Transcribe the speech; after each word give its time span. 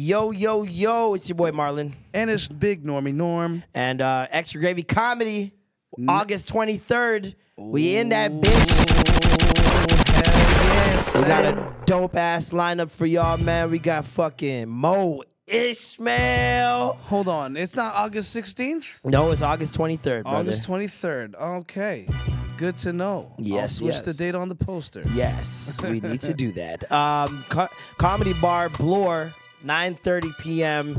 Yo, 0.00 0.30
yo, 0.30 0.62
yo, 0.62 1.14
it's 1.14 1.28
your 1.28 1.34
boy 1.34 1.50
Marlon. 1.50 1.92
And 2.14 2.30
it's 2.30 2.46
Big 2.46 2.84
Normie 2.84 3.12
Norm. 3.12 3.64
And 3.74 4.00
uh 4.00 4.28
Extra 4.30 4.60
Gravy 4.60 4.84
Comedy, 4.84 5.52
August 6.06 6.52
23rd. 6.54 7.34
We 7.56 7.96
in 7.96 8.10
that 8.10 8.30
bitch. 8.30 8.68
yes. 10.68 11.14
We 11.16 11.22
got 11.22 11.44
a 11.46 11.74
dope 11.84 12.14
ass 12.14 12.50
lineup 12.50 12.90
for 12.90 13.06
y'all, 13.06 13.38
man. 13.38 13.72
We 13.72 13.80
got 13.80 14.04
fucking 14.04 14.68
Mo 14.68 15.24
Ishmael. 15.48 16.92
Hold 17.06 17.26
on. 17.26 17.56
It's 17.56 17.74
not 17.74 17.92
August 17.96 18.36
16th? 18.36 19.00
No, 19.04 19.32
it's 19.32 19.42
August 19.42 19.76
23rd, 19.76 20.22
brother. 20.22 20.36
August 20.36 20.68
23rd. 20.68 21.34
Okay. 21.34 22.06
Good 22.56 22.76
to 22.78 22.92
know. 22.92 23.32
I'll 23.36 23.44
Yes, 23.44 23.78
switch 23.78 23.94
yes. 23.94 24.02
the 24.02 24.14
date 24.14 24.36
on 24.36 24.48
the 24.48 24.54
poster. 24.54 25.02
Yes, 25.12 25.80
we 25.82 25.98
need 26.00 26.20
to 26.20 26.34
do 26.44 26.52
that. 26.52 26.90
Um, 26.92 27.44
co- 27.48 27.66
comedy 27.96 28.34
bar 28.34 28.68
Bloor, 28.68 29.34
9:30 29.64 30.38
p.m. 30.38 30.88
in 30.90 30.94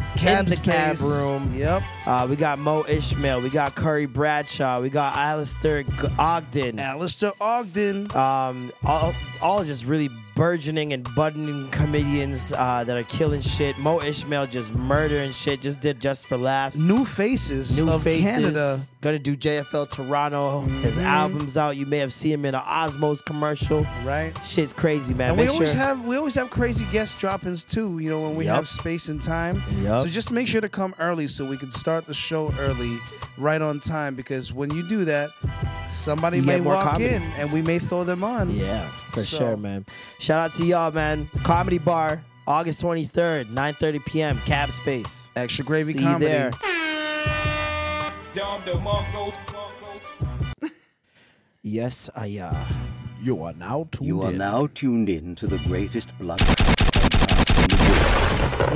the 0.46 0.60
cab 0.64 0.98
space. 0.98 1.02
room. 1.02 1.54
Yep. 1.56 1.84
Uh, 2.06 2.28
we 2.30 2.36
got 2.36 2.60
Mo 2.60 2.84
Ishmael, 2.88 3.42
we 3.42 3.50
got 3.50 3.76
Curry 3.76 4.06
Bradshaw, 4.06 4.82
we 4.82 4.90
got 4.90 5.16
Alistair 5.16 5.84
Ogden. 6.18 6.80
Alistair 6.80 7.32
Ogden. 7.40 8.12
Um, 8.16 8.72
all, 8.84 9.14
all 9.42 9.64
just 9.64 9.86
really 9.86 10.10
burgeoning 10.40 10.94
and 10.94 11.06
budding 11.16 11.70
comedians 11.72 12.54
uh, 12.54 12.82
that 12.86 12.96
are 12.96 13.04
killing 13.04 13.42
shit. 13.42 13.78
Mo 13.78 14.00
Ishmael 14.02 14.48
just 14.48 14.74
murdering 14.74 15.32
shit. 15.32 15.60
Just 15.60 15.82
did 15.82 16.00
just 16.00 16.28
for 16.28 16.38
laughs. 16.38 16.78
New 16.78 17.04
faces 17.04 17.82
New 17.82 18.00
faces. 18.00 18.24
Canada. 18.24 18.78
Gonna 19.02 19.20
do 19.20 19.36
JFL 19.36 19.90
Toronto. 19.90 20.62
His 20.82 20.98
album's 20.98 21.58
out. 21.58 21.76
You 21.76 21.86
may 21.86 21.98
have 21.98 22.14
seen 22.14 22.32
him 22.36 22.46
in 22.46 22.56
an 22.56 22.62
Osmos 22.62 23.24
commercial. 23.26 23.86
Right. 24.06 24.34
Shit's 24.46 24.72
crazy, 24.72 25.14
man. 25.14 25.36
We 25.36 25.50
always 25.50 25.72
sure- 25.72 25.78
have 25.78 26.06
we 26.06 26.16
always 26.16 26.36
have 26.36 26.50
crazy 26.50 26.86
guest 26.90 27.20
drop-ins 27.20 27.66
too. 27.66 28.00
You 28.00 28.10
know 28.10 28.22
when 28.22 28.36
we 28.36 28.46
Yup. 28.46 28.56
have 28.56 28.70
space 28.70 29.10
and 29.10 29.22
time. 29.22 29.62
Yup. 29.84 30.04
So 30.04 30.08
just 30.08 30.32
make 30.32 30.48
sure 30.48 30.62
to 30.62 30.70
come 30.70 30.96
early 31.00 31.28
so 31.28 31.44
we 31.44 31.58
can 31.58 31.70
start 31.70 32.06
the 32.06 32.14
show 32.14 32.54
early, 32.60 32.98
right 33.38 33.62
on 33.62 33.82
time. 33.82 34.16
Because 34.16 34.54
when 34.54 34.72
you 34.74 34.88
do 34.88 35.04
that, 35.04 35.32
somebody 35.92 36.38
You 36.38 36.44
may 36.44 36.62
walk 36.62 36.84
comedy. 36.92 37.16
in 37.16 37.24
and 37.38 37.52
we 37.52 37.62
may 37.62 37.80
throw 37.80 38.04
them 38.04 38.24
on. 38.24 38.50
Yeah, 38.56 38.88
for 39.12 39.24
So- 39.24 39.38
sure, 39.38 39.58
man. 39.58 39.86
Shout 40.20 40.40
out 40.40 40.52
to 40.58 40.66
y'all, 40.66 40.92
man. 40.92 41.30
Comedy 41.44 41.78
Bar, 41.78 42.24
August 42.48 42.82
23rd, 42.82 43.48
9:30 43.54 44.00
p.m. 44.06 44.38
Cab 44.46 44.72
Space. 44.72 45.30
Extra 45.36 45.66
Gravy 45.66 45.94
See 45.94 46.00
you 46.00 46.06
Comedy. 46.06 46.26
there. 46.26 46.52
Yes, 51.62 52.10
I 52.16 52.38
uh 52.40 52.66
You 53.22 53.44
are 53.44 53.54
now 53.54 53.88
tuned 53.92 54.08
You 54.08 54.22
are 54.24 54.32
in. 54.32 54.38
now 54.38 54.68
tuned 54.74 55.10
in 55.10 55.36
to 55.36 55.48
the 55.48 55.58
greatest 55.68 56.18
blood 56.18 56.40
podcast 56.40 57.60
in 57.62 57.68
the 57.70 57.84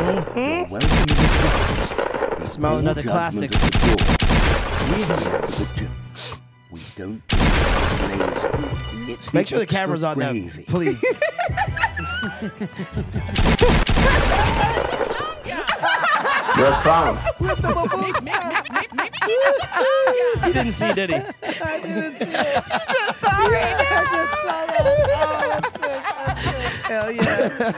world. 0.03 0.27
You're 0.35 0.67
welcome 0.69 1.07
to 1.07 1.15
the 1.15 1.29
class. 1.39 1.91
Mm-hmm. 1.93 2.45
Smell 2.45 2.77
another 2.79 3.03
classic. 3.03 3.51
We 6.73 6.79
here 6.79 7.05
for 7.21 7.43
the 7.43 7.61
jokes. 7.67 8.01
We 8.03 8.17
don't 8.17 9.05
do. 9.05 9.13
It's 9.13 9.31
make 9.31 9.47
sure 9.47 9.59
the 9.59 9.67
camera's 9.67 10.03
on 10.03 10.17
them, 10.17 10.47
gravy. 10.47 10.63
please. 10.63 11.03
You're 16.57 16.67
a 16.67 16.81
clown. 16.81 17.17
he 20.43 20.53
didn't 20.53 20.71
see, 20.71 20.93
did 20.93 21.09
he? 21.11 21.15
I 21.15 21.79
didn't 21.79 22.17
see 22.17 22.25
Hell 26.85 27.11
yeah. 27.11 27.71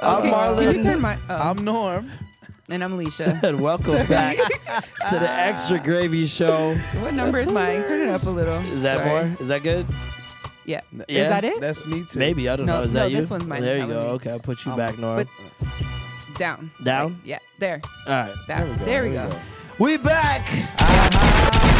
I'm 0.00 0.22
Okay, 0.22 0.30
Marlon. 0.30 0.64
Can 0.64 0.74
you 0.74 0.82
turn 0.82 1.00
my? 1.00 1.18
Oh, 1.28 1.36
I'm 1.36 1.64
Norm. 1.64 2.10
And 2.68 2.82
I'm 2.84 2.92
Alicia. 2.92 3.40
and 3.44 3.60
welcome 3.60 4.06
back 4.06 4.36
to 4.36 5.18
the 5.18 5.30
Extra 5.30 5.78
Gravy 5.78 6.26
Show. 6.26 6.74
What 7.00 7.14
number 7.14 7.38
is 7.38 7.50
mine? 7.50 7.84
Turn 7.84 8.00
it 8.08 8.10
up 8.10 8.22
a 8.24 8.30
little. 8.30 8.56
Is 8.72 8.82
that 8.82 8.98
Sorry. 8.98 9.08
more? 9.28 9.36
Is 9.40 9.48
that 9.48 9.62
good? 9.62 9.86
Yeah. 10.64 10.80
Yeah, 10.92 11.04
Is 11.08 11.28
that 11.28 11.44
it? 11.44 11.60
That's 11.60 11.86
me 11.86 12.04
too. 12.04 12.18
Maybe 12.18 12.48
I 12.48 12.56
don't 12.56 12.66
No, 12.66 12.78
know. 12.78 12.82
Is 12.84 12.94
no, 12.94 13.00
that 13.00 13.10
you? 13.10 13.16
this 13.18 13.30
one's 13.30 13.46
mine. 13.46 13.60
There 13.60 13.76
you 13.78 13.86
go. 13.86 14.04
me. 14.04 14.10
Okay, 14.12 14.30
I'll 14.30 14.38
put 14.38 14.64
you 14.64 14.72
Um, 14.72 14.78
back, 14.78 14.98
Norm. 14.98 15.28
Down. 16.38 16.70
Down? 16.82 17.12
Like, 17.12 17.20
yeah. 17.24 17.38
There. 17.58 17.80
All 18.06 18.12
right. 18.14 18.34
That- 18.48 18.84
there 18.84 19.02
we 19.04 19.10
go. 19.12 19.30
We 19.78 19.96
back. 19.98 20.48
Uh-huh. 20.50 21.70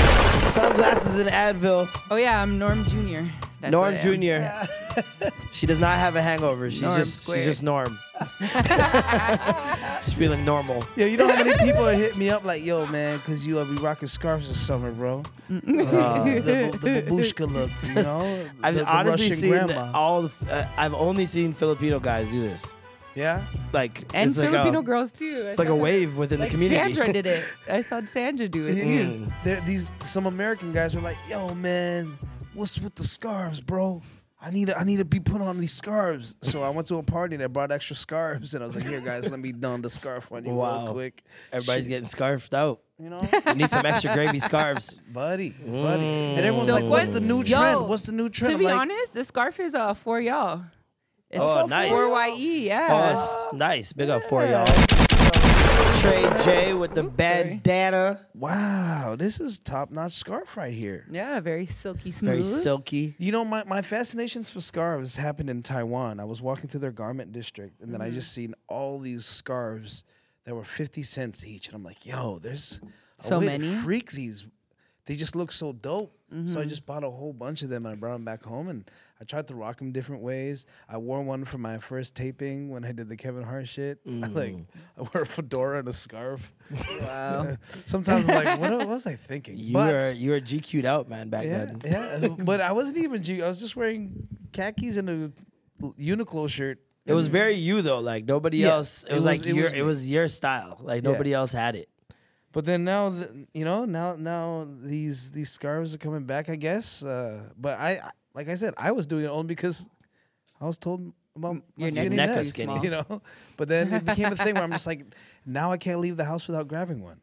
Sunglasses 0.47 1.19
and 1.19 1.31
Advil. 1.31 1.89
Oh 2.11 2.17
yeah, 2.17 2.41
I'm 2.43 2.59
Norm 2.59 2.85
Jr. 2.87 3.23
That's 3.61 3.73
Norm 3.73 3.95
what 3.95 4.05
I 4.05 4.09
am. 4.09 4.69
Jr. 5.27 5.29
she 5.53 5.67
does 5.67 5.81
not 5.81 5.99
have 5.99 6.17
a 6.17 6.23
hangover. 6.23 6.71
She's 6.71 6.83
Norm 6.83 6.99
just 6.99 7.23
squared. 7.23 7.41
she's 7.41 7.47
just 7.47 7.63
Norm. 7.63 7.99
she's 10.03 10.13
feeling 10.13 10.45
normal. 10.45 10.85
Yo, 10.97 11.07
you 11.07 11.17
know 11.17 11.27
how 11.27 11.43
many 11.43 11.59
people 11.65 11.89
are 11.89 11.95
hitting 11.95 12.19
me 12.19 12.29
up 12.31 12.45
like, 12.45 12.63
yo, 12.63 12.87
man, 12.87 13.19
because 13.19 13.47
you 13.47 13.59
uh, 13.59 13.65
be 13.65 13.75
rocking 13.77 14.07
scarves 14.07 14.49
this 14.49 14.61
summer, 14.61 14.93
bro. 14.93 15.23
Uh, 15.51 15.55
the, 15.61 16.79
the 16.81 17.03
babushka 17.09 17.51
look, 17.51 17.71
you 17.89 17.95
know? 17.95 18.47
I've 18.63 18.75
the, 18.75 18.81
the 18.81 18.95
honestly 18.95 19.31
Russian 19.31 19.37
seen 19.41 19.51
grandma. 19.51 19.91
all. 19.95 20.23
The, 20.23 20.55
uh, 20.55 20.69
I've 20.77 20.95
only 20.95 21.25
seen 21.27 21.53
Filipino 21.55 21.99
guys 21.99 22.31
do 22.31 22.41
this. 22.43 22.77
Yeah? 23.15 23.45
Like 23.73 24.03
And 24.13 24.29
it's 24.31 24.39
like 24.39 24.51
Filipino 24.51 24.81
a, 24.81 24.83
girls 24.83 25.13
too. 25.13 25.45
It's 25.47 25.59
like 25.59 25.69
a 25.69 25.77
wave 25.77 26.17
within 26.17 26.41
Like 26.41 26.51
the 26.51 26.55
community. 26.57 26.95
Sandra 26.95 27.13
did 27.23 27.27
it. 27.27 27.45
I 27.71 27.83
saw 27.83 28.05
Sandra 28.05 28.49
do 28.49 28.67
it 28.67 28.75
too. 28.83 29.29
Mm. 29.45 29.67
These 29.67 29.87
some 30.03 30.27
American 30.27 30.73
guys 30.73 30.95
were 30.95 31.01
like, 31.03 31.17
"Yo, 31.29 31.55
man, 31.55 32.19
what's 32.55 32.81
with 32.81 32.95
the 32.97 33.05
scarves, 33.05 33.61
bro? 33.61 34.03
I 34.47 34.51
need 34.51 34.67
to, 34.67 34.79
I 34.79 34.85
need 34.85 34.99
to 34.99 35.05
be 35.07 35.21
put 35.21 35.41
on 35.41 35.59
these 35.61 35.73
scarves." 35.73 36.35
So 36.43 36.63
I 36.63 36.69
went 36.71 36.87
to 36.89 36.97
a 36.97 37.03
party 37.03 37.35
and 37.37 37.43
I 37.45 37.47
brought 37.47 37.71
extra 37.73 37.97
scarves, 37.97 38.55
and 38.55 38.63
I 38.63 38.67
was 38.67 38.75
like, 38.77 38.85
"Here, 38.87 39.01
guys, 39.01 39.29
let 39.31 39.39
me 39.41 39.53
don 39.53 39.81
the 39.83 39.91
scarf 39.91 40.31
on 40.33 40.45
you 40.45 40.53
Wow. 40.55 40.85
real 40.85 40.93
quick." 40.95 41.23
Everybody's 41.53 41.85
Shit, 41.85 41.91
getting 41.91 42.07
scarfed 42.09 42.53
out. 42.53 42.81
you 42.99 43.11
know, 43.11 43.21
You 43.47 43.55
need 43.55 43.69
some 43.71 43.87
extra 43.87 44.13
gravy 44.13 44.39
scarves. 44.41 45.01
buddy, 45.13 45.51
buddy. 45.51 46.05
And 46.05 46.41
everyone's 46.45 46.69
So 46.69 46.75
like, 46.77 46.85
"What's 46.85 47.07
what- 47.07 47.15
the 47.15 47.21
new 47.21 47.39
Yo, 47.45 47.59
trend? 47.59 47.89
What's 47.89 48.03
the 48.05 48.13
new 48.13 48.29
trend?" 48.29 48.51
To 48.51 48.55
I'm 48.55 48.59
be 48.59 48.65
like, 48.67 48.77
honest, 48.81 49.15
the 49.15 49.25
scarf 49.25 49.61
is 49.61 49.75
uh 49.75 49.95
for 49.95 50.21
y'all. 50.21 50.65
It's 51.35 51.41
Oh, 51.43 51.67
nice. 51.67 51.91
4YE, 51.91 52.65
yeah. 52.67 52.89
Oh, 52.91 53.11
it's 53.49 53.53
nice. 53.53 53.93
Big 53.93 54.09
up 54.09 54.23
for 54.25 54.45
y'all. 54.47 54.67
Trey 55.97 56.29
J 56.45 56.75
with 56.75 56.95
the 56.95 57.03
bandana. 57.03 58.27
"Wow, 58.35 59.17
this 59.19 59.41
is 59.41 59.59
top 59.59 59.91
notch 59.91 60.13
scarf 60.13 60.57
right 60.57 60.73
here." 60.75 61.07
yeah, 61.11 61.41
very 61.41 61.67
silky 61.67 62.11
smooth. 62.11 62.31
Very 62.31 62.43
silky. 62.45 63.15
You 63.19 63.33
know, 63.33 63.45
my, 63.45 63.65
my 63.65 63.81
fascinations 63.81 64.51
for 64.51 64.61
scarves 64.61 65.17
happened 65.17 65.49
in 65.51 65.63
Taiwan. 65.63 66.21
I 66.21 66.25
was 66.25 66.43
walking 66.43 66.69
through 66.69 66.81
their 66.81 66.93
garment 66.93 67.33
district, 67.33 67.81
and 67.81 67.93
then 67.93 68.01
Mm-hmm. 68.01 68.11
I 68.11 68.15
just 68.15 68.33
seen 68.33 68.55
all 68.69 68.99
these 68.99 69.25
scarves 69.25 70.05
that 70.45 70.55
were 70.55 70.65
fifty 70.65 71.03
cents 71.03 71.45
each, 71.45 71.69
and 71.69 71.75
I'm 71.77 71.85
like, 71.85 72.05
"Yo, 72.05 72.39
there's 72.39 72.81
a 73.19 73.23
So 73.23 73.39
way 73.41 73.47
many? 73.47 73.71
to 73.71 73.77
freak 73.79 74.13
these. 74.13 74.47
They 75.07 75.17
just 75.17 75.35
look 75.35 75.51
so 75.53 75.73
dope." 75.73 76.13
So 76.31 76.37
Mm-hmm. 76.37 76.59
I 76.59 76.65
just 76.65 76.85
bought 76.85 77.05
a 77.05 77.11
whole 77.11 77.33
bunch 77.33 77.63
of 77.63 77.71
them, 77.71 77.87
and 77.87 77.93
I 77.95 77.97
brought 77.97 78.15
them 78.15 78.25
back 78.25 78.43
home, 78.43 78.69
and 78.69 78.91
I 79.25 79.27
tried 79.27 79.47
to 79.47 79.55
rock 79.55 79.79
them 79.79 79.91
different 79.91 80.21
ways. 80.21 80.67
I 80.87 80.99
wore 80.99 81.23
one 81.23 81.47
for 81.47 81.57
my 81.57 81.79
first 81.79 82.15
taping 82.15 82.69
when 82.69 82.85
I 82.85 82.93
did 82.93 83.09
the 83.09 83.17
Kevin 83.17 83.43
Hart 83.43 83.67
shit. 83.67 84.01
like, 84.05 84.55
I 84.99 85.01
wore 85.01 85.23
a 85.23 85.27
fedora 85.27 85.79
and 85.79 85.89
a 85.89 85.95
scarf. 85.95 86.53
Wow. 87.01 87.57
Sometimes 87.87 88.29
I'm 88.29 88.45
like, 88.45 88.61
what, 88.61 88.71
what 88.73 88.87
was 88.89 89.07
I 89.07 89.17
thinking? 89.17 89.57
You 89.57 89.73
But- 89.73 89.95
were 89.95 90.13
you 90.13 90.31
were 90.33 90.41
GQ'd 90.41 90.85
out, 90.85 91.09
man, 91.09 91.31
back 91.31 91.45
yeah, 91.47 91.65
then. 91.65 91.81
yeah. 92.21 92.29
but 92.45 92.61
I 92.61 92.73
wasn't 92.73 92.99
even. 92.99 93.23
G- 93.23 93.43
I 93.43 93.49
was 93.49 93.61
just 93.61 93.77
wearing 93.77 94.29
khakis 94.53 94.99
and 94.99 95.09
a 95.09 95.33
Uniqlo 95.99 96.49
shirt. 96.51 96.81
It 97.07 97.15
was 97.15 97.29
very 97.29 97.55
you 97.55 97.81
though. 97.83 98.01
Like 98.01 98.27
nobody 98.27 98.59
Yeah, 98.59 98.73
else. 98.75 99.05
It, 99.05 99.11
it 99.11 99.15
was, 99.15 99.25
was- 99.25 99.39
like 99.39 99.47
it 99.47 99.55
your 99.55 99.65
was 99.65 99.73
it 99.73 99.83
was 99.83 100.11
your 100.11 100.29
style. 100.29 100.79
Like 100.83 101.03
Yeah. 101.03 101.11
nobody 101.13 101.33
else 101.33 101.53
had 101.53 101.77
it. 101.77 101.89
But 102.53 102.67
then 102.67 102.85
now, 102.85 103.09
the, 103.11 103.47
you 103.53 103.65
know, 103.65 103.85
now 103.85 104.17
now 104.17 104.69
these 104.83 105.31
these 105.33 105.51
scarves 105.51 105.95
are 105.95 105.99
coming 105.99 106.25
back. 106.25 106.49
I 106.49 106.57
guess. 106.57 107.03
Uh, 107.03 107.43
but 107.57 107.79
I, 107.81 107.91
I- 107.97 108.11
like 108.35 108.49
I 108.49 108.55
said, 108.55 108.75
I 108.77 108.93
was 108.93 109.07
doing 109.07 109.25
it 109.25 109.29
only 109.29 109.47
because 109.49 109.87
I 110.61 110.67
was 110.67 110.79
told 110.79 111.13
about 111.37 111.55
my 111.57 111.63
Your 111.77 111.87
neck 111.87 111.93
skinny 111.93 112.17
neck 112.17 112.29
neck, 112.31 112.39
was 112.39 112.49
skinny. 112.49 112.81
You 112.83 112.91
know. 112.91 113.23
But 113.57 113.69
then 113.69 113.93
it 113.93 114.05
became 114.05 114.33
a 114.33 114.37
thing 114.37 114.55
where 114.55 114.63
I'm 114.65 114.73
just 114.73 114.87
like, 114.87 115.05
now 115.47 115.73
I 115.73 115.77
can't 115.79 116.01
leave 116.01 116.17
the 116.17 116.25
house 116.25 116.47
without 116.47 116.69
grabbing 116.69 117.03
one. 117.03 117.21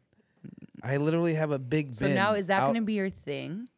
I 0.82 0.96
literally 0.96 1.34
have 1.34 1.50
a 1.52 1.58
big 1.58 1.94
So 1.94 2.06
bin. 2.06 2.14
now 2.14 2.34
is 2.34 2.48
that 2.48 2.62
out- 2.62 2.66
going 2.66 2.82
to 2.82 2.86
be 2.86 2.94
your 2.94 3.10
thing? 3.10 3.68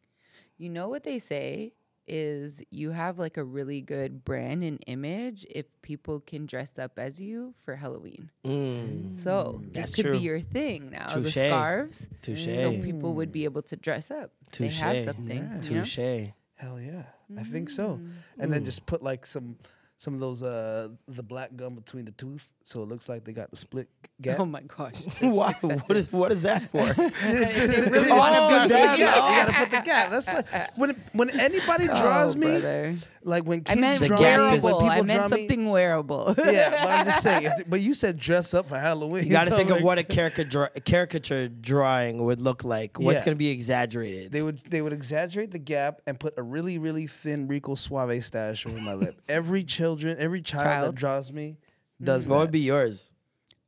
You 0.58 0.70
know 0.70 0.88
what 0.88 1.04
they 1.04 1.18
say? 1.18 1.72
is 2.06 2.62
you 2.70 2.90
have 2.90 3.18
like 3.18 3.38
a 3.38 3.42
really 3.42 3.80
good 3.80 4.26
brand 4.26 4.62
and 4.62 4.78
image 4.86 5.46
if 5.48 5.64
people 5.80 6.20
can 6.20 6.44
dress 6.44 6.78
up 6.78 6.98
as 6.98 7.18
you 7.18 7.54
for 7.56 7.74
Halloween. 7.74 8.28
Mm, 8.44 9.18
So 9.24 9.62
That's 9.72 9.92
this 9.92 9.94
could 9.96 10.02
true. 10.02 10.12
be 10.12 10.18
your 10.18 10.38
thing 10.38 10.90
now. 10.90 11.06
The 11.06 11.30
scarves. 11.30 12.06
touche. 12.20 12.44
So 12.44 12.72
people 12.82 13.14
would 13.14 13.32
be 13.32 13.44
able 13.44 13.62
to 13.62 13.76
dress 13.76 14.10
up. 14.10 14.32
They 14.58 14.68
have 14.68 15.00
something. 15.02 15.28
Yeah. 15.38 15.62
you 15.62 15.76
know? 15.76 15.82
Touche. 15.84 16.28
Hell 16.64 16.80
yeah, 16.80 17.02
I 17.38 17.42
think 17.42 17.68
so. 17.68 18.00
And 18.38 18.50
then 18.50 18.64
just 18.64 18.86
put 18.86 19.02
like 19.02 19.26
some 19.26 19.56
some 19.98 20.14
of 20.14 20.20
those 20.20 20.42
uh 20.42 20.88
the 21.08 21.22
black 21.22 21.54
gum 21.56 21.74
between 21.74 22.06
the 22.06 22.12
tooth, 22.12 22.50
so 22.66 22.82
it 22.82 22.88
looks 22.88 23.10
like 23.10 23.24
they 23.24 23.32
got 23.34 23.50
the 23.50 23.56
split 23.56 23.88
oh 24.04 24.08
gap. 24.22 24.40
Oh 24.40 24.46
my 24.46 24.62
gosh. 24.62 25.04
Why? 25.20 25.52
that's 25.52 25.62
What 25.62 25.72
excessive. 25.74 25.96
is 25.98 26.12
what 26.12 26.32
is 26.32 26.42
that 26.42 26.70
for? 26.70 26.78
It's- 26.88 27.58
it's- 27.58 27.90
really 27.90 28.10
oh, 28.10 28.16
want 28.16 28.70
a 28.72 28.98
You 28.98 29.04
gotta 29.04 29.52
put 29.52 29.70
the 29.70 29.80
gap. 29.82 30.10
That's 30.10 30.26
like 30.32 30.76
when 30.78 30.96
when 31.12 31.38
anybody 31.38 31.88
oh, 31.90 32.00
draws 32.00 32.34
Oh, 32.34 32.38
me, 32.38 32.46
brother. 32.46 32.94
like 33.22 33.44
when 33.44 33.60
I 33.66 33.74
kids 33.74 33.80
meant 33.80 34.04
draw 34.04 34.16
gap 34.16 34.40
me, 34.50 34.56
is- 34.56 34.62
when 34.64 34.72
wearable. 34.72 34.80
people 34.80 34.90
I 34.90 34.96
draw 34.96 35.04
meant 35.04 35.22
me. 35.24 35.28
something 35.38 35.68
wearable. 35.68 36.34
Yeah, 36.38 36.70
but 36.70 36.90
I'm 36.90 37.06
just 37.06 37.22
saying. 37.22 37.42
If, 37.44 37.68
but 37.68 37.80
you 37.82 37.92
said 37.92 38.18
dress 38.18 38.54
up 38.54 38.66
for 38.68 38.78
Halloween. 38.78 39.24
You 39.24 39.30
got 39.30 39.44
to 39.44 39.50
so 39.50 39.56
think 39.58 39.68
of 39.70 39.82
what 39.82 39.98
a 39.98 40.02
caricature 40.04 40.70
caricature 40.86 41.48
drawing 41.48 42.24
would 42.24 42.40
look 42.40 42.64
like. 42.64 42.98
What's 42.98 43.20
Yeah. 43.20 43.24
going 43.26 43.34
to 43.36 43.38
be 43.38 43.48
exaggerated? 43.50 44.32
They 44.32 44.42
would 44.42 44.60
they 44.70 44.80
would 44.80 44.92
exaggerate 44.94 45.50
the 45.50 45.58
gap 45.58 46.00
and 46.06 46.18
put 46.18 46.34
a 46.38 46.42
really 46.42 46.78
really 46.78 47.06
thin 47.08 47.46
Rico 47.46 47.74
Suave 47.74 48.24
stash 48.24 48.66
over 48.66 48.78
my 48.78 48.94
lip. 48.94 49.20
Every 49.28 49.64
children, 49.64 50.16
every 50.18 50.40
child, 50.40 50.64
Child. 50.64 50.86
that 50.88 50.94
draws 50.94 51.30
me 51.32 51.58
does 52.04 52.28
what 52.28 52.36
that. 52.36 52.40
would 52.42 52.50
be 52.52 52.60
yours? 52.60 53.12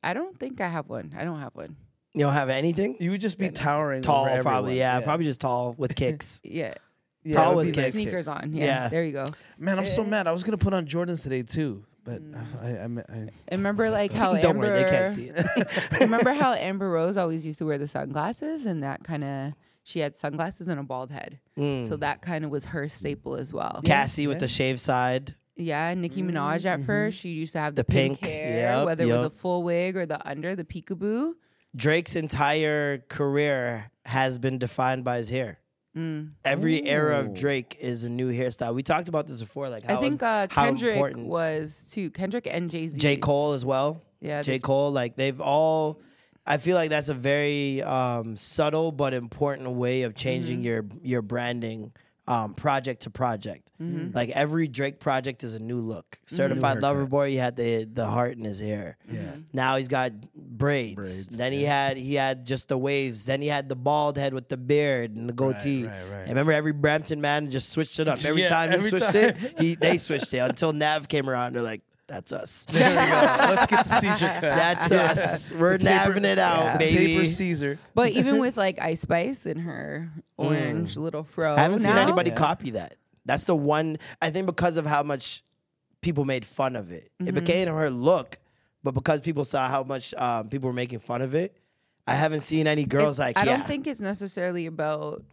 I 0.02 0.14
don't 0.14 0.38
think 0.38 0.60
I 0.60 0.68
have 0.68 0.88
one. 0.88 1.14
I 1.18 1.24
don't 1.24 1.38
have 1.40 1.54
one. 1.54 1.76
You 2.14 2.20
don't 2.20 2.32
have 2.32 2.48
anything? 2.48 2.96
You 3.00 3.10
would 3.10 3.20
just 3.20 3.38
be 3.38 3.50
towering 3.50 4.02
Tall, 4.02 4.24
over 4.26 4.42
probably. 4.42 4.80
everyone. 4.80 5.00
Yeah, 5.00 5.00
probably 5.00 5.26
just 5.26 5.40
tall 5.40 5.74
with 5.76 5.94
kicks. 5.96 6.40
Yeah. 6.44 6.74
Yeah, 7.24 7.34
tall 7.34 7.52
it 7.52 7.56
would 7.56 7.66
with 7.66 7.74
be 7.74 7.82
nice 7.82 7.92
kicks. 7.92 8.04
Sneakers 8.04 8.28
on. 8.28 8.52
Yeah, 8.52 8.64
Yeah. 8.64 8.88
There 8.88 9.04
you 9.04 9.12
go. 9.12 9.24
Man, 9.58 9.78
I'm 9.78 9.86
so 9.86 10.04
mad. 10.04 10.26
I 10.26 10.32
was 10.32 10.44
gonna 10.44 10.56
put 10.58 10.72
on 10.72 10.86
Jordans 10.86 11.22
today 11.24 11.42
too, 11.42 11.84
but 12.04 12.22
I, 12.62 12.66
I, 12.68 12.70
I, 12.70 12.84
I 12.84 12.84
And 13.08 13.32
remember 13.50 13.90
like 13.90 14.12
how 14.12 14.32
Don't 14.40 14.56
Amber 14.56 14.68
worry, 14.68 14.84
they 14.84 14.88
can't 14.90 15.10
see 15.10 15.30
it. 15.34 15.44
remember 16.00 16.32
how 16.32 16.52
Amber 16.54 16.88
Rose 16.88 17.16
always 17.16 17.44
used 17.44 17.58
to 17.58 17.66
wear 17.66 17.78
the 17.78 17.88
sunglasses 17.88 18.64
and 18.64 18.82
that 18.84 19.02
kind 19.02 19.24
of 19.24 19.52
she 19.82 19.98
had 20.00 20.14
sunglasses 20.16 20.68
and 20.68 20.78
a 20.80 20.84
bald 20.84 21.10
head. 21.10 21.38
Mm. 21.58 21.88
So 21.88 21.96
that 21.96 22.22
kind 22.22 22.44
of 22.44 22.50
was 22.50 22.64
her 22.66 22.88
staple 22.88 23.34
as 23.34 23.52
well. 23.52 23.80
Cassie 23.84 24.26
with 24.28 24.38
the 24.38 24.48
shaved 24.48 24.80
side. 24.80 25.34
Yeah, 25.56 25.94
Nicki 25.94 26.22
Minaj 26.22 26.64
at 26.66 26.84
first, 26.84 27.18
she 27.18 27.30
used 27.30 27.52
to 27.52 27.58
have 27.58 27.74
the, 27.74 27.82
The 27.82 27.84
pink, 27.86 28.20
pink, 28.20 28.30
hair, 28.32 28.76
yep, 28.78 28.84
whether 28.86 29.04
it 29.04 29.08
was 29.12 29.26
a 29.26 29.30
full 29.30 29.62
wig 29.62 29.96
or 29.96 30.04
the 30.06 30.26
under, 30.28 30.54
the 30.54 30.64
peekaboo. 30.64 31.32
Drake's 31.74 32.14
entire 32.16 32.98
career 33.08 33.90
has 34.04 34.38
been 34.38 34.58
defined 34.58 35.04
by 35.04 35.16
his 35.18 35.28
hair. 35.30 35.58
Every 36.44 36.84
era 36.86 37.20
of 37.20 37.32
Drake 37.32 37.78
is 37.80 38.04
a 38.04 38.10
new 38.10 38.30
hairstyle. 38.30 38.74
We 38.74 38.82
talked 38.82 39.08
about 39.08 39.26
this 39.26 39.40
before, 39.40 39.70
like 39.70 39.84
how 39.84 39.96
I 39.96 40.00
think 40.00 40.22
uh, 40.22 40.46
how 40.50 40.66
Kendrick 40.66 40.94
important 40.94 41.26
was 41.28 41.88
too. 41.90 42.10
Kendrick 42.10 42.46
and 42.46 42.70
Jay 42.70 42.86
Z. 42.88 42.98
J 43.00 43.16
Cole 43.16 43.52
as 43.52 43.64
well. 43.64 44.02
Yeah, 44.20 44.42
J 44.42 44.58
Cole, 44.58 44.90
like 44.92 45.16
they've 45.16 45.40
all. 45.40 46.02
I 46.44 46.58
feel 46.58 46.76
like 46.76 46.90
that's 46.90 47.08
a 47.08 47.14
very 47.14 47.82
um, 47.82 48.36
subtle 48.36 48.92
but 48.92 49.14
important 49.14 49.70
way 49.70 50.02
of 50.02 50.14
changing 50.14 50.58
Mm-hmm. 50.58 50.66
your 50.66 50.84
your 51.02 51.22
branding 51.22 51.92
um, 52.28 52.54
project 52.54 53.02
to 53.02 53.10
project. 53.10 53.70
Mm-hmm. 53.80 54.16
Like 54.16 54.30
every 54.30 54.68
Drake 54.68 54.98
project 54.98 55.44
is 55.44 55.54
a 55.54 55.60
new 55.60 55.76
look. 55.78 56.18
Certified 56.26 56.82
Lover 56.82 57.06
Boy, 57.06 57.30
he 57.30 57.36
had 57.36 57.56
the 57.56 57.84
the 57.84 58.06
heart 58.06 58.36
in 58.36 58.42
his 58.44 58.58
hair. 58.58 58.96
Yeah. 59.10 59.20
Now 59.52 59.76
he's 59.76 59.88
got 59.88 60.12
braids. 60.34 60.94
Braids, 60.96 61.28
then 61.28 61.52
he 61.52 61.62
had 61.62 61.96
he 61.96 62.14
had 62.14 62.44
just 62.46 62.68
the 62.68 62.78
waves. 62.78 63.26
Then 63.26 63.42
he 63.42 63.48
had 63.48 63.68
the 63.68 63.76
bald 63.76 64.16
head 64.18 64.34
with 64.34 64.48
the 64.48 64.56
beard 64.56 65.14
and 65.14 65.28
the 65.28 65.32
goatee. 65.32 65.84
right, 65.84 65.92
right. 66.10 66.18
And 66.20 66.28
remember, 66.30 66.52
every 66.52 66.72
Brampton 66.72 67.20
man 67.20 67.50
just 67.50 67.68
switched 67.70 68.00
it 68.00 68.08
up. 68.08 68.18
Every 68.24 68.42
Yeah, 68.42 68.48
time 68.48 68.70
he 68.70 68.76
every 68.76 68.90
switched 68.90 69.12
time. 69.12 69.24
it, 69.24 69.60
he 69.60 69.74
they 69.74 69.98
switched 69.98 70.32
it 70.34 70.38
until 70.38 70.72
Nav 70.72 71.08
came 71.08 71.28
around. 71.30 71.52
They're 71.54 71.62
like, 71.62 71.82
"That's 72.08 72.32
us." 72.32 72.64
there 72.70 72.88
we 72.90 72.96
go. 72.96 73.54
Let's 73.54 73.66
get 73.66 73.84
the 73.86 74.00
Caesar 74.00 74.26
cut. 74.28 74.40
That's 74.42 74.92
us. 74.92 75.52
We're 75.52 75.78
taper- 75.78 76.12
navving 76.14 76.24
it 76.24 76.38
out, 76.38 76.62
Yeah. 76.64 76.76
baby. 76.78 77.06
Taper 77.14 77.26
Caesar. 77.26 77.78
But 77.94 78.10
even 78.20 78.38
with 78.38 78.56
like 78.56 78.80
Ice 78.80 79.00
Spice 79.00 79.46
and 79.46 79.60
her 79.60 80.10
orange 80.36 80.96
little 80.96 81.24
fro, 81.24 81.54
I 81.54 81.60
haven't 81.60 81.80
seen 81.80 81.96
anybody 81.96 82.30
Yeah. 82.30 82.36
copy 82.36 82.70
that. 82.70 82.96
That's 83.24 83.44
the 83.44 83.56
one. 83.56 83.98
I 84.22 84.30
think 84.30 84.46
because 84.46 84.76
of 84.76 84.86
how 84.86 85.02
much 85.02 85.42
people 86.00 86.24
made 86.24 86.44
fun 86.44 86.76
of 86.76 86.92
it, 86.92 87.10
Mm-hmm. 87.20 87.28
it 87.28 87.34
became 87.34 87.68
her 87.68 87.90
look. 87.90 88.38
But 88.84 88.92
because 88.92 89.20
people 89.20 89.44
saw 89.44 89.68
how 89.68 89.82
much 89.82 90.14
um, 90.14 90.48
people 90.48 90.68
were 90.68 90.72
making 90.74 91.00
fun 91.00 91.20
of 91.22 91.34
it, 91.34 91.56
I 92.06 92.14
haven't 92.14 92.42
seen 92.42 92.68
any 92.68 92.84
girls 92.84 93.18
It's- 93.18 93.34
like 93.34 93.36
I 93.36 93.44
yeah. 93.50 93.56
don't 93.56 93.66
think 93.66 93.88
it's 93.88 94.00
necessarily 94.00 94.66
about 94.66 95.24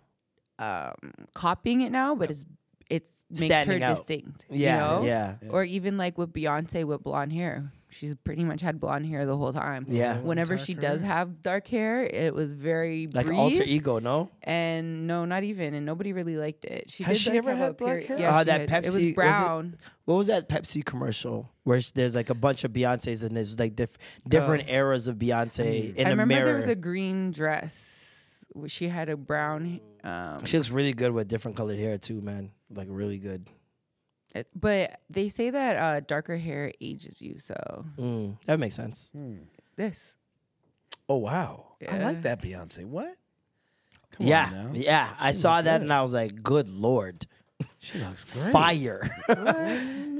um, 0.57 0.93
copying 1.35 1.81
it 1.81 1.91
now, 1.91 2.15
but 2.15 2.31
it's 2.31 2.45
it's 2.95 3.11
makes 3.29 3.45
Standing 3.45 3.81
her 3.81 3.87
out. 3.87 3.95
distinct. 3.97 4.45
Yeah, 4.49 4.73
you 4.97 5.01
know? 5.01 5.07
yeah. 5.07 5.35
Or 5.49 5.63
even 5.63 5.97
like 5.97 6.17
with 6.17 6.31
Beyonce 6.33 6.85
with 6.85 7.03
blonde 7.03 7.33
hair. 7.33 7.71
She's 7.89 8.15
pretty 8.15 8.43
much 8.43 8.61
had 8.61 8.79
blonde 8.79 9.05
hair 9.05 9.27
the 9.27 9.37
whole 9.37 9.53
time. 9.53 9.85
Yeah. 9.87 10.17
Whenever 10.19 10.57
she 10.57 10.73
does 10.73 11.01
have 11.01 11.43
dark 11.43 11.67
hair, 11.67 12.03
it 12.03 12.33
was 12.33 12.51
very 12.51 13.07
like 13.13 13.27
brief. 13.27 13.37
alter 13.37 13.61
ego, 13.63 13.99
no? 13.99 14.31
And 14.41 15.05
no, 15.05 15.25
not 15.25 15.43
even. 15.43 15.75
And 15.75 15.85
nobody 15.85 16.11
really 16.11 16.35
liked 16.35 16.65
it. 16.65 16.89
She 16.89 17.03
Has 17.03 17.17
did 17.17 17.21
she 17.23 17.29
like, 17.29 17.37
ever 17.37 17.49
have 17.51 17.59
had 17.59 17.77
black 17.77 18.05
hair? 18.05 18.17
Yeah, 18.19 18.35
Uh, 18.35 18.39
she 18.39 18.45
that 18.45 18.67
had- 18.67 18.69
Pepsi 18.69 18.77
It 18.77 18.83
was 18.85 18.93
was 18.95 19.03
it- 19.03 19.15
brown. 19.15 19.77
What 20.05 20.15
was 20.15 20.27
that 20.27 20.49
Pepsi 20.49 20.83
commercial 20.83 21.51
where 21.65 21.79
there's 21.93 22.15
like 22.15 22.31
a 22.31 22.35
bunch 22.35 22.63
of 22.63 22.71
Beyonces 22.73 23.23
and 23.23 23.37
there's 23.37 23.59
like 23.59 23.75
diff- 23.75 23.97
different 24.27 24.69
eras 24.69 25.07
of 25.07 25.17
Beyonce 25.17 25.95
in 25.95 26.05
Oh. 26.07 26.09
I 26.09 26.13
a 26.13 26.13
remember 26.13 26.25
mirror? 26.33 26.45
there 26.47 26.55
was 26.55 26.67
a 26.67 26.75
green 26.75 27.31
dress. 27.31 27.92
Where 28.53 28.69
She 28.69 28.87
had 28.87 29.09
a 29.09 29.17
brown. 29.17 29.79
Um, 30.03 30.45
she 30.45 30.57
looks 30.57 30.71
really 30.71 30.93
good 30.93 31.11
with 31.11 31.27
different 31.27 31.57
colored 31.57 31.77
hair 31.79 31.97
too, 31.97 32.21
man. 32.21 32.51
Like 32.69 32.87
really 32.89 33.17
good. 33.17 33.49
it- 34.35 34.47
but 34.55 34.99
they 35.09 35.29
say 35.29 35.49
that 35.51 35.75
uh, 35.77 35.99
darker 36.01 36.37
hair 36.37 36.71
ages 36.81 37.21
you. 37.21 37.37
So 37.39 37.85
Mm, 37.97 38.37
that 38.45 38.59
makes 38.59 38.75
sense. 38.75 39.11
this. 39.75 40.15
Oh 41.09 41.17
wow, 41.17 41.75
I 41.89 41.97
like 41.99 42.21
that 42.23 42.41
Beyonce. 42.41 42.85
What? 42.85 43.13
Come 44.11 44.27
yeah, 44.27 44.45
on 44.53 44.73
now. 44.73 44.79
yeah. 44.79 45.09
I 45.19 45.31
saw 45.31 45.61
that 45.61 45.81
and 45.81 45.91
I 45.91 46.01
was 46.01 46.13
like, 46.13 46.41
good 46.43 46.69
lord. 46.69 47.25
She 47.79 47.97
looks 47.99 48.23
great. 48.25 48.51
fire. 48.51 49.09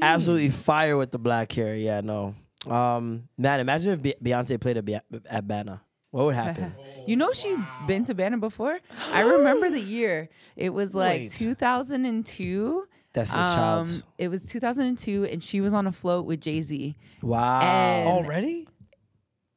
Absolutely 0.02 0.50
fire 0.50 0.98
with 0.98 1.12
the 1.12 1.18
black 1.20 1.52
hair. 1.52 1.76
Yeah, 1.76 2.02
no. 2.02 2.36
Um, 2.68 3.28
man, 3.38 3.60
imagine 3.60 3.94
if 4.06 4.20
Beyonce 4.22 4.60
played 4.60 4.78
at, 4.78 4.86
Be- 4.86 5.00
at 5.30 5.48
Bana. 5.48 5.82
What 6.14 6.26
would 6.28 6.36
happen? 6.36 6.74
You 7.06 7.18
know 7.18 7.34
she'd 7.34 7.58
been 7.86 8.06
to 8.06 8.14
Bana 8.14 8.38
before. 8.38 8.80
I 9.12 9.24
remember 9.24 9.70
the 9.70 9.82
year. 9.82 10.30
It 10.56 10.70
was 10.70 10.96
like 10.96 11.20
Wait. 11.24 11.32
2002. 11.32 12.88
That's 13.12 13.30
his 13.32 13.38
Um, 13.38 13.56
child's. 13.56 14.04
it 14.18 14.30
was 14.30 14.42
2002, 14.44 15.26
and 15.26 15.44
she 15.44 15.60
was 15.60 15.74
on 15.74 15.86
a 15.86 15.92
float 15.92 16.26
with 16.26 16.40
Jay 16.40 16.62
Z. 16.62 16.96
Wow. 17.22 17.60
and- 17.60 18.08
Already? 18.08 18.70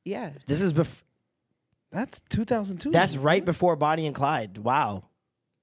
Yeah, 0.05 0.31
this 0.47 0.61
is 0.61 0.73
bef- 0.73 1.03
That's 1.93 2.21
2002. 2.31 2.91
that's 2.91 3.17
right 3.17 3.45
before 3.45 3.77
Bonnie 3.77 4.07
and 4.07 4.15
Clyde. 4.17 4.59
Wow. 4.59 5.05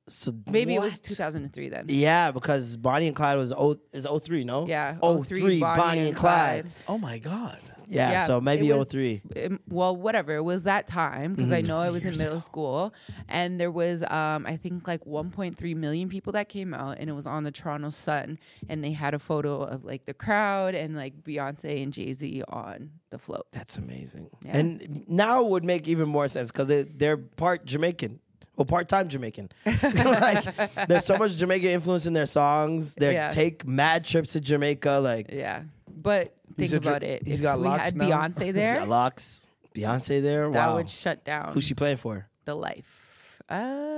So 0.07 0.31
maybe 0.47 0.75
it 0.75 0.79
was 0.81 0.93
What? 0.93 1.03
2003 1.03 1.67
then. 1.69 1.85
yeah, 1.89 2.31
because 2.31 2.77
Bonnie 2.77 3.07
and 3.07 3.15
Clyde 3.15 3.37
was 3.37 3.51
oh 3.51 3.75
is 3.91 4.05
03, 4.05 4.43
no? 4.45 4.65
Yeah, 4.67 4.95
03, 5.01 5.59
Bonnie, 5.59 6.07
and 6.07 6.15
Clyde. 6.15 6.67
Oh 6.87 6.97
my 6.97 7.19
god. 7.19 7.59
Yeah, 7.87 8.11
Yeah, 8.11 8.23
so 8.25 8.39
maybe 8.41 8.69
it 8.69 8.75
was- 8.77 8.87
03. 8.87 9.21
um, 9.45 9.59
well, 9.69 9.95
whatever. 9.95 10.35
It 10.35 10.43
was 10.43 10.63
that 10.63 10.87
time 10.87 11.33
because 11.35 11.51
I 11.51 11.59
Mm-hmm. 11.61 11.67
know 11.67 11.77
I 11.77 11.89
was 11.89 12.05
in 12.05 12.17
middle 12.17 12.41
school, 12.41 12.93
and 13.27 13.59
there 13.59 13.71
was, 13.71 14.01
um, 14.03 14.45
I 14.45 14.57
think, 14.61 14.87
like 14.87 15.03
1.3 15.05 15.75
million 15.75 16.09
people 16.09 16.33
that 16.33 16.49
came 16.49 16.73
out, 16.73 16.97
and 16.99 17.09
it 17.09 17.13
was 17.13 17.25
on 17.27 17.43
the 17.43 17.51
Toronto 17.51 17.89
Sun, 17.89 18.39
and 18.69 18.83
they 18.83 18.91
had 18.91 19.13
a 19.13 19.19
photo 19.19 19.61
of 19.63 19.83
like 19.85 20.05
the 20.05 20.13
crowd 20.13 20.75
and 20.75 20.95
like 20.95 21.23
Beyonce 21.23 21.83
and 21.83 21.91
Jay 21.93 22.13
Z 22.13 22.43
on 22.49 22.91
the 23.09 23.17
float. 23.19 23.47
That's 23.51 23.77
amazing. 23.77 24.29
Yeah. 24.45 24.57
And 24.57 25.03
now 25.07 25.43
it 25.43 25.49
would 25.49 25.63
make 25.63 25.87
even 25.87 26.09
more 26.09 26.27
sense 26.27 26.51
because 26.51 26.67
they, 26.67 26.83
they're 26.83 27.17
part 27.17 27.65
Jamaican. 27.65 28.19
Well, 28.55 28.65
part 28.65 28.87
time 28.87 29.07
Jamaican. 29.07 29.49
like, 29.65 30.87
there's 30.87 31.05
so 31.05 31.17
much 31.17 31.35
Jamaican 31.37 31.69
influence 31.69 32.05
in 32.05 32.13
their 32.13 32.27
songs. 32.27 32.93
They 32.95 33.13
Yeah. 33.13 33.29
take 33.29 33.65
mad 33.67 34.03
trips 34.05 34.33
to 34.33 34.41
Jamaica. 34.41 34.99
Like, 35.01 35.31
Yeah, 35.31 35.63
but 35.95 36.35
think 36.47 36.57
He's 36.57 36.73
a 36.73 36.79
dr- 36.79 36.97
about 36.97 37.03
it. 37.03 37.23
he's 37.25 37.39
if 37.39 37.43
got 37.43 37.59
we 37.59 37.65
locks 37.65 37.83
had 37.85 37.97
now? 37.97 38.05
Beyonce 38.09 38.43
he's 38.45 38.53
there, 38.53 38.75
got 38.79 38.87
locks. 38.87 39.47
Beyonce 39.75 40.21
there. 40.21 40.49
that 40.51 40.67
Wow. 40.69 40.75
would 40.75 40.89
shut 40.89 41.23
down 41.23 41.53
Who's 41.53 41.63
she 41.63 41.73
playing 41.73 41.97
for? 41.97 42.27
the 42.45 42.55
life. 42.55 43.41
Uh, 43.49 43.95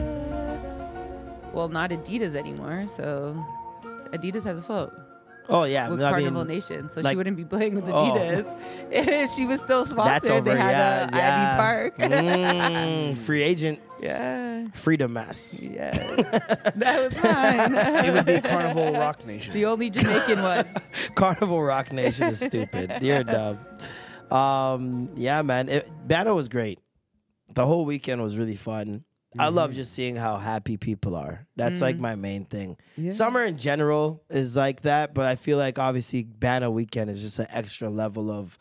well, 1.53 1.69
not 1.69 1.89
Adidas 1.91 2.35
anymore, 2.35 2.85
so 2.87 3.35
Adidas 4.11 4.43
has 4.43 4.59
a 4.59 4.61
float. 4.61 4.93
Oh 5.47 5.63
yeah, 5.63 5.89
with 5.89 6.01
I 6.01 6.09
Carnival 6.09 6.43
mean, 6.43 6.55
Nation, 6.55 6.89
so 6.89 7.01
like- 7.01 7.13
she 7.13 7.17
wouldn't 7.17 7.37
be 7.37 7.45
playing 7.45 7.75
with 7.75 7.85
Oh. 7.87 8.15
Adidas. 8.17 9.35
she 9.35 9.45
was 9.45 9.59
still 9.59 9.85
sponsored. 9.85 10.13
that's 10.23 10.29
over. 10.29 10.53
They 10.53 10.57
had 10.59 10.71
yeah, 10.71 11.09
a 11.11 11.15
yeah. 11.15 11.51
Ivy 11.51 11.57
Park. 11.59 11.97
Mm, 11.99 13.17
free 13.19 13.43
agent, 13.43 13.79
yeah, 14.05 14.67
freedom 14.73 15.13
mass. 15.13 15.67
yeah, 15.71 15.91
that 16.75 17.03
was 17.11 17.23
mine. 17.23 18.05
It 18.05 18.13
would 18.13 18.25
be 18.25 18.41
Carnival 18.41 18.93
Roc 18.93 19.25
Nation. 19.25 19.53
the 19.53 19.65
only 19.65 19.89
Jamaican 19.89 20.41
one. 20.41 20.65
Carnival 21.15 21.61
Roc 21.61 21.91
Nation 21.91 22.27
is 22.27 22.39
stupid. 22.39 23.01
You're 23.01 23.23
dumb. 23.23 23.59
Um, 24.31 25.09
yeah, 25.15 25.41
man. 25.41 25.69
It, 25.69 25.89
Bana 26.07 26.33
was 26.33 26.47
great. 26.49 26.79
The 27.53 27.65
whole 27.65 27.85
weekend 27.85 28.21
was 28.23 28.37
really 28.37 28.55
fun. 28.55 29.03
I 29.37 29.49
love 29.49 29.71
Mm-hmm. 29.71 29.77
just 29.77 29.91
seeing 29.93 30.15
how 30.15 30.37
happy 30.37 30.77
people 30.77 31.13
are. 31.15 31.45
That's 31.57 31.81
like 31.81 31.97
my 31.99 32.15
main 32.15 32.45
thing. 32.45 32.77
Yeah. 32.95 33.11
Summer 33.11 33.43
in 33.43 33.57
general 33.57 34.23
is 34.29 34.55
like 34.55 34.83
that, 34.83 35.13
but 35.13 35.25
I 35.25 35.35
feel 35.35 35.57
like 35.57 35.77
obviously 35.77 36.23
Bana 36.23 36.71
Weekend 36.71 37.09
is 37.09 37.21
just 37.21 37.39
an 37.39 37.47
extra 37.49 37.89
level 37.89 38.31
of 38.31 38.57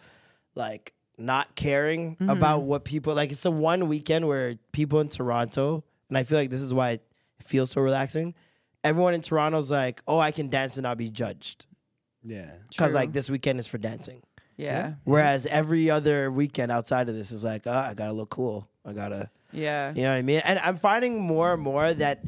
like 0.56 0.92
not 1.18 1.54
caring 1.54 2.16
mm-hmm. 2.16 2.30
about 2.30 2.62
what 2.62 2.84
people 2.84 3.14
like. 3.14 3.30
It's 3.30 3.42
the 3.42 3.50
one 3.50 3.88
weekend 3.88 4.26
where 4.26 4.56
people 4.72 5.00
in 5.00 5.08
Toronto, 5.08 5.84
and 6.08 6.18
I 6.18 6.24
feel 6.24 6.38
like 6.38 6.50
this 6.50 6.62
is 6.62 6.74
why 6.74 6.90
it 6.90 7.02
feels 7.42 7.70
so 7.70 7.80
relaxing. 7.80 8.34
Everyone 8.82 9.14
in 9.14 9.22
Toronto's 9.22 9.70
like, 9.70 10.02
oh, 10.06 10.18
I 10.18 10.30
can 10.30 10.48
dance 10.48 10.76
and 10.76 10.82
not 10.82 10.98
be 10.98 11.08
judged 11.08 11.66
Yeah. 12.22 12.50
because 12.68 12.94
like 12.94 13.12
this 13.12 13.30
weekend 13.30 13.58
is 13.58 13.66
for 13.66 13.78
dancing. 13.78 14.22
Yeah. 14.56 14.94
Whereas 15.04 15.46
every 15.46 15.90
other 15.90 16.30
weekend 16.30 16.70
outside 16.70 17.08
of 17.08 17.14
this 17.14 17.32
is 17.32 17.44
like, 17.44 17.66
oh, 17.66 17.72
I 17.72 17.94
gotta 17.94 18.12
look 18.12 18.30
cool. 18.30 18.68
I 18.84 18.92
gotta. 18.92 19.30
Yeah. 19.52 19.92
You 19.94 20.02
know 20.02 20.10
what 20.10 20.18
I 20.18 20.22
mean? 20.22 20.42
And 20.44 20.58
I'm 20.58 20.76
finding 20.76 21.20
more 21.20 21.52
and 21.52 21.62
more 21.62 21.94
that 21.94 22.22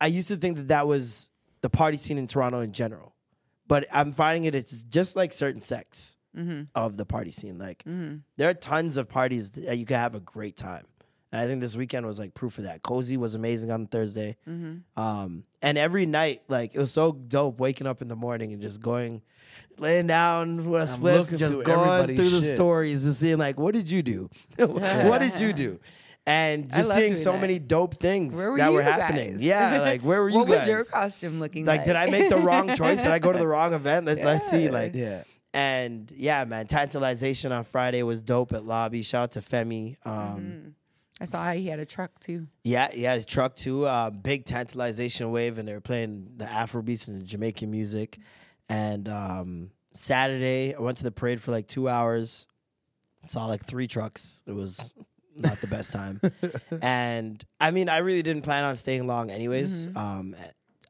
I 0.00 0.06
used 0.06 0.28
to 0.28 0.36
think 0.36 0.56
that 0.56 0.68
that 0.68 0.86
was 0.86 1.30
the 1.60 1.68
party 1.70 1.96
scene 1.96 2.16
in 2.16 2.26
Toronto 2.26 2.60
in 2.60 2.72
general, 2.72 3.14
but 3.68 3.86
I'm 3.92 4.12
finding 4.12 4.44
it 4.44 4.54
it's 4.54 4.82
just 4.84 5.16
like 5.16 5.32
certain 5.32 5.60
sects 5.60 6.16
Mm-hmm. 6.36 6.62
of 6.74 6.96
the 6.96 7.04
party 7.04 7.30
scene. 7.30 7.58
Like 7.58 7.82
mm-hmm. 7.84 8.18
there 8.36 8.48
are 8.48 8.54
tons 8.54 8.96
of 8.96 9.08
parties 9.08 9.50
that 9.52 9.76
you 9.76 9.84
can 9.84 9.96
have 9.96 10.14
a 10.14 10.20
great 10.20 10.56
time. 10.56 10.84
And 11.32 11.40
I 11.40 11.46
think 11.46 11.60
this 11.60 11.76
weekend 11.76 12.06
was 12.06 12.18
like 12.18 12.34
proof 12.34 12.58
of 12.58 12.64
that. 12.64 12.82
Cozy 12.82 13.16
was 13.16 13.34
amazing 13.34 13.70
on 13.70 13.86
Thursday, 13.86 14.36
mm-hmm. 14.48 15.00
um, 15.00 15.44
and 15.62 15.78
every 15.78 16.06
night 16.06 16.42
like 16.48 16.74
it 16.74 16.78
was 16.78 16.92
so 16.92 17.12
dope. 17.12 17.60
Waking 17.60 17.86
up 17.86 18.02
in 18.02 18.08
the 18.08 18.16
morning 18.16 18.52
and 18.52 18.60
just 18.60 18.80
going, 18.80 19.22
laying 19.78 20.08
down 20.08 20.68
with 20.68 20.82
a 20.82 20.86
split, 20.88 21.18
looking 21.18 21.38
just 21.38 21.54
through 21.54 21.62
going 21.64 21.88
everybody's 21.88 22.16
through 22.18 22.40
the 22.40 22.42
stories 22.42 23.04
and 23.04 23.14
seeing 23.14 23.38
like, 23.38 23.58
what 23.58 23.74
did 23.74 23.88
you 23.88 24.02
do? 24.02 24.28
what 24.56 25.20
did 25.20 25.38
you 25.38 25.52
do? 25.52 25.78
And 26.26 26.70
just 26.72 26.92
seeing 26.94 27.16
so 27.16 27.32
that. 27.32 27.40
many 27.40 27.58
dope 27.58 27.94
things 27.94 28.36
were 28.36 28.56
that 28.58 28.72
were 28.72 28.82
happening. 28.82 29.32
guys? 29.34 29.40
Yeah, 29.42 29.80
like 29.80 30.02
where 30.02 30.20
were 30.22 30.28
you 30.28 30.38
what 30.38 30.48
guys? 30.48 30.60
was 30.60 30.68
your 30.68 30.84
costume 30.84 31.40
looking 31.40 31.64
like? 31.64 31.78
like, 31.78 31.86
did 31.86 31.96
I 31.96 32.06
make 32.06 32.28
the 32.28 32.38
wrong 32.38 32.68
choice? 32.76 33.02
Did 33.02 33.12
I 33.12 33.18
go 33.18 33.32
to 33.32 33.38
the 33.38 33.46
wrong 33.46 33.72
event? 33.72 34.06
Let's, 34.06 34.22
let's 34.22 34.50
see. 34.50 34.68
Like, 34.68 34.94
Yeah. 34.94 35.22
And 35.52 36.10
yeah, 36.14 36.44
man, 36.44 36.66
tantalization 36.66 37.52
on 37.52 37.64
Friday 37.64 38.02
was 38.02 38.22
dope 38.22 38.52
at 38.52 38.64
Lobby. 38.64 39.02
Shout 39.02 39.22
out 39.24 39.32
to 39.32 39.40
Femi. 39.40 39.96
Um, 40.04 40.12
Mm-hmm. 40.12 40.68
I 41.22 41.26
saw 41.26 41.44
how 41.44 41.52
he 41.52 41.66
had 41.66 41.78
a 41.78 41.84
truck 41.84 42.18
too. 42.18 42.46
Yeah, 42.64 42.90
he 42.90 43.02
had 43.02 43.16
his 43.16 43.26
truck 43.26 43.54
too. 43.54 43.84
Uh, 43.84 44.08
big 44.08 44.46
tantalization 44.46 45.30
wave, 45.32 45.58
and 45.58 45.68
they 45.68 45.74
were 45.74 45.80
playing 45.82 46.30
the 46.38 46.50
Afro 46.50 46.80
beats 46.80 47.08
and 47.08 47.20
the 47.20 47.24
Jamaican 47.26 47.70
music. 47.70 48.18
And 48.70 49.06
um, 49.06 49.70
Saturday, 49.92 50.74
I 50.74 50.80
went 50.80 50.96
to 50.98 51.04
the 51.04 51.10
parade 51.10 51.42
for 51.42 51.50
like 51.50 51.66
two 51.66 51.90
hours. 51.90 52.46
Saw 53.26 53.44
like 53.44 53.66
three 53.66 53.86
trucks. 53.86 54.42
It 54.46 54.52
was 54.52 54.96
not 55.36 55.58
the 55.58 55.66
best 55.66 55.92
time. 55.92 56.22
and 56.80 57.44
I 57.60 57.70
mean, 57.70 57.90
I 57.90 57.98
really 57.98 58.22
didn't 58.22 58.42
plan 58.42 58.64
on 58.64 58.76
staying 58.76 59.06
long, 59.06 59.30
anyways. 59.30 59.88
Um, 59.94 60.34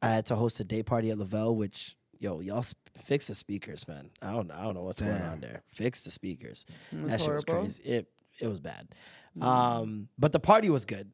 I 0.01 0.11
had 0.11 0.27
to 0.27 0.37
host 0.37 0.61
a 0.61 0.65
day 0.65 0.85
party 0.85 1.11
at 1.11 1.19
Lavelle, 1.19 1.57
which 1.57 1.97
yo, 2.21 2.39
y'all 2.39 2.63
fix 2.99 3.27
the 3.29 3.35
speakers, 3.35 3.87
man. 3.89 4.11
I 4.23 4.33
don't, 4.33 4.51
I 4.51 4.63
don't 4.63 4.75
know 4.75 4.83
what's 4.83 5.01
going 5.01 5.21
on 5.23 5.41
there. 5.41 5.63
Fix 5.67 6.03
the 6.03 6.11
speakers. 6.11 6.67
was 6.93 7.05
that 7.05 7.21
shit 7.21 7.33
was 7.35 7.45
crazy. 7.45 7.83
It 7.85 8.07
it 8.41 8.47
was 8.49 8.61
bad. 8.61 8.89
Um, 9.41 10.09
but 10.19 10.33
the 10.33 10.41
party 10.41 10.71
was 10.71 10.85
good 10.87 11.11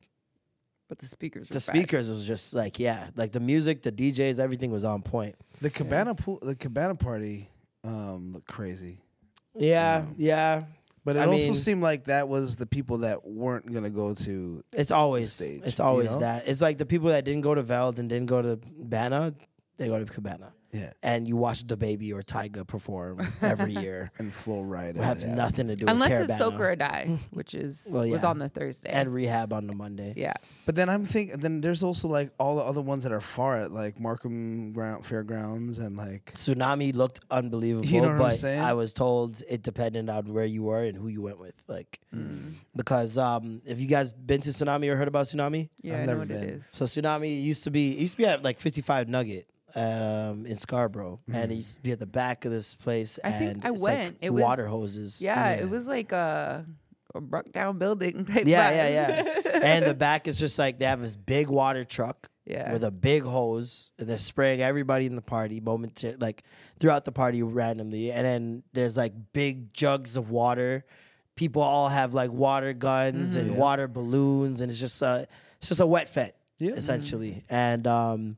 But 0.89 0.99
the 0.99 1.07
speakers 1.07 1.49
were 1.51 1.55
the 1.55 1.59
bad. 1.59 1.63
speakers 1.63 2.09
was 2.09 2.27
just 2.27 2.55
like 2.55 2.79
yeah 2.79 3.11
like 3.15 3.33
the 3.33 3.41
music 3.41 3.83
the 3.83 3.93
djs 3.93 4.39
everything 4.39 4.71
was 4.71 4.85
on 4.87 5.03
point 5.03 5.35
The 5.61 5.69
cabana 5.71 6.15
pool, 6.15 6.39
the 6.41 6.55
cabana 6.57 6.95
party, 6.95 7.51
um, 7.85 8.33
looked 8.33 8.49
crazy. 8.49 9.03
yeah 9.55 10.07
yeah 10.17 10.65
But 11.05 11.17
it 11.17 11.21
I 11.21 11.27
also 11.27 11.45
mean- 11.47 11.55
seemed 11.57 11.83
like 11.83 12.05
that 12.05 12.29
was 12.29 12.57
the 12.57 12.65
people 12.67 12.99
that 12.99 13.27
weren't 13.27 13.71
gonna 13.71 13.91
go 13.91 14.15
to. 14.15 14.65
it's 14.73 14.91
always 14.93 15.33
Stage, 15.33 15.61
it's 15.67 15.79
you 15.79 15.85
always 15.85 16.13
know? 16.13 16.21
that 16.21 16.49
it's 16.49 16.63
like 16.63 16.79
the 16.79 16.87
people 16.87 17.09
that 17.11 17.25
didn't 17.27 17.43
go 17.43 17.55
to 17.55 17.63
veld 17.63 17.99
and 17.99 18.09
didn't 18.09 18.27
go 18.31 18.41
to 18.41 18.59
bana 18.79 19.35
they 19.77 19.89
go 19.89 19.99
to 20.03 20.11
cabana 20.11 20.55
Yeah. 20.73 20.93
and 21.03 21.27
you 21.27 21.37
watch 21.37 21.67
the 21.67 21.77
baby 21.77 22.13
or 22.13 22.23
tyga 22.23 22.67
perform 22.67 23.27
every 23.41 23.73
year 23.85 24.11
And 24.19 24.33
Flo 24.35 24.57
Rida. 24.63 24.97
it 24.97 25.05
has 25.05 25.25
yeah. 25.25 25.35
nothing 25.35 25.69
to 25.69 25.77
do 25.77 25.87
Unless 25.89 26.11
with 26.11 26.31
it's 26.31 26.39
Caravana. 26.39 26.53
Soak 26.59 26.61
or 26.61 26.77
Die, 26.77 27.19
which 27.31 27.55
is 27.55 27.87
Well, 27.91 28.09
was 28.09 28.25
on 28.25 28.39
the 28.39 28.49
Thursday. 28.49 28.91
and 28.91 29.13
rehab 29.15 29.53
on 29.53 29.67
the 29.67 29.75
monday 29.75 30.13
yeah. 30.17 30.35
But 30.67 30.75
then 30.75 30.89
I'm 30.89 31.05
thinking, 31.05 31.39
then 31.39 31.61
there's 31.61 31.83
also 31.83 32.09
like 32.09 32.31
all 32.39 32.57
the 32.57 32.63
other 32.63 32.81
ones 32.83 33.05
that 33.05 33.13
are 33.13 33.21
far 33.21 33.57
at 33.57 33.73
like 33.73 34.01
Markham 34.01 34.73
Ground 34.73 35.07
Fairgrounds 35.07 35.79
and 35.79 35.97
like 35.97 36.33
tsunami 36.35 36.95
looked 36.95 37.21
unbelievable 37.31 37.87
You 37.87 38.01
know 38.03 38.09
what 38.09 38.13
I'm 38.15 38.19
but 38.19 38.35
saying? 38.35 38.61
i 38.61 38.73
was 38.73 38.93
told 38.93 39.43
it 39.49 39.63
depended 39.63 40.09
on 40.11 40.33
where 40.35 40.45
you 40.45 40.65
were 40.65 40.83
and 40.83 40.97
who 40.97 41.09
you 41.09 41.23
went 41.23 41.39
with 41.39 41.55
like 41.69 42.01
Mm. 42.15 42.55
because 42.75 43.19
um 43.19 43.61
if 43.67 43.79
you 43.81 43.87
guys 43.87 44.09
been 44.09 44.41
to 44.41 44.49
tsunami 44.51 44.89
or 44.91 44.97
heard 44.97 45.09
about 45.09 45.27
tsunami 45.27 45.69
Yeah, 45.83 45.95
I've 45.95 45.99
I 45.99 46.01
know 46.03 46.07
never 46.13 46.19
what 46.21 46.29
been. 46.29 46.37
is. 46.45 46.63
So 46.71 46.85
tsunami 46.87 47.43
used 47.43 47.65
to 47.65 47.71
be 47.71 47.93
it 47.93 47.99
used 47.99 48.13
to 48.13 48.19
be 48.19 48.27
at 48.27 48.43
like 48.43 48.59
55 48.59 49.09
Nugget 49.09 49.47
um, 49.75 50.47
in 50.47 50.56
Scarborough, 50.57 51.21
and 51.33 51.53
it 51.53 51.57
used 51.57 51.77
to 51.77 51.81
be 51.83 51.93
at 51.93 51.99
the 52.01 52.07
back 52.07 52.45
of 52.45 52.51
this 52.51 52.75
place. 52.75 53.19
I 53.23 53.33
think 53.33 53.65
I 53.65 53.71
it's 53.71 53.81
like 53.81 53.99
went. 53.99 54.19
It 54.21 54.31
was- 54.31 54.43
water 54.43 54.67
hoses. 54.67 55.21
Yeah, 55.23 55.51
it 55.53 55.69
was 55.71 55.87
like 55.89 56.13
a, 56.13 56.67
a 57.15 57.21
broke 57.21 57.53
down 57.53 57.79
building. 57.79 58.25
Type 58.33 58.47
yeah, 58.47 58.71
vibe. 58.71 58.75
yeah, 58.75 59.23
yeah. 59.45 59.61
and 59.63 59.87
the 59.87 59.95
back 59.95 60.29
is 60.29 60.39
just 60.39 60.59
like 60.59 60.79
they 60.79 60.85
have 60.87 61.01
this 61.01 61.17
big 61.17 61.49
water 61.49 61.85
truck 61.85 62.29
Yeah. 62.47 62.73
with 62.73 62.85
a 62.85 62.91
big 62.91 63.23
hose, 63.23 63.93
and 63.99 64.09
they're 64.09 64.19
spraying 64.19 64.61
everybody 64.63 65.07
in 65.07 65.15
the 65.17 65.23
party 65.23 65.61
moment 65.61 65.97
to, 65.97 66.17
like 66.19 66.43
throughout 66.79 67.05
the 67.05 67.13
party 67.13 67.43
randomly, 67.43 68.13
and 68.13 68.25
then 68.27 68.63
there's 68.73 68.97
like 68.97 69.13
big 69.33 69.73
jugs 69.73 70.17
of 70.17 70.31
water. 70.31 70.85
People 71.37 71.61
all 71.63 71.89
have 71.89 72.15
like 72.15 72.31
water 72.33 72.73
guns 72.73 73.37
Mm-hmm. 73.37 73.49
and 73.51 73.57
water 73.59 73.89
balloons, 73.89 74.61
and 74.61 74.71
it's 74.71 74.81
just 74.81 75.01
a 75.03 75.27
it's 75.59 75.69
just 75.69 75.81
a 75.81 75.87
wet 75.87 76.09
fet 76.09 76.37
Yeah. 76.59 76.73
essentially. 76.73 77.45
And 77.51 77.87
um, 77.87 78.37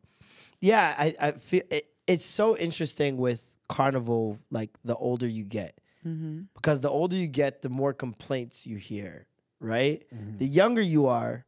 yeah, 0.61 0.95
I, 0.99 1.15
I 1.21 1.31
feel 1.33 1.63
it, 1.71 1.87
it's 2.09 2.25
so 2.25 2.57
interesting 2.57 3.17
with 3.19 3.45
carnival. 3.69 4.39
Like 4.51 4.71
the 4.85 4.97
older 4.97 5.27
you 5.29 5.45
get, 5.45 5.79
Mm-hmm. 6.07 6.43
because 6.55 6.81
the 6.81 6.89
older 6.91 7.17
you 7.17 7.27
get, 7.29 7.63
the 7.63 7.69
more 7.69 7.93
complaints 7.93 8.67
you 8.67 8.77
hear. 8.77 9.27
Right, 9.61 10.05
Mm-hmm. 10.15 10.39
the 10.39 10.47
younger 10.47 10.81
you 10.81 11.07
are, 11.07 11.45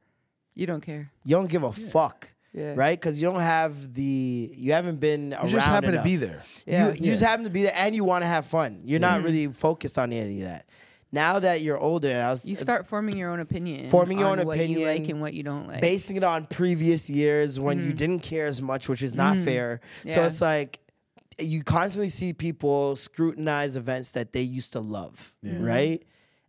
You 0.55 0.67
don't 0.67 0.81
care. 0.83 1.11
you 1.25 1.37
don't 1.37 1.49
give 1.49 1.62
a 1.62 1.73
fuck. 1.73 2.33
Yeah. 2.52 2.75
Right, 2.76 2.99
because 3.00 3.23
you 3.23 3.29
don't 3.31 3.40
have 3.40 3.95
the 3.95 4.52
you 4.57 4.73
haven't 4.73 4.99
been 4.99 5.33
around. 5.35 5.47
you 5.47 5.52
just 5.55 5.69
happen 5.69 5.93
to 5.93 6.02
be 6.02 6.17
there. 6.17 6.43
Yeah. 6.67 6.88
You, 6.88 6.95
you 6.95 7.11
just 7.12 7.23
happen 7.23 7.45
to 7.45 7.50
be 7.50 7.62
there, 7.62 7.73
and 7.76 7.95
you 7.95 8.02
want 8.02 8.23
to 8.25 8.26
have 8.26 8.45
fun. 8.47 8.81
You're 8.85 8.99
not 8.99 9.23
really 9.23 9.47
focused 9.52 9.99
on 9.99 10.12
any 10.12 10.43
of 10.43 10.49
that. 10.49 10.67
Now 11.12 11.40
that 11.40 11.61
you're 11.61 11.79
older, 11.79 12.11
and 12.11 12.23
I 12.23 12.31
was 12.31 12.45
You 12.45 12.57
uh, 12.57 12.61
start 12.61 12.87
forming 12.87 13.17
your 13.17 13.31
own 13.31 13.40
opinion. 13.40 13.90
Forming 13.90 14.19
your 14.19 14.29
on 14.29 14.40
own 14.40 14.47
what 14.47 14.59
you 14.59 14.85
like 14.85 14.99
opinion, 14.99 15.11
and 15.11 15.21
what 15.21 15.35
you 15.35 15.43
don't 15.43 15.67
like. 15.67 15.81
basing 15.81 16.17
it 16.17 16.25
on 16.25 16.47
previous 16.47 17.11
years 17.11 17.59
when 17.59 17.79
you 17.79 17.87
mm-hmm. 17.87 17.97
didn't 17.97 18.21
care 18.21 18.47
as 18.47 18.62
much, 18.62 18.88
which 18.88 19.02
is 19.02 19.14
not 19.14 19.35
mm-hmm. 19.35 19.45
fair. 19.45 19.81
So 20.07 20.23
it's 20.23 20.40
like 20.40 20.81
you 21.38 21.62
constantly 21.62 22.11
see 22.11 22.33
people 22.33 22.97
scrutinize 22.97 23.76
events 23.76 24.12
that 24.12 24.33
they 24.33 24.43
used 24.43 24.73
to 24.75 24.81
love, 24.81 25.35
mm-hmm. 25.45 25.64
right? 25.64 26.05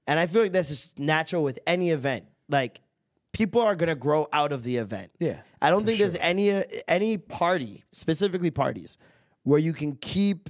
And 0.08 0.20
I 0.20 0.27
feel 0.27 0.44
like 0.44 0.51
that's 0.51 0.70
just 0.70 1.00
natural 1.00 1.44
with 1.44 1.60
any 1.65 1.89
event. 1.91 2.25
Like 2.50 2.82
people 3.32 3.62
are 3.62 3.75
gonna 3.75 3.96
grow 3.96 4.27
out 4.32 4.53
of 4.53 4.63
the 4.63 4.77
event. 4.77 5.12
Yeah, 5.20 5.38
I 5.62 5.70
don't 5.70 5.86
think 5.86 6.00
there's 6.00 6.15
any 6.15 6.51
uh, 6.51 6.63
any 6.88 7.18
party, 7.18 7.84
specifically 7.91 8.51
parties, 8.51 8.98
where 9.44 9.60
you 9.60 9.74
can 9.74 9.96
keep 9.96 10.50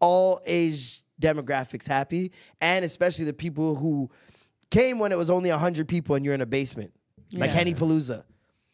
all 0.00 0.40
age 0.46 1.02
demographics 1.20 1.86
happy, 1.86 2.32
and 2.60 2.84
especially 2.84 3.24
the 3.24 3.32
people 3.32 3.74
who 3.76 4.10
came 4.70 4.98
when 4.98 5.12
it 5.12 5.18
was 5.18 5.30
only 5.30 5.50
hundred 5.50 5.88
people 5.88 6.14
and 6.16 6.24
you're 6.24 6.34
in 6.34 6.40
a 6.40 6.46
basement, 6.46 6.92
like 7.32 7.50
Henny 7.50 7.74
Palooza. 7.74 8.24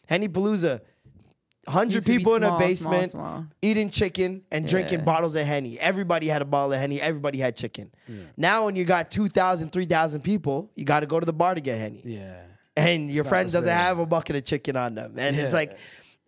Henny 0.07 0.29
Palooza, 0.29 0.81
hundred 1.69 1.95
Used 1.95 2.07
to 2.07 2.13
be 2.13 2.19
people 2.19 2.35
in 2.35 2.43
a 2.43 2.59
basement 2.59 3.13
small. 3.13 3.47
eating 3.63 3.89
chicken 3.89 4.43
and 4.51 4.67
drinking 4.67 4.99
Yeah. 5.01 5.05
bottles 5.05 5.37
of 5.37 5.47
Henny. 5.47 5.79
Everybody 5.79 6.27
had 6.29 6.43
a 6.43 6.45
bottle 6.45 6.73
of 6.73 6.81
Henny. 6.81 7.01
Everybody 7.01 7.39
had 7.39 7.57
chicken. 7.57 7.91
Now, 8.37 8.65
when 8.67 8.75
you 8.77 8.85
got 8.85 9.11
2,000, 9.11 9.71
3,000 9.71 10.23
people, 10.23 10.71
you 10.75 10.85
got 10.85 11.01
to 11.01 11.07
go 11.07 11.21
to 11.21 11.27
the 11.27 11.33
bar 11.33 11.55
to 11.55 11.61
get 11.61 11.79
Henny 11.79 12.03
yeah. 12.05 12.41
and 12.77 13.11
your 13.11 13.23
not 13.25 13.29
friend 13.31 13.53
doesn't 13.53 13.71
have 13.71 13.99
a 14.01 14.07
bucket 14.07 14.35
of 14.37 14.45
chicken 14.45 14.77
on 14.77 14.95
them, 14.97 15.15
and 15.17 15.37
it's 15.37 15.53
like, 15.53 15.79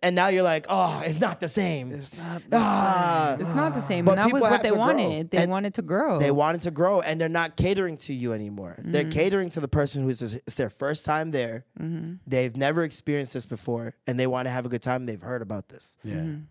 and 0.03 0.15
now 0.15 0.27
you're 0.27 0.43
like, 0.43 0.65
oh, 0.69 1.01
it's 1.05 1.19
not 1.19 1.39
the 1.39 1.47
same. 1.47 1.91
It's 1.91 2.15
not 2.15 2.41
the 2.49 2.57
Ah. 2.57 3.37
It's 3.39 3.55
not 3.55 3.73
the 3.73 3.81
same. 3.81 4.05
But 4.05 4.19
and 4.19 4.29
that 4.29 4.33
was 4.33 4.41
what 4.41 4.61
they 4.61 4.69
to 4.69 4.75
grow. 4.75 4.83
wanted. 4.83 5.31
They 5.31 5.37
And 5.39 5.49
wanted 5.49 5.73
to 5.75 5.81
grow. 5.81 6.19
They 6.19 6.31
wanted 6.31 6.61
to 6.63 6.71
grow, 6.71 7.01
and 7.01 7.19
they're 7.19 7.29
not 7.29 7.55
catering 7.57 7.97
to 7.97 8.13
you 8.13 8.33
anymore. 8.33 8.75
Mm-hmm. 8.79 8.91
They're 8.91 9.09
catering 9.09 9.49
to 9.51 9.59
the 9.59 9.67
person 9.67 10.03
who's 10.03 10.21
it's 10.21 10.55
their 10.55 10.69
first 10.69 11.05
time 11.05 11.31
there. 11.31 11.65
Mm-hmm. 11.79 12.15
They've 12.27 12.55
never 12.55 12.83
experienced 12.83 13.33
this 13.33 13.45
before, 13.45 13.95
and 14.05 14.19
they 14.19 14.27
want 14.27 14.45
to 14.47 14.51
have 14.51 14.65
a 14.65 14.69
good 14.69 14.83
time. 14.83 15.05
They've 15.05 15.21
heard 15.21 15.41
about 15.41 15.69
this. 15.69 15.97
Yeah. 16.03 16.15
Mm-hmm. 16.15 16.41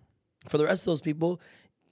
For 0.49 0.59
the 0.59 0.65
rest 0.65 0.83
of 0.83 0.87
those 0.87 1.01
people, 1.01 1.41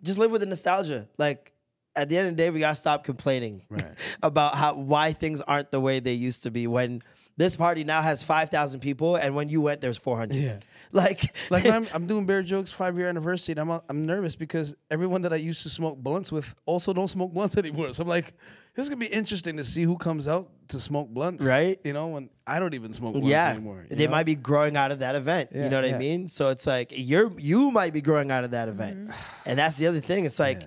just 0.03 0.19
live 0.19 0.31
with 0.31 0.41
the 0.41 0.47
nostalgia. 0.47 1.09
Like 1.17 1.53
at 1.95 2.09
the 2.09 2.17
end 2.19 2.29
of 2.29 2.37
the 2.37 2.43
day, 2.43 2.51
we 2.51 2.61
gotta 2.61 2.75
stop 2.75 3.05
complaining 3.05 3.63
Right. 3.71 3.85
about 4.23 4.55
how 4.57 4.75
why 4.75 5.13
things 5.13 5.41
aren't 5.43 5.71
the 5.71 5.81
way 5.81 6.01
they 6.01 6.15
used 6.15 6.43
to 6.45 6.51
be 6.51 6.67
when 6.67 7.03
This 7.37 7.57
party 7.57 7.83
now 7.85 8.03
has 8.03 8.23
five 8.23 8.51
thousand 8.51 8.81
people, 8.81 9.17
and 9.17 9.35
when 9.35 9.49
you 9.49 9.61
went, 9.63 9.81
there's 9.81 9.97
four 9.99 10.17
hundred. 10.19 10.37
Yeah. 10.37 10.59
Like, 11.03 11.35
Like 11.49 11.65
I'm, 11.65 11.87
I'm 11.95 12.07
doing 12.07 12.27
Bear 12.27 12.43
Jokes 12.43 12.71
five 12.71 12.99
year 12.99 13.09
anniversary, 13.09 13.53
and 13.53 13.61
I'm 13.61 13.81
I'm 13.89 14.05
nervous 14.05 14.37
because 14.37 14.77
everyone 14.91 15.23
that 15.23 15.33
I 15.33 15.37
used 15.37 15.63
to 15.63 15.71
smoke 15.71 15.97
blunts 15.97 16.31
with 16.31 16.55
also 16.67 16.93
don't 16.93 17.09
smoke 17.09 17.33
blunts 17.33 17.57
anymore. 17.63 17.95
So 17.95 18.03
I'm 18.03 18.09
like, 18.09 18.35
this 18.75 18.85
is 18.85 18.91
gonna 18.91 19.01
be 19.01 19.07
interesting 19.07 19.57
to 19.57 19.65
see 19.65 19.85
who 19.85 19.97
comes 19.97 20.29
out 20.29 20.51
to 20.69 20.79
smoke 20.79 21.09
blunts, 21.09 21.47
Right. 21.47 21.81
You 21.83 21.95
know, 21.95 22.09
when 22.09 22.29
I 22.47 22.61
don't 22.61 22.75
even 22.75 22.93
smoke 22.93 23.13
blunts 23.13 23.29
yeah, 23.29 23.49
anymore. 23.49 23.87
they 23.91 24.05
know? 24.05 24.11
might 24.11 24.27
be 24.27 24.35
growing 24.35 24.77
out 24.77 24.93
of 24.93 24.99
that 24.99 25.15
event. 25.15 25.51
you 25.55 25.69
know 25.71 25.81
what 25.81 25.87
I 25.95 25.97
mean? 25.97 26.29
So 26.29 26.51
it's 26.51 26.67
like 26.67 26.93
you're 26.95 27.33
you 27.39 27.71
might 27.71 27.95
be 27.95 28.03
growing 28.03 28.31
out 28.31 28.45
of 28.45 28.51
that 28.51 28.69
event, 28.69 29.09
mm-hmm. 29.09 29.13
and 29.47 29.59
that's 29.59 29.77
the 29.79 29.87
other 29.87 30.01
thing. 30.01 30.27
It's 30.27 30.39
like. 30.39 30.63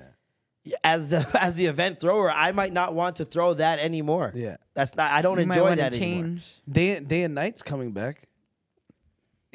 As 0.83 1.11
the 1.11 1.23
as 1.39 1.53
the 1.53 1.67
event 1.67 1.99
thrower, 1.99 2.31
I 2.31 2.51
might 2.51 2.73
not 2.73 2.95
want 2.95 3.17
to 3.17 3.25
throw 3.25 3.53
that 3.53 3.77
anymore. 3.77 4.31
Yeah. 4.33 4.57
that's 4.73 4.95
not. 4.95 5.11
I 5.11 5.21
don't 5.21 5.39
You 5.39 5.45
might 5.45 5.57
enjoy 5.57 5.69
wanna 5.69 5.75
that 5.75 5.93
anymore. 5.95 6.23
change. 6.23 6.59
day 6.67 6.99
day 6.99 7.21
and 7.21 7.35
night's 7.35 7.61
coming 7.61 7.91
back. 7.91 8.27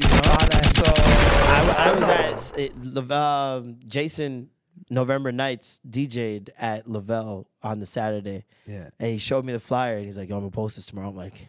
You 0.02 0.08
know? 0.08 0.22
so 0.62 0.92
I, 0.96 1.74
I 1.78 1.92
was 1.92 2.50
at 2.52 2.58
it, 2.58 3.10
um, 3.12 3.76
Jason 3.84 4.50
November 4.88 5.30
Nights 5.32 5.80
DJ'd 5.88 6.50
at 6.58 6.88
Lavelle 6.88 7.46
on 7.62 7.80
the 7.80 7.86
Saturday, 7.86 8.44
yeah. 8.66 8.90
and 8.98 9.12
he 9.12 9.18
showed 9.18 9.44
me 9.44 9.52
the 9.52 9.60
flyer, 9.60 9.96
and 9.96 10.06
he's 10.06 10.16
like, 10.18 10.28
"Yo, 10.28 10.36
I'm 10.36 10.42
gonna 10.42 10.50
post 10.50 10.76
this 10.76 10.86
tomorrow." 10.86 11.08
I'm 11.10 11.16
like, 11.16 11.48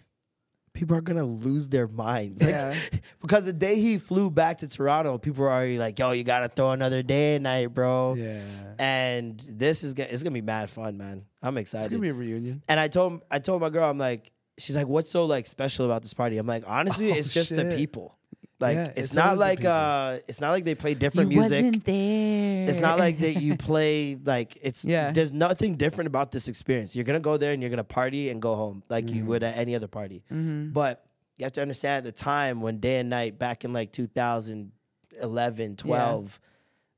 people 0.73 0.95
are 0.95 1.01
gonna 1.01 1.25
lose 1.25 1.67
their 1.69 1.87
minds, 1.87 2.41
Like, 2.41 2.49
Yeah. 2.51 2.75
because 3.21 3.45
the 3.45 3.53
day 3.53 3.75
he 3.75 3.97
flew 3.97 4.29
back 4.29 4.59
to 4.59 4.67
Toronto, 4.67 5.17
people 5.17 5.43
were 5.43 5.51
already 5.51 5.77
like, 5.77 5.97
"Yo, 5.97 6.11
you 6.11 6.23
gotta 6.23 6.49
throw 6.49 6.71
another 6.71 7.01
day 7.03 7.35
and 7.35 7.43
night, 7.43 7.67
bro." 7.73 8.15
Yeah. 8.15 8.41
And 8.79 9.39
this 9.47 9.83
is 9.83 9.93
gonna 9.93 10.09
it's 10.11 10.23
gonna 10.23 10.33
be 10.33 10.41
mad 10.41 10.69
fun, 10.69 10.97
man. 10.97 11.25
I'm 11.41 11.57
excited. 11.57 11.85
It's 11.85 11.91
gonna 11.91 12.01
be 12.01 12.09
a 12.09 12.13
reunion. 12.13 12.63
And 12.67 12.79
I 12.79 12.87
told 12.89 13.21
I 13.31 13.39
told 13.39 13.61
my 13.61 13.69
girl, 13.69 13.89
I'm 13.89 13.97
like, 13.97 14.31
she's 14.57 14.75
like, 14.75 14.87
what's 14.87 15.09
so 15.09 15.25
like 15.25 15.45
special 15.47 15.85
about 15.85 16.01
this 16.03 16.13
party? 16.13 16.37
I'm 16.37 16.47
like, 16.47 16.63
honestly, 16.67 17.11
Oh, 17.11 17.15
it's 17.15 17.33
just 17.33 17.55
the 17.55 17.73
people. 17.75 18.17
Like 18.61 18.75
Yeah, 18.75 18.83
it's, 18.95 18.97
it's 19.09 19.13
not 19.15 19.37
like 19.37 19.65
uh 19.65 20.19
it's 20.27 20.39
not 20.39 20.51
like 20.51 20.63
they 20.63 20.75
play 20.75 20.91
You 20.91 20.95
different 20.95 21.29
music. 21.29 21.63
wasn't 21.65 21.83
there. 21.85 22.69
It's 22.69 22.79
not 22.79 22.99
like 22.99 23.17
that 23.19 23.41
you 23.41 23.57
play 23.69 24.17
like 24.23 24.57
it's 24.61 24.85
Yeah. 24.85 25.11
there's 25.11 25.33
nothing 25.33 25.75
different 25.75 26.07
about 26.07 26.31
this 26.31 26.47
experience. 26.47 26.95
You're 26.95 27.05
gonna 27.05 27.19
go 27.19 27.37
there 27.37 27.51
and 27.53 27.61
you're 27.61 27.71
gonna 27.71 27.83
party 27.83 28.29
and 28.29 28.41
go 28.41 28.55
home 28.55 28.83
like 28.87 29.05
Mm-hmm. 29.05 29.15
you 29.17 29.25
would 29.25 29.43
at 29.43 29.57
any 29.57 29.75
other 29.75 29.87
party. 29.87 30.23
But 30.29 31.03
you 31.37 31.43
have 31.45 31.53
to 31.53 31.61
understand 31.61 31.97
at 31.97 32.03
the 32.03 32.11
time 32.23 32.61
when 32.61 32.77
day 32.79 32.99
and 32.99 33.09
night 33.09 33.39
back 33.39 33.65
in 33.65 33.73
like 33.73 33.91
2011, 33.91 35.75
12, 35.77 36.39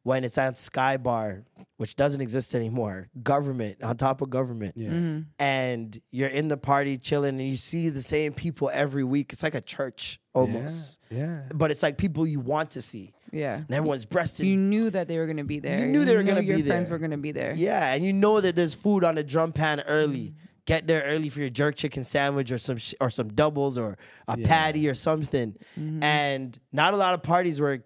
when 0.03 0.23
it's 0.25 0.37
on 0.37 0.55
Sky 0.55 0.97
Bar, 0.97 1.43
which 1.77 1.95
doesn't 1.95 2.19
exist 2.21 2.53
anymore, 2.55 3.07
Guvernment 3.23 3.81
on 3.81 3.95
top 3.95 4.21
of 4.21 4.29
Guvernment 4.29 4.73
Yeah. 4.75 5.19
and 5.39 6.01
you're 6.11 6.27
in 6.29 6.49
the 6.49 6.57
party 6.57 6.97
chilling 6.97 7.39
and 7.39 7.47
you 7.47 7.55
see 7.55 7.87
the 7.89 8.01
same 8.01 8.33
people 8.33 8.69
every 8.73 9.03
week. 9.05 9.31
It's 9.31 9.43
like 9.43 9.55
a 9.55 9.61
church 9.61 10.19
almost. 10.33 10.99
Yeah. 11.09 11.43
But 11.53 11.71
it's 11.71 11.83
like 11.83 11.97
people 11.97 12.25
you 12.27 12.39
want 12.39 12.71
to 12.71 12.81
see. 12.81 13.13
Yeah. 13.31 13.55
And 13.55 13.71
everyone's 13.71 14.05
breasted. 14.05 14.45
You 14.45 14.55
knew 14.55 14.89
that 14.91 15.07
they 15.07 15.17
were 15.17 15.27
gonna 15.27 15.43
be 15.43 15.59
there. 15.59 15.79
You 15.79 15.85
knew 15.87 16.05
they 16.05 16.15
were 16.15 16.23
know 16.23 16.33
gonna 16.33 16.41
be 16.41 16.47
there. 16.47 16.57
your 16.57 16.67
friends 16.67 16.89
were 16.89 16.99
gonna 16.99 17.17
be 17.17 17.31
there. 17.31 17.53
yeah, 17.55 17.93
and 17.93 18.03
you 18.03 18.13
know 18.13 18.39
that 18.39 18.55
there's 18.55 18.73
food 18.73 19.03
on 19.03 19.15
the 19.15 19.23
drum 19.23 19.51
pan 19.51 19.81
early. 19.81 20.35
Get 20.65 20.87
there 20.87 21.03
early 21.03 21.27
for 21.27 21.41
your 21.41 21.49
jerk 21.49 21.75
chicken 21.75 22.05
sandwich 22.05 22.51
or 22.51 22.57
some 22.57 22.77
sh- 22.77 22.93
or 23.01 23.09
some 23.09 23.27
doubles 23.33 23.77
or 23.77 23.97
a 24.29 24.37
patty 24.37 24.87
or 24.87 24.93
something. 24.93 25.57
Mm-hmm. 25.77 26.01
And 26.01 26.57
not 26.71 26.93
a 26.93 26.97
lot 26.97 27.13
of 27.13 27.21
parties 27.21 27.59
were 27.59 27.83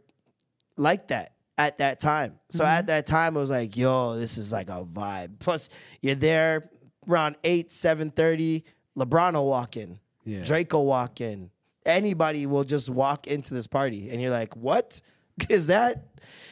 like 0.75 1.07
that 1.07 1.33
at 1.57 1.79
that 1.79 1.99
time. 1.99 2.39
So 2.49 2.63
at 2.63 2.81
mm-hmm. 2.81 2.87
that 2.87 3.05
time, 3.07 3.35
it 3.35 3.39
was 3.39 3.49
like, 3.49 3.75
yo, 3.75 4.15
this 4.17 4.37
is 4.37 4.51
like 4.51 4.69
a 4.69 4.83
vibe. 4.83 5.39
Plus, 5.39 5.69
you're 6.01 6.13
there 6.13 6.69
around 7.09 7.37
eight, 7.43 7.71
seven 7.71 8.11
thirty. 8.11 8.63
LeBron 8.95 9.33
will 9.33 9.47
walk 9.47 9.77
in. 9.77 9.99
Yeah. 10.23 10.43
Drake 10.43 10.73
will 10.73 10.85
walk 10.85 11.21
in. 11.21 11.49
Anybody 11.87 12.45
will 12.45 12.63
just 12.63 12.89
walk 12.89 13.27
into 13.27 13.53
this 13.53 13.67
party, 13.67 14.09
and 14.09 14.21
you're 14.21 14.31
like, 14.31 14.55
what 14.55 15.01
is 15.49 15.67
that? 15.67 16.05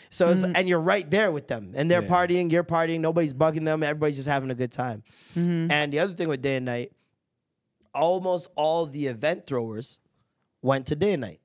So 0.09 0.29
it's, 0.29 0.41
mm-hmm. 0.41 0.53
and 0.55 0.69
you're 0.69 0.79
right 0.79 1.09
there 1.09 1.31
with 1.31 1.47
them, 1.47 1.73
and 1.75 1.91
they're 1.91 2.01
Yeah. 2.01 2.07
partying, 2.07 2.51
you're 2.51 2.63
partying, 2.63 3.01
nobody's 3.01 3.33
bugging 3.33 3.65
them, 3.65 3.83
everybody's 3.83 4.15
just 4.15 4.29
having 4.29 4.49
a 4.49 4.55
good 4.55 4.71
time. 4.71 5.03
Mm-hmm. 5.35 5.71
And 5.71 5.91
the 5.91 5.99
other 5.99 6.13
thing 6.13 6.29
with 6.29 6.41
day 6.41 6.55
and 6.55 6.65
night, 6.65 6.93
almost 7.93 8.49
all 8.55 8.85
the 8.85 9.07
event 9.07 9.45
throwers 9.45 9.99
went 10.61 10.87
to 10.87 10.95
day 10.95 11.13
and 11.13 11.21
night. 11.21 11.41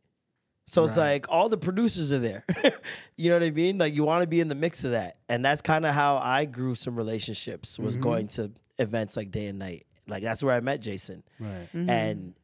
So 0.66 0.85
it's 0.85 0.97
like 0.97 1.26
all 1.28 1.49
the 1.49 1.59
producers 1.59 2.12
are 2.12 2.20
there. 2.20 2.44
you 3.16 3.28
know 3.28 3.37
what 3.37 3.42
I 3.42 3.50
mean? 3.50 3.78
Like 3.78 3.92
you 3.92 4.04
want 4.04 4.23
to 4.23 4.28
be 4.28 4.38
in 4.38 4.47
the 4.47 4.54
mix 4.54 4.85
of 4.85 4.92
that. 4.92 5.18
And 5.28 5.44
that's 5.44 5.61
kind 5.61 5.85
of 5.85 5.92
how 5.92 6.18
I 6.18 6.44
grew 6.44 6.76
some 6.76 6.94
relationships 6.94 7.76
was 7.76 7.94
mm-hmm. 7.94 8.04
going 8.04 8.28
to 8.28 8.52
events 8.78 9.16
like 9.16 9.32
day 9.32 9.47
and 9.47 9.59
night. 9.59 9.85
Like 10.06 10.23
that's 10.23 10.44
where 10.44 10.54
I 10.54 10.61
met 10.61 10.80
Jason. 10.80 11.25
Right. 11.40 11.68
And 11.73 12.35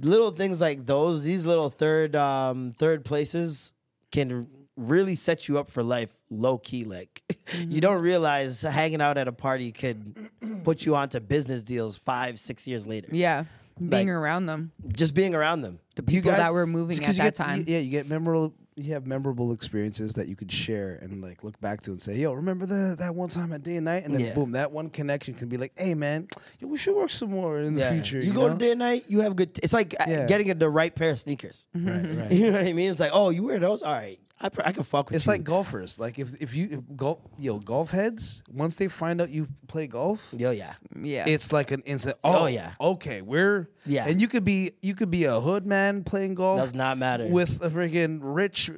little 0.00 0.30
things 0.30 0.60
like 0.60 0.84
those, 0.86 1.24
these 1.24 1.46
little 1.46 1.70
third 1.70 2.14
um 2.16 2.72
third 2.72 3.04
places 3.04 3.72
can 4.12 4.46
really 4.76 5.14
set 5.14 5.46
you 5.48 5.58
up 5.58 5.68
for 5.68 5.82
life 5.82 6.12
low 6.30 6.58
key 6.58 6.84
like 6.84 7.22
you 7.58 7.80
don't 7.80 8.02
realize 8.02 8.62
hanging 8.62 9.00
out 9.00 9.16
at 9.16 9.28
a 9.28 9.32
party 9.32 9.70
could 9.70 10.16
put 10.64 10.84
you 10.84 10.96
onto 10.96 11.20
business 11.20 11.62
deals 11.62 11.96
5 11.96 12.38
6 12.38 12.66
years 12.66 12.86
later 12.86 13.08
Yeah. 13.12 13.44
Like- 13.80 13.90
Being 13.90 14.10
around 14.10 14.46
them. 14.46 14.72
just 14.88 15.14
being 15.14 15.34
around 15.34 15.62
them 15.62 15.78
The 15.96 16.02
you 16.02 16.18
people 16.20 16.30
guys- 16.32 16.40
that 16.40 16.52
were 16.54 16.66
moving 16.66 16.98
at 17.04 17.08
you 17.08 17.12
that 17.18 17.22
get 17.22 17.34
time. 17.36 17.64
yeah, 17.66 17.78
you 17.78 17.90
get 17.90 18.08
memorable. 18.08 18.52
You 18.76 18.92
have 18.94 19.06
memorable 19.06 19.52
experiences 19.52 20.14
that 20.14 20.26
you 20.26 20.34
could 20.34 20.50
share 20.50 20.98
and 21.00 21.22
like 21.22 21.44
look 21.44 21.60
back 21.60 21.80
to 21.82 21.92
and 21.92 22.00
say, 22.02 22.16
"Yo, 22.16 22.32
remember 22.32 22.66
the 22.66 22.96
that 22.98 23.14
one 23.14 23.28
time 23.28 23.52
at 23.52 23.62
day 23.62 23.76
and 23.76 23.84
night?" 23.84 24.04
And 24.04 24.12
then 24.12 24.20
Yeah. 24.20 24.34
boom, 24.34 24.50
that 24.52 24.72
one 24.72 24.90
connection 24.90 25.34
can 25.34 25.48
be 25.48 25.56
like, 25.56 25.70
"Hey, 25.78 25.94
man, 25.94 26.26
yo, 26.58 26.66
we 26.66 26.76
should 26.76 26.96
work 26.96 27.10
some 27.10 27.30
more 27.30 27.60
in 27.60 27.76
the 27.76 27.88
future." 27.88 28.18
You, 28.18 28.24
You, 28.28 28.32
go 28.32 28.48
know? 28.48 28.54
to 28.54 28.58
day 28.58 28.70
and 28.72 28.80
night, 28.80 29.04
you 29.06 29.20
have 29.20 29.36
good. 29.36 29.56
It's 29.62 29.72
like 29.72 29.94
uh, 30.00 30.04
Yeah. 30.08 30.26
getting 30.26 30.52
the 30.58 30.68
right 30.68 30.92
pair 30.92 31.10
of 31.10 31.20
sneakers. 31.20 31.68
right, 31.72 32.02
right. 32.18 32.32
You 32.32 32.46
know 32.50 32.58
what 32.58 32.66
I 32.66 32.72
mean? 32.72 32.90
It's 32.90 32.98
like, 32.98 33.12
oh, 33.14 33.30
you 33.30 33.44
wear 33.44 33.60
those? 33.60 33.82
All 33.82 33.92
right, 33.92 34.18
I, 34.40 34.48
pr- 34.48 34.62
I 34.64 34.72
can 34.72 34.82
fuck 34.82 35.08
with 35.08 35.16
It's 35.16 35.26
you. 35.26 35.32
like 35.32 35.44
golfers. 35.44 35.98
Like 35.98 36.18
if 36.18 36.40
if 36.40 36.54
you 36.54 36.68
if 36.72 36.96
golf, 36.96 37.20
yo, 37.38 37.58
golf 37.60 37.90
heads. 37.92 38.42
Once 38.52 38.74
they 38.76 38.88
find 38.88 39.20
out 39.20 39.30
you 39.30 39.46
play 39.68 39.86
golf, 39.86 40.20
yo, 40.36 40.50
yeah, 40.50 40.74
Yeah. 41.00 41.26
it's 41.28 41.52
like 41.52 41.70
an 41.70 41.82
instant. 41.86 42.16
Oh, 42.24 42.40
Oh, 42.42 42.46
yeah. 42.46 42.72
Okay, 42.80 43.22
we're 43.22 43.68
Yeah. 43.86 44.06
and 44.06 44.20
you 44.20 44.26
could 44.28 44.44
be 44.44 44.72
you 44.82 44.94
could 44.94 45.10
be 45.10 45.24
a 45.24 45.40
hood 45.40 45.66
man 45.66 46.02
playing 46.04 46.34
golf. 46.34 46.58
Does 46.60 46.74
not 46.74 46.98
matter. 46.98 47.26
with 47.28 47.62
a 47.62 47.70
freaking 47.70 48.18
rich, 48.22 48.70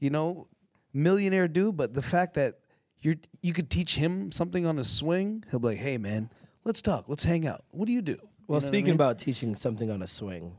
you 0.00 0.10
know, 0.10 0.46
millionaire 0.94 1.46
dude. 1.46 1.76
But 1.76 1.92
the 1.94 2.02
fact 2.02 2.34
that 2.34 2.58
you're 3.02 3.16
you 3.42 3.52
could 3.52 3.68
teach 3.70 3.96
him 3.96 4.32
something 4.32 4.64
on 4.66 4.78
a 4.78 4.84
swing, 4.84 5.44
he'll 5.50 5.60
be 5.60 5.68
like, 5.68 5.78
"Hey, 5.78 5.98
man, 5.98 6.30
let's 6.64 6.80
talk. 6.80 7.04
Let's 7.08 7.24
hang 7.24 7.46
out. 7.46 7.64
What 7.70 7.86
do 7.86 7.92
you 7.92 8.02
do?" 8.02 8.16
well, 8.16 8.22
You 8.22 8.28
know 8.48 8.54
what 8.54 8.64
I 8.64 8.66
speaking 8.66 8.84
mean? 8.86 8.94
about 8.94 9.18
teaching 9.18 9.54
something 9.54 9.90
on 9.90 10.00
a 10.02 10.06
swing, 10.06 10.56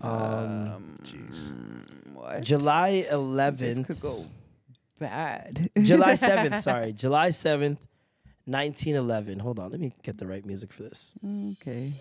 um, 0.00 0.96
what? 2.14 2.42
July 2.42 3.02
This 3.02 3.10
11th, 3.12 3.86
could 3.86 4.00
go 4.00 4.24
bad. 4.98 5.70
July 5.82 6.14
7th, 6.14 6.62
sorry, 6.68 6.92
July 6.92 7.30
7th, 7.30 7.78
1911. 8.46 9.38
Hold 9.38 9.58
on, 9.58 9.70
let 9.70 9.80
me 9.80 9.92
get 10.02 10.18
the 10.18 10.26
right 10.26 10.44
music 10.44 10.72
for 10.72 10.82
this. 10.84 11.14
okay. 11.52 11.92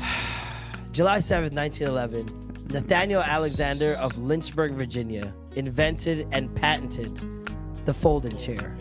July 0.92 1.18
7th, 1.18 1.52
1911, 1.52 2.68
Nathaniel 2.68 3.22
Alexander 3.22 3.94
of 3.94 4.18
Lynchburg, 4.18 4.72
Virginia, 4.72 5.34
invented 5.56 6.26
and 6.32 6.54
patented 6.54 7.14
the 7.86 7.94
folding 7.94 8.36
chair. 8.36 8.76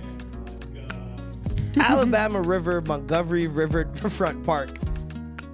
Alabama 1.79 2.41
River, 2.41 2.81
Montgomery 2.81 3.47
Riverfront 3.47 4.43
Park 4.45 4.71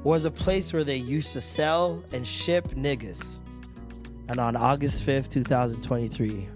was 0.08 0.24
a 0.24 0.32
place 0.32 0.72
where 0.72 0.86
they 0.86 0.96
used 0.96 1.34
to 1.34 1.42
sell 1.42 2.02
and 2.14 2.26
ship 2.26 2.66
niggas. 2.70 3.42
And 4.30 4.40
on 4.40 4.56
August 4.56 5.06
5th, 5.06 5.28
2023, 5.28 6.48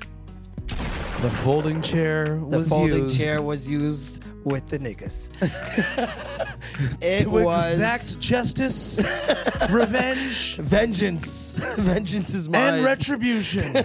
the 1.20 1.30
folding 1.30 1.82
chair 1.82 2.24
the 2.48 2.60
was 2.60 2.70
folding 2.70 3.04
used 3.04 3.20
chair 3.20 3.42
was 3.42 3.70
used 3.70 4.24
with 4.46 4.70
the 4.70 4.80
niggas. 4.80 5.32
it 7.02 7.24
to 7.24 7.30
was 7.30 7.72
exact 7.72 8.22
justice, 8.22 9.04
revenge, 9.70 10.56
vengeance. 10.56 11.54
vengeance 11.76 12.34
is 12.34 12.48
mine. 12.48 12.76
and 12.76 12.86
retribution. 12.86 13.76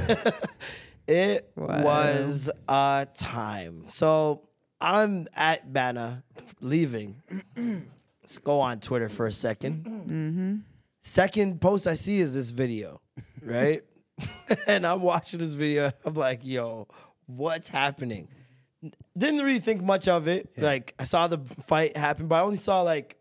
It 1.08 1.50
Wow. 1.56 1.82
was 1.82 2.50
a 2.68 3.08
time. 3.16 3.82
So 3.88 4.42
I'm 4.80 5.26
at 5.34 5.72
Bana 5.72 6.22
leaving. 6.60 7.16
Let's 8.26 8.40
go 8.40 8.58
on 8.58 8.80
Twitter 8.80 9.08
for 9.08 9.28
a 9.28 9.30
2nd 9.30 9.84
mm-hmm. 9.84 10.56
Second 11.04 11.60
post 11.60 11.86
I 11.86 11.94
see 11.94 12.18
is 12.18 12.34
this 12.34 12.50
video, 12.50 13.00
right? 13.40 13.84
and 14.66 14.84
I'm 14.84 15.00
watching 15.02 15.38
this 15.38 15.52
video. 15.52 15.92
I'm 16.04 16.14
like, 16.14 16.40
yo, 16.42 16.88
what's 17.26 17.68
happening? 17.68 18.26
Didn't 19.16 19.44
really 19.44 19.60
think 19.60 19.80
much 19.80 20.08
of 20.08 20.26
it. 20.26 20.50
Like 20.56 20.92
I 20.98 21.04
saw 21.04 21.28
the 21.28 21.38
fight 21.38 21.96
happen, 21.96 22.26
but 22.26 22.34
I 22.34 22.40
only 22.40 22.56
saw 22.56 22.82
like 22.82 23.16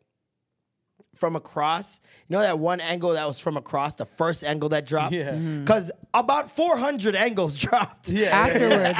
from 1.14 1.36
across. 1.36 2.02
You 2.28 2.38
know 2.38 2.42
that 2.42 2.58
one 2.58 2.80
angle 2.80 3.12
that 3.12 3.28
was 3.28 3.40
from 3.40 3.58
across, 3.58 3.94
the 3.94 4.08
first 4.08 4.44
angle 4.44 4.70
that 4.70 4.88
dropped? 4.88 5.14
Yeah. 5.14 5.34
Mm-hmm. 5.34 5.66
Because 5.66 5.92
about 6.16 6.50
400 6.50 7.16
angles 7.16 7.58
dropped. 7.60 8.10
Yeah. 8.10 8.36
Afterwards, 8.36 8.74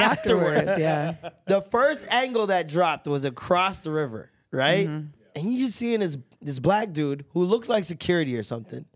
afterwards, 0.68 0.78
yeah. 0.78 1.14
The 1.48 1.62
first 1.62 2.06
angle 2.12 2.46
that 2.46 2.68
dropped 2.68 3.08
was 3.08 3.24
across 3.24 3.80
the 3.80 3.90
river, 3.90 4.30
right? 4.52 4.86
Mm-hmm. 4.86 5.06
And 5.36 5.52
you 5.52 5.66
just 5.66 5.76
seeing 5.76 6.00
this 6.00 6.16
this 6.40 6.58
black 6.58 6.92
dude 6.92 7.26
who 7.30 7.44
looks 7.44 7.68
like 7.68 7.84
security 7.84 8.36
or 8.36 8.42
something 8.42 8.86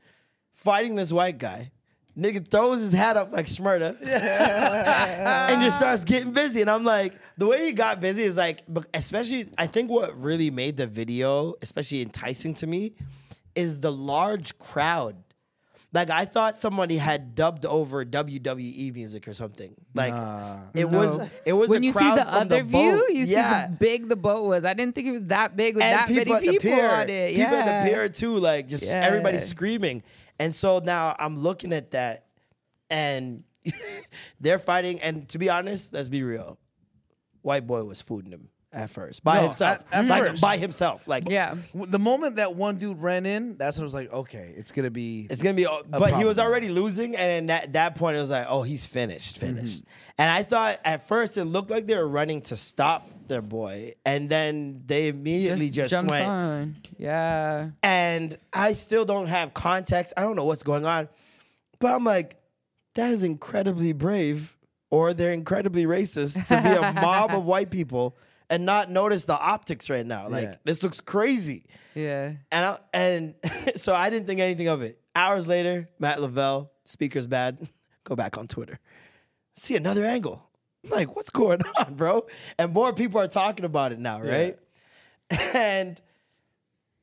fighting 0.60 0.94
this 0.94 1.12
white 1.12 1.38
guy. 1.38 1.72
Nigga 2.18 2.50
throws 2.50 2.80
his 2.80 2.92
hat 2.92 3.16
up 3.16 3.32
like 3.32 3.46
Shmurda 3.46 3.96
and 4.02 5.62
just 5.62 5.78
starts 5.78 6.04
getting 6.04 6.32
busy. 6.32 6.60
And 6.60 6.68
I'm 6.68 6.84
like, 6.84 7.14
the 7.38 7.46
way 7.46 7.66
he 7.66 7.72
got 7.72 8.00
busy 8.00 8.24
is 8.24 8.36
like, 8.36 8.62
especially, 8.92 9.48
I 9.56 9.66
think 9.66 9.90
what 9.90 10.14
really 10.20 10.50
made 10.50 10.76
the 10.76 10.86
video, 10.86 11.54
especially 11.62 12.02
enticing 12.02 12.54
to 12.54 12.66
me, 12.66 12.92
is 13.54 13.80
the 13.80 13.92
large 13.92 14.58
crowd. 14.58 15.16
Like 15.92 16.10
I 16.10 16.24
thought 16.24 16.58
somebody 16.58 16.96
had 16.96 17.34
dubbed 17.34 17.66
over 17.66 18.04
WWE 18.04 18.94
music 18.94 19.26
or 19.26 19.34
something. 19.34 19.74
Like 19.92 20.14
it 20.74 20.88
was, 20.88 21.18
it 21.44 21.52
was 21.52 21.68
when 21.68 21.80
the 21.80 21.88
you 21.88 21.92
see 21.92 22.10
the 22.10 22.32
other 22.32 22.58
the 22.58 22.62
view, 22.62 22.92
boat. 22.92 23.10
you 23.10 23.24
yeah. 23.24 23.26
see 23.26 23.70
how 23.70 23.76
big 23.76 24.08
the 24.08 24.16
boat 24.16 24.46
was. 24.46 24.64
I 24.64 24.74
didn't 24.74 24.94
think 24.94 25.08
it 25.08 25.12
was 25.12 25.26
that 25.26 25.56
big 25.56 25.74
with 25.74 25.82
and 25.82 25.98
that 25.98 26.06
people 26.06 26.34
many 26.34 26.48
at 26.48 26.52
people 26.52 26.70
pier, 26.70 26.90
on 26.90 27.10
it. 27.10 27.34
people 27.34 27.52
yeah. 27.52 27.64
at 27.64 27.84
the 27.84 27.90
pier 27.90 28.08
too, 28.08 28.36
like 28.36 28.68
just 28.68 28.94
everybody 28.94 29.38
screaming. 29.38 30.04
And 30.38 30.54
so 30.54 30.78
now 30.78 31.16
I'm 31.18 31.38
looking 31.38 31.72
at 31.72 31.90
that, 31.90 32.26
and 32.88 33.42
they're 34.40 34.60
fighting. 34.60 35.00
And 35.00 35.28
to 35.30 35.38
be 35.38 35.50
honest, 35.50 35.92
let's 35.92 36.08
be 36.08 36.22
real, 36.22 36.56
white 37.42 37.66
boy 37.66 37.82
was 37.82 38.00
fooding 38.00 38.30
him 38.30 38.48
at 38.72 38.88
first 38.88 39.24
by 39.24 39.36
No, 39.38 39.42
himself, 39.44 39.84
at- 39.90 40.04
at 40.04 40.08
like 40.08 40.22
first. 40.24 40.40
by 40.42 40.56
himself. 40.56 41.08
Like 41.08 41.28
Yeah. 41.28 41.56
The 41.74 41.98
moment 41.98 42.36
that 42.36 42.54
one 42.54 42.76
dude 42.76 43.02
ran 43.02 43.26
in, 43.26 43.56
that's 43.56 43.76
when 43.76 43.82
I 43.82 43.86
was 43.86 43.94
like, 43.94 44.12
okay, 44.12 44.52
it's 44.56 44.70
gonna 44.70 44.90
be. 44.92 45.26
It's 45.28 45.42
gonna 45.42 45.54
be, 45.54 45.66
but 45.88 46.12
he 46.14 46.24
was 46.24 46.36
problem. 46.36 46.46
already 46.52 46.68
losing, 46.68 47.16
and 47.16 47.50
at 47.50 47.72
that 47.72 47.96
point, 47.96 48.16
it 48.16 48.20
was 48.20 48.30
like, 48.30 48.46
oh, 48.48 48.62
he's 48.62 48.86
finished, 48.86 49.40
Mm-hmm. 49.40 49.56
finished. 49.56 49.82
And 50.18 50.30
I 50.30 50.42
thought 50.44 50.78
at 50.84 51.08
first 51.08 51.36
it 51.38 51.46
looked 51.46 51.70
like 51.70 51.86
they 51.86 51.96
were 51.96 52.06
running 52.08 52.42
to 52.42 52.56
stop 52.56 53.08
their 53.26 53.42
boy, 53.42 53.94
and 54.06 54.28
then 54.28 54.82
they 54.86 55.08
immediately 55.08 55.66
Just, 55.66 55.74
just, 55.76 55.90
jumped 55.90 56.10
went. 56.10 56.24
on. 56.26 56.76
Yeah. 56.98 57.70
and 57.82 58.36
I 58.52 58.74
still 58.74 59.04
don't 59.04 59.26
have 59.28 59.52
context. 59.54 60.12
I 60.16 60.22
don't 60.22 60.36
know 60.36 60.44
what's 60.44 60.62
going 60.62 60.84
on, 60.84 61.08
but 61.80 61.92
I'm 61.92 62.04
like, 62.04 62.36
that 62.94 63.10
is 63.10 63.22
incredibly 63.24 63.92
brave, 63.92 64.56
or 64.90 65.14
they're 65.14 65.32
incredibly 65.32 65.86
racist 65.86 66.46
to 66.48 66.60
be 66.62 66.68
a 66.68 66.92
mob 67.00 67.30
of 67.32 67.44
white 67.44 67.70
people 67.70 68.16
and 68.50 68.66
not 68.66 68.90
notice 68.90 69.24
the 69.24 69.38
optics 69.38 69.88
right 69.88 70.04
now. 70.04 70.28
Like 70.28 70.44
Yeah. 70.44 70.54
this 70.64 70.82
looks 70.82 71.00
crazy, 71.00 71.64
Yeah. 71.94 72.32
and 72.52 72.64
I, 72.66 72.78
and 72.92 73.34
so 73.76 73.94
I 73.94 74.10
didn't 74.10 74.26
think 74.26 74.40
anything 74.40 74.68
of 74.68 74.82
it. 74.82 75.00
Hours 75.14 75.48
later, 75.48 75.88
Matt 75.98 76.20
Lavelle, 76.20 76.70
speaker's 76.84 77.26
bad. 77.26 77.66
Go 78.04 78.16
back 78.16 78.36
on 78.36 78.48
Twitter, 78.48 78.78
see 79.56 79.76
another 79.76 80.04
angle. 80.04 80.46
I'm 80.84 80.90
like, 80.90 81.14
what's 81.14 81.30
going 81.30 81.60
on, 81.78 81.94
bro? 81.94 82.26
And 82.58 82.72
more 82.72 82.92
people 82.92 83.20
are 83.20 83.28
talking 83.28 83.64
about 83.64 83.92
it 83.92 83.98
now, 83.98 84.20
right? 84.20 84.58
And 85.54 86.00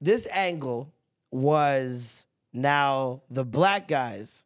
this 0.01 0.27
angle 0.31 0.93
was 1.31 2.25
now 2.51 3.21
the 3.29 3.45
black 3.45 3.87
guys 3.87 4.45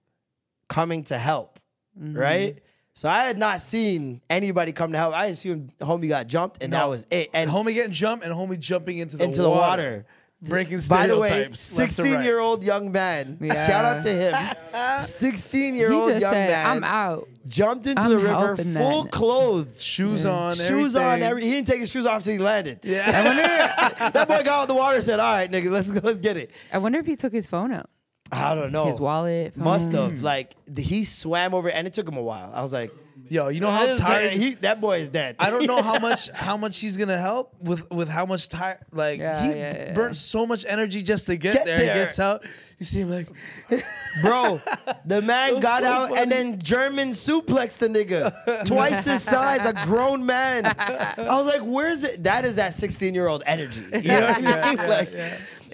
coming 0.67 1.03
to 1.05 1.17
help, 1.17 1.59
mm-hmm. 1.99 2.15
right? 2.17 2.59
So 2.93 3.09
I 3.09 3.23
had 3.23 3.37
not 3.37 3.61
seen 3.61 4.21
anybody 4.29 4.71
come 4.73 4.91
to 4.91 4.97
help. 4.97 5.13
I 5.15 5.27
assumed 5.27 5.73
homie 5.79 6.09
got 6.09 6.27
jumped, 6.27 6.61
and 6.61 6.73
that 6.73 6.89
was 6.89 7.07
it. 7.09 7.29
And 7.33 7.49
homie 7.49 7.73
getting 7.73 7.93
jumped 7.93 8.25
and 8.25 8.33
homie 8.33 8.59
jumping 8.59 8.97
into 8.97 9.17
the 9.17 9.23
into 9.23 9.41
the 9.41 9.49
water. 9.49 10.05
breaking 10.41 10.79
By 10.89 11.07
the 11.07 11.17
way, 11.17 11.27
stereotypes. 11.27 11.77
left 11.77 11.95
to 11.95 12.01
right. 12.03 12.11
16 12.13 12.23
year 12.23 12.39
old 12.39 12.63
young 12.63 12.91
man. 12.91 13.37
Yeah. 13.39 13.65
Shout 13.67 13.85
out 13.85 14.03
to 14.03 14.09
him. 14.11 14.99
16 15.05 15.75
year 15.75 15.89
He 15.91 15.95
old 15.95 16.09
just 16.09 16.21
young 16.21 16.33
said, 16.33 16.49
man 16.49 16.65
I'm 16.77 16.83
out. 16.83 17.29
jumped 17.47 17.87
into 17.87 18.01
I'm 18.01 18.09
the 18.09 18.17
river, 18.17 18.27
helping 18.55 18.73
full 18.73 19.03
that. 19.03 19.11
clothes, 19.11 19.81
shoes 19.81 20.25
on, 20.25 20.55
shoes 20.55 20.95
on. 20.95 21.03
everything. 21.03 21.29
Every 21.29 21.43
he 21.43 21.51
didn't 21.51 21.67
take 21.67 21.79
his 21.79 21.89
shoes 21.91 22.05
off 22.05 22.23
till 22.23 22.33
he 22.33 22.39
landed. 22.39 22.79
Yeah. 22.83 23.09
that 24.11 24.27
boy 24.27 24.43
got 24.43 24.47
out 24.47 24.61
of 24.63 24.67
the 24.67 24.73
water 24.75 24.95
and 24.95 25.03
said, 25.03 25.19
"All 25.19 25.31
right, 25.33 25.49
nigga, 25.49 25.69
let's 25.71 25.87
let's 25.89 26.17
get 26.17 26.35
it." 26.37 26.51
I 26.73 26.77
wonder 26.79 26.99
if 26.99 27.05
he 27.05 27.15
took 27.15 27.31
his 27.33 27.47
phone 27.47 27.71
out. 27.71 27.89
I 28.31 28.55
don't 28.55 28.71
know. 28.71 28.85
His 28.85 28.99
wallet. 28.99 29.55
Must 29.57 29.91
phone. 29.91 30.11
have. 30.11 30.23
Like 30.23 30.55
th- 30.73 30.87
he 30.87 31.03
swam 31.05 31.53
over, 31.53 31.69
and 31.69 31.85
it 31.87 31.93
took 31.93 32.07
him 32.07 32.17
a 32.17 32.21
while. 32.21 32.51
I 32.53 32.61
was 32.61 32.73
like, 32.73 32.91
Yo, 33.29 33.47
you 33.47 33.61
know 33.61 33.71
how 33.71 33.85
"This 33.85 33.95
is- 33.99 34.01
tired 34.01 34.31
he, 34.33 34.55
that 34.55 34.81
boy 34.81 34.99
is 34.99 35.09
dead." 35.09 35.35
I 35.39 35.49
don't 35.51 35.65
know 35.65 35.81
how 35.81 35.99
much 36.07 36.29
how 36.31 36.57
much 36.57 36.79
he's 36.79 36.97
gonna 36.97 37.17
help 37.17 37.53
with 37.61 37.89
with 37.91 38.09
how 38.09 38.25
much 38.25 38.49
time. 38.49 38.77
Like 38.91 39.19
Yeah, 39.19 39.43
he 39.43 39.49
yeah, 39.51 39.55
yeah. 39.87 39.93
burnt 39.93 40.17
so 40.17 40.45
much 40.45 40.65
energy 40.67 41.01
just 41.01 41.27
to 41.27 41.37
get, 41.37 41.53
Get 41.53 41.65
there. 41.65 41.77
there. 41.77 41.93
He 41.95 41.99
gets 42.01 42.19
out. 42.19 42.43
You 42.79 42.85
see 42.85 43.01
him 43.01 43.11
like, 43.11 43.27
bro. 44.21 44.59
The 45.05 45.21
man 45.21 45.53
was 45.55 45.61
got 45.63 45.83
so 45.83 45.87
out 45.87 46.09
funny. 46.09 46.21
and 46.21 46.31
then 46.31 46.59
German 46.59 47.11
suplexed 47.11 47.77
the 47.77 47.87
nigga, 47.89 48.65
twice 48.65 49.05
his 49.05 49.21
size, 49.23 49.61
a 49.63 49.73
grown 49.85 50.25
man. 50.25 50.65
I 50.65 51.13
was 51.37 51.45
like, 51.45 51.61
"Where's 51.61 52.03
it?" 52.03 52.23
That 52.23 52.43
is 52.43 52.55
that 52.55 52.73
sixteen-year-old 52.73 53.43
energy. 53.45 53.83
You 53.93 54.01
know 54.01 54.21
what 54.21 54.43
I 54.45 54.75
mean? 54.75 54.89
like, 54.89 55.13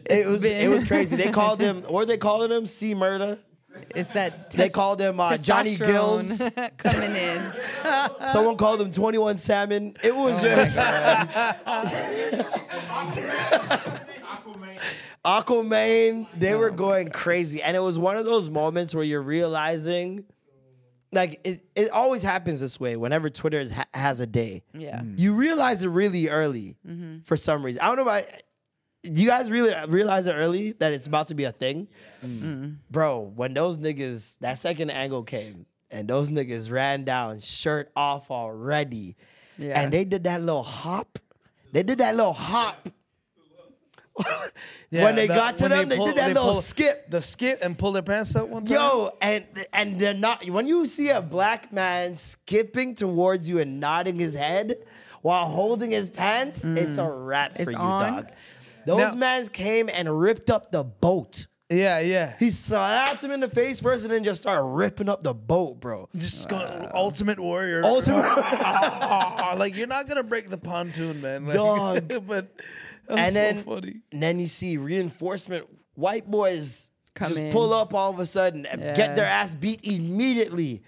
it 0.10 0.28
was 0.28 0.44
it 0.44 0.70
was 0.70 0.84
crazy. 0.84 1.16
They 1.16 1.32
called 1.32 1.60
him, 1.68 1.84
or 1.88 2.06
they 2.06 2.18
calling 2.18 2.52
him 2.52 2.66
C 2.66 2.94
murder. 2.94 3.40
It's 3.96 4.10
that 4.14 4.50
They 4.50 4.70
called 4.70 5.00
him 5.00 5.20
uh, 5.20 5.38
Johnny 5.38 5.76
Gills. 5.76 6.40
coming 6.78 7.16
in. 7.16 7.54
Someone 8.26 8.58
called 8.58 8.82
him 8.82 8.92
21 8.92 9.38
Salmon. 9.38 9.96
It 10.04 10.14
Oh 10.14 10.24
was 10.26 10.42
just 10.42 10.80
Aquaman. 15.24 16.28
They 16.38 16.56
were 16.56 16.72
going 16.72 17.10
crazy. 17.10 17.62
And 17.62 17.76
it 17.76 17.82
was 17.82 18.00
one 18.00 18.18
of 18.18 18.26
those 18.26 18.50
moments 18.50 18.96
where 18.96 19.04
you're 19.04 19.22
realizing 19.22 20.26
like 21.14 21.40
it, 21.46 21.64
it 21.76 21.90
always 21.90 22.22
happens 22.22 22.60
this 22.60 22.80
way 22.80 22.98
whenever 22.98 23.30
Twitter 23.30 23.60
is, 23.60 23.72
ha- 23.72 23.86
has 23.94 24.20
a 24.20 24.28
day. 24.28 24.64
Yeah. 24.74 25.02
You 25.16 25.36
realize 25.36 25.84
it 25.84 25.90
really 25.90 26.30
early 26.30 26.76
for 27.24 27.38
some 27.38 27.64
reason. 27.64 27.82
I 27.82 27.88
don't 27.88 27.96
know 27.98 28.02
about 28.04 28.24
do 29.04 29.22
you 29.22 29.28
guys 29.28 29.50
really 29.52 29.74
realize 29.88 30.28
it 30.28 30.34
early 30.34 30.74
that 30.74 30.94
it's 30.94 31.08
about 31.08 31.28
to 31.28 31.36
be 31.36 31.44
a 31.46 31.52
thing? 31.52 31.88
Mm. 32.26 32.40
Mm. 32.42 32.76
Bro, 32.90 33.34
when 33.36 33.54
those 33.54 33.78
niggas, 33.78 34.38
that 34.40 34.58
second 34.60 34.90
angle 34.90 35.24
came 35.24 35.66
and 35.90 36.08
those 36.08 36.30
niggas 36.30 36.72
ran 36.72 37.04
down, 37.04 37.40
shirt 37.40 37.90
off 37.96 38.30
already, 38.32 39.16
Yeah. 39.58 39.80
and 39.82 39.92
they 39.94 40.04
did 40.04 40.24
that 40.26 40.42
little 40.42 40.64
hop. 40.64 41.20
They 41.72 41.84
did 41.84 42.00
that 42.00 42.16
little 42.16 42.34
hop. 42.34 42.90
Yeah, 44.90 45.04
when 45.04 45.16
they 45.16 45.28
the- 45.28 45.34
got 45.36 45.58
to 45.58 45.70
them, 45.70 45.90
they, 45.90 45.98
pull- 45.98 46.08
did 46.08 46.16
that 46.16 46.30
little 46.30 46.54
pull- 46.54 46.62
skip. 46.62 47.10
the 47.12 47.22
skip 47.22 47.60
and 47.62 47.78
pull 47.78 47.92
their 47.92 48.02
pants 48.02 48.36
up 48.36 48.48
one 48.48 48.64
time. 48.66 48.74
Yo, 48.76 49.12
and 49.22 49.46
and 49.74 50.00
they're 50.00 50.14
not 50.14 50.44
when 50.50 50.66
you 50.66 50.86
see 50.86 51.10
a 51.10 51.22
black 51.22 51.72
man 51.74 52.16
skipping 52.16 52.96
towards 52.96 53.50
you 53.50 53.60
and 53.60 53.80
nodding 53.82 54.16
his 54.18 54.34
head 54.34 54.78
while 55.22 55.46
holding 55.46 55.92
his 55.92 56.10
pants, 56.10 56.64
it's 56.64 56.98
a 56.98 57.02
mm. 57.02 57.28
wrap 57.28 57.56
for 57.58 57.62
It's 57.64 57.72
you, 57.74 57.78
on. 57.78 58.14
dog. 58.16 58.32
Those 58.88 59.14
Now- 59.14 59.20
mans 59.20 59.50
came 59.50 59.90
and 59.94 60.20
ripped 60.20 60.50
up 60.50 60.72
the 60.72 60.84
boat. 60.84 61.46
yeah, 61.70 62.00
yeah. 62.00 62.34
He 62.40 62.50
slapped 62.50 63.22
him 63.24 63.32
in 63.32 63.42
the 63.42 63.50
face 63.50 63.82
first 63.82 64.04
and 64.06 64.14
then 64.14 64.24
just 64.24 64.42
started 64.42 64.64
ripping 64.64 65.10
up 65.10 65.22
the 65.24 65.34
boat, 65.34 65.80
bro. 65.82 66.08
just 66.16 66.48
going 66.50 66.88
ultimate 66.94 67.38
warrior. 67.40 67.84
Ultimate- 67.84 68.24
ah, 68.26 69.56
like 69.58 69.76
you're 69.76 69.88
not 69.88 70.08
gonna 70.08 70.24
break 70.24 70.50
the 70.50 70.58
pontoon, 70.58 71.22
man. 71.22 71.46
Like, 71.46 71.56
Dog. 71.56 72.08
but 72.26 72.28
that 72.28 73.10
was 73.10 73.20
and 73.20 73.34
so 73.34 73.40
then, 73.40 73.64
funny. 73.64 73.96
and 74.12 74.24
then 74.24 74.40
you 74.40 74.48
see 74.48 74.78
reinforcement. 74.78 75.68
White 75.96 76.30
boys 76.30 76.90
Come 77.16 77.28
just 77.30 77.40
in. 77.42 77.52
pull 77.52 77.74
up 77.74 77.94
all 77.94 78.12
of 78.12 78.20
a 78.20 78.26
sudden 78.26 78.66
and 78.66 78.82
Yeah. 78.82 78.94
get 78.94 79.16
their 79.16 79.26
ass 79.26 79.54
beat 79.56 79.86
immediately. 79.86 80.84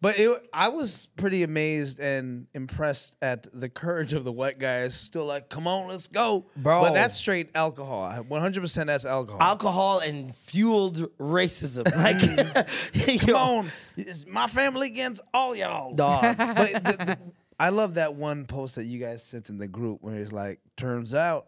But 0.00 0.18
it, 0.18 0.48
I 0.52 0.68
was 0.68 1.06
pretty 1.16 1.42
amazed 1.42 2.00
and 2.00 2.46
impressed 2.54 3.16
at 3.22 3.46
the 3.52 3.68
courage 3.68 4.12
of 4.12 4.24
the 4.24 4.32
white 4.32 4.58
guys. 4.58 4.94
Still 4.94 5.26
like, 5.26 5.48
come 5.48 5.66
on, 5.66 5.88
let's 5.88 6.08
go, 6.08 6.46
Bro. 6.56 6.82
But 6.82 6.94
that's 6.94 7.16
straight 7.16 7.50
alcohol. 7.54 8.10
100 8.12 8.60
percent 8.60 8.86
that's 8.88 9.04
alcohol. 9.06 9.40
Alcohol 9.40 9.98
and 10.00 10.34
fueled 10.34 10.98
racism. 11.18 11.82
Like, 12.02 12.16
mm. 12.16 13.20
come 13.26 13.36
on, 13.36 13.72
it's 13.96 14.26
my 14.26 14.46
family 14.46 14.88
against 14.88 15.22
all 15.32 15.54
y'all. 15.54 15.94
dog. 15.94 16.22
but 16.36 16.72
the, 16.72 16.96
the, 17.04 17.18
I 17.60 17.68
love 17.68 17.94
that 17.94 18.14
one 18.14 18.46
post 18.46 18.76
that 18.76 18.84
you 18.84 18.98
guys 18.98 19.22
sent 19.22 19.50
in 19.50 19.58
the 19.58 19.68
group 19.68 19.98
where 20.00 20.16
it's 20.16 20.32
like, 20.32 20.58
turns 20.76 21.14
out. 21.14 21.46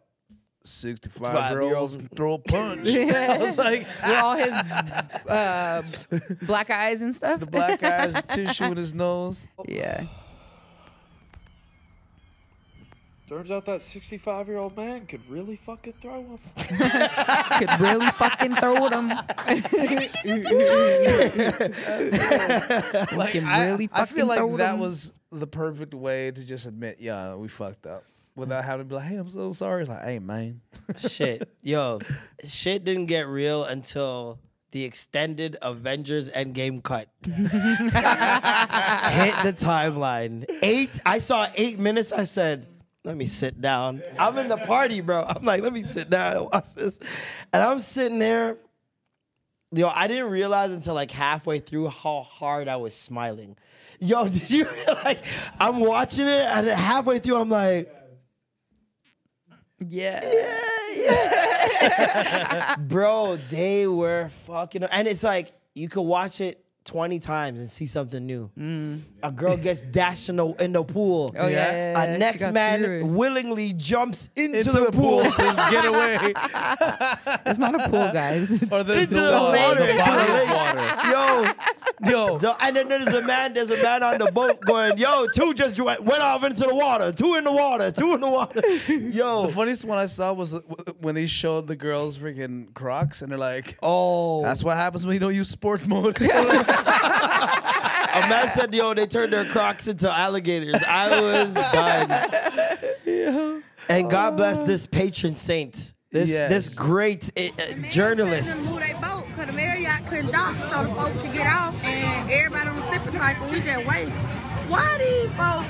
65 0.64 1.50
year 1.52 1.76
olds 1.76 1.96
can 1.96 2.08
throw 2.08 2.34
a 2.34 2.38
punch. 2.38 2.88
I 2.94 3.38
was 3.38 3.58
like, 3.58 3.80
With 4.06 4.16
all 4.16 4.36
his 4.36 4.52
uh, 4.54 5.82
black 6.46 6.70
eyes 6.70 7.02
and 7.02 7.14
stuff. 7.14 7.40
the 7.40 7.46
black 7.46 7.82
eyes, 7.82 8.22
tissue 8.24 8.64
in 8.64 8.76
his 8.76 8.94
nose. 8.94 9.46
Yeah. 9.66 10.06
Turns 13.28 13.50
out 13.50 13.64
that 13.66 13.80
65 13.92 14.48
year 14.48 14.58
old 14.58 14.76
man 14.76 15.06
could 15.06 15.28
really 15.28 15.58
fucking 15.64 15.94
throw 16.00 16.22
him. 16.22 16.38
Could 16.56 17.80
really 17.80 18.06
fucking 18.12 18.54
throw 18.56 18.88
them. 18.88 19.08
Like, 23.16 23.32
can 23.32 23.44
I, 23.44 23.66
really 23.66 23.88
I 23.92 24.00
fucking 24.00 24.16
feel 24.16 24.26
like 24.26 24.38
throw 24.38 24.56
that 24.58 24.72
them. 24.72 24.80
was 24.80 25.14
the 25.32 25.46
perfect 25.46 25.94
way 25.94 26.30
to 26.30 26.44
just 26.44 26.66
admit, 26.66 26.98
yeah, 27.00 27.34
we 27.34 27.48
fucked 27.48 27.86
up. 27.86 28.04
Without 28.36 28.64
having 28.64 28.86
to 28.86 28.88
be 28.88 28.96
like, 28.96 29.04
hey, 29.04 29.16
I'm 29.16 29.28
so 29.28 29.52
sorry. 29.52 29.82
It's 29.82 29.90
like, 29.90 30.02
hey, 30.04 30.18
man. 30.18 30.60
shit. 30.98 31.48
Yo, 31.62 32.00
shit 32.46 32.84
didn't 32.84 33.06
get 33.06 33.28
real 33.28 33.64
until 33.64 34.40
the 34.72 34.84
extended 34.84 35.56
Avengers 35.62 36.30
Endgame 36.32 36.82
cut 36.82 37.08
hit 37.22 37.32
the 37.32 37.40
timeline. 39.56 40.44
Eight, 40.62 40.98
I 41.06 41.18
saw 41.18 41.46
eight 41.54 41.78
minutes. 41.78 42.10
I 42.10 42.24
said, 42.24 42.66
let 43.04 43.16
me 43.16 43.26
sit 43.26 43.60
down. 43.60 44.02
I'm 44.18 44.36
in 44.38 44.48
the 44.48 44.56
party, 44.56 45.00
bro. 45.00 45.22
I'm 45.22 45.44
like, 45.44 45.62
let 45.62 45.72
me 45.72 45.82
sit 45.82 46.10
down 46.10 46.36
and 46.36 46.48
watch 46.52 46.74
this. 46.74 46.98
And 47.52 47.62
I'm 47.62 47.78
sitting 47.78 48.18
there. 48.18 48.56
Yo, 49.70 49.88
I 49.88 50.08
didn't 50.08 50.30
realize 50.30 50.72
until 50.72 50.94
like 50.94 51.10
halfway 51.10 51.60
through 51.60 51.88
how 51.88 52.22
hard 52.22 52.66
I 52.66 52.76
was 52.76 52.96
smiling. 52.96 53.56
Yo, 54.00 54.26
did 54.28 54.50
you 54.50 54.66
like? 55.04 55.20
I'm 55.60 55.80
watching 55.80 56.26
it, 56.26 56.42
and 56.42 56.66
halfway 56.66 57.18
through, 57.18 57.36
I'm 57.36 57.48
like, 57.50 57.92
Yeah. 59.80 60.20
Yeah. 60.22 60.60
yeah. 60.96 62.76
bro, 62.78 63.36
they 63.50 63.86
were 63.86 64.28
fucking. 64.28 64.84
And 64.84 65.08
it's 65.08 65.24
like 65.24 65.52
you 65.74 65.88
could 65.88 66.02
watch 66.02 66.40
it 66.40 66.63
20 66.84 67.18
times 67.18 67.60
and 67.60 67.68
see 67.70 67.86
something 67.86 68.26
new. 68.26 68.50
A 69.22 69.32
girl 69.32 69.56
gets 69.56 69.80
dashed 69.82 70.28
in 70.28 70.36
the, 70.36 70.48
in 70.62 70.72
the 70.74 70.84
pool. 70.84 71.30
Mm. 71.30 71.36
Oh, 71.38 71.46
yeah, 71.48 71.72
yeah, 71.72 71.92
yeah, 71.92 72.02
A 72.14 72.18
next 72.18 72.50
man 72.52 72.84
through. 72.84 73.06
willingly 73.06 73.72
jumps 73.72 74.28
into, 74.36 74.58
Into 74.58 74.72
the, 74.72 74.84
the 74.86 74.92
pool. 74.92 75.22
pool 75.22 75.30
to 75.30 75.66
get 75.70 75.84
away. 75.86 76.34
It's 77.46 77.58
not 77.58 77.74
a 77.74 77.88
pool, 77.88 78.10
guys. 78.12 78.50
Or 78.72 78.82
the, 78.82 79.00
into 79.02 79.14
the, 79.14 79.30
water, 79.32 79.74
the 79.80 79.90
into 79.90 80.02
body 80.04 80.26
the 80.26 80.32
lake. 80.34 80.48
water. 80.50 81.10
Yo, 81.10 82.10
Yo, 82.10 82.38
so- 82.38 82.54
and 82.62 82.76
then 82.76 82.88
there's 82.88 83.06
a 83.14 83.22
man, 83.26 83.54
there's 83.54 83.70
a 83.70 83.82
man 83.82 84.02
on 84.02 84.18
the 84.18 84.30
boat 84.32 84.60
going, 84.60 84.98
yo, 84.98 85.26
two 85.34 85.54
just 85.54 85.80
went, 85.80 86.02
went 86.02 86.22
off 86.22 86.44
into 86.44 86.64
the 86.64 86.74
water, 86.74 87.12
two 87.12 87.34
in 87.36 87.44
the 87.44 87.52
water, 87.52 87.90
two 87.90 88.14
in 88.14 88.20
the 88.20 88.28
water. 88.28 88.60
Yo, 88.88 89.46
the 89.46 89.52
funniest 89.52 89.84
one 89.84 89.96
I 89.98 90.06
saw 90.06 90.32
was 90.32 90.54
when 91.00 91.14
they 91.14 91.26
showed 91.26 91.66
the 91.66 91.76
girls 91.76 92.18
freaking 92.18 92.72
Crocs, 92.74 93.22
and 93.22 93.30
they're 93.30 93.38
like, 93.38 93.76
oh, 93.82 94.42
"That's 94.42 94.62
what 94.64 94.76
happens 94.76 95.06
when 95.06 95.14
you 95.14 95.20
don't 95.20 95.34
use 95.34 95.48
sport 95.48 95.86
mode." 95.86 96.18
A 96.76 98.26
man 98.28 98.48
said, 98.54 98.74
yo, 98.74 98.94
they 98.94 99.06
turned 99.06 99.32
their 99.32 99.44
Crocs 99.44 99.86
into 99.88 100.10
alligators. 100.10 100.82
I 100.86 101.20
was 101.20 101.54
done. 101.54 103.62
And 103.88 104.10
God 104.10 104.36
bless 104.36 104.60
this 104.60 104.86
patron 104.86 105.34
saint, 105.36 105.92
this 106.10 106.30
Yes. 106.30 106.48
this 106.48 106.68
great 106.68 107.30
uh, 107.36 107.40
uh, 107.42 107.74
journalist. 107.90 108.72
Move 108.72 108.80
they 108.82 108.92
boat 108.94 109.24
because 109.26 109.46
the 109.54 109.60
Harriott 109.60 110.06
couldn't 110.08 110.30
dock 110.32 110.56
so 110.72 110.84
the 110.84 110.94
folks 110.94 111.20
could 111.22 111.32
get 111.32 111.46
off 111.52 111.84
and 111.84 112.30
everybody 112.30 112.68
on 112.70 112.76
the 112.76 112.90
sipping 112.92 113.12
cycle, 113.12 113.46
we 113.48 113.60
just 113.60 113.86
wait. 113.86 114.08
Why 114.68 114.96
these 114.98 115.30
folks 115.36 115.66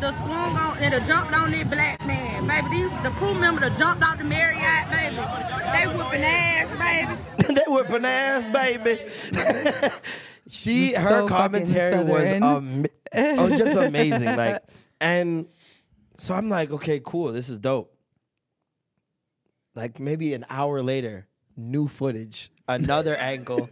the 0.00 0.12
swung 0.24 0.56
on 0.56 0.76
and 0.78 0.94
the 0.94 1.00
jumped 1.08 1.32
on 1.32 1.50
that 1.50 1.70
black 1.70 2.06
man, 2.06 2.46
baby? 2.46 2.68
These, 2.82 2.90
the 3.02 3.10
crew 3.16 3.34
member 3.34 3.60
that 3.62 3.76
jumped 3.78 4.02
off 4.04 4.18
the 4.18 4.24
Harriott, 4.24 4.90
baby. 4.92 5.16
They 5.72 5.86
whooping 5.96 6.22
ass, 6.22 6.68
baby. 6.78 7.16
they 7.58 7.64
whipping 7.66 8.04
ass, 8.04 8.44
baby. 8.52 9.10
she, 10.48 10.94
her 10.94 11.02
so 11.02 11.28
fucking 11.28 11.36
commentary 11.36 12.04
was 12.04 12.22
Southern. 12.24 12.42
um, 12.42 12.86
oh, 13.14 13.56
just 13.56 13.76
amazing. 13.76 14.26
Like, 14.36 14.62
and 15.00 15.46
so 16.16 16.34
I'm 16.34 16.48
like, 16.48 16.70
okay, 16.70 17.00
cool, 17.04 17.32
this 17.32 17.48
is 17.48 17.58
dope. 17.58 17.92
Like 19.74 20.00
maybe 20.00 20.32
an 20.34 20.46
hour 20.48 20.82
later, 20.82 21.26
new 21.56 21.86
footage, 21.88 22.50
another 22.68 23.14
angle, 23.32 23.68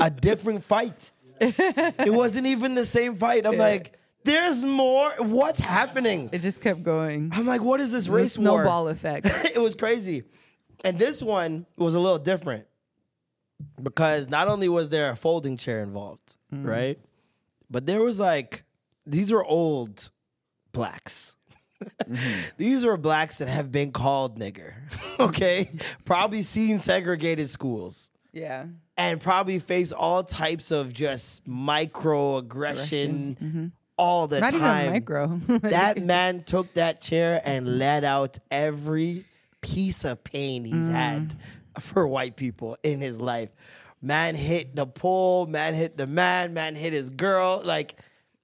a 0.00 0.10
different 0.10 0.62
fight. 0.62 1.10
It 1.40 2.12
wasn't 2.12 2.46
even 2.46 2.74
the 2.74 2.84
same 2.84 3.14
fight. 3.14 3.46
I'm 3.46 3.56
like, 3.56 3.98
there's 4.24 4.64
more. 4.64 5.10
What's 5.18 5.60
happening? 5.60 6.28
It 6.32 6.40
just 6.42 6.60
kept 6.60 6.82
going. 6.82 7.30
I'm 7.32 7.46
like, 7.46 7.62
what 7.62 7.80
is 7.80 7.92
this 7.92 8.06
The 8.06 8.12
race 8.12 8.36
war? 8.36 8.60
snowball 8.62 8.88
effect. 8.88 9.26
it 9.54 9.58
was 9.58 9.74
crazy. 9.74 10.24
And 10.84 10.98
this 10.98 11.22
one 11.22 11.64
was 11.76 11.94
a 11.94 12.00
little 12.00 12.18
different 12.18 12.66
because 13.82 14.28
not 14.28 14.48
only 14.48 14.68
was 14.68 14.88
there 14.88 15.08
a 15.08 15.16
folding 15.16 15.56
chair 15.56 15.82
involved, 15.82 16.36
mm. 16.52 16.64
right? 16.66 16.98
But 17.70 17.86
there 17.86 18.02
was 18.02 18.18
like, 18.18 18.64
these 19.06 19.32
are 19.32 19.44
old 19.44 20.10
blacks. 20.72 21.34
Mm-hmm. 21.82 22.40
These 22.56 22.84
were 22.84 22.96
blacks 22.96 23.38
that 23.38 23.48
have 23.48 23.70
been 23.70 23.92
called 23.92 24.38
nigger, 24.38 24.74
okay? 25.20 25.70
probably 26.04 26.42
seen 26.42 26.80
segregated 26.80 27.48
schools 27.48 28.10
Yeah. 28.32 28.66
and 28.96 29.20
probably 29.20 29.60
face 29.60 29.92
all 29.92 30.24
types 30.24 30.72
of 30.72 30.92
just 30.92 31.46
microaggression 31.46 33.38
mm-hmm. 33.38 33.66
all 33.96 34.26
the 34.26 34.40
Not 34.40 34.50
time 34.50 34.80
even 34.80 34.92
micro. 34.92 35.40
that 35.70 35.98
man 36.04 36.42
took 36.42 36.74
that 36.74 37.00
chair 37.00 37.40
and 37.44 37.78
let 37.78 38.02
out 38.02 38.38
every 38.50 39.24
piece 39.60 40.04
of 40.04 40.22
pain 40.24 40.64
he's 40.64 40.86
had 40.86 41.28
mm. 41.28 41.36
for 41.80 42.06
white 42.06 42.36
people 42.36 42.76
in 42.82 43.00
his 43.00 43.20
life. 43.20 43.50
Man 44.00 44.34
hit 44.36 44.76
the 44.76 44.86
pole, 44.86 45.46
man 45.46 45.74
hit 45.74 45.96
the 45.96 46.06
man, 46.06 46.54
man 46.54 46.76
hit 46.76 46.92
his 46.92 47.10
girl. 47.10 47.60
Like 47.64 47.96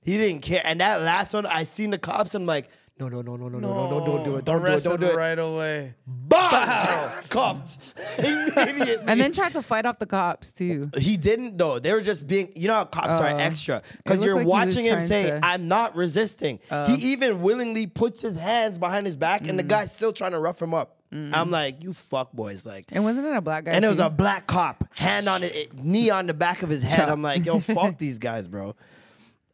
he 0.03 0.17
didn't 0.19 0.43
care. 0.43 0.63
And 0.65 0.81
that 0.81 1.03
last 1.03 1.33
one, 1.33 1.47
I 1.47 1.65
seen 1.65 1.91
the 1.91 1.99
cops. 1.99 2.35
And 2.35 2.43
I'm 2.43 2.47
like, 2.47 2.69
no, 2.99 3.09
no, 3.09 3.23
no, 3.23 3.37
no, 3.37 3.49
no, 3.49 3.59
no, 3.59 3.59
no, 3.59 3.91
no, 3.91 4.07
don't 4.07 4.25
do 4.25 4.37
it, 4.37 4.45
don't 4.45 4.61
do 4.63 4.67
it, 4.73 4.83
don't 4.85 5.01
do 5.01 5.07
it. 5.09 5.17
right 5.17 5.39
away. 5.39 5.95
Bow! 6.07 7.13
Cuffed 7.29 7.79
immediately. 8.19 9.05
and 9.07 9.21
then 9.21 9.33
tried 9.33 9.53
to 9.55 9.63
fight 9.63 9.85
off 9.87 9.99
the 9.99 10.07
cops 10.07 10.53
too. 10.53 10.89
He 10.97 11.17
didn't 11.17 11.59
though. 11.59 11.79
They 11.81 11.93
were 11.93 12.01
just 12.01 12.27
being, 12.27 12.53
you 12.55 12.69
know, 12.69 12.75
how 12.75 12.85
cops 12.85 13.21
are 13.21 13.27
Oh. 13.29 13.37
extra 13.37 13.77
It 13.79 13.85
because 14.05 14.21
looked 14.21 14.27
you're 14.27 14.35
like 14.37 14.43
he 14.43 14.47
was 14.47 14.67
watching 14.67 14.85
him 14.85 14.93
trying 14.99 15.03
say, 15.09 15.23
to- 15.31 15.37
Oh. 15.37 15.41
"I'm 15.43 15.67
not 15.69 15.97
resisting." 15.97 16.61
he 16.87 16.95
even 17.13 17.43
willingly 17.43 17.87
puts 17.87 18.23
his 18.23 18.37
hands 18.37 18.79
behind 18.79 19.07
his 19.07 19.17
back, 19.17 19.43
Mm. 19.45 19.51
and 19.51 19.59
the 19.59 19.63
guy's 19.65 19.91
still 19.93 20.13
trying 20.13 20.33
to 20.33 20.39
rough 20.39 20.61
him 20.63 20.73
up. 20.75 20.99
I'm 21.13 21.51
like, 21.53 21.85
"You 21.85 21.93
fuck 21.93 22.33
boys!" 22.33 22.67
Like, 22.67 22.87
And 22.91 23.05
wasn't 23.05 23.27
it 23.27 23.37
a 23.37 23.41
black 23.41 23.65
guy? 23.65 23.73
and 23.73 23.85
it 23.85 23.89
was 23.89 23.99
too? 23.99 24.05
a 24.05 24.11
black 24.11 24.49
cop, 24.49 24.85
hand 24.99 25.29
on 25.29 25.45
it, 25.45 25.55
it- 25.55 25.75
knee 25.85 26.11
on 26.11 26.27
the 26.27 26.35
back 26.35 26.63
of 26.65 26.69
his 26.69 26.83
head. 26.83 27.09
I'm 27.15 27.23
like, 27.23 27.45
"Yo, 27.47 27.61
fuck 27.61 27.99
these 27.99 28.19
guys, 28.19 28.49
bro." 28.49 28.75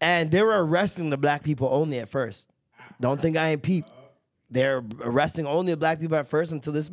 And 0.01 0.31
they 0.31 0.41
were 0.43 0.65
arresting 0.65 1.11
the 1.11 1.19
black 1.19 1.43
people 1.43 1.69
only 1.71 1.99
at 1.99 2.09
first. 2.09 2.50
Don't 3.01 3.21
think 3.21 3.37
I 3.37 3.51
ain't 3.51 3.63
peep. 3.63 3.87
They're 4.51 4.85
arresting 5.01 5.47
only 5.47 5.73
the 5.73 5.77
black 5.77 6.01
people 6.01 6.17
at 6.17 6.29
first 6.29 6.53
until 6.53 6.73
this 6.73 6.91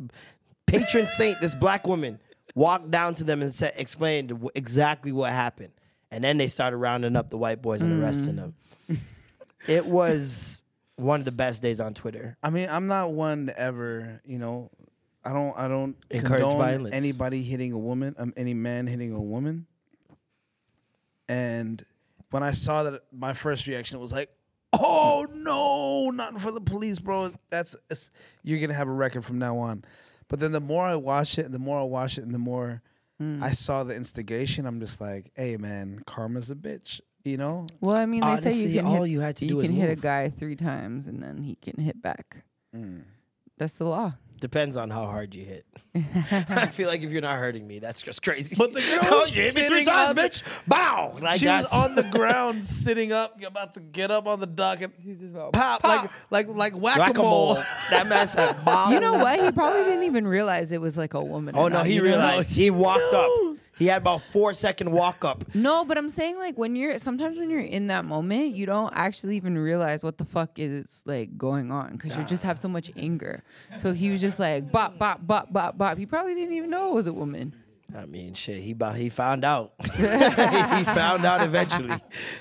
patron 0.66 1.06
saint, 1.06 1.40
this 1.40 1.54
black 1.54 1.86
woman, 1.86 2.18
walked 2.54 2.90
down 2.90 3.14
to 3.16 3.24
them 3.24 3.42
and 3.42 3.52
said, 3.52 3.72
explained 3.76 4.48
exactly 4.54 5.12
what 5.12 5.32
happened. 5.32 5.72
And 6.10 6.24
then 6.24 6.38
they 6.38 6.48
started 6.48 6.78
rounding 6.78 7.16
up 7.16 7.30
the 7.30 7.36
white 7.36 7.60
boys 7.60 7.82
and 7.82 8.02
arresting 8.02 8.36
them. 8.36 8.54
It 9.66 9.84
was 9.84 10.62
one 10.96 11.20
of 11.20 11.24
the 11.26 11.32
best 11.32 11.62
days 11.62 11.80
on 11.80 11.94
Twitter. 11.94 12.36
I 12.42 12.50
mean, 12.50 12.68
I'm 12.70 12.86
not 12.86 13.12
one 13.12 13.46
to 13.46 13.58
ever, 13.58 14.22
you 14.24 14.38
know, 14.38 14.70
I 15.24 15.32
don't, 15.32 15.58
I 15.58 15.68
don't 15.68 15.96
Encourage 16.10 16.40
condone 16.40 16.58
violence. 16.58 16.94
anybody 16.94 17.42
hitting 17.42 17.72
a 17.72 17.78
woman, 17.78 18.14
um, 18.18 18.32
any 18.36 18.54
man 18.54 18.86
hitting 18.86 19.12
a 19.12 19.20
woman. 19.20 19.66
And 21.28 21.84
when 22.30 22.42
I 22.42 22.52
saw 22.52 22.84
that, 22.84 23.02
my 23.12 23.34
first 23.34 23.66
reaction 23.66 24.00
was 24.00 24.12
like, 24.12 24.30
"Oh 24.72 25.26
no, 25.32 26.10
not 26.10 26.40
for 26.40 26.50
the 26.50 26.60
police, 26.60 26.98
bro." 26.98 27.32
That's 27.50 27.76
you're 28.42 28.60
gonna 28.60 28.74
have 28.74 28.88
a 28.88 28.92
record 28.92 29.24
from 29.24 29.38
now 29.38 29.58
on. 29.58 29.84
But 30.28 30.40
then 30.40 30.52
the 30.52 30.60
more 30.60 30.84
I 30.84 30.94
watch 30.94 31.38
it, 31.38 31.46
and 31.46 31.54
the 31.54 31.58
more 31.58 31.80
I 31.80 31.84
watch 31.84 32.18
it, 32.18 32.24
and 32.24 32.34
the 32.34 32.38
more 32.38 32.82
I 33.20 33.50
saw 33.50 33.82
the 33.82 33.96
instigation, 33.96 34.64
I'm 34.64 34.78
just 34.78 35.00
like, 35.00 35.32
"Hey, 35.34 35.56
man, 35.56 36.02
karma's 36.06 36.50
a 36.50 36.54
bitch," 36.54 37.00
you 37.24 37.36
know. 37.36 37.66
Well, 37.80 37.96
I 37.96 38.06
mean, 38.06 38.20
they 38.20 38.36
say 38.36 38.54
you 38.68 38.78
can 38.78 38.86
all 38.86 39.02
hit, 39.02 39.10
you 39.10 39.20
had 39.20 39.36
to 39.38 39.46
you 39.46 39.54
do 39.56 39.62
can 39.62 39.72
hit 39.72 39.90
a 39.90 40.00
guy 40.00 40.30
three 40.30 40.54
times 40.54 41.06
and 41.06 41.20
then 41.22 41.42
he 41.42 41.56
can 41.56 41.82
hit 41.82 42.00
back. 42.00 42.44
Mm. 42.74 43.02
That's 43.56 43.74
the 43.74 43.86
law. 43.86 44.14
Depends 44.40 44.76
on 44.76 44.90
how 44.90 45.04
hard 45.06 45.34
you 45.34 45.44
hit. 45.44 45.64
I 45.94 46.66
feel 46.66 46.86
like 46.88 47.02
if 47.02 47.10
you're 47.10 47.22
not 47.22 47.38
hurting 47.38 47.66
me, 47.66 47.78
that's 47.80 48.02
just 48.02 48.22
crazy. 48.22 48.54
But 48.56 48.72
the 48.72 48.80
girl 48.80 48.98
oh, 49.02 49.18
was 49.20 49.36
you 49.36 49.42
hit 49.42 49.54
me 49.56 49.62
three 49.62 49.68
sitting 49.84 49.86
times, 49.86 50.10
on 50.10 50.16
the- 50.16 50.22
bitch. 50.22 50.42
Bow. 50.68 51.16
Like 51.20 51.40
she 51.40 51.46
was 51.46 51.62
that's 51.70 51.74
on 51.74 51.94
the 51.94 52.02
ground, 52.12 52.64
sitting 52.64 53.12
up, 53.12 53.42
about 53.42 53.74
to 53.74 53.80
get 53.80 54.10
up 54.10 54.26
on 54.26 54.38
the 54.40 54.46
dock 54.46 54.80
and 54.82 54.92
He's 55.02 55.18
just 55.20 55.32
about, 55.34 55.52
pop, 55.52 55.82
like 55.84 56.10
like 56.30 56.48
like 56.48 56.72
whack 56.74 56.96
a 56.98 57.00
whack-a-mole. 57.00 57.54
that 57.90 58.06
man 58.06 58.28
said, 58.28 58.64
"Bow." 58.64 58.90
You 58.90 59.00
know 59.00 59.12
what? 59.14 59.40
He 59.40 59.50
probably 59.52 59.84
didn't 59.84 60.04
even 60.04 60.26
realize 60.26 60.70
it 60.72 60.80
was 60.80 60.96
like 60.96 61.14
a 61.14 61.22
woman. 61.22 61.54
or 61.56 61.64
Oh 61.64 61.68
no, 61.68 61.78
not. 61.78 61.86
he 61.86 61.94
You 61.94 62.02
know? 62.02 62.08
realized. 62.08 62.54
He 62.56 62.70
walked 62.70 63.12
up. 63.14 63.30
He 63.78 63.86
had 63.86 64.02
about 64.02 64.22
four 64.22 64.52
second 64.52 64.90
walk 64.90 65.24
up. 65.24 65.44
No, 65.54 65.84
but 65.84 65.98
I'm 65.98 66.08
saying 66.08 66.38
like 66.38 66.56
when 66.56 66.76
you're 66.76 66.98
sometimes 66.98 67.36
when 67.38 67.50
you're 67.50 67.60
in 67.60 67.88
that 67.88 68.04
moment, 68.04 68.54
you 68.54 68.64
don't 68.66 68.92
actually 68.94 69.36
even 69.36 69.58
realize 69.58 70.02
what 70.04 70.18
the 70.18 70.24
fuck 70.24 70.50
is 70.56 71.02
like 71.04 71.36
going 71.36 71.70
on 71.70 71.92
because 71.92 72.16
you 72.16 72.24
just 72.24 72.42
have 72.44 72.58
so 72.58 72.68
much 72.68 72.90
anger. 72.96 73.42
So 73.78 73.92
he 73.92 74.10
was 74.10 74.20
just 74.20 74.38
like 74.38 74.70
bop 74.70 74.98
bop 74.98 75.26
bop 75.26 75.52
bop 75.52 75.76
bop. 75.76 75.98
He 75.98 76.06
probably 76.06 76.34
didn't 76.34 76.54
even 76.54 76.70
know 76.70 76.90
it 76.90 76.94
was 76.94 77.06
a 77.06 77.12
woman. 77.12 77.54
I 77.96 78.04
mean, 78.04 78.34
shit. 78.34 78.60
He 78.60 78.72
about 78.72 78.96
he 78.96 79.08
found 79.08 79.46
out. 79.46 79.72
he 79.82 80.84
found 80.84 81.24
out 81.24 81.42
eventually, 81.42 81.96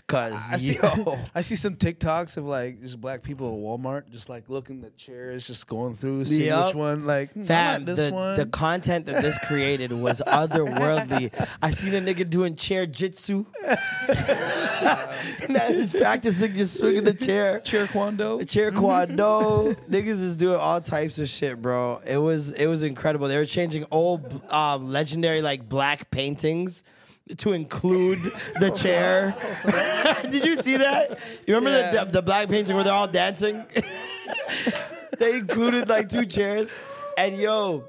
cause 0.06 0.34
I 0.52 0.58
see, 0.58 0.76
yo, 0.76 1.18
I 1.36 1.40
see 1.40 1.56
some 1.56 1.78
TikToks 1.78 2.36
of 2.36 2.44
like 2.44 2.82
just 2.82 3.00
black 3.00 3.24
people 3.24 3.48
at 3.48 3.54
Walmart 3.54 4.10
just 4.10 4.28
like 4.28 4.50
looking 4.50 4.84
at 4.84 4.98
chairs, 4.98 5.48
just 5.48 5.66
going 5.66 5.96
through, 5.96 6.26
seeing 6.26 6.48
Yup. 6.48 6.68
which 6.68 6.76
one 6.76 7.06
like 7.06 7.32
hmm, 7.32 7.44
fam, 7.44 7.86
this 7.86 7.98
the, 7.98 8.14
one. 8.14 8.36
the 8.36 8.46
content 8.46 9.06
that 9.06 9.22
this 9.22 9.40
created 9.48 9.94
was 9.94 10.22
otherworldly. 10.28 11.32
I 11.62 11.72
seen 11.72 11.94
a 11.94 12.02
nigga 12.02 12.30
doing 12.30 12.58
chair 12.58 12.86
jitsu. 12.86 13.46
that 15.48 15.72
is 15.72 15.94
practicing 15.94 16.56
just 16.56 16.78
swinging 16.78 17.06
the 17.06 17.14
chair. 17.14 17.62
chair 17.62 17.88
quando. 17.88 18.44
Chair 18.44 18.72
quado. 18.72 19.78
Niggas 19.90 20.08
is 20.08 20.36
doing 20.36 20.60
all 20.60 20.82
types 20.82 21.20
of 21.20 21.30
shit, 21.30 21.62
bro. 21.62 22.02
It 22.06 22.18
was 22.18 22.52
it 22.52 22.68
was 22.68 22.84
incredible. 22.84 23.30
They 23.30 23.38
were 23.38 23.46
changing 23.46 23.86
old 23.92 24.44
um, 24.52 24.90
legendary 24.90 25.37
like 25.42 25.68
black 25.68 26.10
paintings 26.12 26.84
to 27.38 27.52
include 27.54 28.20
the 28.60 28.70
chair. 28.72 29.36
Did 30.32 30.46
you 30.46 30.56
see 30.62 30.78
that? 30.78 31.20
You 31.46 31.56
remember 31.56 31.72
Yeah. 31.94 32.04
the, 32.06 32.12
the 32.12 32.22
black 32.22 32.48
painting 32.50 32.76
where 32.76 32.84
they're 32.84 32.94
all 32.94 33.08
dancing? 33.08 33.66
they 35.20 35.38
included 35.38 35.90
like 35.90 36.10
two 36.10 36.26
chairs, 36.26 36.72
and 37.18 37.36
yo, 37.38 37.86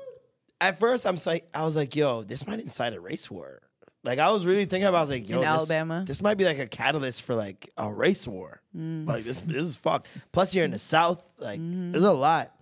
at 0.60 0.78
first 0.78 1.06
I'm 1.06 1.16
like, 1.26 1.48
I 1.54 1.64
was 1.64 1.76
like, 1.76 1.94
yo, 1.94 2.22
this 2.22 2.46
might 2.46 2.60
incite 2.60 2.94
a 2.94 3.00
race 3.00 3.30
war. 3.30 3.60
Like 4.04 4.18
I 4.18 4.30
was 4.30 4.46
really 4.46 4.64
thinking 4.64 4.86
about, 4.86 4.98
I 4.98 5.00
was 5.02 5.10
like, 5.10 5.28
yo, 5.28 5.36
In 5.36 5.40
this, 5.42 5.48
Alabama? 5.50 6.04
this 6.06 6.22
might 6.22 6.36
be 6.38 6.44
like 6.44 6.58
a 6.58 6.66
catalyst 6.66 7.22
for 7.22 7.34
like 7.34 7.68
a 7.76 7.92
race 7.92 8.26
war. 8.26 8.60
Like 8.74 9.24
this, 9.24 9.40
this 9.40 9.64
is 9.64 9.76
fucked. 9.76 10.08
Plus, 10.32 10.54
you're 10.54 10.64
in 10.64 10.70
the 10.70 10.78
South. 10.78 11.22
Like 11.38 11.60
there's 11.62 12.04
a 12.04 12.12
lot, 12.12 12.52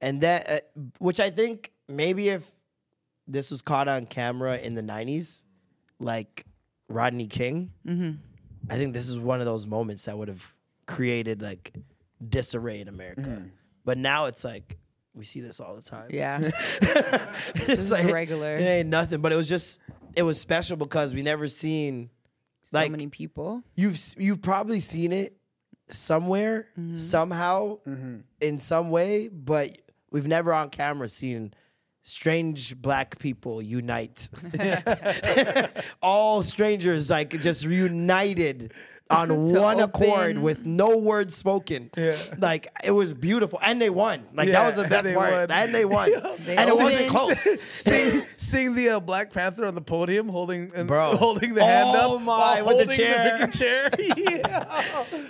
and 0.00 0.20
that, 0.20 0.50
uh, 0.50 0.80
which 0.98 1.20
I 1.20 1.30
think 1.30 1.70
maybe 1.88 2.28
if 2.28 2.48
this 3.26 3.50
was 3.50 3.62
caught 3.62 3.88
on 3.88 4.06
camera 4.06 4.58
in 4.58 4.74
the 4.74 4.82
'90s, 4.82 5.44
like 5.98 6.44
Rodney 6.88 7.26
King, 7.26 7.70
mm-hmm. 7.86 8.12
I 8.70 8.76
think 8.76 8.94
this 8.94 9.08
is 9.08 9.18
one 9.18 9.40
of 9.40 9.46
those 9.46 9.66
moments 9.66 10.04
that 10.06 10.16
would 10.16 10.28
have 10.28 10.52
created 10.86 11.42
like 11.42 11.72
disarray 12.26 12.80
in 12.80 12.88
America. 12.88 13.22
Mm-hmm. 13.22 13.48
But 13.84 13.98
now 13.98 14.26
it's 14.26 14.44
like 14.44 14.78
we 15.14 15.24
see 15.24 15.40
this 15.40 15.60
all 15.60 15.74
the 15.74 15.82
time. 15.82 16.08
Yeah. 16.10 16.40
it's 17.54 17.90
is 17.90 18.04
regular. 18.12 18.56
It 18.56 18.62
ain't 18.62 18.88
nothing, 18.88 19.20
but 19.20 19.32
it 19.32 19.36
was 19.36 19.48
just 19.48 19.80
it 20.14 20.22
was 20.22 20.40
special 20.40 20.76
because 20.76 21.14
we 21.14 21.22
never 21.22 21.48
seen 21.48 22.10
so 22.62 22.78
like 22.78 22.90
many 22.90 23.08
people. 23.08 23.62
you've 23.76 23.98
you've 24.16 24.42
probably 24.42 24.80
seen 24.80 25.12
it 25.12 25.36
somewhere 25.88 26.68
Mm-hmm. 26.78 26.96
somehow 26.96 27.78
mm-hmm. 27.86 28.20
in 28.40 28.58
some 28.58 28.90
way, 28.90 29.28
but 29.28 29.76
we've 30.10 30.26
never 30.26 30.52
on 30.52 30.70
camera 30.70 31.08
seen 31.08 31.52
strange 32.04 32.76
black 32.80 33.18
people 33.18 33.60
unite. 33.62 34.28
All 36.02 36.42
strangers 36.42 37.10
like 37.10 37.30
just 37.30 37.66
reunited 37.66 38.72
on 39.10 39.52
one 39.52 39.80
accord 39.80 40.38
with 40.38 40.64
no 40.64 40.96
words 40.98 41.36
spoken. 41.36 41.90
Yeah. 41.96 42.16
Like 42.38 42.68
it 42.84 42.90
was 42.90 43.12
beautiful. 43.14 43.58
And 43.62 43.80
they 43.80 43.90
won. 43.90 44.24
Like 44.34 44.48
Yeah, 44.48 44.52
that 44.64 44.66
was 44.76 44.82
the 44.84 44.88
best 44.88 45.12
part. 45.14 45.32
won. 45.32 45.50
And 45.50 45.74
they 45.74 45.84
won. 45.84 46.10
They 46.44 46.56
and 46.56 46.68
it 46.70 46.76
wasn't 46.76 47.08
close. 47.10 47.46
seeing, 47.76 48.22
seeing 48.36 48.74
the 48.74 48.90
uh, 48.90 49.00
Black 49.00 49.32
Panther 49.32 49.64
on 49.66 49.74
the 49.74 49.80
podium 49.82 50.28
holding 50.28 50.70
and 50.74 50.86
Bro. 50.88 51.16
holding 51.16 51.54
the 51.54 51.64
hand 51.64 51.90
Oh 51.98 52.16
up 52.16 52.22
my, 52.22 52.62
with 52.62 52.86
the 52.86 52.94
chair. 52.94 53.38
freaking 53.40 53.58
chair. 53.58 53.90
yeah. 54.16 54.64
I 54.68 54.82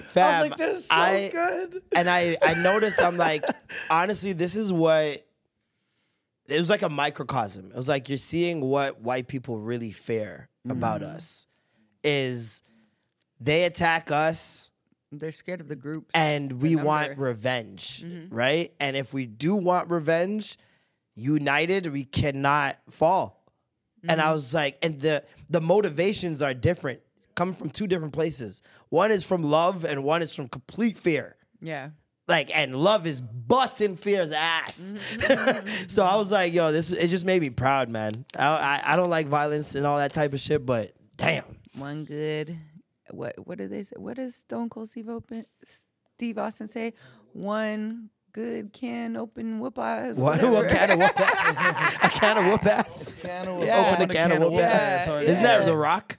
Fam, 0.07 0.41
was 0.43 0.51
like, 0.51 0.59
they're 0.59 0.77
so 0.77 0.95
I- 0.95 1.31
good. 1.33 1.83
and 1.95 2.09
I 2.11 2.37
I 2.43 2.55
noticed 2.55 3.01
I'm 3.01 3.17
like 3.17 3.45
honestly 3.91 4.33
this 4.33 4.57
is 4.57 4.73
what 4.73 5.19
it 6.49 6.57
was 6.57 6.71
like 6.71 6.83
a 6.83 6.89
microcosm. 6.89 7.71
It 7.71 7.77
was 7.77 7.89
like 7.89 8.09
you're 8.09 8.19
seeing 8.19 8.61
what 8.61 9.01
white 9.01 9.29
people 9.29 9.59
really 9.59 9.93
fear 9.93 10.49
about 10.69 11.01
mm. 11.01 11.07
us 11.07 11.47
is 12.03 12.63
they 13.41 13.65
attack 13.65 14.11
us 14.11 14.71
They're 15.11 15.33
scared 15.33 15.61
of 15.61 15.69
the 15.69 15.77
groups. 15.77 16.11
and 16.15 16.61
we 16.61 16.77
want 16.77 17.19
revenge, 17.19 18.03
mm-hmm. 18.05 18.35
right? 18.35 18.75
And 18.81 18.97
if 18.97 19.15
we 19.15 19.27
do 19.27 19.55
want 19.55 19.91
revenge, 19.91 20.59
united 21.15 21.87
we 21.93 22.05
cannot 22.05 22.77
fall. 22.91 23.41
And 24.07 24.21
I 24.21 24.25
mm-hmm. 24.25 24.35
was 24.35 24.53
like, 24.53 24.79
and 24.83 25.01
the 25.01 25.25
the 25.49 25.63
motivations 25.63 26.43
are 26.43 26.53
different, 26.53 27.01
coming 27.35 27.55
from 27.55 27.71
two 27.71 27.87
different 27.87 28.13
places. 28.13 28.61
One 28.91 29.11
is 29.11 29.25
from 29.25 29.43
love, 29.43 29.85
and 29.85 30.05
one 30.05 30.21
is 30.21 30.35
from 30.35 30.49
complete 30.49 30.99
fear 30.99 31.37
yeah. 31.65 31.91
Like 32.29 32.57
and 32.57 32.75
love 32.77 33.07
is 33.07 33.21
busting 33.21 33.97
fear's 33.97 34.33
ass 34.33 34.95
so 35.89 36.05
i 36.05 36.17
was 36.17 36.33
like 36.33 36.53
yo 36.53 36.73
this 36.73 36.91
it 36.93 37.09
just 37.09 37.25
made 37.27 37.41
me 37.43 37.51
proud 37.51 37.89
man 37.89 38.11
I, 38.39 38.47
I 38.47 38.83
i 38.93 38.97
don't 38.97 39.11
like 39.11 39.27
violence 39.27 39.75
and 39.75 39.87
all 39.87 39.99
that 39.99 40.13
type 40.13 40.33
of 40.33 40.41
shit 40.41 40.65
but 40.65 40.95
damn 41.17 41.45
One 41.77 42.05
good. 42.05 42.57
What 43.11 43.35
what 43.47 43.59
did 43.59 43.71
they 43.71 43.83
say? 43.83 43.95
What 43.97 44.17
does 44.17 44.37
Stone 44.37 44.71
Cold 44.71 44.89
Steve 44.89 45.09
Open 45.09 45.45
Steve 46.17 46.39
Austin 46.39 46.69
say? 46.69 46.95
One 47.33 48.09
good 48.33 48.73
can 48.73 49.17
open 49.17 49.61
whoop 49.61 49.79
eyes. 49.79 50.19
what, 50.19 50.37
whatever. 50.43 50.53
what 50.55 50.69
can 50.69 50.91
of 50.93 50.99
whoop 50.99 51.21
ass 51.21 51.97
a 52.03 52.09
can 52.19 52.39
of 52.39 52.47
whoop 52.47 52.67
ass 52.67 53.15
Yeah. 53.23 53.93
open 53.93 54.11
a 54.11 54.13
can 54.13 54.33
of 54.33 54.51
whoop 54.51 54.61
ass 54.63 55.07
Yeah, 55.07 55.21
isn't 55.21 55.43
that 55.43 55.67
the 55.67 55.77
rock 55.77 56.19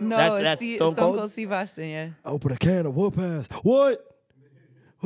No, 0.00 0.16
That's- 0.16 0.32
it's 0.38 0.42
that's 0.42 0.60
Steve, 0.60 0.76
Stone 0.76 0.92
Stone, 0.94 1.04
Cold? 1.04 1.18
Cold? 1.18 1.30
Steve 1.30 1.52
Austin. 1.52 1.88
Yeah. 1.88 2.08
open 2.24 2.52
a 2.52 2.56
can 2.56 2.86
of 2.86 2.94
whoop 2.96 3.16
ass 3.18 3.48
what 3.62 4.04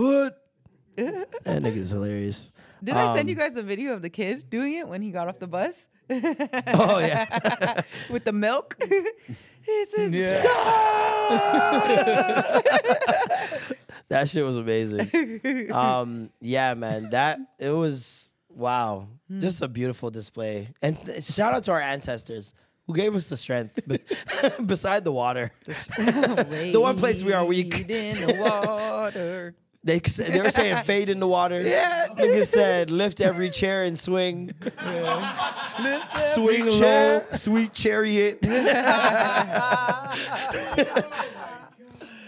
what 0.01 0.37
that 0.97 1.63
nigga's 1.63 1.91
hilarious 1.91 2.51
Did 2.83 2.97
I 2.97 3.15
send 3.17 3.27
Um, 3.27 3.29
you 3.29 3.35
guys 3.37 3.57
a 3.57 3.63
video 3.63 3.93
of 3.93 4.03
the 4.03 4.11
kid 4.11 4.49
doing 4.51 4.75
it 4.75 4.87
when 4.89 5.03
he 5.03 5.11
got 5.11 5.29
off 5.29 5.39
the 5.39 5.47
bus 5.47 5.75
oh 6.11 6.99
yeah 6.99 7.83
with 8.11 8.25
the 8.25 8.33
milk? 8.33 8.77
he 8.83 9.85
says, 9.95 10.11
Yeah. 10.13 10.43
That 14.09 14.29
shit 14.29 14.45
was 14.45 14.57
amazing. 14.57 15.71
um, 15.73 16.31
yeah, 16.41 16.75
man, 16.75 17.11
that 17.11 17.39
it 17.61 17.71
was 17.71 18.35
wow, 18.49 19.07
just 19.39 19.63
a 19.63 19.69
beautiful 19.69 20.11
display. 20.11 20.69
And 20.83 20.99
th- 21.07 21.23
shout 21.23 21.55
out 21.55 21.63
to 21.65 21.73
our 21.73 21.81
ancestors 21.81 22.53
who 22.89 22.95
gave 22.97 23.15
us 23.15 23.29
the 23.29 23.37
strength, 23.37 23.79
be- 23.87 24.01
beside 24.67 25.05
the 25.05 25.13
water. 25.13 25.53
the 25.97 26.81
one 26.81 26.99
place 26.99 27.23
we 27.23 27.33
are 27.33 27.45
weak. 27.45 27.89
in 27.89 28.17
the 28.27 28.35
water. 28.43 29.55
They 29.83 29.99
they 29.99 30.41
were 30.43 30.51
saying 30.51 30.85
fade 30.85 31.09
in 31.09 31.21
the 31.21 31.27
water. 31.27 31.61
Yeah. 31.71 32.09
Niggas 32.09 32.49
said 32.49 32.91
lift 32.91 33.21
every 33.21 33.49
chair 33.51 33.85
and 33.85 33.99
swing. 33.99 34.53
Swing 36.35 36.67
low, 36.67 36.79
chair. 36.79 37.27
sweet 37.33 37.73
chariot. 37.73 38.39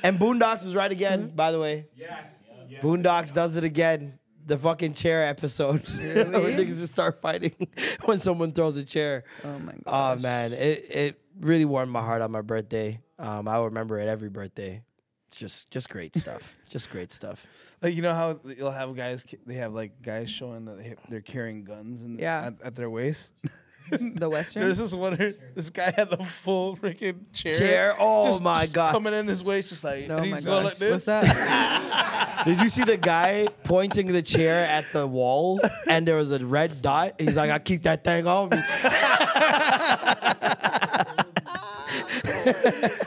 and 0.02 0.18
Boondocks 0.18 0.64
is 0.64 0.74
right 0.74 0.90
again, 0.90 1.28
by 1.34 1.52
the 1.52 1.60
way. 1.60 1.86
Yes. 1.96 2.38
Boondocks 2.80 3.32
does 3.34 3.56
it 3.56 3.64
again. 3.64 4.18
The 4.44 4.58
fucking 4.58 4.94
chair 4.94 5.24
episode. 5.28 5.88
Where 5.88 6.24
niggas 6.24 6.78
just 6.78 6.92
start 6.92 7.20
fighting 7.20 7.54
when 8.04 8.18
someone 8.18 8.52
throws 8.52 8.76
a 8.76 8.82
chair. 8.82 9.24
Oh 9.44 9.58
my 9.58 9.72
god. 9.84 10.18
Oh 10.18 10.20
man, 10.20 10.52
it 10.52 10.86
it 10.90 11.20
really 11.40 11.64
warmed 11.64 11.92
my 11.92 12.00
heart 12.02 12.22
on 12.22 12.32
my 12.32 12.40
birthday. 12.40 12.98
Um, 13.18 13.46
I 13.46 13.62
remember 13.62 14.00
it 14.00 14.08
every 14.08 14.30
birthday. 14.30 14.82
It's 15.32 15.38
just 15.40 15.70
just 15.70 15.88
great 15.88 16.14
stuff. 16.14 16.58
just 16.68 16.90
great 16.90 17.10
stuff. 17.10 17.46
Like 17.80 17.94
you 17.94 18.02
know 18.02 18.12
how 18.12 18.38
you'll 18.44 18.70
have 18.70 18.94
guys, 18.94 19.24
they 19.46 19.54
have 19.54 19.72
like 19.72 20.02
guys 20.02 20.28
showing 20.28 20.66
that 20.66 20.76
they- 20.76 20.94
they're 21.08 21.22
carrying 21.22 21.64
guns 21.64 22.02
and 22.02 22.20
Yeah. 22.20 22.48
at, 22.48 22.62
at 22.62 22.76
their 22.76 22.90
waist. 22.90 23.32
the 23.90 24.28
Western. 24.28 24.62
There's 24.64 24.76
this 24.76 24.94
one. 24.94 25.16
This 25.54 25.70
guy 25.70 25.90
had 25.90 26.10
the 26.10 26.18
full 26.22 26.76
freaking 26.76 27.32
chair. 27.32 27.54
Chair? 27.54 27.96
Oh 27.98 28.26
just- 28.26 28.42
my 28.42 28.60
just 28.64 28.74
God. 28.74 28.92
Coming 28.92 29.14
in 29.14 29.26
his 29.26 29.42
waist, 29.42 29.70
just 29.70 29.84
like 29.84 30.04
oh 30.10 30.18
and 30.18 30.30
my 30.30 30.36
he's 30.36 30.44
going 30.44 30.64
gosh. 30.64 30.72
like 30.72 30.78
this. 30.78 30.90
What's 30.90 31.06
that? 31.06 32.42
Did 32.46 32.60
you 32.60 32.68
see 32.68 32.84
the 32.84 32.98
guy 32.98 33.48
pointing 33.64 34.12
the 34.12 34.20
chair 34.22 34.66
at 34.66 34.84
the 34.92 35.06
wall 35.06 35.60
and 35.88 36.06
there 36.06 36.16
was 36.16 36.30
a 36.30 36.44
red 36.44 36.82
dot? 36.82 37.14
He's 37.18 37.36
like, 37.36 37.50
I 37.50 37.58
keep 37.58 37.84
that 37.84 38.04
thing 38.04 38.26
on 38.26 38.50
me. 38.50 38.58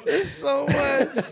There's 0.05 0.31
so 0.31 0.65
much. 0.67 1.25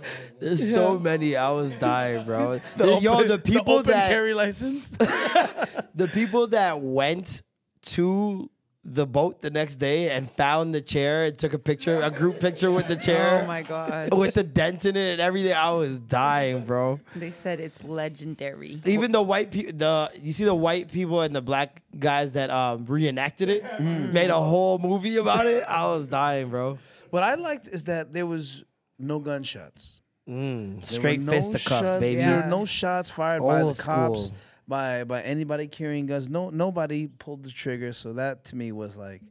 There's 0.44 0.74
so 0.74 1.00
many. 1.00 1.36
I 1.36 1.52
was 1.52 1.74
dying, 1.76 2.26
bro. 2.26 2.60
The 2.78 3.00
Yo, 3.00 3.14
open- 3.14 3.28
the 3.28 3.40
people 3.40 3.74
open 3.76 3.92
that 3.92 4.10
carry 4.10 4.34
license. 4.34 4.90
the 5.96 6.10
people 6.14 6.48
that 6.48 6.82
went 6.82 7.42
to 7.84 8.50
the 8.86 9.08
boat 9.08 9.42
the 9.42 9.50
next 9.50 9.76
day 9.76 10.10
and 10.10 10.30
found 10.30 10.76
the 10.76 10.82
chair 10.82 11.24
and 11.24 11.38
took 11.38 11.54
a 11.54 11.60
picture, 11.60 12.02
a 12.02 12.12
group 12.12 12.42
picture 12.42 12.70
with 12.70 12.86
the 12.90 12.98
chair. 12.98 13.42
oh 13.44 13.48
my 13.48 13.62
god. 13.62 14.14
With 14.14 14.34
the 14.34 14.44
dent 14.44 14.84
in 14.86 14.98
it 14.98 15.14
and 15.14 15.22
everything, 15.22 15.54
I 15.54 15.72
was 15.72 16.00
dying, 16.00 16.66
bro. 16.66 17.00
They 17.16 17.32
said 17.32 17.62
it's 17.62 17.82
legendary. 17.86 18.82
Even 18.86 19.14
the 19.14 19.22
white 19.22 19.52
people, 19.52 19.72
the 19.78 20.12
you 20.22 20.34
see 20.34 20.44
the 20.44 20.54
white 20.56 20.92
people 20.92 21.22
and 21.22 21.34
the 21.34 21.42
black 21.42 21.82
guys 21.98 22.34
that 22.34 22.50
um, 22.50 22.86
reenacted 22.86 23.48
it, 23.50 23.80
made 23.80 24.30
a 24.30 24.40
whole 24.40 24.80
movie 24.80 25.16
about 25.16 25.46
it. 25.46 25.64
I 25.66 25.86
was 25.86 26.06
dying, 26.06 26.50
bro. 26.50 26.78
what 27.10 27.24
I 27.24 27.36
liked 27.36 27.68
is 27.68 27.86
that 27.86 28.12
there 28.12 28.26
was 28.26 28.66
no 29.00 29.20
gunshots. 29.20 30.02
Mm, 30.30 30.86
Straight 30.86 31.20
no 31.22 31.32
fisticuffs, 31.32 31.68
shots- 31.88 32.00
baby. 32.00 32.22
There 32.22 32.42
were 32.42 32.48
no 32.50 32.66
shots 32.66 33.10
fired 33.10 33.42
by 33.42 33.60
the 33.60 33.66
Old 33.66 33.78
cops, 33.80 34.28
school. 34.28 34.38
by 34.68 35.04
by 35.04 35.22
anybody 35.22 35.68
carrying 35.68 36.06
guns. 36.06 36.30
No, 36.30 36.50
nobody 36.50 37.08
pulled 37.08 37.44
the 37.44 37.52
trigger. 37.52 37.92
So 37.92 38.14
that 38.14 38.46
to 38.46 38.56
me 38.56 38.72
was 38.72 38.96
like, 38.96 39.22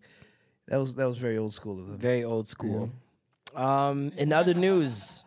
that 0.69 0.77
was 0.77 0.95
that 0.97 1.07
was 1.07 1.17
very 1.17 1.39
old 1.39 1.55
school 1.55 1.81
of 1.81 1.87
them. 1.89 1.97
Very 1.99 2.25
old 2.25 2.47
school. 2.47 2.91
Um, 3.55 4.13
in 4.19 4.33
other 4.35 4.53
news, 4.55 5.25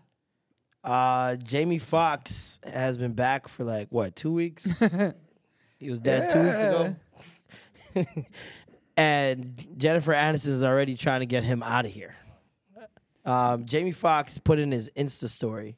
uh, 0.84 1.36
Jamie 1.38 1.80
Foxx 1.80 2.60
has 2.72 2.96
been 2.98 3.14
back 3.14 3.48
for 3.48 3.64
like 3.64 3.88
what 3.90 4.16
two 4.16 4.34
weeks? 4.34 4.66
he 5.80 5.90
was 5.90 6.00
dead 6.00 6.30
two 6.30 6.44
weeks 6.44 6.62
ago, 6.62 6.96
and 8.98 9.66
Jennifer 9.78 10.14
Aniston 10.14 10.50
is 10.50 10.64
already 10.64 10.96
trying 10.96 11.22
to 11.22 11.26
get 11.26 11.44
him 11.44 11.64
out 11.64 11.86
of 11.86 11.92
here. 11.92 12.16
Um, 13.26 13.66
Jamie 13.66 13.92
Foxx 13.92 14.38
put 14.38 14.60
in 14.60 14.72
his 14.72 14.90
Insta 14.96 15.28
story. 15.28 15.78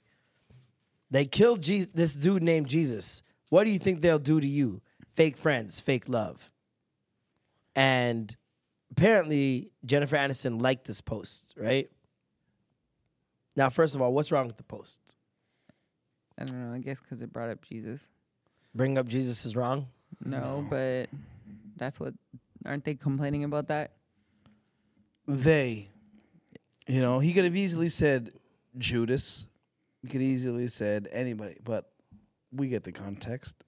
They 1.09 1.25
killed 1.25 1.61
Je- 1.61 1.87
this 1.93 2.13
dude 2.13 2.43
named 2.43 2.67
Jesus. 2.67 3.23
What 3.49 3.63
do 3.63 3.69
you 3.69 3.79
think 3.79 4.01
they'll 4.01 4.19
do 4.19 4.41
to 4.41 4.47
you? 4.47 4.81
Fake 5.15 5.37
friends, 5.37 5.79
fake 5.79 6.09
love. 6.09 6.51
And 7.75 8.35
apparently 8.91 9.71
Jennifer 9.85 10.17
Aniston 10.17 10.61
liked 10.61 10.85
this 10.85 10.99
post, 10.99 11.53
right? 11.57 11.89
Now, 13.55 13.69
first 13.69 13.95
of 13.95 14.01
all, 14.01 14.13
what's 14.13 14.31
wrong 14.31 14.47
with 14.47 14.57
the 14.57 14.63
post? 14.63 15.15
I 16.37 16.43
don't 16.43 16.59
know. 16.59 16.73
I 16.75 16.79
guess 16.79 16.99
because 16.99 17.21
it 17.21 17.33
brought 17.33 17.49
up 17.49 17.61
Jesus. 17.61 18.09
Bring 18.75 18.97
up 18.97 19.07
Jesus 19.07 19.45
is 19.45 19.55
wrong. 19.55 19.87
No, 20.23 20.65
but 20.69 21.09
that's 21.77 21.99
what. 21.99 22.13
Aren't 22.65 22.83
they 22.83 22.95
complaining 22.95 23.43
about 23.43 23.69
that? 23.69 23.93
They, 25.27 25.89
you 26.87 27.01
know, 27.01 27.19
he 27.19 27.33
could 27.33 27.43
have 27.43 27.55
easily 27.55 27.89
said 27.89 28.31
Judas. 28.77 29.47
He 30.01 30.07
could 30.07 30.21
easily 30.21 30.67
said 30.67 31.07
anybody, 31.11 31.57
but 31.63 31.91
we 32.51 32.67
get 32.67 32.83
the 32.83 32.91
context. 32.91 33.63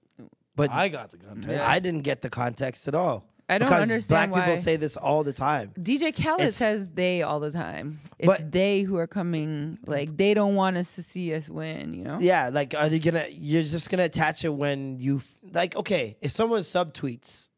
But 0.56 0.70
I 0.70 0.88
got 0.88 1.10
the 1.10 1.18
context. 1.18 1.50
Yeah. 1.50 1.68
I 1.68 1.78
didn't 1.78 2.02
get 2.02 2.20
the 2.20 2.30
context 2.30 2.88
at 2.88 2.94
all. 2.94 3.26
I 3.48 3.58
don't 3.58 3.66
because 3.66 3.82
understand 3.82 4.30
Black 4.30 4.44
people 4.44 4.56
say 4.56 4.76
this 4.76 4.96
all 4.96 5.24
the 5.24 5.32
time. 5.32 5.72
DJ 5.76 6.12
Khaled 6.12 6.40
It's- 6.40 6.54
says 6.54 6.88
they 6.90 7.22
all 7.22 7.40
the 7.40 7.50
time. 7.50 8.00
It's 8.16 8.26
But- 8.26 8.52
they 8.52 8.82
who 8.82 8.96
are 8.96 9.08
coming. 9.08 9.78
Like 9.86 10.16
they 10.16 10.34
don't 10.34 10.54
want 10.54 10.76
us 10.76 10.94
to 10.94 11.02
see 11.02 11.34
us 11.34 11.48
win. 11.48 11.92
You 11.92 12.04
know. 12.04 12.18
Yeah, 12.20 12.50
like 12.52 12.74
are 12.74 12.88
they 12.88 13.00
gonna? 13.00 13.24
You're 13.28 13.62
just 13.62 13.90
gonna 13.90 14.04
attach 14.04 14.44
it 14.44 14.50
when 14.50 15.00
you 15.00 15.16
f- 15.16 15.40
like. 15.52 15.74
Okay, 15.74 16.16
if 16.20 16.30
someone 16.30 16.60
subtweets, 16.60 17.48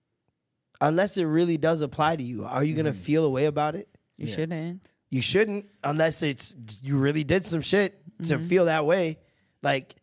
unless 0.81 1.19
it 1.19 1.25
really 1.25 1.59
does 1.59 1.83
apply 1.83 2.17
to 2.17 2.23
you, 2.23 2.45
are 2.45 2.65
you 2.65 2.75
gonna 2.75 2.93
mm-hmm. 2.93 2.99
feel 2.99 3.27
a 3.27 3.31
way 3.31 3.45
about 3.45 3.75
it? 3.75 3.89
You 4.17 4.29
shouldn't. 4.29 4.87
You 5.13 5.21
shouldn't, 5.21 5.67
unless 5.85 6.23
it's 6.23 6.57
you 6.83 6.97
really 6.97 7.23
did 7.23 7.45
some 7.45 7.61
shit 7.61 8.01
to 8.25 8.37
mm-hmm. 8.37 8.45
feel 8.47 8.65
that 8.65 8.87
way. 8.87 9.19
Like 9.63 9.95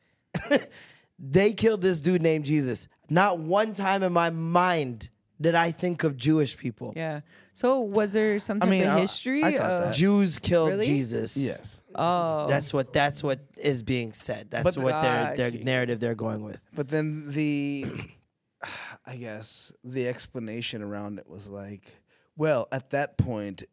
they 1.19 1.53
killed 1.53 1.81
this 1.81 1.99
dude 1.99 2.21
named 2.21 2.45
Jesus. 2.45 2.87
Not 3.09 3.39
one 3.39 3.73
time 3.73 4.03
in 4.03 4.13
my 4.13 4.29
mind 4.29 5.09
did 5.41 5.55
I 5.55 5.71
think 5.71 6.03
of 6.03 6.15
Jewish 6.15 6.55
people. 6.55 6.93
Yeah. 6.95 7.21
So 7.55 7.79
was 7.79 8.13
there 8.13 8.37
some 8.37 8.59
type 8.59 8.69
mean, 8.69 8.83
of 8.83 8.97
I- 8.97 8.99
history? 8.99 9.43
I 9.43 9.57
thought 9.57 9.71
of, 9.71 9.83
that. 9.85 9.95
Jews 9.95 10.37
killed 10.37 10.69
Really? 10.69 10.85
Jesus. 10.85 11.35
Yes, 11.35 11.81
Oh. 11.95 12.45
That's 12.47 12.71
what 12.71 12.93
that's 12.93 13.23
what 13.23 13.39
is 13.57 13.81
being 13.81 14.13
said. 14.13 14.51
That's 14.51 14.75
But- 14.75 14.83
what 14.83 15.01
their 15.01 15.35
their 15.35 15.51
narrative 15.63 15.99
they're 15.99 16.13
going 16.13 16.43
with. 16.43 16.61
but 16.75 16.87
then 16.87 17.31
the, 17.31 17.87
I 19.07 19.15
guess 19.15 19.73
the 19.83 20.07
explanation 20.07 20.83
around 20.83 21.17
it 21.17 21.27
was 21.27 21.49
like, 21.49 21.89
well, 22.37 22.67
at 22.71 22.91
that 22.91 23.17
point, 23.17 23.63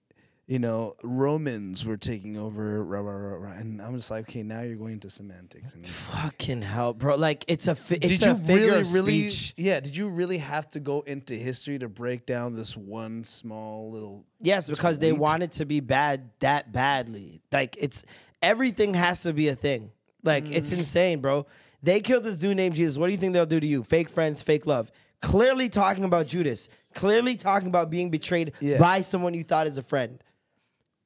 you 0.47 0.61
know, 0.61 0.94
Romans 1.03 1.84
were 1.84 1.97
taking 1.97 2.36
over, 2.36 2.82
rah, 2.84 3.01
rah, 3.01 3.12
rah, 3.12 3.36
rah, 3.36 3.53
and 3.59 3.82
I'm 3.82 3.97
just 3.97 4.11
like, 4.12 4.28
okay, 4.28 4.44
now 4.44 4.61
you're 4.61 4.76
going 4.76 5.01
to 5.01 5.11
semantics. 5.11 5.74
And 5.74 5.84
Fucking 5.86 6.62
hell, 6.62 6.92
bro! 6.94 7.16
Like 7.16 7.44
it's 7.49 7.66
a 7.66 7.74
fi- 7.74 7.97
it's 7.97 8.20
did 8.20 8.22
a 8.22 8.28
you 8.28 8.34
figure 8.36 8.66
really, 8.68 8.80
of 8.82 8.94
really, 8.94 9.28
speech. 9.30 9.55
yeah? 9.57 9.80
Did 9.80 9.97
you 9.97 10.09
really 10.09 10.38
have 10.38 10.68
to 10.70 10.80
go 10.80 11.01
into 11.01 11.34
history 11.34 11.78
to 11.80 11.88
break 11.88 12.26
down 12.26 12.55
this 12.55 12.76
one 12.76 13.24
small 13.24 13.90
little? 13.90 14.24
Yes, 14.40 14.68
because 14.70 14.99
they 15.01 15.11
tweet? 15.11 15.20
want 15.20 15.42
it 15.42 15.53
to 15.53 15.64
be 15.64 15.80
bad 15.80 16.30
that 16.40 16.70
badly. 16.72 17.42
Like 17.51 17.76
it's 17.80 18.05
everything 18.40 18.94
has 18.94 19.22
to 19.22 19.32
be 19.32 19.49
a 19.49 19.57
thing. 19.57 19.90
Like 20.22 20.49
it's 20.51 20.72
Mm. 20.72 20.78
insane, 20.78 21.20
bro. 21.20 21.47
They 21.82 22.01
killed 22.01 22.24
this 22.24 22.36
dude 22.36 22.57
named 22.57 22.74
Jesus. 22.76 22.99
What 22.99 23.07
do 23.07 23.12
you 23.12 23.18
think 23.18 23.32
they'll 23.32 23.47
do 23.47 23.61
to 23.61 23.66
you? 23.66 23.82
Fake 23.82 24.09
friends, 24.09 24.42
fake 24.42 24.66
love. 24.66 24.90
Clearly 25.22 25.68
talking 25.68 26.05
about 26.05 26.26
Judas. 26.26 26.68
Clearly 26.94 27.36
talking 27.36 27.68
about 27.68 27.90
being 27.90 28.11
betrayed 28.11 28.53
Yeah. 28.61 28.78
by 28.78 29.01
someone 29.03 29.34
you 29.34 29.42
thought 29.44 29.66
is 29.66 29.76
a 29.78 29.82
friend. 29.82 30.22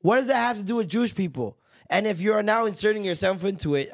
What 0.01 0.16
does 0.16 0.26
that 0.28 0.36
have 0.36 0.57
to 0.59 0.62
do 0.62 0.76
with 0.76 0.88
Jewish 0.88 1.14
people? 1.14 1.57
And 1.88 2.07
if 2.07 2.20
you 2.20 2.32
are 2.34 2.42
now 2.42 2.66
inserting 2.66 3.05
yourself 3.05 3.44
into 3.44 3.74
it, 3.74 3.90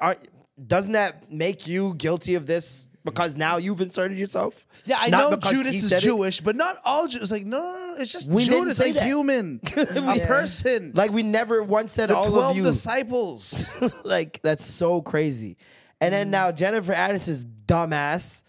doesn't 0.67 0.93
that 0.93 1.31
make 1.33 1.67
you 1.67 1.95
guilty 1.95 2.35
of 2.35 2.47
this 2.47 2.89
because 3.05 3.37
now 3.37 3.57
you've 3.57 3.81
inserted 3.81 4.19
yourself? 4.19 4.67
Yeah, 4.85 4.99
I 5.01 5.09
Not 5.09 5.31
know 5.31 5.51
Judas 5.51 5.77
is 5.77 5.89
said 5.89 6.03
it? 6.03 6.07
Jewish, 6.07 6.41
but 6.41 6.57
not 6.57 6.77
all 6.85 7.09
Jews. 7.09 7.23
It's 7.23 7.33
like 7.33 7.47
no, 7.47 7.59
no, 7.59 7.87
no, 7.89 7.95
it's 7.99 8.13
just 8.13 8.29
We 8.29 8.45
Judas, 8.45 8.81
a 8.81 8.93
that. 8.93 9.03
human, 9.05 9.61
a 9.77 10.27
person. 10.27 10.93
Like 10.95 11.11
we 11.11 11.23
never 11.23 11.63
once 11.63 11.93
said 11.93 12.11
the 12.11 12.17
all 12.17 12.25
twelve 12.25 12.51
of 12.53 12.57
you. 12.57 12.63
disciples. 12.65 13.67
like 14.05 14.41
that's 14.43 14.65
so 14.67 15.01
crazy. 15.03 15.57
And 16.01 16.13
then 16.13 16.31
now 16.31 16.53
Jennifer 16.53 16.93
Aniston's 16.93 17.45
dumbass 17.45 18.43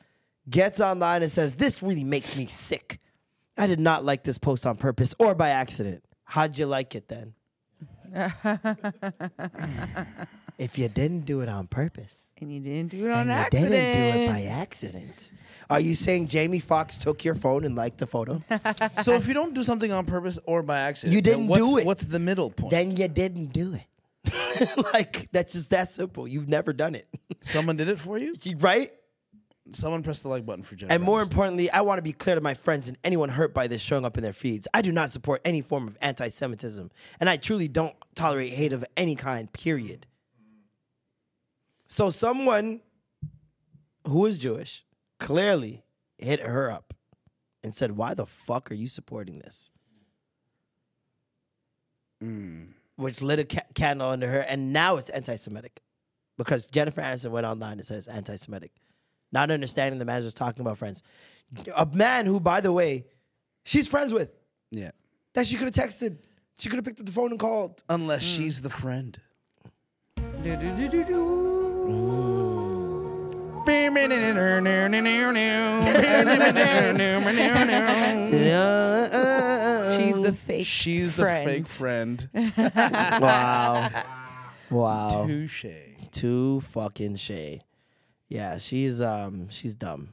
gets 0.50 0.82
online 0.82 1.24
and 1.24 1.32
says, 1.32 1.54
"This 1.54 1.82
really 1.82 2.04
makes 2.04 2.36
me 2.36 2.46
sick. 2.46 3.00
I 3.58 3.68
did 3.68 3.80
not 3.80 4.04
like 4.06 4.24
this 4.24 4.38
post 4.38 4.66
on 4.66 4.76
purpose 4.76 5.16
or 5.20 5.34
by 5.34 5.50
accident. 5.50 6.04
How'd 6.26 6.58
you 6.58 6.66
like 6.66 6.94
it 6.94 7.08
then? 7.08 7.34
if 10.58 10.78
you 10.78 10.88
didn't 10.90 11.22
do 11.22 11.42
it 11.42 11.50
on 11.50 11.68
purpose 11.68 12.16
and 12.40 12.52
you 12.54 12.60
didn't 12.60 12.92
do 12.92 13.08
it 13.08 13.12
on 13.12 13.22
and 13.22 13.30
you 13.30 13.34
accident. 13.36 13.72
didn't 13.72 14.16
do 14.16 14.24
it 14.24 14.28
by 14.28 14.42
accident, 14.44 15.32
are 15.70 15.80
you 15.80 15.96
saying 15.96 16.28
Jamie 16.28 16.60
Foxx 16.60 16.98
took 16.98 17.26
your 17.26 17.36
phone 17.36 17.64
and 17.66 17.76
liked 17.76 17.98
the 17.98 18.08
photo? 18.08 18.42
so 19.02 19.14
if 19.14 19.28
you 19.28 19.34
don't 19.34 19.54
do 19.54 19.64
something 19.64 19.92
on 19.92 20.06
purpose 20.06 20.40
or 20.46 20.64
by 20.64 20.80
accident, 20.80 21.16
You 21.16 21.22
didn't 21.22 21.48
what's, 21.48 21.62
do 21.62 21.78
it. 21.78 21.86
What's 21.86 22.06
the 22.06 22.20
middle 22.20 22.50
point? 22.52 22.72
then 22.72 22.96
you 22.96 23.08
didn't 23.08 23.48
do 23.54 23.74
it. 23.74 23.84
like 24.94 25.30
that's 25.32 25.54
just 25.54 25.70
that 25.70 25.90
simple. 25.90 26.28
You've 26.28 26.50
never 26.50 26.74
done 26.74 26.96
it, 26.96 27.08
Someone 27.40 27.78
did 27.78 27.88
it 27.90 28.00
for 28.00 28.18
you. 28.18 28.36
right? 28.60 28.92
Someone 29.74 30.04
pressed 30.04 30.24
the 30.24 30.30
like 30.30 30.46
button 30.46 30.64
for 30.64 30.76
Jennifer. 30.76 30.94
And 30.94 31.04
more 31.04 31.20
Aniston. 31.20 31.24
importantly, 31.24 31.72
I 31.72 31.82
want 31.82 31.98
to 31.98 32.02
be 32.02 32.14
clear 32.14 32.36
to 32.36 32.42
my 32.42 32.54
friends 32.54 32.88
and 32.88 32.98
anyone 33.04 33.30
hurt 33.30 33.54
by 33.54 33.68
this 33.68 33.82
showing 33.82 34.06
up 34.06 34.18
in 34.18 34.24
their 34.24 34.34
feeds. 34.34 34.68
I 34.74 34.82
do 34.82 34.92
not 34.92 35.10
support 35.10 35.42
any 35.44 35.62
form 35.62 35.88
of 35.88 35.98
anti 36.02 36.28
Semitism, 36.30 36.90
and 37.20 37.30
I 37.30 37.38
truly 37.38 37.68
don't 37.68 37.96
tolerate 38.16 38.54
hate 38.54 38.74
of 38.74 38.86
any 38.96 39.16
kind, 39.16 39.52
period. 39.52 40.08
So, 41.88 42.10
someone 42.10 42.82
who 44.08 44.26
is 44.26 44.38
Jewish 44.38 44.86
clearly 45.20 45.84
hit 46.18 46.40
her 46.42 46.72
up 46.72 46.94
and 47.64 47.74
said, 47.76 47.98
Why 47.98 48.14
the 48.14 48.26
fuck 48.26 48.72
are 48.72 48.76
you 48.76 48.88
supporting 48.88 49.40
this? 49.40 49.72
Hmm. 52.22 52.64
Which 52.96 53.22
lit 53.22 53.40
a 53.40 53.46
ca- 53.46 53.62
candle 53.76 54.10
under 54.10 54.28
her, 54.28 54.40
and 54.40 54.74
now 54.74 54.96
it's 54.98 55.10
anti 55.10 55.36
Semitic 55.36 55.82
because 56.38 56.68
Jennifer 56.68 57.02
Aniston 57.02 57.32
went 57.32 57.46
online 57.46 57.74
and 57.74 57.86
says 57.86 58.08
anti 58.08 58.36
Semitic 58.36 58.72
not 59.32 59.52
understanding 59.52 60.00
the 60.00 60.06
man 60.06 60.22
just 60.22 60.38
talking 60.38 60.62
about 60.62 60.78
friends. 60.78 61.04
A 61.76 61.86
man 61.86 62.26
who, 62.26 62.40
by 62.40 62.62
the 62.62 62.72
way, 62.72 63.06
she's 63.64 63.88
friends 63.88 64.14
with, 64.14 64.32
yeah, 64.72 64.92
that 65.34 65.48
she 65.48 65.56
could 65.56 65.66
have 65.66 65.88
texted. 65.88 66.18
She 66.58 66.70
could 66.70 66.78
have 66.78 66.86
picked 66.86 67.00
up 67.00 67.06
the 67.06 67.12
phone 67.12 67.32
and 67.32 67.40
called. 67.40 67.84
unless 67.88 68.24
hmm. 68.24 68.44
she's 68.44 68.62
the 68.62 68.70
friend. 68.70 69.20
She's 79.98 80.22
the 80.22 80.34
fake. 80.34 80.66
She's 80.66 81.14
friend. 81.14 81.48
the 81.48 81.52
fake 81.52 81.68
friend. 81.68 82.30
wow. 83.22 83.90
Wow. 84.70 85.26
Touche. 85.28 85.66
Too 86.12 86.62
fucking 86.62 87.18
shay. 87.18 87.62
Yeah, 88.28 88.58
she's 88.58 89.02
um 89.02 89.50
she's 89.50 89.74
dumb. 89.74 90.10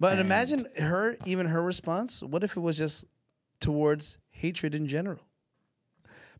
But 0.00 0.18
imagine 0.18 0.66
her, 0.78 1.16
even 1.24 1.46
her 1.46 1.62
response. 1.62 2.22
What 2.22 2.44
if 2.44 2.56
it 2.56 2.60
was 2.60 2.76
just 2.76 3.04
towards 3.60 4.18
hatred 4.30 4.74
in 4.74 4.86
general? 4.86 5.20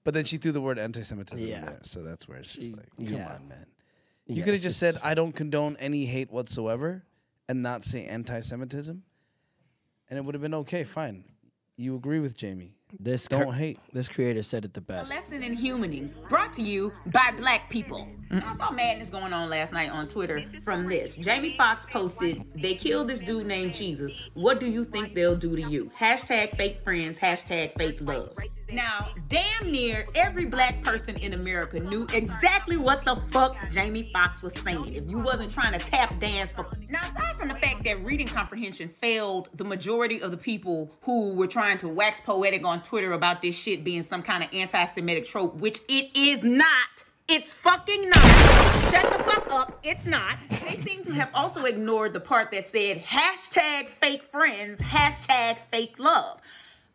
But 0.03 0.13
then 0.15 0.25
she 0.25 0.37
threw 0.37 0.53
the 0.53 0.61
word 0.61 0.79
anti-Semitism 0.79 1.47
Yeah. 1.47 1.61
in 1.61 1.65
there, 1.67 1.79
so 1.83 2.03
that's 2.03 2.29
where 2.29 2.39
it's 2.39 2.55
just 2.55 2.77
like, 2.77 2.89
come 2.97 3.07
yeah. 3.07 3.35
on, 3.35 3.49
man. 3.49 3.67
You 4.27 4.43
could 4.43 4.55
have 4.55 4.63
just 4.63 4.79
said, 4.79 4.97
"I 5.03 5.15
don't 5.15 5.33
condone 5.33 5.77
any 5.79 6.05
hate 6.05 6.31
whatsoever," 6.31 7.05
and 7.49 7.63
not 7.63 7.85
say 7.85 8.05
anti-Semitism, 8.07 9.03
and 10.11 10.19
it 10.19 10.25
would 10.25 10.35
have 10.35 10.43
been 10.43 10.55
okay. 10.55 10.85
Fine, 10.85 11.25
you 11.77 11.97
agree 11.97 12.21
with 12.21 12.37
Jamie. 12.37 12.73
This 13.01 13.27
Don't 13.27 13.47
cur- 13.47 13.53
hate. 13.53 13.81
This 13.93 14.09
creator 14.09 14.43
said 14.43 14.65
it 14.65 14.73
the 14.75 14.81
best. 14.81 15.11
A 15.13 15.17
best. 15.17 15.33
lesson 15.33 15.43
in 15.43 15.57
humaning 15.57 16.11
brought 16.29 16.53
to 16.55 16.63
you 16.63 16.93
by 17.07 17.33
black 17.37 17.69
people. 17.69 18.07
I 18.31 18.55
saw 18.57 18.71
madness 18.71 19.11
going 19.11 19.33
on 19.33 19.51
last 19.51 19.73
night 19.73 19.91
on 19.91 20.07
Twitter 20.07 20.45
from 20.63 20.89
this. 20.89 21.17
Jamie 21.17 21.57
Foxx 21.57 21.85
posted, 21.91 22.45
They 22.55 22.77
killed 22.77 23.09
this 23.09 23.19
dude 23.19 23.47
named 23.47 23.75
Jesus. 23.75 24.21
What 24.35 24.61
do 24.61 24.67
you 24.67 24.85
think 24.85 25.15
they'll 25.15 25.37
do 25.37 25.57
to 25.57 25.63
you? 25.63 25.91
Hashtag 25.99 26.55
fake 26.57 26.79
friends, 26.79 27.19
hashtag 27.19 27.77
fake 27.77 28.01
love. 28.01 28.37
Now, 28.75 29.07
damn 29.29 29.71
near 29.71 30.05
every 30.17 30.47
black 30.47 30.83
person 30.83 31.17
in 31.19 31.33
America 31.33 31.79
knew 31.79 32.09
exactly 32.13 32.77
what 32.77 33.05
the 33.05 33.15
fuck 33.31 33.57
Jamie 33.71 34.09
Foxx 34.13 34.43
was 34.43 34.53
saying. 34.55 34.97
If 34.97 35.07
you 35.07 35.19
wasn't 35.19 35.53
trying 35.53 35.79
to 35.79 35.79
tap 35.79 36.19
dance 36.19 36.51
for. 36.51 36.67
Now, 36.91 37.03
aside 37.03 37.37
from 37.37 37.49
the 37.49 37.55
fact 37.55 37.85
that 37.85 38.03
reading 38.03 38.27
comprehension 38.27 38.89
failed 38.89 39.49
the 39.55 39.65
majority 39.65 40.21
of 40.21 40.33
the 40.33 40.37
people 40.37 40.91
who 41.03 41.35
were 41.35 41.47
trying 41.47 41.79
to 41.79 41.89
wax 41.89 42.21
poetic 42.21 42.65
on 42.65 42.83
Twitter 42.83 43.13
about 43.13 43.43
this 43.43 43.55
shit 43.55 43.85
being 43.85 44.03
some 44.03 44.23
kind 44.23 44.43
of 44.43 44.53
anti 44.53 44.85
Semitic 44.87 45.27
trope, 45.27 45.55
which 45.55 45.79
it 45.89 46.11
is 46.17 46.43
not. 46.43 47.05
It's 47.27 47.55
fucking 47.55 48.11
not. 48.11 48.91
Shut 48.91 49.11
the 49.11 49.25
fuck 49.25 49.51
up. 49.51 49.81
It's 49.83 50.05
not. 50.05 50.43
They 50.51 50.77
seem 50.77 51.03
to 51.05 51.13
have 51.13 51.31
also 51.33 51.65
ignored 51.65 52.13
the 52.13 52.21
part 52.21 52.51
that 52.51 52.69
said 52.69 53.03
hashtag 53.03 53.89
fake 53.89 54.23
friends, 54.25 54.79
hashtag 54.81 55.57
fake 55.71 55.95
love. 55.99 56.41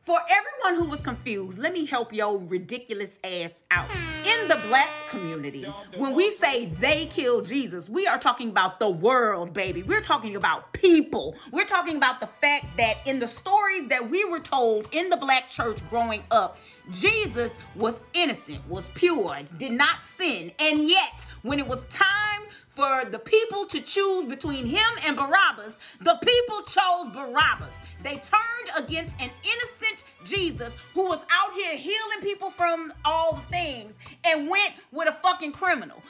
For 0.10 0.20
everyone 0.28 0.84
who 0.84 0.89
was 0.89 1.03
confused, 1.03 1.60
let 1.60 1.72
me 1.72 1.86
help 1.86 2.12
your 2.12 2.39
ridiculous 2.39 3.20
ass 3.24 3.62
out. 3.70 3.88
In 4.26 4.47
the 4.47 4.60
black 4.68 4.89
community, 5.07 5.66
when 5.97 6.16
we 6.16 6.32
say 6.32 6.66
they 6.66 7.05
killed 7.05 7.45
Jesus, 7.45 7.88
we 7.88 8.07
are 8.07 8.18
talking 8.18 8.49
about 8.49 8.80
the 8.80 8.89
world, 8.89 9.53
baby. 9.53 9.84
We're 9.84 10.01
talking 10.01 10.36
about 10.36 10.74
people. 10.74 11.36
We're 11.51 11.68
talking 11.68 11.95
about 11.95 12.22
the 12.22 12.26
fact 12.26 12.76
that 12.78 12.97
in 13.05 13.20
the 13.20 13.28
stories 13.28 13.88
that 13.89 14.10
we 14.10 14.26
were 14.26 14.39
told 14.39 14.88
in 14.91 15.12
the 15.12 15.16
black 15.16 15.47
church 15.47 15.78
growing 15.91 16.24
up, 16.32 16.57
Jesus 16.89 17.51
was 17.76 18.01
innocent, 18.14 18.68
was 18.68 18.89
pure, 18.95 19.38
did 19.60 19.74
not 19.74 20.03
sin. 20.03 20.51
And 20.57 20.89
yet, 20.89 21.28
when 21.43 21.60
it 21.60 21.68
was 21.68 21.86
time 21.86 22.47
for 22.68 23.05
the 23.05 23.20
people 23.20 23.68
to 23.68 23.80
choose 23.80 24.26
between 24.26 24.66
him 24.66 24.89
and 25.05 25.16
Barabbas, 25.16 25.78
the 26.01 26.16
people 26.16 26.64
chose 26.64 27.10
Barabbas. 27.14 27.76
They 28.04 28.16
turned 28.16 28.86
against 28.86 29.14
an 29.20 29.30
innocent 29.43 30.04
Jesus 30.24 30.74
who 30.93 31.04
was 31.04 31.20
out 31.30 31.54
here 31.54 31.76
healing 31.76 32.22
people 32.22 32.50
from 32.50 32.93
all 33.06 33.36
the 33.36 33.41
things 33.43 33.97
and 34.26 34.50
went 34.50 34.74
with 34.91 35.08
a 35.08 35.14
fucking 35.14 35.52
criminal. 35.52 36.02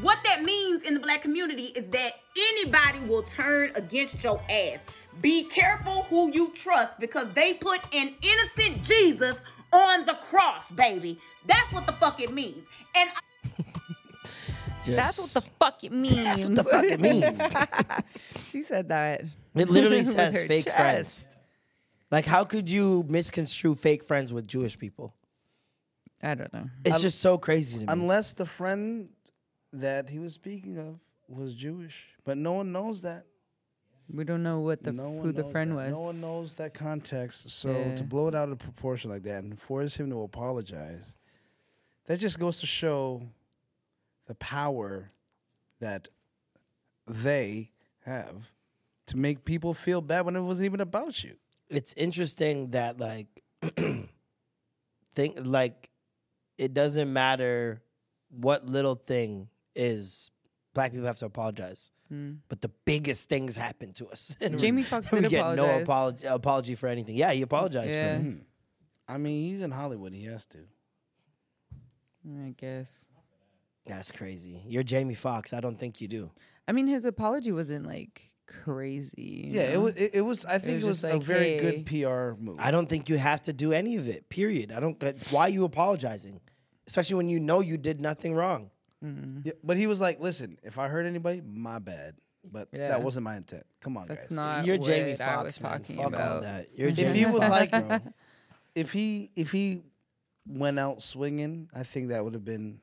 What 0.00 0.18
that 0.24 0.42
means 0.42 0.84
in 0.84 0.94
the 0.94 1.00
black 1.00 1.22
community 1.22 1.66
is 1.76 1.86
that 1.88 2.14
anybody 2.36 3.00
will 3.00 3.22
turn 3.22 3.72
against 3.74 4.22
your 4.22 4.40
ass. 4.48 4.80
Be 5.20 5.44
careful 5.44 6.04
who 6.04 6.32
you 6.32 6.52
trust 6.54 6.98
because 6.98 7.30
they 7.30 7.54
put 7.54 7.80
an 7.94 8.14
innocent 8.22 8.82
Jesus 8.82 9.42
on 9.72 10.04
the 10.06 10.14
cross, 10.14 10.70
baby. 10.70 11.18
That's 11.46 11.72
what 11.72 11.86
the 11.86 11.92
fuck 11.92 12.20
it 12.20 12.32
means. 12.32 12.66
And 12.94 13.10
Just, 14.84 14.96
That's 14.96 15.18
what 15.34 15.44
the 15.44 15.50
fuck 15.60 15.84
it 15.84 15.92
means. 15.92 16.14
That's 16.24 16.44
what 16.46 16.54
the 16.56 16.64
fuck 16.64 16.84
it 16.84 17.00
means. 17.00 17.40
she 18.46 18.62
said 18.62 18.88
that. 18.88 19.22
It 19.54 19.68
literally 19.68 20.02
says 20.04 20.42
fake 20.44 20.64
chest. 20.64 20.76
friends. 20.76 21.26
Like, 22.10 22.24
how 22.26 22.44
could 22.44 22.70
you 22.70 23.04
misconstrue 23.08 23.74
fake 23.74 24.04
friends 24.04 24.32
with 24.32 24.46
Jewish 24.46 24.78
people? 24.78 25.14
I 26.22 26.34
don't 26.34 26.52
know. 26.52 26.68
It's 26.84 27.00
just 27.00 27.20
so 27.20 27.38
crazy 27.38 27.78
to 27.80 27.86
me. 27.86 27.92
Unless 27.92 28.34
the 28.34 28.46
friend 28.46 29.08
that 29.72 30.08
he 30.10 30.18
was 30.18 30.34
speaking 30.34 30.78
of 30.78 30.98
was 31.28 31.54
Jewish, 31.54 32.04
but 32.24 32.36
no 32.36 32.52
one 32.52 32.70
knows 32.72 33.00
that. 33.02 33.24
We 34.12 34.24
don't 34.24 34.42
know 34.42 34.60
what 34.60 34.82
the 34.82 34.92
no 34.92 35.08
one 35.08 35.24
who 35.24 35.32
the 35.32 35.44
friend 35.44 35.70
that. 35.72 35.76
was. 35.76 35.90
No 35.90 36.00
one 36.02 36.20
knows 36.20 36.52
that 36.54 36.74
context. 36.74 37.48
So 37.50 37.70
Yeah. 37.70 37.94
to 37.94 38.04
blow 38.04 38.28
it 38.28 38.34
out 38.34 38.50
of 38.50 38.58
proportion 38.58 39.10
like 39.10 39.22
that 39.22 39.42
and 39.42 39.58
force 39.58 39.96
him 39.96 40.10
to 40.10 40.20
apologize, 40.22 41.16
that 42.06 42.18
just 42.20 42.38
goes 42.38 42.60
to 42.60 42.66
show 42.66 43.22
the 44.26 44.34
power 44.34 45.10
that 45.80 46.08
they 47.06 47.70
have 48.04 48.50
to 49.06 49.16
make 49.16 49.44
people 49.44 49.74
feel 49.74 50.00
bad 50.00 50.24
when 50.24 50.36
it 50.36 50.40
wasn't 50.40 50.64
even 50.64 50.80
about 50.80 51.22
you. 51.24 51.34
it's 51.68 51.92
interesting 51.94 52.70
that 52.70 52.98
like 53.00 53.26
think 55.14 55.36
like 55.42 55.90
it 56.58 56.72
doesn't 56.74 57.12
matter 57.12 57.82
what 58.30 58.66
little 58.66 58.94
thing 58.94 59.48
is 59.74 60.30
black 60.74 60.92
people 60.92 61.06
have 61.06 61.18
to 61.18 61.26
apologize 61.26 61.90
hmm. 62.08 62.32
but 62.48 62.60
the 62.60 62.70
biggest 62.84 63.28
things 63.28 63.56
happen 63.56 63.92
to 63.92 64.06
us 64.08 64.36
and 64.40 64.58
Jamie 64.62 64.82
Foxx 64.90 65.10
we 65.12 65.20
did 65.20 65.30
get 65.30 65.54
no 65.54 65.80
apology, 65.80 66.26
apology 66.26 66.74
for 66.74 66.88
anything 66.88 67.16
yeah 67.16 67.32
he 67.32 67.42
apologized 67.42 67.90
Yeah. 67.90 68.14
for 68.16 68.20
it. 68.20 68.24
Hmm. 68.24 68.38
I 69.08 69.18
mean, 69.18 69.44
he's 69.44 69.60
in 69.60 69.72
Hollywood. 69.72 70.14
He 70.14 70.24
has 70.26 70.46
to. 70.46 70.58
I 72.24 72.54
guess. 72.56 73.04
That's 73.86 74.10
crazy 74.12 74.62
you're 74.66 74.82
jamie 74.82 75.14
Foxx. 75.14 75.52
i 75.52 75.60
don't 75.60 75.78
think 75.78 76.00
you 76.00 76.08
do 76.08 76.30
I 76.68 76.70
mean, 76.70 76.86
his 76.86 77.04
apology 77.04 77.50
wasn't 77.50 77.86
like 77.86 78.22
crazy. 78.46 79.50
you 79.50 79.52
Yeah, 79.60 79.62
it 79.62 79.80
was. 79.80 79.96
It, 79.96 80.12
it 80.14 80.20
was. 80.20 80.44
I 80.44 80.58
think 80.58 80.76
was 80.76 80.84
it 80.84 80.86
was, 80.86 81.02
just 81.02 81.14
a 81.14 81.18
very 81.18 81.58
hey. 81.58 81.60
good 81.60 81.86
PR 81.86 82.40
move. 82.40 82.56
i 82.60 82.70
don't 82.70 82.88
think 82.88 83.08
you 83.08 83.18
have 83.18 83.42
to 83.42 83.52
do 83.52 83.72
any 83.72 83.96
of 83.96 84.06
it 84.08 84.28
period 84.28 84.70
i 84.72 84.78
don't 84.78 84.98
get 84.98 85.18
why 85.32 85.42
are 85.42 85.48
you 85.48 85.64
apologizing 85.64 86.40
especially 86.86 87.16
when 87.16 87.28
you 87.28 87.40
know 87.40 87.58
you 87.60 87.76
did 87.76 88.00
nothing 88.00 88.34
wrong 88.34 88.70
mm-hmm. 89.04 89.40
Yeah, 89.44 89.52
but 89.64 89.76
he 89.76 89.86
was 89.88 90.00
like, 90.00 90.20
"Listen, 90.20 90.58
if 90.62 90.78
I 90.78 90.86
hurt 90.88 91.04
anybody, 91.06 91.42
my 91.44 91.78
bad. 91.80 92.14
But 92.44 92.68
Yeah. 92.72 92.88
that 92.88 93.02
wasn't 93.02 93.24
my 93.24 93.36
intent. 93.36 93.64
Come 93.80 93.96
on, 93.96 94.06
That's 94.08 94.28
guys. 94.28 94.30
not 94.30 94.66
you're 94.66 94.78
what 94.78 94.86
jamie 94.86 95.12
I 95.12 95.16
Foxx, 95.16 95.44
was 95.44 95.60
man. 95.60 95.72
talking 95.72 95.96
Fuck 95.96 96.04
all 96.06 96.14
about. 96.14 96.42
that 96.42 96.66
you're 96.76 96.88
if 96.90 96.96
jamie 96.96 97.18
he 97.18 97.26
was 97.26 97.34
like, 97.34 97.70
bro. 97.70 97.98
if 98.76 98.92
he 98.92 99.30
if 99.36 99.50
he 99.52 99.82
went 100.46 100.78
out 100.78 101.02
swinging, 101.02 101.68
I 101.74 101.82
think 101.82 102.08
that 102.10 102.22
would 102.24 102.34
have 102.34 102.44
been 102.44 102.80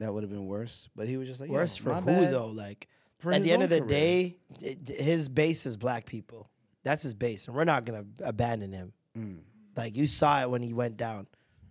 that 0.00 0.12
would 0.12 0.22
have 0.22 0.30
been 0.30 0.46
worse. 0.46 0.88
But 0.94 1.08
he 1.08 1.16
was 1.16 1.28
just 1.28 1.40
like, 1.40 1.50
"Yo, 1.50 1.56
Worse 1.56 1.76
for 1.76 1.90
my 1.90 2.00
who 2.00 2.06
bad." 2.06 2.32
though? 2.32 2.46
Like 2.46 2.88
For 3.18 3.32
at 3.32 3.38
his 3.38 3.48
the 3.48 3.52
end 3.52 3.62
of 3.62 3.70
the 3.70 3.78
career. 3.78 3.88
day, 3.88 4.36
d- 4.58 4.74
d- 4.74 4.94
his 4.94 5.28
base 5.28 5.66
is 5.66 5.76
black 5.76 6.06
people. 6.06 6.50
That's 6.82 7.02
his 7.02 7.14
base, 7.14 7.46
and 7.46 7.56
we're 7.56 7.64
not 7.64 7.84
gonna 7.84 8.04
abandon 8.22 8.72
him. 8.72 8.92
Mm. 9.16 9.38
Like 9.76 9.96
you 9.96 10.06
saw 10.06 10.42
it 10.42 10.50
when 10.50 10.62
he 10.62 10.72
went 10.72 10.96
down. 10.96 11.26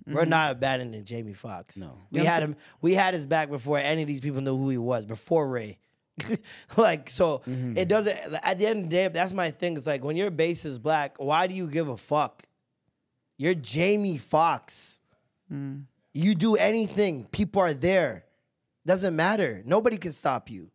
We're 0.05 0.21
mm-hmm. 0.21 0.29
not 0.31 0.51
abandoning 0.51 1.05
Jamie 1.05 1.33
Foxx. 1.33 1.77
No. 1.77 1.97
we 2.11 2.25
had 2.25 2.43
him. 2.43 2.55
We 2.81 2.93
had 2.93 3.13
his 3.13 3.25
back 3.25 3.49
before 3.49 3.77
any 3.77 4.01
of 4.01 4.07
these 4.07 4.19
people 4.19 4.41
knew 4.41 4.57
who 4.57 4.69
he 4.69 4.77
was. 4.77 5.05
Before 5.05 5.47
Ray. 5.47 5.79
like 6.77 7.09
so, 7.09 7.39
mm-hmm. 7.39 7.77
it 7.77 7.87
doesn't. 7.87 8.17
At 8.43 8.59
the 8.59 8.67
end 8.67 8.83
of 8.83 8.89
the 8.89 8.89
day, 8.89 9.07
that's 9.07 9.33
my 9.33 9.49
thing. 9.51 9.77
It's 9.77 9.87
like 9.87 10.03
when 10.03 10.17
your 10.17 10.29
base 10.29 10.65
is 10.65 10.77
black, 10.77 11.15
why 11.17 11.47
do 11.47 11.55
you 11.55 11.67
give 11.67 11.87
a 11.87 11.97
fuck? 11.97 12.43
You're 13.37 13.55
Jamie 13.55 14.17
Foxx. 14.17 14.99
Mm. 15.51 15.85
You 16.13 16.35
do 16.35 16.55
anything, 16.55 17.25
people 17.25 17.61
are 17.61 17.73
there. 17.73 18.25
Doesn't 18.85 19.15
matter. 19.15 19.61
Nobody 19.65 19.97
can 19.97 20.11
stop 20.11 20.49
you. 20.49 20.69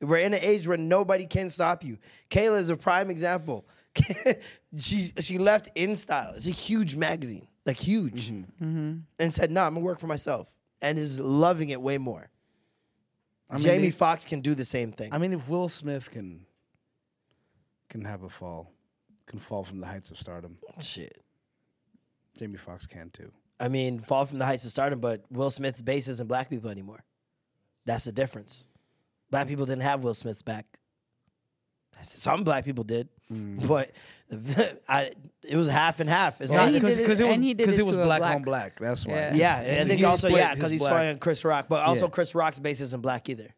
We're 0.00 0.18
in 0.18 0.34
an 0.34 0.40
age 0.42 0.66
where 0.68 0.76
nobody 0.78 1.26
can 1.26 1.50
stop 1.50 1.82
you. 1.84 1.98
Kayla 2.30 2.58
is 2.60 2.70
a 2.70 2.76
prime 2.76 3.10
example. 3.10 3.66
she 4.76 5.12
she 5.20 5.38
left 5.38 5.74
InStyle. 5.76 6.34
It's 6.34 6.46
a 6.46 6.50
huge 6.50 6.96
magazine, 6.96 7.46
like 7.64 7.76
huge, 7.76 8.30
Mm-hmm. 8.30 8.98
and 9.18 9.32
said, 9.32 9.50
"No, 9.50 9.62
I'm 9.62 9.74
gonna 9.74 9.84
work 9.86 9.98
for 10.00 10.08
myself," 10.08 10.52
and 10.82 10.98
is 10.98 11.18
loving 11.20 11.68
it 11.70 11.80
way 11.80 11.96
more. 11.98 12.28
I 13.48 13.54
mean, 13.54 13.62
Jamie 13.62 13.88
if- 13.88 13.96
Foxx 13.96 14.24
can 14.24 14.40
do 14.40 14.54
the 14.54 14.64
same 14.64 14.90
thing. 14.92 15.12
I 15.12 15.18
mean, 15.18 15.32
if 15.32 15.48
Will 15.48 15.68
Smith 15.68 16.10
can 16.10 16.44
can 17.88 18.04
have 18.04 18.24
a 18.24 18.28
fall, 18.28 18.72
can 19.26 19.38
fall 19.38 19.62
from 19.64 19.78
the 19.78 19.86
heights 19.86 20.10
of 20.10 20.18
stardom, 20.18 20.58
Shit. 20.80 21.22
Jamie 22.36 22.56
Foxx 22.58 22.86
can 22.86 23.10
too. 23.10 23.30
I 23.60 23.68
mean, 23.68 23.98
fall 24.00 24.26
from 24.26 24.38
the 24.38 24.44
heights 24.44 24.64
of 24.64 24.70
stardom, 24.70 25.00
but 25.00 25.22
Will 25.30 25.50
Smith's 25.50 25.80
base 25.82 26.08
isn't 26.08 26.26
black 26.28 26.50
people 26.50 26.70
anymore. 26.70 27.04
That's 27.86 28.04
the 28.04 28.12
difference. 28.12 28.66
Black 29.30 29.46
people 29.48 29.66
didn't 29.66 29.82
have 29.82 30.02
Will 30.04 30.14
Smith's 30.14 30.42
back. 30.42 30.66
Some 32.02 32.44
black 32.44 32.64
people 32.64 32.84
did, 32.84 33.08
Mm. 33.32 33.66
but 33.68 33.90
I, 34.88 35.12
it 35.42 35.56
was 35.56 35.68
half 35.68 36.00
and 36.00 36.10
half. 36.10 36.40
It's 36.42 36.52
Yeah, 36.52 36.64
not 36.66 36.74
because 36.74 36.96
did 36.96 37.00
it- 37.00 37.04
it 37.04 37.08
was 37.08 37.20
and 37.20 37.42
he 37.42 37.54
did 37.54 37.58
because 37.58 37.78
it 37.78 37.82
it 37.82 37.86
was 37.86 37.96
black, 37.96 38.18
black- 38.20 38.36
on 38.36 38.42
black. 38.42 38.78
That's 38.78 39.06
why. 39.06 39.14
Yeah. 39.14 39.34
Yeah, 39.34 39.56
I 39.80 39.84
think 39.84 39.98
he 40.00 40.04
also 40.04 40.28
yeah 40.28 40.54
because 40.54 40.70
he's 40.70 40.80
black- 40.82 40.90
throwing 40.92 41.18
Chris 41.18 41.42
Rock, 41.44 41.66
but 41.68 41.80
also 41.82 42.06
Yeah. 42.06 42.10
Chris 42.10 42.34
Rock's 42.34 42.58
base 42.58 42.80
isn't 42.82 43.00
black 43.00 43.28
either, 43.30 43.48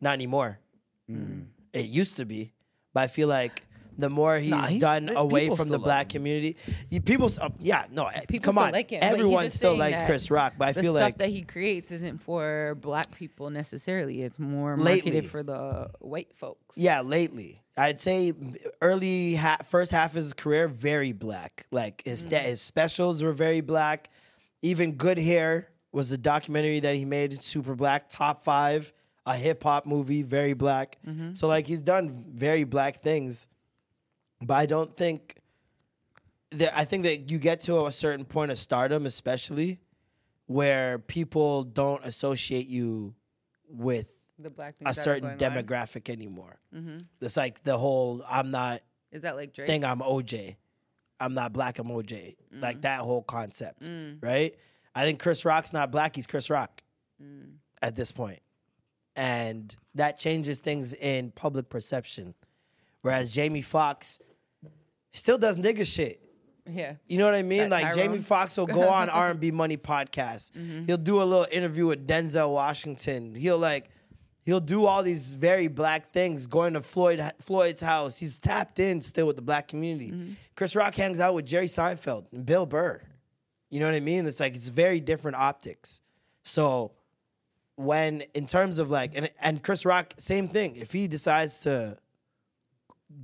not 0.00 0.14
anymore. 0.14 0.58
Mm. 1.10 1.46
It 1.74 1.84
used 1.86 2.16
to 2.18 2.24
be, 2.24 2.52
but 2.94 3.00
I 3.02 3.06
feel 3.08 3.28
like 3.28 3.62
the 3.98 4.08
more 4.10 4.38
he's, 4.38 4.50
Nah, 4.50 4.66
he's- 4.66 4.80
done 4.80 5.06
th- 5.06 5.18
away 5.18 5.48
from 5.50 5.68
the 5.68 5.78
black 5.78 6.08
community, 6.08 6.56
you, 6.90 7.00
people, 7.00 7.30
uh, 7.40 7.50
yeah, 7.58 7.86
no, 7.90 8.06
eh, 8.06 8.20
People 8.28 8.52
come 8.52 8.58
on, 8.58 8.72
like 8.72 8.90
him, 8.90 9.00
everyone 9.02 9.50
still 9.50 9.76
likes 9.76 10.00
Chris 10.06 10.30
Rock, 10.30 10.54
but 10.58 10.68
I 10.68 10.72
the 10.72 10.82
feel 10.82 10.92
stuff 10.92 11.02
like 11.02 11.18
that 11.18 11.28
he 11.28 11.42
creates 11.42 11.90
isn't 11.90 12.18
for 12.22 12.76
black 12.80 13.14
people 13.14 13.50
necessarily. 13.50 14.22
It's 14.22 14.38
more 14.38 14.76
Lately. 14.76 15.10
marketed 15.12 15.30
for 15.30 15.42
the 15.42 15.90
white 16.00 16.32
folks. 16.34 16.76
Yeah, 16.76 17.00
lately. 17.02 17.60
I'd 17.76 18.00
say 18.00 18.32
early 18.80 19.34
ha- 19.34 19.58
first 19.64 19.92
half 19.92 20.10
of 20.10 20.16
his 20.16 20.34
career 20.34 20.68
very 20.68 21.12
black. 21.12 21.66
Like 21.70 22.02
his 22.04 22.20
sta- 22.20 22.38
his 22.38 22.60
specials 22.60 23.22
were 23.22 23.32
very 23.32 23.60
black. 23.62 24.10
Even 24.62 24.92
Good 24.92 25.18
Hair 25.18 25.68
was 25.90 26.12
a 26.12 26.18
documentary 26.18 26.80
that 26.80 26.94
he 26.96 27.04
made 27.04 27.32
super 27.42 27.74
black, 27.74 28.08
top 28.08 28.42
5, 28.44 28.92
a 29.26 29.36
hip 29.36 29.62
hop 29.62 29.86
movie, 29.86 30.22
very 30.22 30.52
black. 30.52 30.98
So 31.34 31.48
like 31.48 31.66
he's 31.66 31.80
done 31.82 32.24
very 32.34 32.64
black 32.64 33.02
things. 33.02 33.46
But 34.42 34.54
I 34.54 34.66
don't 34.66 34.94
think 34.94 35.36
that 36.52 36.76
I 36.76 36.84
think 36.84 37.04
that 37.04 37.30
you 37.30 37.38
get 37.38 37.60
to 37.62 37.86
a 37.86 37.92
certain 37.92 38.24
point 38.24 38.50
of 38.50 38.58
stardom 38.58 39.06
especially 39.06 39.80
where 40.46 40.98
people 40.98 41.64
don't 41.64 42.04
associate 42.04 42.66
you 42.66 43.14
with 43.68 44.12
The 44.38 44.50
black 44.50 44.74
a 44.84 44.94
certain 44.94 45.36
going 45.36 45.56
on. 45.56 45.64
demographic 45.64 46.10
anymore. 46.10 46.58
Mm-hmm. 46.74 46.98
It's 47.20 47.36
like 47.36 47.62
the 47.62 47.78
whole 47.78 48.24
I'm 48.28 48.50
not 48.50 48.82
Is 49.10 49.22
that 49.22 49.36
like 49.36 49.54
Drake? 49.54 49.66
thing, 49.66 49.84
I'm 49.84 50.00
OJ. 50.00 50.56
I'm 51.20 51.34
not 51.34 51.52
black, 51.52 51.78
I'm 51.78 51.86
OJ. 51.86 52.36
Like 52.52 52.78
mm. 52.78 52.82
that 52.82 53.00
whole 53.00 53.22
concept, 53.22 53.84
mm. 53.84 54.18
right? 54.20 54.56
I 54.94 55.04
think 55.04 55.20
Chris 55.20 55.44
Rock's 55.44 55.72
not 55.72 55.90
black, 55.92 56.16
he's 56.16 56.26
Chris 56.26 56.50
Rock 56.50 56.82
mm. 57.22 57.52
at 57.80 57.94
this 57.94 58.10
point. 58.10 58.40
And 59.14 59.74
that 59.94 60.18
changes 60.18 60.58
things 60.58 60.94
in 60.94 61.30
public 61.30 61.68
perception. 61.68 62.34
Whereas 63.02 63.30
Jamie 63.30 63.62
Foxx 63.62 64.18
still 65.12 65.38
does 65.38 65.56
nigga 65.56 65.86
shit. 65.86 66.20
yeah. 66.68 66.94
You 67.06 67.18
know 67.18 67.24
what 67.26 67.34
I 67.34 67.42
mean? 67.42 67.68
That 67.68 67.70
like 67.70 67.94
Jamie 67.94 68.08
Tyrone? 68.08 68.22
Foxx 68.22 68.56
will 68.56 68.66
go 68.66 68.88
on 68.88 69.08
R 69.10 69.30
and 69.30 69.40
B 69.40 69.50
Money 69.50 69.76
podcast. 69.76 70.50
Mm-hmm. 70.56 70.86
He'll 70.86 70.96
do 70.96 71.20
a 71.22 71.24
little 71.24 71.46
interview 71.50 71.86
with 71.86 72.06
Denzel 72.06 72.50
Washington. 72.52 73.34
He'll 73.34 73.58
like 73.58 73.90
he'll 74.44 74.60
do 74.60 74.86
all 74.86 75.02
these 75.02 75.34
very 75.34 75.68
black 75.68 76.12
things. 76.12 76.46
Going 76.46 76.74
to 76.74 76.80
Floyd 76.80 77.22
Floyd's 77.40 77.82
house. 77.82 78.18
He's 78.18 78.38
tapped 78.38 78.78
in 78.78 79.00
still 79.00 79.26
with 79.26 79.36
the 79.36 79.42
black 79.42 79.68
community. 79.68 80.10
Mm-hmm. 80.10 80.32
Chris 80.56 80.76
Rock 80.76 80.94
hangs 80.94 81.20
out 81.20 81.34
with 81.34 81.46
Jerry 81.46 81.66
Seinfeld 81.66 82.26
and 82.32 82.44
Bill 82.46 82.66
Burr. 82.66 83.00
You 83.70 83.80
know 83.80 83.86
what 83.86 83.94
I 83.94 84.00
mean? 84.00 84.26
It's 84.26 84.38
like 84.40 84.54
it's 84.54 84.68
very 84.68 85.00
different 85.00 85.36
optics. 85.38 86.00
So 86.42 86.92
when 87.76 88.22
in 88.34 88.46
terms 88.46 88.78
of 88.78 88.90
like 88.90 89.16
and 89.16 89.30
and 89.40 89.62
Chris 89.62 89.84
Rock, 89.86 90.14
same 90.18 90.46
thing. 90.48 90.76
If 90.76 90.92
he 90.92 91.08
decides 91.08 91.60
to 91.60 91.96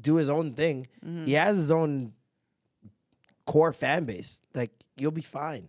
do 0.01 0.17
his 0.17 0.29
own 0.29 0.55
thing, 0.55 0.87
he 1.25 1.33
has 1.35 1.57
his 1.57 1.71
own 1.71 2.13
core 3.47 3.73
fan 3.73 4.05
base. 4.05 4.41
Like 4.55 4.71
you'll 4.97 5.11
be 5.11 5.23
fine. 5.23 5.69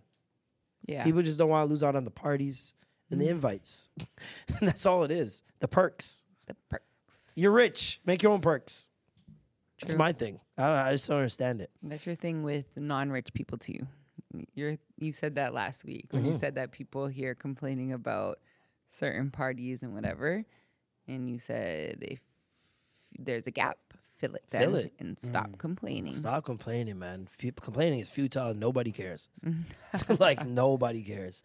Yeah. 0.86 1.04
People 1.04 1.22
just 1.22 1.38
don't 1.38 1.48
want 1.48 1.66
to 1.66 1.70
lose 1.70 1.82
out 1.82 1.94
on 1.96 2.04
the 2.04 2.10
parties 2.10 2.74
and 3.10 3.20
the 3.20 3.28
invites. 3.28 3.90
and 4.60 4.68
that's 4.68 4.86
all 4.86 5.04
it 5.04 5.10
is. 5.10 5.42
The 5.60 5.68
perks. 5.68 6.24
the 6.46 6.54
perks. 6.68 6.84
You're 7.36 7.52
rich. 7.52 8.00
Make 8.06 8.22
your 8.22 8.32
own 8.32 8.40
perks. 8.40 8.90
It's 9.82 9.94
my 9.94 10.12
thing. 10.12 10.40
I, 10.58 10.62
don't, 10.68 10.76
I 10.76 10.92
just 10.92 11.08
don't 11.08 11.16
understand 11.18 11.60
it. 11.62 11.70
That's 11.82 12.04
your 12.04 12.14
thing 12.14 12.42
with 12.42 12.66
non-rich 12.76 13.32
people 13.32 13.56
too. 13.56 13.86
You're 14.54 14.76
you 14.98 15.12
said 15.12 15.36
that 15.36 15.54
last 15.54 15.84
week 15.84 16.06
when 16.10 16.22
Mm-hmm. 16.22 16.32
you 16.32 16.38
said 16.38 16.54
that 16.56 16.70
people 16.70 17.06
here 17.06 17.34
complaining 17.34 17.92
about 17.92 18.38
certain 18.90 19.30
parties 19.30 19.82
and 19.82 19.94
whatever, 19.94 20.44
and 21.08 21.28
you 21.30 21.38
said 21.38 21.98
if 22.02 22.20
there's 23.18 23.46
a 23.46 23.50
gap, 23.50 23.78
fill 24.20 24.34
it 24.34 24.44
then 24.50 24.60
Fill 24.62 24.74
it. 24.76 24.92
and 24.98 25.18
stop 25.18 25.56
complaining. 25.58 26.14
Stop 26.14 26.44
complaining, 26.44 26.98
man. 26.98 27.26
People 27.38 27.64
complaining 27.64 27.98
is 28.00 28.08
futile. 28.08 28.54
Nobody 28.54 28.92
cares. 28.92 29.28
like 30.18 30.44
nobody 30.46 31.02
cares. 31.02 31.42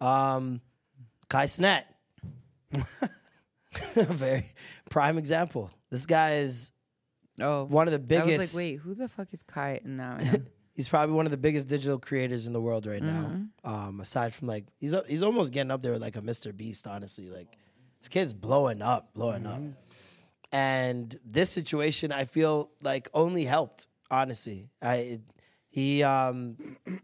Um, 0.00 0.60
Kai 1.28 1.44
Cenat, 1.46 1.84
very 3.94 4.52
prime 4.90 5.18
example. 5.18 5.70
This 5.90 6.06
guy 6.06 6.36
is 6.36 6.72
Oh, 7.40 7.64
one 7.66 7.86
of 7.86 7.92
the 7.92 7.98
I 8.16 8.20
biggest. 8.20 8.38
was 8.38 8.54
like, 8.54 8.58
wait, 8.64 8.76
who 8.80 8.94
the 8.94 9.08
fuck 9.08 9.32
is 9.32 9.42
Kai? 9.44 9.80
And 9.84 9.96
now 9.96 10.16
I. 10.20 10.40
He's 10.74 10.88
probably 10.88 11.14
one 11.14 11.24
of 11.24 11.30
the 11.32 11.36
biggest 11.36 11.66
digital 11.68 11.98
creators 11.98 12.46
in 12.46 12.52
the 12.52 12.60
world 12.60 12.86
right 12.86 13.02
Mm-hmm. 13.02 13.42
now. 13.64 13.72
Um, 13.88 14.00
aside 14.00 14.32
from 14.34 14.46
like, 14.48 14.64
he's 14.78 14.94
he's 15.08 15.22
almost 15.24 15.52
getting 15.52 15.70
up 15.72 15.82
there 15.82 15.92
with 15.92 16.02
like 16.02 16.16
a 16.16 16.20
Mr. 16.20 16.56
Beast. 16.56 16.86
Honestly, 16.86 17.28
like 17.30 17.56
this 18.00 18.08
kid's 18.08 18.32
blowing 18.32 18.80
up, 18.82 19.12
blowing 19.14 19.44
up. 19.46 19.60
And 20.50 21.18
this 21.24 21.50
situation, 21.50 22.12
I 22.12 22.24
feel 22.24 22.70
like 22.82 23.08
only 23.12 23.44
helped. 23.44 23.86
Honestly, 24.10 24.70
I 24.80 25.20
he 25.70 26.02
um, 26.02 26.56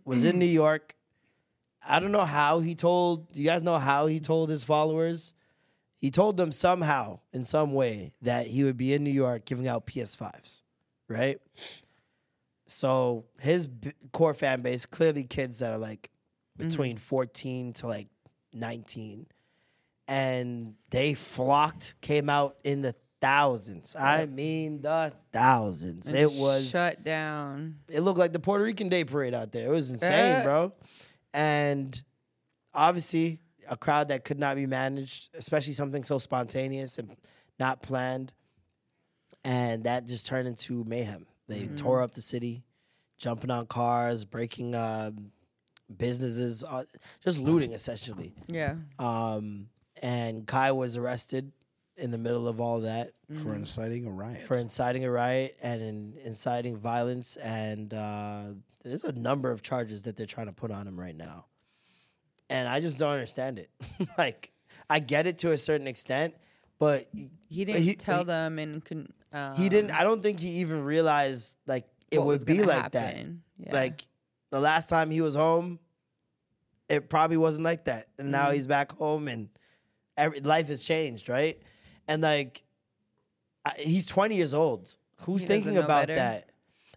was 0.05 0.25
in 0.25 0.39
New 0.39 0.47
York. 0.47 0.97
I 1.87 2.01
don't 2.01 2.13
know 2.13 2.25
how 2.25 2.61
he 2.61 2.75
told. 2.75 3.33
Do 3.33 3.43
you 3.43 3.47
guys 3.47 3.63
know 3.63 3.79
how 3.79 4.07
he 4.07 4.21
told 4.21 4.49
his 4.49 4.65
followers? 4.65 5.35
He 5.99 6.11
told 6.11 6.37
them 6.37 6.53
somehow, 6.53 7.21
in 7.33 7.45
some 7.45 7.73
way, 7.73 8.13
that 8.23 8.47
he 8.47 8.65
would 8.65 8.77
be 8.77 8.95
in 8.95 9.05
New 9.05 9.11
York 9.11 9.45
giving 9.45 9.69
out 9.69 9.87
PS5s, 9.87 10.63
right? 11.09 11.41
So 12.67 13.25
his 13.39 13.67
b- 13.67 13.93
core 14.13 14.35
fan 14.35 14.63
base, 14.63 14.87
clearly 14.87 15.25
kids 15.25 15.59
that 15.61 15.73
are 15.73 15.79
like 15.79 16.11
between 16.57 16.97
14 16.97 17.73
to 17.75 17.87
like 17.87 18.09
19. 18.53 19.27
And 20.07 20.75
they 20.91 21.15
flocked, 21.15 21.95
came 22.01 22.29
out 22.29 22.59
in 22.65 22.83
the 22.83 22.95
thousands. 23.25 23.97
I 23.97 24.27
mean 24.27 24.83
the 24.83 25.13
thousands. 25.33 26.09
And 26.09 26.17
it 26.19 26.31
was 26.33 26.71
shut 26.71 27.03
down. 27.05 27.77
it 27.89 28.01
looked 28.01 28.19
like 28.19 28.33
the 28.33 28.39
Puerto 28.39 28.63
Rican 28.65 28.89
Day 28.89 29.05
Parade 29.05 29.35
out 29.35 29.51
there. 29.53 29.67
It 29.69 29.71
was 29.71 29.91
insane, 29.93 30.11
Eh. 30.13 30.43
bro. 30.45 30.73
And 31.33 32.01
obviously, 32.75 33.41
a 33.69 33.77
crowd 33.77 34.09
that 34.09 34.25
could 34.25 34.39
not 34.39 34.57
be 34.57 34.67
managed, 34.67 35.31
especially 35.35 35.73
something 35.73 36.05
so 36.05 36.19
spontaneous 36.19 36.99
and 36.99 37.17
not 37.59 37.83
planned. 37.83 38.33
And 39.43 39.85
that 39.85 40.07
just 40.07 40.27
turned 40.27 40.49
into 40.49 40.85
mayhem. 40.85 41.27
They 41.49 41.63
Mm-hmm. 41.63 41.75
tore 41.77 42.03
up 42.03 42.13
the 42.13 42.21
city, 42.23 42.63
jumping 43.19 43.51
on 43.51 43.67
cars, 43.67 44.25
breaking 44.25 44.75
uh, 44.75 45.11
businesses, 45.95 46.65
uh, 46.65 46.85
just 47.23 47.39
looting 47.39 47.73
essentially. 47.73 48.35
Yeah. 48.49 48.77
Um, 48.99 49.69
and 50.03 50.47
Kai 50.47 50.73
was 50.73 50.97
arrested 50.97 51.53
in 51.97 52.11
the 52.11 52.19
middle 52.19 52.49
of 52.49 52.61
all 52.61 52.81
that 52.81 53.13
for 53.43 53.55
inciting 53.55 54.07
a 54.07 54.11
riot. 54.11 54.43
for 54.47 54.57
inciting 54.57 55.05
a 55.05 55.11
riot 55.11 55.57
and 55.63 55.81
in, 55.83 56.15
inciting 56.25 56.77
violence. 56.77 57.37
And 57.37 57.95
uh, 57.95 58.43
there's 58.83 59.05
a 59.05 59.13
number 59.13 59.51
of 59.51 59.63
charges 59.63 60.03
that 60.03 60.17
they're 60.17 60.27
trying 60.27 60.47
to 60.47 60.53
put 60.53 60.71
on 60.71 60.87
him 60.89 60.99
right 60.99 61.17
now. 61.17 61.47
And 62.51 62.69
I 62.69 62.81
just 62.81 62.99
don't 62.99 63.13
understand 63.13 63.59
it. 63.59 63.71
like, 64.19 64.51
I 64.91 64.99
get 65.01 65.27
it 65.27 65.39
to 65.39 65.53
a 65.53 65.57
certain 65.59 65.87
extent, 65.87 66.35
but 66.79 67.07
He 67.49 67.65
didn't 67.65 67.83
he- 67.83 67.95
tell 67.95 68.19
he- 68.21 68.25
them 68.25 68.59
and 68.59 68.85
con- 68.85 69.13
um, 69.33 69.55
he 69.57 69.69
didn't. 69.69 69.91
I 69.93 70.03
don't 70.05 70.23
think 70.23 70.39
he 70.41 70.49
even 70.61 70.85
realized 70.85 71.57
like 71.67 71.87
it 72.11 72.23
would 72.23 72.45
be 72.45 72.63
like 72.63 72.77
happen. 72.93 73.43
that. 73.59 73.67
Yeah. 73.67 73.73
Like 73.73 74.07
the 74.51 74.61
last 74.61 74.89
time 74.89 75.11
he 75.11 75.21
was 75.21 75.35
home, 75.35 75.79
it 76.89 77.09
probably 77.09 77.37
wasn't 77.37 77.65
like 77.65 77.85
that, 77.87 78.07
and 78.19 78.31
now 78.31 78.47
Mm-hmm. 78.47 78.55
he's 78.55 78.67
back 78.67 78.93
home, 78.93 79.27
and 79.27 79.49
every, 80.17 80.39
life 80.41 80.69
has 80.69 80.85
changed, 80.85 81.29
right? 81.29 81.59
And 82.09 82.23
like, 82.23 82.63
I, 83.65 83.73
he's 83.79 84.07
twenty 84.07 84.37
years 84.37 84.55
old. 84.55 84.97
Who's 85.21 85.43
He 85.43 85.49
doesn't 85.49 85.63
thinking 85.63 85.75
know 85.75 85.81
about 85.85 86.09
better. 86.09 86.15
that? 86.17 86.51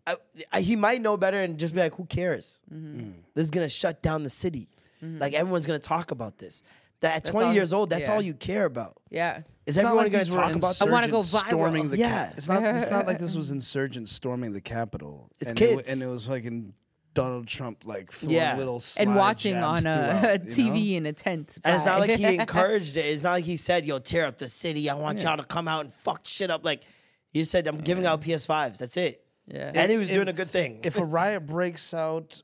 I, 0.05 0.15
I, 0.53 0.61
he 0.61 0.75
might 0.75 1.01
know 1.01 1.17
better 1.17 1.37
and 1.41 1.57
just 1.57 1.73
be 1.73 1.81
like, 1.81 1.95
"Who 1.95 2.05
cares? 2.05 2.61
Mm-hmm. 2.73 3.11
This 3.33 3.45
is 3.45 3.51
gonna 3.51 3.69
shut 3.69 4.01
down 4.01 4.23
the 4.23 4.29
city. 4.29 4.69
Like 5.01 5.33
everyone's 5.33 5.65
gonna 5.65 5.79
talk 5.79 6.11
about 6.11 6.37
this." 6.37 6.63
That 7.01 7.17
at 7.17 7.25
twenty 7.25 7.47
all- 7.47 7.53
years 7.53 7.73
old, 7.73 7.89
that's 7.89 8.07
yeah. 8.07 8.13
all 8.15 8.21
you 8.21 8.33
care 8.33 8.65
about. 8.65 8.97
yeah. 9.09 9.41
Is 9.65 9.75
It's 9.75 9.79
everyone 9.85 10.05
like 10.05 10.11
gonna 10.13 10.25
talk 10.25 10.55
about? 10.55 10.81
I 10.81 10.85
wanna 10.89 11.09
go 11.09 11.17
insurgents 11.17 11.33
viral. 11.33 11.47
Storming 11.47 11.89
the 11.89 11.97
Yeah. 11.97 12.07
yeah. 12.07 12.31
It's 12.35 12.47
not. 12.49 12.63
It's 12.63 12.89
not 12.89 13.05
like 13.05 13.19
this 13.19 13.35
was 13.41 13.51
insurgents 13.51 14.11
storming 14.11 14.53
the 14.53 14.61
Capitol. 14.61 15.29
It's 15.39 15.51
and 15.51 15.61
It, 15.61 15.63
kids. 15.75 15.87
wa- 15.87 15.93
and 15.93 16.01
it 16.01 16.07
was 16.07 16.25
fucking 16.25 16.73
Donald 17.17 17.47
Trump 17.47 17.85
like 17.85 18.11
throwing 18.11 18.35
Yeah. 18.35 18.57
little 18.57 18.81
And 18.99 19.15
watching 19.15 19.53
jabs 19.55 19.85
on 19.85 19.91
a, 19.91 20.19
throughout, 20.19 20.23
a 20.41 20.55
you 20.55 20.63
know? 20.69 20.73
TV 20.73 20.93
in 20.95 21.05
a 21.05 21.13
tent. 21.13 21.57
And 21.63 21.75
it's 21.75 21.85
not 21.85 21.99
like 21.99 22.11
he 22.11 22.25
encouraged 22.39 22.95
it. 22.97 23.05
It's 23.05 23.23
not 23.23 23.31
like 23.31 23.43
he 23.45 23.57
said, 23.57 23.85
"Yo, 23.85 23.99
tear 23.99 24.25
up 24.25 24.37
the 24.37 24.47
city. 24.47 24.89
I 24.89 24.93
want 24.95 25.21
y'all 25.23 25.37
to 25.37 25.43
come 25.43 25.67
out 25.67 25.85
and 25.85 25.93
fuck 25.93 26.21
shit 26.27 26.49
up." 26.51 26.63
Like 26.63 26.83
he 27.31 27.43
said, 27.43 27.67
"I'm 27.67 27.79
giving 27.79 28.05
out 28.05 28.21
PS5s. 28.21 28.77
That's 28.79 28.97
it." 28.97 29.23
yeah. 29.47 29.71
And 29.73 29.89
he 29.91 29.97
was 29.97 30.09
If- 30.09 30.15
doing 30.15 30.27
a 30.27 30.33
good 30.33 30.49
thing. 30.49 30.79
If 30.83 30.97
a 30.97 31.05
riot 31.19 31.45
breaks 31.47 31.93
out 31.93 32.41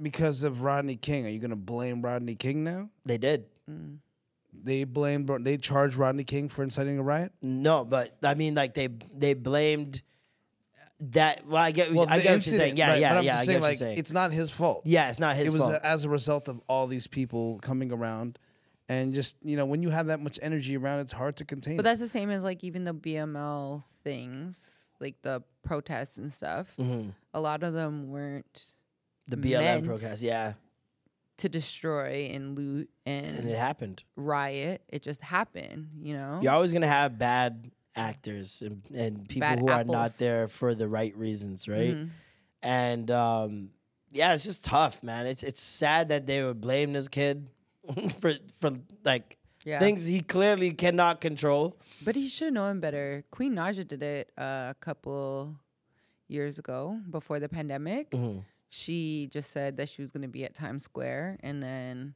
because 0.00 0.42
of 0.42 0.62
Rodney 0.62 0.96
King, 0.96 1.26
are 1.26 1.30
you 1.30 1.38
gonna 1.38 1.54
blame 1.56 2.02
Rodney 2.02 2.34
King 2.34 2.64
now? 2.64 2.90
they 3.04 3.18
did, 3.18 3.44
mm. 3.70 3.98
They 4.52 4.84
blamed. 4.84 5.28
They 5.44 5.56
charged 5.56 5.96
Rodney 5.96 6.24
King 6.24 6.48
for 6.48 6.62
inciting 6.62 6.98
a 6.98 7.02
riot. 7.02 7.32
no, 7.42 7.84
but 7.84 8.16
I 8.22 8.34
mean, 8.34 8.54
like 8.54 8.74
they 8.74 8.88
they 9.12 9.34
blamed 9.34 10.02
that. 11.00 11.46
Well, 11.46 11.56
I 11.62 11.70
get, 11.72 11.88
I 11.88 11.90
the 11.90 11.94
get 11.94 11.98
what 11.98 12.08
you're 12.14 12.22
saying. 12.22 12.34
incident, 12.36 12.78
Yeah, 12.78 12.88
right, 12.90 13.00
yeah, 13.00 13.12
but 13.12 13.18
I'm 13.18 13.24
yeah. 13.24 13.30
just 13.32 13.36
I 13.36 13.44
get 13.44 13.46
saying, 13.46 13.60
what 13.60 13.66
like, 13.66 13.72
you're 13.80 13.86
saying. 13.88 13.98
It's 13.98 14.12
not 14.12 14.32
his 14.32 14.50
fault. 14.50 14.82
yeah, 14.84 15.10
it's 15.10 15.20
not 15.20 15.36
his 15.36 15.54
fault. 15.54 15.54
it 15.54 15.58
was 15.58 15.68
fault. 15.80 15.82
as 15.84 16.04
a 16.04 16.08
result 16.08 16.48
of 16.48 16.60
all 16.68 16.86
these 16.86 17.06
people 17.06 17.58
coming 17.60 17.92
around, 17.92 18.38
and 18.88 19.14
just 19.14 19.36
you 19.42 19.56
know, 19.56 19.64
when 19.66 19.82
you 19.82 19.90
have 19.90 20.06
that 20.06 20.20
much 20.20 20.38
energy 20.42 20.76
around, 20.76 21.00
it's 21.00 21.12
hard 21.12 21.36
to 21.36 21.44
contain. 21.44 21.76
But 21.76 21.82
it. 21.82 21.84
that's 21.84 22.00
the 22.00 22.08
same 22.08 22.30
as 22.30 22.44
like 22.44 22.62
even 22.64 22.84
the 22.84 22.94
BML 22.94 23.84
things, 24.02 24.92
like 25.00 25.16
the 25.22 25.42
protests 25.62 26.18
and 26.18 26.32
stuff. 26.32 26.68
Mm-hmm. 26.78 27.10
A 27.32 27.40
lot 27.40 27.62
of 27.62 27.72
them 27.74 28.10
weren't 28.10 28.72
the 29.26 29.36
BLM 29.36 29.60
meant 29.60 29.86
protest, 29.86 30.22
yeah, 30.22 30.52
to 31.38 31.48
destroy 31.48 32.30
and 32.32 32.56
loot 32.56 32.88
and, 33.06 33.38
and 33.38 33.48
it 33.48 33.56
happened. 33.56 34.04
riot. 34.16 34.82
It 34.88 35.02
just 35.02 35.20
happened, 35.22 35.88
you 36.00 36.14
know. 36.16 36.40
You're 36.42 36.52
always 36.52 36.72
gonna 36.72 36.86
have 36.86 37.18
bad 37.18 37.70
actors 37.96 38.62
and, 38.62 38.82
and 38.94 39.28
people 39.28 39.40
Bad 39.48 39.58
who 39.60 39.68
are 39.68 39.84
not 39.84 40.18
there 40.18 40.48
for 40.48 40.74
the 40.74 40.88
right 40.88 41.16
reasons, 41.16 41.68
right? 41.68 41.94
Mhm. 41.94 42.10
And 42.62 43.10
um, 43.10 43.70
yeah, 44.10 44.32
it's 44.34 44.44
just 44.44 44.64
tough, 44.64 45.02
man. 45.02 45.26
It's 45.26 45.42
it's 45.42 45.60
sad 45.60 46.08
that 46.08 46.26
they 46.26 46.42
would 46.42 46.60
blame 46.60 46.92
this 46.92 47.08
kid 47.08 47.48
for 48.20 48.32
for 48.58 48.72
like 49.04 49.36
Yeah. 49.64 49.78
things 49.78 50.06
he 50.06 50.20
clearly 50.20 50.72
cannot 50.72 51.20
control. 51.20 51.76
But 52.02 52.16
he 52.16 52.28
should 52.28 52.52
know 52.54 52.68
him 52.68 52.80
better. 52.80 53.24
Queen 53.30 53.54
Naija 53.54 53.86
did 53.86 54.02
it 54.02 54.30
a 54.36 54.74
couple 54.80 55.56
years 56.28 56.58
ago 56.58 57.00
before 57.10 57.38
the 57.40 57.48
pandemic. 57.48 58.10
Mm-hmm. 58.10 58.40
She 58.68 59.28
just 59.30 59.50
said 59.50 59.76
that 59.76 59.88
she 59.88 60.02
was 60.02 60.10
going 60.10 60.22
to 60.22 60.28
be 60.28 60.44
at 60.44 60.54
Times 60.54 60.82
Square 60.84 61.38
and 61.42 61.62
then 61.62 62.14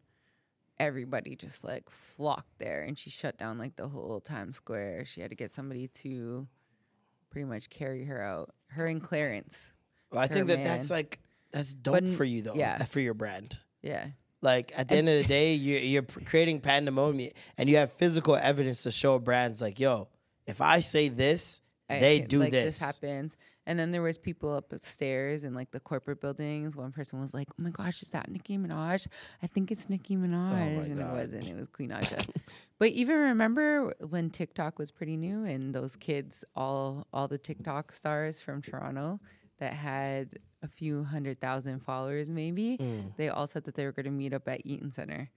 everybody 0.80 1.36
just 1.36 1.64
like 1.64 1.88
flocked 1.90 2.58
there 2.58 2.82
and 2.82 2.98
she 2.98 3.10
shut 3.10 3.36
down 3.38 3.58
like 3.58 3.76
the 3.76 3.88
whole 3.88 4.20
Times 4.20 4.56
Square. 4.56 5.04
She 5.06 5.20
had 5.20 5.30
to 5.30 5.36
get 5.36 5.52
somebody 5.52 5.88
to 5.88 6.46
pretty 7.30 7.46
much 7.46 7.70
carry 7.70 8.04
her 8.04 8.22
out. 8.22 8.50
Her 8.68 8.86
and 8.86 9.02
Clarence. 9.02 9.66
Well, 10.10 10.20
I 10.20 10.26
think 10.26 10.46
that 10.48 10.64
that's 10.64 10.90
like 10.90 11.20
that's 11.52 11.72
dope 11.72 11.94
But 11.94 12.06
for 12.08 12.24
you 12.24 12.42
though. 12.42 12.54
yeah. 12.54 12.78
Uh, 12.80 12.84
for 12.84 13.00
your 13.00 13.14
brand. 13.14 13.58
Yeah. 13.82 14.06
Like 14.40 14.72
at 14.76 14.88
the 14.88 14.96
end 14.96 15.08
of 15.08 15.16
the 15.16 15.24
day, 15.24 15.54
you're, 15.54 15.80
you're 15.80 16.02
creating 16.02 16.60
pandemonium, 16.60 17.32
and 17.56 17.68
you 17.68 17.76
have 17.76 17.92
physical 17.92 18.36
evidence 18.36 18.84
to 18.84 18.90
show 18.92 19.18
brands 19.18 19.60
like, 19.60 19.80
yo, 19.80 20.08
if 20.46 20.60
I 20.60 20.80
say 20.80 21.08
this, 21.08 21.60
I 21.90 21.98
they 21.98 22.20
do 22.20 22.38
like, 22.40 22.52
this. 22.52 22.80
happens. 22.80 23.36
And 23.68 23.78
then 23.78 23.92
there 23.92 24.00
was 24.02 24.16
people 24.16 24.56
upstairs 24.56 25.44
in 25.44 25.54
like 25.54 25.70
the 25.70 25.78
corporate 25.80 26.20
buildings. 26.20 26.74
One 26.74 26.90
person 26.90 27.20
was 27.20 27.34
like, 27.34 27.48
"Oh 27.50 27.62
my 27.62 27.70
gosh, 27.70 28.02
is 28.02 28.08
that 28.10 28.30
Nicki 28.30 28.56
Minaj? 28.56 29.06
I 29.42 29.46
think 29.46 29.70
it's 29.70 29.88
Nicki 29.90 30.16
Minaj," 30.16 30.52
and 30.52 31.00
it 31.00 31.04
wasn't. 31.06 31.46
It 31.46 31.54
was 31.54 31.68
Queen 31.68 31.90
Naija. 31.90 32.26
but 32.78 32.88
even 32.88 33.16
remember 33.18 33.92
when 34.08 34.30
TikTok 34.30 34.78
was 34.78 34.90
pretty 34.90 35.16
new, 35.18 35.44
and 35.44 35.74
those 35.74 35.96
kids, 35.96 36.44
all 36.56 37.06
all 37.12 37.28
the 37.28 37.36
TikTok 37.38 37.92
stars 37.92 38.40
from 38.40 38.62
Toronto 38.62 39.20
that 39.58 39.74
had 39.74 40.38
a 40.62 40.68
few 40.68 41.04
hundred 41.04 41.38
thousand 41.40 41.80
followers, 41.80 42.30
maybe 42.30 42.78
Mm. 42.80 43.14
they 43.16 43.28
all 43.28 43.46
said 43.46 43.64
that 43.64 43.74
they 43.74 43.84
were 43.84 43.92
going 43.92 44.06
to 44.06 44.10
meet 44.10 44.32
up 44.32 44.48
at 44.48 44.62
Eaton 44.64 44.90
Center. 44.90 45.30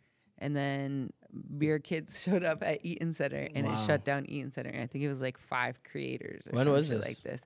And 0.43 0.55
then 0.55 1.11
beer 1.59 1.77
kids 1.77 2.19
showed 2.23 2.43
up 2.43 2.63
at 2.63 2.83
Eaton 2.83 3.13
Center 3.13 3.47
and 3.53 3.67
it 3.67 3.77
shut 3.85 4.03
down 4.03 4.25
Eaton 4.27 4.49
Center. 4.51 4.71
I 4.73 4.87
think 4.87 5.03
it 5.03 5.07
was 5.07 5.21
like 5.21 5.37
five 5.37 5.83
creators 5.83 6.47
or 6.47 6.55
When 6.55 6.71
was 6.71 6.89
this? 6.89 7.05
like 7.05 7.17
this. 7.19 7.41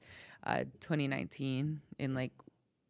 Uh, 0.46 0.66
2019 0.80 1.82
in 1.98 2.14
like 2.14 2.32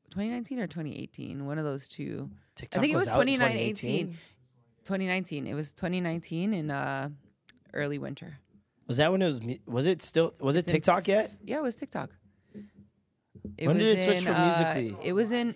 2019 0.09 0.59
or 0.59 0.67
2018, 0.67 1.45
one 1.45 1.57
of 1.57 1.63
those 1.63 1.87
two. 1.87 2.29
TikTok 2.55 2.79
I 2.79 2.81
think 2.81 2.93
it 2.93 2.97
was 2.97 3.07
was 3.07 3.15
out 3.15 3.21
in 3.21 3.27
2019. 3.35 4.07
2019. 4.83 5.47
It 5.47 5.53
was 5.53 5.73
2019 5.73 6.53
in 6.53 6.71
uh, 6.71 7.09
early 7.73 7.97
winter. 7.97 8.37
Was 8.87 8.97
that 8.97 9.11
when 9.11 9.21
it 9.21 9.25
was? 9.25 9.41
Was 9.65 9.87
it 9.87 10.01
still? 10.03 10.33
Was 10.39 10.57
it 10.57 10.59
It's 10.59 10.71
TikTok 10.71 11.07
yet? 11.07 11.31
Yeah, 11.43 11.57
it 11.57 11.63
was 11.63 11.75
TikTok. 11.75 12.11
It 13.57 13.67
When 13.67 13.77
did 13.77 13.89
was 13.89 13.99
it 13.99 14.03
switch 14.03 14.17
in, 14.17 14.23
from 14.23 14.35
uh, 14.35 14.45
Musical.ly? 14.45 14.95
It 15.03 15.13
was 15.13 15.31
in. 15.31 15.55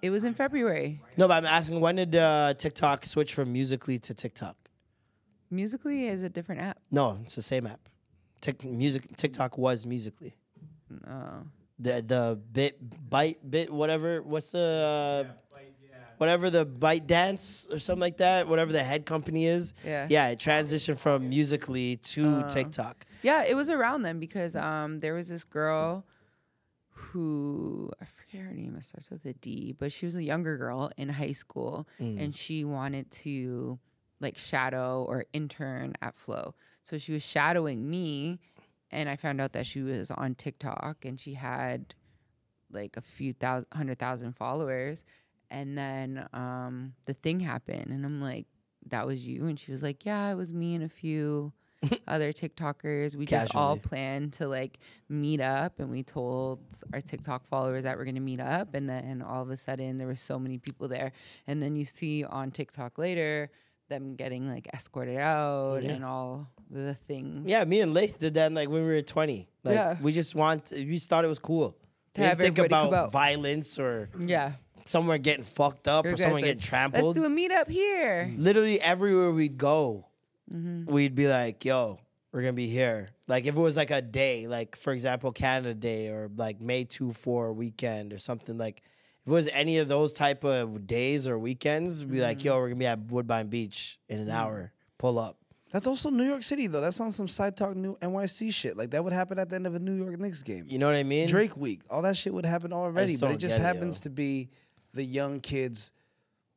It 0.00 0.10
was 0.10 0.24
in 0.24 0.34
February. 0.34 1.00
No, 1.16 1.26
but 1.28 1.34
I'm 1.34 1.46
asking 1.46 1.80
when 1.80 1.96
did 1.96 2.14
uh, 2.16 2.54
TikTok 2.56 3.04
switch 3.04 3.34
from 3.34 3.52
Musical.ly 3.52 3.98
to 3.98 4.14
TikTok? 4.14 4.56
Musical.ly 5.50 6.06
is 6.06 6.22
a 6.22 6.28
different 6.28 6.60
app. 6.60 6.78
No, 6.90 7.18
it's 7.24 7.34
the 7.34 7.42
same 7.42 7.66
app. 7.66 7.80
Tik 8.40 8.64
music 8.64 9.16
TikTok 9.16 9.58
was 9.58 9.84
Musical.ly. 9.86 10.34
Oh. 11.06 11.42
The 11.80 12.02
the 12.02 12.40
bit 12.52 12.78
bite 13.08 13.38
bit 13.48 13.72
whatever. 13.72 14.20
What's 14.22 14.50
the 14.50 15.26
uh, 15.28 15.58
whatever 16.16 16.50
the 16.50 16.66
ByteDance 16.66 17.72
or 17.72 17.78
something 17.78 18.00
like 18.00 18.16
that? 18.16 18.48
Whatever 18.48 18.72
the 18.72 18.82
head 18.82 19.06
company 19.06 19.46
is. 19.46 19.74
Yeah. 19.84 20.06
Yeah, 20.10 20.28
it 20.28 20.40
transitioned 20.40 20.98
from 20.98 21.28
Musical.ly 21.28 21.98
to 22.02 22.44
Oh. 22.44 22.48
TikTok. 22.50 23.06
Yeah, 23.22 23.44
it 23.44 23.54
was 23.54 23.70
around 23.70 24.02
then 24.02 24.18
because 24.18 24.56
um 24.56 24.98
there 25.00 25.14
was 25.14 25.28
this 25.28 25.44
girl 25.44 26.04
who 26.90 27.90
I 28.00 28.04
forget 28.06 28.44
her 28.46 28.52
name. 28.52 28.74
It 28.76 28.84
starts 28.84 29.10
with 29.10 29.24
a 29.26 29.34
D, 29.34 29.74
but 29.78 29.92
she 29.92 30.06
was 30.06 30.16
a 30.16 30.22
younger 30.22 30.56
girl 30.56 30.90
in 30.96 31.08
high 31.08 31.32
school, 31.32 31.86
Mm. 32.00 32.20
and 32.20 32.34
she 32.34 32.64
wanted 32.64 33.10
to 33.22 33.78
like 34.20 34.36
shadow 34.36 35.04
or 35.08 35.26
intern 35.32 35.94
at 36.02 36.16
Flow. 36.16 36.54
So 36.82 36.98
she 36.98 37.12
was 37.12 37.24
shadowing 37.24 37.88
me, 37.88 38.40
and 38.90 39.08
I 39.08 39.16
found 39.16 39.40
out 39.40 39.52
that 39.52 39.66
she 39.66 39.82
was 39.82 40.10
on 40.10 40.34
TikTok 40.34 41.04
and 41.04 41.18
she 41.18 41.34
had 41.34 41.94
like 42.70 42.96
a 42.96 43.00
few 43.00 43.32
thousand, 43.32 43.66
hundred 43.72 43.98
thousand 43.98 44.32
followers. 44.34 45.04
And 45.50 45.76
then 45.78 46.28
um, 46.32 46.94
the 47.06 47.14
thing 47.14 47.40
happened, 47.40 47.90
and 47.90 48.04
I'm 48.04 48.20
like, 48.20 48.46
"That 48.88 49.06
was 49.06 49.26
you?" 49.26 49.46
And 49.46 49.58
she 49.58 49.72
was 49.72 49.82
like, 49.82 50.04
"Yeah, 50.04 50.30
it 50.30 50.34
was 50.34 50.52
me 50.52 50.74
and 50.74 50.84
a 50.84 50.90
few 50.90 51.54
other 52.06 52.34
TikTokers. 52.34 53.16
We 53.16 53.24
just 53.24 53.56
all 53.56 53.78
planned 53.78 54.34
to 54.34 54.46
like 54.46 54.78
meet 55.08 55.40
up, 55.40 55.80
and 55.80 55.90
we 55.90 56.02
told 56.02 56.60
our 56.92 57.00
TikTok 57.00 57.46
followers 57.46 57.84
that 57.84 57.96
we're 57.96 58.04
gonna 58.04 58.20
meet 58.20 58.40
up. 58.40 58.74
And 58.74 58.90
then 58.90 59.22
all 59.22 59.42
of 59.42 59.48
a 59.48 59.56
sudden, 59.56 59.96
there 59.96 60.06
were 60.06 60.16
so 60.16 60.38
many 60.38 60.58
people 60.58 60.86
there. 60.86 61.12
And 61.46 61.62
then 61.62 61.76
you 61.76 61.86
see 61.86 62.24
on 62.24 62.50
TikTok 62.50 62.98
later 62.98 63.50
them 63.88 64.14
getting 64.16 64.48
like 64.48 64.68
escorted 64.72 65.16
out 65.18 65.82
Yeah. 65.82 65.92
and 65.92 66.04
all 66.04 66.48
the 66.70 66.94
things. 67.06 67.48
Yeah, 67.48 67.64
me 67.64 67.80
and 67.80 67.94
Lath 67.94 68.18
did 68.18 68.34
that 68.34 68.52
like 68.52 68.68
when 68.68 68.82
we 68.82 68.88
were 68.88 69.02
20. 69.02 69.48
Like 69.64 69.74
Yeah. 69.74 69.96
we 70.00 70.12
just 70.12 70.34
want 70.34 70.70
we 70.72 70.84
just 70.94 71.08
thought 71.08 71.24
it 71.24 71.28
was 71.28 71.38
cool. 71.38 71.76
To 72.14 72.20
We 72.22 72.28
didn't 72.28 72.40
think 72.40 72.58
about 72.58 72.92
out. 72.92 73.12
violence 73.12 73.78
or 73.78 74.10
Yeah. 74.18 74.52
someone 74.84 75.20
getting 75.22 75.44
fucked 75.44 75.88
up 75.88 76.04
or 76.06 76.16
someone 76.16 76.40
like, 76.42 76.44
getting 76.44 76.60
trampled. 76.60 77.04
Let's 77.04 77.18
do 77.18 77.24
a 77.24 77.30
meetup 77.30 77.68
here. 77.68 78.30
Literally 78.36 78.80
everywhere 78.80 79.30
we'd 79.30 79.58
go, 79.58 80.06
Mm-hmm. 80.52 80.92
we'd 80.92 81.14
be 81.14 81.28
like, 81.28 81.64
"Yo, 81.64 81.98
we're 82.32 82.40
gonna 82.40 82.54
be 82.54 82.68
here." 82.68 83.06
Like 83.26 83.44
if 83.46 83.54
it 83.56 83.60
was 83.60 83.76
like 83.76 83.90
a 83.90 84.00
day, 84.00 84.46
like 84.46 84.76
for 84.76 84.92
example, 84.94 85.30
Canada 85.32 85.74
Day 85.74 86.08
or 86.08 86.30
like 86.36 86.60
May 86.60 86.84
two 86.84 87.12
four 87.12 87.52
weekend 87.52 88.12
or 88.12 88.18
something 88.18 88.56
like. 88.58 88.82
If 89.28 89.32
it 89.32 89.34
was 89.34 89.48
any 89.48 89.76
of 89.76 89.88
those 89.88 90.14
type 90.14 90.42
of 90.42 90.86
days 90.86 91.28
or 91.28 91.38
weekends, 91.38 92.02
we'd 92.02 92.12
be 92.14 92.20
like, 92.22 92.38
Mm-hmm. 92.38 92.46
"Yo, 92.48 92.56
we're 92.56 92.68
gonna 92.68 92.78
be 92.78 92.86
at 92.86 92.98
Woodbine 93.10 93.48
Beach 93.48 93.98
in 94.08 94.20
an 94.20 94.30
hour. 94.30 94.72
Pull 94.96 95.18
up." 95.18 95.36
That's 95.70 95.86
also 95.86 96.08
New 96.08 96.24
York 96.24 96.42
City 96.42 96.66
though. 96.66 96.80
That's 96.80 96.98
on 96.98 97.12
some 97.12 97.28
side 97.28 97.54
talk 97.54 97.76
new 97.76 97.94
NYC 97.98 98.54
shit. 98.54 98.78
Like 98.78 98.88
that 98.92 99.04
would 99.04 99.12
happen 99.12 99.38
at 99.38 99.50
the 99.50 99.56
end 99.56 99.66
of 99.66 99.74
a 99.74 99.78
New 99.78 99.92
York 99.92 100.18
Knicks 100.18 100.42
game. 100.42 100.64
You 100.66 100.78
know 100.78 100.86
what 100.86 100.96
I 100.96 101.02
mean? 101.02 101.28
Drake 101.28 101.58
week, 101.58 101.82
all 101.90 102.00
that 102.02 102.16
shit 102.16 102.32
would 102.32 102.46
happen 102.46 102.72
already, 102.72 103.18
but 103.18 103.32
it 103.32 103.36
just 103.36 103.58
it, 103.58 103.60
happens 103.62 104.00
to 104.00 104.08
be 104.08 104.48
the 104.94 105.04
young 105.04 105.40
kids 105.40 105.92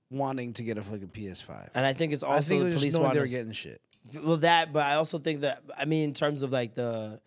wanting 0.10 0.54
to 0.54 0.64
get 0.64 0.78
a 0.78 0.82
fucking 0.82 1.10
PS5. 1.10 1.72
And 1.76 1.86
I 1.86 1.92
think 1.92 2.14
it's 2.14 2.24
I 2.24 2.36
also 2.36 2.48
think 2.48 2.62
it 2.62 2.70
the 2.70 2.76
police 2.78 2.94
knowing 2.94 3.04
want 3.04 3.14
they 3.16 3.20
were 3.20 3.26
us- 3.26 3.32
getting 3.32 3.52
shit. 3.52 3.82
Well, 4.24 4.38
that, 4.38 4.72
but 4.72 4.84
I 4.86 4.96
also 4.96 5.20
think 5.20 5.42
that 5.42 5.62
I 5.78 5.84
mean, 5.84 6.06
in 6.06 6.14
terms 6.14 6.42
of 6.42 6.54
like 6.54 6.74
the 6.74 7.20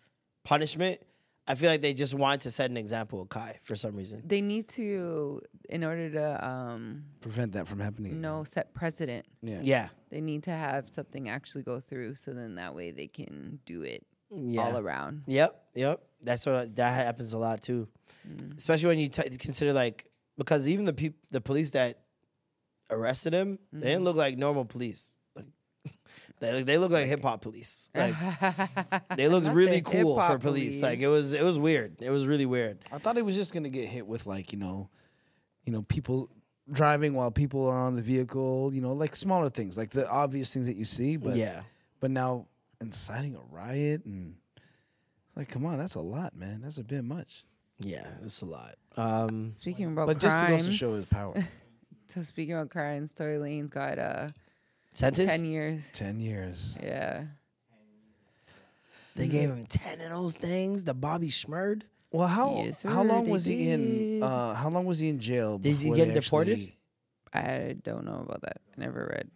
punishment, 0.43 1.01
I 1.47 1.53
feel 1.55 1.69
like 1.69 1.81
they 1.81 1.93
just 1.93 2.15
want 2.15 2.41
to 2.41 2.51
set 2.51 2.71
an 2.71 2.77
example 2.77 3.19
with 3.19 3.29
Kai 3.29 3.59
for 3.61 3.75
some 3.75 3.95
reason. 3.95 4.21
They 4.25 4.41
need 4.41 4.67
to, 4.69 5.41
in 5.69 5.83
order 5.83 6.09
to 6.09 6.47
um, 6.47 7.03
Prevent 7.21 7.51
that 7.53 7.67
from 7.67 7.79
happening. 7.79 8.19
no 8.19 8.43
set 8.43 8.73
precedent. 8.73 9.25
Yeah. 9.43 9.59
Yeah, 9.61 9.89
They 10.09 10.21
need 10.21 10.43
to 10.43 10.51
have 10.51 10.89
something 10.89 11.29
actually 11.29 11.63
go 11.63 11.79
through, 11.79 12.15
so 12.15 12.31
then 12.31 12.55
that 12.55 12.73
way 12.73 12.89
they 12.91 13.05
can 13.07 13.59
do 13.65 13.83
it 13.83 14.05
yeah. 14.35 14.61
all 14.61 14.77
around. 14.79 15.21
Yep, 15.27 15.55
yep. 15.75 16.01
That's 16.23 16.45
what 16.47 16.75
that 16.77 16.93
happens 17.05 17.33
a 17.33 17.37
lot 17.37 17.61
too, 17.61 17.87
Mm. 18.27 18.57
especially 18.57 18.87
when 18.87 18.97
you 18.99 19.07
t- 19.07 19.37
consider 19.37 19.71
like 19.71 20.09
because 20.37 20.67
even 20.67 20.85
the 20.85 20.93
people, 20.93 21.19
the 21.29 21.41
police 21.41 21.69
that 21.71 21.99
arrested 22.89 23.33
him, 23.33 23.59
they 23.71 23.77
Mm-hmm. 23.77 23.85
didn't 23.87 24.03
look 24.03 24.15
like 24.15 24.37
normal 24.37 24.65
police. 24.65 25.17
Like 26.41 26.51
they 26.51 26.63
they 26.63 26.77
look 26.77 26.91
like 26.91 27.07
hip 27.07 27.21
hop 27.21 27.41
police. 27.41 27.89
Like 27.95 28.13
they 29.15 29.27
looked 29.27 29.45
Not 29.45 29.51
the 29.51 29.55
really 29.55 29.81
cool 29.81 30.15
for 30.15 30.21
hip-hop 30.21 30.41
police. 30.41 30.63
police. 30.75 30.81
Like 30.81 30.99
it 30.99 31.07
was 31.07 31.33
it 31.33 31.43
was 31.43 31.57
weird. 31.57 32.01
It 32.01 32.09
was 32.09 32.27
really 32.27 32.45
weird. 32.45 32.79
I 32.91 32.97
thought 32.97 33.15
he 33.15 33.21
was 33.21 33.35
just 33.35 33.53
gonna 33.53 33.69
get 33.69 33.87
hit 33.87 34.05
with 34.05 34.25
like 34.25 34.51
you 34.51 34.59
know, 34.59 34.89
you 35.65 35.71
know 35.71 35.83
people 35.83 36.29
driving 36.71 37.13
while 37.13 37.31
people 37.31 37.65
are 37.67 37.77
on 37.77 37.95
the 37.95 38.01
vehicle. 38.01 38.71
You 38.73 38.81
know, 38.81 38.93
like 38.93 39.15
smaller 39.15 39.49
things, 39.49 39.77
like 39.77 39.91
the 39.91 40.09
obvious 40.09 40.53
things 40.53 40.67
that 40.67 40.75
you 40.75 40.85
see. 40.85 41.17
But 41.17 41.35
yeah. 41.35 41.61
but 41.99 42.11
now 42.11 42.47
inciting 42.81 43.35
a 43.35 43.55
riot 43.55 44.05
and 44.05 44.35
it's 45.27 45.37
like, 45.37 45.49
come 45.49 45.65
on, 45.65 45.77
that's 45.77 45.95
a 45.95 46.01
lot, 46.01 46.35
man. 46.35 46.61
That's 46.61 46.77
a 46.77 46.83
bit 46.83 47.03
much. 47.03 47.45
Yeah, 47.79 48.07
it's 48.23 48.41
a 48.41 48.45
lot. 48.45 48.75
Um, 48.95 49.49
Speaking 49.49 49.87
about 49.87 50.07
But 50.07 50.19
just 50.19 50.39
to 50.39 50.45
crimes, 50.45 50.63
go 50.63 50.71
to 50.71 50.77
show 50.77 50.93
his 50.95 51.05
power. 51.07 51.33
to 52.09 52.23
speaking 52.23 52.53
about 52.53 52.69
crimes, 52.69 53.13
Tory 53.13 53.37
Lanez 53.37 53.69
got 53.69 53.99
uh, 53.99 54.29
sentence. 54.95 55.29
ten 55.31 55.45
years. 55.45 55.89
Ten 55.93 56.19
years. 56.19 56.77
Yeah, 56.83 57.23
They 59.15 59.27
gave 59.27 59.49
him 59.49 59.65
ten 59.67 60.01
of 60.01 60.09
those 60.09 60.35
things. 60.35 60.83
The 60.83 60.93
Bobby 60.93 61.29
Shmurda. 61.29 61.83
Well, 62.11 62.27
how 62.27 62.63
Yes, 62.65 62.83
how 62.83 63.01
sir, 63.03 63.07
long 63.07 63.25
they 63.25 63.31
was 63.31 63.45
he 63.45 63.69
in? 63.69 64.19
did. 64.19 64.23
Uh, 64.23 64.53
how 64.53 64.69
long 64.69 64.85
was 64.85 64.99
he 64.99 65.09
in 65.09 65.19
jail? 65.19 65.57
Did 65.57 65.75
he 65.75 65.83
before 65.85 65.95
getting 65.97 66.13
they 66.13 66.19
deported? 66.19 66.53
actually- 66.53 66.71
I 67.33 67.75
don't 67.83 68.05
know 68.05 68.21
about 68.23 68.41
that. 68.43 68.61
I 68.77 68.81
never 68.81 69.09
read. 69.13 69.29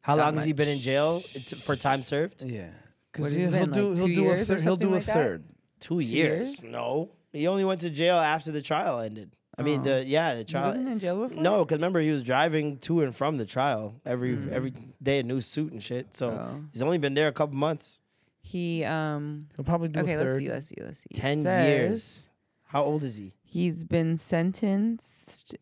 How 0.00 0.16
Not 0.16 0.24
long 0.26 0.34
has 0.36 0.44
he 0.46 0.52
been 0.54 0.68
in 0.68 0.78
jail 0.78 1.20
t- 1.20 1.40
for 1.56 1.76
time 1.76 2.02
served? 2.02 2.42
Yeah, 2.42 2.66
What 2.68 2.72
because 3.12 3.34
has 3.34 3.42
he'll, 3.42 3.50
been, 3.50 3.70
do 3.70 3.88
like 3.88 3.98
he'll 3.98 4.06
two 4.08 4.14
do 4.14 4.20
a 4.20 4.24
years 4.24 4.40
or 4.40 4.44
third. 4.54 4.62
He'll 4.62 4.76
do 4.76 4.88
a 4.88 4.96
like 4.96 5.04
that? 5.04 5.14
third. 5.14 5.44
Two, 5.80 6.00
years? 6.00 6.62
years. 6.62 6.62
No, 6.64 7.10
he 7.32 7.46
only 7.46 7.64
went 7.66 7.80
to 7.82 7.90
jail 7.90 8.16
after 8.16 8.50
the 8.52 8.62
trial 8.62 9.00
ended. 9.00 9.36
I 9.56 9.62
mean, 9.62 9.80
Oh. 9.80 9.84
the 9.84 10.04
yeah, 10.04 10.32
the 10.34 10.38
He 10.40 10.44
trial. 10.44 10.66
wasn't 10.66 10.88
in 10.88 10.98
jail 10.98 11.26
before. 11.26 11.42
No, 11.42 11.64
because 11.64 11.76
remember 11.78 12.00
he 12.00 12.10
was 12.10 12.22
driving 12.22 12.78
to 12.78 13.02
and 13.02 13.14
from 13.14 13.36
the 13.38 13.46
trial 13.46 14.00
every 14.04 14.36
every 14.50 14.72
day, 15.02 15.20
a 15.20 15.22
new 15.22 15.40
suit 15.40 15.72
and 15.72 15.82
shit. 15.82 16.16
So 16.16 16.30
Oh. 16.30 16.64
he's 16.72 16.82
only 16.82 16.98
been 16.98 17.14
there 17.14 17.28
a 17.28 17.32
couple 17.32 17.56
months. 17.56 18.00
He 18.42 18.84
um. 18.84 19.40
He'll 19.56 19.64
probably 19.64 19.88
do 19.88 20.00
Okay, 20.00 20.14
a 20.14 20.18
let's 20.24 20.38
see. 20.38 20.48
Let's 20.50 20.66
see. 20.66 20.74
Let's 20.80 20.98
see. 21.00 21.06
Ten 21.14 21.42
says 21.42 21.68
years. 21.68 22.28
How 22.64 22.82
old 22.82 23.02
is 23.04 23.16
he? 23.16 23.32
He's 23.44 23.84
been 23.84 24.16
sentenced. 24.16 25.54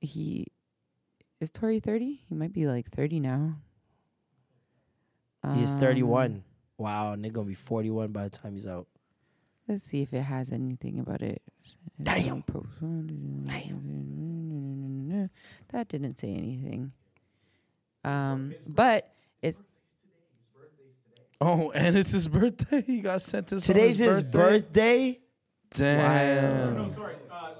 He 0.00 0.48
is 1.40 1.50
Tory 1.50 1.78
thirty. 1.80 2.22
He 2.28 2.34
might 2.34 2.52
be 2.52 2.66
like 2.66 2.90
thirty 2.90 3.20
now. 3.20 3.56
He's 5.54 5.72
Um, 5.74 5.78
thirty 5.80 6.02
one. 6.02 6.42
Wow, 6.78 7.12
and 7.12 7.22
they're 7.24 7.30
gonna 7.30 7.46
be 7.46 7.54
forty 7.54 7.90
one 7.90 8.10
by 8.12 8.24
the 8.24 8.30
time 8.30 8.52
he's 8.54 8.66
out. 8.66 8.88
Let's 9.68 9.84
see 9.84 10.02
if 10.02 10.12
it 10.12 10.22
has 10.22 10.50
anything 10.52 10.98
about 11.00 11.22
it. 11.22 11.40
Damn. 12.02 12.44
Damn. 13.46 15.30
That 15.72 15.88
didn't 15.88 16.18
say 16.18 16.34
anything. 16.34 16.92
Um, 18.04 18.54
but 18.68 19.10
it's 19.40 19.62
Oh, 21.40 21.70
and 21.72 21.96
it's 21.96 22.12
his 22.12 22.28
birthday. 22.28 22.82
He 22.82 23.00
got 23.00 23.20
sent 23.22 23.52
on 23.52 23.60
Today's 23.60 23.98
his 23.98 24.22
birthday. 24.22 24.38
birthday. 25.12 25.20
Damn. 25.74 26.76
Wow. 26.76 26.88
sorry. 26.94 27.14
Uh, 27.30 27.50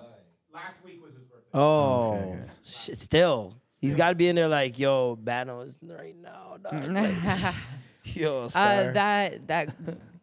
last 0.52 0.76
week 0.84 1.02
was 1.02 1.14
his 1.14 1.24
birthday. 1.24 1.48
Oh, 1.54 2.12
Okay. 2.12 2.40
shit, 2.62 2.98
still. 2.98 3.54
He's 3.80 3.94
got 3.94 4.10
to 4.10 4.14
be 4.14 4.28
in 4.28 4.36
there 4.36 4.48
like, 4.48 4.78
yo, 4.78 5.16
Bano 5.16 5.60
is 5.62 5.78
right 5.82 6.14
now. 6.20 6.56
dog. 6.62 6.84
Like, 6.88 7.54
Yo, 8.04 8.42
uh, 8.54 8.92
that 8.92 9.46
that 9.48 9.74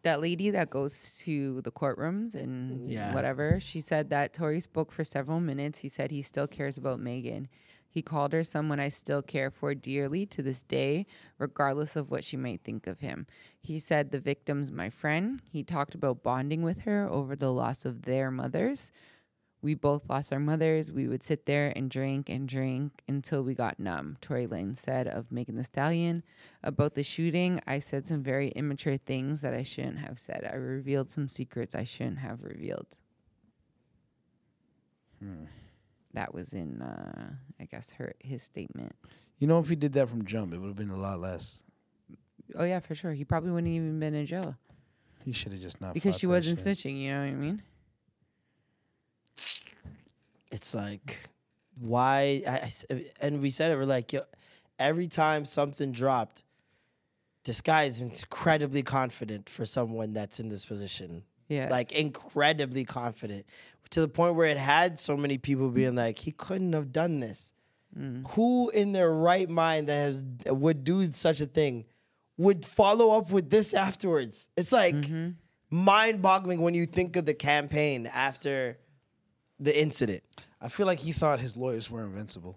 that 0.02 0.20
lady 0.20 0.50
that 0.50 0.68
goes 0.70 1.18
to 1.24 1.60
the 1.62 1.70
courtrooms 1.70 2.34
and 2.34 2.90
Yeah. 2.90 3.14
whatever. 3.14 3.60
She 3.60 3.80
said 3.80 4.10
that 4.10 4.32
Tory 4.32 4.60
spoke 4.60 4.90
for 4.92 5.04
several 5.04 5.40
minutes. 5.40 5.80
He 5.80 5.88
said 5.88 6.10
he 6.10 6.22
still 6.22 6.46
cares 6.48 6.76
about 6.76 7.00
Megan. 7.00 7.48
He 7.88 8.00
called 8.02 8.32
her 8.32 8.42
someone 8.42 8.80
I 8.80 8.88
still 8.88 9.20
care 9.22 9.50
for 9.50 9.74
dearly 9.74 10.24
to 10.26 10.42
this 10.42 10.62
day, 10.62 11.04
regardless 11.38 11.94
of 11.94 12.10
what 12.10 12.24
she 12.24 12.38
might 12.38 12.62
think 12.64 12.86
of 12.86 13.00
him. 13.00 13.26
He 13.60 13.78
said 13.78 14.10
the 14.10 14.18
victim's 14.18 14.72
my 14.72 14.88
friend. 14.88 15.42
He 15.50 15.62
talked 15.62 15.94
about 15.94 16.22
bonding 16.22 16.62
with 16.62 16.80
her 16.82 17.06
over 17.08 17.36
the 17.36 17.52
loss 17.52 17.84
of 17.84 18.02
their 18.02 18.30
mothers. 18.30 18.90
We 19.62 19.74
both 19.74 20.02
lost 20.10 20.32
our 20.32 20.40
mothers. 20.40 20.90
We 20.90 21.06
would 21.06 21.22
sit 21.22 21.46
there 21.46 21.72
and 21.76 21.88
drink 21.88 22.28
and 22.28 22.48
drink 22.48 23.00
until 23.08 23.42
we 23.44 23.54
got 23.54 23.78
numb, 23.78 24.16
Tory 24.20 24.46
Lanez 24.48 24.78
said 24.78 25.06
of 25.06 25.30
Megan 25.30 25.54
Thee 25.56 25.62
Stallion. 25.62 26.24
About 26.64 26.94
the 26.94 27.04
shooting, 27.04 27.60
I 27.64 27.78
said 27.78 28.06
some 28.08 28.24
very 28.24 28.48
immature 28.48 28.96
things 28.96 29.40
that 29.42 29.54
I 29.54 29.62
shouldn't 29.62 30.00
have 30.00 30.18
said. 30.18 30.48
I 30.50 30.56
revealed 30.56 31.10
some 31.10 31.28
secrets 31.28 31.76
I 31.76 31.84
shouldn't 31.84 32.18
have 32.18 32.42
revealed. 32.42 32.96
That 36.14 36.34
was 36.34 36.52
in, 36.52 36.82
uh, 36.82 37.30
I 37.60 37.64
guess, 37.66 37.92
her 37.92 38.14
his 38.20 38.42
statement. 38.42 38.92
you 39.38 39.46
know, 39.46 39.60
if 39.60 39.68
he 39.68 39.76
did 39.76 39.92
that 39.94 40.08
from 40.08 40.24
jump, 40.24 40.52
it 40.52 40.58
would 40.58 40.66
have 40.66 40.76
been 40.76 40.90
a 40.90 40.98
lot 40.98 41.20
less. 41.20 41.62
Oh 42.56 42.64
yeah, 42.64 42.80
for 42.80 42.94
sure. 42.94 43.12
He 43.12 43.24
probably 43.24 43.50
wouldn't 43.52 43.72
even 43.72 43.98
been 44.00 44.14
in 44.14 44.26
jail 44.26 44.56
He 45.24 45.32
should 45.32 45.52
have 45.52 45.60
just 45.60 45.80
not 45.80 45.94
because 45.94 46.18
she 46.18 46.26
wasn't 46.26 46.58
shit. 46.58 46.76
snitching. 46.76 47.00
You 47.00 47.12
know 47.12 47.20
what 47.20 47.28
I 47.28 47.34
mean? 47.34 47.62
It's 50.50 50.74
like 50.74 51.28
why 51.78 52.42
I- 52.46 52.70
I 52.90 53.04
and 53.20 53.40
we 53.40 53.50
said 53.50 53.70
it 53.70 53.76
we're 53.76 53.84
like 53.84 54.12
yo, 54.12 54.22
every 54.78 55.08
time 55.08 55.44
something 55.44 55.92
dropped 55.92 56.42
this 57.44 57.60
guy 57.60 57.84
is 57.84 58.00
incredibly 58.00 58.82
confident 58.82 59.48
for 59.48 59.64
someone 59.64 60.12
that's 60.12 60.38
in 60.38 60.48
this 60.48 60.64
position. 60.64 61.24
Yeah. 61.48 61.68
like 61.70 61.92
incredibly 61.92 62.84
confident 62.86 63.44
to 63.90 64.00
the 64.00 64.08
point 64.08 64.36
where 64.36 64.46
it 64.46 64.56
had 64.56 64.98
so 64.98 65.18
many 65.18 65.36
people 65.36 65.68
being 65.68 65.94
like 65.94 66.18
he 66.18 66.32
couldn't 66.32 66.72
have 66.72 66.92
done 66.92 67.20
this. 67.20 67.52
Mm. 67.98 68.26
Who 68.30 68.70
in 68.70 68.92
their 68.92 69.12
right 69.12 69.48
mind 69.50 69.88
that 69.88 69.94
has 69.94 70.24
would 70.46 70.82
do 70.82 71.12
such 71.12 71.42
a 71.42 71.46
thing 71.46 71.84
would 72.38 72.64
follow 72.64 73.18
up 73.18 73.30
with 73.30 73.50
this 73.50 73.74
afterwards? 73.74 74.48
It's 74.56 74.72
like 74.72 74.94
mm-hmm. 74.94 75.30
mind-boggling 75.70 76.62
when 76.62 76.72
you 76.72 76.86
think 76.86 77.16
of 77.16 77.26
the 77.26 77.34
campaign 77.34 78.06
after 78.06 78.78
the 79.62 79.80
incident 79.80 80.22
I 80.62 80.68
feel 80.68 80.86
like 80.86 81.00
he 81.00 81.12
thought 81.12 81.40
his 81.40 81.56
lawyers 81.56 81.90
were 81.90 82.04
invincible. 82.04 82.56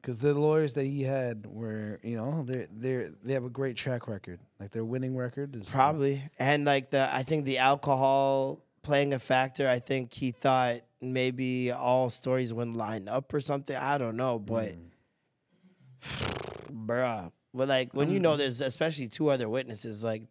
Because 0.00 0.18
the 0.18 0.34
lawyers 0.34 0.74
that 0.74 0.86
he 0.86 1.02
had 1.02 1.46
were, 1.46 2.00
you 2.02 2.16
know, 2.16 2.42
they 2.42 2.66
they 2.76 3.10
they 3.22 3.34
have 3.34 3.44
a 3.44 3.50
great 3.50 3.76
track 3.76 4.08
record. 4.08 4.40
Like 4.58 4.72
their 4.72 4.84
winning 4.84 5.14
record 5.16 5.54
is 5.54 5.68
Probably. 5.68 6.22
And 6.38 6.64
like 6.64 6.90
the 6.90 7.14
I 7.14 7.22
think 7.22 7.44
the 7.44 7.58
alcohol 7.58 8.64
playing 8.82 9.12
a 9.12 9.18
factor. 9.18 9.68
I 9.68 9.78
think 9.78 10.12
he 10.12 10.32
thought 10.32 10.80
maybe 11.00 11.70
all 11.70 12.10
stories 12.10 12.52
wouldn't 12.52 12.76
line 12.76 13.08
up 13.08 13.32
or 13.32 13.40
something. 13.40 13.76
I 13.76 13.98
don't 13.98 14.16
know, 14.16 14.38
but 14.38 14.72
mm. 14.72 16.56
bruh. 16.86 17.30
But 17.52 17.68
like 17.68 17.92
when 17.92 18.10
you 18.10 18.20
know 18.20 18.34
mm. 18.34 18.38
there's 18.38 18.62
especially 18.62 19.08
two 19.08 19.28
other 19.28 19.50
witnesses, 19.50 20.02
like 20.02 20.22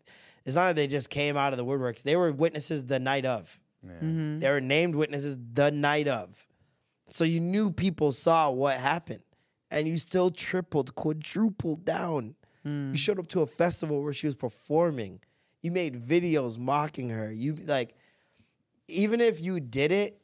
it's 0.45 0.55
not 0.55 0.67
that 0.67 0.75
they 0.75 0.87
just 0.87 1.11
came 1.11 1.37
out 1.37 1.53
of 1.53 1.57
the 1.57 1.65
woodworks. 1.65 2.01
They 2.01 2.15
were 2.15 2.31
witnesses 2.31 2.85
the 2.85 2.99
night 2.99 3.25
of. 3.25 3.59
Mm-hmm. 3.85 4.39
They 4.39 4.49
were 4.49 4.61
named 4.61 4.95
witnesses 4.95 5.37
the 5.53 5.71
night 5.71 6.07
of. 6.07 6.47
So 7.09 7.23
you 7.23 7.39
knew 7.39 7.71
people 7.71 8.11
saw 8.11 8.49
what 8.49 8.77
happened. 8.77 9.23
And 9.71 9.87
you 9.87 9.97
still 9.99 10.31
tripled, 10.31 10.95
quadrupled 10.95 11.85
down. 11.85 12.35
Mm. 12.65 12.91
You 12.91 12.97
showed 12.97 13.19
up 13.19 13.27
to 13.29 13.41
a 13.41 13.47
festival 13.47 14.03
where 14.03 14.13
she 14.13 14.25
was 14.25 14.35
performing. 14.35 15.19
You 15.61 15.71
made 15.71 16.01
videos 16.01 16.57
mocking 16.57 17.09
her. 17.09 17.31
You 17.31 17.53
like, 17.53 17.95
even 18.87 19.21
if 19.21 19.41
you 19.41 19.59
did 19.59 19.91
it, 19.91 20.19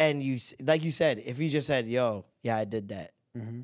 and 0.00 0.22
you 0.22 0.38
like 0.62 0.82
you 0.82 0.90
said, 0.90 1.22
if 1.24 1.38
you 1.38 1.50
just 1.50 1.66
said, 1.66 1.86
"Yo, 1.86 2.24
yeah, 2.42 2.56
I 2.56 2.64
did 2.64 2.88
that," 2.88 3.12
mm-hmm. 3.36 3.60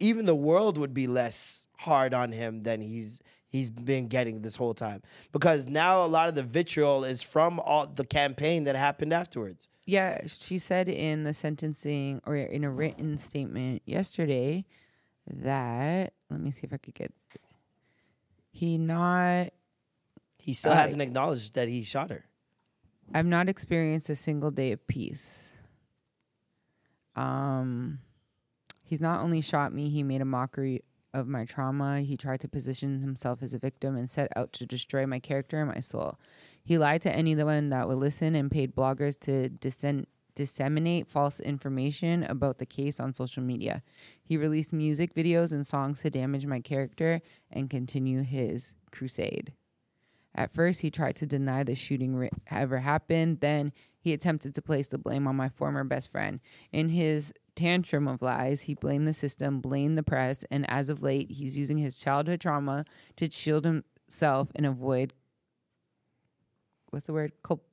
even 0.00 0.26
the 0.26 0.34
world 0.34 0.76
would 0.76 0.92
be 0.92 1.06
less 1.06 1.68
hard 1.78 2.12
on 2.12 2.32
him 2.32 2.64
than 2.64 2.80
he's 2.80 3.22
he's 3.48 3.70
been 3.70 4.08
getting 4.08 4.42
this 4.42 4.56
whole 4.56 4.74
time 4.74 5.02
because 5.32 5.68
now 5.68 6.04
a 6.04 6.06
lot 6.06 6.28
of 6.28 6.34
the 6.34 6.42
vitriol 6.42 7.04
is 7.04 7.22
from 7.22 7.60
all 7.60 7.86
the 7.86 8.04
campaign 8.04 8.64
that 8.64 8.76
happened 8.76 9.12
afterwards. 9.12 9.68
Yeah, 9.86 10.22
she 10.26 10.58
said 10.58 10.88
in 10.88 11.22
the 11.24 11.32
sentencing 11.32 12.20
or 12.26 12.36
in 12.36 12.64
a 12.64 12.70
written 12.70 13.16
statement 13.18 13.82
yesterday 13.86 14.64
that 15.28 16.12
let 16.30 16.40
me 16.40 16.50
see 16.50 16.62
if 16.64 16.72
I 16.72 16.76
could 16.76 16.94
get 16.94 17.12
he 18.50 18.78
not 18.78 19.52
He 20.38 20.54
still 20.54 20.72
Uh, 20.72 20.76
hasn't 20.76 21.02
acknowledged 21.02 21.54
that 21.54 21.68
he 21.68 21.82
shot 21.82 22.10
her. 22.10 22.24
I've 23.14 23.26
not 23.26 23.48
experienced 23.48 24.08
a 24.10 24.16
single 24.16 24.50
day 24.50 24.72
of 24.72 24.84
peace. 24.86 25.52
Um 27.14 28.00
he's 28.84 29.00
not 29.00 29.20
only 29.22 29.40
shot 29.40 29.72
me, 29.72 29.88
he 29.88 30.02
made 30.02 30.20
a 30.20 30.24
mockery 30.24 30.82
of 31.16 31.26
my 31.26 31.44
trauma. 31.44 32.00
He 32.02 32.16
tried 32.16 32.40
to 32.40 32.48
position 32.48 33.00
himself 33.00 33.42
as 33.42 33.54
a 33.54 33.58
victim 33.58 33.96
and 33.96 34.08
set 34.08 34.30
out 34.36 34.52
to 34.54 34.66
destroy 34.66 35.06
my 35.06 35.18
character 35.18 35.58
and 35.58 35.68
my 35.68 35.80
soul. 35.80 36.18
He 36.62 36.78
lied 36.78 37.02
to 37.02 37.14
anyone 37.14 37.70
that 37.70 37.88
would 37.88 37.98
listen 37.98 38.34
and 38.34 38.50
paid 38.50 38.76
bloggers 38.76 39.18
to 39.20 39.48
dissent 39.48 40.08
disseminate 40.34 41.08
false 41.08 41.40
information 41.40 42.22
about 42.24 42.58
the 42.58 42.66
case 42.66 43.00
on 43.00 43.14
social 43.14 43.42
media. 43.42 43.82
He 44.22 44.36
released 44.36 44.70
music 44.70 45.14
videos 45.14 45.50
and 45.50 45.66
songs 45.66 46.02
to 46.02 46.10
damage 46.10 46.44
my 46.44 46.60
character 46.60 47.22
and 47.50 47.70
continue 47.70 48.22
his 48.22 48.74
crusade. 48.90 49.54
At 50.34 50.52
first, 50.52 50.82
he 50.82 50.90
tried 50.90 51.16
to 51.16 51.26
deny 51.26 51.64
the 51.64 51.74
shooting 51.74 52.28
ever 52.50 52.78
happened. 52.80 53.40
Then 53.40 53.72
he 53.98 54.12
attempted 54.12 54.54
to 54.54 54.60
place 54.60 54.88
the 54.88 54.98
blame 54.98 55.26
on 55.26 55.36
my 55.36 55.48
former 55.48 55.84
best 55.84 56.12
friend. 56.12 56.40
In 56.70 56.90
his 56.90 57.32
tantrum 57.56 58.06
of 58.06 58.22
lies, 58.22 58.62
he 58.62 58.74
blamed 58.74 59.08
the 59.08 59.14
system, 59.14 59.60
blamed 59.60 59.98
the 59.98 60.02
press, 60.04 60.44
and 60.50 60.68
as 60.70 60.88
of 60.90 61.02
late, 61.02 61.30
he's 61.32 61.56
using 61.58 61.78
his 61.78 61.98
childhood 61.98 62.40
trauma 62.40 62.84
to 63.16 63.28
shield 63.30 63.64
himself 63.64 64.48
and 64.54 64.64
avoid 64.66 65.12
what's 66.90 67.06
the 67.06 67.12
word? 67.12 67.32
Culp- 67.42 67.66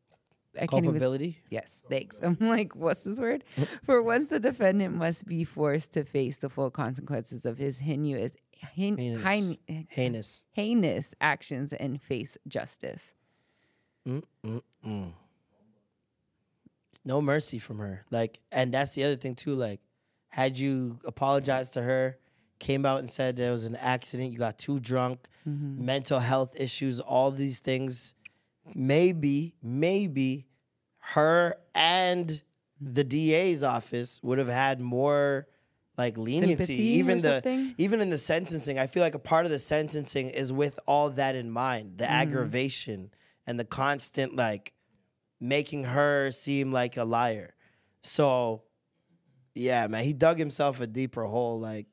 I 0.55 0.67
can't 0.67 0.73
even- 0.83 0.85
Culpability. 0.85 1.37
Yes, 1.49 1.81
thanks. 1.89 2.17
I'm 2.21 2.37
like, 2.39 2.75
what's 2.75 3.03
this 3.03 3.19
word? 3.19 3.43
For 3.83 4.01
once, 4.03 4.27
the 4.27 4.39
defendant 4.39 4.95
must 4.95 5.25
be 5.25 5.43
forced 5.43 5.93
to 5.93 6.03
face 6.03 6.37
the 6.37 6.49
full 6.49 6.69
consequences 6.71 7.45
of 7.45 7.57
his 7.57 7.79
heinous, 7.79 8.31
hein- 8.75 8.97
Heinous. 8.97 9.57
hein- 9.67 9.87
Heinous. 9.89 10.43
heinous 10.51 11.13
actions 11.21 11.73
and 11.73 12.01
face 12.01 12.37
justice. 12.47 13.13
Mm-mm-mm. 14.07 15.13
No 17.05 17.21
mercy 17.21 17.59
from 17.59 17.79
her. 17.79 18.05
Like, 18.11 18.39
and 18.51 18.73
that's 18.73 18.93
the 18.93 19.03
other 19.03 19.15
thing 19.15 19.35
too. 19.35 19.55
Like, 19.55 19.81
had 20.29 20.57
you 20.57 20.99
apologized 21.05 21.73
to 21.73 21.81
her, 21.81 22.17
came 22.59 22.85
out 22.85 22.99
and 22.99 23.09
said 23.09 23.35
there 23.35 23.51
was 23.51 23.65
an 23.65 23.75
accident, 23.75 24.31
you 24.31 24.39
got 24.39 24.57
too 24.57 24.79
drunk, 24.79 25.27
mm-hmm. 25.47 25.85
mental 25.85 26.19
health 26.19 26.55
issues, 26.57 26.99
all 26.99 27.29
these 27.29 27.59
things, 27.59 28.13
maybe, 28.73 29.53
maybe 29.61 30.47
her 30.99 31.57
and 31.75 32.41
the 32.79 33.03
DA's 33.03 33.63
office 33.63 34.21
would 34.23 34.37
have 34.37 34.47
had 34.47 34.81
more 34.81 35.47
like 35.97 36.17
leniency. 36.17 36.55
Sympathy 36.55 36.83
even 36.83 37.17
the 37.17 37.33
something? 37.33 37.75
even 37.77 38.01
in 38.01 38.09
the 38.09 38.17
sentencing, 38.17 38.79
I 38.79 38.87
feel 38.87 39.03
like 39.03 39.15
a 39.15 39.19
part 39.19 39.45
of 39.45 39.51
the 39.51 39.59
sentencing 39.59 40.29
is 40.29 40.51
with 40.51 40.79
all 40.87 41.09
that 41.11 41.35
in 41.35 41.51
mind, 41.51 41.97
the 41.97 42.05
mm-hmm. 42.05 42.13
aggravation 42.13 43.11
and 43.45 43.59
the 43.59 43.65
constant 43.65 44.35
like 44.35 44.73
making 45.43 45.83
her 45.83 46.31
seem 46.31 46.71
like 46.71 46.95
a 46.97 47.03
liar. 47.03 47.53
So, 48.01 48.63
yeah, 49.53 49.87
man, 49.87 50.03
he 50.03 50.13
dug 50.13 50.39
himself 50.39 50.79
a 50.79 50.87
deeper 50.87 51.25
hole. 51.25 51.59
Like, 51.59 51.87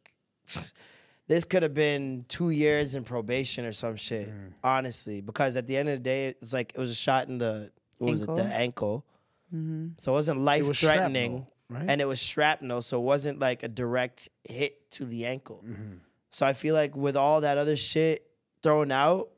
this 1.27 1.45
could 1.45 1.63
have 1.65 1.75
been 1.75 2.25
two 2.29 2.51
years 2.51 2.95
in 2.95 3.03
probation 3.05 3.65
or 3.65 3.73
some 3.73 3.97
shit, 3.97 4.29
honestly. 4.63 5.21
Because 5.21 5.57
at 5.57 5.67
the 5.67 5.77
end 5.77 5.89
of 5.89 5.97
the 5.97 6.03
day, 6.03 6.27
it's 6.27 6.53
like 6.53 6.73
it 6.75 6.79
was 6.79 6.91
a 6.91 6.95
shot 6.95 7.29
in 7.29 7.39
the 7.39 7.71
what 7.99 8.11
was 8.11 8.23
it, 8.23 8.27
the 8.27 8.43
Ankle? 8.43 8.53
ankle. 8.53 9.07
Mm-hmm. 9.55 9.89
So 9.99 10.13
it 10.13 10.15
wasn't 10.15 10.41
life 10.41 10.69
was 10.69 10.79
threatening, 10.79 11.31
shrapnel, 11.31 11.53
right? 11.69 11.91
and 11.91 12.01
it 12.01 12.07
was 12.07 12.23
shrapnel, 12.23 12.83
so 12.83 12.99
it 12.99 13.05
wasn't 13.05 13.41
like 13.41 13.65
a 13.65 13.69
direct 13.69 14.29
hit 14.45 14.91
to 14.93 15.05
the 15.05 15.27
ankle. 15.27 15.65
Mm-hmm. 15.67 15.95
So 16.31 16.47
I 16.47 16.53
feel 16.53 16.75
like 16.75 16.97
with 16.97 17.17
all 17.17 17.41
that 17.41 17.59
other 17.59 17.77
shit 17.77 18.25
thrown 18.63 18.93
out, 18.93 19.29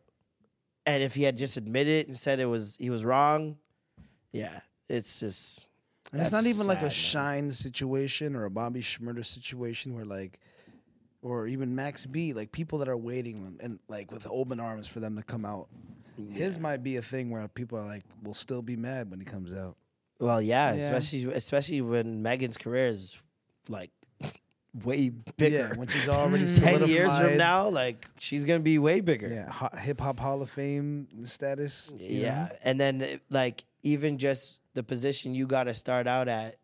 and 0.84 1.02
if 1.02 1.14
he 1.14 1.22
had 1.22 1.38
just 1.38 1.56
admitted 1.56 1.94
it 1.94 2.06
and 2.08 2.16
said 2.16 2.40
it 2.40 2.46
was 2.46 2.76
he 2.78 2.90
was 2.90 3.06
wrong, 3.06 3.56
yeah, 4.32 4.60
it's 4.88 5.20
just. 5.20 5.66
And 6.12 6.20
it's 6.20 6.32
not 6.32 6.44
even 6.44 6.66
like 6.66 6.78
a 6.78 6.90
sad, 6.90 6.90
man. 6.90 6.90
Shyne 6.90 7.50
situation 7.52 8.36
or 8.36 8.44
a 8.44 8.50
Bobby 8.50 8.80
Shmurda 8.82 9.24
situation 9.24 9.94
where 9.94 10.04
like, 10.04 10.38
or 11.22 11.46
even 11.46 11.74
Max 11.74 12.04
B, 12.04 12.32
like 12.34 12.52
people 12.52 12.78
that 12.80 12.88
are 12.88 12.96
waiting 12.96 13.56
and, 13.60 13.78
like 13.88 14.12
with 14.12 14.26
open 14.28 14.60
arms 14.60 14.86
for 14.86 15.00
them 15.00 15.16
to 15.16 15.22
come 15.22 15.44
out. 15.46 15.68
His 16.30 16.58
might 16.58 16.82
be 16.82 16.96
a 16.96 17.02
thing 17.02 17.30
where 17.30 17.48
people 17.48 17.78
are 17.78 17.84
like, 17.86 18.02
will 18.22 18.34
still 18.34 18.60
be 18.60 18.76
mad 18.76 19.10
when 19.10 19.20
he 19.20 19.24
comes 19.24 19.54
out. 19.54 19.76
Well, 20.18 20.42
yeah, 20.42 20.74
Yeah. 20.74 20.80
especially 20.82 21.32
especially 21.32 21.80
when 21.80 22.22
Megan's 22.22 22.58
career 22.58 22.86
is 22.88 23.18
like 23.68 23.90
way 24.84 25.08
bigger. 25.38 25.70
Yeah, 25.72 25.74
when 25.78 25.88
she's 25.88 26.08
already 26.08 26.46
ten 26.54 26.86
years 26.86 27.18
from 27.18 27.38
now, 27.38 27.68
like 27.68 28.06
she's 28.18 28.44
gonna 28.44 28.60
be 28.60 28.78
way 28.78 29.00
bigger. 29.00 29.28
Yeah, 29.28 29.78
hip 29.78 30.00
hop 30.00 30.20
Hall 30.20 30.42
of 30.42 30.50
Fame 30.50 31.08
status. 31.24 31.92
Yeah, 31.96 32.30
know? 32.34 32.48
and 32.64 32.78
then 32.80 33.20
like 33.30 33.64
even 33.82 34.18
just 34.18 34.62
the 34.74 34.82
position 34.82 35.34
you 35.34 35.46
got 35.46 35.64
to 35.64 35.74
start 35.74 36.06
out 36.06 36.28
at 36.28 36.56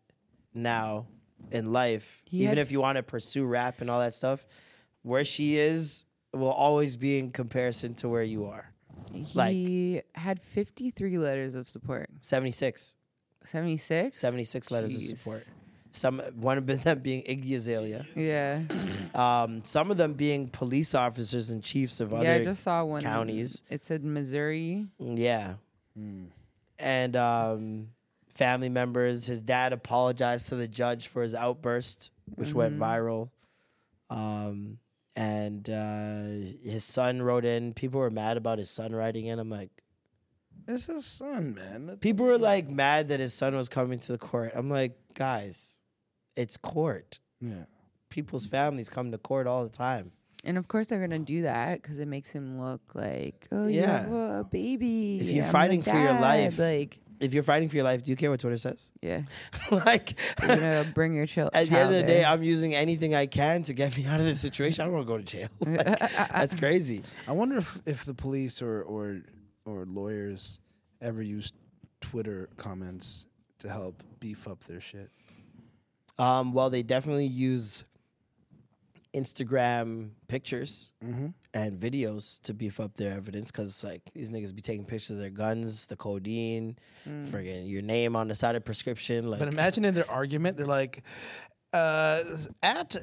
now 0.53 1.07
in 1.51 1.71
life, 1.71 2.21
He 2.25 2.37
even 2.39 2.49
had 2.49 2.57
if 2.59 2.71
you 2.71 2.81
want 2.81 2.97
to 2.97 3.03
pursue 3.03 3.45
rap 3.45 3.81
and 3.81 3.89
all 3.89 3.99
that 3.99 4.13
stuff, 4.13 4.45
where 5.03 5.23
she 5.25 5.57
is 5.57 6.05
will 6.33 6.51
always 6.51 6.97
be 6.97 7.17
in 7.19 7.31
comparison 7.31 7.95
to 7.95 8.09
where 8.09 8.23
you 8.23 8.45
are. 8.45 8.71
Like- 9.33 9.53
He 9.55 10.01
had 10.15 10.41
53 10.41 11.17
letters 11.17 11.55
of 11.55 11.67
support. 11.67 12.07
76, 12.21 12.95
76? 13.43 14.15
76 14.17 14.71
letters 14.71 14.95
of 14.95 15.01
support. 15.01 15.45
Some 15.91 16.19
one 16.35 16.59
of 16.59 16.67
them 16.67 16.99
being 17.03 17.23
Iggy 17.23 17.55
Azalea, 17.55 18.05
Yeah. 18.15 18.61
um, 19.15 19.63
some 19.65 19.89
of 19.89 19.97
them 19.97 20.13
being 20.13 20.47
police 20.49 20.93
officers 20.93 21.49
and 21.49 21.63
chiefs 21.63 21.99
of 21.99 22.11
yeah, 22.11 22.17
other 22.19 22.29
I 22.33 22.43
just 22.43 22.61
saw 22.63 22.83
one. 22.85 23.01
counties. 23.01 23.63
It 23.71 23.83
said 23.83 24.03
Missouri. 24.03 24.85
Yeah. 24.99 25.55
And 26.79 27.15
um, 27.15 27.87
family 28.29 28.69
members. 28.69 29.25
His 29.27 29.41
dad 29.41 29.73
apologized 29.73 30.49
to 30.49 30.55
the 30.55 30.67
judge 30.67 31.07
for 31.07 31.21
his 31.21 31.35
outburst, 31.35 32.11
which 32.35 32.53
went 32.53 32.77
viral. 32.79 33.29
Um, 34.09 34.77
and 35.15 35.69
uh, 35.69 36.23
his 36.63 36.83
son 36.85 37.21
wrote 37.21 37.43
in. 37.45 37.73
People 37.73 37.99
were 37.99 38.09
mad 38.09 38.37
about 38.37 38.57
his 38.57 38.69
son 38.69 38.93
writing 38.93 39.25
in. 39.25 39.39
I'm 39.39 39.49
like, 39.49 39.69
It's 40.67 40.85
his 40.85 41.05
son, 41.05 41.53
man. 41.55 41.87
Let- 41.87 41.99
people 42.01 42.25
were 42.25 42.37
like 42.37 42.69
mad 42.69 43.09
that 43.09 43.19
his 43.19 43.33
son 43.33 43.55
was 43.55 43.67
coming 43.69 43.99
to 43.99 44.11
the 44.13 44.17
court. 44.17 44.51
I'm 44.55 44.69
like, 44.69 44.97
guys, 45.13 45.81
it's 46.37 46.55
court. 46.57 47.19
Yeah. 47.41 47.65
People's 48.09 48.47
families 48.47 48.89
come 48.89 49.11
to 49.11 49.17
court 49.17 49.45
all 49.47 49.63
the 49.63 49.69
time. 49.69 50.11
And 50.45 50.57
of 50.57 50.67
course 50.67 50.87
they're 50.87 50.99
gonna 51.01 51.19
do 51.19 51.41
that 51.43 51.81
because 51.81 51.99
it 51.99 52.07
makes 52.07 52.31
him 52.31 52.61
look 52.61 52.81
like, 52.95 53.47
oh 53.51 53.67
you 53.67 53.81
Yeah. 53.81 54.03
have 54.03 54.11
a 54.11 54.43
baby. 54.49 55.19
If 55.19 55.29
you're 55.29 55.45
I'm 55.45 55.51
fighting 55.51 55.81
for 55.81 55.89
your 55.91 56.13
dad," 56.13 56.21
life, 56.21 56.59
like 56.59 56.99
If 57.19 57.33
you're 57.33 57.43
fighting 57.43 57.67
for 57.67 57.75
your 57.75 57.83
life, 57.83 58.03
do 58.03 58.11
you 58.11 58.15
care 58.15 58.31
what 58.31 58.39
Twitter 58.39 58.55
says? 58.55 58.93
yeah, 59.01 59.23
like, 59.69 60.15
you're 60.41 60.55
gonna 60.55 60.85
bring 60.95 61.13
your 61.13 61.25
child. 61.25 61.49
at 61.53 61.67
the 61.67 61.77
end 61.77 61.89
of 61.89 61.95
the 61.95 62.03
day, 62.03 62.19
there. 62.21 62.27
I'm 62.27 62.41
using 62.41 62.73
anything 62.73 63.13
I 63.13 63.25
can 63.25 63.63
to 63.63 63.73
get 63.73 63.97
me 63.97 64.05
out 64.05 64.21
of 64.21 64.25
this 64.25 64.39
situation. 64.39 64.81
I 64.81 64.85
don't 64.85 64.93
want 64.93 65.05
to 65.05 65.11
go 65.13 65.17
to 65.17 65.23
jail. 65.23 65.49
Like, 65.65 65.99
that's 66.31 66.55
crazy. 66.55 67.01
I 67.27 67.33
wonder 67.33 67.57
if, 67.57 67.77
if 67.85 68.05
the 68.05 68.13
police 68.13 68.61
or, 68.61 68.81
or 68.83 69.17
or 69.65 69.85
lawyers 69.85 70.59
ever 71.01 71.21
use 71.21 71.51
Twitter 71.99 72.47
comments 72.55 73.25
to 73.59 73.67
help 73.69 74.01
beef 74.21 74.47
up 74.47 74.63
their 74.63 74.79
shit. 74.79 75.09
Um, 76.17 76.53
well, 76.53 76.69
they 76.69 76.83
definitely 76.83 77.27
use 77.27 77.83
Instagram 79.15 80.11
pictures 80.27 80.93
Mm-hmm. 81.03 81.27
and 81.53 81.75
videos 81.77 82.41
to 82.43 82.53
beef 82.53 82.79
up 82.79 82.95
their 82.95 83.13
evidence 83.13 83.51
because, 83.51 83.83
like, 83.83 84.01
these 84.13 84.29
niggas 84.29 84.53
be 84.55 84.61
taking 84.61 84.85
pictures 84.85 85.11
of 85.11 85.17
their 85.17 85.29
guns, 85.31 85.87
the 85.87 85.95
codeine, 85.95 86.77
friggin' 87.07 87.69
your 87.69 87.81
name 87.81 88.15
on 88.15 88.27
the 88.27 88.35
side 88.35 88.55
of 88.55 88.63
prescription. 88.65 89.29
Like, 89.29 89.39
But 89.39 89.47
imagine 89.47 89.85
in 89.85 89.95
their 89.95 90.09
argument, 90.11 90.57
they're 90.57 90.65
like, 90.67 91.03
uh, 91.73 92.23
at 92.63 92.95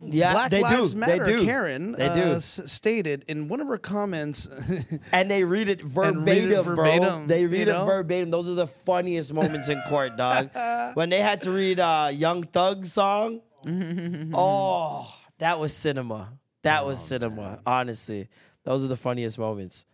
Yeah, 0.00 0.32
Black 0.32 0.50
they 0.50 0.58
do. 0.58 0.64
Lives 0.64 0.92
They 0.94 0.98
Matter, 1.00 1.24
do. 1.24 1.44
Karen 1.44 1.92
They 1.92 2.06
uh, 2.08 2.14
do. 2.14 2.20
s- 2.34 2.60
stated 2.66 3.24
in 3.28 3.48
one 3.48 3.60
of 3.60 3.68
her 3.68 3.78
comments, 3.78 4.48
and 5.12 5.30
they 5.30 5.44
read 5.44 5.68
it 5.68 5.82
And 5.84 6.26
read 6.26 6.50
it 6.50 6.62
verbatim, 6.62 7.02
bro. 7.02 7.26
They 7.26 7.46
read 7.46 7.68
know? 7.68 7.82
it 7.82 7.86
verbatim. 7.86 8.30
Those 8.30 8.48
are 8.48 8.54
the 8.54 8.66
funniest 8.66 9.32
moments 9.34 9.68
in 9.68 9.80
court, 9.88 10.16
dog. 10.16 10.50
when 10.94 11.08
they 11.10 11.20
had 11.20 11.40
to 11.42 11.50
read 11.50 11.80
uh, 11.80 12.10
Young 12.12 12.42
Thug's 12.44 12.92
song. 12.92 13.40
oh, 14.34 15.14
that 15.44 15.60
was 15.60 15.74
cinema. 15.76 16.32
That 16.62 16.82
Oh, 16.82 16.86
was 16.86 16.98
cinema. 17.04 17.60
Honestly, 17.66 18.28
those 18.64 18.82
are 18.82 18.88
the 18.88 18.96
funniest 18.96 19.38
moments. 19.38 19.84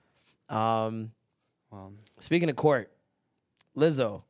Um, 0.48 1.10
well, 1.72 1.92
speaking 2.20 2.48
of 2.48 2.54
court, 2.54 2.92
Lizzo. 3.76 4.22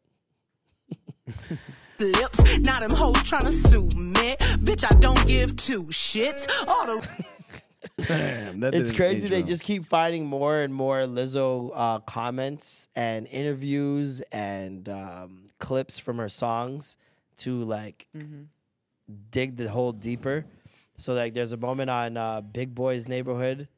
lips. 1.98 2.58
Now 2.60 2.80
them 2.80 2.90
hoes 2.90 3.16
tryna 3.16 3.52
sue 3.52 3.84
me. 3.98 4.36
Bitch, 4.64 4.82
I 4.90 4.98
don't 4.98 5.26
give 5.26 5.56
two 5.56 5.84
shits. 5.84 6.50
All 6.66 6.86
those 6.86 7.06
damn, 8.06 8.64
It's 8.64 8.90
crazy. 8.90 9.28
They 9.28 9.42
just 9.42 9.62
keep 9.64 9.84
finding 9.84 10.24
more 10.24 10.60
and 10.60 10.72
more 10.72 11.00
Lizzo 11.02 11.70
uh, 11.74 11.98
comments 12.00 12.88
and 12.96 13.26
interviews 13.26 14.22
and 14.32 14.88
um, 14.88 15.48
clips 15.58 15.98
from 15.98 16.16
her 16.16 16.30
songs 16.30 16.96
to 17.36 17.62
like 17.62 18.08
dig 19.30 19.58
the 19.58 19.68
hole 19.68 19.92
deeper. 19.92 20.46
So 21.00 21.14
like, 21.14 21.34
there's 21.34 21.52
a 21.52 21.56
moment 21.56 21.90
on 21.90 22.16
uh, 22.16 22.40
Big 22.42 22.74
Boy's 22.74 23.08
neighborhood, 23.08 23.68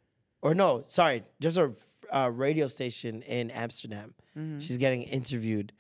or 0.43 0.55
no, 0.55 0.83
sorry, 0.87 1.23
just 1.41 1.57
a 1.57 1.73
uh, 2.11 2.29
radio 2.29 2.67
station 2.67 3.23
in 3.23 3.51
Amsterdam. 3.51 4.15
She's 4.61 4.77
getting 4.79 5.03
interviewed, 5.03 5.73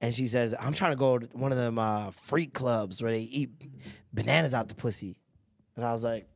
and 0.00 0.12
she 0.14 0.26
says, 0.28 0.54
"I'm 0.58 0.74
trying 0.74 0.92
to 0.92 0.96
go 0.96 1.18
to 1.18 1.26
one 1.32 1.52
of 1.52 1.58
them 1.58 1.78
uh, 1.78 2.10
freak 2.10 2.52
clubs 2.52 3.02
where 3.02 3.12
they 3.12 3.20
eat 3.20 3.50
bananas 4.12 4.54
out 4.54 4.68
the 4.68 4.74
pussy," 4.74 5.18
and 5.76 5.84
I 5.84 5.92
was 5.92 6.02
like. 6.04 6.26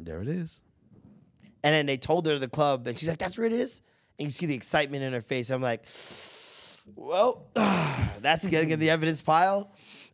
there 0.00 0.22
it 0.22 0.28
is. 0.28 0.60
And 1.64 1.74
then 1.74 1.86
they 1.86 1.96
told 1.96 2.26
her 2.26 2.38
the 2.38 2.48
club, 2.48 2.86
and 2.86 2.96
she's 2.96 3.08
like, 3.08 3.18
"That's 3.18 3.36
where 3.36 3.46
it 3.46 3.52
is." 3.52 3.82
And 4.18 4.26
you 4.26 4.30
see 4.30 4.46
the 4.46 4.54
excitement 4.54 5.02
in 5.02 5.12
her 5.12 5.20
face. 5.20 5.50
I'm 5.50 5.60
like, 5.60 5.84
"Well, 6.94 7.48
that's 8.20 8.46
getting 8.46 8.70
in 8.70 8.78
the 8.78 8.90
evidence 8.96 9.20
pile." 9.22 9.72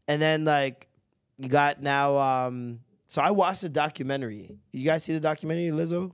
And 0.09 0.21
then 0.21 0.45
like, 0.47 0.89
you 1.39 1.49
got 1.51 1.83
now. 1.83 2.17
Um, 2.19 2.81
so 3.07 3.23
I 3.23 3.31
watched 3.31 3.63
the 3.63 3.69
documentary. 3.69 4.59
You 4.73 4.85
guys 4.85 5.05
see 5.05 5.13
the 5.13 5.21
documentary, 5.21 5.69
Lizzo? 5.69 6.13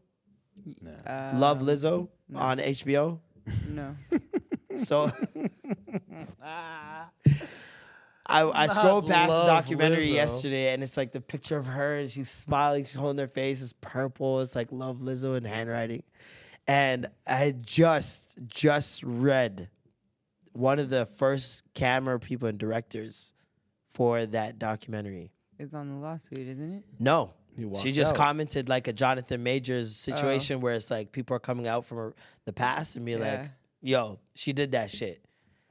Uh, 1.07 1.33
Love 1.35 1.61
Lizzo 1.61 2.09
on 2.35 2.59
HBO. 2.59 3.21
no. 3.69 3.97
So 4.77 5.11
I, 6.43 7.09
I 8.27 8.67
scrolled 8.69 9.09
past 9.09 9.31
the 9.33 9.45
documentary 9.45 10.09
Lizzo. 10.09 10.15
yesterday, 10.15 10.73
and 10.73 10.83
it's 10.83 10.97
like 10.97 11.13
the 11.13 11.21
picture 11.21 11.57
of 11.57 11.67
her, 11.67 11.99
and 11.99 12.11
she's 12.11 12.31
smiling, 12.31 12.85
she's 12.85 12.95
holding 12.95 13.19
her 13.19 13.27
face, 13.27 13.61
it's 13.63 13.73
purple, 13.73 14.41
it's 14.41 14.55
like 14.55 14.71
Love 14.71 14.99
Lizzo 14.99 15.37
in 15.37 15.45
handwriting. 15.45 16.05
And 16.69 17.09
I 17.27 17.35
had 17.35 17.67
just 17.67 18.39
just 18.47 19.03
read 19.03 19.69
one 20.53 20.79
of 20.79 20.89
the 20.89 21.05
first 21.07 21.65
camera 21.75 22.21
people 22.21 22.47
and 22.49 22.59
directors 22.59 23.33
for 23.89 24.25
that 24.27 24.59
documentary. 24.59 25.33
It's 25.61 25.75
on 25.75 25.91
the 25.91 25.95
lawsuit, 25.97 26.49
isn't 26.49 26.73
it? 26.79 26.85
No. 26.99 27.35
She 27.83 27.93
just 27.93 28.15
out. 28.15 28.19
commented 28.19 28.71
like 28.71 28.89
a 28.89 28.95
Jonathan 28.95 29.43
Majors 29.43 29.89
oh. 29.89 30.13
situation 30.13 30.63
where 30.63 30.73
it's 30.73 30.91
like 30.91 31.13
people 31.13 31.37
are 31.37 31.41
coming 31.41 31.67
out 31.67 31.85
from 31.85 31.99
her, 31.99 32.15
the 32.47 32.53
past 32.53 32.97
and 32.97 33.05
be 33.05 33.13
Yeah. 33.13 33.19
like, 33.19 33.51
yo, 33.83 34.19
she 34.35 34.55
did 34.55 34.73
that 34.73 34.91
shit. 34.91 35.23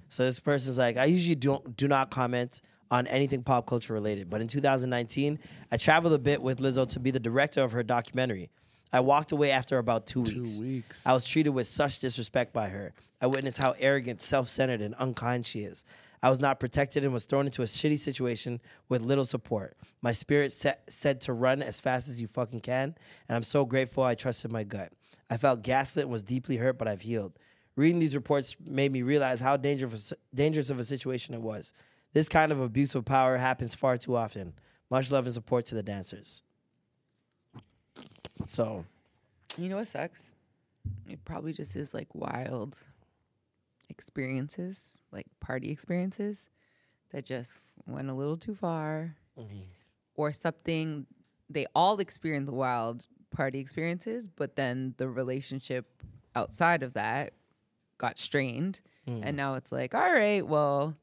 So 0.10 0.24
this 0.24 0.40
person's 0.40 0.78
like, 0.78 0.98
I 0.98 1.06
usually 1.06 1.34
don't 1.36 1.76
do 1.76 1.88
not 1.88 2.12
comment 2.12 2.62
on 2.92 3.08
anything 3.08 3.42
pop 3.42 3.66
culture 3.66 3.94
related. 3.94 4.30
But 4.30 4.42
in 4.42 4.48
2019, 4.48 5.40
I 5.72 5.78
traveled 5.78 6.14
a 6.14 6.20
bit 6.20 6.42
with 6.42 6.60
Lizzo 6.60 6.88
to 6.90 7.00
be 7.00 7.10
the 7.10 7.20
director 7.20 7.64
of 7.64 7.72
her 7.72 7.82
documentary. 7.82 8.52
I 8.94 9.00
walked 9.00 9.32
away 9.32 9.50
after 9.50 9.80
about 9.80 10.06
two 10.06 10.22
weeks. 10.22 10.60
weeks. 10.60 11.06
I 11.06 11.14
was 11.14 11.26
treated 11.26 11.50
with 11.50 11.68
such 11.68 11.98
disrespect 11.98 12.54
by 12.54 12.70
her. 12.70 12.94
I 13.22 13.28
witnessed 13.28 13.58
how 13.58 13.74
arrogant, 13.80 14.22
self 14.22 14.50
centered, 14.50 14.82
and 14.82 14.96
unkind 15.00 15.46
she 15.46 15.62
is. 15.62 15.86
I 16.22 16.30
was 16.30 16.40
not 16.40 16.60
protected 16.60 17.04
and 17.04 17.14
was 17.14 17.26
thrown 17.26 17.46
into 17.46 17.62
a 17.62 17.66
shitty 17.66 17.98
situation 18.00 18.60
with 18.90 19.02
little 19.02 19.26
support. 19.26 19.78
My 20.02 20.12
spirit 20.12 20.52
set, 20.52 20.84
said 20.92 21.22
to 21.22 21.34
run 21.34 21.62
as 21.62 21.80
fast 21.80 22.10
as 22.10 22.20
you 22.20 22.28
fucking 22.28 22.60
can, 22.62 22.96
and 23.28 23.36
I'm 23.36 23.44
so 23.44 23.66
grateful 23.66 24.04
I 24.04 24.16
trusted 24.16 24.52
my 24.52 24.64
gut. 24.64 24.92
I 25.30 25.38
felt 25.38 25.62
gaslit 25.64 26.04
and 26.04 26.12
was 26.12 26.24
deeply 26.24 26.58
hurt, 26.58 26.78
but 26.78 26.88
I've 26.88 27.02
healed. 27.02 27.38
Reading 27.76 28.00
these 28.00 28.16
reports 28.16 28.58
made 28.66 28.92
me 28.92 29.02
realize 29.02 29.40
how 29.40 29.56
dangerous, 29.56 30.12
dangerous 30.34 30.70
of 30.70 30.80
a 30.80 30.84
situation 30.84 31.34
it 31.34 31.42
was. 31.42 31.72
This 32.14 32.28
kind 32.28 32.52
of 32.52 32.60
abuse 32.60 32.96
of 32.96 33.06
power 33.06 33.38
happens 33.38 33.76
far 33.76 33.98
too 33.98 34.18
often. 34.18 34.54
Much 34.90 35.12
love 35.12 35.26
and 35.26 35.34
support 35.34 35.66
to 35.68 35.76
the 35.76 35.84
dancers. 35.84 36.42
So, 38.46 38.86
You 39.58 39.70
know 39.70 39.78
what 39.78 39.88
sucks? 39.88 40.34
It 41.08 41.24
probably 41.24 41.54
just 41.54 41.76
is 41.76 41.94
like 41.94 42.14
wild 42.14 42.78
experiences, 43.90 44.98
like 45.12 45.28
party 45.40 45.72
experiences 45.72 46.50
that 47.12 47.26
just 47.26 47.52
went 47.88 48.10
a 48.10 48.14
little 48.14 48.38
too 48.38 48.56
far, 48.56 49.16
mm-hmm. 49.38 49.62
or 50.16 50.32
something. 50.32 51.06
They 51.50 51.66
all 51.74 52.00
experience 52.00 52.52
wild 52.52 53.08
party 53.32 53.60
experiences, 53.60 54.28
but 54.28 54.56
then 54.56 54.94
the 54.98 55.10
relationship 55.10 56.04
outside 56.36 56.84
of 56.84 56.94
that 56.94 57.34
got 57.98 58.18
strained, 58.18 58.82
mm. 59.08 59.22
and 59.24 59.36
now 59.36 59.56
it's 59.56 59.72
like, 59.72 59.96
all 59.96 60.14
right, 60.14 60.46
well, 60.46 60.96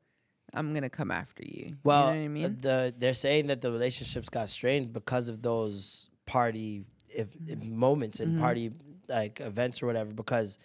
I'm 0.54 0.72
gonna 0.72 0.90
come 0.90 1.10
after 1.10 1.44
you. 1.44 1.76
well, 1.84 2.08
you 2.08 2.14
know 2.14 2.20
what 2.20 2.24
I 2.24 2.28
mean? 2.28 2.58
the 2.60 2.94
they're 2.96 3.14
saying 3.14 3.48
that 3.48 3.60
the 3.60 3.70
relationships 3.70 4.28
got 4.28 4.48
strained 4.48 4.92
because 4.92 5.28
of 5.28 5.42
those 5.42 6.10
party 6.26 6.84
if, 7.08 7.34
if 7.46 7.58
mm-hmm. 7.58 7.78
moments 7.78 8.20
and 8.20 8.32
mm-hmm. 8.32 8.42
party 8.42 8.70
like 9.08 9.40
events 9.40 9.82
or 9.82 9.86
whatever. 9.86 10.12
Because 10.12 10.58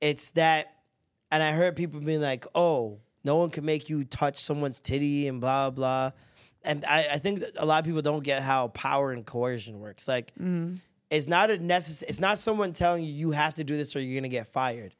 it's 0.00 0.30
that, 0.30 0.73
and 1.34 1.42
I 1.42 1.50
heard 1.50 1.74
people 1.74 2.00
being 2.00 2.20
like, 2.20 2.46
"Oh, 2.54 3.00
no 3.24 3.36
one 3.36 3.50
can 3.50 3.64
make 3.64 3.88
you 3.88 4.04
touch 4.04 4.44
someone's 4.44 4.78
titty 4.78 5.26
and 5.26 5.40
blah 5.40 5.70
blah." 5.70 6.12
And 6.62 6.84
I, 6.84 7.06
I 7.14 7.18
think 7.18 7.42
a 7.56 7.66
lot 7.66 7.80
of 7.80 7.84
people 7.84 8.02
don't 8.02 8.22
get 8.22 8.40
how 8.40 8.68
power 8.68 9.10
and 9.12 9.26
coercion 9.26 9.80
works. 9.80 10.06
Like, 10.06 10.32
mm-hmm. 10.36 10.76
it's 11.10 11.26
not 11.26 11.50
a 11.50 11.58
necess- 11.58 12.04
It's 12.04 12.20
not 12.20 12.38
someone 12.38 12.72
telling 12.72 13.04
you 13.04 13.12
you 13.12 13.32
have 13.32 13.54
to 13.54 13.64
do 13.64 13.76
this 13.76 13.96
or 13.96 14.00
you're 14.00 14.18
gonna 14.18 14.28
get 14.28 14.46
fired. 14.46 14.94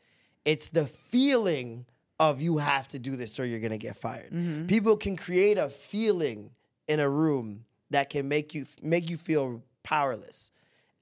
It's 0.44 0.70
the 0.70 0.86
feeling 0.86 1.86
of 2.18 2.40
you 2.42 2.58
have 2.58 2.88
to 2.88 2.98
do 2.98 3.14
this 3.14 3.38
or 3.38 3.46
you're 3.46 3.60
gonna 3.60 3.78
get 3.78 3.96
fired. 3.96 4.32
Mm-hmm. 4.32 4.66
People 4.66 4.96
can 4.96 5.16
create 5.16 5.56
a 5.56 5.68
feeling 5.68 6.50
in 6.88 6.98
a 6.98 7.08
room 7.08 7.64
that 7.90 8.10
can 8.10 8.26
make 8.26 8.54
you 8.54 8.66
make 8.82 9.08
you 9.08 9.16
feel 9.16 9.62
powerless. 9.84 10.50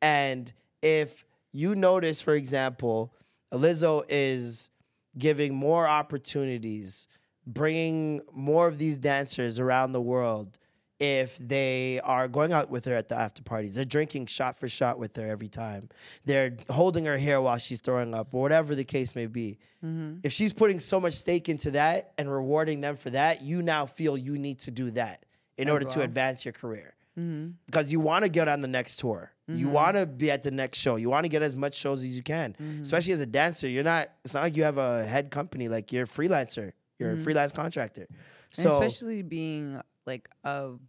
And 0.02 0.52
if 0.82 1.24
you 1.52 1.74
notice, 1.74 2.20
for 2.20 2.34
example, 2.34 3.14
Lizzo 3.50 4.04
is 4.08 4.68
giving 5.16 5.54
more 5.54 5.86
opportunities, 5.86 7.08
bringing 7.46 8.22
more 8.32 8.68
of 8.68 8.78
these 8.78 8.98
dancers 8.98 9.58
around 9.58 9.92
the 9.92 10.00
world 10.00 10.58
if 11.02 11.36
they 11.38 12.00
are 12.04 12.28
going 12.28 12.52
out 12.52 12.70
with 12.70 12.84
her 12.84 12.94
at 12.94 13.08
the 13.08 13.16
after 13.16 13.42
parties. 13.42 13.74
They're 13.74 13.84
drinking 13.84 14.26
shot 14.26 14.56
for 14.56 14.68
shot 14.68 15.00
with 15.00 15.16
her 15.16 15.28
every 15.28 15.48
time. 15.48 15.88
They're 16.24 16.56
holding 16.70 17.06
her 17.06 17.18
hair 17.18 17.42
while 17.42 17.58
she's 17.58 17.80
throwing 17.80 18.14
up, 18.14 18.32
or 18.32 18.40
whatever 18.40 18.76
the 18.76 18.84
case 18.84 19.16
may 19.16 19.26
be. 19.26 19.58
Mm-hmm. 19.84 20.18
If 20.22 20.32
she's 20.32 20.52
putting 20.52 20.78
so 20.78 21.00
much 21.00 21.14
stake 21.14 21.48
into 21.48 21.72
that 21.72 22.12
and 22.18 22.30
rewarding 22.30 22.80
them 22.80 22.96
for 22.96 23.10
that, 23.10 23.42
you 23.42 23.62
now 23.62 23.84
feel 23.84 24.16
you 24.16 24.38
need 24.38 24.60
to 24.60 24.70
do 24.70 24.92
that 24.92 25.24
in 25.58 25.68
order 25.68 25.84
to 25.86 26.02
advance 26.02 26.44
your 26.44 26.52
career. 26.52 26.94
Mm-hmm. 27.18 27.50
because 27.66 27.92
you 27.92 28.00
want 28.00 28.24
to 28.24 28.30
get 28.30 28.48
on 28.48 28.62
the 28.62 28.68
next 28.68 28.96
tour. 28.96 29.30
You 29.46 29.66
mm-hmm. 29.66 29.74
want 29.74 29.96
to 29.96 30.06
be 30.06 30.30
at 30.30 30.42
the 30.42 30.50
next 30.50 30.78
show. 30.78 30.96
You 30.96 31.10
want 31.10 31.24
to 31.24 31.28
get 31.28 31.42
as 31.42 31.54
much 31.54 31.76
shows 31.76 32.02
as 32.02 32.16
you 32.16 32.22
can. 32.22 32.54
Mm-hmm. 32.54 32.82
Especially 32.82 33.12
as 33.12 33.20
a 33.20 33.26
dancer, 33.26 33.68
you're 33.68 33.84
not. 33.84 34.08
It's 34.24 34.32
not 34.32 34.44
like 34.44 34.56
you 34.56 34.62
have 34.62 34.78
a 34.78 35.04
head 35.04 35.30
company. 35.30 35.68
Like 35.68 35.92
you're 35.92 36.04
a 36.04 36.06
freelancer. 36.06 36.72
You're 36.98 37.12
a 37.12 37.18
freelance 37.18 37.52
contractor. 37.52 38.06
And 38.08 38.18
So 38.50 38.80
especially 38.80 39.22
being 39.22 39.80
like 40.06 40.28
of 40.44 40.80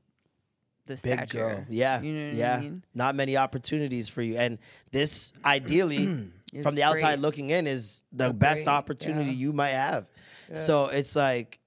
the 0.85 0.95
big 0.95 1.13
stature. 1.13 1.37
girl, 1.37 1.65
yeah, 1.69 2.01
You 2.01 2.13
know 2.13 2.37
yeah. 2.37 2.57
I 2.57 2.59
mean? 2.61 2.83
Not 2.93 3.15
many 3.15 3.37
opportunities 3.37 4.09
for 4.09 4.21
you, 4.21 4.37
and 4.37 4.59
this 4.91 5.33
ideally, 5.43 6.29
from 6.61 6.75
the 6.75 6.83
outside 6.83 7.15
great. 7.15 7.19
looking 7.19 7.49
in, 7.49 7.67
is 7.67 8.03
the 8.11 8.29
A 8.29 8.33
best 8.33 8.67
opportunity 8.67 9.31
yeah. 9.31 9.47
you 9.47 9.53
might 9.53 9.69
have. 9.69 10.07
So 10.53 10.85
it's 10.85 11.15
like 11.15 11.59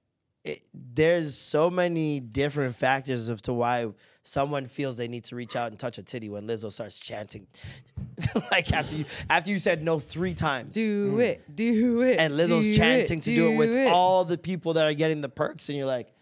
it, 0.44 0.60
there's 0.72 1.34
so 1.34 1.70
many 1.70 2.20
different 2.20 2.76
factors 2.76 3.28
of 3.28 3.42
to 3.42 3.52
why 3.52 3.88
someone 4.26 4.66
feels 4.66 4.96
they 4.96 5.08
need 5.08 5.24
to 5.24 5.36
reach 5.36 5.56
out 5.56 5.70
and 5.70 5.78
touch 5.78 5.98
a 5.98 6.02
titty 6.02 6.28
when 6.28 6.46
Lizzo 6.46 6.70
starts 6.70 6.98
chanting, 6.98 7.46
like 8.50 8.72
after 8.72 8.96
you 8.96 9.04
after 9.30 9.50
you 9.50 9.58
said 9.58 9.82
no 9.82 9.98
three 9.98 10.34
times. 10.34 10.74
Do 10.74 11.12
mm. 11.12 11.20
it, 11.22 11.56
do 11.56 12.02
it. 12.02 12.18
and 12.18 12.34
Lizzo's 12.34 12.66
do 12.66 12.74
chanting 12.74 13.20
to 13.20 13.34
do 13.34 13.52
it 13.52 13.56
with 13.56 13.74
it. 13.74 13.88
all 13.88 14.24
the 14.24 14.38
people 14.38 14.74
that 14.74 14.84
are 14.84 14.94
getting 14.94 15.20
the 15.20 15.28
perks, 15.28 15.68
and 15.68 15.78
you're 15.78 15.86
like, 15.86 16.12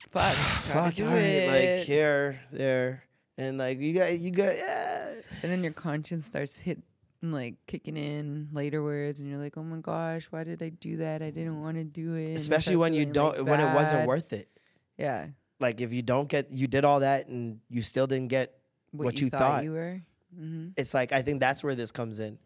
Fuck, 0.10 0.34
fuck, 0.34 0.94
fuck, 0.94 1.06
all 1.06 1.12
right, 1.12 1.20
it. 1.20 1.76
like 1.78 1.86
here, 1.86 2.40
there, 2.52 3.04
and 3.38 3.58
like 3.58 3.78
you 3.78 3.94
got, 3.94 4.18
you 4.18 4.30
got, 4.30 4.56
yeah. 4.56 5.12
And 5.42 5.50
then 5.50 5.62
your 5.62 5.72
conscience 5.72 6.26
starts 6.26 6.58
hit 6.58 6.82
like 7.22 7.54
kicking 7.66 7.96
in 7.96 8.48
later 8.52 8.82
words, 8.82 9.20
and 9.20 9.28
you're 9.28 9.38
like, 9.38 9.56
oh 9.56 9.62
my 9.62 9.78
gosh, 9.78 10.26
why 10.30 10.44
did 10.44 10.62
I 10.62 10.70
do 10.70 10.96
that? 10.98 11.22
I 11.22 11.30
didn't 11.30 11.60
want 11.60 11.76
to 11.76 11.84
do 11.84 12.14
it. 12.14 12.30
Especially 12.30 12.76
when 12.76 12.94
you 12.94 13.06
don't, 13.06 13.38
like, 13.38 13.46
when 13.46 13.60
it 13.60 13.74
wasn't 13.74 14.08
worth 14.08 14.32
it. 14.32 14.48
Yeah, 14.96 15.28
Like 15.60 15.80
if 15.80 15.92
you 15.92 16.02
don't 16.02 16.28
get, 16.28 16.50
you 16.50 16.66
did 16.66 16.84
all 16.84 17.00
that 17.00 17.28
and 17.28 17.60
you 17.68 17.82
still 17.82 18.06
didn't 18.06 18.28
get 18.28 18.56
what, 18.92 19.20
you, 19.20 19.28
thought. 19.28 19.62
you 19.64 19.72
were. 19.72 20.00
hmm 20.34 20.68
it's 20.76 20.94
like 20.94 21.12
I 21.12 21.22
think 21.22 21.40
that's 21.40 21.62
where 21.62 21.74
this 21.74 21.90
comes 21.90 22.18
in. 22.20 22.38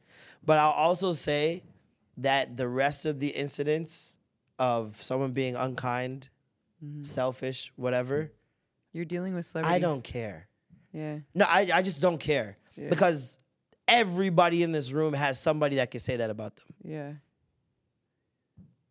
But 0.44 0.58
I'll 0.58 0.70
also 0.72 1.12
say 1.12 1.62
that 2.18 2.56
the 2.56 2.68
rest 2.68 3.06
of 3.06 3.18
the 3.20 3.28
incidents 3.28 4.16
of 4.58 5.00
someone 5.02 5.32
being 5.32 5.56
unkind, 5.56 6.28
selfish, 7.02 7.72
whatever, 7.76 8.30
You're 8.92 9.04
dealing 9.06 9.34
with 9.34 9.46
celebrities. 9.46 9.74
I 9.76 9.78
don't 9.80 10.04
care. 10.04 10.48
Yeah, 10.92 11.18
No, 11.34 11.44
I, 11.48 11.68
I 11.74 11.82
just 11.82 12.00
don't 12.02 12.18
care 12.18 12.56
Yeah. 12.76 12.88
because 12.90 13.38
everybody 13.88 14.62
in 14.62 14.70
this 14.70 14.92
room 14.92 15.12
has 15.14 15.40
somebody 15.40 15.76
that 15.76 15.90
can 15.90 15.98
say 16.00 16.16
that 16.18 16.30
about 16.30 16.54
them. 16.56 16.66
yeah. 16.84 17.12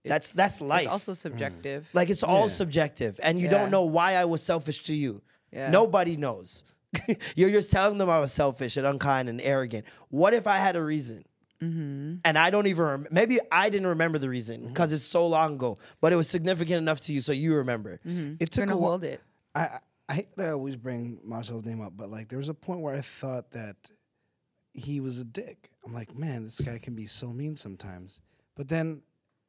That's 0.05 0.31
It's- 0.31 0.33
that's 0.35 0.61
life. 0.61 0.81
It's 0.83 0.91
also 0.91 1.13
subjective. 1.13 1.87
like 1.93 2.09
it's 2.09 2.23
all 2.23 2.41
Yeah. 2.41 2.47
subjective, 2.47 3.19
and 3.23 3.39
you 3.39 3.45
Yeah. 3.45 3.51
don't 3.51 3.71
know 3.71 3.83
why 3.85 4.15
I 4.15 4.25
was 4.25 4.41
selfish 4.43 4.83
to 4.85 4.93
you. 4.93 5.21
Yeah. 5.51 5.69
Nobody 5.69 6.17
knows. 6.17 6.63
You're 7.35 7.49
just 7.51 7.71
telling 7.71 7.97
them 7.97 8.09
I 8.09 8.19
was 8.19 8.31
selfish 8.33 8.77
and 8.77 8.85
unkind 8.85 9.29
and 9.29 9.39
arrogant. 9.41 9.85
What 10.09 10.33
if 10.33 10.45
I 10.47 10.57
had 10.57 10.75
a 10.75 10.83
reason? 10.83 11.23
Mm-hmm. 11.61 12.15
And 12.25 12.37
I 12.37 12.49
don't 12.49 12.67
even 12.67 12.83
rem- 12.85 13.07
maybe 13.09 13.39
I 13.51 13.69
didn't 13.69 13.87
remember 13.87 14.17
the 14.19 14.27
reason 14.29 14.67
because 14.67 14.91
it's 14.91 15.03
so 15.03 15.25
long 15.27 15.53
ago, 15.55 15.77
but 16.01 16.11
it 16.11 16.17
was 16.17 16.27
significant 16.29 16.77
enough 16.79 16.99
to 17.01 17.13
you, 17.13 17.21
so 17.21 17.31
you 17.31 17.55
remember. 17.55 17.99
It 18.03 18.51
took 18.51 18.65
Gonna 18.65 18.73
a 18.73 18.77
while. 18.77 18.89
hold 18.91 19.03
it. 19.05 19.21
I, 19.55 19.61
I 19.61 19.79
I 20.09 20.13
hate 20.15 20.35
that 20.35 20.47
I 20.47 20.51
always 20.51 20.75
bring 20.75 21.19
Marcel's 21.23 21.63
name 21.63 21.79
up, 21.79 21.93
but 21.95 22.11
like 22.11 22.27
there 22.27 22.37
was 22.37 22.49
a 22.49 22.53
point 22.53 22.81
where 22.81 22.93
I 22.93 22.99
thought 23.01 23.51
that 23.51 23.77
he 24.73 24.99
was 24.99 25.17
a 25.19 25.23
dick. 25.23 25.69
I'm 25.85 25.93
like, 25.93 26.13
man, 26.15 26.43
this 26.43 26.59
guy 26.59 26.77
can 26.77 26.93
be 26.95 27.05
so 27.05 27.31
mean 27.31 27.55
sometimes. 27.55 28.19
But 28.55 28.67
then 28.67 29.01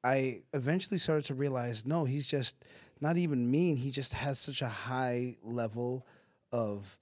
I 0.04 0.42
eventually 0.52 0.98
started 0.98 1.24
to 1.26 1.34
realize, 1.34 1.86
no, 1.86 2.04
he's 2.04 2.26
just 2.26 2.56
not 3.00 3.16
even 3.16 3.50
mean. 3.50 3.76
He 3.76 3.90
just 3.90 4.12
has 4.12 4.38
such 4.38 4.62
a 4.62 4.68
high 4.68 5.36
level 5.42 6.06
of 6.52 6.96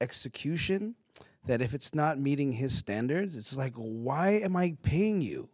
execution 0.00 0.96
that 1.46 1.62
if 1.62 1.72
it's 1.72 1.94
not 1.94 2.18
meeting 2.18 2.52
his 2.52 2.76
standards, 2.76 3.36
it's 3.36 3.56
like, 3.56 3.74
why 3.74 4.30
am 4.32 4.56
I 4.56 4.76
paying 4.82 5.22
you? 5.22 5.48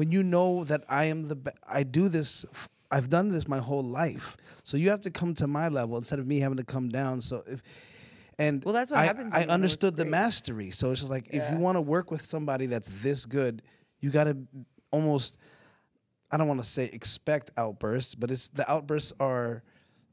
when 0.00 0.10
you 0.10 0.22
know 0.22 0.64
that 0.64 0.82
I 0.88 1.04
am 1.04 1.28
the 1.28 1.36
be- 1.36 1.50
I 1.68 1.82
do 1.82 2.08
this 2.08 2.46
f- 2.50 2.70
I've 2.90 3.10
done 3.10 3.30
this 3.30 3.46
my 3.46 3.58
whole 3.58 3.82
life. 3.82 4.34
So 4.62 4.78
you 4.78 4.88
have 4.88 5.02
to 5.02 5.10
come 5.10 5.34
to 5.34 5.46
my 5.46 5.68
level 5.68 5.98
instead 5.98 6.18
of 6.18 6.26
me 6.26 6.40
having 6.40 6.56
to 6.56 6.64
come 6.64 6.88
down. 6.88 7.20
So 7.20 7.44
if 7.46 7.62
and 8.38 8.64
Well, 8.64 8.72
that's 8.72 8.90
what 8.90 9.00
I, 9.00 9.04
happened 9.04 9.26
I 9.34 9.40
me 9.40 9.40
when 9.40 9.42
I 9.42 9.52
was 9.52 9.54
understood 9.54 9.96
the 9.96 10.06
mastery. 10.06 10.70
So 10.70 10.90
it's 10.90 11.00
just 11.00 11.10
like 11.10 11.28
if 11.30 11.50
you 11.52 11.58
want 11.58 11.76
to 11.76 11.82
work 11.82 12.10
with 12.10 12.24
somebody 12.24 12.64
that's 12.64 12.88
this 13.02 13.26
good, 13.26 13.60
you 14.00 14.08
got 14.08 14.24
to 14.24 14.38
almost 14.90 15.36
I 16.32 16.36
don't 16.36 16.48
want 16.48 16.62
to 16.62 16.68
say 16.68 16.84
expect 16.92 17.50
outbursts, 17.56 18.14
but 18.14 18.30
it's 18.30 18.48
the 18.48 18.70
outbursts 18.70 19.12
are 19.20 19.62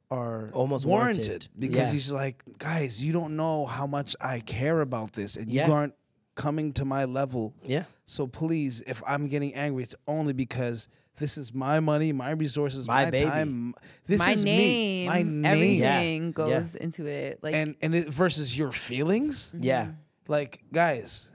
are 0.09 0.49
Almost 0.53 0.85
warranted, 0.85 1.25
warranted. 1.27 1.49
because 1.59 1.89
Yeah. 1.89 1.93
he's 1.93 2.11
like, 2.11 2.41
guys, 2.59 3.03
you 3.03 3.11
don't 3.11 3.35
know 3.35 3.65
how 3.65 3.85
much 3.85 4.15
I 4.21 4.39
care 4.39 4.79
about 4.79 5.11
this, 5.13 5.35
and 5.35 5.51
Yeah. 5.51 5.67
you 5.67 5.73
aren't 5.73 5.95
coming 6.35 6.71
to 6.73 6.85
my 6.85 7.03
level. 7.05 7.53
Yeah. 7.63 7.83
So 8.05 8.25
please, 8.25 8.81
if 8.87 9.03
I'm 9.05 9.27
getting 9.27 9.53
angry, 9.53 9.83
it's 9.83 9.95
only 10.07 10.31
because 10.31 10.87
this 11.17 11.37
is 11.37 11.53
my 11.53 11.81
money, 11.81 12.13
my 12.13 12.29
resources, 12.31 12.87
My 12.87 13.05
my, 13.05 13.11
baby. 13.11 13.25
time. 13.25 13.73
This 14.05 14.19
my 14.19 14.31
is 14.31 14.45
name, 14.45 14.57
me. 14.59 15.07
My 15.07 15.21
name. 15.23 15.45
everything 15.45 16.23
Yeah. 16.27 16.29
goes 16.31 16.75
into 16.75 17.05
it. 17.05 17.39
Like, 17.43 17.53
And 17.55 17.75
and 17.81 17.93
it 17.93 18.07
versus 18.07 18.57
your 18.57 18.71
feelings. 18.71 19.51
Yeah. 19.59 19.85
Mm-hmm. 19.87 19.93
Like 20.31 20.63
guys, 20.71 21.29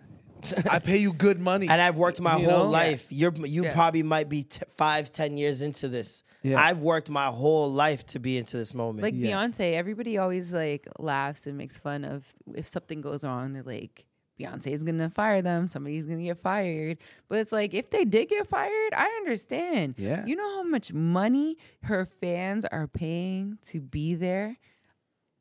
I 0.71 0.79
pay 0.79 0.99
you 0.99 1.13
good 1.13 1.39
money. 1.39 1.69
And 1.69 1.81
I've 1.81 1.97
worked 1.97 2.21
my 2.21 2.39
You 2.39 2.49
whole 2.51 2.65
know? 2.65 2.71
life. 2.71 3.07
You're 3.11 3.33
you 3.47 3.65
Yeah. 3.65 3.73
probably 3.75 4.03
might 4.03 4.29
be 4.29 4.43
t- 4.45 4.61
five, 4.77 5.13
ten 5.13 5.37
years 5.37 5.63
into 5.63 5.89
this. 5.89 6.25
Yeah. 6.43 6.61
I've 6.61 6.81
worked 6.81 7.09
my 7.09 7.27
whole 7.27 7.71
life 7.71 8.05
to 8.07 8.19
be 8.19 8.37
into 8.39 8.57
this 8.57 8.75
moment. 8.75 9.03
like 9.03 9.15
Yeah. 9.17 9.33
Beyonce, 9.37 9.75
everybody 9.75 10.19
always 10.19 10.53
like 10.53 10.89
laughs 10.99 11.47
and 11.47 11.57
makes 11.57 11.79
fun 11.79 12.05
of 12.05 12.35
if 12.55 12.67
something 12.67 13.01
goes 13.01 13.23
wrong. 13.23 13.53
They're 13.53 13.63
like, 13.63 14.05
Beyonce 14.41 14.69
is 14.69 14.83
gonna 14.83 15.11
fire 15.11 15.41
them. 15.43 15.67
Somebody's 15.69 16.05
gonna 16.07 16.23
get 16.25 16.41
fired. 16.43 16.99
But 17.29 17.39
it's 17.39 17.53
like 17.53 17.75
if 17.75 17.91
they 17.91 18.05
did 18.05 18.29
get 18.29 18.49
fired, 18.49 18.93
I 18.97 19.07
understand. 19.21 19.95
Yeah. 19.99 20.25
You 20.27 20.35
know 20.37 20.57
how 20.57 20.63
much 20.65 20.93
money 20.93 21.57
her 21.83 22.05
fans 22.07 22.65
are 22.65 22.89
paying 22.89 23.59
to 23.69 23.81
be 23.81 24.15
there. 24.17 24.57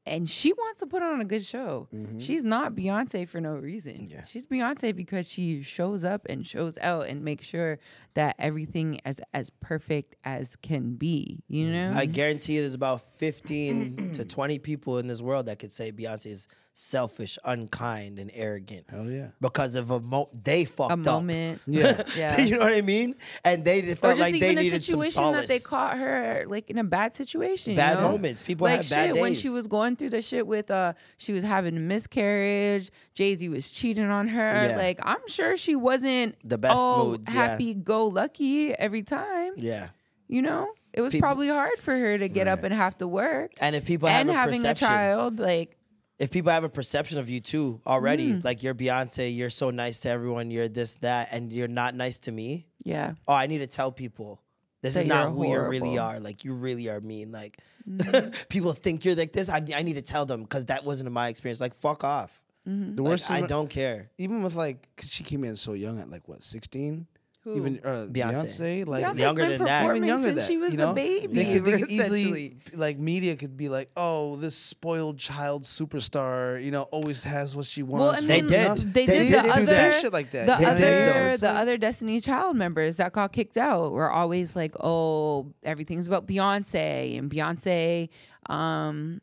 And 0.05 0.27
she 0.27 0.51
wants 0.53 0.79
to 0.79 0.87
put 0.87 1.03
on 1.03 1.21
a 1.21 1.25
good 1.25 1.45
show. 1.45 1.87
Mm-hmm. 1.93 2.17
She's 2.17 2.43
not 2.43 2.73
Beyonce 2.73 3.27
for 3.27 3.39
no 3.39 3.53
reason. 3.53 4.07
Yeah. 4.09 4.23
She's 4.23 4.47
Beyonce 4.47 4.95
because 4.95 5.29
she 5.29 5.61
shows 5.61 6.03
up 6.03 6.25
and 6.27 6.45
shows 6.45 6.77
out 6.79 7.07
and 7.07 7.23
makes 7.23 7.45
sure 7.45 7.77
that 8.13 8.35
everything 8.39 8.99
is 9.05 9.21
as 9.33 9.49
perfect 9.61 10.15
as 10.23 10.55
can 10.57 10.95
be. 10.95 11.43
You 11.47 11.71
know? 11.71 11.93
I 11.95 12.05
guarantee 12.05 12.53
you 12.55 12.61
there's 12.61 12.73
about 12.75 13.01
15 13.17 14.11
to 14.13 14.25
20 14.25 14.59
people 14.59 14.97
in 14.97 15.07
this 15.07 15.21
world 15.21 15.45
that 15.47 15.59
could 15.59 15.71
say 15.71 15.91
Beyonce 15.91 16.27
is 16.27 16.47
selfish, 16.73 17.37
unkind, 17.43 18.17
and 18.17 18.31
arrogant. 18.33 18.85
Hell 18.89 19.09
yeah. 19.11 19.27
Because 19.41 19.75
of 19.75 19.91
a 19.91 19.99
mo- 19.99 20.29
they 20.33 20.63
fucked 20.63 20.91
a 20.91 20.93
up. 20.93 20.99
moment. 20.99 21.61
Yeah. 21.67 22.01
Yeah. 22.15 22.39
you 22.41 22.57
know 22.57 22.63
what 22.63 22.73
I 22.73 22.81
mean? 22.81 23.15
And 23.43 23.63
they 23.65 23.81
felt 23.95 24.17
just 24.17 24.19
like 24.21 24.31
they 24.33 24.37
even 24.51 24.57
a 24.57 24.61
needed 24.61 24.81
some 24.83 25.01
situation 25.01 25.11
solace. 25.11 25.41
that 25.41 25.47
they 25.49 25.59
caught 25.59 25.97
her 25.97 26.45
like 26.47 26.69
in 26.69 26.77
a 26.77 26.83
bad 26.85 27.13
situation. 27.13 27.71
you 27.71 27.77
Bad 27.77 27.97
know? 27.99 28.11
moments. 28.11 28.41
People 28.41 28.65
like 28.65 28.81
have 28.81 28.89
bad 28.89 29.13
shit 29.13 29.21
when 29.21 29.35
she 29.35 29.49
was 29.49 29.67
going 29.67 29.95
through 29.97 30.11
the 30.11 30.21
shit 30.21 30.47
with 30.47 30.71
uh 30.71 30.93
she 31.17 31.33
was 31.33 31.43
having 31.43 31.75
a 31.75 31.79
miscarriage. 31.79 32.89
Jay 33.13 33.35
Z 33.35 33.49
was 33.49 33.69
cheating 33.69 34.09
on 34.09 34.27
her. 34.29 34.67
Yeah. 34.69 34.77
Like 34.77 34.99
I'm 35.03 35.27
sure 35.27 35.57
she 35.57 35.75
wasn't 35.75 36.35
The 36.47 36.57
best 36.57 36.77
all 36.77 37.09
moods, 37.09 37.33
yeah. 37.33 37.47
happy 37.47 37.73
go 38.01 38.07
lucky 38.07 38.73
every 38.73 39.03
time. 39.03 39.53
yeah. 39.57 39.89
You 40.27 40.41
know, 40.41 40.71
it 40.93 41.01
was 41.01 41.11
People- 41.11 41.27
probably 41.27 41.49
hard 41.49 41.77
for 41.79 41.93
her 41.97 42.17
to 42.17 42.29
get 42.29 42.47
up 42.47 42.63
and 42.63 42.73
have 42.73 42.97
to 42.99 43.07
work 43.07 43.51
And 43.59 43.75
if 43.75 43.83
people 43.85 44.07
and 44.07 44.29
have 44.29 44.49
a 44.49 44.53
having 44.53 44.65
a 44.65 44.73
child. 44.73 45.39
Like 45.39 45.77
if 46.19 46.31
people 46.31 46.51
have 46.51 46.63
a 46.63 46.69
perception 46.69 47.17
of 47.19 47.29
you 47.29 47.39
too 47.41 47.81
already, 47.85 48.33
Mm. 48.33 48.43
like 48.45 48.63
you're 48.63 48.73
Beyonce, 48.75 49.35
you're 49.35 49.49
so 49.49 49.71
nice 49.71 49.99
to 50.01 50.09
everyone, 50.09 50.49
you're 50.51 50.69
this, 50.69 50.95
that, 51.01 51.29
and 51.31 51.51
you're 51.51 51.67
not 51.67 51.95
nice 51.95 52.17
to 52.19 52.31
me. 52.31 52.67
yeah, 52.85 53.15
Oh, 53.27 53.33
I 53.33 53.47
need 53.47 53.57
to 53.59 53.67
tell 53.67 53.91
people 53.91 54.41
this 54.81 54.93
That 54.93 55.01
is 55.01 55.05
not 55.07 55.23
you're 55.23 55.31
who 55.31 55.47
you 55.47 55.69
really 55.69 55.97
are. 55.97 56.19
Like 56.19 56.45
you 56.45 56.53
really 56.53 56.87
are 56.89 57.01
mean. 57.01 57.31
Like 57.31 57.57
Mm-hmm. 57.89 58.29
people 58.49 58.71
think 58.73 59.03
you're 59.03 59.15
like 59.15 59.33
this. 59.33 59.49
I, 59.49 59.61
I 59.75 59.81
need 59.81 59.95
to 59.95 60.01
tell 60.03 60.25
them 60.27 60.43
because 60.43 60.67
that 60.67 60.85
wasn't 60.85 61.11
my 61.11 61.27
experience. 61.29 61.59
Like 61.59 61.73
fuck 61.73 62.03
off. 62.03 62.41
Mm-hmm. 62.69 62.95
The 62.95 63.01
Like, 63.01 63.09
worst. 63.11 63.31
I 63.31 63.41
don't 63.41 63.69
care. 63.69 64.11
Even 64.19 64.43
with 64.43 64.53
like, 64.55 64.87
cause 64.95 65.09
she 65.11 65.23
came 65.23 65.43
in 65.43 65.55
so 65.55 65.73
young 65.73 65.99
at 65.99 66.09
like 66.09 66.27
what, 66.29 66.43
sixteen? 66.43 67.07
Who? 67.43 67.57
Even 67.57 67.79
uh, 67.83 68.05
Beyonce. 68.07 68.11
Beyonce, 68.11 68.85
like 68.85 69.03
Beyonce's 69.03 69.19
younger 69.19 69.41
been 69.41 69.49
than 69.49 69.63
that. 69.65 69.79
performing 69.79 69.97
even 70.03 70.07
younger 70.09 70.27
since 70.29 70.47
than 70.47 70.53
she 70.53 70.57
was 70.59 70.71
you 70.73 70.77
know? 70.77 70.91
a 70.91 70.93
baby. 70.93 71.27
They 71.33 71.53
could, 71.55 71.65
they 71.65 71.79
could 71.79 71.89
easily, 71.89 72.21
essentially. 72.21 72.57
like, 72.75 72.99
media 72.99 73.35
could 73.35 73.57
be 73.57 73.67
like, 73.67 73.89
"Oh, 73.97 74.35
this 74.35 74.55
spoiled 74.55 75.17
child 75.17 75.63
superstar, 75.63 76.63
you 76.63 76.69
know, 76.69 76.83
always 76.83 77.23
has 77.23 77.55
what 77.55 77.65
she 77.65 77.81
wants." 77.81 78.01
Well, 78.01 78.11
and 78.11 78.27
They 78.27 78.41
did. 78.41 78.77
They, 78.93 79.05
They 79.07 79.17
did, 79.19 79.27
did 79.29 79.39
the 79.39 79.41
do 79.43 79.49
other 79.49 79.65
that. 79.65 80.01
shit 80.01 80.13
like 80.13 80.29
that. 80.31 80.45
The 80.45 80.55
They 80.57 80.65
other, 80.65 81.29
those. 81.31 81.39
the 81.39 81.49
other 81.49 81.77
Destiny's 81.79 82.23
Child 82.25 82.57
members 82.57 82.97
that 82.97 83.11
got 83.11 83.33
kicked 83.33 83.57
out 83.57 83.91
were 83.91 84.11
always 84.11 84.55
like, 84.55 84.75
"Oh, 84.79 85.51
everything's 85.63 86.05
about 86.07 86.27
Beyonce," 86.27 87.17
and 87.17 87.27
Beyonce 87.31 88.09
um, 88.49 89.19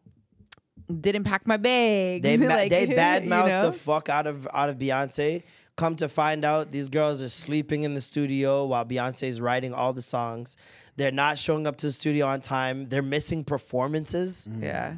didn't 1.00 1.22
pack 1.24 1.46
my 1.46 1.56
bag. 1.56 2.22
They 2.22 2.36
ma- 2.38 2.46
like, 2.46 2.70
they 2.70 2.80
you 2.88 2.96
badmouth 2.96 3.46
know? 3.48 3.66
the 3.66 3.72
fuck 3.72 4.08
out 4.08 4.26
of 4.26 4.48
out 4.52 4.68
of 4.70 4.76
Beyonce. 4.78 5.44
Come 5.78 5.94
to 5.96 6.08
find 6.08 6.44
out, 6.44 6.72
these 6.72 6.88
girls 6.88 7.22
are 7.22 7.28
sleeping 7.28 7.84
in 7.84 7.94
the 7.94 8.00
studio 8.00 8.66
while 8.66 8.84
Beyonce's 8.84 9.40
writing 9.40 9.72
all 9.72 9.92
the 9.92 10.02
songs. 10.02 10.56
They're 10.96 11.12
not 11.12 11.38
showing 11.38 11.68
up 11.68 11.76
to 11.76 11.86
the 11.86 11.92
studio 11.92 12.26
on 12.26 12.40
time. 12.40 12.88
They're 12.88 13.00
missing 13.00 13.44
performances. 13.44 14.48
Mm-hmm. 14.50 14.64
Yeah, 14.64 14.94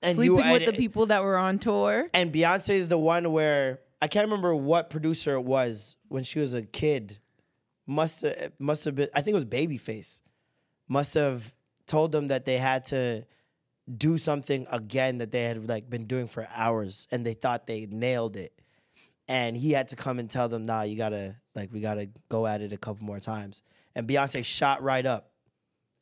And 0.00 0.16
sleeping 0.16 0.38
you- 0.38 0.52
with 0.52 0.62
and- 0.66 0.72
the 0.74 0.78
people 0.78 1.04
that 1.06 1.22
were 1.22 1.36
on 1.36 1.58
tour. 1.58 2.08
And 2.14 2.32
Beyonce 2.32 2.70
is 2.76 2.88
the 2.88 2.96
one 2.96 3.30
where 3.30 3.80
I 4.00 4.08
can't 4.08 4.24
remember 4.26 4.54
what 4.54 4.88
producer 4.88 5.34
it 5.34 5.42
was 5.42 5.96
when 6.08 6.24
she 6.24 6.38
was 6.38 6.54
a 6.54 6.62
kid. 6.62 7.18
Must 7.86 8.22
have 8.22 8.52
must 8.58 8.86
have 8.86 8.94
been 8.94 9.08
I 9.14 9.20
think 9.20 9.32
it 9.32 9.34
was 9.34 9.44
Babyface. 9.44 10.22
Must 10.88 11.12
have 11.12 11.54
told 11.86 12.12
them 12.12 12.28
that 12.28 12.46
they 12.46 12.56
had 12.56 12.84
to 12.84 13.26
do 13.98 14.16
something 14.16 14.66
again 14.70 15.18
that 15.18 15.30
they 15.30 15.42
had 15.44 15.68
like 15.68 15.90
been 15.90 16.06
doing 16.06 16.26
for 16.26 16.48
hours 16.54 17.06
and 17.12 17.26
they 17.26 17.34
thought 17.34 17.66
they 17.66 17.84
nailed 17.90 18.36
it. 18.38 18.53
And 19.28 19.56
he 19.56 19.72
had 19.72 19.88
to 19.88 19.96
come 19.96 20.18
and 20.18 20.28
tell 20.28 20.48
them, 20.48 20.66
nah, 20.66 20.82
you 20.82 20.96
gotta 20.96 21.36
like 21.54 21.72
we 21.72 21.80
gotta 21.80 22.08
go 22.28 22.46
at 22.46 22.60
it 22.60 22.72
a 22.72 22.76
couple 22.76 23.06
more 23.06 23.20
times. 23.20 23.62
And 23.94 24.06
Beyonce 24.08 24.44
shot 24.44 24.82
right 24.82 25.04
up 25.06 25.30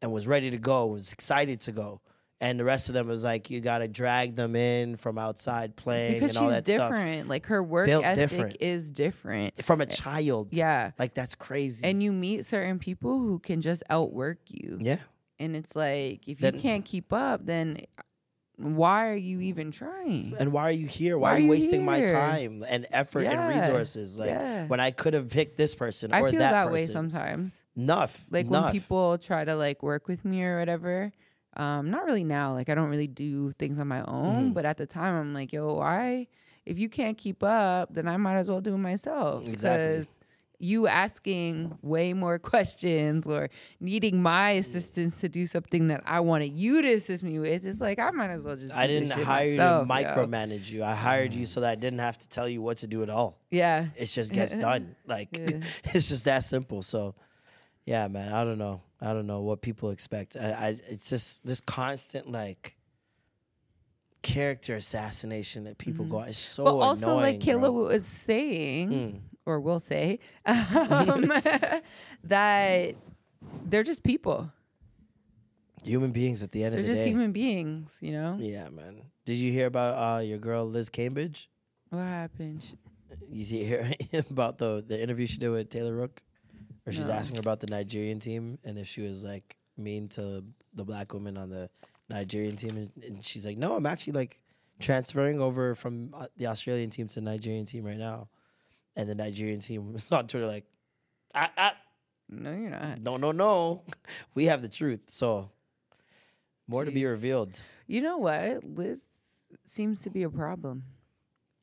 and 0.01 0.12
was 0.12 0.27
ready 0.27 0.51
to 0.51 0.59
go, 0.59 0.86
was 0.86 1.12
excited 1.12 1.61
to 1.62 1.73
go. 1.73 2.01
And 2.40 2.59
the 2.59 2.65
rest 2.65 2.89
of 2.89 2.94
them 2.97 3.07
was 3.07 3.23
like, 3.23 3.51
you 3.51 3.61
gotta 3.61 3.86
drag 3.86 4.35
them 4.35 4.57
in 4.57 4.97
from 4.97 5.16
outside 5.19 5.77
playing 5.77 6.15
because 6.15 6.31
and 6.36 6.39
all 6.39 6.44
she's 6.51 6.65
that 6.65 6.66
stuff. 6.66 6.90
different. 6.90 7.28
Like 7.28 7.47
her 7.47 7.62
work 7.62 7.86
Built 7.86 8.05
ethic 8.05 8.31
different. 8.31 8.57
is 8.61 8.90
different. 8.90 9.62
From 9.62 9.81
a 9.81 9.85
eh, 9.85 9.86
child. 9.86 10.49
Yeah. 10.51 10.90
Like 10.99 11.15
that's 11.15 11.36
crazy. 11.36 11.86
And 11.86 12.03
you 12.03 12.11
meet 12.12 12.44
certain 12.44 12.81
people 12.81 13.20
who 13.20 13.39
can 13.39 13.61
just 13.61 13.85
outwork 13.89 14.39
you. 14.49 14.78
yeah. 14.81 14.99
And 15.39 15.55
it's 15.55 15.77
like 15.77 16.27
if 16.28 16.39
Then- 16.39 16.55
you 16.55 16.61
can't 16.61 16.85
keep 16.85 17.12
up, 17.12 17.47
then 17.47 17.78
why 18.62 19.09
are 19.09 19.14
you 19.16 19.40
even 19.40 19.70
trying? 19.72 20.34
And 20.39 20.52
why 20.52 20.62
are 20.62 20.70
you 20.72 20.86
here? 20.86 21.18
Why 21.18 21.32
Why, 21.32 21.36
are 21.36 21.40
you 21.40 21.48
wasting 21.48 21.84
my 21.84 22.05
time 22.05 22.64
and 22.66 22.86
effort 22.90 23.22
Yeah. 23.24 23.47
and 23.48 23.55
resources? 23.55 24.18
Like 24.18 24.30
Yeah. 24.30 24.66
when 24.66 24.80
I 24.80 24.90
could 24.90 25.14
have 25.14 25.28
picked 25.28 25.56
this 25.56 25.74
person 25.74 26.12
I 26.12 26.20
or 26.20 26.30
feel 26.30 26.39
that, 26.40 26.52
that, 26.52 26.68
person. 26.68 26.72
way 26.72 26.86
sometimes. 26.86 27.52
Enough. 27.76 28.26
Like 28.30 28.47
enough. 28.47 28.64
when 28.64 28.72
people 28.72 29.18
try 29.18 29.44
to 29.44 29.56
like 29.56 29.82
work 29.82 30.09
with 30.09 30.24
me 30.24 30.43
or 30.44 30.59
whatever. 30.59 31.12
Um, 31.56 31.90
not 31.90 32.05
really 32.06 32.24
now. 32.24 32.55
Like 32.55 32.68
I 32.68 32.74
don't 32.74 32.89
really 32.89 33.06
do 33.06 33.51
things 33.52 33.78
on 33.78 33.89
my 33.89 34.02
own. 34.05 34.36
Mm-hmm. 34.36 34.52
But 34.52 34.64
at 34.64 34.76
the 34.78 34.86
time, 34.86 35.14
I'm 35.16 35.34
like, 35.34 35.52
yo, 35.52 35.74
why? 35.74 36.28
If 36.64 36.78
you 36.78 36.89
can't 36.89 37.18
keep 37.18 37.43
up, 37.43 37.93
then 37.93 38.06
I 38.09 38.16
might 38.16 38.36
as 38.36 38.48
well 38.48 38.60
do 38.60 38.74
it 38.74 38.78
myself. 38.78 39.47
Exactly. 39.48 39.86
Because 39.86 40.09
you 40.62 40.86
asking 40.86 41.76
way 41.82 42.12
more 42.14 42.39
questions 42.52 43.26
or 43.26 43.51
needing 43.80 44.22
my 44.22 44.51
assistance 44.52 45.20
to 45.20 45.28
do 45.28 45.47
something 45.47 45.89
that 45.89 46.02
I 46.06 46.20
wanted 46.20 46.52
you 46.52 46.80
to 46.82 46.93
assist 46.93 47.22
me 47.22 47.39
with, 47.39 47.66
it's 47.66 47.80
like 47.80 47.98
I 47.98 48.10
might 48.12 48.30
as 48.30 48.44
well 48.44 48.56
just. 48.56 48.74
I 48.74 48.86
didn't 48.86 49.10
hire 49.10 49.47
myself, 49.47 49.89
you 49.89 49.94
to 49.94 50.05
micromanage 50.05 50.70
you. 50.70 50.84
I 50.84 50.94
hired 50.94 51.34
you 51.34 51.44
so 51.47 51.60
that 51.60 51.70
I 51.70 51.74
didn't 51.74 51.98
have 51.98 52.16
to 52.18 52.28
tell 52.28 52.48
you 52.48 52.62
what 52.62 52.78
to 52.78 52.86
do 52.86 53.02
at 53.02 53.10
all. 53.10 53.39
Yeah. 53.51 53.86
It 53.97 54.06
just 54.06 54.32
gets 54.39 54.55
done. 54.55 54.94
Like 55.06 55.36
Yeah. 55.36 55.60
it's 55.93 56.09
just 56.09 56.24
that 56.26 56.44
simple. 56.44 56.82
So 56.82 57.14
yeah, 57.84 58.06
man, 58.09 58.32
I 58.32 58.44
don't 58.44 58.59
know. 58.59 58.80
I 59.01 59.12
don't 59.12 59.26
know 59.26 59.40
what 59.40 59.60
people 59.62 59.90
expect. 59.90 60.36
I, 60.36 60.51
I 60.52 60.68
it's 60.89 61.10
just 61.10 61.44
this 61.44 61.60
constant 61.60 62.30
like 62.30 62.76
character 64.22 64.76
assassination 64.76 65.64
that 65.64 65.78
people 65.78 66.05
go 66.05 66.18
on. 66.18 66.28
It's 66.28 66.39
so 66.39 66.64
Mm-hmm. 66.64 66.78
but 66.78 66.84
also, 66.84 67.06
annoying. 67.06 67.20
like 67.34 67.40
Killa 67.40 67.62
bro. 67.72 67.72
was 67.89 68.06
saying, 68.06 68.90
Mm. 68.90 69.20
Or 69.44 69.59
will 69.60 69.81
say, 69.81 70.19
um, 70.47 71.32
that 72.24 72.94
they're 73.64 73.82
just 73.82 74.02
people. 74.05 74.52
human 75.85 76.12
beings 76.12 76.43
at 76.43 76.52
the 76.52 76.62
end 76.64 76.74
of 76.74 76.77
They're 76.77 76.81
of 76.81 76.86
the 76.86 76.93
just 76.93 77.05
day. 77.05 77.10
human 77.10 77.32
beings, 77.32 77.97
you 78.01 78.12
know? 78.12 78.36
Yeah, 78.40 78.69
man. 78.69 79.02
Did 79.24 79.35
you 79.36 79.51
hear 79.52 79.66
about 79.66 80.19
uh, 80.19 80.20
your 80.20 80.39
girl 80.39 80.64
Liz 80.64 80.90
Cambage? 80.90 81.47
What 81.90 82.02
happened? 82.05 82.77
You 83.31 83.44
see 83.44 83.64
hear 83.70 83.85
about 84.31 84.59
the 84.59 84.85
the 84.86 85.01
interview 85.01 85.27
she 85.27 85.39
did 85.39 85.51
with 85.51 85.69
Taylor 85.69 85.94
Rook, 85.94 86.23
where 86.85 86.93
she's 86.94 87.09
No. 87.09 87.14
asking 87.14 87.36
her 87.36 87.40
about 87.40 87.60
the 87.60 87.66
Nigerian 87.66 88.19
team 88.20 88.59
and 88.64 88.78
if 88.78 88.86
she 88.86 89.02
was 89.02 89.24
like 89.24 89.56
mean 89.77 90.09
to 90.10 90.44
the 90.74 90.85
black 90.85 91.12
woman 91.12 91.36
on 91.36 91.51
the 91.51 91.69
Nigerian 92.09 92.56
team, 92.56 92.77
and, 92.77 92.90
and 93.05 93.24
she's 93.24 93.44
like, 93.47 93.56
"No, 93.59 93.74
I'm 93.74 93.86
actually 93.86 94.14
like 94.14 94.40
transferring 94.81 95.40
over 95.40 95.74
from 95.74 96.14
uh, 96.14 96.27
the 96.36 96.47
Australian 96.47 96.90
team 96.90 97.09
to 97.09 97.14
the 97.16 97.20
Nigerian 97.20 97.64
team 97.66 97.85
right 97.85 97.97
now," 97.98 98.28
and 98.97 99.09
the 99.09 99.14
Nigerian 99.14 99.60
team 99.60 99.93
was 99.93 100.10
on 100.12 100.27
Twitter 100.27 100.47
like, 100.47 100.66
ah, 101.35 101.51
ah, 101.56 101.77
No, 102.28 102.52
you're 102.52 102.70
not. 102.70 103.01
"No, 103.01 103.16
no, 103.16 103.32
no, 103.32 103.82
we 104.35 104.47
have 104.47 104.62
the 104.62 104.69
truth." 104.69 105.01
So 105.09 105.51
more 106.66 106.85
to 106.85 106.90
be 106.90 107.05
revealed. 107.05 107.60
You 107.86 108.01
know 108.01 108.19
what? 108.19 108.64
Liz 108.64 109.01
seems 109.66 110.01
to 110.02 110.10
be 110.10 110.23
a 110.23 110.31
problem. 110.31 110.85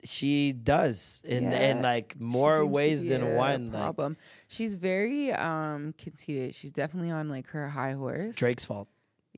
She 0.04 0.54
does 0.54 1.22
in 1.26 1.52
in 1.52 1.82
like 1.82 2.20
more 2.20 2.66
ways 2.66 3.10
than 3.10 3.36
one. 3.36 3.72
Like 3.72 3.82
Problem. 3.82 4.18
She's 4.48 4.76
very 4.76 5.34
um 5.34 5.94
conceited. 5.98 6.56
She's 6.56 6.72
definitely 6.72 7.12
on 7.12 7.28
like 7.28 7.48
her 7.48 7.68
high 7.68 7.94
horse. 7.94 8.36
Drake's 8.36 8.64
fault. 8.66 8.88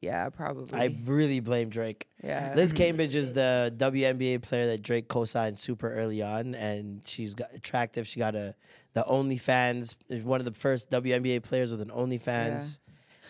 Yeah, 0.02 0.30
probably. 0.30 0.80
I 0.80 0.98
really 1.06 1.40
blame 1.40 1.70
Drake. 1.70 2.08
yeah. 2.24 2.54
Liz 2.56 2.74
Cambage 2.74 3.14
is 3.14 3.34
the 3.34 3.74
WNBA 3.78 4.42
player 4.42 4.66
that 4.68 4.82
Drake 4.82 5.08
co-signed 5.08 5.60
super 5.60 5.94
early 5.94 6.24
on, 6.24 6.56
and 6.56 7.02
she's 7.06 7.36
got 7.36 7.54
attractive. 7.54 8.08
She 8.08 8.20
got 8.20 8.36
a 8.36 8.56
the 8.94 9.04
OnlyFans, 9.04 10.24
one 10.24 10.42
of 10.42 10.46
the 10.46 10.52
first 10.54 10.90
WNBA 10.90 11.44
players 11.44 11.72
with 11.72 11.82
an 11.82 11.90
OnlyFans, 11.90 12.80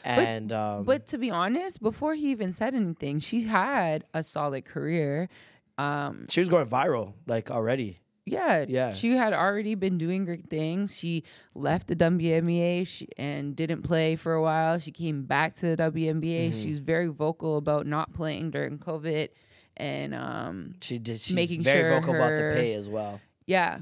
and 0.04 0.52
um, 0.52 0.86
But 0.86 1.08
to 1.08 1.18
be 1.18 1.30
honest, 1.30 1.82
before 1.82 2.16
he 2.16 2.32
even 2.32 2.52
said 2.52 2.74
anything, 2.74 3.20
she 3.20 3.44
had 3.44 4.06
a 4.14 4.24
solid 4.24 4.66
career. 4.66 5.30
Um, 5.78 6.26
she 6.30 6.40
was 6.40 6.50
going 6.50 6.66
viral 6.66 7.14
like 7.28 7.52
already. 7.52 8.00
Yeah, 8.26 8.66
Yeah. 8.68 8.92
She 8.94 9.12
had 9.16 9.34
already 9.34 9.76
been 9.76 9.98
doing 9.98 10.26
great 10.26 10.50
things. 10.50 10.96
She 10.96 11.24
left 11.56 11.88
the 11.88 11.96
WNBA 11.96 12.88
she, 12.88 13.08
and 13.18 13.56
didn't 13.56 13.82
play 13.82 14.16
for 14.16 14.34
a 14.34 14.42
while. 14.42 14.78
She 14.80 14.92
came 14.92 15.24
back 15.24 15.56
to 15.58 15.76
the 15.76 15.84
WNBA. 15.92 16.50
Mm-hmm. 16.52 16.62
She 16.62 16.70
was 16.70 16.80
very 16.80 17.08
vocal 17.08 17.58
about 17.58 17.86
not 17.88 18.14
playing 18.14 18.52
during 18.52 18.78
COVID, 18.78 19.30
and 19.78 20.14
um, 20.14 20.76
She 20.82 21.00
did. 21.00 21.20
She's 21.20 21.36
Making 21.36 21.64
very 21.64 21.82
sure 21.90 22.00
vocal 22.00 22.16
about 22.16 22.30
the 22.30 22.42
her- 22.42 22.54
pay 22.56 22.74
as 22.76 22.90
well. 22.90 23.20
yeah. 23.48 23.80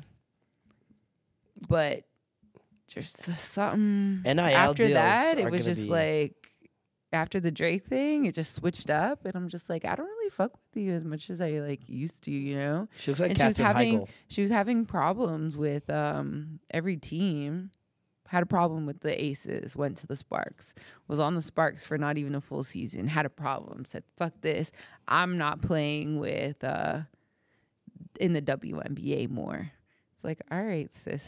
But 1.68 2.04
just 2.88 3.22
something 3.22 4.22
NIL 4.24 4.40
after 4.40 4.88
that, 4.90 5.38
it 5.38 5.52
was 5.52 5.66
just 5.66 5.88
like 5.90 6.39
after 7.12 7.40
the 7.40 7.52
Drake 7.52 7.86
thing, 7.86 8.26
it 8.26 8.36
just 8.36 8.54
switched 8.54 8.90
up, 8.90 9.26
and 9.26 9.36
I'm 9.36 9.50
just 9.50 9.70
like, 9.70 9.84
I 9.86 9.96
don't 9.96 10.06
really 10.06 10.30
fuck 10.30 10.52
with 10.54 10.84
you 10.84 10.94
as 10.94 11.04
much 11.04 11.30
as 11.30 11.42
I 11.42 11.52
like 11.60 11.88
used 11.90 12.24
to, 12.24 12.32
you 12.32 12.56
know. 12.56 12.88
She 12.98 13.12
looks 13.12 13.20
like 13.22 13.32
and 13.32 13.40
she 13.40 13.48
was 13.48 13.58
having 13.58 14.00
Heigl. 14.02 14.08
she 14.28 14.42
was 14.42 14.52
having 14.52 14.86
problems 14.86 15.58
with 15.58 15.90
um 15.90 16.60
every 16.72 16.98
team. 16.98 17.72
Had 18.28 18.44
a 18.44 18.46
problem 18.46 18.86
with 18.86 19.00
the 19.00 19.24
Aces. 19.24 19.76
Went 19.76 19.98
to 19.98 20.08
the 20.08 20.16
Sparks. 20.16 20.76
Was 21.08 21.20
on 21.20 21.34
the 21.34 21.42
Sparks 21.42 21.84
for 21.84 21.98
not 21.98 22.20
even 22.20 22.36
a 22.36 22.42
full 22.42 22.64
season. 22.64 23.08
Had 23.08 23.26
a 23.26 23.30
problem. 23.30 23.86
Said 23.86 24.04
fuck 24.18 24.34
this. 24.42 24.72
I'm 25.08 25.40
not 25.40 25.62
playing 25.62 26.20
with 26.20 26.64
uh 26.64 27.00
in 28.20 28.34
the 28.34 28.42
WNBA 28.42 29.30
more. 29.32 29.72
It's 30.14 30.24
like 30.24 30.42
all 30.52 30.64
right, 30.64 30.94
sis. 30.94 31.28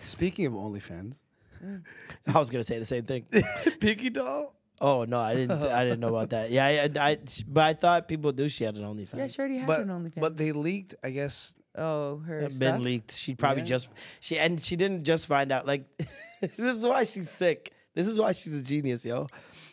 Speaking 0.00 0.46
of 0.46 0.52
OnlyFans, 0.52 1.16
I 2.32 2.38
was 2.38 2.50
gonna 2.50 2.62
say 2.62 2.78
the 2.78 2.84
same 2.86 3.04
thing. 3.04 3.26
Pinky 3.80 4.10
Doll. 4.10 4.54
Oh 4.80 5.04
no, 5.04 5.18
I 5.20 5.34
didn't. 5.34 5.62
I 5.62 5.84
didn't 5.84 6.00
know 6.00 6.08
about 6.08 6.30
that. 6.30 6.50
Yeah, 6.50 6.66
I, 6.66 6.90
I, 7.10 7.18
but 7.46 7.64
I 7.64 7.74
thought 7.74 8.08
people 8.08 8.32
knew 8.32 8.48
she 8.48 8.64
had 8.64 8.76
an 8.76 8.84
OnlyFans. 8.84 9.16
Yeah, 9.18 9.28
she 9.28 9.38
already 9.40 9.58
has 9.58 9.66
But 9.66 9.80
an 9.80 9.88
OnlyFans. 9.88 10.20
but 10.20 10.36
they 10.36 10.52
leaked. 10.52 10.94
I 11.02 11.10
guess 11.10 11.56
oh, 11.76 12.16
her 12.18 12.40
It's 12.40 12.56
stuff. 12.56 12.74
been 12.76 12.82
leaked. 12.82 13.12
She 13.16 13.34
probably 13.34 13.62
Yeah. 13.62 13.68
just 13.76 13.90
she 14.20 14.38
and 14.38 14.60
she 14.60 14.76
didn't 14.76 15.04
just 15.04 15.26
find 15.26 15.50
out. 15.52 15.66
Like 15.66 15.84
this 16.40 16.76
is 16.76 16.84
why 16.86 17.04
she's 17.04 17.30
sick. 17.30 17.72
This 17.94 18.06
is 18.06 18.18
why 18.20 18.32
she's 18.32 18.54
a 18.54 18.62
genius, 18.62 19.04
yo. 19.04 19.26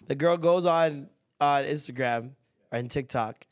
The 0.08 0.16
girl 0.16 0.38
goes 0.38 0.66
on 0.66 1.10
on 1.40 1.64
Instagram 1.66 2.32
and 2.72 2.90
TikTok 2.90 3.46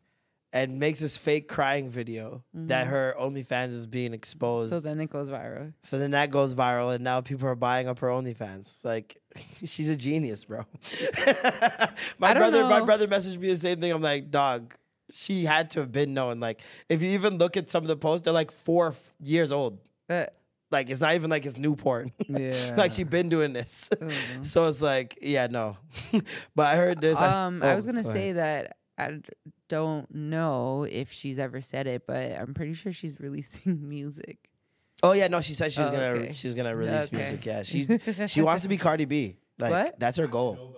and 0.54 0.80
makes 0.80 1.00
this 1.00 1.18
fake 1.18 1.48
crying 1.48 1.90
video 1.90 2.44
that 2.54 2.86
her 2.86 3.16
OnlyFans 3.20 3.70
is 3.72 3.88
being 3.88 4.14
exposed. 4.14 4.72
Mm-hmm. 4.72 4.84
So 4.84 4.88
then 4.88 5.00
it 5.02 5.10
goes 5.10 5.28
viral. 5.28 5.74
So 5.82 5.98
then 5.98 6.12
that 6.12 6.30
goes 6.30 6.54
viral, 6.54 6.94
and 6.94 7.04
now 7.04 7.22
people 7.22 7.48
are 7.48 7.56
buying 7.56 7.88
up 7.88 8.00
her 8.00 8.08
OnlyFans. 8.10 8.60
It's 8.60 8.86
like 8.86 9.18
she's 9.66 9.90
a 9.90 9.96
genius, 9.96 10.46
bro. 10.46 10.64
my 12.20 12.30
I 12.30 12.34
brother, 12.36 12.64
my 12.66 12.82
brother 12.82 13.08
messaged 13.08 13.40
me 13.40 13.50
the 13.50 13.58
same 13.58 13.82
thing. 13.82 13.92
I'm 13.92 14.02
like, 14.02 14.30
dog, 14.30 14.76
she 15.10 15.44
had 15.46 15.72
to 15.72 15.80
have 15.82 15.92
been 15.92 16.14
known. 16.14 16.40
Like, 16.40 16.62
if 16.88 17.02
you 17.02 17.10
even 17.12 17.40
look 17.40 17.58
at 17.58 17.70
some 17.72 17.84
of 17.84 17.88
the 17.88 17.98
posts, 17.98 18.24
they're 18.24 18.34
like 18.34 18.52
four 18.52 18.90
f- 18.90 19.12
years 19.20 19.52
old. 19.52 19.80
Uh, 20.10 20.26
Like, 20.72 20.90
it's 20.90 21.02
not 21.02 21.14
even 21.14 21.30
like 21.30 21.46
it's 21.46 21.58
new 21.58 21.76
porn. 21.76 22.12
Yeah. 22.28 22.76
like 22.78 22.92
she's 22.92 23.06
been 23.08 23.30
doing 23.30 23.54
this. 23.54 23.90
Mm-hmm. 23.92 24.44
so 24.44 24.66
it's 24.66 24.82
like, 24.82 25.18
yeah, 25.22 25.48
no. 25.48 25.78
but 26.56 26.68
I 26.68 26.76
heard 26.78 27.02
this. 27.02 27.18
I 27.20 27.46
um, 27.46 27.62
I 27.64 27.72
oh, 27.72 27.76
was 27.76 27.86
gonna 27.86 28.04
go 28.04 28.12
say 28.12 28.30
ahead. 28.30 28.68
that 28.68 28.78
I 28.98 29.20
don't 29.74 30.08
know 30.14 30.84
if 30.90 31.12
she's 31.12 31.40
ever 31.40 31.60
said 31.62 31.88
it, 31.88 32.04
but 32.08 32.32
I'm 32.40 32.54
pretty 32.54 32.74
sure 32.74 32.92
she's 32.92 33.16
releasing 33.26 33.88
music. 33.90 34.38
Oh 35.02 35.12
yeah, 35.14 35.28
no. 35.28 35.42
She 35.42 35.54
said 35.54 35.72
she 35.74 35.82
was 35.82 35.90
Oh, 35.90 35.94
gonna 35.94 36.06
okay. 36.20 36.32
she's 36.32 36.54
gonna 36.54 36.76
release 36.76 37.06
Okay. 37.08 37.18
music. 37.18 37.46
Yeah, 37.46 37.64
she 37.64 37.80
she 38.28 38.42
wants 38.42 38.64
to 38.64 38.70
be 38.70 38.78
Cardi 38.78 39.06
B. 39.06 39.38
Like 39.60 39.72
What? 39.72 40.00
that's 40.00 40.18
her 40.18 40.28
goal. 40.28 40.76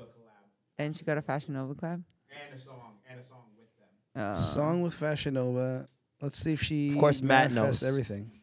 And 0.78 0.96
she 0.96 1.04
got 1.06 1.18
a 1.18 1.22
Fashion 1.22 1.54
Nova 1.54 1.74
collab. 1.76 2.04
And 2.04 2.54
a 2.54 2.60
song, 2.60 2.98
and 3.10 3.20
a 3.20 3.24
song 3.24 3.44
with 3.58 3.70
them. 3.78 4.24
Uh, 4.34 4.36
song 4.36 4.82
with 4.82 4.94
Fashion 4.94 5.34
Nova. 5.36 5.88
Let's 6.22 6.38
see 6.38 6.54
if 6.54 6.62
she. 6.64 6.90
Of 6.90 6.98
course, 6.98 7.22
Matt 7.22 7.52
knows. 7.52 7.84
everything. 7.84 8.32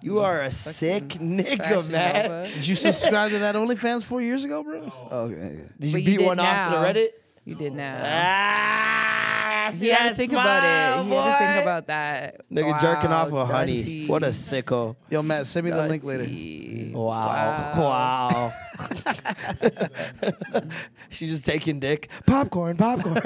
You 0.00 0.20
are 0.20 0.40
a 0.40 0.50
sick 0.50 1.08
nigga, 1.08 1.58
Fashion 1.58 1.92
man. 1.92 2.44
Did 2.54 2.66
you 2.66 2.74
subscribe 2.74 3.32
to 3.32 3.38
that 3.40 3.54
OnlyFans 3.54 4.02
four 4.02 4.22
years 4.22 4.42
ago, 4.42 4.62
bro? 4.62 4.80
Oh, 5.10 5.24
okay. 5.28 5.60
Did 5.78 5.88
you 5.88 5.92
But 5.92 6.00
you 6.02 6.06
beat 6.12 6.18
did 6.20 6.26
one 6.26 6.40
off 6.40 6.64
to 6.64 6.70
the. 6.70 6.76
Reddit? 6.86 7.08
You 7.44 7.54
did 7.54 7.74
now. 7.74 8.00
Ah, 8.02 9.37
Yeah, 9.74 9.78
see 9.78 9.84
He 9.86 9.90
had 9.90 9.98
that 10.04 10.08
to 10.10 10.14
think 10.14 10.30
smile, 10.32 10.42
about 10.42 10.64
it. 10.64 11.08
He 11.08 11.14
had 11.14 11.38
to 11.38 11.52
think 11.52 11.62
about 11.62 11.86
that. 11.88 12.50
Nigga 12.50 12.80
jerking 12.80 13.12
off 13.12 13.30
with 13.30 13.46
honey. 13.48 13.78
Dutty. 13.78 14.06
What 14.06 14.22
a 14.22 14.28
sicko. 14.28 14.96
Yo, 15.10 15.22
Matt, 15.22 15.46
send 15.46 15.64
me 15.64 15.70
the 15.70 15.86
link 15.86 16.04
later. 16.04 16.24
Dutty. 16.24 16.92
Wow. 16.94 17.72
Wow. 17.76 18.52
She's 21.10 21.30
just 21.30 21.44
taking 21.44 21.80
dick. 21.80 22.08
Popcorn, 22.26 22.76
popcorn. 22.76 23.20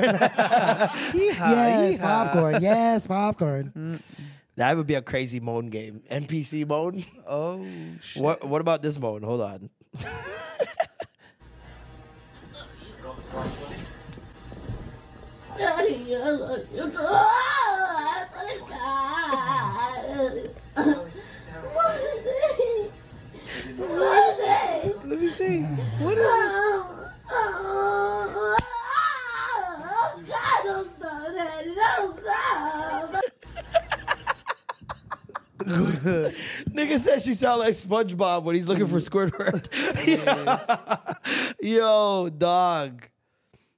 yes, 1.14 1.98
popcorn. 1.98 2.62
Yes, 2.62 3.06
popcorn. 3.06 4.02
That 4.56 4.76
would 4.76 4.86
be 4.86 4.94
a 4.96 5.02
crazy 5.02 5.40
moan 5.40 5.70
game. 5.70 6.02
NPC 6.10 6.68
moan. 6.68 7.02
Oh, 7.26 7.66
shit. 8.02 8.22
What 8.22 8.44
what 8.44 8.60
about 8.60 8.82
this 8.82 8.98
moan? 8.98 9.22
Hold 9.22 9.40
on. 9.40 9.70
Let 25.04 25.20
me 25.20 25.28
see. 25.28 25.60
What 25.60 26.18
is 26.18 26.24
this? 26.24 27.02
Nigga 35.62 36.98
says 36.98 37.24
she 37.24 37.34
sound 37.34 37.60
like 37.60 37.74
SpongeBob 37.74 38.42
when 38.42 38.56
he's 38.56 38.66
looking 38.66 38.86
for 38.88 38.96
Squidward. 38.96 39.68
Yo, 41.62 42.28
dog. 42.30 43.08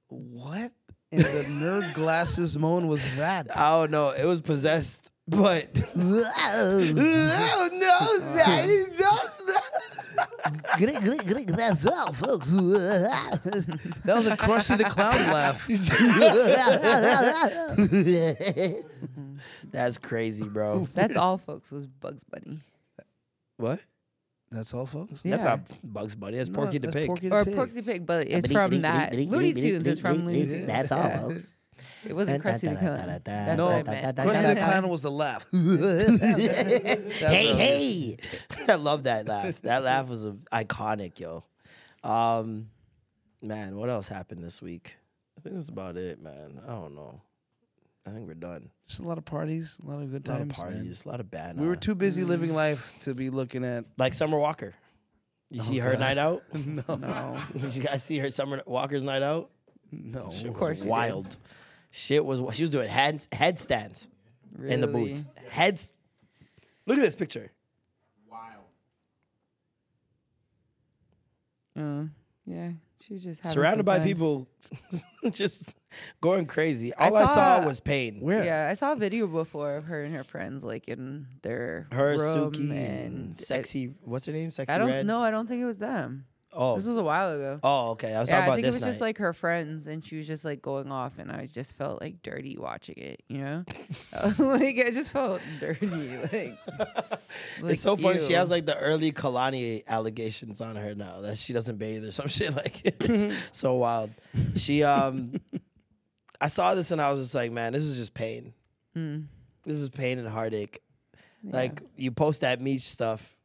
What 0.07 0.71
in 1.17 1.23
the 1.23 1.65
nerd 1.65 1.93
glasses 1.93 2.57
moan 2.57 2.87
was 2.87 3.03
that? 3.15 3.55
I 3.55 3.71
don't 3.71 3.91
know. 3.91 4.09
It 4.09 4.25
was 4.25 4.41
possessed, 4.41 5.11
but 5.27 5.67
oh 5.97 7.69
no, 7.73 8.35
Daddy, 8.35 8.83
That's 11.55 11.85
all, 11.85 12.13
folks. 12.13 12.47
that 12.49 13.41
was 14.05 14.27
a 14.27 14.37
Krusty 14.37 14.77
the 14.77 14.83
Clown 14.85 15.31
laugh. 15.31 15.67
That's 19.71 19.97
crazy, 19.97 20.45
bro. 20.45 20.87
That's 20.93 21.15
all, 21.15 21.37
folks. 21.37 21.71
Was 21.71 21.87
Bugs 21.87 22.23
Bunny 22.23 22.59
What? 23.57 23.79
That's 24.51 24.73
all, 24.73 24.85
folks. 24.85 25.21
That's 25.23 25.43
Yeah. 25.43 25.49
not 25.49 25.61
Bugs 25.83 26.15
Bunny. 26.15 26.37
That's 26.37 26.49
No, 26.49 26.59
Porky 26.59 26.77
the 26.77 26.87
that's 26.87 26.95
Pig. 26.95 27.07
Porky 27.07 27.29
the 27.29 27.35
or 27.35 27.45
Pig. 27.45 27.55
Porky 27.55 27.73
the 27.73 27.83
Pig? 27.83 28.05
But 28.05 28.27
it's 28.29 28.47
from 28.51 28.81
that 28.81 29.15
Looney 29.15 29.53
Tunes. 29.53 29.87
It's 29.87 29.99
from 29.99 30.17
Looney 30.25 30.45
Tunes. 30.45 30.67
That's 30.67 30.91
all, 30.91 31.03
Yeah. 31.03 31.19
folks. 31.21 31.55
It 32.07 32.13
wasn't 32.13 32.41
Krusty 32.43 32.69
the 32.69 32.75
Clown. 32.77 33.19
That's 33.25 33.57
No, 33.57 33.65
what 33.65 33.75
I 33.89 34.01
meant. 34.01 34.17
Krusty 34.17 34.55
the 34.55 34.61
Clown 34.61 34.87
was 34.89 35.01
the 35.01 35.11
laugh. 35.11 35.45
hey, 37.19 37.53
hey. 37.55 38.17
I 38.69 38.75
love 38.75 39.03
that 39.03 39.27
laugh. 39.27 39.61
That 39.61 39.83
laugh 39.83 40.07
was 40.07 40.25
a, 40.25 40.33
iconic, 40.53 41.19
yo. 41.19 41.43
Um, 42.03 42.69
man, 43.41 43.75
what 43.77 43.89
else 43.89 44.07
happened 44.07 44.43
this 44.43 44.61
week? 44.61 44.95
I 45.37 45.41
think 45.41 45.55
that's 45.55 45.69
about 45.69 45.97
it, 45.97 46.21
man. 46.21 46.61
I 46.65 46.71
don't 46.71 46.95
know. 46.95 47.21
I 48.07 48.11
think 48.11 48.27
we're 48.27 48.35
done. 48.35 48.69
Just 48.87 48.99
a 48.99 49.03
lot 49.03 49.17
of 49.17 49.25
parties, 49.25 49.77
a 49.83 49.87
lot 49.89 50.01
of 50.03 50.11
good 50.11 50.27
A 50.27 50.31
lot 50.31 50.41
of 50.41 50.47
times. 50.49 50.61
man. 50.61 50.73
parties, 50.73 51.05
a 51.05 51.09
lot 51.09 51.19
of 51.19 51.31
bad. 51.31 51.59
We 51.59 51.67
were 51.67 51.75
too 51.75 51.95
busy 51.95 52.23
living 52.23 52.53
life 52.53 52.93
to 53.01 53.13
be 53.15 53.29
looking 53.31 53.65
at. 53.65 53.85
like 53.97 54.13
Summer 54.13 54.37
Walker. 54.37 54.73
You 55.49 55.61
see 55.63 55.79
her 55.79 55.91
God. 55.93 55.99
night 55.99 56.17
out? 56.17 56.43
No, 56.53 56.83
No. 56.95 57.41
Did 57.57 57.75
you 57.75 57.81
guys 57.83 58.03
see 58.03 58.17
her 58.19 58.29
Summer 58.29 58.61
Walker's 58.65 59.03
night 59.03 59.23
out? 59.23 59.49
no. 59.91 60.29
Shit 60.29 60.53
course 60.53 60.69
was 60.69 60.77
you 60.79 60.83
did. 60.83 60.89
wild. 60.89 61.37
Shit 61.91 62.25
was 62.25 62.41
she 62.55 62.63
was 62.63 62.69
doing 62.69 62.89
head 62.89 63.25
headstands 63.31 64.09
in 64.63 64.81
the 64.81 64.87
booth. 64.87 65.25
Heads. 65.49 65.91
Look 66.85 66.97
at 66.97 67.01
this 67.01 67.15
picture. 67.15 67.51
Wild. 68.29 68.65
Uh, 71.77 72.05
yeah, 72.45 72.71
she 73.01 73.13
was 73.13 73.23
just 73.23 73.41
having 73.41 73.53
Surrounded 73.53 73.79
some 73.79 73.85
by 73.85 73.97
fun. 73.99 74.07
people 74.07 74.47
just 75.31 75.75
going 76.21 76.45
crazy. 76.45 76.93
All 76.93 77.15
I, 77.15 77.25
saw, 77.25 77.33
saw- 77.61 77.65
was 77.65 77.79
pain. 77.79 78.19
Where? 78.21 78.43
Yeah, 78.43 78.67
I 78.69 78.73
saw 78.73 78.93
a 78.93 78.95
video 78.95 79.27
before 79.27 79.75
of 79.75 79.85
her 79.85 80.03
and 80.03 80.15
her 80.15 80.23
friends 80.23 80.63
like 80.63 80.87
in 80.87 81.27
their 81.41 81.87
Her, 81.91 82.11
room 82.17 82.51
Suki, 82.51 82.71
and 82.71 82.71
and 83.25 83.35
sexy. 83.37 83.93
what's 84.03 84.25
her 84.25 84.33
name? 84.33 84.51
Sexy 84.51 84.71
I, 84.71 84.75
I 84.75 84.77
don't 84.79 84.89
Red. 84.89 85.05
know. 85.05 85.21
I 85.21 85.31
don't 85.31 85.47
think 85.47 85.61
it 85.61 85.65
was 85.65 85.77
them. 85.77 86.25
Oh, 86.57 86.77
This 86.77 86.87
was 86.87 86.95
a 86.95 87.03
while 87.03 87.33
ago. 87.35 87.59
oh, 87.63 87.89
okay. 87.91 88.13
I 88.15 88.19
was 88.21 88.29
yeah, 88.29 88.35
talking 88.37 88.37
about 88.37 88.39
I 88.39 88.45
about 88.45 88.55
think 88.55 88.63
it 88.63 88.67
this 88.67 88.75
was 88.75 88.83
just 88.85 89.01
like 89.01 89.17
her 89.17 89.33
friends, 89.33 89.87
and 89.87 90.01
she 90.05 90.15
was 90.15 90.25
just 90.25 90.45
like 90.45 90.61
going 90.61 90.89
off, 90.89 91.19
and 91.19 91.29
I 91.29 91.47
just 91.47 91.75
felt 91.75 91.99
like 91.99 92.23
dirty 92.23 92.55
watching 92.57 92.95
it. 92.95 93.23
You 93.27 93.39
know, 93.39 93.65
like 94.39 94.79
I 94.79 94.89
just 94.93 95.11
felt 95.11 95.41
dirty. 95.59 95.87
Like, 95.87 96.57
like 97.61 97.73
it's 97.73 97.81
so 97.81 97.97
funny. 97.97 98.19
She 98.19 98.31
has 98.33 98.49
like 98.49 98.65
the 98.65 98.77
early 98.77 99.11
Kalani 99.11 99.85
allegations 99.85 100.61
on 100.61 100.77
her 100.77 100.95
now 100.95 101.19
that 101.21 101.37
she 101.37 101.51
doesn't 101.51 101.75
bathe 101.77 102.05
or 102.05 102.11
some 102.11 102.29
shit. 102.29 102.55
Like 102.55 102.79
it's 102.85 103.25
so 103.51 103.75
wild. 103.75 104.11
She 104.55 104.81
um, 104.81 105.33
I 106.41 106.47
saw 106.47 106.75
this 106.75 106.91
and 106.91 107.01
I 107.01 107.11
was 107.11 107.19
just 107.21 107.35
like, 107.35 107.51
man, 107.51 107.73
this 107.73 107.83
is 107.83 107.95
just 107.97 108.13
pain. 108.13 108.53
Mm. 108.95 109.25
This 109.63 109.77
is 109.77 109.89
pain 109.89 110.19
and 110.19 110.27
heartache. 110.27 110.79
Like 111.43 111.81
you 111.95 112.11
post 112.11 112.41
that 112.41 112.59
meat 112.59 112.81
stuff, 112.81 113.37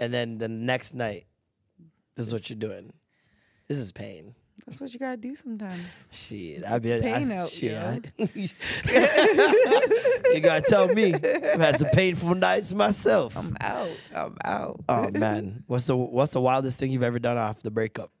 and 0.00 0.12
then 0.12 0.38
the 0.38 0.48
next 0.48 0.94
night, 0.94 1.26
this 2.16 2.26
is 2.26 2.32
what 2.32 2.48
you're 2.48 2.58
doing. 2.58 2.94
This 3.68 3.76
is 3.76 3.92
pain. 3.92 4.34
That's 4.66 4.80
what 4.80 4.92
you 4.92 4.98
gotta 4.98 5.16
do 5.16 5.34
sometimes. 5.34 6.08
Shit, 6.12 6.64
I've 6.64 6.82
been 6.82 7.02
pain 7.02 7.30
I, 7.32 7.36
out, 7.38 7.48
shit. 7.50 7.72
yo. 7.72 8.00
I- 8.18 8.22
you 10.32 10.40
gotta 10.40 10.62
tell 10.62 10.88
me. 10.88 11.12
I've 11.14 11.60
had 11.60 11.78
some 11.78 11.90
painful 11.90 12.34
nights 12.36 12.72
myself. 12.72 13.36
I'm 13.36 13.56
out. 13.60 13.90
I'm 14.14 14.36
out. 14.44 14.80
Oh 14.88 15.10
man, 15.10 15.64
what's 15.66 15.84
the 15.86 15.96
what's 15.96 16.32
the 16.32 16.40
wildest 16.40 16.78
thing 16.78 16.90
you've 16.90 17.02
ever 17.02 17.18
done 17.18 17.36
off 17.36 17.62
the 17.62 17.70
breakup? 17.70 18.12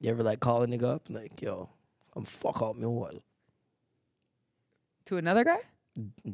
You 0.00 0.10
ever 0.10 0.22
like 0.22 0.40
call 0.40 0.62
a 0.62 0.66
nigga 0.66 0.84
up 0.84 1.02
like, 1.10 1.42
yo, 1.42 1.68
I'm 2.14 2.24
fuck 2.24 2.60
out 2.62 2.78
me 2.78 2.86
wall. 2.86 3.22
to 5.06 5.16
another 5.16 5.44
guy? 5.44 5.58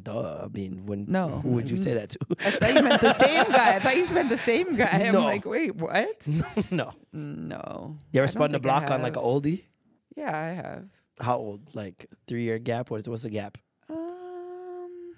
Duh. 0.03 0.43
I 0.45 0.47
mean, 0.53 0.85
when 0.85 1.05
No. 1.09 1.39
who 1.39 1.49
would 1.49 1.69
you 1.69 1.77
say 1.77 1.93
that 1.93 2.09
to? 2.11 2.19
I 2.39 2.49
thought 2.51 2.73
you 2.75 2.81
meant 2.83 3.01
the 3.01 3.13
same 3.15 3.51
guy. 3.51 3.75
I 3.75 3.79
thought 3.79 3.97
you 3.97 4.07
meant 4.13 4.29
the 4.29 4.37
same 4.37 4.75
guy. 4.75 4.85
I'm 5.07 5.13
No. 5.13 5.23
like, 5.23 5.45
wait, 5.45 5.75
what? 5.75 6.27
no. 6.71 6.93
No. 7.11 7.97
You 8.11 8.19
I 8.21 8.23
ever 8.23 8.27
don't 8.27 8.27
spun 8.29 8.51
the 8.51 8.59
think 8.59 8.65
I 8.71 8.79
block 8.79 8.91
on 8.91 9.01
like 9.01 9.17
an 9.17 9.23
have. 9.23 9.31
oldie? 9.31 9.63
Yeah, 10.15 10.37
I 10.37 10.51
have. 10.53 10.85
How 11.19 11.37
old? 11.37 11.75
Like 11.75 12.05
three 12.27 12.43
year 12.43 12.59
gap? 12.59 12.89
What's 12.89 13.07
what's 13.09 13.23
the 13.23 13.29
gap? 13.29 13.57
Um, 13.89 15.15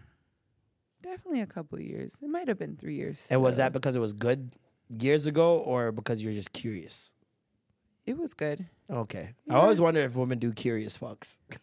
definitely 1.04 1.42
a 1.42 1.46
couple 1.48 1.80
years. 1.80 2.16
It 2.22 2.30
might 2.30 2.48
have 2.48 2.58
been 2.58 2.78
three 2.78 2.96
years. 2.96 3.26
And 3.30 3.42
was 3.42 3.58
that 3.58 3.74
because 3.74 3.96
it 3.96 4.00
was 4.00 4.14
good 4.14 4.56
years 4.90 5.28
ago 5.28 5.58
or 5.60 5.92
because 5.92 6.24
you're 6.24 6.34
just 6.34 6.52
curious? 6.54 7.14
It 8.12 8.18
was 8.18 8.34
good. 8.34 8.66
Okay. 8.90 9.30
I 9.50 9.54
always 9.56 9.80
wonder 9.80 10.02
if 10.02 10.16
women 10.18 10.38
do 10.38 10.52
curious 10.52 10.98
fucks. 10.98 11.40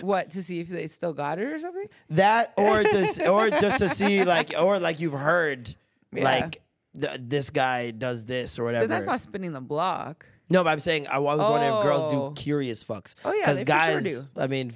What 0.00 0.30
to 0.30 0.42
see 0.42 0.58
if 0.60 0.68
they 0.68 0.88
still 0.88 1.12
got 1.12 1.38
it 1.38 1.44
or 1.44 1.58
something? 1.60 1.86
That 2.10 2.52
or 2.56 2.82
just 2.82 3.22
or 3.26 3.50
just 3.50 3.78
to 3.78 3.88
see 3.88 4.24
like 4.24 4.52
or 4.58 4.80
like 4.80 4.98
you've 4.98 5.12
heard 5.12 5.72
Yeah. 6.12 6.24
like 6.24 6.60
th- 7.00 7.20
this 7.20 7.50
guy 7.50 7.90
does 7.92 8.24
this 8.24 8.58
or 8.58 8.64
whatever. 8.64 8.88
But 8.88 8.94
that's 8.94 9.06
not 9.06 9.20
spinning 9.20 9.52
the 9.52 9.60
block. 9.60 10.26
no, 10.48 10.64
but 10.64 10.70
I'm 10.70 10.80
saying 10.80 11.06
I 11.08 11.20
was 11.20 11.48
wondering 11.48 11.74
if 11.76 11.82
girls 11.82 12.12
Oh. 12.12 12.30
do 12.30 12.42
curious 12.42 12.82
fucks. 12.82 13.14
Oh, 13.24 13.32
yeah, 13.32 13.42
because 13.42 13.60
for 13.60 13.66
sure 13.66 14.00
guys, 14.00 14.32
I 14.36 14.46
mean, 14.48 14.72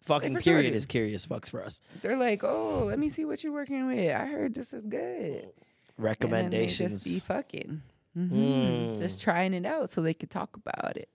fucking 0.00 0.34
for 0.34 0.40
sure 0.40 0.58
is 0.60 0.86
curious 0.86 1.24
fucks 1.26 1.48
for 1.48 1.62
us. 1.62 1.80
They're 2.00 2.16
like, 2.16 2.42
oh, 2.42 2.84
let 2.88 2.98
me 2.98 3.10
see 3.10 3.24
what 3.24 3.44
you're 3.44 3.52
working 3.52 3.86
with. 3.86 4.10
I 4.10 4.26
heard 4.26 4.54
this 4.54 4.72
is 4.72 4.84
good. 4.86 5.50
Recommendations. 5.98 6.80
And 6.80 6.90
then 6.90 6.94
they 6.94 6.94
just 6.94 7.28
be 7.28 7.34
fucking. 7.34 7.82
Mm. 8.16 8.28
Mhm. 8.30 8.98
Just 8.98 9.22
trying 9.22 9.54
it 9.54 9.64
out 9.64 9.88
so 9.90 10.02
they 10.02 10.14
could 10.14 10.30
talk 10.30 10.56
about 10.56 10.96
it. 10.96 11.08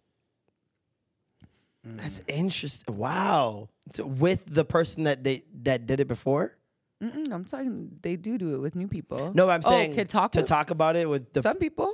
That's 1.84 2.22
interesting. 2.28 2.98
Wow. 2.98 3.70
So 3.94 4.06
with 4.06 4.46
the 4.46 4.66
person 4.66 5.04
that 5.06 5.24
they 5.24 5.44
that 5.64 5.86
did 5.86 6.00
it 6.02 6.08
before? 6.08 6.54
Mm-mm, 7.02 7.32
I'm 7.32 7.46
talking. 7.46 7.92
They 8.02 8.16
do 8.18 8.38
do 8.38 8.56
it 8.56 8.58
with 8.58 8.76
new 8.76 8.88
people. 8.88 9.32
No, 9.34 9.50
I'm 9.50 9.62
Oh, 9.64 9.70
saying 9.70 9.94
could 9.94 10.10
talk 10.10 10.32
to 10.34 10.40
with- 10.40 10.48
talk 10.48 10.70
about 10.72 10.96
it 10.96 11.08
with 11.08 11.32
the 11.32 11.42
Some 11.42 11.58
people. 11.58 11.94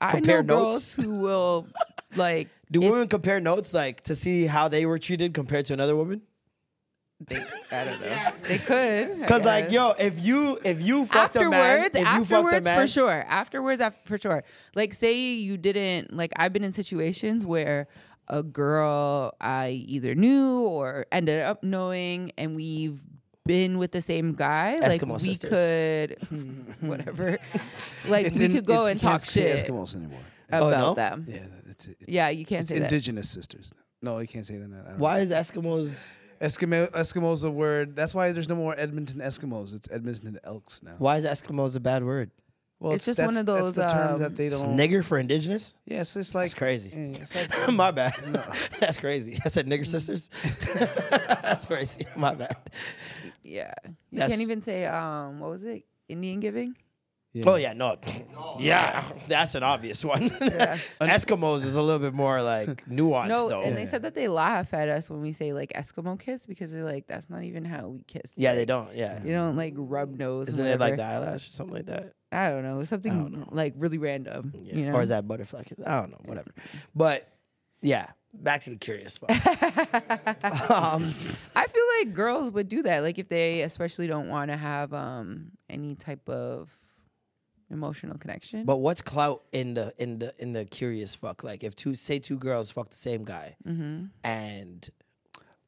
I 0.00 0.10
Compare 0.10 0.42
know 0.42 0.64
notes? 0.72 0.96
girls 0.96 1.06
who 1.06 1.18
will 1.18 1.66
like. 2.16 2.48
do 2.70 2.82
if 2.82 2.90
women 2.90 3.08
compare 3.08 3.40
notes 3.40 3.72
like 3.72 4.02
to 4.04 4.14
see 4.14 4.46
how 4.46 4.68
they 4.68 4.84
were 4.86 4.98
treated 4.98 5.32
compared 5.34 5.64
to 5.66 5.72
another 5.72 5.96
woman? 5.96 6.22
They, 7.26 7.36
I 7.72 7.84
don't 7.84 8.00
know. 8.00 8.30
They 8.48 8.58
could. 8.58 9.20
Because 9.20 9.44
like, 9.44 9.70
yo, 9.72 9.90
if 9.98 10.24
you 10.24 10.58
if 10.64 10.80
you 10.80 11.04
fucked 11.04 11.36
a 11.36 11.48
man, 11.50 11.80
afterwards, 11.82 11.96
if 11.96 12.00
you 12.00 12.04
fucked 12.04 12.30
a 12.30 12.34
afterwards 12.36 12.64
man, 12.64 12.80
for 12.80 12.86
sure. 12.86 13.24
Afterwards, 13.28 13.80
af- 13.80 13.98
for 14.04 14.18
sure. 14.18 14.44
Like, 14.76 14.94
say 14.94 15.18
you 15.34 15.56
didn't 15.56 16.16
like. 16.16 16.32
I've 16.36 16.52
been 16.52 16.64
in 16.64 16.72
situations 16.72 17.44
where 17.44 17.88
a 18.28 18.42
girl 18.42 19.34
I 19.40 19.70
either 19.88 20.14
knew 20.14 20.60
or 20.60 21.06
ended 21.10 21.42
up 21.42 21.64
knowing, 21.64 22.30
and 22.38 22.54
we've 22.54 23.02
been 23.44 23.78
with 23.78 23.90
the 23.92 24.02
same 24.02 24.34
guy. 24.34 24.76
like 24.76 25.02
we 25.02 25.18
sisters. 25.18 25.50
could, 25.50 26.28
hmm, 26.28 26.60
whatever. 26.88 27.38
Like 28.06 28.26
It's 28.26 28.38
we 28.38 28.44
in- 28.44 28.54
could 28.54 28.66
go 28.66 28.86
it's- 28.86 28.92
and 28.92 29.00
talk 29.00 29.24
shit 29.24 29.56
Eskimos 29.66 29.96
anymore. 29.96 30.20
Oh, 30.52 30.68
about 30.68 30.80
no? 30.80 30.94
them. 30.94 31.24
Yeah, 31.28 31.44
it's, 31.68 31.86
it's 31.88 32.04
Yeah, 32.06 32.28
you 32.28 32.46
can't 32.46 32.60
it's 32.60 32.68
say 32.70 32.78
that. 32.78 32.84
indigenous 32.84 33.28
sisters. 33.28 33.72
No, 34.00 34.18
you 34.20 34.28
can't 34.28 34.46
say 34.46 34.56
that. 34.56 34.70
I 34.86 34.90
don't 34.90 34.98
Why 34.98 35.16
know. 35.16 35.22
is 35.22 35.30
Eskimos? 35.32 36.16
Eskimo 36.40 36.90
Eskimo's 36.92 37.42
a 37.44 37.50
word? 37.50 37.96
That's 37.96 38.14
why 38.14 38.32
there's 38.32 38.48
no 38.48 38.54
more 38.54 38.74
Edmonton 38.78 39.20
Eskimos. 39.20 39.74
It's 39.74 39.88
Edmonton 39.90 40.38
Elks 40.44 40.82
now. 40.82 40.94
Why 40.98 41.16
is 41.16 41.24
Eskimos 41.24 41.74
a 41.76 41.80
bad 41.80 42.04
word? 42.04 42.30
Well, 42.80 42.92
It's 42.92 43.04
just 43.06 43.18
one 43.18 43.34
that's- 43.34 43.40
of 43.40 43.46
that's 43.46 43.60
those, 43.60 43.74
the 43.74 43.88
term 43.88 44.14
um, 44.14 44.20
that 44.20 44.36
they 44.36 44.48
don't. 44.50 44.76
nigger 44.76 45.04
for 45.04 45.18
indigenous. 45.18 45.74
yeah, 45.84 46.02
it's 46.02 46.14
just 46.14 46.32
like 46.36 46.44
That's 46.44 46.54
crazy. 46.54 46.90
Yeah, 46.90 47.18
it's 47.22 47.34
like- 47.66 47.72
My 47.74 47.90
bad. 47.90 48.12
That's 48.78 48.98
crazy. 49.00 49.36
I 49.44 49.48
said 49.48 49.66
nigger 49.66 49.84
sisters. 49.86 50.30
That's 51.42 51.66
crazy. 51.66 52.06
My 52.14 52.34
bad. 52.34 52.56
Yeah. 53.42 53.74
You 53.84 53.94
That's- 54.18 54.30
can't 54.30 54.42
even 54.42 54.62
say 54.62 54.86
um 54.86 55.40
what 55.40 55.50
was 55.50 55.64
it? 55.64 55.84
Indian 56.08 56.38
giving? 56.40 56.76
Oh 57.46 57.56
yeah, 57.56 57.72
no, 57.72 57.96
yeah, 58.58 59.04
that's 59.28 59.54
an 59.54 59.62
obvious 59.62 60.04
one. 60.04 60.28
Eskimos 61.00 61.64
is 61.64 61.74
a 61.76 61.82
little 61.82 61.98
bit 62.00 62.14
more 62.14 62.42
like 62.42 62.84
nuanced 62.88 63.28
no, 63.28 63.48
though. 63.48 63.62
and 63.62 63.76
they 63.76 63.86
said 63.86 64.02
that 64.02 64.14
they 64.14 64.28
laugh 64.28 64.72
at 64.74 64.88
us 64.88 65.08
when 65.10 65.20
we 65.20 65.32
say 65.32 65.52
like 65.52 65.72
Eskimo 65.74 66.18
kiss 66.18 66.46
because 66.46 66.72
they're 66.72 66.84
like, 66.84 67.06
that's 67.06 67.28
not 67.30 67.42
even 67.44 67.64
how 67.64 67.88
we 67.88 68.02
kiss. 68.06 68.30
yeah, 68.36 68.54
they 68.54 68.64
don't. 68.64 68.94
Yeah, 68.94 69.22
You 69.22 69.32
don't 69.32 69.56
like 69.56 69.74
rub 69.76 70.18
nose. 70.18 70.48
isn't 70.48 70.66
it 70.66 70.80
like 70.80 70.96
the 70.96 71.04
eyelash 71.04 71.48
or 71.48 71.52
something 71.52 71.76
like 71.76 71.86
that? 71.86 72.12
I 72.30 72.50
don't 72.50 72.62
know. 72.62 72.84
Something 72.84 73.46
like 73.50 73.72
really 73.76 73.98
random. 73.98 74.52
Yeah. 74.62 74.74
You 74.74 74.86
know? 74.86 74.92
Or 74.96 75.00
is 75.02 75.08
that 75.08 75.26
butterfly 75.26 75.62
kiss? 75.62 75.78
I 75.86 76.00
don't 76.00 76.10
know. 76.10 76.20
Whatever. 76.26 76.50
But 76.94 77.26
yeah, 77.80 78.10
back 78.34 78.64
to 78.64 78.70
the 78.70 78.76
curious 78.76 79.16
fuck. 79.16 79.30
um, 80.70 81.04
I 81.56 81.66
feel 81.66 81.84
like 82.00 82.14
girls 82.14 82.50
would 82.52 82.68
do 82.68 82.82
that. 82.82 83.00
Like 83.00 83.18
if 83.18 83.28
they 83.28 83.62
especially 83.62 84.06
don't 84.06 84.28
want 84.28 84.50
to 84.50 84.56
have 84.56 84.92
um 84.92 85.52
any 85.70 85.94
type 85.94 86.28
of 86.28 86.68
emotional 87.70 88.16
connection. 88.18 88.64
but 88.64 88.76
what's 88.78 89.02
clout 89.02 89.42
in 89.52 89.74
the 89.74 89.92
in 89.98 90.18
the 90.18 90.32
in 90.38 90.52
the 90.52 90.64
curious 90.64 91.14
fuck? 91.14 91.42
Like 91.44 91.62
if 91.64 91.74
two 91.74 91.94
say 91.94 92.18
two 92.18 92.38
girls 92.38 92.70
fuck 92.70 92.90
the 92.90 92.96
same 92.96 93.24
guy 93.24 93.56
Mm-hmm. 93.66 94.06
and 94.24 94.88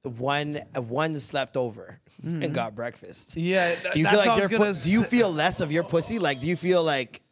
one 0.02 0.62
one 0.74 1.18
slept 1.18 1.56
over 1.56 2.00
Mm-hmm. 2.24 2.42
and 2.42 2.54
got 2.54 2.74
breakfast. 2.74 3.36
Yeah, 3.38 3.74
Do 3.94 3.98
you 3.98 4.04
that's 4.04 4.16
feel 4.22 4.30
like 4.32 4.40
was 4.42 4.50
your 4.50 4.58
pu- 4.60 4.74
do 4.84 4.90
you 4.90 5.04
feel 5.04 5.32
less 5.32 5.60
of 5.60 5.72
your 5.72 5.84
pussy? 5.84 6.18
Like 6.18 6.40
do 6.40 6.48
you 6.48 6.56
feel 6.56 6.82
like 6.84 7.22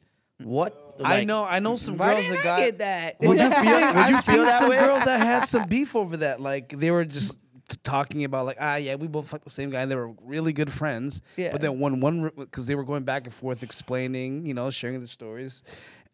what? 0.42 0.84
I 1.04 1.22
know, 1.24 1.44
I 1.44 1.58
know 1.60 1.76
some 1.76 1.96
Why 1.96 2.14
girls 2.14 2.26
didn't 2.26 2.36
that 2.36 2.40
I 2.40 2.44
got. 2.44 2.58
get 2.58 2.78
that? 2.78 3.16
Would 3.20 3.38
you 3.38 3.50
feel? 3.62 3.94
Would 3.94 4.08
you 4.10 4.16
feel 4.22 4.44
that 4.46 4.58
some 4.60 4.70
way? 4.70 4.78
girls 4.80 5.04
that 5.04 5.20
had 5.20 5.40
some 5.44 5.68
beef 5.68 5.94
over 5.94 6.16
that. 6.18 6.40
Like 6.40 6.70
they 6.70 6.90
were 6.90 7.04
just 7.04 7.34
t- 7.34 7.38
talking 7.82 8.24
about 8.24 8.46
like 8.46 8.56
ah 8.60 8.76
yeah 8.76 8.94
we 8.94 9.06
both 9.06 9.28
fucked 9.28 9.44
the 9.44 9.50
same 9.50 9.70
guy. 9.70 9.82
and 9.82 9.90
They 9.90 9.96
were 9.96 10.12
really 10.24 10.52
good 10.52 10.72
friends. 10.72 11.22
Yeah. 11.36 11.52
But 11.52 11.60
then 11.60 11.78
one 11.78 12.00
one 12.00 12.30
because 12.36 12.66
they 12.66 12.74
were 12.74 12.84
going 12.84 13.04
back 13.04 13.24
and 13.24 13.32
forth 13.34 13.62
explaining 13.62 14.46
you 14.46 14.54
know 14.54 14.70
sharing 14.70 15.00
the 15.00 15.08
stories, 15.08 15.62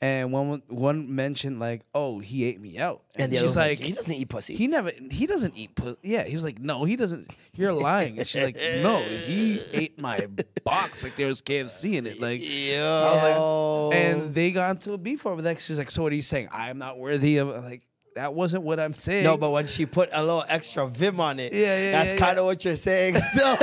and 0.00 0.32
one 0.32 0.62
one 0.68 1.14
mentioned 1.14 1.60
like 1.60 1.82
oh 1.94 2.18
he 2.18 2.44
ate 2.44 2.60
me 2.60 2.78
out 2.78 3.02
And 3.16 3.32
the 3.32 3.38
she's 3.38 3.56
like, 3.56 3.78
like 3.78 3.86
he 3.86 3.92
doesn't 3.92 4.12
eat 4.12 4.28
pussy. 4.28 4.54
he 4.56 4.66
never 4.66 4.90
he 5.10 5.26
doesn't 5.26 5.56
eat 5.56 5.74
pussy. 5.74 5.98
Yeah, 6.02 6.24
he 6.24 6.34
was 6.34 6.44
like 6.44 6.58
no 6.58 6.84
he 6.84 6.96
doesn't. 6.96 7.32
You're 7.54 7.72
lying. 7.72 8.18
And 8.18 8.26
she's 8.26 8.42
like 8.42 8.56
no 8.56 9.00
he 9.02 9.60
ate 9.72 9.98
my 10.00 10.26
box 10.64 11.04
like 11.04 11.14
there 11.16 11.28
was 11.28 11.40
KFC 11.42 11.94
in 11.94 12.06
it 12.06 12.20
like. 12.20 12.40
Yo. 12.42 12.82
I 12.84 13.12
was 13.14 13.22
like, 13.22 14.00
and 14.00 14.34
they 14.34 14.50
got 14.50 14.70
into 14.72 14.92
a 14.92 14.98
beef 14.98 15.24
over 15.26 15.42
that. 15.42 15.60
She's 15.60 15.78
like, 15.78 15.90
"So 15.90 16.02
what 16.02 16.12
are 16.12 16.16
you 16.16 16.22
saying? 16.22 16.48
I 16.50 16.70
am 16.70 16.78
not 16.78 16.98
worthy 16.98 17.36
of." 17.36 17.48
Like, 17.48 17.82
that 18.14 18.32
wasn't 18.32 18.62
what 18.62 18.78
I'm 18.78 18.94
saying. 18.94 19.24
No, 19.24 19.36
but 19.36 19.50
when 19.50 19.66
she 19.66 19.86
put 19.86 20.08
a 20.12 20.22
little 20.22 20.44
extra 20.48 20.86
vim 20.88 21.20
on 21.20 21.40
it, 21.40 21.52
Yeah, 21.52 21.78
yeah, 21.78 21.92
that's 21.92 22.12
yeah, 22.12 22.16
kind 22.16 22.38
of 22.38 22.44
yeah. 22.44 22.46
what 22.46 22.64
you're 22.64 22.76
saying. 22.76 23.16
So, 23.16 23.44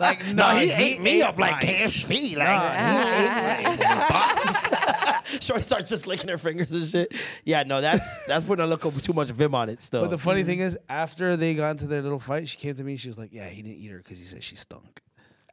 like, 0.00 0.26
no, 0.26 0.32
nah, 0.32 0.54
he, 0.54 0.70
ate 0.70 1.00
me 1.00 1.22
up 1.22 1.38
like 1.38 1.54
my 1.54 1.60
KFC. 1.60 2.36
Like, 2.44 2.48
Nah, 2.48 3.54
he 3.56 3.72
ate 3.72 3.78
my 3.80 4.08
box. 4.08 5.44
Shorty 5.44 5.62
starts 5.62 5.90
just 5.90 6.06
licking 6.06 6.30
her 6.30 6.38
fingers 6.38 6.72
and 6.72 6.84
shit. 6.84 7.12
Yeah, 7.44 7.64
no, 7.64 7.80
that's 7.80 8.26
that's 8.26 8.44
putting 8.44 8.64
a 8.64 8.68
little 8.68 8.90
too 8.92 9.12
much 9.12 9.30
vim 9.30 9.54
on 9.54 9.68
it. 9.68 9.80
Still, 9.80 10.02
But 10.02 10.10
the 10.10 10.18
funny 10.18 10.40
mm-hmm. 10.40 10.48
thing 10.50 10.60
is, 10.60 10.78
after 10.88 11.36
they 11.36 11.54
got 11.54 11.72
into 11.72 11.86
their 11.86 12.02
little 12.02 12.18
fight, 12.18 12.48
she 12.48 12.56
came 12.56 12.74
to 12.76 12.84
me. 12.84 12.96
She 12.96 13.08
was 13.08 13.18
like, 13.18 13.30
"Yeah, 13.32 13.48
he 13.48 13.62
didn't 13.62 13.78
eat 13.78 13.90
her 13.90 13.98
because 13.98 14.18
he 14.18 14.24
said 14.24 14.42
she 14.42 14.56
stunk." 14.56 15.00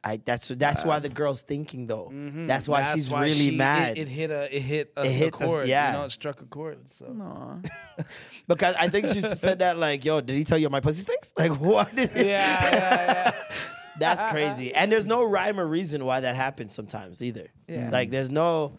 I, 0.04 0.16
that's 0.24 0.48
that's 0.48 0.84
why 0.84 0.98
the 0.98 1.08
girl's 1.08 1.42
thinking 1.42 1.86
though. 1.86 2.10
Mm-hmm. 2.12 2.48
That's 2.48 2.66
why 2.66 2.80
That's 2.82 2.94
she's 2.94 3.08
why 3.10 3.22
really 3.22 3.50
she- 3.50 3.56
mad. 3.56 3.96
It, 3.98 4.08
hit 4.08 4.30
a, 4.32 4.54
it 4.56 4.60
hit 4.62 4.92
a, 4.96 5.02
It 5.04 5.06
a 5.06 5.10
hit 5.10 5.32
the- 5.38 5.46
chord. 5.46 5.68
yeah. 5.68 5.92
you 5.92 5.98
know, 5.98 6.04
it 6.06 6.10
struck 6.10 6.40
a 6.40 6.44
chord. 6.46 6.90
So 6.90 7.06
because 8.48 8.74
I 8.78 8.88
think 8.88 9.06
she 9.06 9.20
said 9.20 9.60
that 9.60 9.78
like, 9.78 10.04
"Yo, 10.04 10.20
did 10.20 10.34
he 10.34 10.44
tell 10.44 10.58
you 10.58 10.68
my 10.70 10.80
pussy 10.80 11.02
stinks?" 11.02 11.32
Like, 11.38 11.52
what? 11.60 11.94
Did 11.94 12.10
yeah, 12.16 12.22
yeah, 12.24 12.70
yeah. 12.72 13.32
That's 13.98 14.22
crazy. 14.32 14.74
And 14.74 14.90
there's 14.90 15.06
no 15.06 15.22
rhyme 15.24 15.60
or 15.60 15.66
reason 15.66 16.04
why 16.04 16.20
that 16.20 16.34
happens 16.34 16.74
sometimes 16.74 17.22
either. 17.22 17.48
Yeah. 17.68 17.90
Like 17.92 18.10
there's 18.10 18.30
no 18.30 18.78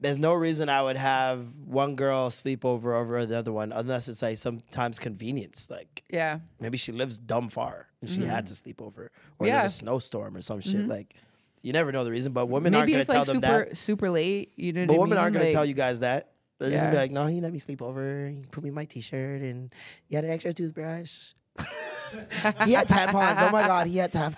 there's 0.00 0.18
no 0.18 0.34
reason 0.34 0.68
I 0.68 0.82
would 0.82 0.96
have 0.96 1.46
one 1.64 1.94
girl 1.94 2.28
sleep 2.28 2.64
over 2.64 2.94
over 2.94 3.24
the 3.24 3.38
other 3.38 3.52
one 3.52 3.72
unless 3.72 4.08
it's 4.08 4.20
like 4.20 4.36
sometimes 4.38 4.98
convenience. 4.98 5.68
Like 5.70 5.91
Yeah. 6.12 6.38
maybe 6.60 6.78
she 6.78 6.92
lives 6.92 7.18
dumb 7.18 7.48
far 7.48 7.88
and 8.00 8.08
she 8.10 8.20
had 8.20 8.46
to 8.46 8.52
mm-hmm. 8.52 8.62
sleep 8.62 8.82
over. 8.82 9.10
Or 9.38 9.46
Yeah. 9.46 9.60
there's 9.60 9.72
a 9.72 9.76
snowstorm 9.76 10.36
or 10.36 10.42
some 10.42 10.60
shit. 10.60 10.76
Mm-hmm. 10.82 10.90
Like 10.90 11.14
you 11.62 11.72
never 11.72 11.90
know 11.90 12.04
the 12.04 12.10
reason, 12.10 12.32
but 12.32 12.46
women 12.46 12.74
aren't 12.74 12.86
Maybe 12.86 13.04
gonna 13.04 13.24
tell 13.24 13.24
them 13.24 13.40
that. 13.40 13.76
super 13.76 14.10
late. 14.10 14.52
You 14.56 14.72
know 14.72 14.86
But 14.86 14.94
I 14.94 14.98
women 14.98 15.10
mean? 15.10 15.18
aren't 15.18 15.32
gonna 15.32 15.46
Like, 15.46 15.54
tell 15.54 15.64
you 15.64 15.74
guys 15.74 16.00
that. 16.00 16.28
They're 16.58 16.70
just 16.70 16.82
gonna 16.84 16.94
be 16.94 16.98
like, 16.98 17.10
no, 17.10 17.26
he 17.26 17.40
let 17.40 17.52
me 17.52 17.58
sleep 17.58 17.82
over. 17.82 18.28
He 18.28 18.44
put 18.50 18.62
me 18.62 18.68
in 18.68 18.74
my 18.74 18.84
t-shirt 18.84 19.42
and 19.42 19.74
he 20.06 20.14
had 20.14 20.24
an 20.24 20.30
extra 20.30 20.52
toothbrush. 20.52 21.32
he 22.64 22.72
had 22.72 22.88
tampons. 22.88 23.36
Oh 23.40 23.50
my 23.50 23.66
god, 23.66 23.86
he 23.88 23.96
had 23.96 24.12
tampons. 24.12 24.36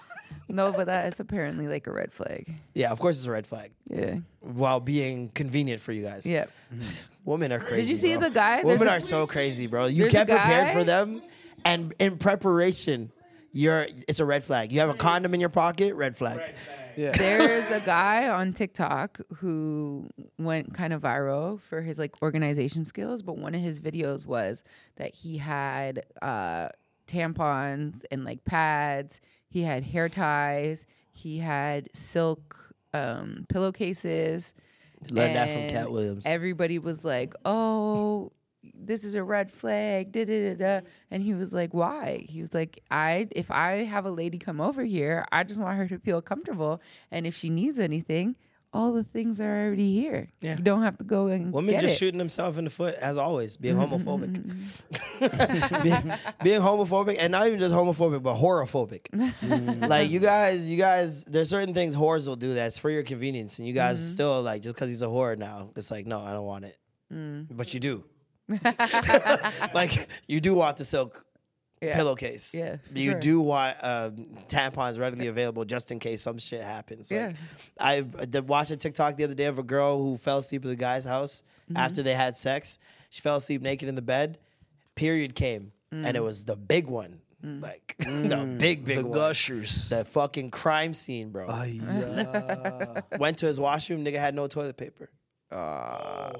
No, 0.48 0.72
but 0.72 0.86
that 0.86 1.12
is 1.12 1.20
apparently 1.20 1.68
like 1.68 1.86
a 1.86 1.92
red 1.92 2.12
flag. 2.12 2.52
Yeah, 2.74 2.90
of 2.90 3.00
course 3.00 3.16
it's 3.18 3.26
a 3.26 3.30
red 3.30 3.46
flag. 3.46 3.72
Yeah. 3.88 4.18
While 4.40 4.80
being 4.80 5.30
convenient 5.30 5.80
for 5.80 5.92
you 5.92 6.02
guys. 6.02 6.26
Yeah. 6.26 6.46
Women 7.24 7.52
are 7.52 7.58
crazy. 7.58 7.82
Did 7.82 7.88
you 7.88 7.96
see 7.96 8.16
bro. 8.16 8.28
the 8.28 8.34
guy? 8.34 8.62
Women 8.62 8.88
a- 8.88 8.92
are 8.92 9.00
so 9.00 9.26
crazy, 9.26 9.66
bro. 9.66 9.86
You 9.86 10.08
get 10.08 10.28
prepared 10.28 10.76
for 10.76 10.84
them, 10.84 11.22
and 11.64 11.94
in 11.98 12.18
preparation, 12.18 13.10
you're 13.52 13.86
it's 14.08 14.20
a 14.20 14.24
red 14.24 14.44
flag. 14.44 14.72
You 14.72 14.80
have 14.80 14.90
a 14.90 14.94
condom 14.94 15.34
in 15.34 15.40
your 15.40 15.48
pocket, 15.48 15.94
red 15.94 16.16
flag. 16.16 16.54
yeah. 16.96 17.12
There's 17.12 17.70
a 17.70 17.84
guy 17.84 18.28
on 18.28 18.52
TikTok 18.52 19.20
who 19.36 20.08
went 20.38 20.74
kind 20.74 20.92
of 20.92 21.02
viral 21.02 21.60
for 21.60 21.80
his 21.80 21.98
like 21.98 22.20
organization 22.22 22.84
skills, 22.84 23.22
but 23.22 23.38
one 23.38 23.54
of 23.54 23.60
his 23.60 23.80
videos 23.80 24.26
was 24.26 24.64
that 24.96 25.14
he 25.14 25.38
had 25.38 26.04
uh, 26.20 26.68
tampons 27.06 28.04
and 28.10 28.24
like 28.24 28.44
pads. 28.44 29.20
He 29.48 29.62
had 29.62 29.84
hair 29.84 30.08
ties. 30.08 30.84
He 31.12 31.38
had 31.38 31.88
silk 31.94 32.74
um, 32.92 33.46
pillowcases. 33.48 34.52
Learned 35.10 35.36
that 35.36 35.50
from 35.50 35.68
Katt 35.68 35.92
Williams. 35.92 36.24
Everybody 36.26 36.78
was 36.78 37.04
like, 37.04 37.34
"Oh, 37.44 38.32
this 38.74 39.04
is 39.04 39.14
a 39.14 39.22
red 39.22 39.50
flag." 39.52 40.12
Da, 40.12 40.24
da, 40.24 40.54
da, 40.54 40.80
da. 40.80 40.86
And 41.10 41.22
he 41.22 41.34
was 41.34 41.52
like, 41.52 41.74
"Why?" 41.74 42.24
He 42.28 42.40
was 42.40 42.54
like, 42.54 42.80
"I 42.90 43.28
if 43.32 43.50
I 43.50 43.84
have 43.84 44.06
a 44.06 44.10
lady 44.10 44.38
come 44.38 44.60
over 44.60 44.82
here, 44.84 45.26
I 45.32 45.44
just 45.44 45.60
want 45.60 45.76
her 45.76 45.88
to 45.88 45.98
feel 45.98 46.22
comfortable, 46.22 46.80
and 47.10 47.26
if 47.26 47.34
she 47.36 47.50
needs 47.50 47.78
anything, 47.78 48.36
all 48.72 48.92
the 48.92 49.04
things 49.04 49.38
are 49.40 49.66
already 49.66 49.94
here. 49.94 50.30
Yeah. 50.40 50.56
You 50.56 50.64
don't 50.64 50.82
have 50.82 50.98
to 50.98 51.04
go 51.04 51.28
and 51.28 51.52
Women 51.52 51.78
just 51.80 51.94
it. 51.94 51.98
shooting 51.98 52.18
themselves 52.18 52.58
in 52.58 52.64
the 52.64 52.70
foot 52.70 52.96
as 52.96 53.16
always, 53.18 53.56
being 53.56 53.76
homophobic. 53.76 54.34
being, 55.82 56.12
being 56.42 56.60
homophobic 56.60 57.16
and 57.20 57.30
not 57.30 57.46
even 57.46 57.60
just 57.60 57.72
homophobic, 57.74 58.22
but 58.22 58.34
horophobic. 58.34 59.06
like 59.88 60.10
you 60.10 60.18
guys, 60.20 60.68
you 60.68 60.76
guys, 60.76 61.22
there's 61.24 61.50
certain 61.50 61.72
things 61.72 61.94
whores 61.94 62.26
will 62.26 62.34
do 62.36 62.54
that's 62.54 62.78
for 62.78 62.90
your 62.90 63.02
convenience, 63.04 63.58
and 63.58 63.68
you 63.68 63.74
guys 63.74 63.98
Mm-hmm. 63.98 64.06
still 64.12 64.42
like 64.42 64.62
just 64.62 64.74
because 64.74 64.88
he's 64.88 65.02
a 65.02 65.06
whore 65.06 65.38
now, 65.38 65.70
it's 65.76 65.90
like 65.92 66.06
no, 66.06 66.20
I 66.20 66.32
don't 66.32 66.44
want 66.46 66.64
it, 66.64 66.76
Mm. 67.12 67.46
but 67.50 67.74
you 67.74 67.80
do. 67.80 68.02
like 69.74 70.08
you 70.26 70.40
do 70.40 70.54
want 70.54 70.76
the 70.76 70.84
silk 70.84 71.24
Yeah. 71.82 71.96
pillowcase. 71.96 72.54
Yeah, 72.54 72.76
you 72.94 73.10
sure. 73.12 73.20
do 73.20 73.40
want 73.40 73.76
um, 73.82 74.16
tampons 74.48 74.98
readily 74.98 75.26
available 75.26 75.64
just 75.64 75.90
in 75.90 75.98
case 75.98 76.22
some 76.22 76.38
shit 76.38 76.62
happens. 76.62 77.10
Like, 77.10 77.20
Yeah. 77.20 77.32
I 77.78 78.00
did 78.02 78.48
watch 78.48 78.70
a 78.70 78.76
TikTok 78.76 79.16
the 79.16 79.24
other 79.24 79.34
day 79.34 79.46
of 79.46 79.58
a 79.58 79.62
girl 79.62 79.98
who 79.98 80.16
fell 80.16 80.38
asleep 80.38 80.64
at 80.64 80.68
the 80.68 80.76
guy's 80.76 81.04
house 81.04 81.42
Mm-hmm. 81.64 81.78
after 81.78 82.02
they 82.02 82.12
had 82.14 82.36
sex. 82.36 82.78
She 83.08 83.22
fell 83.22 83.36
asleep 83.36 83.62
naked 83.62 83.88
in 83.88 83.94
the 83.94 84.02
bed. 84.02 84.36
Period 84.96 85.34
came, 85.34 85.72
and 85.90 86.14
it 86.14 86.20
Mm. 86.20 86.24
was 86.24 86.44
the 86.44 86.56
big 86.56 86.86
one, 86.88 87.20
like 87.42 87.96
the 87.98 88.56
big 88.58 88.84
big 88.84 88.98
the 88.98 89.02
one. 89.04 89.12
gushers. 89.12 89.88
The 89.88 90.04
fucking 90.04 90.50
crime 90.50 90.92
scene, 90.92 91.30
bro. 91.30 91.48
Ay, 91.48 91.80
yeah. 91.82 93.00
Went 93.18 93.38
to 93.38 93.46
his 93.46 93.58
washroom, 93.58 94.04
nigga 94.04 94.18
had 94.20 94.34
no 94.34 94.46
toilet 94.46 94.76
paper. 94.76 95.08
Uh, 95.54 96.32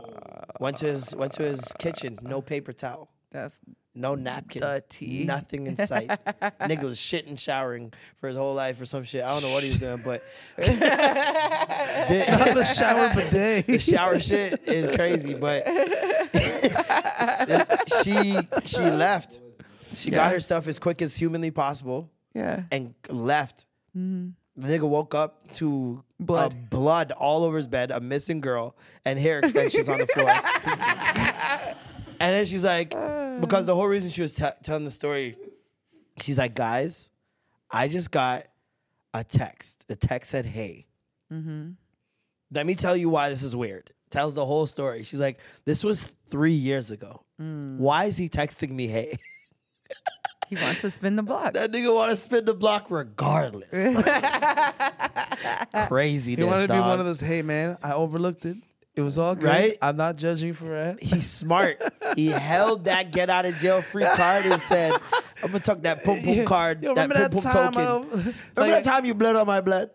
went 0.59 0.77
to 0.79 0.87
his 0.87 1.15
went 1.15 1.33
to 1.33 1.45
his 1.45 1.73
kitchen, 1.79 2.19
no 2.23 2.43
paper 2.43 2.73
towel. 2.73 3.09
That's 3.31 3.55
No 3.95 4.17
napkin. 4.17 4.63
Dirty. 4.63 5.25
Nothing 5.25 5.67
in 5.67 5.77
sight. 5.77 6.09
Nigga 6.61 6.83
was 6.83 6.99
shitting, 6.99 7.39
showering 7.39 7.93
for 8.19 8.29
his 8.29 8.37
whole 8.37 8.55
life 8.55 8.81
or 8.81 8.87
some 8.87 9.05
shit. 9.05 9.23
I 9.23 9.33
don't 9.33 9.43
know 9.43 9.53
what 9.53 9.63
he 9.63 9.71
was 9.71 9.79
doing, 9.79 9.99
but 10.05 10.21
Not 10.59 12.55
the 12.55 12.65
shower 12.65 13.15
bidet. 13.15 13.67
the 13.67 13.79
shower 13.79 14.19
shit 14.19 14.69
is 14.69 14.91
crazy. 14.91 15.35
But 15.35 15.65
she 18.03 18.37
she 18.65 18.91
left. 18.91 19.41
She 19.95 20.11
got 20.11 20.33
her 20.33 20.41
stuff 20.41 20.67
as 20.67 20.81
quick 20.81 21.01
as 21.03 21.17
humanly 21.17 21.53
possible 21.53 22.11
yeah. 22.35 22.65
and 22.73 22.95
left. 23.09 23.67
Mm-hmm. 23.97 24.31
The 24.57 24.69
nigga 24.79 24.89
woke 24.89 25.15
up 25.15 25.49
to 25.53 26.03
Blood. 26.27 26.53
uh, 26.53 26.57
blood 26.71 27.13
all 27.13 27.45
over 27.45 27.57
his 27.57 27.67
bed, 27.67 27.91
a 27.91 28.01
missing 28.01 28.41
girl, 28.41 28.77
and 29.05 29.19
hair 29.19 29.39
extensions 29.41 29.89
on 29.89 29.99
the 29.99 30.07
floor. 30.07 30.31
and 32.21 32.35
then 32.35 32.47
she's 32.47 32.65
like, 32.65 32.91
because 33.41 33.67
the 33.67 33.75
whole 33.75 33.87
reason 33.87 34.11
she 34.11 34.23
was 34.23 34.33
t- 34.33 34.45
telling 34.63 34.85
the 34.85 34.91
story, 34.91 35.37
she's 36.21 36.39
like, 36.39 36.55
guys, 36.55 37.11
I 37.71 37.89
just 37.89 38.11
got 38.11 38.47
a 39.13 39.25
text. 39.25 39.85
The 39.89 39.97
text 39.97 40.31
said, 40.31 40.47
"Hey." 40.47 40.87
Mm-hmm. 41.33 41.71
Let 42.53 42.67
me 42.67 42.75
tell 42.75 42.97
you 42.97 43.11
why 43.11 43.31
this 43.31 43.43
is 43.43 43.57
weird. 43.57 43.91
Tells 44.11 44.35
the 44.35 44.45
whole 44.47 44.67
story. 44.67 45.03
She's 45.03 45.21
like, 45.21 45.39
this 45.65 45.83
was 45.83 46.05
three 46.31 46.53
years 46.53 46.93
ago. 46.93 47.25
Mm. 47.41 47.79
Why 47.79 48.05
is 48.05 48.17
he 48.17 48.29
texting 48.29 48.71
me, 48.71 48.87
hey? 48.87 49.17
He 50.49 50.57
wants 50.57 50.83
to 50.83 50.91
spin 50.91 51.17
the 51.17 51.23
block. 51.23 51.55
That 51.55 51.73
nigga 51.73 51.95
want 51.95 52.11
to 52.11 52.17
spin 52.17 52.45
the 52.45 52.55
block 52.55 52.91
regardless. 52.91 53.71
Craziness, 55.89 56.39
He 56.39 56.45
wanted 56.45 56.67
to 56.69 56.73
be 56.75 56.79
dog. 56.79 56.89
one 56.89 57.01
of 57.01 57.07
those. 57.07 57.21
Hey 57.21 57.43
man, 57.43 57.77
I 57.83 57.93
overlooked 57.93 58.45
it. 58.45 58.57
It 58.97 59.01
was 59.03 59.19
all 59.19 59.35
good. 59.35 59.45
Right? 59.45 59.77
I'm 59.83 59.97
not 59.97 60.15
judging 60.17 60.53
for 60.53 60.73
it. 60.77 61.03
He's 61.03 61.29
smart. 61.29 61.83
he 62.17 62.29
held 62.29 62.85
that 62.85 63.11
get 63.11 63.29
out 63.29 63.45
of 63.45 63.57
jail 63.57 63.83
free 63.83 64.05
card 64.05 64.47
and 64.47 64.61
said, 64.63 64.93
I'm 65.43 65.49
gonna 65.51 65.59
tuck 65.61 65.83
that 65.83 66.05
pum 66.05 66.21
pum 66.23 66.45
card, 66.45 66.83
Yo, 66.83 66.95
that 66.95 67.09
remember 67.09 67.29
pum 67.35 67.43
that 67.43 67.53
time? 67.53 67.73
token. 67.73 67.83
I- 67.83 68.15
remember 68.15 68.35
like, 68.57 68.71
that 68.73 68.85
time 68.85 69.05
you 69.05 69.15
bled 69.15 69.35
on 69.37 69.47
my 69.49 69.61
blood? 69.61 69.91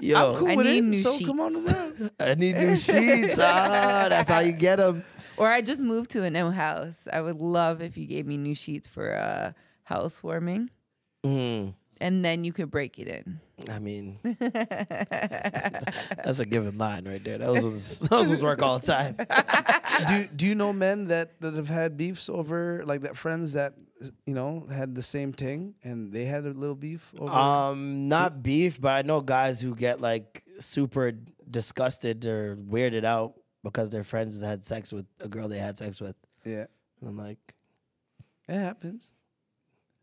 Yo, 0.00 0.32
I'm 0.32 0.38
cool 0.38 0.48
I 0.48 0.56
with 0.56 0.66
need 0.66 0.78
it. 0.78 0.84
new 0.84 0.98
so 0.98 1.26
come 1.26 1.40
on 1.40 1.54
sheets. 1.54 1.72
around. 1.72 2.10
I 2.20 2.34
need 2.34 2.56
new 2.56 2.76
sheets. 2.76 3.38
Ah, 3.38 4.06
that's 4.08 4.30
how 4.30 4.38
you 4.38 4.52
get 4.52 4.76
them. 4.76 5.04
Or 5.42 5.48
I 5.48 5.60
just 5.60 5.82
moved 5.82 6.10
to 6.12 6.22
a 6.22 6.30
new 6.30 6.50
house. 6.52 7.08
I 7.12 7.20
would 7.20 7.38
love 7.40 7.82
if 7.82 7.96
you 7.96 8.06
gave 8.06 8.26
me 8.28 8.36
new 8.36 8.54
sheets 8.54 8.86
for 8.86 9.12
uh, 9.16 9.52
housewarming, 9.82 10.70
Mm, 11.26 11.74
and 12.00 12.24
then 12.24 12.44
you 12.44 12.52
could 12.52 12.70
break 12.70 13.00
it 13.00 13.08
in. 13.08 13.40
I 13.68 13.80
mean, 13.80 14.20
that's 16.22 16.38
a 16.38 16.44
given 16.44 16.78
line 16.78 17.08
right 17.08 17.24
there. 17.24 17.38
Those 17.38 17.64
was, 17.64 17.98
those 18.10 18.30
was 18.30 18.42
work 18.44 18.62
all 18.62 18.78
the 18.78 18.86
time. 18.86 19.16
do 20.08 20.28
Do 20.34 20.46
you 20.46 20.54
know 20.54 20.72
men 20.72 21.06
that 21.08 21.40
that 21.40 21.54
have 21.54 21.68
had 21.68 21.96
beefs 21.96 22.28
over 22.28 22.84
like 22.86 23.00
that? 23.02 23.16
Friends 23.16 23.54
that 23.54 23.74
you 24.26 24.34
know 24.34 24.66
had 24.70 24.94
the 24.94 25.02
same 25.02 25.32
thing 25.32 25.74
and 25.82 26.12
they 26.12 26.24
had 26.24 26.46
a 26.46 26.50
little 26.50 26.76
beef 26.76 27.12
over. 27.18 27.32
Um, 27.32 28.08
not 28.08 28.44
beef, 28.44 28.80
but 28.80 28.90
I 28.90 29.02
know 29.02 29.20
guys 29.20 29.60
who 29.60 29.74
get 29.74 30.00
like 30.00 30.42
super 30.60 31.12
disgusted 31.50 32.26
or 32.26 32.56
weirded 32.56 33.04
out 33.04 33.34
because 33.62 33.90
their 33.90 34.04
friends 34.04 34.40
had 34.40 34.64
sex 34.64 34.92
with 34.92 35.06
a 35.20 35.28
girl 35.28 35.48
they 35.48 35.58
had 35.58 35.78
sex 35.78 36.00
with. 36.00 36.16
yeah, 36.44 36.66
And 37.00 37.08
I'm 37.08 37.16
like, 37.18 37.54
it 38.48 38.54
happens. 38.54 39.12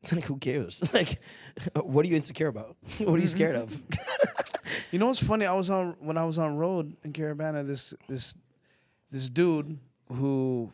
like 0.11 0.23
who 0.26 0.38
cares? 0.38 0.84
Like, 0.94 1.19
what 1.76 2.06
are 2.06 2.10
you 2.10 2.15
insecure 2.15 2.48
about? 2.48 2.77
what 2.99 3.15
are 3.15 3.22
you 3.22 3.27
scared 3.27 3.56
of? 3.56 3.84
You 4.91 4.99
know 4.99 5.07
what's 5.07 5.23
funny? 5.23 5.45
I 5.45 5.53
was 5.53 5.69
on 5.69 5.95
when 5.99 6.18
I 6.18 6.26
was 6.26 6.38
on 6.38 6.57
road 6.57 6.95
in 7.03 7.14
Caribana. 7.14 7.65
This 7.65 7.94
this 8.07 8.36
this 9.11 9.30
dude 9.30 9.77
who 10.11 10.72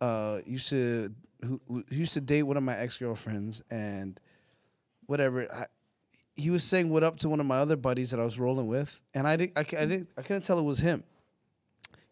uh, 0.00 0.38
used 0.46 0.68
to 0.70 1.12
who, 1.44 1.60
who 1.68 1.82
used 1.90 2.14
to 2.14 2.20
date 2.20 2.42
one 2.44 2.56
of 2.56 2.62
my 2.62 2.76
ex 2.76 2.96
girlfriends 2.96 3.62
and 3.70 4.18
whatever. 5.06 5.52
I, 5.52 5.66
he 6.34 6.50
was 6.50 6.64
saying 6.64 6.90
what 6.90 7.02
up 7.02 7.18
to 7.20 7.28
one 7.28 7.40
of 7.40 7.46
my 7.46 7.58
other 7.58 7.76
buddies 7.76 8.10
that 8.10 8.20
I 8.20 8.24
was 8.24 8.38
rolling 8.38 8.66
with, 8.66 9.00
and 9.14 9.26
I 9.28 9.36
didn't 9.36 9.52
I, 9.56 9.60
I 9.60 9.84
didn't 9.86 10.08
I 10.16 10.22
couldn't 10.22 10.42
tell 10.42 10.58
it 10.58 10.64
was 10.64 10.80
him. 10.80 11.04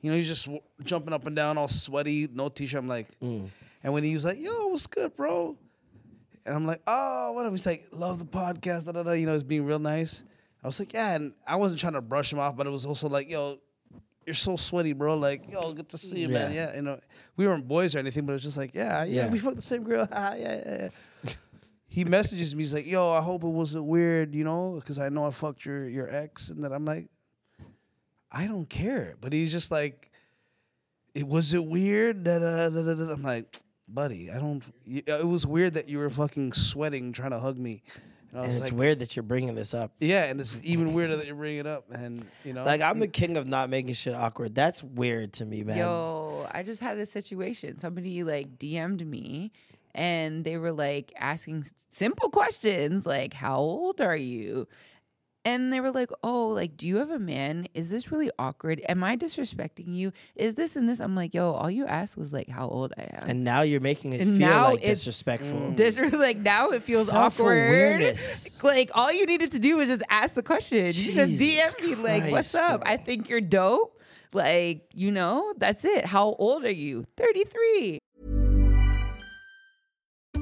You 0.04 0.10
know, 0.10 0.18
he's 0.18 0.28
just 0.28 0.44
w- 0.44 0.60
jumping 0.82 1.14
up 1.14 1.26
and 1.26 1.34
down, 1.34 1.56
all 1.56 1.66
sweaty, 1.66 2.28
no 2.30 2.50
t-shirt. 2.50 2.78
I'm 2.78 2.88
like, 2.88 3.08
mm. 3.20 3.48
and 3.82 3.92
when 3.94 4.04
he 4.04 4.12
was 4.12 4.22
like, 4.22 4.38
"Yo, 4.38 4.66
what's 4.66 4.86
good, 4.86 5.16
bro?" 5.16 5.56
And 6.44 6.54
I'm 6.54 6.66
like, 6.66 6.82
"Oh, 6.86 7.32
what?" 7.32 7.50
He's 7.50 7.64
like, 7.64 7.86
"Love 7.90 8.18
the 8.18 8.26
podcast." 8.26 8.84
Da, 8.84 8.92
da, 8.92 9.02
da. 9.02 9.12
You 9.12 9.24
know, 9.24 9.32
he's 9.32 9.42
being 9.42 9.64
real 9.64 9.78
nice. 9.78 10.22
I 10.62 10.66
was 10.66 10.78
like, 10.78 10.92
"Yeah," 10.92 11.14
and 11.14 11.32
I 11.46 11.56
wasn't 11.56 11.80
trying 11.80 11.94
to 11.94 12.02
brush 12.02 12.30
him 12.30 12.38
off, 12.38 12.54
but 12.54 12.66
it 12.66 12.70
was 12.70 12.84
also 12.84 13.08
like, 13.08 13.30
"Yo, 13.30 13.60
you're 14.26 14.34
so 14.34 14.56
sweaty, 14.56 14.92
bro. 14.92 15.16
Like, 15.16 15.50
yo, 15.50 15.72
good 15.72 15.88
to 15.88 15.96
see 15.96 16.20
you, 16.20 16.28
man. 16.28 16.52
Yeah. 16.52 16.68
Yeah, 16.68 16.76
you 16.76 16.82
know, 16.82 17.00
we 17.38 17.46
weren't 17.46 17.66
boys 17.66 17.94
or 17.94 17.98
anything, 17.98 18.26
but 18.26 18.32
it 18.32 18.36
was 18.36 18.42
just 18.42 18.58
like, 18.58 18.74
yeah, 18.74 19.04
yeah, 19.04 19.24
Yeah. 19.24 19.28
we 19.30 19.38
fucked 19.38 19.56
the 19.56 19.62
same 19.62 19.84
girl. 19.84 20.06
yeah, 20.12 20.34
yeah, 20.34 20.88
yeah. 21.24 21.32
he 21.86 22.04
messages 22.04 22.54
me. 22.54 22.62
He's 22.62 22.74
like, 22.74 22.86
yo, 22.86 23.10
I 23.10 23.22
hope 23.22 23.42
it 23.42 23.48
wasn't 23.48 23.84
weird, 23.84 24.34
you 24.34 24.44
know, 24.44 24.74
because 24.74 24.98
I 24.98 25.08
know 25.08 25.26
I 25.26 25.30
fucked 25.30 25.64
your 25.64 25.88
your 25.88 26.14
ex, 26.14 26.50
and 26.50 26.62
then 26.62 26.72
I'm 26.72 26.84
like, 26.84 27.08
I 28.34 28.46
don't 28.46 28.68
care. 28.68 29.14
But 29.20 29.32
he's 29.32 29.52
just 29.52 29.70
like, 29.70 30.10
it 31.14 31.26
was 31.26 31.54
it 31.54 31.64
weird 31.64 32.24
that 32.24 32.42
uh, 32.42 32.68
da, 32.70 32.82
da, 32.82 32.94
da. 32.94 33.12
I'm 33.12 33.22
like, 33.22 33.56
buddy, 33.88 34.30
I 34.30 34.38
don't. 34.38 34.62
It 34.86 35.26
was 35.26 35.46
weird 35.46 35.74
that 35.74 35.88
you 35.88 35.98
were 35.98 36.10
fucking 36.10 36.52
sweating 36.52 37.12
trying 37.12 37.30
to 37.30 37.38
hug 37.38 37.58
me. 37.58 37.82
And 38.32 38.44
and 38.46 38.52
it's 38.52 38.72
like, 38.72 38.78
weird 38.78 38.98
that 38.98 39.14
you're 39.14 39.22
bringing 39.22 39.54
this 39.54 39.74
up. 39.74 39.92
yeah, 40.00 40.24
and 40.24 40.40
it's 40.40 40.58
even 40.64 40.92
weirder 40.92 41.16
that 41.16 41.26
you're 41.26 41.36
bringing 41.36 41.60
it 41.60 41.68
up, 41.68 41.84
and 41.92 42.26
you 42.44 42.52
know, 42.52 42.64
Like, 42.64 42.80
I'm 42.80 42.98
the 42.98 43.06
king 43.06 43.36
of 43.36 43.46
not 43.46 43.70
making 43.70 43.94
shit 43.94 44.12
awkward. 44.12 44.56
That's 44.56 44.82
weird 44.82 45.34
to 45.34 45.44
me, 45.44 45.62
man. 45.62 45.78
Yo, 45.78 46.48
I 46.50 46.64
just 46.64 46.82
had 46.82 46.98
a 46.98 47.06
situation. 47.06 47.78
Somebody 47.78 48.24
like 48.24 48.58
DM'd 48.58 49.06
me 49.06 49.52
and 49.94 50.44
they 50.44 50.56
were 50.56 50.72
like 50.72 51.12
asking 51.16 51.64
simple 51.90 52.28
questions 52.30 53.06
like, 53.06 53.32
How 53.32 53.58
old 53.58 54.00
are 54.00 54.16
you? 54.16 54.66
And 55.44 55.72
they 55.72 55.80
were 55.80 55.90
like, 55.90 56.10
Oh, 56.22 56.48
like, 56.48 56.76
do 56.76 56.88
you 56.88 56.96
have 56.96 57.10
a 57.10 57.18
man? 57.18 57.66
Is 57.74 57.90
this 57.90 58.10
really 58.10 58.30
awkward? 58.38 58.80
Am 58.88 59.04
I 59.04 59.16
disrespecting 59.16 59.94
you? 59.94 60.12
Is 60.36 60.54
this 60.54 60.76
and 60.76 60.88
this? 60.88 61.00
I'm 61.00 61.14
like, 61.14 61.34
Yo, 61.34 61.52
all 61.52 61.70
you 61.70 61.86
asked 61.86 62.16
was 62.16 62.32
like 62.32 62.48
how 62.48 62.68
old 62.68 62.94
I 62.96 63.02
am. 63.12 63.28
And 63.28 63.44
now 63.44 63.62
you're 63.62 63.80
making 63.80 64.14
it 64.14 64.20
And 64.22 64.38
feel 64.38 64.48
like 64.48 64.82
disrespectful. 64.82 65.58
Mm. 65.58 65.76
Dis- 65.76 65.98
like 66.12 66.38
now 66.38 66.70
it 66.70 66.82
feels 66.82 67.12
awkward. 67.12 68.04
Like 68.62 68.90
all 68.94 69.12
you 69.12 69.26
needed 69.26 69.52
to 69.52 69.58
do 69.58 69.76
was 69.76 69.88
just 69.88 70.02
ask 70.08 70.34
the 70.34 70.42
question. 70.42 70.86
You 70.86 70.92
just 70.92 71.38
Jesus 71.38 71.74
DM 71.74 71.82
me 71.82 71.94
like, 71.96 72.30
"What's 72.30 72.54
up? 72.54 72.82
bro. 72.82 72.92
I 72.92 72.96
think 72.96 73.28
you're 73.28 73.40
dope." 73.40 74.00
Like 74.32 74.88
you 74.92 75.10
know, 75.10 75.54
that's 75.58 75.84
it. 75.84 76.06
How 76.06 76.34
old 76.38 76.64
are 76.64 76.70
you? 76.70 77.04
Thirty 77.16 77.44
three. 77.44 78.00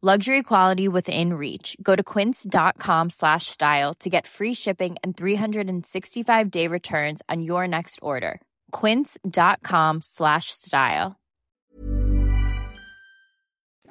Luxury 0.00 0.44
quality 0.44 0.86
within 0.86 1.32
reach. 1.34 1.76
Go 1.82 1.96
to 1.96 2.04
quince.com 2.04 3.10
slash 3.10 3.46
style 3.46 3.94
to 3.94 4.08
get 4.08 4.28
free 4.28 4.54
shipping 4.54 4.94
and 5.02 5.16
365 5.16 6.50
day 6.52 6.68
returns 6.68 7.20
on 7.28 7.42
your 7.42 7.66
next 7.66 7.98
order. 8.00 8.40
Quince.com 8.70 10.00
slash 10.00 10.52
style. 10.52 11.16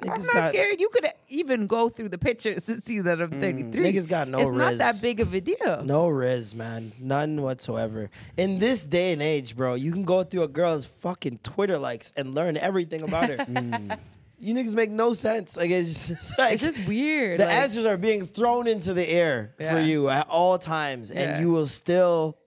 I'm 0.00 0.08
not 0.08 0.32
got- 0.32 0.54
scared. 0.54 0.80
You 0.80 0.88
could 0.88 1.08
even 1.28 1.66
go 1.66 1.90
through 1.90 2.08
the 2.08 2.16
pictures 2.16 2.66
and 2.70 2.82
see 2.82 3.00
that 3.00 3.20
I'm 3.20 3.32
mm, 3.32 3.40
33. 3.40 3.82
Niggas 3.82 4.08
got 4.08 4.28
no 4.28 4.38
It's 4.38 4.50
not 4.50 4.78
that 4.78 4.94
big 5.02 5.20
of 5.20 5.34
a 5.34 5.42
deal. 5.42 5.82
No 5.84 6.08
riz, 6.08 6.54
man. 6.54 6.92
None 6.98 7.42
whatsoever. 7.42 8.08
In 8.38 8.60
this 8.60 8.86
day 8.86 9.12
and 9.12 9.20
age, 9.20 9.54
bro, 9.54 9.74
you 9.74 9.92
can 9.92 10.04
go 10.04 10.22
through 10.22 10.44
a 10.44 10.48
girl's 10.48 10.86
fucking 10.86 11.40
Twitter 11.42 11.76
likes 11.76 12.14
and 12.16 12.34
learn 12.34 12.56
everything 12.56 13.02
about 13.02 13.28
her. 13.28 13.36
Mm. 13.48 13.98
You 14.40 14.54
niggas 14.54 14.74
make 14.74 14.90
no 14.90 15.12
sense. 15.14 15.56
Like 15.56 15.70
it's 15.70 16.08
just 16.08 16.32
like 16.38 16.52
It's 16.54 16.62
just 16.62 16.86
weird. 16.86 17.40
the 17.40 17.44
like- 17.46 17.54
answers 17.54 17.84
are 17.86 17.96
being 17.96 18.26
thrown 18.26 18.66
into 18.66 18.94
the 18.94 19.08
air 19.08 19.54
for 19.58 19.80
you 19.80 20.08
at 20.08 20.28
all 20.28 20.58
times, 20.58 21.10
and 21.10 21.20
Yeah. 21.20 21.40
you 21.40 21.50
will 21.50 21.66
still 21.66 22.38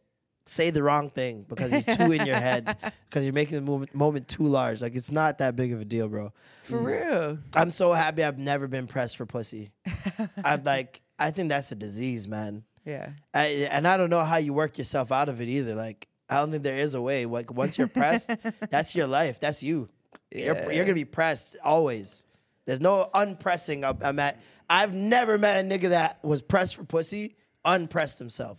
say 0.48 0.70
the 0.70 0.84
wrong 0.84 1.10
thing 1.10 1.46
because 1.48 1.72
you're 1.72 1.96
too 1.96 2.12
in 2.12 2.26
your 2.26 2.36
head 2.50 2.76
because 3.10 3.24
you're 3.26 3.34
making 3.34 3.56
the 3.56 3.62
moment, 3.62 3.94
moment 3.94 4.28
too 4.28 4.44
large. 4.44 4.82
Like 4.82 4.96
it's 4.96 5.12
not 5.12 5.38
that 5.38 5.56
big 5.56 5.72
of 5.74 5.82
a 5.82 5.86
deal, 5.86 6.08
bro. 6.08 6.34
For 6.64 6.78
real. 6.78 7.40
I'm 7.56 7.72
so 7.72 7.94
happy 7.94 8.24
I've 8.24 8.38
never 8.40 8.68
been 8.68 8.88
pressed 8.88 9.18
for 9.18 9.26
pussy. 9.26 9.72
I'm 10.44 10.64
like, 10.64 11.02
I 11.20 11.32
think 11.32 11.50
that's 11.50 11.72
a 11.72 11.76
disease, 11.76 12.28
man. 12.28 12.64
Yeah. 12.86 13.10
I, 13.34 13.68
and 13.72 13.88
I 13.88 13.98
don't 13.98 14.10
know 14.10 14.24
how 14.24 14.38
you 14.38 14.54
work 14.54 14.78
yourself 14.78 15.12
out 15.12 15.30
of 15.30 15.42
it 15.42 15.48
either. 15.48 15.76
Like, 15.76 16.08
I 16.30 16.38
don't 16.38 16.52
think 16.52 16.64
there 16.64 16.78
is 16.78 16.96
a 16.96 17.02
way. 17.02 17.26
Like, 17.26 17.52
once 17.54 17.78
you're 17.78 17.88
pressed, 17.88 18.32
that's 18.70 18.96
your 18.96 19.08
life. 19.08 19.40
That's 19.40 19.62
you. 19.64 19.90
You're, 20.32 20.72
you're 20.72 20.86
gonna 20.86 20.94
be 20.96 21.06
pressed 21.06 21.58
always. 21.64 22.26
There's 22.66 22.80
no 22.82 23.10
unpressing. 23.14 23.84
I'm 23.84 24.20
at. 24.20 24.40
I've 24.70 24.94
never 24.94 25.38
met 25.38 25.64
a 25.66 25.68
nigga 25.68 25.90
that 25.90 26.24
was 26.24 26.42
pressed 26.42 26.76
for 26.76 26.84
pussy, 26.86 27.36
unpressed 27.66 28.20
himself. 28.20 28.58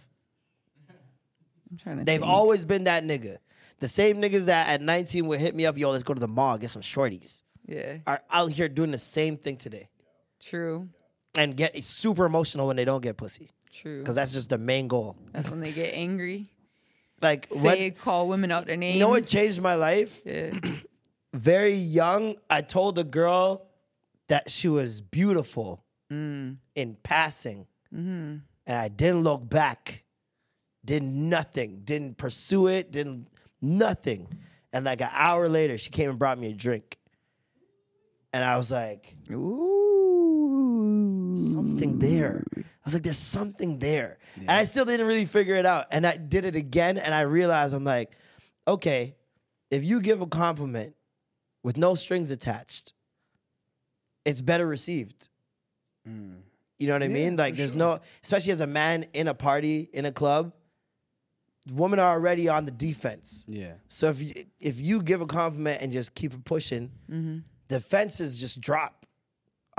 I'm 1.71 1.79
trying 1.79 1.99
to. 1.99 2.05
They've 2.05 2.21
think. 2.21 2.31
always 2.31 2.65
been 2.65 2.85
that 2.85 3.05
nigga. 3.05 3.39
The 3.79 3.89
same 3.89 4.21
niggas 4.21 4.45
that 4.47 4.69
at 4.69 4.81
19 4.83 5.27
would 5.27 5.41
hit 5.41 5.55
me 5.55 5.67
up, 5.67 5.77
yo, 5.79 5.91
let's 5.91 6.05
go 6.05 6.15
to 6.15 6.21
the 6.21 6.29
mall, 6.29 6.57
get 6.59 6.71
some 6.71 6.83
shorties, 6.83 7.43
Yeah. 7.67 7.99
are 8.07 8.21
out 8.31 8.53
here 8.53 8.69
doing 8.69 8.93
the 8.93 8.99
same 8.99 9.37
thing 9.37 9.57
today 9.57 9.89
True. 10.41 10.89
and 11.35 11.57
get 11.57 11.77
super 11.83 12.25
emotional 12.27 12.69
when 12.69 12.77
they 12.77 12.85
don't 12.85 13.01
get 13.01 13.17
pussy. 13.17 13.51
True. 13.73 13.99
Because 14.01 14.15
that's 14.15 14.33
just 14.33 14.51
the 14.51 14.59
main 14.59 14.87
goal. 14.87 15.17
That's 15.33 15.51
when 15.51 15.59
they 15.61 15.73
get 15.73 15.95
angry. 15.95 16.49
Like, 17.21 17.49
Say, 17.51 17.59
when, 17.61 17.91
call 17.93 18.29
women 18.29 18.53
out 18.53 18.67
their 18.67 18.77
names. 18.77 18.95
you 18.97 19.01
know 19.01 19.09
what 19.09 19.27
changed 19.27 19.61
my 19.61 19.75
life? 19.75 20.21
Yeah. 20.27 20.53
Very 21.33 21.75
young, 21.75 22.37
I 22.51 22.61
told 22.61 22.99
a 22.99 23.05
girl 23.05 23.67
that 24.29 24.51
she 24.51 24.69
was 24.69 25.01
beautiful 25.01 25.85
Mm. 26.11 26.59
in 26.75 26.97
passing. 27.03 27.67
Mm-hmm. 27.95 28.37
and 28.67 28.77
I 28.77 28.89
didn't 28.89 29.23
look 29.23 29.49
back. 29.49 30.05
Did 30.85 31.03
nothing. 31.03 31.81
Didn't 31.85 32.19
pursue 32.19 32.67
it. 32.69 32.91
Didn't 32.91 33.29
nothing. 33.63 34.29
And 34.75 34.85
like 34.85 35.01
an 35.01 35.09
hour 35.13 35.49
later, 35.49 35.79
she 35.79 35.91
came 35.91 36.11
and 36.11 36.19
brought 36.19 36.39
me 36.39 36.51
a 36.51 36.55
drink. 36.55 36.99
And 38.33 38.45
I 38.45 38.57
was 38.57 38.71
like, 38.71 39.15
Ooh. 39.31 41.35
something 41.53 41.99
there. 41.99 42.45
I 42.57 42.63
was 42.85 42.95
like, 42.95 43.03
there's 43.05 43.19
something 43.19 43.79
there. 43.79 44.19
And 44.37 44.51
I 44.51 44.65
still 44.65 44.85
didn't 44.85 45.07
really 45.07 45.27
figure 45.27 45.55
it 45.57 45.67
out. 45.67 45.87
And 45.91 46.07
I 46.07 46.17
did 46.17 46.45
it 46.45 46.57
again. 46.57 46.99
And 46.99 47.15
I 47.15 47.23
realized 47.23 47.75
I'm 47.75 47.85
like, 47.85 48.13
okay, 48.67 49.15
if 49.71 49.85
you 49.85 50.01
give 50.01 50.21
a 50.21 50.27
compliment 50.27 50.95
with 51.63 51.77
no 51.77 51.95
strings 51.95 52.31
attached, 52.31 52.93
it's 54.25 54.41
better 54.41 54.67
received. 54.67 55.29
You 56.05 56.89
know 56.89 56.95
what 56.95 57.03
I 57.05 57.09
mean? 57.09 57.37
Like, 57.37 57.55
there's 57.57 57.71
sure. 57.71 57.79
no, 57.79 58.01
especially 58.25 58.53
as 58.53 58.61
a 58.61 58.67
man 58.67 59.07
in 59.13 59.29
a 59.29 59.35
party, 59.35 59.89
in 59.93 60.05
a 60.05 60.11
club, 60.13 60.53
women 61.73 62.01
are 62.01 62.13
already 62.13 62.49
on 62.49 62.65
the 62.65 62.73
defense. 62.73 63.45
Yeah. 63.49 63.75
So 63.87 64.09
if 64.09 64.21
you, 64.21 64.33
if 64.59 64.81
you 64.81 65.01
give 65.03 65.21
a 65.21 65.27
compliment 65.27 65.81
and 65.81 65.93
just 65.93 66.15
keep 66.15 66.35
it 66.35 66.45
pushing, 66.45 66.91
Mm-hmm. 67.11 67.39
the 67.69 67.79
fences 67.79 68.39
just 68.41 68.61
drop 68.61 69.07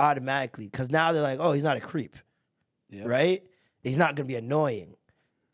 automatically 0.00 0.64
because 0.66 0.90
now 0.90 1.12
they're 1.12 1.20
like, 1.22 1.38
oh, 1.40 1.52
he's 1.52 1.64
not 1.64 1.76
a 1.76 1.80
creep, 1.80 2.16
Yep. 2.88 3.06
right? 3.06 3.42
He's 3.82 3.98
not 3.98 4.16
gonna 4.16 4.26
be 4.26 4.36
annoying. 4.36 4.96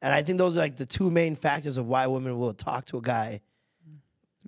And 0.02 0.14
I 0.14 0.22
think 0.22 0.38
those 0.38 0.56
are 0.56 0.60
like 0.60 0.76
the 0.76 0.86
two 0.86 1.10
main 1.10 1.34
factors 1.34 1.76
of 1.78 1.86
why 1.88 2.06
women 2.06 2.38
will 2.38 2.54
talk 2.54 2.84
to 2.86 2.98
a 2.98 3.02
guy 3.02 3.40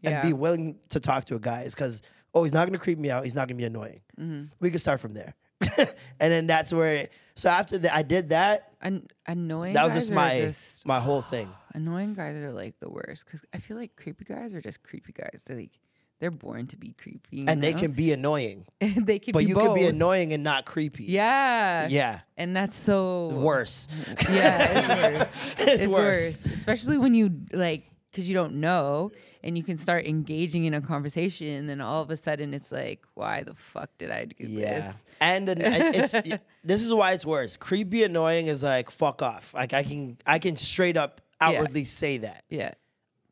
and 0.04 0.22
be 0.22 0.32
willing 0.32 0.78
to 0.90 1.00
talk 1.00 1.24
to 1.26 1.36
a 1.36 1.40
guy 1.40 1.62
is 1.62 1.74
because, 1.74 2.02
oh, 2.34 2.42
he's 2.44 2.52
not 2.52 2.66
gonna 2.66 2.78
creep 2.78 2.98
me 2.98 3.10
out. 3.10 3.24
He's 3.24 3.34
not 3.34 3.48
gonna 3.48 3.58
be 3.58 3.64
annoying. 3.64 4.00
Mm-hmm. 4.18 4.44
We 4.60 4.70
can 4.70 4.78
start 4.78 5.00
from 5.00 5.14
there. 5.14 5.34
and 5.78 6.32
then 6.32 6.46
that's 6.48 6.72
where, 6.72 7.08
so 7.36 7.48
after 7.48 7.78
that, 7.78 7.94
I 7.94 8.02
did 8.02 8.30
that. 8.30 8.72
An- 8.80 9.06
annoying. 9.26 9.74
that 9.74 9.84
was 9.84 9.92
guys 9.92 10.02
just 10.02 10.12
my 10.12 10.40
just- 10.40 10.86
my 10.86 10.98
whole 11.00 11.22
thing. 11.22 11.48
annoying 11.74 12.14
guys 12.14 12.36
are 12.36 12.50
like 12.52 12.74
the 12.80 12.90
worst 12.90 13.24
because 13.26 13.42
I 13.54 13.58
feel 13.58 13.76
like 13.76 13.94
creepy 13.96 14.24
guys 14.24 14.54
are 14.54 14.60
just 14.60 14.82
creepy 14.82 15.12
guys. 15.12 15.42
They're 15.46 15.56
like 15.56 15.70
they're 16.18 16.30
born 16.30 16.68
to 16.68 16.76
be 16.76 16.92
creepy, 16.92 17.46
And 17.48 17.60
they 17.60 17.72
can 17.74 17.90
be 17.90 18.12
annoying. 18.12 18.64
they 18.80 19.18
can 19.18 19.32
but 19.32 19.40
be 19.40 19.46
you 19.46 19.56
can 19.56 19.74
be 19.74 19.86
annoying 19.86 20.32
and 20.32 20.44
not 20.44 20.66
creepy. 20.66 21.02
Yeah, 21.06 21.88
Yeah. 21.88 22.20
and 22.36 22.54
that's 22.54 22.76
so 22.76 23.30
Worse. 23.30 23.88
Yeah, 24.30 25.26
it's 25.58 25.84
worse. 25.88 26.38
It's 26.38 26.46
worse. 26.46 26.46
especially 26.46 26.98
when 26.98 27.14
you 27.14 27.40
like 27.52 27.86
because 28.12 28.28
you 28.28 28.34
don't 28.34 28.54
know 28.60 29.10
and 29.42 29.56
you 29.56 29.64
can 29.64 29.76
start 29.78 30.06
engaging 30.06 30.66
in 30.66 30.74
a 30.74 30.80
conversation, 30.80 31.46
and 31.48 31.68
then 31.68 31.80
all 31.80 32.02
of 32.02 32.10
a 32.10 32.16
sudden 32.16 32.52
it's 32.54 32.70
like, 32.70 33.02
why 33.14 33.42
the 33.42 33.54
fuck 33.54 33.90
did 33.98 34.10
I 34.10 34.26
do 34.26 34.34
Yeah. 34.46 34.80
this? 34.80 34.94
And 35.20 35.48
then 35.48 35.58
it's 35.60 36.12
this 36.64 36.82
is 36.82 36.92
why 36.92 37.12
it's 37.12 37.24
worse. 37.26 37.56
Creepy 37.56 38.02
annoying 38.04 38.46
is 38.48 38.62
like 38.62 38.90
fuck 38.90 39.22
off. 39.22 39.54
Like 39.54 39.72
I 39.72 39.82
can 39.82 40.18
I 40.26 40.38
can 40.38 40.56
straight 40.56 40.96
up 40.96 41.20
outwardly 41.40 41.84
say 41.84 42.18
that. 42.18 42.44
Yeah, 42.50 42.74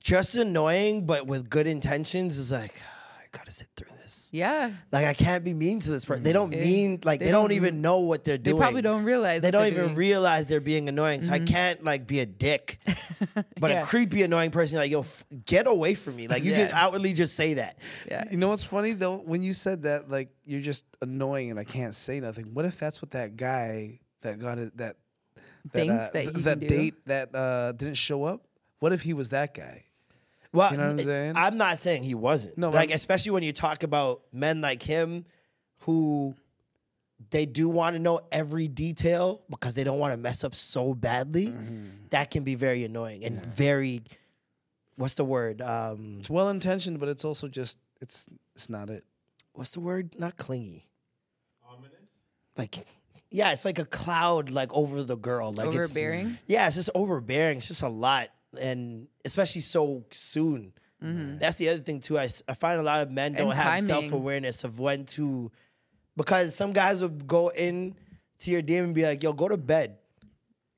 Just 0.02 0.34
annoying 0.34 1.04
but 1.06 1.26
with 1.26 1.50
good 1.50 1.66
intentions 1.66 2.38
is 2.38 2.50
like 2.52 2.74
I 3.18 3.24
gotta 3.36 3.50
sit 3.52 3.68
through 3.76 3.88
this. 3.90 3.99
Yeah. 4.32 4.70
Like 4.92 5.06
I 5.06 5.14
can't 5.14 5.44
be 5.44 5.54
mean 5.54 5.80
to 5.80 5.90
this 5.90 6.04
person. 6.04 6.24
They 6.24 6.32
don't 6.32 6.52
Yeah. 6.52 6.62
mean 6.62 7.00
like 7.04 7.20
they, 7.20 7.26
They 7.26 7.30
don't, 7.30 7.44
don't- 7.50 7.52
even 7.56 7.80
know 7.82 8.00
what 8.00 8.24
they're 8.24 8.38
doing. 8.38 8.56
They 8.56 8.60
probably 8.60 8.82
don't 8.82 9.04
realize 9.04 9.42
They 9.42 9.50
don't 9.50 9.66
even 9.66 9.84
doing. 9.86 9.94
realize 9.96 10.46
they're 10.46 10.60
being 10.60 10.88
annoying. 10.88 11.22
So 11.22 11.32
I 11.32 11.38
can't 11.40 11.82
like 11.84 12.06
be 12.06 12.20
a 12.20 12.26
dick. 12.26 12.78
But 13.60 13.70
Yeah. 13.70 13.80
a 13.80 13.84
creepy 13.84 14.22
annoying 14.22 14.50
person 14.50 14.78
like 14.78 14.90
yo 14.90 15.00
f- 15.00 15.24
get 15.44 15.66
away 15.66 15.94
from 15.94 16.16
me. 16.16 16.26
Like 16.28 16.42
you 16.42 16.52
can 16.52 16.70
outwardly 16.72 17.12
just 17.12 17.36
say 17.36 17.54
that. 17.54 17.78
Yeah. 18.08 18.24
You 18.30 18.38
know 18.38 18.48
what's 18.48 18.64
funny 18.64 18.92
though? 18.92 19.16
When 19.18 19.42
you 19.42 19.52
said 19.52 19.82
that, 19.82 20.10
like 20.10 20.30
you're 20.46 20.62
just 20.62 20.84
annoying 21.02 21.50
and 21.50 21.60
I 21.60 21.64
can't 21.64 21.94
say 21.94 22.20
nothing. 22.20 22.54
What 22.54 22.64
if 22.64 22.78
that's 22.78 23.02
what 23.02 23.10
that 23.12 23.36
guy 23.36 24.00
that 24.22 24.38
got 24.38 24.56
it 24.58 24.76
that 24.78 24.96
that 25.72 25.88
uh, 25.88 26.10
that 26.12 26.24
he 26.24 26.30
th- 26.32 26.44
that 26.44 26.60
do? 26.60 26.66
date 26.68 26.94
that 27.06 27.34
uh, 27.34 27.72
didn't 27.72 27.96
show 27.98 28.24
up? 28.24 28.46
What 28.78 28.92
if 28.92 29.02
he 29.02 29.12
was 29.12 29.28
that 29.28 29.52
guy? 29.52 29.84
Well, 30.52 30.70
You 30.72 30.78
know 30.78 30.84
what 30.88 30.92
I'm 31.00 31.06
saying? 31.06 31.36
I'm 31.36 31.56
not 31.56 31.78
saying 31.80 32.02
he 32.02 32.14
wasn't. 32.14 32.58
No, 32.58 32.70
No, 32.70 32.76
like 32.76 32.90
I'm- 32.90 32.96
especially 32.96 33.32
when 33.32 33.42
you 33.42 33.52
talk 33.52 33.82
about 33.82 34.22
men 34.32 34.60
like 34.60 34.82
him, 34.82 35.24
who 35.80 36.34
they 37.30 37.46
do 37.46 37.68
want 37.68 37.94
to 37.94 38.00
know 38.00 38.20
every 38.32 38.66
detail 38.66 39.42
because 39.48 39.74
they 39.74 39.84
don't 39.84 39.98
want 39.98 40.12
to 40.12 40.16
mess 40.16 40.42
up 40.42 40.54
so 40.54 40.94
badly. 40.94 41.48
Mm-hmm. 41.48 41.84
That 42.10 42.30
can 42.30 42.42
be 42.44 42.54
very 42.56 42.84
annoying 42.84 43.24
and 43.24 43.44
very. 43.46 44.02
What's 44.96 45.14
the 45.14 45.24
word? 45.24 45.62
Um, 45.62 46.16
It's 46.20 46.28
well 46.30 46.48
intentioned, 46.48 46.98
but 46.98 47.08
it's 47.08 47.24
also 47.24 47.46
just 47.48 47.78
it's 48.00 48.26
it's 48.54 48.68
not 48.68 48.90
it. 48.90 49.04
what's 49.52 49.70
the 49.72 49.80
word? 49.80 50.14
Not 50.18 50.36
clingy. 50.36 50.86
Like, 52.56 52.84
yeah, 53.30 53.52
it's 53.52 53.64
like 53.64 53.78
a 53.78 53.84
cloud 53.86 54.50
like 54.50 54.72
over 54.74 55.02
the 55.02 55.16
girl. 55.16 55.52
Like 55.52 55.68
it's- 55.68 55.84
Overbearing? 55.90 56.36
yeah, 56.46 56.66
it's 56.66 56.76
just 56.76 56.90
overbearing. 56.94 57.58
It's 57.58 57.68
just 57.68 57.82
a 57.82 57.88
lot, 57.88 58.28
and 58.58 59.08
especially 59.24 59.60
so 59.60 60.04
soon. 60.10 60.72
Mm-hmm. 61.02 61.38
That's 61.38 61.56
the 61.56 61.68
other 61.70 61.80
thing 61.80 62.00
too. 62.00 62.18
I, 62.18 62.28
I 62.48 62.54
find 62.54 62.78
a 62.78 62.82
lot 62.82 63.00
of 63.02 63.10
men 63.10 63.32
don't 63.32 63.50
And 63.50 63.58
have 63.58 63.80
self 63.80 64.12
awareness 64.12 64.64
of 64.64 64.78
when 64.78 65.04
to, 65.06 65.50
because 66.16 66.54
some 66.54 66.72
guys 66.72 67.00
will 67.00 67.08
go 67.08 67.48
in 67.48 67.94
to 68.40 68.50
your 68.50 68.62
DM 68.62 68.84
and 68.84 68.94
be 68.94 69.04
like, 69.04 69.22
"Yo, 69.22 69.32
go 69.32 69.48
to 69.48 69.56
bed," 69.56 69.96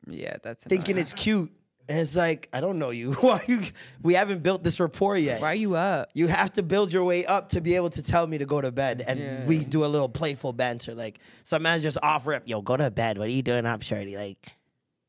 Yeah, 0.07 0.37
that's 0.43 0.65
thinking 0.65 0.93
annoying. 0.97 1.03
it's 1.03 1.13
cute, 1.15 1.51
and 1.89 1.99
it's 1.99 2.17
like, 2.17 2.49
I 2.53 2.61
don't 2.61 2.79
know 2.79 2.91
you. 2.91 3.13
Why 3.21 3.43
you? 3.49 3.63
We 4.03 4.15
haven't 4.15 4.43
built 4.45 4.63
this 4.63 4.79
rapport 4.79 5.17
yet. 5.17 5.41
Why 5.41 5.49
are 5.49 5.55
you 5.57 5.75
up? 5.75 6.11
You 6.15 6.29
have 6.29 6.53
to 6.53 6.63
build 6.63 6.93
your 6.93 7.03
way 7.05 7.27
up 7.27 7.49
to 7.51 7.61
be 7.61 7.75
able 7.75 7.91
to 7.91 8.03
tell 8.03 8.27
me 8.27 8.39
to 8.39 8.47
go 8.47 8.61
to 8.61 8.71
bed, 8.71 9.03
and 9.07 9.47
we 9.49 9.65
do 9.65 9.85
a 9.85 9.87
little 9.87 10.09
playful 10.09 10.53
banter. 10.53 10.95
Like 10.95 11.19
some 11.43 11.63
men 11.63 11.81
just 11.81 11.99
off 12.03 12.29
up, 12.29 12.45
"Yo, 12.47 12.63
go 12.63 12.77
to 12.77 12.91
bed. 12.93 13.19
What 13.19 13.27
are 13.27 13.33
you 13.33 13.43
doing 13.43 13.67
up, 13.67 13.83
shorty?" 13.83 14.17
Like, 14.17 14.53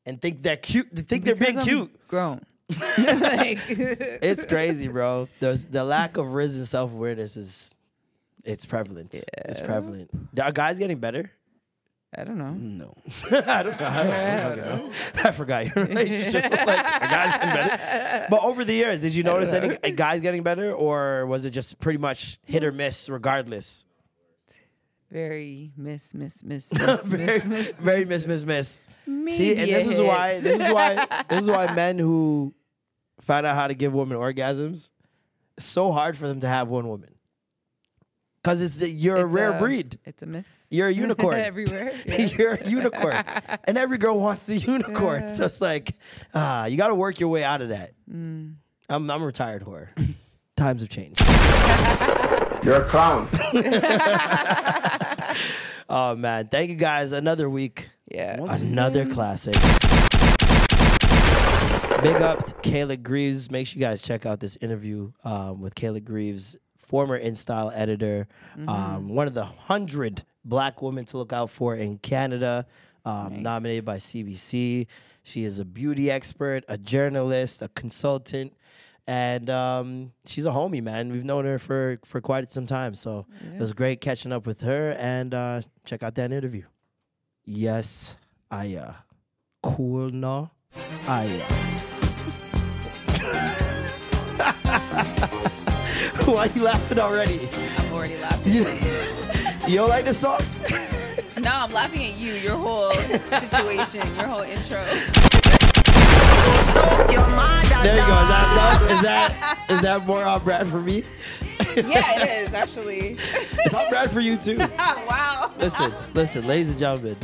and 0.04 0.20
think 0.20 0.42
they're 0.42 0.56
cute. 0.56 0.88
They 0.92 1.02
think 1.02 1.24
they're 1.24 1.36
being 1.36 1.58
I'm 1.58 1.64
cute. 1.64 2.08
Grown. 2.08 2.40
Like, 2.70 3.58
It's 3.68 4.44
crazy, 4.44 4.88
bro. 4.88 5.28
There's 5.40 5.64
the 5.64 5.84
lack 5.84 6.16
of 6.16 6.32
risen 6.32 6.64
self 6.64 6.92
awareness 6.92 7.36
is, 7.36 7.76
it's 8.44 8.66
prevalent. 8.66 9.10
Yeah. 9.12 9.20
It's 9.46 9.60
prevalent. 9.60 10.10
Are 10.40 10.52
guys 10.52 10.78
getting 10.78 10.98
better? 10.98 11.30
I 12.16 12.24
don't 12.24 12.38
know. 12.38 12.52
No. 12.52 12.94
I 13.46 13.62
don't 13.64 13.80
know. 13.80 13.86
I, 13.86 14.54
don't 14.54 14.58
know. 14.58 14.90
I 15.24 15.30
forgot 15.32 15.74
your 15.74 15.84
relationship. 15.84 16.44
like, 16.52 16.66
guys 16.66 17.38
getting 17.38 17.54
better? 17.54 18.26
But 18.30 18.44
over 18.44 18.64
the 18.64 18.72
years, 18.74 19.00
did 19.00 19.14
you 19.14 19.24
notice 19.24 19.52
any 19.52 19.76
uh, 19.76 19.90
guys 19.94 20.20
getting 20.20 20.42
better, 20.42 20.72
or 20.72 21.26
was 21.26 21.44
it 21.44 21.50
just 21.50 21.80
pretty 21.80 21.98
much 21.98 22.38
hit 22.44 22.62
or 22.62 22.70
miss, 22.70 23.08
regardless? 23.08 23.84
Very 25.14 25.70
miss, 25.76 26.12
miss, 26.12 26.42
miss, 26.42 26.72
miss, 26.72 27.00
very, 27.02 27.24
miss, 27.38 27.44
miss. 27.46 27.70
very 27.78 28.04
miss, 28.04 28.26
miss, 28.26 28.44
miss. 28.44 28.82
See, 29.06 29.54
and 29.54 29.70
this 29.70 29.86
a 29.86 29.90
is 29.92 30.00
why 30.00 30.40
this 30.40 30.60
is 30.66 30.74
why 30.74 31.06
this 31.28 31.42
is 31.42 31.48
why 31.48 31.72
men 31.72 32.00
who 32.00 32.52
find 33.20 33.46
out 33.46 33.54
how 33.54 33.68
to 33.68 33.74
give 33.74 33.94
women 33.94 34.18
orgasms, 34.18 34.90
it's 35.56 35.66
so 35.66 35.92
hard 35.92 36.16
for 36.16 36.26
them 36.26 36.40
to 36.40 36.48
have 36.48 36.66
one 36.66 36.88
woman. 36.88 37.14
Cause 38.42 38.60
it's 38.60 38.92
you're 38.92 39.18
a 39.18 39.24
It's 39.24 39.32
rare 39.32 39.52
breed. 39.52 40.00
It's 40.04 40.20
a 40.24 40.26
myth. 40.26 40.48
You're 40.68 40.88
a 40.88 40.92
unicorn. 41.04 41.38
Everywhere. 41.38 41.92
yeah. 42.06 42.16
you're 42.16 42.54
a 42.54 42.68
unicorn, 42.68 43.22
and 43.68 43.78
every 43.78 43.98
girl 43.98 44.18
wants 44.18 44.42
the 44.46 44.56
unicorn. 44.56 45.32
So 45.32 45.44
it's 45.44 45.60
like, 45.60 45.94
ah, 46.34 46.66
you 46.66 46.76
got 46.76 46.88
to 46.88 46.94
work 46.96 47.20
your 47.20 47.28
way 47.28 47.44
out 47.44 47.62
of 47.62 47.68
that. 47.68 47.92
Mm. 48.10 48.56
I'm 48.88 49.08
I'm 49.08 49.22
a 49.22 49.26
retired 49.26 49.62
whore. 49.62 49.90
Times 50.56 50.82
have 50.82 50.90
changed. 50.90 51.24
You're 52.64 52.82
a 52.82 52.88
clown. 52.88 53.28
Oh 55.88 56.16
man, 56.16 56.48
thank 56.48 56.70
you 56.70 56.76
guys. 56.76 57.12
Another 57.12 57.48
week. 57.50 57.88
Yeah. 58.10 58.36
Another 58.48 59.06
classic. 59.06 59.54
Big 62.02 62.20
up 62.20 62.44
to 62.44 62.54
Kayla 62.56 63.02
Greaves. 63.02 63.50
Make 63.50 63.66
sure 63.66 63.78
you 63.78 63.86
guys 63.86 64.02
check 64.02 64.26
out 64.26 64.40
this 64.40 64.56
interview 64.56 65.12
um, 65.24 65.60
with 65.60 65.74
Kayla 65.74 66.04
Greaves, 66.04 66.56
former 66.76 67.18
InStyle 67.18 67.72
editor, 67.74 68.28
um, 68.68 69.08
one 69.08 69.26
of 69.26 69.34
the 69.34 69.44
hundred 69.44 70.22
black 70.44 70.82
women 70.82 71.04
to 71.06 71.16
look 71.18 71.32
out 71.32 71.48
for 71.48 71.74
in 71.74 71.98
Canada, 71.98 72.66
um, 73.06 73.42
nominated 73.42 73.84
by 73.86 73.96
CBC. 73.96 74.86
She 75.22 75.44
is 75.44 75.58
a 75.58 75.64
beauty 75.64 76.10
expert, 76.10 76.64
a 76.68 76.76
journalist, 76.76 77.62
a 77.62 77.68
consultant, 77.68 78.52
And 79.06 79.50
um, 79.50 80.12
she's 80.24 80.46
a 80.46 80.50
homie, 80.50 80.82
man. 80.82 81.12
We've 81.12 81.24
known 81.24 81.44
her 81.44 81.58
for 81.58 81.98
for 82.04 82.22
quite 82.22 82.50
some 82.50 82.66
time, 82.66 82.94
so 82.94 83.26
it 83.54 83.60
was 83.60 83.74
great 83.74 84.00
catching 84.00 84.32
up 84.32 84.46
with 84.46 84.62
her. 84.62 84.92
And 84.92 85.34
uh, 85.34 85.60
check 85.84 86.02
out 86.02 86.14
that 86.14 86.32
interview. 86.32 86.62
Yes, 87.44 88.16
I 88.50 88.76
uh, 88.76 88.94
cool 89.62 90.08
no, 90.08 90.50
I. 91.06 91.26
Why 96.24 96.46
are 96.46 96.48
you 96.48 96.62
laughing 96.62 96.98
already? 96.98 97.48
I'm 97.76 97.92
already 97.92 98.16
laughing. 98.16 98.52
You, 98.52 98.60
you 99.68 99.76
don't 99.76 99.90
like 99.90 100.06
the 100.06 100.14
song? 100.14 100.40
no, 101.40 101.50
I'm 101.52 101.72
laughing 101.72 102.04
at 102.04 102.16
you. 102.16 102.32
Your 102.32 102.56
whole 102.56 102.92
situation, 102.94 104.00
your 104.16 104.26
whole 104.26 104.42
intro. 104.42 104.82
There 107.82 107.96
you 107.96 108.06
go. 108.06 108.20
Is 108.20 108.28
that 108.28 108.52
enough? 108.52 108.90
Is 108.90 109.00
that 109.02 109.58
is 109.70 109.80
that 109.80 110.06
more 110.06 110.24
on 110.24 110.42
brand 110.42 110.70
for 110.70 110.80
me? 110.80 111.04
yeah, 111.76 112.22
it 112.22 112.48
is 112.48 112.54
actually. 112.54 113.16
It's 113.64 113.74
on 113.74 113.88
brand 113.88 114.10
for 114.10 114.20
you 114.20 114.36
too. 114.36 114.58
wow. 114.78 115.52
Listen, 115.58 115.92
listen, 116.14 116.46
ladies 116.46 116.70
and 116.70 116.78
gentlemen, 116.78 117.16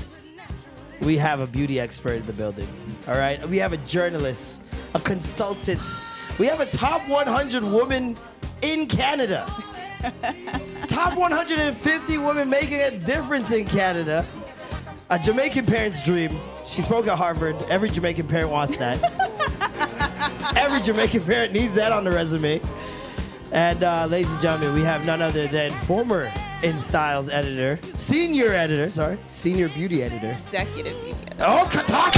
we 1.01 1.17
have 1.17 1.41
a 1.41 1.47
beauty 1.47 1.81
expert 1.81 2.15
in 2.15 2.27
the 2.27 2.33
building. 2.33 2.69
All 3.09 3.15
right, 3.15 3.45
we 3.49 3.59
have 3.59 3.73
a 3.73 3.79
journalist, 3.79 4.61
a 4.95 5.01
consultant. 5.01 5.81
We 6.39 6.47
have 6.47 6.61
a 6.61 6.67
top 6.67 7.07
100 7.09 7.65
woman 7.65 8.17
in 8.63 8.87
Canada. 8.87 9.47
top 10.89 11.17
150 11.17 12.19
women 12.19 12.49
making 12.49 12.81
a 12.81 12.91
difference 12.91 13.53
in 13.53 13.67
Canada. 13.67 14.27
A 15.11 15.19
Jamaican 15.19 15.67
parent's 15.67 16.03
dream. 16.03 16.39
She 16.65 16.83
spoke 16.83 17.07
at 17.09 17.19
Harvard. 17.19 17.57
Every 17.69 17.91
Jamaican 17.91 18.29
parent 18.29 18.51
wants 18.51 18.77
that. 18.79 19.30
Every 20.61 20.81
Jamaican 20.83 21.25
parent 21.25 21.53
needs 21.55 21.75
that 21.75 21.91
on 21.91 22.05
the 22.05 22.11
resume. 22.11 22.61
And 23.51 23.83
uh, 23.83 24.07
ladies 24.07 24.31
and 24.31 24.41
gentlemen, 24.43 24.75
we 24.75 24.83
have 24.83 25.05
none 25.07 25.23
other 25.23 25.47
than 25.49 25.73
former 25.73 26.27
InStyle's 26.63 27.31
editor, 27.31 27.79
senior 27.97 28.53
editor, 28.53 28.91
sorry, 28.91 29.19
senior 29.33 29.71
beauty 29.71 30.03
editor. 30.03 30.31
Executive 30.33 30.95
media. 31.03 31.35
Oh, 31.41 31.67
c- 31.71 31.81
talk! 31.87 32.15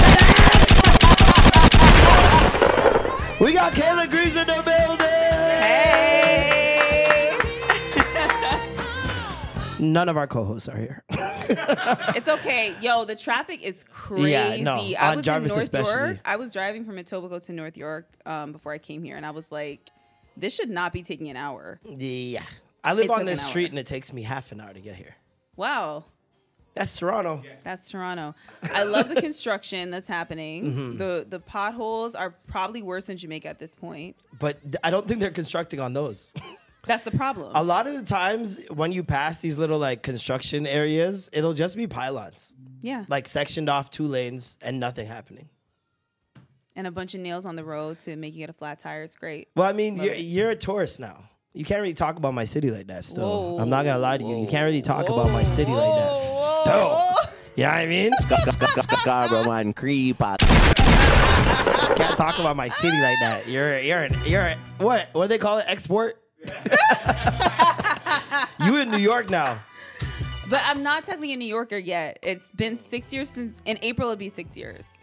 We 3.39 3.53
got 3.53 3.73
Kayla 3.73 4.09
Greaves 4.11 4.35
in 4.35 4.45
the 4.45 4.61
building. 4.63 5.07
Hey. 5.07 5.92
None 9.83 10.07
of 10.09 10.17
our 10.17 10.27
co-hosts 10.27 10.69
are 10.69 10.77
here. 10.77 11.03
it's 11.09 12.27
okay. 12.27 12.73
Yo, 12.81 13.05
the 13.05 13.15
traffic 13.15 13.61
is 13.63 13.83
crazy. 13.89 14.31
Yeah, 14.31 14.57
no, 14.61 14.75
I 14.97 15.09
on 15.11 15.17
was 15.17 15.25
Jarvis 15.25 15.51
in 15.51 15.55
North 15.55 15.63
especially. 15.63 15.93
York. 15.93 16.17
I 16.25 16.35
was 16.37 16.53
driving 16.53 16.85
from 16.85 16.95
Etobicoke 16.95 17.45
to 17.47 17.53
North 17.53 17.75
York 17.77 18.07
um, 18.25 18.51
before 18.53 18.71
I 18.71 18.77
came 18.77 19.03
here, 19.03 19.17
and 19.17 19.25
I 19.25 19.31
was 19.31 19.51
like, 19.51 19.89
this 20.37 20.53
should 20.55 20.69
not 20.69 20.93
be 20.93 21.01
taking 21.03 21.29
an 21.29 21.35
hour. 21.37 21.79
Yeah, 21.85 22.43
I 22.83 22.93
live 22.93 23.05
It 23.05 23.11
on 23.11 23.25
this 23.25 23.39
an 23.39 23.43
hour. 23.45 23.49
street 23.49 23.69
and 23.71 23.79
it 23.79 23.85
takes 23.87 24.13
me 24.13 24.23
half 24.23 24.51
an 24.51 24.61
hour 24.61 24.73
to 24.73 24.79
get 24.79 24.95
here. 24.95 25.15
Wow. 25.55 26.05
That's 26.75 26.97
Toronto. 26.97 27.43
That's 27.63 27.91
Toronto. 27.91 28.33
I 28.73 28.83
love 28.83 29.07
the 29.07 29.21
construction 29.21 29.91
that's 29.91 30.07
happening. 30.07 30.63
Mhm. 30.63 30.97
The 30.97 31.23
the 31.29 31.39
potholes 31.39 32.15
are 32.15 32.31
probably 32.47 32.81
worse 32.81 33.05
than 33.05 33.17
Jamaica 33.17 33.47
at 33.47 33.59
this 33.59 33.75
point. 33.75 34.15
But 34.39 34.59
th- 34.63 34.75
I 34.83 34.89
don't 34.89 35.07
think 35.07 35.19
they're 35.19 35.29
constructing 35.29 35.79
on 35.79 35.93
those. 35.93 36.33
That's 36.85 37.05
the 37.05 37.11
problem. 37.11 37.51
A 37.55 37.63
lot 37.63 37.87
of 37.87 37.93
the 37.93 38.03
times 38.03 38.65
when 38.69 38.91
you 38.91 39.03
pass 39.03 39.39
these 39.39 39.57
little 39.57 39.79
like 39.79 40.03
construction 40.03 40.67
areas, 40.67 41.29
it'll 41.31 41.53
just 41.53 41.77
be 41.77 41.87
pylons. 41.87 42.53
Yeah. 42.81 43.05
Like 43.07 43.27
sectioned 43.27 43.69
off 43.69 43.89
two 43.89 44.03
lanes 44.03 44.57
and 44.61 44.79
nothing 44.79 45.07
happening. 45.07 45.49
And 46.75 46.87
a 46.87 46.91
bunch 46.91 47.13
of 47.13 47.21
nails 47.21 47.45
on 47.45 47.55
the 47.55 47.63
road 47.63 47.99
to 47.99 48.15
making 48.15 48.41
it 48.41 48.49
a 48.49 48.53
flat 48.53 48.79
tire. 48.79 49.03
It's 49.03 49.15
great. 49.15 49.47
Well, 49.55 49.69
I 49.69 49.73
mean, 49.73 49.97
Love 49.97 50.05
you're, 50.05 50.15
it. 50.15 50.21
you're 50.21 50.49
a 50.49 50.55
tourist 50.55 50.99
now. 50.99 51.23
You 51.53 51.63
can't 51.63 51.79
really 51.79 51.93
talk 51.93 52.17
about 52.17 52.33
my 52.33 52.45
city 52.45 52.71
like 52.71 52.87
that 52.87 53.05
still. 53.05 53.29
Whoa, 53.29 53.59
I'm 53.59 53.69
not 53.69 53.85
gonna 53.85 53.99
lie 53.99 54.17
to 54.17 54.23
you. 54.23 54.37
You 54.37 54.47
can't 54.47 54.65
really 54.65 54.81
talk 54.81 55.07
about 55.07 55.29
my 55.29 55.43
city 55.43 55.71
like 55.71 55.93
that 55.93 56.61
still. 56.63 56.99
You 57.55 57.65
know 57.65 57.69
what 57.69 57.77
I 57.77 57.85
mean? 57.85 58.11
Scarborough 58.97 59.73
creep. 59.73 60.17
Can't 60.17 62.17
talk 62.17 62.39
about 62.39 62.57
my 62.57 62.69
city 62.69 62.99
like 62.99 63.17
that. 63.21 63.47
You're 63.47 63.79
you're 63.79 64.07
you're 64.25 64.55
what 64.79 65.09
what 65.13 65.25
do 65.25 65.27
they 65.29 65.37
call 65.37 65.59
it? 65.59 65.65
Export. 65.67 66.17
you 68.65 68.75
in 68.77 68.89
New 68.91 68.97
York 68.97 69.29
now? 69.29 69.59
But 70.49 70.61
I'm 70.65 70.83
not 70.83 71.05
technically 71.05 71.33
a 71.33 71.37
New 71.37 71.45
Yorker 71.47 71.77
yet. 71.77 72.19
It's 72.21 72.51
been 72.51 72.77
six 72.77 73.13
years 73.13 73.29
since 73.29 73.53
in 73.65 73.79
April 73.81 74.09
it'll 74.09 74.17
be 74.17 74.29
six 74.29 74.55
years. 74.57 74.99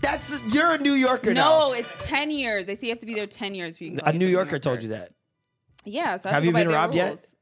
That's 0.00 0.40
you're 0.54 0.72
a 0.72 0.78
New 0.78 0.92
Yorker 0.92 1.34
no, 1.34 1.70
now. 1.70 1.72
it's 1.72 1.92
ten 2.00 2.30
years. 2.30 2.66
They 2.66 2.76
say 2.76 2.86
you 2.86 2.92
have 2.92 3.00
to 3.00 3.06
be 3.06 3.14
there 3.14 3.26
ten 3.26 3.54
years 3.54 3.78
for 3.78 3.84
you. 3.84 3.92
can 3.96 4.00
A 4.06 4.12
New 4.12 4.26
yourself 4.26 4.50
Yorker 4.50 4.58
told 4.60 4.82
you 4.82 4.90
that. 4.90 5.10
Yeah. 5.84 6.18
So 6.18 6.28
I 6.28 6.32
Have 6.34 6.42
to 6.42 6.46
you 6.46 6.52
go 6.52 6.58
by 6.58 6.60
been 6.60 6.68
their 6.68 6.76
robbed 6.76 6.94
yet? 6.94 7.06
rules. 7.08 7.34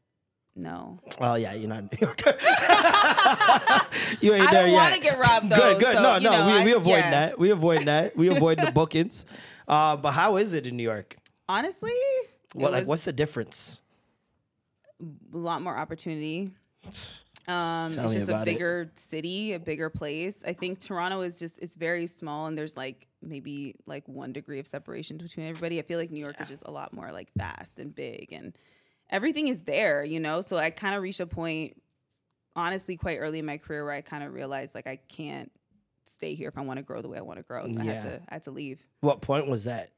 No. 0.58 1.00
Well, 1.20 1.38
yeah, 1.38 1.52
you're 1.52 1.68
not 1.68 1.80
a 1.80 1.82
New 1.82 1.88
Yorker. 2.00 2.30
you 4.22 4.32
ain't 4.32 4.48
I 4.48 4.52
there 4.52 4.62
don't 4.64 4.72
yet. 4.72 4.90
wanna 4.90 4.98
get 5.00 5.18
robbed, 5.18 5.50
though, 5.50 5.56
Good, 5.56 5.80
good. 5.80 5.96
so, 5.96 6.02
no, 6.02 6.14
you 6.16 6.22
no, 6.22 6.30
know, 6.30 6.46
we 6.46 6.52
I- 6.52 6.64
we 6.64 6.72
avoid 6.72 6.96
yeah. 6.96 7.10
that. 7.10 7.38
We 7.38 7.50
avoid 7.50 7.82
that. 7.84 8.16
We 8.16 8.28
avoid 8.28 8.58
the 8.58 8.72
bookings. 8.72 9.26
Uh, 9.68 9.96
but 9.96 10.12
how 10.12 10.36
is 10.36 10.52
it 10.52 10.64
in 10.64 10.76
New 10.76 10.84
York? 10.84 11.16
Honestly, 11.48 11.90
What 12.55 12.73
like 12.73 12.86
what's 12.86 13.05
the 13.05 13.12
difference? 13.12 13.82
a 15.01 15.36
lot 15.36 15.62
more 15.62 15.77
opportunity. 15.77 16.51
Um, 17.48 17.93
Tell 17.93 18.06
it's 18.06 18.14
just 18.14 18.27
a 18.27 18.31
about 18.32 18.48
it. 18.48 18.55
bigger 18.55 18.90
city, 18.97 19.52
a 19.52 19.60
bigger 19.60 19.89
place. 19.89 20.43
I 20.44 20.52
think 20.52 20.81
Toronto 20.81 21.20
is 21.20 21.39
just 21.39 21.60
it's 21.60 21.77
very 21.77 22.09
small, 22.09 22.47
and 22.47 22.59
there's 22.59 22.77
like 22.77 23.06
maybe 23.23 23.77
like 23.86 24.02
one 24.09 24.32
degree 24.32 24.59
of 24.59 24.66
separation 24.66 25.16
between 25.16 25.47
everybody. 25.47 25.78
I 25.78 25.82
feel 25.82 25.97
like 25.97 26.10
New 26.10 26.18
York 26.18 26.40
is 26.40 26.48
just 26.48 26.64
a 26.66 26.73
lot 26.73 26.93
more 26.93 27.12
like 27.12 27.28
vast 27.36 27.78
and 27.78 27.94
big, 27.94 28.32
and 28.32 28.59
everything 29.10 29.47
is 29.47 29.62
there, 29.62 30.05
you 30.05 30.18
know. 30.18 30.40
So 30.40 30.56
I 30.56 30.70
kind 30.70 30.97
of 30.97 31.02
reached 31.02 31.20
a 31.20 31.27
point, 31.27 31.81
honestly, 32.56 32.97
quite 32.97 33.18
early 33.18 33.39
in 33.39 33.47
my 33.47 33.59
career 33.59 33.85
where 33.85 33.94
I 33.94 34.01
kind 34.01 34.24
of 34.24 34.35
realized 34.35 34.74
like 34.74 34.89
I 34.89 34.97
can't 35.09 35.52
stay 36.05 36.35
here 36.35 36.48
if 36.48 36.59
I 36.59 36.62
want 36.62 36.78
to 36.78 36.82
grow 36.82 37.01
the 37.01 37.09
way 37.09 37.18
I 37.18 37.23
want 37.23 37.39
to 37.39 37.44
grow. 37.44 37.68
So 37.68 37.81
I 37.81 37.85
had 37.85 38.02
to 38.02 38.20
I 38.28 38.35
had 38.35 38.43
to 38.43 38.51
leave. 38.51 38.81
What 39.02 39.20
point 39.20 39.47
was 39.47 39.62
that? 39.64 39.90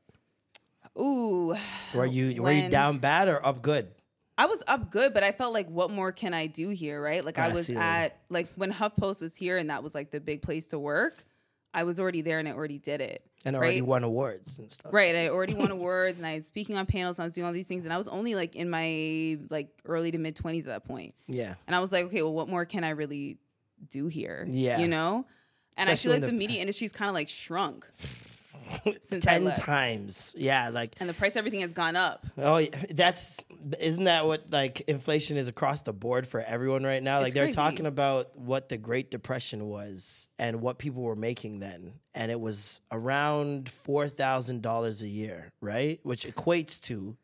Ooh, 0.98 1.56
Were 1.94 2.06
you 2.06 2.42
were 2.42 2.52
you 2.52 2.68
down 2.68 2.98
bad 2.98 3.28
or 3.28 3.44
up 3.44 3.62
good? 3.62 3.88
I 4.36 4.46
was 4.46 4.62
up 4.68 4.90
good, 4.90 5.14
but 5.14 5.24
I 5.24 5.32
felt 5.32 5.52
like, 5.52 5.68
what 5.68 5.90
more 5.90 6.12
can 6.12 6.32
I 6.32 6.46
do 6.46 6.68
here, 6.68 7.02
right? 7.02 7.24
Like 7.24 7.38
I 7.38 7.46
I 7.46 7.52
was 7.52 7.68
at 7.70 8.18
like 8.28 8.46
when 8.54 8.72
HuffPost 8.72 9.20
was 9.20 9.34
here, 9.34 9.58
and 9.58 9.70
that 9.70 9.82
was 9.82 9.94
like 9.94 10.10
the 10.10 10.20
big 10.20 10.42
place 10.42 10.68
to 10.68 10.78
work. 10.78 11.24
I 11.74 11.82
was 11.84 12.00
already 12.00 12.22
there, 12.22 12.38
and 12.38 12.48
I 12.48 12.52
already 12.52 12.78
did 12.78 13.00
it. 13.00 13.22
And 13.44 13.54
already 13.54 13.82
won 13.82 14.02
awards 14.02 14.58
and 14.58 14.70
stuff. 14.70 14.92
Right, 14.92 15.14
I 15.14 15.28
already 15.28 15.54
won 15.54 15.70
awards, 15.78 16.18
and 16.18 16.26
I 16.26 16.36
was 16.36 16.46
speaking 16.46 16.76
on 16.76 16.86
panels, 16.86 17.18
and 17.18 17.24
I 17.24 17.26
was 17.26 17.34
doing 17.34 17.46
all 17.46 17.52
these 17.52 17.66
things, 17.66 17.84
and 17.84 17.92
I 17.92 17.98
was 17.98 18.08
only 18.08 18.34
like 18.34 18.56
in 18.56 18.70
my 18.70 19.38
like 19.50 19.68
early 19.84 20.10
to 20.12 20.18
mid 20.18 20.34
twenties 20.36 20.66
at 20.66 20.70
that 20.70 20.84
point. 20.84 21.14
Yeah. 21.26 21.54
And 21.66 21.74
I 21.76 21.80
was 21.80 21.90
like, 21.92 22.06
okay, 22.06 22.22
well, 22.22 22.32
what 22.32 22.48
more 22.48 22.64
can 22.64 22.84
I 22.84 22.90
really 22.90 23.38
do 23.90 24.06
here? 24.06 24.46
Yeah. 24.48 24.78
you 24.78 24.88
know. 24.88 25.26
And 25.76 25.88
I 25.88 25.94
feel 25.94 26.12
like 26.12 26.20
the 26.20 26.28
the- 26.28 26.32
media 26.32 26.60
industry's 26.60 26.92
kind 26.92 27.08
of 27.08 27.14
like 27.14 27.28
shrunk 27.28 27.86
since 29.04 29.24
Ten 29.24 29.52
times. 29.54 30.34
Yeah, 30.38 30.70
like 30.70 30.94
and 31.00 31.08
the 31.08 31.14
price 31.14 31.32
of 31.32 31.38
everything 31.38 31.60
has 31.60 31.72
gone 31.72 31.96
up. 31.96 32.26
Oh, 32.36 32.64
that's 32.90 33.44
isn't 33.80 34.04
that 34.04 34.26
what 34.26 34.50
like 34.50 34.80
inflation 34.82 35.36
is 35.36 35.48
across 35.48 35.82
the 35.82 35.92
board 35.92 36.26
for 36.26 36.40
everyone 36.40 36.84
right 36.84 37.02
now? 37.02 37.20
Like 37.20 37.34
they're 37.34 37.44
crazy. 37.44 37.56
talking 37.56 37.86
about 37.86 38.36
what 38.38 38.68
the 38.68 38.78
Great 38.78 39.10
Depression 39.10 39.68
was 39.68 40.28
and 40.38 40.60
what 40.60 40.78
people 40.78 41.02
were 41.02 41.16
making 41.16 41.60
then, 41.60 41.94
and 42.14 42.30
it 42.30 42.40
was 42.40 42.80
around 42.90 43.68
four 43.68 44.08
thousand 44.08 44.62
dollars 44.62 45.02
a 45.02 45.08
year, 45.08 45.50
right? 45.60 46.00
Which 46.02 46.26
equates 46.26 46.80
to 46.84 47.16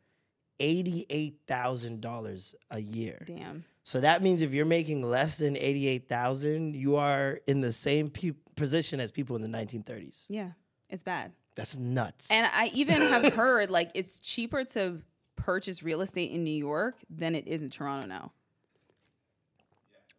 eighty-eight 0.59 1.39
thousand 1.47 2.01
dollars 2.01 2.55
a 2.71 2.79
year. 2.79 3.23
Damn. 3.25 3.65
So 3.83 3.99
that 4.01 4.23
means 4.23 4.41
if 4.41 4.53
you're 4.53 4.65
making 4.65 5.03
less 5.03 5.37
than 5.37 5.55
eighty-eight 5.55 6.09
thousand, 6.09 6.75
you 6.75 6.95
are 6.95 7.39
in 7.45 7.61
the 7.61 7.71
same 7.71 8.09
pe- 8.09 8.31
position 8.55 8.99
as 8.99 9.11
people 9.11 9.35
in 9.35 9.41
the 9.41 9.47
nineteen 9.47 9.83
thirties. 9.83 10.25
Yeah, 10.29 10.51
it's 10.89 11.03
bad. 11.03 11.31
That's 11.55 11.77
nuts. 11.77 12.29
And 12.31 12.47
I 12.53 12.69
even 12.73 12.97
have 13.01 13.33
heard 13.33 13.69
like 13.69 13.91
it's 13.93 14.19
cheaper 14.19 14.63
to 14.65 15.01
purchase 15.35 15.83
real 15.83 16.01
estate 16.01 16.31
in 16.31 16.43
New 16.43 16.51
York 16.57 16.95
than 17.09 17.35
it 17.35 17.47
is 17.47 17.61
in 17.61 17.69
Toronto 17.69 18.07
now. 18.07 18.31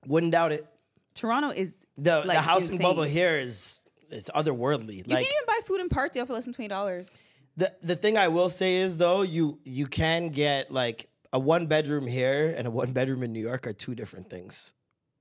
Wouldn't 0.07 0.33
doubt 0.33 0.53
it. 0.53 0.67
Toronto 1.15 1.51
is 1.51 1.85
The 1.97 2.19
like, 2.25 2.37
the 2.37 2.43
housing 2.43 2.79
bubble 2.79 3.03
here 3.03 3.39
is 3.39 3.83
it's 4.11 4.31
otherworldly. 4.31 4.97
You 4.97 5.05
like 5.07 5.25
can't 5.25 5.33
even 5.33 5.47
buy 5.47 5.61
food 5.67 5.81
in 5.81 5.89
Parkdale 5.89 6.27
for 6.27 6.33
less 6.35 6.45
than 6.45 6.53
twenty 6.55 6.69
dollars. 6.69 7.11
the 7.57 7.75
the 7.83 7.97
thing 7.97 8.17
I 8.19 8.29
will 8.29 8.49
say 8.49 8.77
is 8.77 8.99
though, 8.99 9.23
you 9.23 9.59
you 9.65 9.87
can 9.87 10.29
get 10.29 10.71
like 10.71 11.09
a 11.33 11.39
one 11.39 11.67
bedroom 11.67 12.07
here 12.07 12.55
and 12.57 12.67
a 12.67 12.71
one 12.71 12.93
bedroom 12.93 13.23
in 13.23 13.33
New 13.33 13.41
York 13.41 13.67
are 13.67 13.73
two 13.73 13.95
different 13.95 14.31
things 14.31 14.75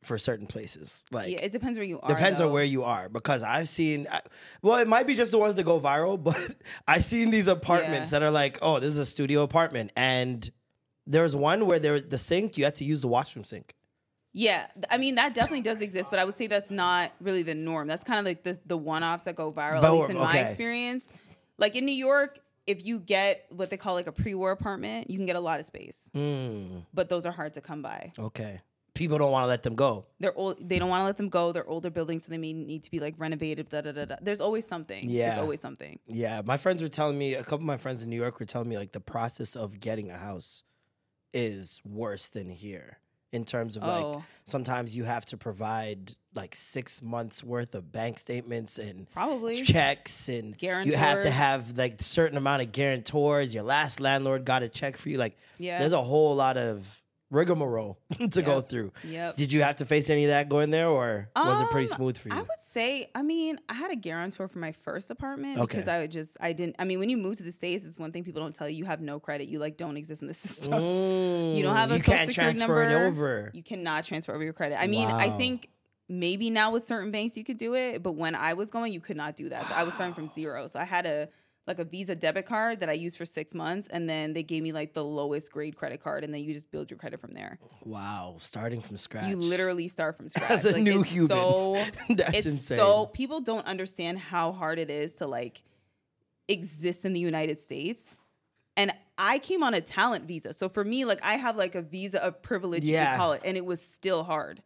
for 0.05 0.17
certain 0.17 0.47
places. 0.47 1.03
Like 1.11 1.31
Yeah, 1.31 1.39
it 1.41 1.51
depends 1.51 1.77
where 1.77 1.85
you 1.85 1.99
are. 1.99 2.07
depends 2.09 2.39
on 2.41 2.51
where 2.51 2.63
you 2.63 2.83
are 2.83 3.09
because 3.09 3.43
I've 3.43 3.67
seen 3.69 4.07
I- 4.11 4.21
well, 4.61 4.77
it 4.77 4.87
might 4.87 5.07
be 5.07 5.15
just 5.15 5.31
the 5.31 5.37
ones 5.39 5.55
that 5.55 5.63
go 5.63 5.79
viral, 5.79 6.21
but 6.23 6.39
I've 6.87 7.03
seen 7.03 7.29
these 7.31 7.47
apartments 7.47 8.09
that 8.11 8.23
are 8.23 8.31
like, 8.31 8.57
oh, 8.61 8.79
this 8.79 8.89
is 8.89 8.97
a 8.99 9.05
studio 9.05 9.43
apartment, 9.43 9.91
and 9.95 10.49
there's 11.07 11.35
one 11.35 11.65
where 11.65 11.79
there 11.79 11.99
the 11.99 12.17
sink 12.17 12.57
you 12.57 12.63
had 12.63 12.75
to 12.75 12.83
use 12.83 13.01
the 13.01 13.07
washroom 13.07 13.43
sink. 13.45 13.73
Yeah, 14.37 14.65
I 14.89 14.97
mean 14.97 15.15
that 15.15 15.33
definitely 15.33 15.61
does 15.61 15.79
exist, 15.81 16.09
but 16.09 16.19
I 16.19 16.25
would 16.25 16.35
say 16.35 16.47
that's 16.47 16.69
not 16.71 17.11
really 17.21 17.43
the 17.43 17.55
norm. 17.55 17.87
That's 17.87 18.03
kind 18.03 18.19
of 18.19 18.25
like 18.25 18.43
the 18.43 18.59
the 18.65 18.77
one 18.77 19.03
offs 19.03 19.23
that 19.25 19.35
go 19.35 19.51
viral, 19.51 19.81
at 19.83 19.91
least 19.93 20.09
in 20.09 20.17
my 20.17 20.37
experience. 20.39 21.09
Like 21.57 21.75
in 21.77 21.85
New 21.85 21.93
York, 21.93 22.39
if 22.67 22.85
you 22.85 22.99
get 22.99 23.45
what 23.49 23.69
they 23.69 23.77
call 23.77 23.93
like 23.93 24.07
a 24.07 24.11
pre-war 24.11 24.51
apartment, 24.51 25.09
you 25.09 25.17
can 25.17 25.25
get 25.25 25.37
a 25.37 25.39
lot 25.39 25.61
of 25.61 25.65
space, 25.67 26.09
Mm, 26.13 26.83
but 26.93 27.07
those 27.07 27.25
are 27.25 27.31
hard 27.31 27.53
to 27.53 27.61
come 27.61 27.81
by. 27.81 28.11
okay. 28.19 28.59
People 28.95 29.17
don't 29.19 29.31
want 29.31 29.43
to 29.43 29.47
let 29.47 29.61
them 29.61 29.75
go. 29.75 30.05
They're 30.19 30.35
old. 30.35 30.67
They 30.67 30.79
don't 30.79 30.89
want 30.89 31.01
to 31.01 31.05
let 31.05 31.17
them 31.17 31.29
go. 31.29 31.51
They're 31.51 31.67
older 31.67 31.89
buildings, 31.91 32.25
so 32.25 32.31
they 32.31 32.37
may 32.39 32.53
need 32.53 32.81
to 32.83 32.89
be 32.91 32.99
like 32.99 33.13
renovated. 33.19 33.69
Da 33.69 33.81
da 33.81 33.91
da 33.91 34.05
da. 34.05 34.15
There's 34.21 34.41
always 34.41 34.65
something. 34.65 35.07
Yeah. 35.07 35.29
There's 35.29 35.41
always 35.41 35.61
something. 35.61 35.99
Yeah, 36.07 36.41
my 36.43 36.57
friends 36.57 36.81
were 36.81 36.89
telling 36.89 37.17
me, 37.17 37.35
a 37.35 37.43
couple 37.43 37.57
of 37.57 37.63
my 37.63 37.77
friends 37.77 38.01
in 38.01 38.09
New 38.09 38.15
York 38.15 38.39
were 38.39 38.45
telling 38.47 38.67
me 38.69 38.77
like 38.77 38.93
the 38.93 38.99
process 38.99 39.55
of 39.55 39.79
getting 39.79 40.09
a 40.09 40.17
house 40.17 40.63
is 41.33 41.81
worse 41.85 42.29
than 42.29 42.49
here 42.49 42.97
in 43.33 43.43
terms 43.43 43.75
of 43.75 43.83
like 43.83 44.05
Oh. 44.05 44.23
sometimes 44.45 44.95
you 44.95 45.03
have 45.03 45.25
to 45.25 45.35
provide 45.37 46.13
like 46.33 46.55
six 46.55 47.01
months 47.01 47.43
worth 47.43 47.75
of 47.75 47.91
bank 47.91 48.17
statements 48.17 48.79
and 48.79 49.11
Probably. 49.11 49.61
checks 49.61 50.29
and 50.29 50.57
guarantees 50.57 50.93
you 50.93 50.97
have 50.97 51.19
to 51.21 51.29
have 51.31 51.77
like 51.77 52.01
certain 52.01 52.37
amount 52.37 52.61
of 52.61 52.71
guarantors. 52.71 53.53
Your 53.53 53.63
last 53.63 53.99
landlord 53.99 54.45
got 54.45 54.63
a 54.63 54.69
check 54.69 54.95
for 54.95 55.09
you. 55.09 55.17
Like 55.17 55.35
Yeah. 55.57 55.79
there's 55.79 55.91
a 55.93 56.01
whole 56.01 56.33
lot 56.35 56.55
of 56.55 57.01
rigmarole 57.31 57.97
to 58.31 58.41
go 58.41 58.61
through. 58.61 58.91
Yep. 59.03 59.35
Did 59.37 59.51
you 59.53 59.63
have 59.63 59.77
to 59.77 59.85
face 59.85 60.09
any 60.09 60.25
of 60.25 60.29
that 60.29 60.47
going 60.49 60.69
there 60.71 60.87
or 60.89 61.29
was 61.35 61.61
it 61.61 61.69
pretty 61.69 61.89
Um, 61.91 61.95
smooth 61.97 62.17
for 62.17 62.29
you? 62.29 62.35
I 62.35 62.39
would 62.39 62.59
say, 62.59 63.09
I 63.15 63.23
mean, 63.23 63.59
I 63.67 63.73
had 63.73 63.91
a 63.91 63.95
guarantor 63.95 64.47
for 64.47 64.59
my 64.59 64.71
first 64.71 65.09
apartment 65.09 65.59
Okay. 65.59 65.77
because 65.77 65.87
I 65.87 65.99
would 66.01 66.11
just, 66.11 66.37
I 66.39 66.53
didn't, 66.53 66.75
I 66.79 66.85
mean, 66.85 66.99
when 66.99 67.09
you 67.09 67.17
move 67.17 67.37
to 67.37 67.43
the 67.43 67.51
States, 67.51 67.83
it's 67.85 67.97
one 67.97 68.11
thing 68.11 68.23
people 68.23 68.41
don't 68.41 68.53
tell 68.53 68.69
you. 68.69 68.77
You 68.77 68.85
have 68.85 69.01
no 69.01 69.19
credit. 69.19 69.47
You 69.47 69.59
like 69.59 69.77
don't 69.77 69.97
exist 69.97 70.21
in 70.21 70.27
the 70.27 70.33
system. 70.45 70.73
you 70.83 71.63
don't 71.63 71.75
have 71.75 71.91
a 71.91 71.95
Mm, 71.95 71.97
you 71.97 72.03
social 72.03 72.13
can't 72.15 72.29
security 72.29 72.57
transfer 72.59 72.83
it 72.83 72.89
number. 72.89 73.07
over. 73.07 73.51
You 73.53 73.63
cannot 73.63 74.03
transfer 74.05 74.33
over 74.33 74.43
your 74.43 74.53
credit. 74.53 74.79
I 74.79 74.87
mean, 74.87 75.09
I 75.09 75.29
think 75.37 75.69
maybe 76.07 76.51
now 76.51 76.71
with 76.71 76.83
certain 76.83 77.09
banks 77.11 77.35
you 77.35 77.43
could 77.43 77.57
do 77.57 77.73
it, 77.73 78.03
but 78.03 78.11
when 78.13 78.35
I 78.35 78.53
was 78.53 78.69
going, 78.69 78.93
you 78.93 78.99
could 78.99 79.17
not 79.17 79.35
do 79.35 79.49
that. 79.49 79.65
So 79.65 79.73
I 79.75 79.83
was 79.83 79.95
starting 79.95 80.13
from 80.13 80.29
zero. 80.29 80.67
So 80.67 80.79
I 80.79 80.83
had 80.85 81.05
a, 81.07 81.29
like 81.67 81.79
a 81.79 81.83
Visa 81.83 82.15
debit 82.15 82.45
card 82.45 82.79
that 82.81 82.89
I 82.89 82.93
used 82.93 83.17
for 83.17 83.25
six 83.25 83.53
months, 83.53 83.87
and 83.87 84.07
then 84.09 84.33
they 84.33 84.43
gave 84.43 84.61
me 84.63 84.71
like 84.71 84.93
the 84.93 85.03
lowest 85.03 85.51
grade 85.51 85.75
credit 85.75 85.99
card, 86.01 86.23
and 86.23 86.33
then 86.33 86.43
you 86.43 86.53
just 86.53 86.69
build 86.71 86.91
your 86.91 86.97
credit 86.99 87.19
from 87.19 87.31
there. 87.31 87.57
Wow, 87.83 88.35
starting 88.39 88.81
from 88.81 88.97
scratch. 88.97 89.29
You 89.29 89.35
literally 89.37 89.87
start 89.87 90.17
from 90.17 90.29
scratch. 90.29 90.51
As 90.51 90.65
a 90.65 90.73
Like, 90.73 90.83
new 90.83 91.01
it's 91.01 91.09
human. 91.11 91.37
So, 91.37 91.85
That's 92.09 92.33
it's 92.33 92.45
insane. 92.45 92.77
So 92.77 93.07
people 93.07 93.41
don't 93.41 93.65
understand 93.65 94.19
how 94.19 94.51
hard 94.51 94.77
it 94.79 94.89
is 94.89 95.15
to 95.15 95.27
like 95.27 95.63
exist 96.47 97.05
in 97.05 97.13
the 97.13 97.19
United 97.19 97.57
States. 97.59 98.15
And 98.77 98.91
I 99.17 99.39
came 99.39 99.63
on 99.63 99.73
a 99.73 99.81
talent 99.81 100.25
visa. 100.25 100.53
So 100.53 100.67
for 100.67 100.83
me, 100.83 101.05
like 101.05 101.19
I 101.23 101.37
have 101.37 101.55
like 101.55 101.75
a 101.75 101.81
visa 101.81 102.23
of 102.23 102.41
privilege, 102.41 102.83
you 102.83 102.93
Yeah. 102.93 103.07
could 103.11 103.17
call 103.17 103.31
it, 103.33 103.41
and 103.45 103.55
it 103.57 103.65
was 103.65 103.81
still 103.81 104.23
hard. 104.23 104.61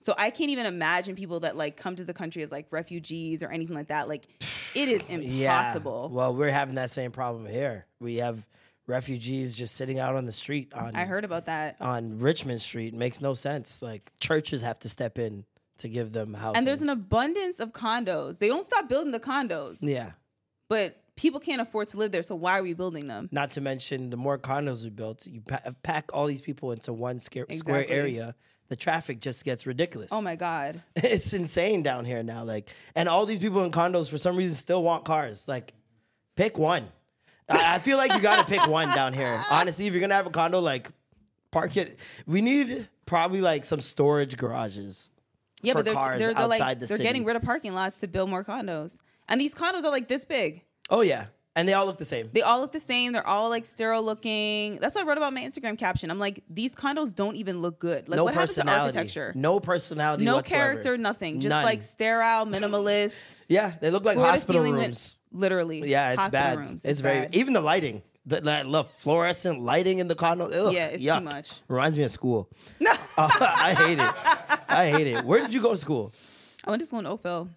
So 0.00 0.14
I 0.16 0.30
can't 0.30 0.50
even 0.50 0.64
imagine 0.64 1.14
people 1.14 1.40
that 1.40 1.56
like 1.56 1.76
come 1.76 1.94
to 1.96 2.04
the 2.04 2.14
country 2.14 2.42
as 2.42 2.50
like 2.50 2.66
refugees 2.70 3.42
or 3.42 3.50
anything 3.50 3.76
like 3.76 3.88
that. 3.88 4.08
Like 4.08 4.26
it 4.74 4.88
is 4.88 5.02
impossible. 5.08 6.08
Yeah. 6.10 6.16
Well, 6.16 6.34
we're 6.34 6.50
having 6.50 6.74
that 6.76 6.90
same 6.90 7.10
problem 7.10 7.46
here. 7.46 7.86
We 8.00 8.16
have 8.16 8.44
refugees 8.86 9.54
just 9.54 9.76
sitting 9.76 9.98
out 9.98 10.16
on 10.16 10.24
the 10.26 10.32
street 10.32 10.72
on 10.74 10.96
I 10.96 11.04
heard 11.04 11.24
about 11.24 11.46
that. 11.46 11.76
on 11.80 12.18
Richmond 12.18 12.60
Street. 12.60 12.92
It 12.92 12.96
makes 12.98 13.20
no 13.20 13.34
sense. 13.34 13.82
Like 13.82 14.02
churches 14.18 14.62
have 14.62 14.78
to 14.80 14.88
step 14.88 15.18
in 15.18 15.44
to 15.78 15.88
give 15.88 16.12
them 16.12 16.34
housing. 16.34 16.58
And 16.58 16.66
there's 16.66 16.82
an 16.82 16.88
abundance 16.90 17.60
of 17.60 17.72
condos. 17.72 18.38
They 18.38 18.48
don't 18.48 18.66
stop 18.66 18.88
building 18.88 19.12
the 19.12 19.20
condos. 19.20 19.78
yeah. 19.80 20.12
But 20.68 21.02
people 21.16 21.40
can't 21.40 21.60
afford 21.60 21.88
to 21.88 21.96
live 21.96 22.12
there. 22.12 22.22
So 22.22 22.34
why 22.36 22.58
are 22.58 22.62
we 22.62 22.74
building 22.74 23.08
them? 23.08 23.28
Not 23.32 23.50
to 23.52 23.60
mention 23.60 24.10
the 24.10 24.16
more 24.16 24.38
condos 24.38 24.84
we 24.84 24.90
built, 24.90 25.26
you 25.26 25.40
pa- 25.40 25.72
pack 25.82 26.10
all 26.12 26.26
these 26.26 26.40
people 26.40 26.70
into 26.72 26.92
one 26.92 27.18
sca- 27.18 27.46
square 27.52 27.80
Exactly. 27.80 27.96
area. 27.96 28.34
The 28.70 28.76
traffic 28.76 29.20
just 29.20 29.44
gets 29.44 29.66
ridiculous. 29.66 30.10
Oh 30.12 30.22
my 30.22 30.36
God. 30.36 30.80
it's 30.96 31.32
insane 31.32 31.82
down 31.82 32.04
here 32.04 32.22
now. 32.22 32.44
Like, 32.44 32.70
and 32.94 33.08
all 33.08 33.26
these 33.26 33.40
people 33.40 33.62
in 33.64 33.72
condos 33.72 34.08
for 34.08 34.16
some 34.16 34.36
reason 34.36 34.54
still 34.54 34.82
want 34.82 35.04
cars. 35.04 35.46
Like, 35.48 35.74
pick 36.36 36.56
one. 36.56 36.86
I, 37.48 37.74
I 37.74 37.78
feel 37.80 37.98
like 37.98 38.12
you 38.14 38.20
got 38.20 38.46
to 38.46 38.50
pick 38.50 38.66
one 38.68 38.88
down 38.94 39.12
here. 39.12 39.44
Honestly, 39.50 39.88
if 39.88 39.92
you're 39.92 40.00
gonna 40.00 40.14
have 40.14 40.26
a 40.26 40.30
condo, 40.30 40.60
like, 40.60 40.88
park 41.50 41.76
it. 41.76 41.98
We 42.26 42.40
need 42.40 42.88
probably 43.06 43.40
like 43.40 43.64
some 43.64 43.80
storage 43.80 44.36
garages. 44.36 45.10
Yeah, 45.62 45.72
for 45.72 45.78
but 45.80 45.84
they're 45.84 45.94
cars 45.94 46.18
they're, 46.20 46.28
they're 46.28 46.38
outside 46.38 46.58
like 46.60 46.80
the 46.80 46.86
they're 46.86 46.96
city. 46.96 47.08
getting 47.08 47.24
rid 47.24 47.36
of 47.36 47.42
parking 47.42 47.74
lots 47.74 48.00
to 48.00 48.08
build 48.08 48.30
more 48.30 48.44
condos. 48.44 48.98
And 49.28 49.40
these 49.40 49.52
condos 49.52 49.84
are 49.84 49.90
like 49.90 50.08
this 50.08 50.24
big. 50.24 50.62
Oh 50.88 51.02
yeah, 51.02 51.26
and 51.56 51.68
they 51.68 51.72
all 51.72 51.86
look 51.86 51.98
the 51.98 52.04
same. 52.04 52.30
They 52.32 52.42
all 52.42 52.60
look 52.60 52.72
the 52.72 52.80
same. 52.80 53.12
They're 53.12 53.26
all 53.26 53.50
like 53.50 53.66
sterile 53.66 54.02
looking. 54.02 54.78
That's 54.78 54.94
what 54.94 55.04
I 55.04 55.08
wrote 55.08 55.16
about 55.16 55.32
my 55.32 55.42
Instagram 55.42 55.76
caption. 55.76 56.10
I'm 56.10 56.18
like, 56.18 56.44
these 56.48 56.74
condos 56.74 57.14
don't 57.14 57.36
even 57.36 57.60
look 57.60 57.78
good. 57.80 58.08
Like, 58.08 58.16
no 58.16 58.24
what 58.24 58.34
happens 58.34 58.54
to 58.54 58.68
architecture? 58.70 59.32
No 59.34 59.58
personality. 59.58 60.24
No 60.24 60.36
whatsoever. 60.36 60.64
character, 60.64 60.98
nothing. 60.98 61.40
Just 61.40 61.50
None. 61.50 61.64
like 61.64 61.82
sterile, 61.82 62.46
minimalist. 62.46 63.36
yeah, 63.48 63.74
they 63.80 63.90
look 63.90 64.04
like 64.04 64.16
hospital 64.16 64.62
rooms. 64.62 65.18
literally. 65.32 65.80
Yeah, 65.88 66.12
it's 66.12 66.28
bad. 66.28 66.58
rooms. 66.58 66.84
It's, 66.84 67.00
very 67.00 67.22
bad. 67.22 67.34
even 67.34 67.52
the 67.52 67.60
lighting. 67.60 68.02
The, 68.26 68.42
that 68.42 68.66
love 68.66 68.90
fluorescent 68.92 69.60
lighting 69.60 69.98
in 69.98 70.06
the 70.06 70.14
condo. 70.14 70.44
Ugh, 70.44 70.72
Yeah, 70.74 70.88
it's 70.88 71.02
too 71.02 71.20
much. 71.20 71.52
Reminds 71.68 71.98
me 71.98 72.04
of 72.04 72.10
school. 72.10 72.50
No, 72.80 72.92
I 73.18 73.74
hate 73.76 73.98
it. 73.98 74.64
I 74.68 74.90
hate 74.90 75.06
it. 75.06 75.24
Where 75.24 75.40
did 75.40 75.52
you 75.52 75.60
go 75.60 75.70
to 75.70 75.76
school? 75.76 76.12
I 76.64 76.70
went 76.70 76.80
to 76.80 76.86
school 76.86 77.00
in 77.00 77.06
Oakville. 77.06 77.50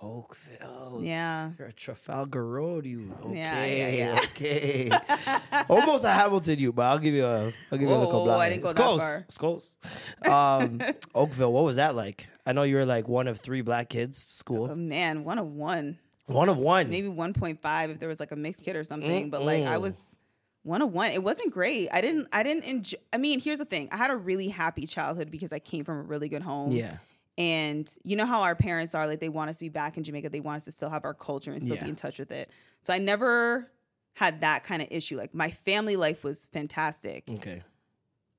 Oakville. 0.00 1.00
Yeah. 1.02 1.50
You're 1.58 1.68
a 1.68 1.72
Trafalgar 1.72 2.46
Road, 2.46 2.86
you. 2.86 3.12
Okay, 3.24 3.36
Yeah, 3.38 3.64
yeah, 3.66 3.88
yeah. 4.14 4.20
okay. 4.24 4.90
Almost 5.68 6.04
a 6.04 6.10
Hamilton, 6.10 6.58
you, 6.58 6.72
but 6.72 6.82
I'll 6.86 6.98
give 6.98 7.14
you 7.14 7.24
a. 7.26 7.46
I'll 7.70 7.78
give 7.78 7.82
you 7.82 7.88
a 7.88 7.90
Whoa, 7.98 8.00
little 8.04 8.26
whoa, 8.26 8.38
I 8.38 8.48
didn't 8.48 8.62
go 8.62 8.68
it's 8.70 8.78
that 8.78 8.82
close. 8.84 9.00
far. 9.00 9.16
It's 9.16 9.38
close. 9.38 9.76
Um, 10.28 10.80
Oakville. 11.14 11.52
What 11.52 11.64
was 11.64 11.76
that 11.76 11.94
like? 11.94 12.26
I 12.46 12.52
know 12.52 12.62
you 12.62 12.76
were 12.76 12.84
like 12.84 13.08
one 13.08 13.28
of 13.28 13.38
three 13.40 13.60
black 13.62 13.88
kids. 13.88 14.18
at 14.22 14.28
School. 14.28 14.68
Oh, 14.70 14.74
man, 14.74 15.24
one 15.24 15.38
of 15.38 15.46
one. 15.46 15.98
one 16.26 16.48
of 16.48 16.56
one. 16.58 16.90
Maybe 16.90 17.08
1.5 17.08 17.90
if 17.90 17.98
there 17.98 18.08
was 18.08 18.20
like 18.20 18.32
a 18.32 18.36
mixed 18.36 18.62
kid 18.64 18.76
or 18.76 18.84
something. 18.84 19.30
But 19.30 19.42
like 19.42 19.64
I 19.64 19.78
was 19.78 20.14
one 20.62 20.82
of 20.82 20.92
one. 20.92 21.10
It 21.12 21.22
wasn't 21.22 21.52
great. 21.52 21.88
I 21.92 22.00
didn't 22.00 22.28
I 22.32 22.42
didn't 22.42 22.64
enjoy 22.64 22.98
I 23.12 23.16
mean, 23.18 23.40
here's 23.40 23.58
the 23.58 23.64
thing. 23.64 23.88
I 23.90 23.96
had 23.96 24.10
a 24.10 24.16
really 24.16 24.48
happy 24.48 24.86
childhood 24.86 25.30
because 25.30 25.52
I 25.52 25.58
came 25.58 25.84
from 25.84 25.98
a 25.98 26.02
really 26.02 26.28
good 26.28 26.42
home. 26.42 26.72
Yeah. 26.72 26.96
And 27.38 27.88
you 28.02 28.16
know 28.16 28.26
how 28.26 28.42
our 28.42 28.54
parents 28.56 28.94
are 28.94 29.06
like 29.06 29.20
they 29.20 29.28
want 29.30 29.48
us 29.48 29.56
to 29.58 29.64
be 29.64 29.68
back 29.70 29.96
in 29.96 30.02
Jamaica. 30.02 30.28
They 30.28 30.40
want 30.40 30.56
us 30.58 30.64
to 30.64 30.72
still 30.72 30.90
have 30.90 31.04
our 31.04 31.14
culture 31.14 31.52
and 31.52 31.62
still 31.62 31.76
Yeah. 31.76 31.84
be 31.84 31.88
in 31.90 31.96
touch 31.96 32.18
with 32.18 32.30
it. 32.32 32.50
So 32.82 32.92
I 32.92 32.98
never 32.98 33.70
had 34.14 34.40
that 34.40 34.64
kind 34.64 34.82
of 34.82 34.88
issue. 34.90 35.16
Like 35.16 35.32
my 35.34 35.50
family 35.50 35.94
life 35.96 36.24
was 36.24 36.46
fantastic. 36.52 37.24
Okay. 37.30 37.62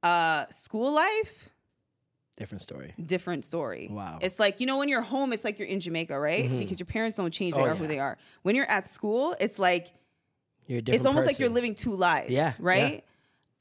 Uh 0.04 0.46
school 0.48 0.92
life, 0.92 1.50
Different 2.38 2.62
story. 2.62 2.94
different 3.06 3.44
story. 3.46 3.88
Wow. 3.90 4.20
It's 4.22 4.38
like, 4.40 4.60
you 4.60 4.66
know, 4.66 4.78
when 4.78 4.90
you're 4.90 5.02
home, 5.02 5.34
it's 5.34 5.44
like 5.46 5.60
you're 5.60 5.68
in 5.68 5.80
Jamaica, 5.80 6.18
right? 6.20 6.46
Mhm. 6.50 6.60
Because 6.60 6.80
your 6.80 6.86
parents 6.86 7.16
don't 7.18 7.32
change, 7.32 7.56
they 7.56 7.62
Oh, 7.62 7.66
are 7.66 7.68
yeah. 7.70 7.76
who 7.76 7.88
they 7.88 8.00
are. 8.00 8.18
When 8.44 8.56
you're 8.56 8.70
at 8.70 8.86
school, 8.88 9.36
it's 9.40 9.58
like 9.60 9.94
You're 10.68 10.82
it's 10.88 11.06
almost 11.06 11.26
like 11.26 11.40
you're 11.40 11.50
living 11.50 11.74
two 11.74 11.96
lives. 11.96 12.32
Yeah, 12.32 12.54
Right? 12.60 13.04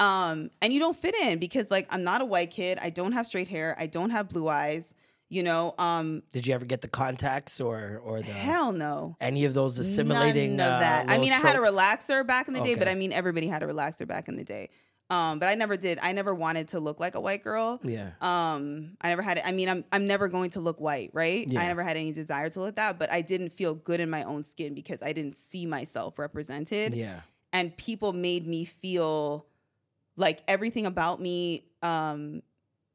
Um, 0.00 0.50
and 0.62 0.72
you 0.72 0.78
don't 0.78 0.96
fit 0.96 1.14
in 1.16 1.38
because 1.40 1.70
like 1.72 1.86
I'm 1.90 2.04
not 2.04 2.20
a 2.20 2.24
white 2.24 2.50
kid. 2.52 2.78
I 2.80 2.90
don't 2.90 3.12
have 3.12 3.26
straight 3.26 3.48
hair. 3.48 3.74
I 3.78 3.86
don't 3.86 4.10
have 4.10 4.28
blue 4.28 4.48
eyes. 4.48 4.94
You 5.30 5.42
know, 5.42 5.74
um, 5.78 6.22
Did 6.32 6.46
you 6.46 6.54
ever 6.54 6.64
get 6.64 6.80
the 6.80 6.88
contacts 6.88 7.60
or 7.60 8.00
or 8.02 8.22
the 8.22 8.32
hell 8.32 8.72
no. 8.72 9.16
any 9.20 9.44
of 9.44 9.52
those 9.54 9.78
assimilating? 9.78 10.56
None 10.56 10.68
of 10.68 10.76
uh, 10.76 10.80
that. 10.80 11.04
I 11.06 11.18
little 11.18 11.22
mean, 11.24 11.32
I 11.32 11.36
had 11.36 11.56
a 11.56 11.58
relaxer 11.58 12.26
back 12.26 12.48
in 12.48 12.54
the 12.54 12.60
day, 12.60 12.74
but 12.74 12.88
I 12.88 12.94
mean, 12.94 13.12
everybody 13.12 13.46
had 13.46 13.62
a 13.62 13.66
relaxer 13.66 14.06
back 14.06 14.28
in 14.28 14.36
the 14.36 14.44
day. 14.44 14.70
Um, 15.10 15.38
but 15.38 15.48
I 15.48 15.54
never 15.54 15.78
did. 15.78 15.98
I 16.02 16.12
never 16.12 16.34
wanted 16.34 16.68
to 16.68 16.80
look 16.80 17.00
like 17.00 17.14
a 17.14 17.20
white 17.20 17.42
girl. 17.42 17.80
Yeah. 17.82 18.10
Um, 18.20 18.96
I 19.00 19.08
never 19.08 19.22
had. 19.22 19.40
I 19.42 19.52
mean, 19.52 19.68
I'm 19.68 19.84
I'm 19.90 20.06
never 20.06 20.28
going 20.28 20.50
to 20.50 20.60
look 20.60 20.80
white, 20.80 21.10
right? 21.14 21.48
Yeah. 21.48 21.60
I 21.60 21.66
never 21.66 21.82
had 21.82 21.96
any 21.96 22.12
desire 22.12 22.50
to 22.50 22.60
look 22.60 22.76
that, 22.76 22.98
but 22.98 23.10
I 23.10 23.22
didn't 23.22 23.50
feel 23.50 23.74
good 23.74 24.00
in 24.00 24.10
my 24.10 24.22
own 24.24 24.42
skin 24.42 24.74
because 24.74 25.02
I 25.02 25.12
didn't 25.12 25.36
see 25.36 25.64
myself 25.66 26.18
represented. 26.18 26.94
Yeah. 26.94 27.20
and 27.52 27.74
people 27.76 28.12
made 28.12 28.46
me 28.46 28.66
feel 28.66 29.46
like 30.16 30.42
everything 30.48 30.84
about 30.84 31.20
me 31.20 31.64
um 31.82 32.42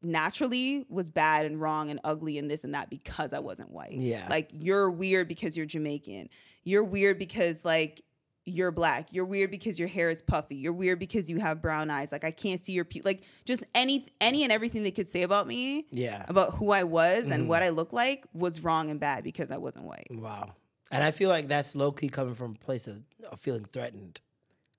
naturally 0.03 0.85
was 0.89 1.09
bad 1.09 1.45
and 1.45 1.59
wrong 1.59 1.89
and 1.89 1.99
ugly 2.03 2.37
and 2.37 2.49
this 2.49 2.63
and 2.63 2.73
that 2.73 2.89
because 2.89 3.33
I 3.33 3.39
wasn't 3.39 3.71
white. 3.71 3.93
Yeah. 3.93 4.27
Like 4.29 4.49
you're 4.53 4.89
weird 4.91 5.27
because 5.27 5.55
you're 5.57 5.65
Jamaican. 5.65 6.29
You're 6.63 6.83
weird 6.83 7.17
because 7.19 7.63
like 7.65 8.01
you're 8.45 8.71
black. 8.71 9.13
You're 9.13 9.23
weird 9.25 9.51
because 9.51 9.79
your 9.79 9.87
hair 9.87 10.09
is 10.09 10.21
puffy. 10.21 10.55
You're 10.57 10.73
weird 10.73 10.99
because 10.99 11.29
you 11.29 11.39
have 11.39 11.61
brown 11.61 11.89
eyes. 11.89 12.11
Like 12.11 12.25
I 12.25 12.31
can't 12.31 12.59
see 12.59 12.73
your 12.73 12.83
pu- 12.85 13.01
like 13.05 13.23
just 13.45 13.63
any 13.73 14.05
any 14.19 14.43
and 14.43 14.51
everything 14.51 14.83
they 14.83 14.91
could 14.91 15.07
say 15.07 15.21
about 15.23 15.47
me 15.47 15.87
Yeah. 15.91 16.25
about 16.27 16.53
who 16.55 16.71
I 16.71 16.83
was 16.83 17.23
Mhm. 17.25 17.31
and 17.31 17.49
what 17.49 17.63
I 17.63 17.69
look 17.69 17.93
like 17.93 18.25
was 18.33 18.61
wrong 18.63 18.89
and 18.89 18.99
bad 18.99 19.23
because 19.23 19.49
I 19.49 19.57
wasn't 19.57 19.85
white. 19.85 20.07
Wow. 20.11 20.55
And 20.91 21.03
I 21.03 21.11
feel 21.11 21.29
like 21.29 21.47
that's 21.47 21.75
low 21.75 21.91
key 21.91 22.09
coming 22.09 22.35
from 22.35 22.51
a 22.51 22.65
place 22.65 22.85
of, 22.87 23.01
of 23.31 23.39
feeling 23.39 23.65
threatened. 23.65 24.19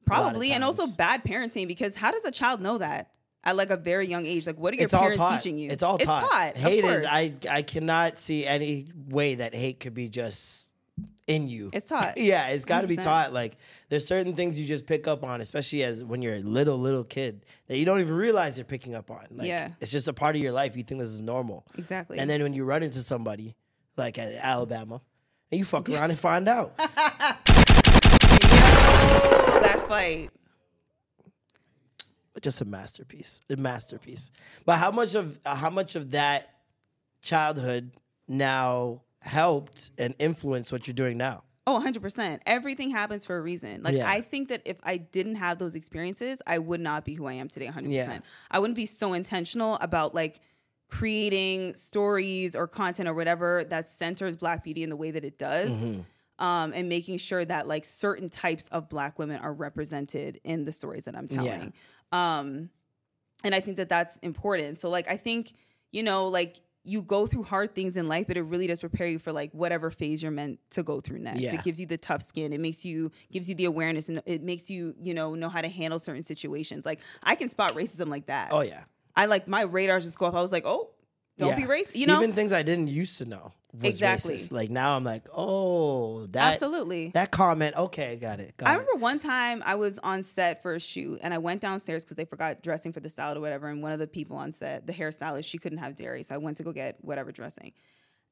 a 0.07 0.11
lot 0.11 0.19
of 0.19 0.25
Probably, 0.33 0.53
and 0.53 0.63
also 0.63 0.87
bad 0.99 1.25
parenting 1.25 1.67
because 1.67 1.95
how 1.95 2.13
does 2.13 2.25
a 2.27 2.31
child 2.31 2.61
know 2.61 2.77
that 2.77 3.11
at 3.45 3.57
like 3.57 3.71
a 3.71 3.77
very 3.77 4.07
young 4.07 4.27
age? 4.27 4.47
Like, 4.47 4.59
what 4.59 4.73
are 4.73 4.77
your 4.77 4.85
it's 4.85 4.95
parents 4.95 5.19
taught. 5.19 5.41
teaching 5.41 5.59
you? 5.59 5.71
It's 5.71 5.83
all 5.83 5.99
taught. 5.99 6.23
It's 6.23 6.31
taught. 6.31 6.51
of 6.57 6.61
Hate 6.63 6.85
is. 6.85 7.05
I 7.05 7.35
I 7.51 7.63
cannot 7.63 8.19
see 8.19 8.47
any 8.47 8.89
way 9.09 9.37
that 9.37 9.55
hate 9.55 9.81
could 9.81 9.95
be 9.95 10.09
just 10.09 10.73
in 11.27 11.49
you. 11.49 11.71
It's 11.73 11.89
taught. 11.89 12.19
Yeah, 12.19 12.49
it's 12.49 12.65
got 12.65 12.83
to 12.83 12.87
be 12.87 12.97
taught. 12.97 13.33
Like 13.33 13.57
there's 13.89 14.07
certain 14.07 14.35
things 14.35 14.59
you 14.61 14.67
just 14.67 14.87
pick 14.87 15.07
up 15.09 15.25
on, 15.25 15.41
especially 15.41 15.83
as 15.85 16.03
when 16.05 16.23
you're 16.23 16.37
a 16.37 16.41
little 16.41 16.79
little 16.79 17.05
kid 17.05 17.45
that 17.69 17.77
you 17.77 17.85
don't 17.85 18.01
even 18.01 18.15
realize 18.15 18.59
you're 18.59 18.65
picking 18.65 18.95
up 18.95 19.11
on. 19.11 19.27
Like, 19.31 19.47
Yeah. 19.49 19.71
it's 19.81 19.91
just 19.91 20.09
a 20.09 20.13
part 20.13 20.37
of 20.37 20.43
your 20.43 20.53
life. 20.53 20.77
You 20.77 20.83
think 20.83 21.01
this 21.01 21.11
is 21.11 21.21
normal. 21.23 21.67
Exactly. 21.79 22.19
And 22.19 22.29
then 22.29 22.43
when 22.43 22.53
you 22.55 22.65
run 22.65 22.83
into 22.83 22.99
somebody 23.01 23.57
like 23.97 24.19
at 24.19 24.33
Alabama, 24.35 25.01
and 25.53 25.59
you 25.59 25.65
fuck 25.65 25.89
around 25.89 26.11
and 26.11 26.19
find 26.19 26.49
out. 26.49 26.77
that 28.39 29.85
fight. 29.89 30.31
Just 32.45 32.61
a 32.61 32.65
masterpiece, 32.65 33.41
a 33.51 33.57
masterpiece. 33.57 34.31
But 34.67 34.77
how 34.79 34.91
much 34.93 35.15
of 35.17 35.41
how 35.45 35.71
much 35.71 35.97
of 35.97 36.11
that 36.13 36.51
childhood 37.23 37.93
now 38.29 39.03
helped 39.21 39.91
and 39.99 40.15
influenced 40.19 40.71
what 40.71 40.87
you're 40.87 40.95
doing 40.95 41.17
now? 41.17 41.43
Oh, 41.67 41.83
100%. 41.83 42.41
Everything 42.45 42.91
happens 42.91 43.25
for 43.25 43.39
a 43.39 43.41
reason. 43.41 43.83
Like, 43.83 43.95
Yeah. 43.97 44.07
I 44.07 44.21
think 44.21 44.51
that 44.51 44.61
if 44.67 44.79
I 44.83 44.99
didn't 44.99 45.37
have 45.37 45.59
those 45.59 45.75
experiences, 45.75 46.43
I 46.47 46.59
would 46.59 46.81
not 46.81 47.07
be 47.07 47.15
who 47.15 47.25
I 47.25 47.33
am 47.33 47.49
today, 47.49 47.67
100%. 47.69 47.91
Yeah. 47.91 48.19
I 48.51 48.59
wouldn't 48.59 48.77
be 48.77 48.85
so 48.85 49.15
intentional 49.15 49.77
about 49.81 50.15
like 50.15 50.41
creating 50.91 51.75
stories 51.75 52.55
or 52.55 52.69
content 52.69 53.09
or 53.09 53.15
whatever 53.15 53.65
that 53.65 53.87
centers 53.89 54.37
Black 54.37 54.63
beauty 54.63 54.83
in 54.83 54.91
the 54.91 54.97
way 54.97 55.11
that 55.11 55.25
it 55.25 55.39
does. 55.39 55.71
Mhm. 55.71 56.05
Um, 56.39 56.73
and 56.75 56.89
making 56.91 57.17
sure 57.19 57.45
that 57.45 57.67
like 57.67 57.87
certain 57.87 58.29
types 58.29 58.69
of 58.69 58.91
Black 58.91 59.19
women 59.19 59.41
are 59.41 59.53
represented 59.55 60.41
in 60.45 60.67
the 60.67 60.73
stories 60.73 61.05
that 61.07 61.17
I'm 61.17 61.29
Yeah. 61.31 61.37
telling. 61.43 61.73
Um, 62.15 62.71
and 63.43 63.55
I 63.55 63.61
think 63.61 63.77
that 63.77 63.89
that's 63.89 64.17
important. 64.19 64.79
So, 64.79 64.89
like, 64.89 65.09
I 65.09 65.17
think, 65.17 65.53
you 65.91 66.03
know, 66.03 66.29
like, 66.29 66.61
you 66.85 67.01
go 67.01 67.27
through 67.27 67.45
hard 67.45 67.75
things 67.75 67.97
in 67.97 68.09
life, 68.09 68.27
but 68.27 68.37
it 68.37 68.43
really 68.43 68.67
does 68.67 68.79
prepare 68.79 69.09
you 69.09 69.19
for 69.19 69.33
like 69.33 69.51
whatever 69.53 69.91
phase 69.91 70.23
you're 70.23 70.31
meant 70.31 70.61
to 70.71 70.83
go 70.83 71.01
through 71.01 71.19
next. 71.19 71.41
Yeah. 71.41 71.55
It 71.55 71.65
gives 71.65 71.81
you 71.81 71.87
the 71.87 71.97
tough 71.97 72.21
skin. 72.21 72.53
It 72.53 72.61
makes 72.61 72.85
you 72.85 73.11
gives 73.33 73.49
you 73.49 73.55
the 73.55 73.65
awareness 73.65 74.11
and 74.11 74.23
it 74.27 74.43
makes 74.43 74.69
you, 74.69 74.95
you 75.01 75.15
know, 75.15 75.35
know 75.35 75.49
how 75.49 75.63
to 75.63 75.69
handle 75.69 75.99
certain 75.99 76.23
situations. 76.23 76.85
Like 76.85 77.01
I 77.23 77.37
can 77.37 77.49
spot 77.49 77.75
racism 77.75 78.09
like 78.09 78.27
that. 78.27 78.49
Oh 78.53 78.61
yeah, 78.61 78.85
I 79.17 79.27
like 79.27 79.49
my 79.49 79.63
radars 79.63 80.05
just 80.05 80.19
go 80.19 80.27
off. 80.27 80.35
I 80.35 80.43
was 80.43 80.53
like, 80.53 80.67
oh, 80.67 80.91
don't 81.39 81.51
Yeah. 81.51 81.57
be 81.57 81.63
racist. 81.65 81.95
You 81.97 82.07
know, 82.07 82.19
even 82.23 82.33
things 82.35 82.53
I 82.53 82.63
didn't 82.63 82.89
used 82.89 83.19
to 83.19 83.25
know 83.25 83.53
was 83.73 83.95
Exactly. 83.97 84.35
racist. 84.37 84.53
Like 84.53 84.71
now 84.71 84.97
I'm 84.97 85.03
like, 85.05 85.27
oh, 85.35 86.27
that 86.27 86.55
Absolutely. 86.55 87.09
that 87.15 87.31
comment. 87.31 87.77
Okay, 87.77 88.17
got 88.17 88.39
it. 88.41 88.57
Got 88.57 88.69
I 88.69 88.73
it. 88.73 88.79
remember 88.79 88.97
one 89.01 89.19
time 89.19 89.63
I 89.67 89.75
was 89.75 89.99
on 89.99 90.23
set 90.23 90.63
for 90.63 90.75
a 90.75 90.81
shoot 90.81 91.19
and 91.23 91.35
I 91.35 91.39
went 91.39 91.61
downstairs 91.61 92.05
because 92.05 92.17
they 92.17 92.25
forgot 92.25 92.63
dressing 92.63 92.93
for 92.93 93.01
the 93.01 93.09
salad 93.09 93.37
or 93.37 93.41
whatever. 93.41 93.69
And 93.69 93.83
one 93.83 93.93
of 93.93 93.99
the 93.99 94.07
people 94.07 94.37
on 94.37 94.53
set, 94.53 94.87
the 94.87 94.93
hairstylist, 94.93 95.45
she 95.45 95.59
couldn't 95.59 95.79
have 95.79 95.97
dairy. 95.97 96.23
So 96.23 96.35
I 96.35 96.39
went 96.39 96.57
to 96.59 96.63
go 96.63 96.73
get 96.73 96.99
whatever 97.05 97.33
dressing. 97.33 97.73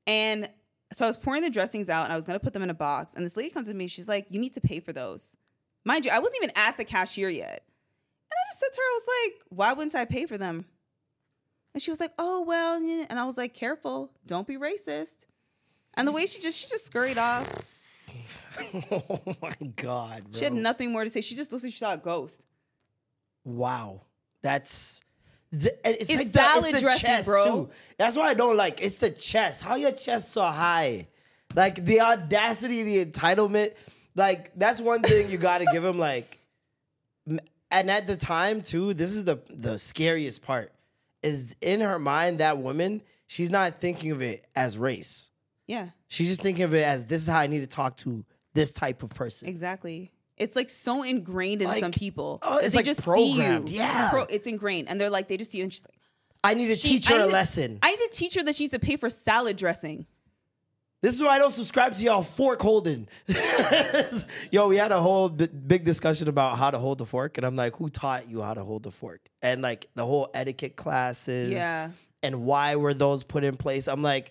And 0.06 0.48
so 0.92 1.04
I 1.04 1.08
was 1.08 1.16
pouring 1.16 1.42
the 1.42 1.50
dressings 1.50 1.88
out 1.88 2.04
and 2.04 2.12
I 2.12 2.16
was 2.16 2.24
going 2.26 2.38
to 2.38 2.42
put 2.44 2.52
them 2.52 2.62
in 2.62 2.70
a 2.70 2.74
box. 2.74 3.14
And 3.14 3.24
this 3.24 3.36
lady 3.36 3.50
comes 3.50 3.66
to 3.68 3.74
me. 3.74 3.86
She's 3.88 4.08
like, 4.08 4.26
You 4.30 4.38
need 4.38 4.54
to 4.54 4.60
pay 4.60 4.78
for 4.78 4.92
those. 4.92 5.34
Mind 5.84 6.04
you, 6.04 6.12
I 6.12 6.18
wasn't 6.20 6.36
even 6.44 6.52
at 6.54 6.76
the 6.76 6.84
cashier 6.84 7.28
yet. 7.28 7.64
And 8.30 8.38
I 8.38 8.50
just 8.52 8.60
said 8.60 8.72
to 8.72 8.76
her, 8.80 8.82
I 8.82 9.00
was 9.00 9.06
like, 9.32 9.42
Why 9.48 9.72
wouldn't 9.72 9.94
I 9.96 10.04
pay 10.04 10.26
for 10.26 10.38
them? 10.38 10.66
And 11.74 11.82
she 11.82 11.90
was 11.90 12.00
like, 12.00 12.12
Oh, 12.18 12.42
well, 12.46 12.76
and 12.76 13.18
I 13.18 13.24
was 13.24 13.36
like, 13.36 13.54
Careful, 13.54 14.12
don't 14.26 14.46
be 14.46 14.56
racist. 14.56 15.24
And 15.94 16.06
the 16.08 16.12
way 16.12 16.26
she 16.26 16.40
just, 16.40 16.58
she 16.58 16.68
just 16.68 16.86
scurried 16.86 17.18
off. 17.18 17.48
oh 18.90 19.20
my 19.40 19.52
god, 19.76 20.24
bro. 20.30 20.38
She 20.38 20.44
had 20.44 20.52
nothing 20.54 20.92
more 20.92 21.04
to 21.04 21.10
say. 21.10 21.20
She 21.20 21.34
just 21.34 21.52
looks 21.52 21.64
like 21.64 21.72
she 21.72 21.78
saw 21.78 21.94
a 21.94 21.98
ghost. 21.98 22.44
Wow, 23.44 24.02
that's. 24.42 25.00
th- 25.50 25.72
and 25.84 25.94
It's, 25.96 26.10
It's 26.10 26.18
like 26.18 26.32
the, 26.32 26.66
it's 26.68 26.72
the 26.76 26.80
dressing, 26.80 27.06
chest 27.08 27.26
bro. 27.26 27.44
too. 27.44 27.70
That's 27.98 28.16
why 28.16 28.28
I 28.28 28.34
don't 28.34 28.56
like. 28.56 28.82
It's 28.82 28.96
the 28.96 29.10
chest. 29.10 29.62
How 29.62 29.76
your 29.76 29.92
chest 29.92 30.32
so 30.32 30.42
high? 30.42 31.08
Like 31.54 31.84
the 31.84 32.00
audacity, 32.02 32.82
the 32.82 33.04
entitlement. 33.06 33.72
Like 34.14 34.52
that's 34.56 34.80
one 34.80 35.02
thing 35.02 35.30
you 35.30 35.38
got 35.38 35.58
to 35.58 35.66
give 35.72 35.84
him. 35.84 35.98
Like, 35.98 36.38
and 37.26 37.90
at 37.90 38.06
the 38.06 38.16
time 38.16 38.60
too, 38.60 38.94
this 38.94 39.14
is 39.14 39.24
the 39.24 39.38
the 39.48 39.78
scariest 39.78 40.42
part. 40.42 40.72
Is 41.22 41.54
in 41.60 41.80
her 41.80 41.98
mind 41.98 42.38
that 42.38 42.58
woman, 42.58 43.02
she's 43.26 43.50
not 43.50 43.80
thinking 43.80 44.10
of 44.10 44.22
it 44.22 44.44
as 44.56 44.76
race. 44.78 45.30
Yeah. 45.66 45.88
She's 46.08 46.28
just 46.28 46.42
thinking 46.42 46.64
of 46.64 46.74
it 46.74 46.84
as 46.84 47.06
this 47.06 47.22
is 47.22 47.28
how 47.28 47.38
I 47.38 47.46
need 47.46 47.60
to 47.60 47.66
talk 47.66 47.96
to 47.98 48.24
this 48.54 48.72
type 48.72 49.02
of 49.02 49.10
person. 49.14 49.48
Exactly. 49.48 50.12
It's 50.36 50.56
like 50.56 50.68
so 50.68 51.02
ingrained 51.04 51.62
in 51.62 51.68
Like, 51.68 51.80
some 51.80 51.92
people. 51.92 52.40
oh, 52.42 52.58
it's 52.58 52.70
they 52.70 52.78
like 52.78 52.84
just 52.84 53.02
programmed. 53.02 53.68
See 53.68 53.76
you. 53.76 53.80
Yeah. 53.82 54.10
Pro- 54.10 54.22
it's 54.24 54.46
ingrained. 54.46 54.88
And 54.88 55.00
they're 55.00 55.10
like, 55.10 55.28
they 55.28 55.36
just 55.36 55.52
see 55.52 55.58
you 55.58 55.64
and 55.64 55.72
she's 55.72 55.82
like, 55.84 55.94
I 56.42 56.54
need 56.54 56.66
to 56.66 56.74
she- 56.74 56.88
teach 56.88 57.06
her 57.08 57.14
a 57.16 57.18
to- 57.18 57.26
lesson. 57.26 57.78
I 57.82 57.90
need 57.92 57.98
to 57.98 58.10
teach 58.12 58.34
her 58.34 58.42
that 58.42 58.56
she 58.56 58.64
needs 58.64 58.72
to 58.72 58.80
pay 58.80 58.96
for 58.96 59.08
salad 59.08 59.56
dressing. 59.56 60.06
This 61.02 61.16
is 61.16 61.22
why 61.22 61.30
I 61.30 61.38
don't 61.40 61.50
subscribe 61.50 61.94
to 61.96 62.04
y'all 62.04 62.22
fork 62.22 62.62
holding. 62.62 63.08
Yo, 64.52 64.68
we 64.68 64.76
had 64.76 64.92
a 64.92 65.00
whole 65.00 65.28
b- 65.28 65.46
big 65.48 65.84
discussion 65.84 66.28
about 66.28 66.56
how 66.58 66.70
to 66.70 66.78
hold 66.78 66.98
the 66.98 67.06
fork, 67.06 67.38
and 67.38 67.44
I'm 67.46 67.56
like, 67.56 67.74
who 67.76 67.88
taught 67.88 68.28
you 68.28 68.40
how 68.40 68.54
to 68.54 68.62
hold 68.62 68.84
the 68.84 68.92
fork? 68.92 69.20
And 69.42 69.62
like 69.62 69.86
the 69.96 70.06
whole 70.06 70.28
etiquette 70.32 70.76
classes, 70.76 71.50
Yeah. 71.52 71.90
and 72.22 72.44
why 72.44 72.76
were 72.76 72.94
those 72.94 73.24
put 73.24 73.42
in 73.42 73.56
place? 73.56 73.88
I'm 73.88 74.00
like, 74.02 74.30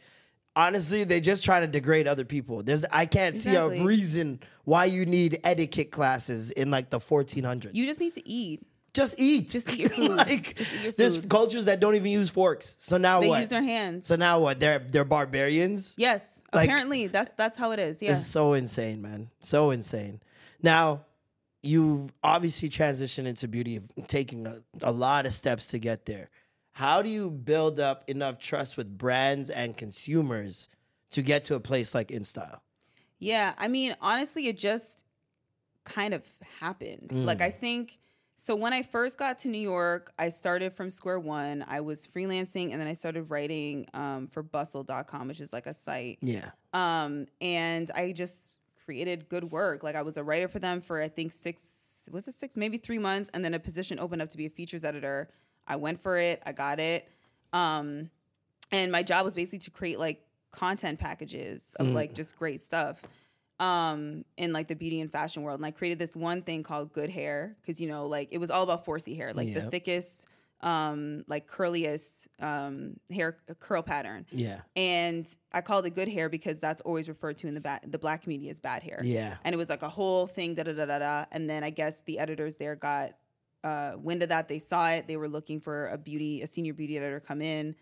honestly, 0.56 1.04
they're 1.04 1.20
just 1.20 1.44
trying 1.44 1.64
to 1.64 1.68
degrade 1.68 2.08
other 2.08 2.24
people. 2.26 2.64
There's, 2.64 2.84
I 2.92 3.06
can't 3.06 3.36
see 3.36 3.56
a 3.56 3.68
reason 3.84 4.40
why 4.64 4.86
you 4.86 5.06
need 5.06 5.40
etiquette 5.44 5.92
classes 5.92 6.52
in 6.52 6.72
like 6.72 6.90
the 6.90 7.00
1400s. 7.00 7.72
You 7.74 7.86
just 7.86 8.00
need 8.00 8.14
to 8.14 8.26
eat. 8.28 8.66
just 8.94 9.16
eat. 9.20 9.50
Just 9.50 9.70
eat 9.74 9.80
your 9.80 9.90
food. 10.08 10.12
like, 10.12 10.60
eat 10.62 10.84
your 10.84 10.92
there's 10.94 11.26
cultures 11.26 11.66
that 11.66 11.80
don't 11.82 11.96
even 11.96 12.12
use 12.12 12.30
forks. 12.30 12.78
So 12.80 12.96
now 12.98 13.20
They 13.20 13.28
what? 13.28 13.42
use 13.42 13.50
their 13.50 13.62
hands. 13.64 14.08
so 14.08 14.16
now 14.16 14.40
what? 14.40 14.60
They're 14.62 14.80
they're 14.80 15.04
barbarians. 15.06 15.96
yes. 15.98 16.38
Like- 16.54 16.68
apparently 16.70 17.08
that's 17.08 17.34
that's 17.34 17.58
how 17.58 17.72
it 17.72 17.80
is. 17.80 18.02
Yeah. 18.02 18.12
It's 18.12 18.26
so 18.26 18.54
insane, 18.54 19.02
man. 19.02 19.30
So 19.40 19.72
insane. 19.72 20.22
Now, 20.62 21.06
you've 21.64 22.12
obviously 22.24 22.70
transitioned 22.70 23.26
into 23.26 23.48
beauty, 23.48 23.80
taking 24.08 24.46
a, 24.46 24.62
a 24.82 24.92
lot 24.92 25.26
of 25.26 25.34
steps 25.34 25.68
to 25.68 25.80
get 25.80 26.06
there. 26.06 26.30
How 26.74 27.02
do 27.02 27.10
you 27.10 27.30
build 27.30 27.80
up 27.80 28.04
enough 28.10 28.40
trust 28.40 28.78
with 28.78 28.98
brands 28.98 29.50
and 29.50 29.76
consumers 29.76 30.70
to 31.12 31.22
get 31.22 31.44
to 31.46 31.56
a 31.56 31.60
place 31.60 31.94
like 31.94 32.08
InStyle? 32.10 32.60
Yeah, 33.20 33.54
I 33.58 33.68
mean, 33.68 33.96
honestly, 34.02 34.48
it 34.48 34.58
just 34.58 35.04
kind 35.84 36.14
of 36.14 36.24
happened. 36.60 37.10
Mm. 37.12 37.26
Like, 37.26 37.42
I 37.42 37.52
think 37.52 38.00
so. 38.44 38.56
When 38.56 38.74
I 38.74 38.82
first 38.84 39.18
got 39.18 39.40
to 39.40 39.48
New 39.50 39.58
York, 39.60 40.12
I 40.18 40.30
started 40.30 40.74
from 40.74 40.90
square 40.90 41.20
one. 41.20 41.64
I 41.68 41.82
was 41.82 42.08
freelancing 42.08 42.72
and 42.72 42.82
then 42.82 42.88
I 42.88 42.94
started 42.94 43.24
writing 43.24 43.86
um, 43.94 44.28
for 44.28 44.44
bustle.com, 44.44 45.28
which 45.28 45.42
is 45.42 45.52
like 45.54 45.66
a 45.66 45.74
site. 45.74 46.20
Yeah. 46.22 46.50
Um, 46.74 47.28
and 47.40 47.90
I 47.94 48.12
just 48.12 48.60
created 48.86 49.30
good 49.30 49.52
work. 49.52 49.84
Like, 49.84 49.96
I 49.96 50.02
was 50.02 50.18
a 50.18 50.24
writer 50.24 50.48
for 50.48 50.60
them 50.60 50.82
for, 50.82 51.02
I 51.02 51.08
think, 51.08 51.34
six, 51.34 52.04
was 52.12 52.28
it 52.28 52.34
six, 52.34 52.58
maybe 52.58 52.78
three 52.78 53.00
months? 53.00 53.30
And 53.34 53.44
then 53.46 53.54
a 53.54 53.60
position 53.60 54.00
opened 54.00 54.22
up 54.22 54.30
to 54.30 54.38
be 54.38 54.46
a 54.46 54.50
features 54.50 54.84
editor. 54.84 55.30
I 55.68 55.76
went 55.76 56.02
for 56.02 56.18
it, 56.18 56.42
I 56.46 56.52
got 56.52 56.80
it. 56.80 57.08
Um, 57.54 58.10
and 58.72 58.92
my 58.92 59.04
job 59.04 59.26
was 59.26 59.34
basically 59.34 59.60
to 59.60 59.72
create 59.72 60.00
like 60.00 60.24
content 60.52 61.00
packages 61.00 61.74
of 61.80 61.88
Mm. 61.88 61.94
like 61.94 62.14
just 62.14 62.38
great 62.38 62.62
stuff 62.62 63.02
um 63.62 64.26
in 64.38 64.52
like 64.52 64.68
the 64.68 64.76
beauty 64.76 65.00
and 65.00 65.12
fashion 65.12 65.44
world 65.44 65.58
and 65.58 65.66
i 65.66 65.72
created 65.72 66.00
this 66.00 66.16
one 66.16 66.42
thing 66.42 66.64
called 66.64 66.92
good 66.92 67.10
hair 67.10 67.56
because 67.62 67.80
you 67.80 67.88
know 67.88 68.08
like 68.08 68.28
it 68.32 68.40
was 68.40 68.50
all 68.50 68.64
about 68.64 68.84
4c 68.86 69.16
hair 69.16 69.34
like 69.34 69.54
the 69.54 69.62
thickest 69.62 70.26
um 70.62 71.24
like 71.28 71.48
curliest 71.48 72.28
um 72.40 72.96
hair 73.10 73.38
curl 73.60 73.82
pattern. 73.82 74.26
Yeah. 74.32 74.62
and 74.76 75.28
i 75.54 75.62
called 75.62 75.86
it 75.86 75.92
good 75.92 76.08
hair 76.08 76.28
because 76.28 76.60
that's 76.60 76.82
always 76.82 77.08
referred 77.08 77.38
to 77.40 77.48
in 77.48 77.54
the 77.54 77.62
ba- 77.62 77.82
the 77.86 77.98
black 77.98 78.24
community 78.24 78.50
as 78.50 78.60
bad 78.60 78.84
hair. 78.84 79.02
Yeah. 79.04 79.38
and 79.44 79.54
it 79.54 79.58
was 79.58 79.70
like 79.70 79.84
a 79.84 79.90
whole 79.90 80.28
thing 80.28 80.56
da 80.56 80.64
da 80.64 80.74
da 80.74 80.86
da 80.86 81.00
da. 81.00 81.26
And 81.32 81.50
then 81.50 81.64
i 81.64 81.70
guess 81.70 82.02
the 82.02 82.20
editors 82.20 82.58
there 82.58 82.76
got 82.76 83.14
uh 83.64 83.94
wind 83.98 84.24
of 84.24 84.30
that. 84.30 84.48
They 84.48 84.60
saw 84.60 84.90
it. 84.90 85.08
They 85.08 85.18
were 85.18 85.28
looking 85.28 85.60
for 85.60 85.88
a 85.88 85.98
beauty 85.98 86.42
a 86.42 86.48
senior 86.48 86.74
beauty 86.74 86.98
editor 86.98 87.20
come 87.20 87.42
in 87.42 87.76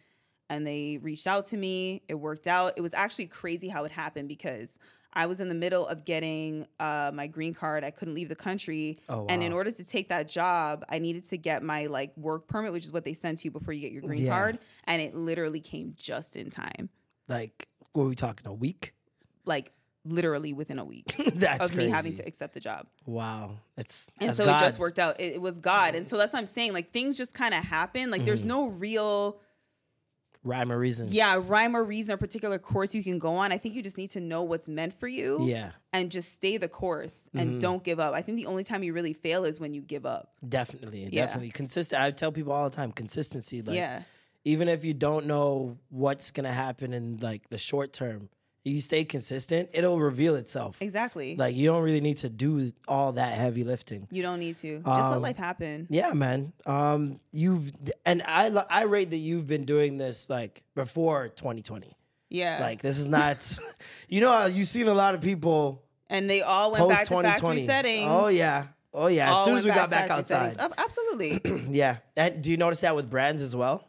and 0.50 0.66
they 0.66 1.00
reached 1.02 1.28
out 1.28 1.46
to 1.48 1.58
me. 1.58 2.02
It 2.10 2.16
worked 2.16 2.48
out. 2.48 2.74
It 2.76 2.82
was 2.82 2.94
actually 2.94 3.28
crazy 3.28 3.70
how 3.70 3.84
it 3.86 3.92
happened 3.92 4.28
because 4.28 4.78
i 5.14 5.26
was 5.26 5.40
in 5.40 5.50
the 5.50 5.56
middle 5.56 5.86
of 5.88 6.06
getting 6.06 6.66
uh, 6.80 7.12
my 7.14 7.28
green 7.28 7.54
card 7.54 7.84
i 7.84 7.92
couldn't 7.92 8.14
leave 8.14 8.30
the 8.30 8.36
country 8.36 8.98
Oh, 9.10 9.26
and 9.30 9.42
in 9.44 9.52
order 9.54 9.72
to 9.72 9.84
take 9.84 10.10
that 10.10 10.28
job 10.28 10.84
i 10.90 11.00
needed 11.00 11.24
to 11.30 11.38
get 11.38 11.64
my 11.64 11.86
like 11.88 12.16
work 12.18 12.48
permit 12.48 12.72
which 12.72 12.84
is 12.86 12.92
what 12.92 13.04
they 13.04 13.14
send 13.14 13.38
to 13.40 13.46
you 13.46 13.52
before 13.52 13.74
you 13.74 13.82
get 13.82 13.92
your 13.92 14.02
green 14.04 14.24
Yeah. 14.24 14.30
card 14.32 14.60
and 14.86 15.02
it 15.02 15.16
literally 15.16 15.60
came 15.62 15.94
just 15.98 16.36
in 16.36 16.50
time 16.50 16.90
Like, 17.28 17.68
what 17.94 18.04
are 18.04 18.08
we 18.08 18.16
talking? 18.16 18.48
A 18.48 18.54
week? 18.54 18.94
like 19.46 19.72
literally 20.06 20.54
within 20.54 20.80
a 20.80 20.86
week 20.86 21.14
That's 21.36 21.70
of 21.72 21.76
me 21.76 21.90
having 21.90 22.14
to 22.16 22.26
accept 22.26 22.54
the 22.54 22.60
job 22.60 22.88
Wow. 23.06 23.58
It's 23.78 24.10
and 24.20 24.30
that's 24.30 24.38
so 24.38 24.46
God. 24.46 24.62
it 24.62 24.66
just 24.66 24.80
worked 24.80 25.00
out. 25.00 25.20
It, 25.20 25.34
it 25.34 25.42
was 25.42 25.58
God, 25.58 25.96
and 25.96 26.08
so 26.08 26.18
that's 26.18 26.34
what 26.34 26.40
I'm 26.40 26.48
saying. 26.48 26.74
Like 26.74 26.92
things 26.92 27.18
just 27.18 27.34
kind 27.34 27.54
of 27.54 27.64
happen. 27.64 28.12
Like 28.12 28.24
there's 28.26 28.44
Mhm. 28.44 28.48
no 28.48 28.68
real, 28.68 29.40
Rhyme 30.44 30.72
or 30.72 30.80
reason. 30.80 31.08
yeah, 31.12 31.42
rhyme 31.46 31.76
or 31.76 31.84
reason 31.84 32.14
or 32.14 32.18
particular 32.18 32.58
course 32.58 32.96
you 32.96 33.04
can 33.04 33.20
go 33.20 33.36
on. 33.36 33.52
I 33.52 33.58
think 33.58 33.76
you 33.76 33.82
just 33.82 33.98
need 33.98 34.12
to 34.12 34.22
know 34.22 34.44
what's 34.44 34.70
meant 34.70 34.98
for 35.00 35.08
you. 35.08 35.40
Yeah. 35.46 35.72
and 35.92 36.12
just 36.12 36.34
stay 36.36 36.56
the 36.58 36.68
course 36.68 37.28
and 37.34 37.54
Mhm. 37.58 37.60
don't 37.60 37.84
give 37.84 38.00
up. 38.00 38.14
I 38.14 38.22
think 38.22 38.38
the 38.38 38.46
only 38.46 38.64
time 38.64 38.84
you 38.84 38.94
really 38.94 39.12
fail 39.14 39.44
is 39.44 39.60
when 39.60 39.74
you 39.74 39.82
give 39.82 40.06
up. 40.06 40.34
Definitely, 40.48 41.10
Yeah. 41.12 41.26
definitely 41.26 41.50
consistent. 41.50 42.00
I 42.00 42.12
tell 42.12 42.32
people 42.32 42.54
all 42.54 42.70
the 42.70 42.76
time, 42.76 42.92
consistency. 42.92 43.64
Like, 43.64 43.76
Yeah. 43.76 44.04
even 44.46 44.68
if 44.70 44.86
you 44.86 44.94
don't 44.94 45.26
know 45.26 45.78
what's 45.90 46.30
gonna 46.30 46.54
happen 46.54 46.94
in 46.94 47.18
like 47.18 47.50
the 47.50 47.58
short 47.58 47.92
term, 47.92 48.30
you 48.66 48.82
stay 48.82 49.06
consistent, 49.06 49.70
it'll 49.74 50.00
reveal 50.00 50.36
itself. 50.36 50.82
Exactly. 50.82 51.36
Like 51.36 51.56
you 51.56 51.66
don't 51.68 51.82
really 51.84 52.02
need 52.02 52.18
to 52.18 52.30
do 52.30 52.72
all 52.88 53.14
that 53.14 53.34
heavy 53.34 53.64
lifting. 53.64 54.08
You 54.12 54.22
don't 54.22 54.40
need 54.40 54.58
to. 54.58 54.78
Just 54.80 54.86
let 54.88 55.16
Um, 55.18 55.22
life 55.22 55.38
happen. 55.38 55.88
Yeah, 55.90 56.14
man. 56.14 56.54
Um, 56.66 57.20
you've 57.32 57.72
and 58.06 58.22
I 58.28 58.48
I 58.70 58.84
rate 58.84 59.10
that 59.12 59.18
you've 59.18 59.48
been 59.48 59.66
doing 59.66 59.98
this 59.98 60.30
like 60.30 60.64
before 60.76 61.30
2020. 61.30 61.94
Yeah. 62.30 62.60
Like 62.62 62.82
this 62.82 63.00
is 63.00 63.08
not, 63.08 63.58
you 64.10 64.22
know, 64.22 64.46
you've 64.46 64.68
seen 64.68 64.88
a 64.88 64.94
lot 64.94 65.16
of 65.16 65.22
people 65.22 65.84
and 66.10 66.30
they 66.30 66.42
all 66.42 66.72
went 66.72 66.88
back 66.90 67.06
to 67.06 67.14
factory 67.22 67.32
2020. 67.62 67.66
settings. 67.68 68.08
Oh 68.10 68.28
yeah, 68.28 68.68
Oh 68.94 69.08
yeah, 69.08 69.30
as 69.32 69.36
all 69.38 69.46
soon 69.46 69.58
as 69.58 69.66
we 69.66 69.72
got 69.72 69.90
back 69.90 70.10
outside. 70.12 70.56
settings. 70.60 70.74
Absolutely. 70.78 71.42
yeah. 71.72 71.98
And 72.18 72.42
do 72.44 72.52
you 72.52 72.58
notice 72.58 72.82
that 72.82 72.96
with 72.96 73.10
brands 73.10 73.42
as 73.42 73.56
well? 73.56 73.86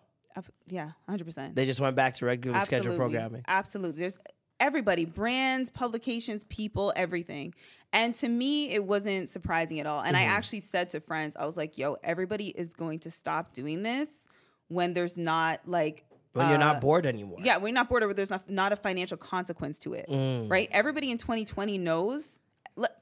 Yeah, 0.68 0.92
hundred 1.08 1.24
percent. 1.24 1.56
They 1.56 1.66
just 1.66 1.80
went 1.80 1.96
back 1.96 2.14
to 2.14 2.24
regular 2.26 2.60
schedule 2.60 2.96
programming. 2.96 3.42
Absolutely. 3.48 4.00
There's 4.02 4.16
everybody, 4.60 5.04
brands, 5.06 5.70
publications, 5.70 6.44
people, 6.44 6.92
everything. 6.94 7.54
And 7.92 8.14
to 8.16 8.28
me, 8.28 8.70
it 8.70 8.84
wasn't 8.84 9.28
surprising 9.28 9.80
at 9.80 9.86
all. 9.86 10.02
And 10.02 10.16
I 10.16 10.22
Mhm. 10.24 10.28
actually 10.28 10.60
said 10.60 10.90
to 10.90 11.00
friends, 11.00 11.34
I 11.36 11.46
was 11.46 11.56
like, 11.56 11.76
yo, 11.78 11.96
everybody 12.04 12.48
is 12.48 12.72
going 12.74 13.00
to 13.00 13.10
stop 13.10 13.52
doing 13.52 13.82
this 13.82 14.26
when 14.68 14.92
there's 14.94 15.16
not 15.16 15.60
like 15.66 16.04
When 16.32 16.46
you're 16.48 16.56
uh, 16.58 16.60
not 16.60 16.80
bored 16.80 17.06
anymore. 17.06 17.38
Yeah, 17.42 17.56
we're 17.56 17.72
not 17.72 17.88
bored, 17.88 18.04
but 18.06 18.14
there's 18.14 18.30
not, 18.30 18.48
not 18.48 18.72
a 18.72 18.76
financial 18.76 19.16
consequence 19.16 19.80
to 19.80 19.94
it, 19.94 20.06
Mm. 20.08 20.48
right? 20.48 20.68
Everybody 20.70 21.10
in 21.10 21.18
2020 21.18 21.76
knows. 21.78 22.38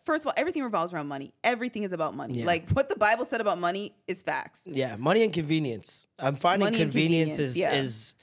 First 0.07 0.23
of 0.25 0.29
all, 0.29 0.33
everything 0.39 0.63
revolves 0.65 0.95
around 0.95 1.09
money. 1.09 1.35
Everything 1.45 1.83
is 1.83 1.93
about 1.93 2.17
money. 2.17 2.39
Yeah. 2.41 2.47
Like 2.47 2.71
what 2.71 2.89
the 2.89 2.97
Bible 2.97 3.27
said 3.27 3.43
about 3.43 3.59
money 3.59 3.93
is 4.07 4.23
facts. 4.23 4.63
Yeah, 4.67 4.97
money 4.97 5.23
and 5.23 5.33
convenience. 5.33 6.07
I'm 6.19 6.37
finding 6.37 6.65
Money 6.67 6.79
convenience, 6.79 7.37
convenience, 7.37 7.57
is 7.57 7.59
yeah. 7.59 7.75
is 7.75 8.15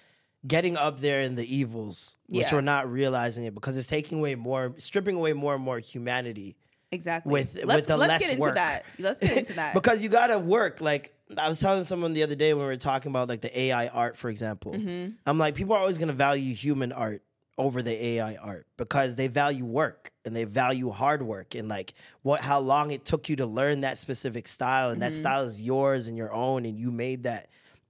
getting 0.46 0.78
up 0.78 1.00
there 1.00 1.22
in 1.22 1.36
the 1.36 1.56
evils, 1.56 2.18
which 2.28 2.48
Yeah. 2.48 2.56
we're 2.56 2.62
not 2.62 2.92
realizing 2.92 3.46
it 3.46 3.54
because 3.54 3.78
it's 3.78 3.88
taking 3.88 4.20
away 4.20 4.36
more, 4.36 4.74
stripping 4.78 5.16
away 5.16 5.34
more 5.34 5.56
and 5.56 5.64
more 5.64 5.80
humanity. 5.80 6.56
Exactly. 6.92 7.32
With 7.32 7.56
let's, 7.66 7.78
with 7.80 7.88
the 7.88 7.98
let's 7.98 8.10
less 8.10 8.22
get 8.22 8.30
into 8.32 8.42
work. 8.42 8.56
that. 8.56 8.86
Let's 9.00 9.20
get 9.20 9.38
into 9.38 9.54
that. 9.56 9.74
because 9.74 10.04
you 10.04 10.10
gotta 10.10 10.38
work. 10.40 10.82
Like 10.82 11.14
I 11.38 11.48
was 11.48 11.60
telling 11.60 11.84
someone 11.84 12.14
the 12.14 12.24
other 12.24 12.36
day 12.36 12.54
when 12.54 12.62
we 12.66 12.72
were 12.72 12.78
talking 12.78 13.12
about 13.12 13.28
like 13.28 13.42
the 13.42 13.60
AI 13.60 13.88
art, 13.88 14.18
for 14.18 14.30
example. 14.30 14.74
Mhm. 14.74 15.16
I'm 15.26 15.38
like, 15.38 15.56
people 15.56 15.74
are 15.74 15.80
always 15.80 15.98
gonna 15.98 16.14
value 16.14 16.54
human 16.54 16.92
art 16.92 17.24
over 17.58 17.82
the 17.82 18.06
AI 18.06 18.36
art 18.36 18.68
because 18.78 19.16
they 19.16 19.28
value 19.28 19.66
work 19.66 20.12
and 20.26 20.36
they 20.36 20.44
value 20.44 20.90
hard 20.90 21.22
work 21.24 21.56
and 21.56 21.68
like 21.70 21.94
what 22.22 22.42
how 22.42 22.60
long 22.60 22.92
it 22.92 23.04
took 23.06 23.30
you 23.30 23.38
to 23.38 23.46
learn 23.46 23.82
that 23.82 23.98
specific 23.98 24.46
style 24.46 24.90
and 24.92 25.02
that 25.02 25.14
Mhm. 25.14 25.18
style 25.20 25.44
is 25.44 25.62
yours 25.62 26.08
and 26.10 26.18
your 26.18 26.32
own 26.34 26.66
and 26.66 26.78
you 26.78 26.92
made 26.92 27.24
that 27.24 27.48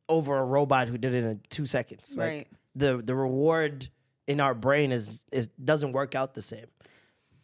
over 0.09 0.37
a 0.37 0.45
robot 0.45 0.87
who 0.87 0.97
did 0.97 1.13
it 1.13 1.23
in 1.23 1.41
two 1.49 1.65
seconds. 1.65 2.15
Like 2.17 2.27
Right. 2.29 2.47
the 2.75 2.97
the 3.03 3.15
reward 3.15 3.89
in 4.27 4.39
our 4.39 4.53
brain 4.53 4.91
is 4.91 5.25
is 5.31 5.47
doesn't 5.47 5.91
work 5.93 6.15
out 6.15 6.33
the 6.33 6.41
same. 6.41 6.67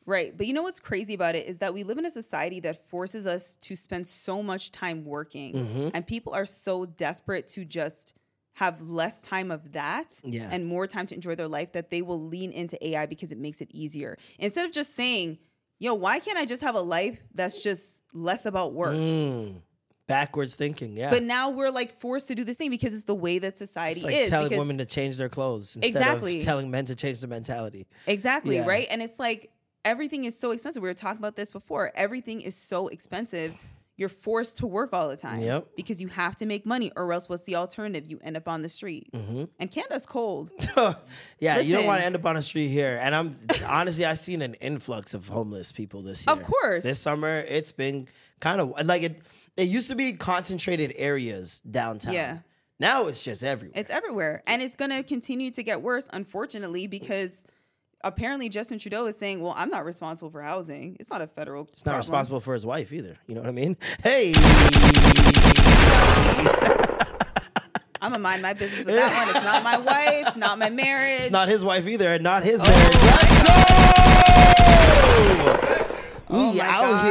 Right. 0.05 0.35
But 0.35 0.47
you 0.47 0.53
know 0.53 0.63
what's 0.63 0.79
crazy 0.79 1.13
about 1.13 1.35
it 1.35 1.45
is 1.47 1.59
that 1.59 1.73
we 1.73 1.83
live 1.83 1.97
in 1.99 2.05
a 2.05 2.11
society 2.11 2.59
that 2.61 2.89
forces 2.89 3.27
us 3.27 3.55
to 3.57 3.75
spend 3.75 4.07
so 4.07 4.41
much 4.41 4.71
time 4.71 5.05
working. 5.05 5.53
Mhm. 5.53 5.91
And 5.93 6.05
people 6.05 6.33
are 6.33 6.45
so 6.47 6.85
desperate 6.85 7.45
to 7.47 7.63
just 7.65 8.13
have 8.53 8.81
less 8.81 9.21
time 9.21 9.51
of 9.51 9.73
that 9.73 10.19
Yeah. 10.23 10.49
and 10.51 10.65
more 10.65 10.87
time 10.87 11.05
to 11.05 11.15
enjoy 11.15 11.35
their 11.35 11.47
life 11.47 11.71
that 11.73 11.89
they 11.91 12.01
will 12.01 12.19
lean 12.19 12.51
into 12.51 12.83
AI 12.85 13.05
because 13.05 13.31
it 13.31 13.37
makes 13.37 13.61
it 13.61 13.69
easier. 13.71 14.17
Instead 14.39 14.65
of 14.65 14.71
just 14.71 14.95
saying, 14.95 15.37
yo, 15.79 15.93
why 15.93 16.19
can't 16.19 16.37
I 16.37 16.45
just 16.45 16.61
have 16.63 16.75
a 16.75 16.81
life 16.81 17.19
that's 17.33 17.61
just 17.63 18.01
less 18.11 18.45
about 18.45 18.73
work? 18.73 18.95
Mm. 18.95 19.61
Backwards 20.07 20.55
thinking, 20.55 20.97
yeah. 20.97 21.09
But 21.09 21.23
now 21.23 21.49
we're 21.51 21.69
like 21.71 21.99
forced 22.01 22.27
to 22.27 22.35
do 22.35 22.43
this 22.43 22.57
thing 22.57 22.69
because 22.69 22.93
it's 22.93 23.05
the 23.05 23.15
way 23.15 23.39
that 23.39 23.57
society 23.57 23.99
it's 23.99 24.03
like 24.03 24.15
is. 24.15 24.29
telling 24.29 24.57
women 24.57 24.77
to 24.79 24.85
change 24.85 25.17
their 25.17 25.29
clothes 25.29 25.75
instead 25.77 25.89
Exactly. 26.01 26.37
of 26.37 26.43
telling 26.43 26.69
men 26.69 26.85
to 26.85 26.95
change 26.95 27.21
their 27.21 27.29
mentality. 27.29 27.87
Exactly, 28.07 28.55
Yeah. 28.57 28.65
right? 28.67 28.87
And 28.91 29.01
it's 29.01 29.19
like 29.19 29.51
everything 29.85 30.25
is 30.25 30.37
so 30.37 30.51
expensive. 30.51 30.83
We 30.83 30.89
were 30.89 30.93
talking 30.93 31.19
about 31.19 31.35
this 31.37 31.51
before. 31.51 31.91
Everything 31.95 32.41
is 32.41 32.55
so 32.55 32.87
expensive. 32.89 33.53
You're 33.97 34.09
forced 34.09 34.57
to 34.57 34.67
work 34.67 34.93
all 34.93 35.09
the 35.09 35.15
time 35.15 35.41
Yep. 35.41 35.67
because 35.75 36.01
you 36.01 36.07
have 36.07 36.35
to 36.37 36.45
make 36.47 36.65
money, 36.65 36.91
or 36.97 37.13
else 37.13 37.29
what's 37.29 37.43
the 37.43 37.55
alternative? 37.55 38.09
You 38.09 38.19
end 38.23 38.35
up 38.35 38.47
on 38.47 38.63
the 38.63 38.69
street. 38.69 39.07
hmm 39.13 39.43
And 39.59 39.69
Canada's 39.71 40.05
cold. 40.07 40.49
Yeah, 41.39 41.59
you 41.59 41.75
don't 41.75 41.85
want 41.85 41.99
to 42.01 42.05
end 42.05 42.15
up 42.15 42.25
on 42.25 42.35
the 42.35 42.41
street 42.41 42.69
here. 42.69 42.99
And 43.01 43.13
I'm 43.15 43.35
honestly, 43.67 44.03
I've 44.05 44.19
seen 44.19 44.41
an 44.41 44.55
influx 44.55 45.13
of 45.13 45.27
homeless 45.27 45.71
people 45.71 46.01
this 46.01 46.25
year. 46.25 46.35
Of 46.35 46.43
course. 46.43 46.83
this 46.83 46.99
summer 46.99 47.39
it's 47.47 47.71
been 47.71 48.07
kind 48.39 48.59
of 48.59 48.73
like 48.85 49.03
it. 49.03 49.21
It 49.57 49.67
used 49.67 49.89
to 49.89 49.95
be 49.95 50.13
concentrated 50.13 50.93
areas 50.95 51.59
downtown. 51.61 52.13
Yeah. 52.13 52.39
Now 52.79 53.07
it's 53.07 53.23
just 53.23 53.43
everywhere. 53.43 53.73
It's 53.79 53.89
everywhere. 53.89 54.41
And 54.47 54.61
it's 54.61 54.75
going 54.75 54.91
to 54.91 55.03
continue 55.03 55.51
to 55.51 55.61
get 55.63 55.81
worse, 55.81 56.07
unfortunately, 56.11 56.87
because 56.87 57.43
apparently 58.03 58.49
Justin 58.49 58.79
Trudeau 58.79 59.05
is 59.05 59.17
saying, 59.17 59.41
well, 59.41 59.53
I'm 59.55 59.69
not 59.69 59.85
responsible 59.85 60.31
for 60.31 60.41
housing. 60.41 60.97
It's 60.99 61.11
not 61.11 61.21
a 61.21 61.27
federal 61.27 61.69
It's 61.73 61.85
not 61.85 61.97
responsible 61.97 62.39
for 62.39 62.53
his 62.53 62.65
wife 62.65 62.91
either. 62.91 63.17
You 63.27 63.35
know 63.35 63.41
what 63.41 63.49
I 63.49 63.51
mean? 63.51 63.77
Hey. 64.03 64.33
I'm 68.03 68.09
going 68.09 68.19
to 68.19 68.23
mind 68.23 68.41
my 68.41 68.53
business 68.53 68.83
with 68.83 68.95
that 68.95 69.27
one. 69.27 69.35
It's 69.35 69.45
not 69.45 69.63
my 69.63 69.77
wife, 69.77 70.35
not 70.35 70.57
my 70.57 70.71
marriage. 70.71 71.21
It's 71.21 71.29
not 71.31 71.47
his 71.49 71.63
wife 71.63 71.87
either, 71.87 72.07
and 72.07 72.23
not 72.23 72.43
his 72.43 72.59
Oh 72.63 72.67
marriage. 72.67 73.70
Oh 76.31 76.51
we 76.53 76.61
out 76.61 76.81
God. 76.81 77.05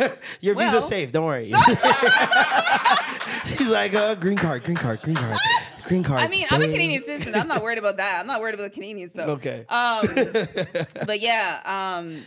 here. 0.00 0.18
Your 0.40 0.54
Well- 0.54 0.70
visa's 0.72 0.88
safe. 0.88 1.12
Don't 1.12 1.26
worry. 1.26 1.52
She's 3.46 3.70
like, 3.70 3.94
uh, 3.94 4.14
green 4.14 4.36
card, 4.36 4.64
green 4.64 4.76
card, 4.76 5.02
green 5.02 5.16
card, 5.16 5.36
green 5.84 6.02
card. 6.02 6.20
I 6.20 6.28
mean, 6.28 6.46
I'm 6.50 6.60
a. 6.62 6.64
Canadian 6.66 7.02
citizen. 7.02 7.34
I'm 7.34 7.48
not 7.48 7.62
worried 7.62 7.78
about 7.78 7.96
that. 7.98 8.18
I'm 8.20 8.26
not 8.26 8.40
worried 8.40 8.54
about 8.54 8.64
the 8.64 8.70
Canadians 8.70 9.12
stuff. 9.12 9.28
Okay. 9.28 9.64
Um, 9.68 10.06
but 11.06 11.20
yeah, 11.20 11.60
um, 11.64 12.22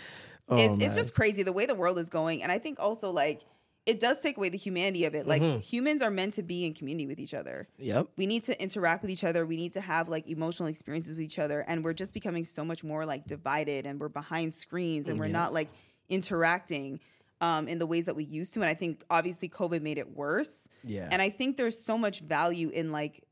Oh, 0.49 0.55
it's, 0.57 0.81
it's 0.81 0.95
just 0.95 1.13
crazy 1.13 1.43
the 1.43 1.51
way 1.51 1.65
the 1.65 1.75
world 1.75 1.99
is 1.99 2.09
going. 2.09 2.41
And 2.41 2.51
I 2.51 2.57
think 2.59 2.79
also 2.79 3.11
like 3.11 3.41
it 3.85 3.99
does 3.99 4.19
take 4.19 4.37
away 4.37 4.47
the 4.49 4.57
humanity 4.57 5.03
of 5.05 5.13
it. 5.15 5.27
Like 5.27 5.41
Mhm. 5.41 5.61
humans 5.61 6.01
are 6.01 6.09
meant 6.09 6.35
to 6.35 6.43
be 6.43 6.65
in 6.65 6.73
community 6.73 7.05
with 7.05 7.19
each 7.19 7.33
other. 7.33 7.67
Yep. 7.79 8.07
We 8.15 8.27
need 8.27 8.43
to 8.43 8.61
interact 8.61 9.01
with 9.01 9.11
each 9.11 9.25
other. 9.25 9.45
We 9.45 9.57
need 9.57 9.73
to 9.73 9.81
have 9.81 10.07
like 10.07 10.25
emotional 10.29 10.69
experiences 10.69 11.15
with 11.17 11.21
each 11.21 11.37
other. 11.39 11.65
And 11.67 11.83
we're 11.83 11.93
just 11.93 12.13
becoming 12.13 12.45
so 12.45 12.63
much 12.63 12.81
more 12.83 13.05
like 13.05 13.25
divided 13.27 13.85
and 13.85 13.99
we're 13.99 14.07
behind 14.07 14.53
screens 14.53 15.09
and 15.09 15.19
we're 15.19 15.27
not 15.27 15.51
like 15.53 15.67
interacting 16.09 16.99
um, 17.41 17.67
in 17.67 17.77
the 17.77 17.85
ways 17.85 18.05
that 18.05 18.15
we 18.15 18.23
used 18.23 18.53
to. 18.55 18.61
And 18.61 18.69
I 18.69 18.73
think 18.73 19.03
obviously 19.09 19.47
COVID 19.49 19.81
made 19.81 19.97
it 19.97 20.15
worse. 20.15 20.67
Yeah. 20.83 21.07
And 21.11 21.21
I 21.21 21.29
think 21.29 21.57
there's 21.57 21.79
so 21.79 21.97
much 21.97 22.21
value 22.21 22.69
in 22.69 22.91
like 22.91 23.23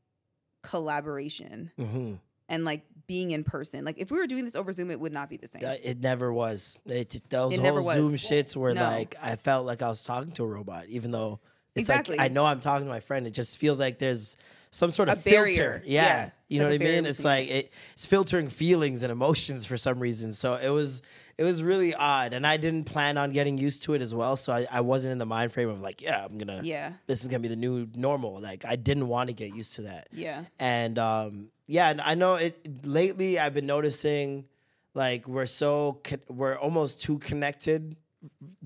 collaboration 0.62 1.70
hmm 1.78 2.14
and 2.48 2.64
like 2.64 2.82
being 3.08 3.32
in 3.32 3.42
person. 3.42 3.84
Like 3.84 3.98
if 3.98 4.10
we 4.12 4.18
were 4.18 4.26
doing 4.28 4.44
this 4.44 4.54
over 4.54 4.70
Zoom, 4.70 4.92
it 4.92 5.00
would 5.00 5.12
not 5.12 5.28
be 5.28 5.36
the 5.36 5.48
same. 5.48 5.62
It 5.64 6.00
never 6.00 6.32
was. 6.32 6.78
It, 6.86 7.20
those 7.28 7.54
It 7.54 7.60
whole. 7.60 7.80
Zoom 7.80 8.14
shits 8.14 8.54
were 8.54 8.72
No. 8.72 8.82
like, 8.82 9.16
I 9.20 9.34
felt 9.34 9.66
like 9.66 9.82
I 9.82 9.88
was 9.88 10.04
talking 10.04 10.30
to 10.32 10.44
a 10.44 10.46
robot, 10.46 10.86
even 10.86 11.10
though 11.10 11.40
it's 11.74 11.88
Exactly. 11.88 12.16
like 12.16 12.30
I 12.30 12.32
know 12.32 12.44
I'm 12.44 12.60
talking 12.60 12.86
to 12.86 12.92
my 12.92 13.00
friend. 13.00 13.26
It 13.26 13.32
just 13.32 13.58
feels 13.58 13.80
like 13.80 13.98
there's 13.98 14.36
some 14.70 14.92
sort 14.92 15.08
of 15.08 15.18
A 15.18 15.20
filter. 15.22 15.82
Yeah. 15.84 16.02
Yeah. 16.04 16.30
You 16.48 16.58
know 16.60 16.68
like 16.70 16.80
what 16.80 16.88
I 16.88 16.92
mean? 16.92 17.06
It's 17.06 17.24
like 17.24 17.48
it, 17.48 17.72
it's 17.94 18.06
filtering 18.06 18.48
feelings 18.48 19.02
and 19.02 19.10
emotions 19.10 19.66
for 19.66 19.76
some 19.76 19.98
reason. 19.98 20.32
So 20.32 20.54
it 20.54 20.68
was 20.68 21.02
it 21.38 21.44
was 21.44 21.62
really 21.62 21.94
odd. 21.94 22.32
And 22.32 22.46
I 22.46 22.56
didn't 22.56 22.84
plan 22.84 23.18
on 23.18 23.30
getting 23.32 23.58
used 23.58 23.82
to 23.84 23.94
it 23.94 24.00
as 24.02 24.14
well. 24.14 24.36
So 24.36 24.52
I, 24.52 24.66
I 24.70 24.80
wasn't 24.80 25.12
in 25.12 25.18
the 25.18 25.26
mind 25.26 25.52
frame 25.52 25.68
of 25.68 25.80
like, 25.80 26.00
yeah, 26.00 26.24
I'm 26.24 26.38
gonna 26.38 26.60
Yeah. 26.62 26.92
this 27.06 27.22
is 27.22 27.28
gonna 27.28 27.40
be 27.40 27.48
the 27.48 27.56
new 27.56 27.88
normal. 27.94 28.40
Like 28.40 28.64
I 28.64 28.76
didn't 28.76 29.08
want 29.08 29.28
to 29.28 29.34
get 29.34 29.54
used 29.54 29.74
to 29.76 29.82
that. 29.82 30.08
Yeah. 30.12 30.44
And 30.58 30.98
um, 30.98 31.48
yeah, 31.66 31.90
and 31.90 32.00
I 32.00 32.14
know 32.14 32.34
it 32.36 32.86
lately. 32.86 33.38
I've 33.38 33.54
been 33.54 33.66
noticing 33.66 34.46
like 34.94 35.28
we're 35.28 35.46
so 35.46 36.00
we're 36.28 36.56
almost 36.56 37.00
too 37.02 37.18
connected 37.18 37.96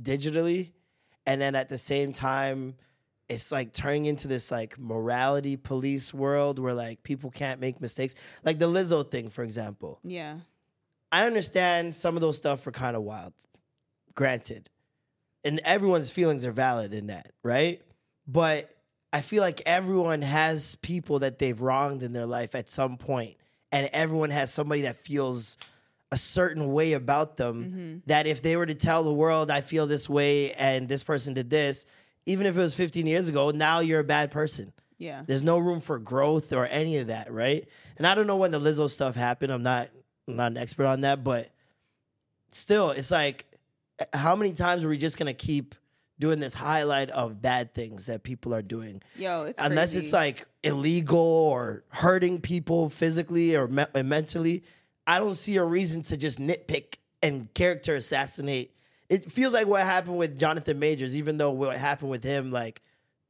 digitally, 0.01 0.71
and 1.27 1.41
then 1.41 1.55
at 1.55 1.69
the 1.69 1.79
same 1.79 2.13
time, 2.13 2.75
it's 3.29 3.51
like 3.53 3.73
turning 3.73 4.07
into 4.07 4.29
this 4.29 4.51
like 4.51 4.79
morality 4.79 5.57
police 5.57 6.13
world 6.15 6.59
where 6.59 6.75
like 6.75 7.03
people 7.03 7.31
can't 7.31 7.61
make 7.61 7.81
mistakes. 7.81 8.15
Like 8.45 8.59
the 8.59 8.69
Lizzo 8.69 9.09
thing, 9.09 9.29
for 9.31 9.43
example. 9.45 9.99
Yeah. 10.05 10.37
I 11.13 11.27
understand 11.27 11.95
some 11.95 12.15
of 12.17 12.21
those 12.21 12.37
stuff 12.37 12.67
are 12.67 12.73
kind 12.73 12.97
of 12.97 13.03
wild, 13.03 13.33
granted. 14.15 14.69
And 15.45 15.61
everyone's 15.65 16.11
feelings 16.11 16.45
are 16.45 16.53
valid 16.53 16.93
in 16.93 17.09
that, 17.09 17.33
right? 17.43 17.81
But 18.27 18.75
I 19.13 19.23
feel 19.23 19.43
like 19.43 19.63
everyone 19.67 20.23
has 20.23 20.77
people 20.77 21.21
that 21.21 21.39
they've 21.39 21.61
wronged 21.61 22.03
in 22.03 22.13
their 22.13 22.27
life 22.27 22.55
at 22.55 22.69
some 22.69 22.97
point, 22.97 23.37
and 23.73 23.89
everyone 23.93 24.31
has 24.31 24.53
somebody 24.53 24.83
that 24.83 24.97
feels 24.97 25.57
a 26.13 26.17
certain 26.17 26.73
way 26.73 26.93
about 26.93 27.37
them 27.37 27.65
mm-hmm. 27.65 27.99
that 28.07 28.27
if 28.27 28.43
they 28.43 28.57
were 28.57 28.67
to 28.67 28.75
tell 28.75 29.05
the 29.05 29.15
world, 29.15 29.51
I 29.51 29.61
feel 29.61 29.87
this 29.87 30.09
way 30.09 30.53
and 30.53 30.89
this 30.89 31.05
person 31.05 31.35
did 31.35 31.51
this, 31.51 31.87
even 32.27 32.47
if 32.47 32.57
it 32.57 32.61
was 32.61 32.75
15 32.75 33.07
years 33.07 33.29
ago, 33.29 33.51
now 33.51 33.81
you're 33.81 34.01
a 34.01 34.05
bad 34.05 34.31
person. 34.31 34.73
Yeah. 34.99 35.23
There's 35.27 35.43
no 35.43 35.59
room 35.59 35.81
for 35.81 35.99
growth 35.99 36.53
or 36.53 36.67
any 36.67 36.99
of 36.99 37.07
that, 37.07 37.33
right? 37.33 37.67
And 37.97 38.07
I 38.07 38.15
don't 38.15 38.27
know 38.27 38.37
when 38.37 38.51
the 38.51 38.61
Lizzo 38.61 38.91
stuff 38.91 39.15
happened. 39.15 39.53
I'm 39.53 39.63
not 39.63 39.89
I'm 40.31 40.37
not 40.37 40.53
an 40.53 40.57
expert 40.59 40.87
on 40.87 41.03
that, 41.03 41.23
but 41.25 41.51
still, 42.49 42.91
it's 42.91 43.11
like 43.11 43.47
how 44.13 44.35
many 44.37 44.53
times 44.53 44.85
are 44.85 44.89
we 44.89 44.97
just 44.99 45.19
gonna 45.19 45.35
keep 45.35 45.75
doing 46.19 46.39
this 46.41 46.55
highlight 46.55 47.11
of 47.11 47.41
bad 47.41 47.75
things 47.75 48.07
that 48.07 48.23
people 48.23 48.55
are 48.55 48.63
doing? 48.63 49.03
Yo, 49.17 49.45
it's 49.45 49.61
Unless 49.61 49.93
crazy. 49.93 50.07
it's 50.07 50.13
like 50.13 50.47
illegal 50.63 51.19
or 51.19 51.85
hurting 51.89 52.41
people 52.41 52.89
physically 52.91 53.57
or 53.57 53.69
me- 53.69 53.87
mentally, 54.03 54.63
I 55.07 55.19
don't 55.19 55.35
see 55.35 55.57
a 55.57 55.65
reason 55.65 56.03
to 56.03 56.17
just 56.17 56.39
nitpick 56.39 56.97
and 57.23 57.53
character 57.55 57.95
assassinate. 57.95 58.75
It 59.09 59.25
feels 59.25 59.53
like 59.53 59.67
what 59.67 59.83
happened 59.83 60.19
with 60.19 60.39
Jonathan 60.39 60.79
Majors, 60.79 61.17
even 61.17 61.37
though 61.37 61.51
what 61.51 61.77
happened 61.77 62.11
with 62.11 62.23
him 62.23 62.51
like 62.51 62.81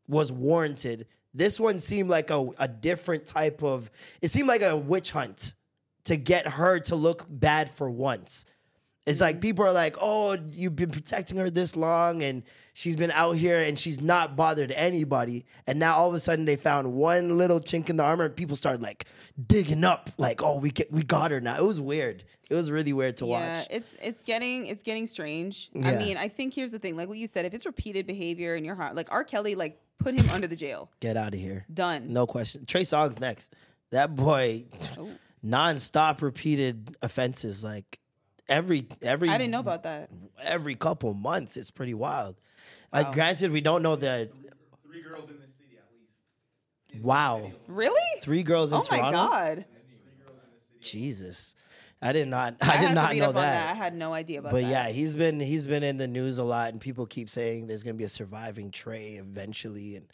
was 0.06 0.31
warranted. 0.31 1.06
This 1.32 1.59
one 1.60 1.81
seemed 1.81 2.10
like 2.10 2.31
a, 2.31 2.48
a 2.59 2.68
different 2.68 3.24
type 3.27 3.62
of. 3.62 3.90
It 4.20 4.31
seemed 4.31 4.48
like 4.48 4.62
a 4.62 4.77
witch 4.77 5.12
hunt 5.12 5.55
to 6.11 6.16
get 6.16 6.45
her 6.49 6.81
to 6.81 6.97
look 6.97 7.24
bad 7.28 7.70
for 7.70 7.89
once. 7.89 8.45
It's 9.07 9.20
like 9.20 9.37
mm-hmm. 9.37 9.43
people 9.43 9.65
are 9.65 9.73
like, 9.73 9.97
"Oh, 10.01 10.37
you've 10.45 10.74
been 10.74 10.91
protecting 10.91 11.39
her 11.39 11.49
this 11.49 11.77
long, 11.77 12.20
and 12.23 12.43
she's 12.73 12.97
been 12.97 13.12
out 13.12 13.37
here, 13.37 13.61
and 13.61 13.78
she's 13.78 14.01
not 14.01 14.35
bothered 14.37 14.73
anybody." 14.73 15.47
And 15.69 15.78
now 15.78 15.95
all 15.95 16.09
of 16.09 16.15
a 16.15 16.20
sudden, 16.20 16.47
they 16.47 16.57
found 16.57 16.93
one 16.95 17.39
little 17.39 17.61
chink 17.61 17.89
in 17.89 17.97
the 17.97 18.03
armor, 18.03 18.24
and 18.24 18.35
people 18.35 18.57
started 18.57 18.82
like 18.82 19.05
digging 19.47 19.85
up, 19.85 20.11
like, 20.19 20.43
"Oh, 20.43 20.59
we 20.59 20.70
get, 20.70 20.91
we 20.91 21.05
got 21.05 21.31
her 21.31 21.41
now." 21.41 21.57
It 21.57 21.65
was 21.65 21.81
weird. 21.81 22.24
It 22.51 22.55
was 22.55 22.73
really 22.73 22.93
weird 22.93 23.16
to 23.19 23.27
yeah, 23.27 23.59
watch. 23.59 23.69
it's 23.70 23.95
it's 24.03 24.24
getting 24.24 24.66
it's 24.66 24.82
getting 24.82 25.07
strange. 25.07 25.70
I 25.77 25.95
mean, 25.95 26.16
I 26.16 26.27
think 26.27 26.55
here's 26.55 26.73
the 26.73 26.81
thing, 26.81 26.97
like 26.97 27.09
what 27.09 27.19
you 27.19 27.28
said, 27.28 27.45
if 27.45 27.55
it's 27.55 27.66
repeated 27.66 28.05
behavior 28.05 28.57
in 28.57 28.65
your 28.65 28.74
heart, 28.74 28.97
like 28.97 29.12
R. 29.12 29.23
Kelly, 29.23 29.55
like 29.55 29.81
put 29.99 30.15
him 30.15 30.28
under 30.35 30.49
the 30.49 30.57
jail. 30.57 30.91
Get 30.99 31.16
out 31.16 31.35
of 31.35 31.41
here. 31.41 31.66
Done. 31.73 32.12
No 32.12 32.27
question. 32.27 32.66
Trey 32.66 32.82
Songz 32.82 33.20
next. 33.20 33.55
That 33.91 34.16
boy, 34.16 34.65
Oh. 34.99 35.09
Non-stop 35.43 36.23
repeated 36.23 36.97
offenses, 37.03 37.65
like 37.65 37.99
every 38.49 38.87
every. 39.03 39.29
I 39.29 39.39
didn't 39.39 39.53
know 39.53 39.61
about 39.61 39.85
that. 39.85 40.11
every 40.43 40.75
couple 40.75 41.15
months. 41.15 41.57
It's 41.57 41.71
pretty 41.71 41.95
wild. 41.95 42.37
Uh, 42.93 43.03
like, 43.05 43.15
granted, 43.15 43.53
we 43.53 43.61
don't 43.61 43.83
know 43.83 43.97
the. 43.97 44.31
Three 44.85 45.03
girls 45.03 45.31
in 45.31 45.39
this 45.41 45.51
city 45.51 45.79
at 45.79 45.85
least. 46.93 47.05
Wow. 47.05 47.53
Really? 47.69 48.21
Three 48.23 48.43
girls 48.43 48.73
in 48.73 48.79
oh 48.79 48.83
Toronto. 48.83 49.05
my 49.05 49.12
god. 49.12 49.65
Jesus, 50.81 51.55
I 52.01 52.12
did 52.12 52.29
not. 52.29 52.57
I, 52.61 52.69
I, 52.69 52.81
did 52.81 52.89
had 52.89 52.95
not 52.95 53.09
to 53.09 53.12
read 53.12 53.19
know 53.21 53.25
up 53.25 53.29
on 53.37 53.43
that. 53.43 53.53
that. 53.53 53.71
I 53.71 53.75
had 53.75 53.95
no 53.95 54.12
idea 54.12 54.39
about 54.39 54.53
that. 54.53 54.62
But 54.62 54.62
that. 54.62 54.71
yeah, 54.71 54.89
he's 54.89 55.15
been 55.15 55.39
he's 55.41 55.67
been 55.67 55.83
in 55.83 55.99
the 55.99 56.09
news 56.09 56.39
a 56.39 56.45
lot, 56.45 56.73
and 56.73 56.81
people 56.81 57.07
keep 57.07 57.29
saying 57.29 57.67
there's 57.67 57.83
gonna 57.83 57.95
be 57.95 58.05
a 58.05 58.09
surviving 58.09 58.71
Trey 58.71 59.12
eventually, 59.15 59.97
and 59.97 60.07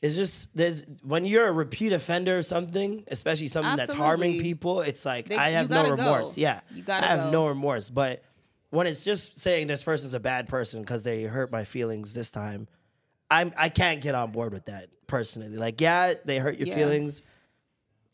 it's 0.00 0.14
just 0.14 0.54
there's 0.56 0.84
when 1.02 1.24
you're 1.24 1.46
a 1.46 1.52
repeat 1.52 1.92
offender 1.92 2.38
or 2.38 2.42
something, 2.42 3.04
especially 3.08 3.48
something 3.48 3.76
that's 3.76 3.94
harming 3.94 4.40
people, 4.40 4.80
it's 4.80 5.04
like 5.04 5.26
They- 5.28 5.36
I 5.36 5.50
have 5.50 5.68
no 5.70 5.76
gotta 5.82 5.88
go. 5.88 5.94
remorse. 5.96 6.38
Yeah, 6.38 6.60
You 6.72 6.82
gotta 6.82 7.06
I 7.06 7.08
have 7.16 7.24
go. 7.26 7.30
no 7.30 7.48
remorse. 7.48 7.90
But 7.90 8.22
when 8.70 8.86
it's 8.86 9.02
just 9.02 9.36
saying 9.36 9.66
this 9.66 9.82
person's 9.82 10.14
a 10.14 10.20
bad 10.20 10.48
person 10.48 10.82
because 10.82 11.02
they 11.02 11.22
hurt 11.24 11.50
my 11.50 11.64
feelings 11.64 12.14
this 12.14 12.30
time, 12.30 12.68
I'm 13.30 13.52
I 13.56 13.68
can't 13.70 14.00
get 14.00 14.14
on 14.14 14.30
board 14.30 14.52
with 14.52 14.66
that 14.66 14.88
personally. 15.06 15.56
Like, 15.56 15.80
yeah, 15.80 16.14
they 16.24 16.38
hurt 16.38 16.58
your 16.58 16.68
Yeah. 16.68 16.74
feelings 16.74 17.22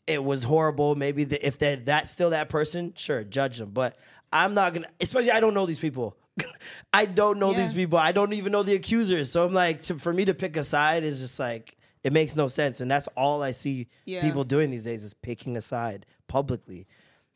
it 0.07 0.23
was 0.23 0.43
horrible. 0.43 0.93
Maybe 0.95 1.23
the, 1.23 1.43
if 1.45 1.57
they're 1.57 1.77
that's 1.77 2.11
still 2.11 2.29
that 2.29 2.47
person, 2.47 2.93
sure, 2.95 3.23
judge 3.23 3.57
them. 3.57 3.71
But 3.71 3.97
I'm 4.31 4.53
not 4.53 4.73
gonna. 4.73 4.87
Especially, 5.01 5.31
I 5.31 5.39
don't 5.39 5.53
know 5.55 5.65
these 5.65 5.79
people. 5.79 6.15
I 6.93 7.05
don't 7.05 7.39
know 7.39 7.53
these 7.53 7.73
people. 7.73 7.97
I 7.99 8.11
don't 8.11 8.33
even 8.33 8.51
know 8.51 8.63
the 8.63 8.73
accusers. 8.75 9.31
So 9.31 9.45
I'm 9.45 9.53
like, 9.53 9.81
to, 9.83 9.95
for 9.95 10.11
me 10.13 10.25
to 10.25 10.33
pick 10.33 10.57
a 10.57 10.63
side 10.63 11.03
is 11.03 11.19
just 11.19 11.39
like 11.39 11.77
it 12.03 12.13
makes 12.13 12.35
no 12.35 12.47
sense. 12.47 12.81
And 12.81 12.89
that's 12.91 13.07
all 13.15 13.41
I 13.41 13.51
see 13.51 13.87
Yeah. 14.05 14.21
people 14.21 14.43
doing 14.43 14.69
these 14.71 14.83
days 14.83 15.03
is 15.03 15.13
picking 15.13 15.57
a 15.57 15.61
side 15.61 16.05
publicly. 16.27 16.87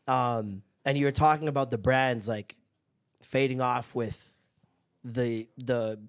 Um, 0.08 0.64
and 0.86 0.98
you're 0.98 1.12
talking 1.12 1.48
about 1.48 1.72
the 1.72 1.78
brands 1.78 2.28
like 2.28 2.56
fading 3.22 3.62
off 3.62 3.94
with 3.96 4.36
the 5.04 5.48
the 5.58 6.00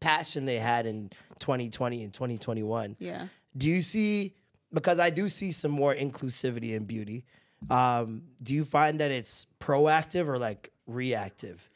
passion 0.00 0.44
they 0.44 0.58
had 0.58 0.84
in 0.86 1.08
2020 1.38 2.02
and 2.04 2.12
2021 2.12 2.96
Yeah. 2.98 3.28
do 3.56 3.70
you 3.70 3.80
see 3.80 4.34
because 4.72 4.98
i 4.98 5.08
do 5.08 5.28
see 5.30 5.50
some 5.50 5.70
more 5.70 5.94
inclusivity 5.94 6.74
in 6.74 6.84
beauty 6.84 7.24
um, 7.70 8.24
do 8.42 8.54
you 8.54 8.64
find 8.64 9.00
that 9.00 9.10
it's 9.10 9.46
proactive 9.60 10.26
or 10.28 10.36
like 10.36 10.70
reactive 10.86 11.70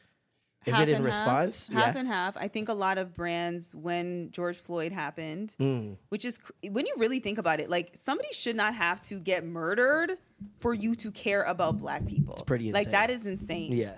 is 0.65 0.73
Half 0.73 0.83
it 0.83 0.89
in 0.89 0.95
and 0.95 1.05
half. 1.05 1.13
response 1.13 1.69
Half 1.69 1.95
and 1.95 2.07
half. 2.07 2.35
I 2.37 2.47
think 2.49 2.67
a 2.69 2.73
lot 2.73 2.97
of 2.97 3.13
brands, 3.13 3.73
when 3.73 4.29
George 4.31 4.57
Floyd 4.57 4.91
happened, 4.91 5.55
Mm. 5.59 5.97
which 6.09 6.25
is 6.25 6.37
cr- 6.37 6.51
when 6.69 6.85
you 6.85 6.93
really 6.97 7.19
think 7.19 7.37
about 7.37 7.59
it, 7.59 7.69
like 7.69 7.91
somebody 7.95 8.29
should 8.33 8.55
not 8.55 8.75
have 8.75 9.01
to 9.03 9.19
get 9.19 9.45
murdered 9.45 10.17
for 10.59 10.73
you 10.73 10.95
to 10.95 11.11
care 11.11 11.43
about 11.43 11.77
black 11.77 12.05
people. 12.05 12.33
It's 12.33 12.41
pretty 12.41 12.71
Like 12.71 12.91
that 12.91 13.09
is 13.09 13.25
insane. 13.25 13.71
yeah 13.73 13.95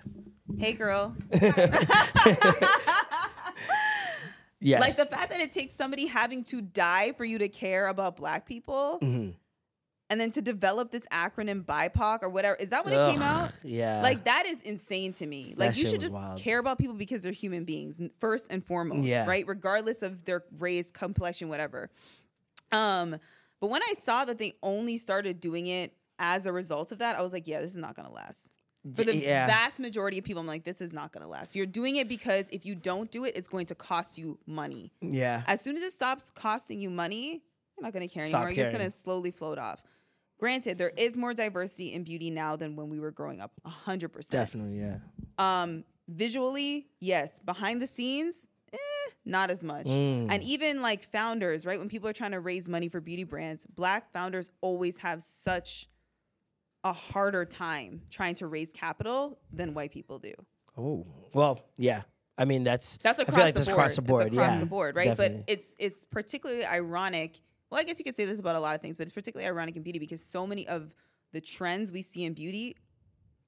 Hey, 0.57 0.73
girl. 0.73 1.15
yes 4.59 4.81
Like 4.81 4.95
the 4.95 5.05
fact 5.05 5.31
that 5.31 5.39
it 5.39 5.51
takes 5.51 5.73
somebody 5.73 6.05
having 6.05 6.43
to 6.45 6.61
die 6.61 7.13
for 7.13 7.25
you 7.25 7.37
to 7.39 7.49
care 7.49 7.87
about 7.87 8.15
black 8.17 8.45
people, 8.45 8.99
Mhm. 9.01 9.35
And 10.11 10.19
then 10.21 10.29
to 10.31 10.41
develop 10.41 10.91
this 10.91 11.05
acronym 11.11 11.63
BIPOC 11.65 12.21
or 12.21 12.29
whatever. 12.29 12.55
Is 12.57 12.69
that 12.69 12.83
when 12.85 12.93
it 12.93 13.11
came 13.13 13.21
out? 13.23 13.51
yeah 13.63 14.01
Like 14.03 14.25
that 14.25 14.45
is 14.45 14.59
insane 14.61 15.13
to 15.13 15.25
me. 15.25 15.55
Like 15.57 15.69
That 15.69 15.77
you 15.77 15.87
should 15.87 16.01
just 16.01 16.13
wild. 16.13 16.39
care 16.39 16.59
about 16.59 16.77
people 16.77 16.93
because 16.95 17.23
they're 17.23 17.31
human 17.31 17.63
beings 17.63 17.99
first 18.19 18.51
and 18.51 18.63
foremost, 18.63 19.07
Yeah. 19.07 19.25
right? 19.25 19.47
Regardless 19.47 20.01
of 20.03 20.25
their 20.25 20.43
race, 20.59 20.91
complexion, 20.91 21.47
whatever. 21.49 21.89
Um, 22.71 23.17
but 23.59 23.69
when 23.69 23.81
I 23.83 23.93
saw 24.01 24.25
that 24.25 24.37
they 24.37 24.53
only 24.61 24.97
started 24.97 25.39
doing 25.39 25.67
it 25.67 25.93
as 26.19 26.45
a 26.45 26.51
result 26.53 26.91
of 26.91 26.99
that, 26.99 27.17
I 27.17 27.21
was 27.21 27.33
like, 27.33 27.47
yeah, 27.47 27.61
this 27.61 27.71
is 27.71 27.77
not 27.77 27.95
gonna 27.95 28.11
last. 28.11 28.49
For 28.95 29.03
the 29.03 29.15
Yeah. 29.15 29.45
vast 29.47 29.79
majority 29.79 30.17
of 30.17 30.23
people, 30.23 30.41
I'm 30.41 30.47
like, 30.47 30.63
this 30.63 30.81
is 30.81 30.91
not 30.91 31.11
gonna 31.13 31.27
last. 31.27 31.55
You're 31.55 31.65
doing 31.67 31.95
it 31.97 32.07
because 32.09 32.49
if 32.51 32.65
you 32.65 32.75
don't 32.75 33.09
do 33.11 33.25
it, 33.25 33.35
it's 33.37 33.47
going 33.47 33.67
to 33.67 33.75
cost 33.75 34.17
you 34.17 34.37
money. 34.45 34.91
yeah 35.01 35.43
As 35.47 35.61
soon 35.61 35.77
as 35.77 35.83
it 35.83 35.93
stops 35.93 36.31
costing 36.33 36.79
you 36.79 36.89
money, 36.89 37.43
you're 37.77 37.83
not 37.87 37.93
going 37.93 38.07
to 38.07 38.13
care 38.13 38.23
Stop 38.25 38.41
anymore. 38.41 38.51
You're 38.51 38.65
just 38.65 38.77
going 38.77 38.91
to 38.91 38.95
slowly 38.95 39.31
float 39.31 39.57
off. 39.57 39.81
Granted, 40.41 40.77
there 40.79 40.91
is 40.97 41.15
more 41.17 41.33
diversity 41.35 41.93
in 41.93 42.03
beauty 42.03 42.29
now 42.31 42.55
than 42.55 42.75
when 42.75 42.89
we 42.89 42.99
were 42.99 43.11
growing 43.11 43.39
up. 43.39 43.51
100%. 43.85 44.29
definitely 44.31 44.79
yeah 44.79 44.97
Um, 45.37 45.83
visually, 46.09 46.87
yes. 46.99 47.39
Behind 47.39 47.79
the 47.81 47.85
scenes, 47.87 48.47
eh, 48.73 48.77
not 49.23 49.51
as 49.51 49.63
much. 49.63 49.85
Mm. 49.85 50.27
And 50.31 50.41
even 50.41 50.81
like 50.81 51.03
founders, 51.03 51.63
right? 51.65 51.77
When 51.77 51.89
people 51.89 52.09
are 52.09 52.13
trying 52.13 52.31
to 52.31 52.39
raise 52.39 52.67
money 52.67 52.89
for 52.89 52.99
beauty 52.99 53.23
brands, 53.23 53.67
black 53.75 54.11
founders 54.11 54.49
always 54.61 54.97
have 54.97 55.21
such 55.21 55.87
a 56.83 56.91
harder 56.91 57.45
time 57.45 58.01
trying 58.09 58.33
to 58.33 58.47
raise 58.47 58.71
capital 58.71 59.37
than 59.53 59.75
white 59.75 59.91
people 59.91 60.17
do. 60.17 60.33
oh 60.75 61.05
well 61.35 61.59
yeah 61.77 62.01
i 62.39 62.45
mean 62.45 62.63
that's 62.63 62.97
That's 63.03 63.19
I 63.19 63.23
across 63.23 63.35
feel 63.35 63.45
like 63.45 63.53
the 63.53 63.59
that's 63.59 63.67
board. 63.67 63.77
across 63.77 63.95
the 63.97 64.01
board 64.01 64.27
It's 64.27 64.33
across 64.35 64.51
yeah 64.53 64.59
the 64.59 64.65
board, 64.65 64.95
right? 64.95 65.05
definitely. 65.09 65.43
But 65.45 65.53
it's 65.53 65.75
it's 65.77 66.05
particularly 66.05 66.65
ironic. 66.65 67.39
Well, 67.71 67.79
I 67.79 67.83
guess 67.83 67.97
you 67.97 68.05
could 68.05 68.15
say 68.15 68.25
this 68.25 68.39
about 68.39 68.55
a 68.55 68.59
lot 68.59 68.75
of 68.75 68.81
things, 68.81 68.97
but 68.97 69.03
it's 69.03 69.13
particularly 69.13 69.47
ironic 69.49 69.75
in 69.77 69.81
beauty 69.83 69.97
because 69.99 70.21
so 70.23 70.45
many 70.45 70.67
of 70.67 70.93
the 71.31 71.39
trends 71.41 71.91
we 71.91 72.01
see 72.01 72.25
in 72.25 72.33
beauty 72.33 72.75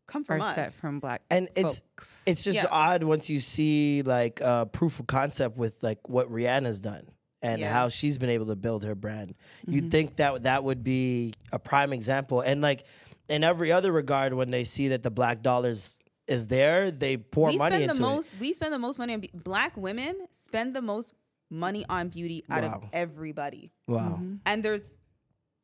come 0.07 0.23
from 0.23 0.41
Are 0.41 0.45
us. 0.45 0.55
set 0.55 0.73
from 0.73 0.99
black 0.99 1.21
and 1.29 1.49
it's 1.55 1.79
folks. 1.81 2.23
it's 2.25 2.43
just 2.43 2.57
Yeah. 2.63 2.67
odd 2.71 3.03
once 3.03 3.29
you 3.29 3.39
see 3.39 4.01
like 4.01 4.41
uh, 4.41 4.65
proof 4.65 4.99
of 4.99 5.07
concept 5.07 5.57
with 5.57 5.75
like 5.81 6.09
what 6.09 6.29
Rihanna's 6.31 6.79
done 6.81 7.07
and 7.41 7.59
Yeah. 7.61 7.71
how 7.71 7.87
she's 7.89 8.17
been 8.17 8.29
able 8.29 8.45
to 8.47 8.55
build 8.55 8.83
her 8.85 8.95
brand. 8.95 9.33
Mhm. 9.67 9.73
You'd 9.73 9.91
think 9.91 10.15
that 10.17 10.43
that 10.43 10.63
would 10.63 10.83
be 10.83 11.33
a 11.51 11.59
prime 11.59 11.93
example. 11.93 12.41
And 12.41 12.61
like 12.61 12.85
in 13.29 13.43
every 13.43 13.71
other 13.71 13.91
regard, 13.91 14.33
when 14.33 14.49
they 14.51 14.63
see 14.65 14.89
that 14.89 15.03
the 15.03 15.11
black 15.11 15.41
dollars 15.41 15.99
is 16.27 16.47
there, 16.47 16.91
they 16.91 17.17
pour 17.17 17.49
we 17.49 17.57
money 17.57 17.75
spend 17.77 17.83
into 17.91 18.01
the 18.01 18.07
it. 18.07 18.15
most. 18.15 18.39
We 18.39 18.53
spend 18.53 18.73
the 18.73 18.79
most 18.79 18.97
money 18.97 19.13
on 19.13 19.19
be- 19.21 19.31
black 19.33 19.75
women. 19.77 20.15
Spend 20.31 20.73
the 20.75 20.81
most 20.81 21.13
money 21.53 21.85
on 21.87 22.09
beauty 22.09 22.43
out 22.49 22.63
of 22.63 22.83
everybody. 22.91 23.71
Wow. 23.87 24.15
Mm-hmm. 24.15 24.35
And 24.45 24.63
there's 24.63 24.97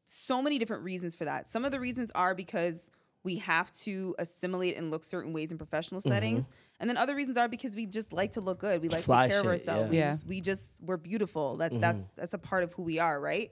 so 0.05 0.41
many 0.41 0.57
different 0.59 0.83
reasons 0.83 1.15
for 1.15 1.25
that. 1.25 1.49
Some 1.49 1.65
of 1.65 1.71
the 1.71 1.79
reasons 1.79 2.11
are 2.15 2.33
because 2.33 2.89
we 3.23 3.35
have 3.37 3.71
to 3.73 4.15
assimilate 4.17 4.77
and 4.77 4.91
look 4.91 5.03
certain 5.03 5.33
ways 5.33 5.51
in 5.51 5.57
professional 5.57 5.99
settings. 6.01 6.47
And 6.79 6.89
then 6.89 6.95
other 6.95 7.15
reasons 7.15 7.35
are 7.37 7.49
because 7.49 7.75
we 7.75 7.85
just 7.85 8.13
like 8.13 8.31
to 8.31 8.41
look 8.41 8.59
good. 8.59 8.81
We 8.81 8.87
like 8.87 9.03
Fly 9.03 9.27
to 9.27 9.33
take 9.33 9.41
care 9.43 9.51
of 9.51 9.59
ourselves. 9.59 9.83
yeah. 9.85 9.89
We, 9.91 9.97
Yeah. 9.97 10.11
just, 10.11 10.25
we 10.27 10.41
just 10.41 10.83
we're 10.83 10.97
beautiful. 10.97 11.57
That 11.57 11.73
Mhm. 11.73 11.81
that's 11.81 12.03
that's 12.13 12.33
a 12.33 12.37
part 12.37 12.63
of 12.63 12.73
who 12.73 12.83
we 12.83 12.97
are, 12.99 13.19
right? 13.19 13.51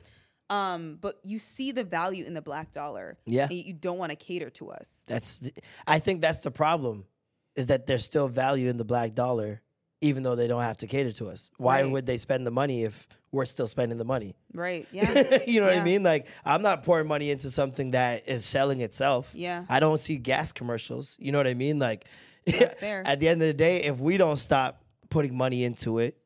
Um, 0.49 0.97
but 1.01 1.19
you 1.23 1.37
see 1.39 1.73
the 1.73 1.83
value 1.83 2.23
in 2.23 2.33
the 2.33 2.41
black 2.41 2.71
dollar. 2.71 3.17
Yeah. 3.25 3.47
And 3.49 3.57
you 3.57 3.73
don't 3.73 3.97
want 3.97 4.11
to 4.11 4.15
cater 4.15 4.49
to 4.51 4.69
us. 4.71 5.03
That's 5.05 5.39
th- 5.39 5.55
I 5.85 5.99
think 5.99 6.21
that's 6.21 6.39
the 6.39 6.51
problem 6.51 7.03
is 7.57 7.67
that 7.67 7.85
there's 7.87 8.05
still 8.05 8.29
value 8.29 8.69
in 8.69 8.77
the 8.77 8.85
black 8.85 9.13
dollar 9.13 9.61
even 10.01 10.23
though 10.23 10.35
they 10.35 10.47
don't 10.47 10.61
have 10.61 10.77
to 10.77 10.87
cater 10.87 11.11
to 11.11 11.29
us. 11.29 11.49
Why 11.57 11.81
Right. 11.81 11.91
would 11.91 12.05
they 12.05 12.17
spend 12.17 12.45
the 12.45 12.51
money 12.51 12.83
if 12.83 13.07
we're 13.31 13.45
still 13.45 13.67
spending 13.67 13.97
the 13.97 14.05
money? 14.05 14.35
Right. 14.53 14.87
Yeah. 14.91 15.39
you 15.47 15.59
know 15.59 15.67
what 15.67 15.77
I 15.77 15.83
mean? 15.83 16.03
Like 16.03 16.27
I'm 16.45 16.61
not 16.61 16.83
pouring 16.83 17.07
money 17.07 17.31
into 17.31 17.49
something 17.49 17.91
that 17.91 18.27
is 18.27 18.45
selling 18.45 18.81
itself. 18.81 19.31
Yeah. 19.33 19.65
I 19.69 19.79
don't 19.79 19.99
see 19.99 20.17
gas 20.17 20.51
commercials. 20.51 21.17
You 21.19 21.31
know 21.31 21.39
what 21.39 21.47
I 21.47 21.53
mean? 21.55 21.79
Like 21.79 22.05
That's 22.45 22.77
fair. 22.77 23.01
at 23.05 23.19
the 23.19 23.27
end 23.27 23.41
of 23.41 23.47
the 23.47 23.53
day, 23.53 23.83
if 23.83 23.99
we 23.99 24.17
don't 24.17 24.37
stop 24.37 24.83
putting 25.09 25.35
money 25.35 25.63
into 25.63 25.99
it, 25.99 26.17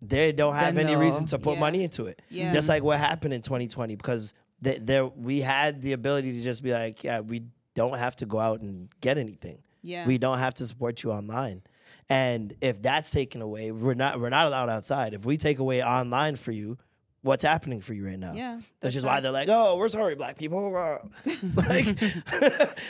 they 0.00 0.30
don't 0.32 0.54
have 0.54 0.74
Then 0.74 0.86
any 0.86 0.96
reason 0.96 1.26
to 1.26 1.38
put 1.38 1.54
Yeah. 1.54 1.60
money 1.60 1.82
into 1.82 2.06
it. 2.06 2.22
Yeah. 2.30 2.52
Just 2.52 2.68
like 2.68 2.82
what 2.82 2.98
happened 2.98 3.34
in 3.34 3.40
2020 3.42 3.96
because 3.96 4.34
th- 4.62 4.78
there 4.82 5.06
we 5.06 5.40
had 5.40 5.82
the 5.82 5.92
ability 5.94 6.32
to 6.34 6.42
just 6.42 6.62
be 6.62 6.72
like, 6.72 7.02
yeah, 7.02 7.20
we 7.20 7.42
don't 7.74 7.98
have 7.98 8.14
to 8.16 8.26
go 8.26 8.38
out 8.38 8.60
and 8.60 8.88
get 9.00 9.18
anything. 9.18 9.58
Yeah. 9.82 10.06
We 10.06 10.16
don't 10.18 10.38
have 10.38 10.54
to 10.54 10.66
support 10.66 11.02
you 11.02 11.12
online. 11.12 11.62
And 12.08 12.54
if 12.60 12.80
that's 12.82 13.10
taken 13.10 13.42
away, 13.42 13.72
we're 13.72 13.94
not 13.94 14.20
we're 14.20 14.28
not 14.30 14.46
allowed 14.46 14.68
outside. 14.68 15.12
If 15.14 15.24
we 15.26 15.36
take 15.36 15.58
away 15.58 15.82
online 15.82 16.36
for 16.36 16.52
you, 16.52 16.78
what's 17.22 17.44
happening 17.44 17.80
for 17.80 17.94
you 17.94 18.06
right 18.06 18.18
now? 18.18 18.32
Yeah, 18.32 18.60
that's 18.80 18.94
just 18.94 19.04
why 19.06 19.18
they're 19.20 19.32
like, 19.32 19.48
oh, 19.50 19.76
we're 19.76 19.88
sorry, 19.88 20.14
black 20.14 20.38
people. 20.38 20.70
Like, 21.56 21.98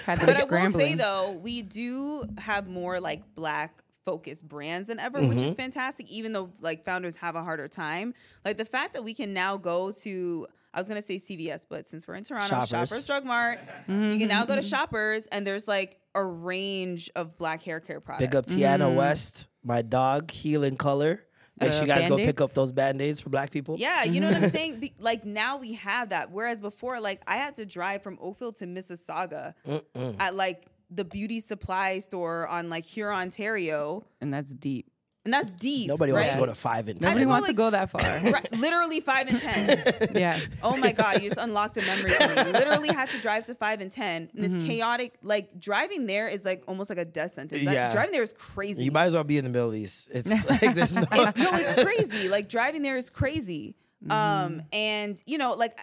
But 0.06 0.08
I 0.08 0.14
will 0.24 0.34
say 0.34 0.34
scrambling. 0.34 0.96
though, 0.98 1.30
we 1.42 1.62
do 1.62 2.24
have 2.38 2.68
more 2.68 3.00
like 3.00 3.22
black 3.34 3.82
focused 4.04 4.46
brands 4.46 4.88
than 4.88 5.00
ever, 5.00 5.20
which 5.22 5.38
is 5.42 5.54
Mhm. 5.54 5.56
fantastic. 5.56 6.10
Even 6.10 6.32
though 6.32 6.52
like 6.60 6.84
founders 6.84 7.16
have 7.16 7.34
a 7.36 7.42
harder 7.42 7.68
time, 7.68 8.14
like 8.44 8.56
the 8.58 8.64
fact 8.66 8.94
that 8.94 9.02
we 9.02 9.14
can 9.14 9.32
now 9.32 9.56
go 9.56 9.90
to 9.92 10.46
I 10.76 10.80
was 10.80 10.88
gonna 10.88 11.00
say 11.00 11.16
CVS, 11.16 11.66
but 11.68 11.86
since 11.86 12.06
we're 12.06 12.16
in 12.16 12.24
Toronto, 12.24 12.48
Shoppers. 12.48 12.68
Shoppers, 12.68 13.06
Drug 13.06 13.24
Mart, 13.24 13.58
you 13.88 14.18
can 14.18 14.28
now 14.28 14.44
go 14.44 14.54
to 14.54 14.60
mm-hmm. 14.60 14.68
Shoppers, 14.68 15.26
and 15.32 15.46
there's 15.46 15.66
like 15.66 15.98
a 16.14 16.22
range 16.22 17.10
of 17.16 17.38
black 17.38 17.62
hair 17.62 17.80
care 17.80 17.98
products. 18.00 18.26
Big 18.26 18.36
up 18.36 18.44
mm-hmm. 18.44 18.60
Tiana 18.60 18.94
West, 18.94 19.48
my 19.64 19.80
dog, 19.80 20.30
healing 20.30 20.76
color. 20.76 21.22
Make 21.58 21.70
uh, 21.70 21.72
sure 21.72 21.82
you 21.82 21.88
guys 21.88 22.06
go 22.06 22.18
pick 22.18 22.42
up 22.42 22.52
those 22.52 22.72
band 22.72 23.00
aids 23.00 23.22
for 23.22 23.30
black 23.30 23.50
people. 23.50 23.76
Yeah, 23.78 24.04
you 24.04 24.20
know 24.20 24.28
what 24.28 24.36
I'm 24.36 24.50
saying? 24.50 24.80
Be- 24.80 24.94
like 24.98 25.24
now 25.24 25.56
we 25.56 25.72
have 25.74 26.10
that. 26.10 26.30
Whereas 26.30 26.60
before, 26.60 27.00
like 27.00 27.22
I 27.26 27.38
had 27.38 27.56
to 27.56 27.64
drive 27.64 28.02
from 28.02 28.18
Oakville 28.20 28.52
to 28.54 28.66
Mississauga 28.66 29.54
Mm-mm. 29.66 30.16
at 30.20 30.34
like 30.34 30.66
the 30.90 31.04
beauty 31.04 31.40
supply 31.40 32.00
store 32.00 32.46
on 32.46 32.68
like 32.68 32.84
Hurontario. 32.84 34.04
And 34.20 34.34
that's 34.34 34.50
deep. 34.50 34.90
And 35.26 35.34
that's 35.34 35.50
deep. 35.50 35.88
Nobody 35.88 36.12
wants 36.12 36.32
to 36.32 36.38
go 36.38 36.46
to 36.46 36.54
five 36.54 36.86
and 36.86 37.00
ten. 37.00 37.10
Nobody 37.10 37.24
ten. 37.24 37.28
wants 37.28 37.48
to 37.48 37.52
go 37.52 37.68
that 37.70 37.90
far. 37.90 38.00
Right, 38.32 38.52
literally 38.56 39.00
five 39.00 39.26
and 39.28 39.40
ten. 39.40 40.08
yeah. 40.14 40.38
Oh 40.62 40.76
my 40.76 40.92
god, 40.92 41.20
you 41.20 41.28
just 41.30 41.40
unlocked 41.40 41.76
a 41.76 41.82
memory 41.82 42.12
for. 42.12 42.44
Literally 42.52 42.88
had 42.88 43.08
to 43.10 43.18
drive 43.20 43.44
to 43.46 43.56
five 43.56 43.80
and 43.80 43.90
ten. 43.90 44.30
And 44.34 44.44
this 44.44 44.52
Mm-hmm. 44.52 44.66
chaotic, 44.68 45.14
like 45.22 45.58
driving 45.60 46.06
there 46.06 46.28
is 46.28 46.44
like 46.44 46.62
almost 46.68 46.88
like 46.90 46.98
a 46.98 47.04
death 47.04 47.32
sentence. 47.32 47.64
Like, 47.64 47.74
Yeah. 47.74 47.90
driving 47.90 48.12
there 48.12 48.22
is 48.22 48.32
crazy. 48.32 48.84
You 48.84 48.92
might 48.92 49.06
as 49.06 49.14
well 49.14 49.24
be 49.24 49.36
in 49.36 49.44
the 49.44 49.50
Middle 49.50 49.74
East. 49.74 50.10
It's 50.14 50.30
like 50.50 50.74
there's 50.74 50.94
no. 50.94 51.02
it's, 51.10 51.36
no, 51.36 51.50
it's 51.54 51.82
crazy. 51.82 52.28
Like 52.28 52.48
driving 52.48 52.82
there 52.82 52.96
is 52.96 53.10
crazy. 53.10 53.74
Mm-hmm. 54.04 54.12
Um, 54.12 54.62
and 54.72 55.20
you 55.26 55.38
know, 55.38 55.54
like 55.54 55.80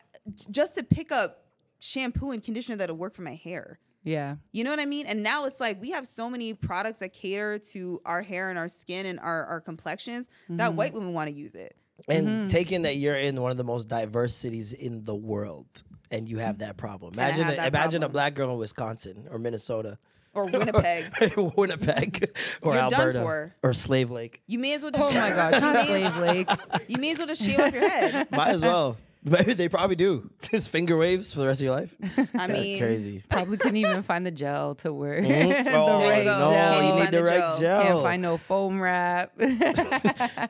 just 0.50 0.76
to 0.78 0.84
pick 0.84 1.12
up 1.12 1.44
shampoo 1.80 2.32
and 2.32 2.42
conditioner 2.42 2.78
that'll 2.78 2.96
work 2.96 3.14
for 3.14 3.24
my 3.24 3.36
hair. 3.36 3.78
Yeah. 4.04 4.36
You 4.52 4.64
know 4.64 4.70
what 4.70 4.80
I 4.80 4.86
mean? 4.86 5.06
And 5.06 5.24
now 5.24 5.46
it's 5.46 5.60
like 5.60 5.82
we 5.82 5.92
have 5.92 6.06
so 6.08 6.30
many 6.30 6.54
products 6.54 7.00
that 7.00 7.14
cater 7.14 7.58
to 7.72 8.02
our 8.06 8.22
hair 8.22 8.50
and 8.50 8.60
our 8.60 8.68
skin 8.68 9.06
and 9.06 9.20
our, 9.20 9.46
our 9.46 9.62
complexions 9.62 10.30
that 10.50 10.72
Mhm. 10.72 10.76
white 10.76 10.94
women 10.94 11.14
want 11.14 11.30
to 11.30 11.34
use 11.36 11.54
it. 11.56 11.76
And 12.10 12.28
Mm-hmm. 12.28 12.48
taking 12.48 12.82
that 12.82 12.96
you're 12.98 13.16
in 13.16 13.40
one 13.42 13.52
of 13.52 13.58
the 13.58 13.64
most 13.64 13.88
diverse 13.88 14.36
cities 14.36 14.74
in 14.74 15.06
the 15.06 15.16
world, 15.16 15.84
and 16.12 16.28
you 16.28 16.40
have 16.40 16.58
that 16.60 16.76
problem. 16.76 17.14
Imagine, 17.14 17.44
have 17.46 17.54
a, 17.54 17.58
that 17.58 17.68
imagine 17.70 18.04
a 18.04 18.10
black 18.10 18.34
girl 18.34 18.52
in 18.52 18.58
Wisconsin 18.58 19.28
or 19.32 19.38
Minnesota 19.40 19.98
Or 20.34 20.46
Winnipeg. 20.48 21.06
Winnipeg 21.56 22.32
or 22.64 22.74
You're 22.74 22.90
done 22.90 22.94
Alberta 22.94 23.22
for. 23.22 23.56
or 23.64 23.74
Slave 23.74 24.10
Lake. 24.12 24.42
You 24.48 24.58
may 24.60 24.74
as 24.74 24.82
well 24.82 24.92
just 24.92 25.04
Oh 25.04 25.12
my 25.18 25.30
gosh, 25.52 25.62
not 25.62 25.86
Slave 25.86 26.18
Lake. 26.18 26.50
You 26.88 26.98
may 26.98 27.12
as 27.12 27.20
well 27.20 27.28
just 27.28 27.42
shave 27.44 27.60
off 27.60 27.72
your 27.74 27.88
head. 27.88 28.32
Might 28.32 28.50
as 28.50 28.62
well. 28.64 28.98
Maybe 29.30 29.54
they 29.54 29.70
probably 29.70 29.96
do. 29.96 30.30
Just 30.52 30.70
finger 30.70 30.98
waves 30.98 31.34
for 31.34 31.40
the 31.40 31.48
rest 31.48 31.62
of 31.62 31.66
your 31.66 31.76
life. 31.76 31.96
I 32.36 32.48
That's 32.48 32.54
mean, 32.54 32.80
crazy. 32.80 33.24
Probably 33.30 33.58
couldn't 33.58 33.78
even 33.78 34.04
find 34.04 34.26
the 34.26 34.32
gel 34.32 34.76
to 34.76 34.92
wear. 34.92 35.22
Mhm. 35.22 35.64
the 35.64 35.72
Oh, 35.74 36.02
right 36.02 36.24
go. 36.26 36.40
no, 36.40 36.50
gel. 36.52 36.84
you 36.98 37.00
need 37.04 37.14
the 37.14 37.18
the 37.18 37.24
right 37.24 37.38
gel. 37.40 37.60
gel. 37.60 37.82
Can't 37.84 38.02
find 38.04 38.22
no 38.22 38.38
foam 38.38 38.82
wrap. 38.82 39.32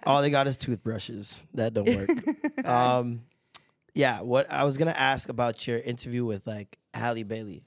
All 0.06 0.22
they 0.22 0.30
got 0.30 0.48
is 0.48 0.58
toothbrushes. 0.58 1.44
That 1.54 1.74
don't 1.74 1.96
work. 1.96 2.66
um, 2.68 3.22
yeah. 3.94 4.22
What 4.22 4.50
I 4.52 4.64
was 4.64 4.78
gonna 4.78 4.92
ask 4.92 5.30
about 5.30 5.68
your 5.68 5.80
interview 5.80 6.26
with 6.26 6.48
like 6.48 6.78
Halle 6.94 7.24
Bailey. 7.24 7.64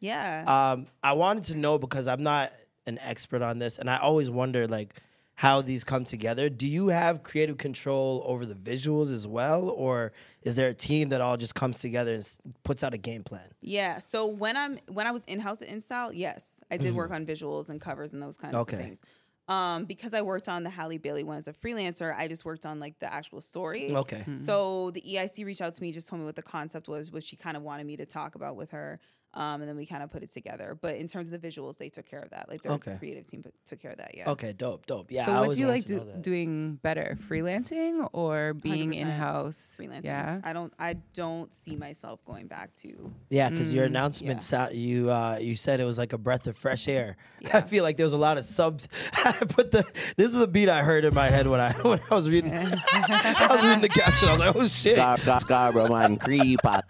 Yeah. 0.00 0.44
Um, 0.72 0.86
I 1.02 1.12
wanted 1.14 1.44
to 1.44 1.56
know 1.56 1.78
because 1.78 2.08
I'm 2.08 2.22
not 2.22 2.50
an 2.86 2.98
expert 3.00 3.42
on 3.42 3.58
this, 3.58 3.78
and 3.78 3.90
I 3.90 3.98
always 3.98 4.30
wonder 4.30 4.66
like 4.68 4.94
how 5.36 5.60
these 5.60 5.84
come 5.84 6.04
together. 6.04 6.48
Do 6.48 6.66
you 6.66 6.88
have 6.88 7.22
creative 7.22 7.58
control 7.58 8.22
over 8.26 8.44
the 8.46 8.54
visuals 8.54 9.12
as 9.12 9.26
well, 9.26 9.68
or 9.68 10.12
is 10.42 10.54
there 10.54 10.68
a 10.70 10.74
team 10.74 11.10
that 11.10 11.20
all 11.20 11.36
just 11.36 11.54
comes 11.54 11.78
together 11.78 12.14
and 12.14 12.36
puts 12.64 12.82
out 12.82 12.94
a 12.94 12.98
game 12.98 13.22
plan? 13.22 13.46
Yeah. 13.60 13.98
So 14.00 14.26
when 14.26 14.56
I'm 14.56 14.78
when 14.88 15.06
I 15.06 15.10
was 15.10 15.24
in 15.26 15.38
house 15.40 15.60
at 15.62 15.68
InStyle, 15.68 16.10
yes, 16.14 16.60
I 16.70 16.78
did 16.78 16.94
work 16.94 17.10
on 17.10 17.24
visuals 17.26 17.68
and 17.68 17.80
covers 17.80 18.12
and 18.12 18.22
those 18.22 18.36
kinds 18.36 18.54
Mm-hmm. 18.54 18.60
Okay. 18.62 18.76
of 18.76 18.82
things. 18.82 19.00
Um, 19.48 19.84
because 19.84 20.12
I 20.12 20.22
worked 20.22 20.48
on 20.48 20.64
the 20.64 20.70
Halle 20.70 20.98
Bailey 20.98 21.22
one 21.22 21.38
as 21.38 21.46
a 21.46 21.52
freelancer, 21.52 22.12
I 22.16 22.26
just 22.26 22.44
worked 22.44 22.66
on 22.66 22.80
like 22.80 22.98
the 22.98 23.12
actual 23.12 23.40
story. 23.40 23.94
Okay. 23.94 24.24
So 24.36 24.90
the 24.90 25.00
EIC 25.02 25.44
reached 25.46 25.60
out 25.60 25.72
to 25.74 25.82
me, 25.82 25.92
just 25.92 26.08
told 26.08 26.18
me 26.20 26.26
what 26.26 26.34
the 26.34 26.42
concept 26.42 26.88
was, 26.88 27.12
what 27.12 27.22
she 27.22 27.36
kind 27.36 27.56
of 27.56 27.62
wanted 27.62 27.86
me 27.86 27.96
to 27.98 28.06
talk 28.06 28.34
about 28.34 28.56
with 28.56 28.72
her. 28.72 28.98
Um, 29.36 29.60
and 29.60 29.68
then 29.68 29.76
we 29.76 29.84
kind 29.86 30.02
of 30.02 30.10
put 30.10 30.22
it 30.22 30.30
together. 30.30 30.76
But 30.80 30.96
in 30.96 31.06
terms 31.08 31.30
of 31.30 31.38
the 31.40 31.48
visuals, 31.48 31.76
they 31.76 31.88
took 31.90 32.06
care 32.06 32.20
of 32.20 32.30
that. 32.30 32.48
Like 32.48 32.62
their 32.62 32.72
Okay. 32.72 32.96
creative 32.98 33.26
team 33.26 33.44
took 33.66 33.80
care 33.82 33.90
of 33.92 33.98
that. 33.98 34.16
Yeah. 34.16 34.30
Okay, 34.30 34.52
dope, 34.54 34.86
dope. 34.86 35.10
Yeah. 35.12 35.26
so 35.26 35.32
I 35.32 35.40
what 35.46 35.54
do 35.54 35.60
you 35.60 35.68
like 35.68 35.84
do, 35.84 36.00
doing 36.22 36.76
better, 36.82 37.18
freelancing 37.28 38.08
or 38.14 38.54
being 38.54 38.94
in 38.94 39.06
house? 39.08 39.76
Freelancing. 39.78 40.04
Yeah. 40.06 40.40
I 40.42 40.52
don't. 40.52 40.72
I 40.78 40.94
don't 41.12 41.52
see 41.52 41.76
myself 41.76 42.24
going 42.24 42.46
back 42.46 42.72
to. 42.82 43.12
Yeah, 43.28 43.50
because 43.50 43.72
your 43.74 43.84
Mm, 43.84 43.88
announcement, 43.90 44.42
sou- 44.42 44.72
you 44.72 45.10
uh, 45.10 45.38
you 45.40 45.54
said 45.54 45.80
it 45.80 45.84
was 45.84 45.98
like 45.98 46.12
a 46.14 46.18
breath 46.18 46.46
of 46.46 46.56
fresh 46.56 46.88
air. 46.88 47.16
I 47.52 47.60
feel 47.60 47.82
like 47.84 47.96
there 47.98 48.06
was 48.06 48.14
a 48.14 48.18
lot 48.18 48.38
of 48.38 48.44
subs. 48.44 48.88
I 49.12 49.32
put 49.32 49.70
the 49.70 49.84
this 50.16 50.28
is 50.28 50.34
the 50.38 50.48
beat 50.48 50.68
I 50.70 50.82
heard 50.82 51.04
in 51.04 51.14
my 51.14 51.28
head 51.28 51.46
when 51.46 51.60
I 51.60 51.72
when 51.82 52.00
I 52.10 52.14
was 52.14 52.30
reading 52.30 52.52
I 52.54 53.46
was 53.50 53.62
reading 53.62 53.82
the 53.82 53.88
caption. 53.90 54.28
I 54.28 54.32
was 54.32 54.40
like, 54.40 54.56
oh 54.56 54.66
shit, 54.66 54.96
Scar, 54.96 55.16
Scar, 55.18 55.40
Scarborough 55.40 55.88
man, 55.88 56.16
creeper. 56.16 56.80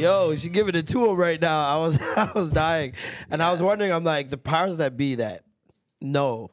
Yo, 0.00 0.34
she 0.34 0.48
giving 0.48 0.74
it 0.74 0.86
to 0.88 1.06
him 1.10 1.16
right 1.16 1.40
now. 1.40 1.60
I 1.68 1.78
was 1.78 1.98
I 2.16 2.30
was 2.34 2.50
dying, 2.50 2.94
and 3.30 3.42
I 3.42 3.50
was 3.50 3.62
wondering. 3.62 3.92
I'm 3.92 4.04
like, 4.04 4.28
the 4.30 4.38
powers 4.38 4.78
that 4.78 4.96
be 4.96 5.16
that 5.16 5.44
know 6.00 6.50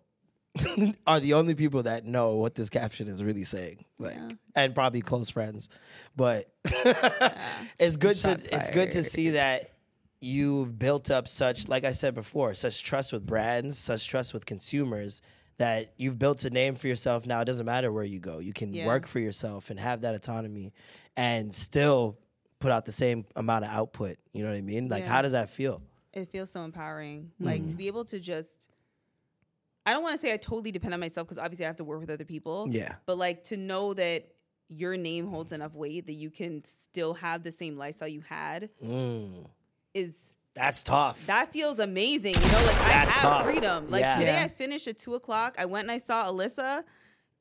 are 1.07 1.19
the 1.19 1.33
only 1.33 1.55
people 1.55 1.83
that 1.83 2.05
know 2.05 2.35
what 2.35 2.55
this 2.55 2.69
caption 2.69 3.07
is 3.07 3.23
really 3.23 3.43
saying, 3.43 3.85
like, 3.99 4.17
and 4.55 4.73
probably 4.75 5.01
close 5.01 5.29
friends. 5.29 5.69
But 6.15 6.49
it's 7.79 7.97
good 7.97 8.17
Shots 8.17 8.47
to 8.47 8.55
it's 8.55 8.69
good 8.69 8.91
to 8.91 9.03
see 9.03 9.31
that 9.31 9.71
you've 10.19 10.77
built 10.79 11.11
up 11.11 11.27
such, 11.27 11.67
like 11.67 11.83
I 11.83 11.91
said 11.91 12.15
before, 12.15 12.53
such 12.53 12.83
trust 12.83 13.13
with 13.13 13.25
brands, 13.25 13.77
such 13.77 14.07
trust 14.07 14.33
with 14.33 14.45
consumers. 14.45 15.21
That 15.59 15.93
you've 15.97 16.19
built 16.19 16.45
a 16.45 16.51
name 16.51 16.75
for 16.75 16.87
yourself 16.87 17.25
now. 17.25 17.41
It 17.41 17.45
doesn't 17.45 17.65
matter 17.65 17.91
where 17.91 18.03
you 18.03 18.19
go. 18.19 18.37
You 18.37 18.53
can 18.53 18.75
Yeah. 18.75 18.85
work 18.85 19.07
for 19.07 19.17
yourself 19.19 19.71
and 19.71 19.79
have 19.79 20.01
that 20.01 20.13
autonomy 20.13 20.71
and 21.15 21.51
still 21.51 22.19
put 22.59 22.71
out 22.71 22.85
the 22.85 22.91
same 22.91 23.25
amount 23.35 23.65
of 23.65 23.71
output. 23.71 24.17
You 24.33 24.43
know 24.43 24.49
what 24.49 24.57
I 24.57 24.61
mean? 24.61 24.87
Like, 24.87 25.03
Yeah. 25.03 25.09
how 25.09 25.21
does 25.21 25.31
that 25.33 25.49
feel? 25.49 25.81
it 26.13 26.27
feels 26.29 26.49
so 26.49 26.63
empowering. 26.63 27.31
Like 27.39 27.61
Mm-hmm. 27.61 27.69
to 27.71 27.75
be 27.75 27.85
able 27.87 28.03
to 28.05 28.19
just 28.19 28.69
I 29.85 29.93
don't 29.93 30.01
want 30.03 30.15
to 30.19 30.21
say 30.21 30.33
I 30.33 30.37
totally 30.37 30.71
depend 30.71 30.93
on 30.93 30.99
myself 30.99 31.27
because 31.27 31.37
obviously 31.37 31.65
I 31.65 31.69
have 31.69 31.75
to 31.77 31.83
work 31.83 31.99
with 32.01 32.09
other 32.09 32.25
people. 32.25 32.67
Yeah. 32.71 32.95
But 33.05 33.17
like 33.17 33.43
to 33.45 33.57
know 33.57 33.93
that 33.93 34.27
your 34.67 34.97
name 34.97 35.27
holds 35.27 35.51
enough 35.53 35.73
weight 35.75 36.07
that 36.07 36.13
you 36.15 36.29
can 36.29 36.63
still 36.65 37.13
have 37.13 37.43
the 37.43 37.51
same 37.51 37.77
lifestyle 37.77 38.07
you 38.09 38.21
had 38.21 38.69
Mm, 38.83 39.45
is 39.93 40.33
that's 40.55 40.81
tough. 40.83 41.23
that 41.27 41.53
feels 41.53 41.77
amazing. 41.79 42.33
You 42.33 42.39
know, 42.51 42.63
like 42.65 42.75
I 42.81 42.89
have 42.89 43.09
tough. 43.09 43.45
freedom. 43.45 43.89
Like 43.91 44.01
Yeah. 44.01 44.17
today 44.17 44.33
Yeah. 44.33 44.43
I 44.43 44.47
finished 44.47 44.87
at 44.87 44.97
two 44.97 45.13
o'clock. 45.15 45.55
I 45.59 45.65
went 45.65 45.83
and 45.85 45.91
I 45.91 45.99
saw 45.99 46.25
Alyssa 46.25 46.83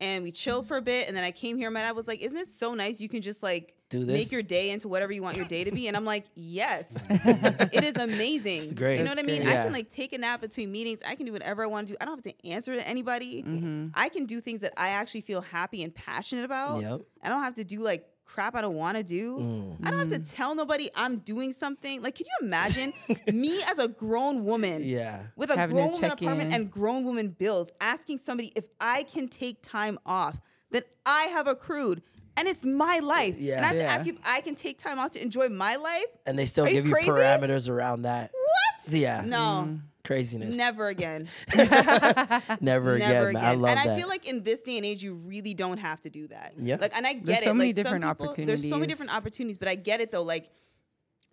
and 0.01 0.23
we 0.23 0.31
chilled 0.31 0.69
for 0.69 0.77
a 0.77 0.83
bit 0.83 1.09
and 1.09 1.17
then 1.17 1.25
I 1.25 1.31
came 1.33 1.57
here 1.57 1.69
and 1.69 1.75
my 1.75 1.81
dad 1.81 1.97
was 1.97 2.07
like, 2.07 2.21
Isn't 2.21 2.37
it 2.39 2.49
so 2.49 2.75
nice 2.75 3.01
you 3.01 3.09
can 3.09 3.23
just 3.23 3.43
like 3.43 3.73
Do 3.89 4.05
make 4.05 4.33
your 4.33 4.43
day 4.43 4.71
into 4.71 4.89
whatever 4.89 5.13
you 5.13 5.23
want 5.23 5.37
your 5.37 5.47
day 5.47 5.65
to 5.65 5.71
be? 5.71 5.87
And 5.89 5.97
I'm 5.97 6.05
like, 6.05 6.25
Yes. 6.35 7.03
it 7.11 7.85
is 7.85 7.97
amazing. 7.97 8.59
It's 8.59 8.73
great. 8.73 8.99
You 8.99 9.05
know 9.05 9.11
what 9.11 9.19
I 9.19 9.23
mean? 9.23 9.43
great. 9.43 9.55
I 9.57 9.63
can 9.63 9.73
like 9.73 9.91
take 9.91 10.13
a 10.13 10.19
nap 10.19 10.41
between 10.41 10.73
meetings. 10.73 11.01
I 11.07 11.15
can 11.15 11.27
do 11.27 11.33
whatever 11.33 11.63
I 11.63 11.67
want 11.67 11.87
to 11.89 11.93
do. 11.93 11.97
I 12.01 12.05
don't 12.05 12.17
have 12.17 12.35
to 12.35 12.49
answer 12.49 12.75
to 12.75 12.87
anybody. 12.87 13.43
Mm-hmm. 13.43 13.89
I 13.95 14.09
can 14.09 14.27
do 14.27 14.41
things 14.41 14.61
that 14.61 14.73
I 14.77 14.89
actually 14.91 15.21
feel 15.21 15.41
happy 15.41 15.83
and 15.85 15.95
passionate 15.95 16.45
about. 16.45 16.83
Yep. 16.83 17.01
I 17.23 17.29
don't 17.29 17.43
have 17.43 17.55
to 17.55 17.65
do 17.65 17.81
like 17.81 18.09
crap 18.25 18.57
I 18.57 18.61
don't 18.61 18.75
want 18.75 18.97
to 18.97 19.05
do. 19.05 19.39
Mm. 19.39 19.77
I 19.87 19.91
don't 19.91 20.01
have 20.01 20.11
to 20.11 20.19
tell 20.19 20.57
nobody 20.57 20.91
I'm 20.97 21.19
doing 21.19 21.53
something. 21.53 22.03
Like, 22.03 22.17
could 22.17 22.27
you 22.27 22.47
imagine 22.47 22.93
me 23.33 23.63
as 23.71 23.79
a 23.79 23.87
grown 23.87 24.45
woman 24.45 24.83
Yeah. 24.85 25.23
with 25.37 25.51
a 25.51 25.57
Having 25.57 25.77
to 25.77 25.83
grown 25.83 25.93
woman 25.93 26.11
apartment 26.11 26.49
in. 26.53 26.61
and 26.61 26.71
grown 26.71 27.05
woman 27.05 27.29
bills, 27.29 27.71
asking 27.81 28.19
somebody 28.19 28.53
if 28.57 28.65
I 28.81 29.05
can 29.05 29.29
take 29.29 29.63
time 29.63 29.99
off 30.05 30.41
that 30.73 30.85
I 31.07 31.27
have 31.27 31.47
accrued 31.47 32.03
and 32.37 32.49
it's 32.49 32.65
my 32.65 33.01
uh, 33.03 33.07
life. 33.07 33.37
Yeah. 33.39 33.57
And 33.57 33.65
I 33.65 33.69
have 33.69 33.77
to 33.77 33.83
Yeah. 33.83 33.95
ask 33.95 34.07
you 34.07 34.13
if 34.15 34.19
I 34.25 34.41
can 34.41 34.55
take 34.55 34.79
time 34.79 34.99
off 34.99 35.13
to 35.13 35.23
enjoy 35.23 35.49
my 35.49 35.77
life. 35.77 36.05
And 36.27 36.39
they 36.39 36.45
still 36.47 36.65
Are 36.65 36.69
you 36.69 36.75
give 36.75 36.87
you, 36.87 36.93
crazy? 36.93 37.11
parameters 37.11 37.69
around 37.69 38.03
that. 38.03 38.31
What? 38.33 38.93
Yeah. 38.93 39.23
No, 39.25 39.67
mm. 39.69 39.81
Craziness. 40.05 40.57
never 40.57 40.87
again. 40.87 41.29
Never 41.57 42.95
again. 42.95 43.11
Never 43.11 43.33
man. 43.33 43.37
again. 43.37 43.37
I 43.37 43.55
love 43.55 43.71
and 43.71 43.79
that. 43.79 43.89
I 43.89 43.99
feel 43.99 44.09
like 44.09 44.29
in 44.29 44.43
this 44.45 44.63
day 44.63 44.77
and 44.77 44.87
age, 44.87 45.03
you 45.03 45.15
really 45.15 45.55
don't 45.55 45.79
have 45.79 46.01
to 46.03 46.11
do 46.11 46.29
that. 46.29 46.55
Yeah. 46.57 46.77
Like, 46.81 46.97
and 46.97 47.07
I 47.07 47.15
get 47.15 47.23
it. 47.23 47.27
There's 47.27 47.39
it. 47.41 47.45
so 47.45 47.55
many 47.55 47.69
like, 47.71 47.77
some 47.77 47.83
different 48.01 48.19
people- 48.19 48.47
There's 48.47 48.63
so 48.63 48.77
many 48.79 48.87
different 48.87 49.11
opportunities. 49.11 49.17
opportunities, 49.17 49.59
but 49.59 49.69
I 49.69 49.75
get 49.75 50.01
it 50.01 50.13
though. 50.13 50.23
Like 50.23 50.51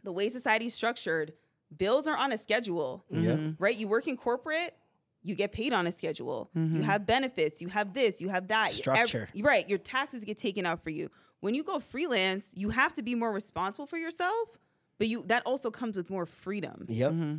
the 0.04 0.12
way 0.12 0.30
society's 0.30 0.74
structured, 0.74 1.34
bills 1.76 2.08
are 2.08 2.18
on 2.18 2.32
a 2.32 2.38
schedule. 2.38 3.06
Yeah. 3.10 3.32
Mm-hmm. 3.32 3.64
Right? 3.64 3.76
You 3.76 3.88
work 3.88 4.08
in 4.08 4.18
corporate, 4.18 4.76
you 5.24 5.36
get 5.36 5.52
paid 5.52 5.74
on 5.74 5.88
a 5.88 5.92
schedule. 5.92 6.50
Mm-hmm. 6.56 6.78
You 6.78 6.82
have 6.84 7.06
benefits, 7.06 7.62
you 7.62 7.70
have 7.70 7.94
this, 7.94 8.22
you 8.22 8.30
have 8.30 8.48
that. 8.50 8.78
Your 8.86 8.96
ev- 8.96 9.08
Structure. 9.08 9.28
right. 9.42 9.68
Your 9.68 9.80
taxes 9.80 10.24
get 10.24 10.38
taken 10.38 10.66
out 10.66 10.84
for 10.84 10.90
you. 10.90 11.10
When 11.40 11.56
you 11.56 11.64
go 11.64 11.80
freelance, 11.80 12.54
you 12.56 12.70
have 12.70 12.94
to 12.96 13.02
be 13.02 13.16
more 13.16 13.32
responsible 13.32 13.86
for 13.86 13.98
yourself, 13.98 14.50
but 14.98 15.08
you 15.08 15.24
that 15.28 15.44
also 15.46 15.72
comes 15.72 15.98
with 15.98 16.10
more 16.10 16.26
freedom. 16.26 16.86
Yep. 16.88 17.12
Mm-hmm. 17.12 17.36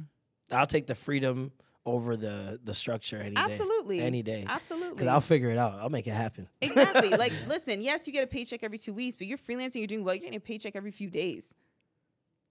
I'll 0.53 0.67
take 0.67 0.87
the 0.87 0.95
freedom 0.95 1.53
over 1.87 2.17
the 2.17 2.59
the 2.63 2.75
structure 2.75 3.19
any 3.21 3.35
day. 3.35 3.41
Absolutely. 3.43 4.01
Any 4.01 4.23
day. 4.23 4.45
absolutely 4.49 4.91
Because 4.97 5.07
Absolutely. 5.07 5.09
I'll 5.09 5.21
figure 5.21 5.51
it 5.51 5.59
out. 5.59 5.79
I'll 5.81 5.91
make 5.91 6.07
it 6.07 6.13
happen. 6.13 6.49
Exactly. 6.61 7.11
like, 7.17 7.33
listen, 7.47 7.81
yes, 7.83 8.07
you 8.07 8.13
get 8.13 8.25
a 8.25 8.27
paycheck 8.27 8.63
every 8.63 8.79
two 8.79 8.93
weeks, 8.95 9.17
but 9.17 9.27
you're 9.27 9.39
freelancing, 9.39 9.77
you're 9.77 9.87
doing 9.87 10.05
well, 10.05 10.15
you're 10.15 10.23
getting 10.23 10.37
a 10.37 10.41
paycheck 10.41 10.77
every 10.77 10.91
few 10.91 11.11
days. 11.11 11.55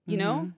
You 0.06 0.18
know? 0.18 0.52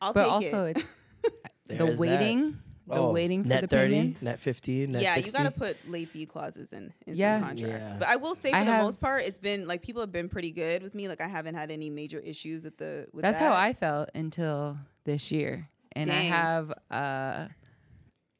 I'll 0.00 0.12
But 0.12 0.24
take 0.24 0.32
also, 0.32 0.64
it. 0.66 0.84
it's 1.24 1.34
the 1.66 1.96
waiting 1.98 2.52
that. 2.52 2.58
Waiting 2.86 3.02
The 3.02 3.08
oh, 3.08 3.12
waiting 3.12 3.42
for 3.42 3.48
net 3.48 3.60
the 3.62 3.66
30, 3.68 3.94
payments? 3.94 4.22
net 4.22 4.40
15, 4.40 4.92
net 4.92 5.02
yeah, 5.02 5.14
60. 5.14 5.28
you 5.28 5.44
got 5.44 5.52
to 5.52 5.58
put 5.58 5.90
late 5.90 6.08
fee 6.08 6.26
clauses 6.26 6.72
in, 6.72 6.92
in 7.06 7.14
Yeah. 7.16 7.38
some 7.40 7.48
contracts. 7.48 7.78
Yeah. 7.90 7.96
But 7.98 8.08
I 8.08 8.16
will 8.16 8.34
say, 8.34 8.50
for 8.50 8.56
I 8.56 8.64
the 8.64 8.72
have- 8.72 8.84
most 8.84 9.00
part, 9.00 9.22
it's 9.24 9.38
been 9.38 9.66
like 9.66 9.82
people 9.82 10.02
have 10.02 10.12
been 10.12 10.28
pretty 10.28 10.50
good 10.52 10.82
with 10.82 10.94
me. 10.94 11.08
Like 11.08 11.20
I 11.20 11.28
haven't 11.28 11.54
had 11.56 11.70
any 11.70 11.90
major 11.90 12.18
issues 12.20 12.64
with 12.64 12.76
the. 12.78 13.06
With 13.12 13.22
That's 13.22 13.38
that. 13.38 13.52
how 13.52 13.56
I 13.58 13.72
felt 13.72 14.10
until 14.14 14.78
this 15.04 15.30
year, 15.32 15.68
and 15.92 16.10
I 16.10 16.22
have 16.22 16.72
a 16.90 17.48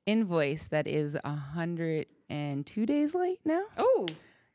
invoice 0.06 0.66
that 0.68 0.86
is 0.86 1.16
a 1.22 1.30
hundred 1.34 2.06
and 2.28 2.64
two 2.66 2.86
days 2.86 3.14
late 3.14 3.40
now. 3.44 3.62
Oh, 3.76 4.06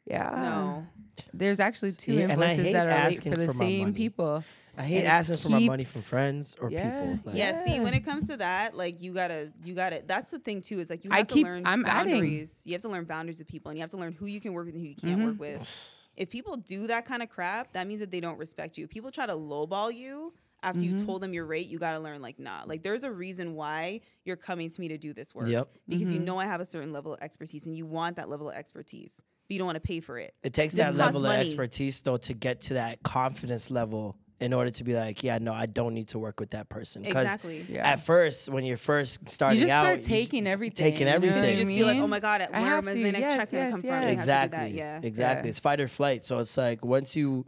yeah. 0.06 0.30
No. 0.42 0.88
There's 1.34 1.60
actually 1.60 1.92
two 1.92 2.16
See, 2.16 2.22
and 2.22 2.32
I 2.32 2.36
invoices 2.52 2.74
that 2.74 2.88
are 2.88 3.10
late 3.10 3.24
for 3.24 3.30
the 3.30 3.48
for 3.48 3.54
same 3.54 3.94
people. 3.94 4.44
I 4.78 4.84
hate 4.84 4.98
And 5.00 5.06
it 5.06 5.10
asking 5.10 5.38
for 5.38 5.50
my 5.50 5.60
money 5.60 5.84
from 5.84 6.02
friends 6.02 6.56
or 6.60 6.72
Yeah. 6.72 6.90
people. 6.90 7.20
Like, 7.26 7.36
yeah, 7.36 7.66
see, 7.66 7.80
when 7.80 7.94
it 7.94 8.06
comes 8.06 8.28
to 8.30 8.38
that, 8.38 8.76
like 8.76 9.02
you 9.02 9.14
gotta, 9.14 9.52
you 9.64 9.74
gotta. 9.74 10.02
That's 10.06 10.30
the 10.30 10.40
thing 10.40 10.62
too. 10.62 10.80
Is 10.80 10.90
like 10.90 11.04
you 11.04 11.12
I 11.12 11.18
have 11.20 11.28
to 11.28 11.34
keep- 11.34 11.46
learn 11.46 11.66
I'm 11.66 11.86
adding. 11.86 12.14
boundaries. 12.14 12.62
You 12.66 12.74
have 12.74 12.82
to 12.84 12.90
learn 12.90 13.06
boundaries 13.06 13.40
with 13.40 13.48
people, 13.48 13.70
and 13.70 13.78
you 13.78 13.82
have 13.82 13.92
to 13.92 13.98
learn 13.98 14.14
who 14.14 14.26
you 14.28 14.40
can 14.40 14.54
work 14.54 14.66
with 14.66 14.76
and 14.76 14.84
who 14.84 14.90
you 14.90 14.96
can't 14.96 15.20
Mhm. 15.22 15.26
work 15.26 15.40
with. 15.40 15.98
If 16.18 16.30
people 16.30 16.58
do 16.58 16.88
that 16.88 17.06
kind 17.06 17.22
of 17.24 17.30
crap, 17.30 17.74
that 17.74 17.88
means 17.88 18.00
that 18.02 18.12
they 18.12 18.20
don't 18.20 18.38
respect 18.38 18.78
you. 18.78 18.86
If 18.86 18.90
people 18.90 19.12
try 19.12 19.26
to 19.26 19.34
lowball 19.34 19.94
you 19.96 20.34
after 20.64 20.86
you 20.86 20.94
Mhm. 20.94 21.06
told 21.06 21.22
them 21.24 21.34
your 21.34 21.46
rate, 21.46 21.68
you 21.68 21.80
gotta 21.80 22.00
learn 22.00 22.22
like, 22.22 22.38
nah. 22.40 22.64
Like 22.66 22.84
there's 22.84 23.04
a 23.04 23.12
reason 23.12 23.56
why 23.56 24.02
you're 24.26 24.36
coming 24.36 24.70
to 24.70 24.80
me 24.82 24.88
to 24.90 24.98
do 24.98 25.14
this 25.14 25.34
work. 25.36 25.48
Yep. 25.50 25.70
Because 25.90 26.12
you 26.12 26.20
Mhm. 26.20 26.26
know 26.26 26.38
I 26.38 26.46
have 26.46 26.62
a 26.62 26.66
certain 26.66 26.92
level 26.94 27.14
of 27.14 27.22
expertise, 27.22 27.66
and 27.66 27.76
you 27.76 27.86
want 27.86 28.16
that 28.18 28.30
level 28.30 28.50
of 28.50 28.56
expertise, 28.56 29.22
but 29.48 29.54
you 29.54 29.58
don't 29.58 29.66
want 29.66 29.78
to 29.78 29.80
pay 29.82 30.00
for 30.00 30.18
it. 30.18 30.34
It 30.44 30.54
takes 30.54 30.76
This 30.76 30.80
that 30.86 30.96
costs 30.96 31.00
level 31.16 31.26
of 31.26 31.32
expertise 31.40 32.00
though 32.02 32.18
to 32.18 32.34
get 32.34 32.62
to 32.62 32.76
that 32.76 33.02
confidence 33.04 33.72
level 33.72 34.18
in 34.42 34.54
order 34.54 34.72
to 34.72 34.84
be 34.84 34.94
like, 34.96 35.24
yeah, 35.24 35.38
no, 35.38 35.54
I 35.54 35.68
don't 35.68 35.94
need 35.94 36.10
to 36.10 36.20
work 36.20 36.40
with 36.40 36.50
that 36.52 36.68
person. 36.68 37.04
Because 37.04 37.26
Exactly. 37.26 37.66
Yeah. 37.70 37.88
at 37.88 38.00
first, 38.00 38.50
when 38.50 38.64
you're 38.66 38.76
first 38.78 39.30
starting 39.30 39.60
out 39.60 39.62
you 39.62 39.66
just 39.68 39.72
out, 39.74 39.82
start 39.84 40.00
you- 40.00 40.06
taking 40.08 40.48
everything. 40.48 40.84
taking 40.84 41.00
you 41.02 41.06
know 41.06 41.16
everything. 41.16 41.44
You 41.44 41.52
I 41.52 41.56
just 41.64 41.72
feel 41.72 41.88
like, 41.88 41.98
oh 41.98 42.08
my 42.08 42.20
god, 42.20 42.42
I 42.42 42.60
where 42.60 42.70
have 42.70 42.88
is 42.88 42.96
to. 42.96 43.04
my 43.04 43.12
next 43.12 43.22
Yes, 43.22 43.34
check 43.36 43.52
gonna 43.52 43.64
yes, 43.64 43.72
come 43.74 43.82
yes. 43.86 44.04
It 44.04 44.06
has 44.08 44.14
exactly, 44.14 44.70
Yeah. 44.72 45.00
exactly. 45.04 45.48
Yeah. 45.48 45.50
It's 45.50 45.60
fight 45.60 45.80
or 45.80 45.88
flight. 45.88 46.26
So 46.26 46.40
it's 46.40 46.58
like 46.58 46.84
once 46.84 47.16
you 47.16 47.46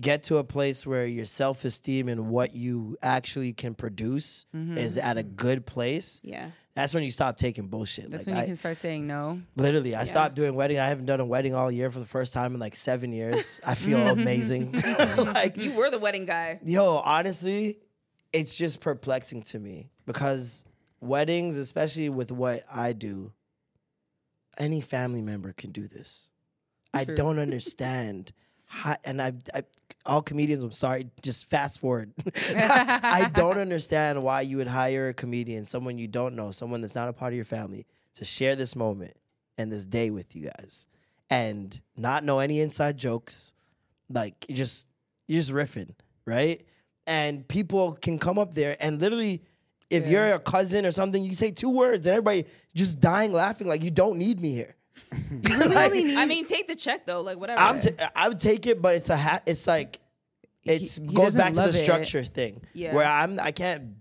get 0.00 0.22
to 0.24 0.38
a 0.38 0.44
place 0.44 0.86
where 0.86 1.06
your 1.06 1.24
self 1.26 1.64
esteem 1.64 2.08
and 2.08 2.28
what 2.30 2.54
you 2.54 2.96
actually 3.02 3.52
can 3.52 3.74
produce 3.74 4.46
Mhm. 4.54 4.76
is 4.78 4.96
at 4.98 5.18
a 5.18 5.22
good 5.22 5.66
place. 5.66 6.20
Yeah. 6.24 6.50
That's 6.74 6.94
when 6.94 7.04
you 7.04 7.10
stop 7.10 7.36
taking 7.36 7.68
bullshit. 7.68 8.10
That's 8.10 8.26
like 8.26 8.28
when 8.28 8.36
you 8.36 8.42
I- 8.42 8.46
can 8.46 8.56
start 8.56 8.78
saying 8.78 9.06
no. 9.06 9.42
Literally, 9.56 9.94
I 9.94 10.00
Yeah. 10.00 10.04
stopped 10.04 10.34
doing 10.34 10.54
wedding. 10.54 10.78
I 10.78 10.88
haven't 10.88 11.04
done 11.04 11.20
a 11.20 11.26
wedding 11.26 11.54
all 11.54 11.70
year 11.70 11.90
for 11.90 11.98
the 11.98 12.06
first 12.06 12.32
time 12.32 12.54
in 12.54 12.60
like 12.60 12.74
seven 12.74 13.12
years. 13.12 13.60
I 13.66 13.74
feel 13.74 14.06
amazing. 14.08 14.72
like, 15.18 15.58
You 15.58 15.72
were 15.72 15.90
the 15.90 15.98
wedding 15.98 16.24
guy. 16.24 16.60
yo, 16.64 16.96
honestly, 17.04 17.78
it's 18.32 18.56
just 18.56 18.80
perplexing 18.80 19.42
to 19.42 19.58
me 19.58 19.90
because 20.06 20.64
weddings, 21.00 21.56
especially 21.58 22.08
with 22.08 22.32
what 22.32 22.64
I 22.72 22.94
do, 22.94 23.32
any 24.58 24.80
family 24.80 25.20
member 25.20 25.52
can 25.52 25.72
do 25.72 25.86
this. 25.88 26.30
I 26.94 27.04
don't 27.04 27.38
understand. 27.38 28.32
And 29.04 29.20
I, 29.20 29.32
I, 29.54 29.62
all 30.04 30.22
comedians, 30.22 30.62
I'm 30.62 30.72
sorry, 30.72 31.08
just 31.22 31.48
fast 31.48 31.80
forward. 31.80 32.12
I 32.36 33.30
don't 33.34 33.58
understand 33.58 34.22
why 34.22 34.42
you 34.42 34.56
would 34.56 34.68
hire 34.68 35.08
a 35.08 35.14
comedian, 35.14 35.64
someone 35.64 35.98
you 35.98 36.08
don't 36.08 36.34
know, 36.34 36.50
someone 36.50 36.80
that's 36.80 36.94
not 36.94 37.08
a 37.08 37.12
part 37.12 37.32
of 37.32 37.36
your 37.36 37.44
family, 37.44 37.86
to 38.14 38.24
share 38.24 38.56
this 38.56 38.74
moment 38.76 39.16
and 39.58 39.72
this 39.72 39.84
day 39.84 40.10
with 40.10 40.34
you 40.34 40.50
guys, 40.58 40.86
and 41.30 41.80
not 41.96 42.24
know 42.24 42.38
any 42.38 42.60
inside 42.60 42.96
jokes. 42.96 43.54
Like 44.10 44.46
you 44.48 44.54
just 44.54 44.86
you're 45.28 45.40
just 45.40 45.52
riffing, 45.52 45.94
right? 46.26 46.66
And 47.06 47.46
people 47.46 47.92
can 47.94 48.18
come 48.18 48.38
up 48.38 48.54
there 48.54 48.76
and 48.80 49.00
literally, 49.00 49.42
if 49.90 50.06
you're 50.06 50.32
a 50.34 50.38
cousin 50.38 50.86
or 50.86 50.90
something, 50.90 51.22
you 51.22 51.34
say 51.34 51.50
two 51.50 51.70
words 51.70 52.06
and 52.06 52.14
everybody 52.14 52.46
just 52.74 53.00
dying 53.00 53.32
laughing 53.32 53.66
like 53.68 53.82
you 53.82 53.90
don't 53.90 54.16
need 54.16 54.40
me 54.40 54.52
here. 54.52 54.74
You 55.30 55.58
really 55.58 55.76
only 55.76 56.04
need. 56.04 56.16
I 56.18 56.26
mean, 56.26 56.44
take 56.46 56.68
the 56.68 56.76
check 56.76 57.06
though, 57.06 57.20
like 57.20 57.38
whatever. 57.38 57.60
I'm 57.60 57.80
t- 57.80 57.90
I 58.14 58.28
would 58.28 58.40
take 58.40 58.66
it, 58.66 58.80
but 58.82 58.94
it's 58.96 59.10
a 59.10 59.16
hat. 59.16 59.42
It's 59.46 59.66
like 59.66 59.98
it 60.64 60.98
goes 61.12 61.34
back 61.34 61.54
to 61.54 61.60
the 61.60 61.66
love 61.66 61.74
it. 61.74 61.82
structure 61.82 62.22
thing 62.22 62.62
Yeah. 62.72 62.94
where 62.94 63.06
I'm 63.06 63.38
I 63.40 63.50
can't 63.52 63.94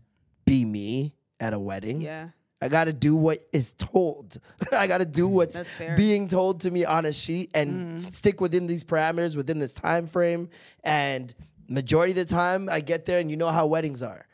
be 0.46 0.64
me 0.66 1.14
at 1.40 1.54
a 1.54 1.60
wedding. 1.60 2.02
yeah. 2.02 2.30
I 2.64 2.70
got 2.70 2.84
to 2.84 2.94
do 2.94 3.16
what 3.16 3.40
is 3.52 3.74
told. 3.74 4.40
I 4.72 4.86
got 4.86 5.00
to 5.00 5.06
do 5.06 5.28
what's 5.28 5.60
being 5.98 6.28
told 6.28 6.62
to 6.62 6.70
me 6.70 6.86
on 6.86 7.08
a 7.08 7.12
sheet 7.14 7.50
and 7.56 7.98
Mm. 7.98 8.14
stick 8.14 8.40
within 8.40 8.68
these 8.68 8.84
parameters 8.84 9.36
within 9.36 9.58
this 9.58 9.74
time 9.74 10.06
frame. 10.06 10.48
And 10.84 11.34
majority 11.68 12.12
of 12.12 12.18
the 12.18 12.26
time, 12.26 12.70
I 12.70 12.82
get 12.82 13.06
there, 13.06 13.18
and 13.18 13.32
you 13.32 13.38
know 13.38 13.50
how 13.50 13.66
weddings 13.66 14.04
are. 14.04 14.28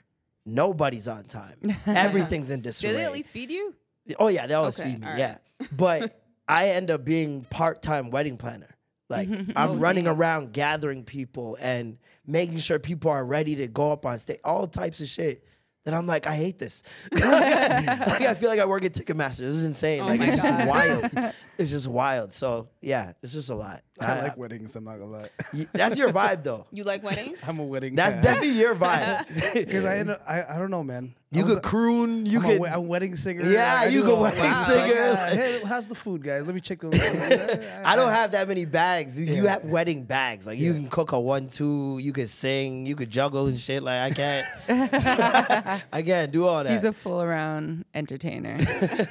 Nobody's 0.45 1.07
on 1.07 1.23
time. 1.23 1.57
Everything's 1.87 2.51
in 2.51 2.59
disarray. 2.61 2.91
Did 2.91 2.99
they 2.99 3.05
at 3.05 3.13
least 3.13 3.31
feed 3.31 3.51
you? 3.51 3.73
Oh 4.19 4.27
yeah, 4.27 4.47
they 4.47 4.53
always 4.55 4.77
Okay, 4.79 4.91
feed 4.91 5.01
me. 5.01 5.07
all 5.07 5.17
Yeah, 5.17 5.37
but 5.71 6.21
I 6.47 6.69
end 6.69 6.91
up 6.91 7.03
being 7.03 7.43
part 7.49 7.81
time 7.81 8.09
wedding 8.09 8.37
planner. 8.37 8.69
Like 9.09 9.29
I'm 9.55 9.79
running 9.79 10.07
around 10.07 10.53
gathering 10.53 11.03
people 11.03 11.57
and 11.59 11.97
making 12.25 12.59
sure 12.59 12.79
people 12.79 13.11
are 13.11 13.25
ready 13.25 13.55
to 13.57 13.67
go 13.67 13.91
up 13.91 14.05
on 14.05 14.19
stage. 14.19 14.39
All 14.43 14.67
types 14.67 15.01
of 15.01 15.07
shit. 15.07 15.43
That 15.85 15.93
I'm 15.93 16.05
like, 16.05 16.27
I 16.27 16.35
hate 16.35 16.59
this. 16.59 16.83
like, 17.13 17.23
I 17.23 18.33
feel 18.33 18.49
like 18.49 18.59
I 18.59 18.65
work 18.65 18.83
at 18.83 18.91
Ticketmaster. 18.91 19.39
This 19.39 19.55
is 19.55 19.65
insane. 19.65 20.01
Oh 20.01 20.07
like 20.07 20.19
it's 20.19 20.35
just 20.35 20.67
wild. 20.67 21.33
It's 21.57 21.71
just 21.71 21.87
wild. 21.87 22.33
So 22.33 22.67
yeah, 22.81 23.13
it's 23.23 23.31
just 23.31 23.49
a 23.49 23.55
lot. 23.55 23.83
I 23.99 24.21
like 24.23 24.37
weddings. 24.37 24.75
I'm 24.75 24.83
not 24.83 24.99
gonna 24.99 25.11
lie. 25.11 25.29
y- 25.53 25.67
that's 25.73 25.97
your 25.97 26.11
vibe 26.11 26.43
though. 26.43 26.65
You 26.71 26.83
like 26.83 27.03
weddings? 27.03 27.39
I'm 27.47 27.59
a 27.59 27.63
wedding. 27.63 27.95
That's 27.95 28.15
guy. 28.15 28.21
definitely 28.21 28.59
your 28.59 28.75
vibe. 28.85 29.53
Because 29.53 29.85
I, 29.85 29.97
end 29.97 30.11
up- 30.11 30.21
I 30.27 30.43
I 30.43 30.57
don't 30.57 30.71
know, 30.71 30.83
man. 30.83 31.13
You 31.31 31.41
I 31.41 31.45
was 31.45 31.53
could 31.55 31.63
croon. 31.63 32.25
You 32.25 32.37
I'm 32.39 32.45
could. 32.45 32.57
a, 32.57 32.61
we- 32.61 32.67
I'm 32.69 32.77
a 32.79 32.81
wedding 32.81 33.15
singer. 33.17 33.49
Yeah, 33.49 33.79
I 33.81 33.85
you 33.87 33.99
do 34.01 34.05
could 34.05 34.13
all- 34.15 34.21
wedding 34.21 34.43
Wow. 34.43 34.63
singer, 34.63 34.93
Yeah. 34.93 35.09
like- 35.11 35.33
Hey, 35.33 35.61
how's 35.65 35.87
the 35.89 35.95
food, 35.95 36.23
guys? 36.23 36.45
Let 36.45 36.55
me 36.55 36.61
check 36.61 36.79
the. 36.79 37.81
I 37.83 37.95
don't 37.97 38.11
have 38.11 38.31
that 38.31 38.47
many 38.47 38.65
bags. 38.65 39.19
You 39.19 39.43
Yeah. 39.43 39.51
have 39.53 39.65
wedding 39.65 40.03
bags. 40.03 40.47
Like 40.47 40.57
you 40.59 40.73
can 40.73 40.87
cook 40.87 41.11
a 41.11 41.19
one 41.19 41.49
two. 41.49 41.97
You 41.99 42.13
could 42.13 42.29
sing. 42.29 42.85
You 42.85 42.95
could 42.95 43.09
juggle 43.09 43.47
and 43.47 43.59
shit. 43.59 43.83
Like 43.83 44.11
I 44.11 44.15
can't. 44.15 45.83
I 45.91 46.01
can't 46.01 46.31
do 46.31 46.45
all 46.47 46.63
that. 46.63 46.71
He's 46.71 46.83
a 46.83 46.93
full 46.93 47.21
around 47.21 47.85
entertainer. 47.93 48.55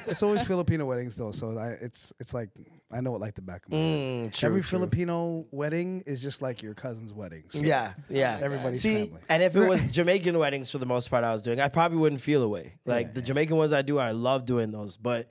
It's 0.07 0.23
always 0.23 0.41
Filipino 0.43 0.85
weddings 0.85 1.15
though, 1.17 1.31
so 1.31 1.57
I, 1.57 1.69
it's 1.71 2.13
it's 2.19 2.33
like 2.33 2.49
I 2.89 3.01
know 3.01 3.13
it 3.15 3.19
like 3.19 3.35
the 3.35 3.41
back 3.41 3.65
of 3.65 3.71
my. 3.73 3.77
Mm, 3.77 4.33
true, 4.33 4.47
Every 4.47 4.61
true. 4.61 4.79
Filipino 4.79 5.45
wedding 5.51 6.03
is 6.05 6.21
just 6.21 6.41
like 6.41 6.63
your 6.63 6.73
cousin's 6.73 7.11
wedding. 7.11 7.43
So 7.49 7.59
Yeah, 7.59 7.93
yeah. 8.09 8.39
Everybody's 8.41 8.81
See, 8.81 9.05
family. 9.07 9.21
and 9.27 9.43
if 9.43 9.55
it 9.57 9.67
was 9.67 9.91
Jamaican 9.97 10.37
weddings 10.37 10.71
for 10.71 10.77
the 10.77 10.85
most 10.85 11.09
part, 11.09 11.25
I 11.25 11.33
was 11.33 11.41
doing, 11.41 11.59
I 11.59 11.67
probably 11.67 11.97
wouldn't 11.97 12.21
feel 12.21 12.43
away. 12.43 12.75
Like 12.85 13.13
the 13.13 13.21
Jamaican 13.21 13.57
ones 13.57 13.73
I 13.73 13.81
do, 13.81 13.97
I 13.99 14.11
love 14.11 14.45
doing 14.45 14.71
those, 14.71 14.95
but. 14.97 15.27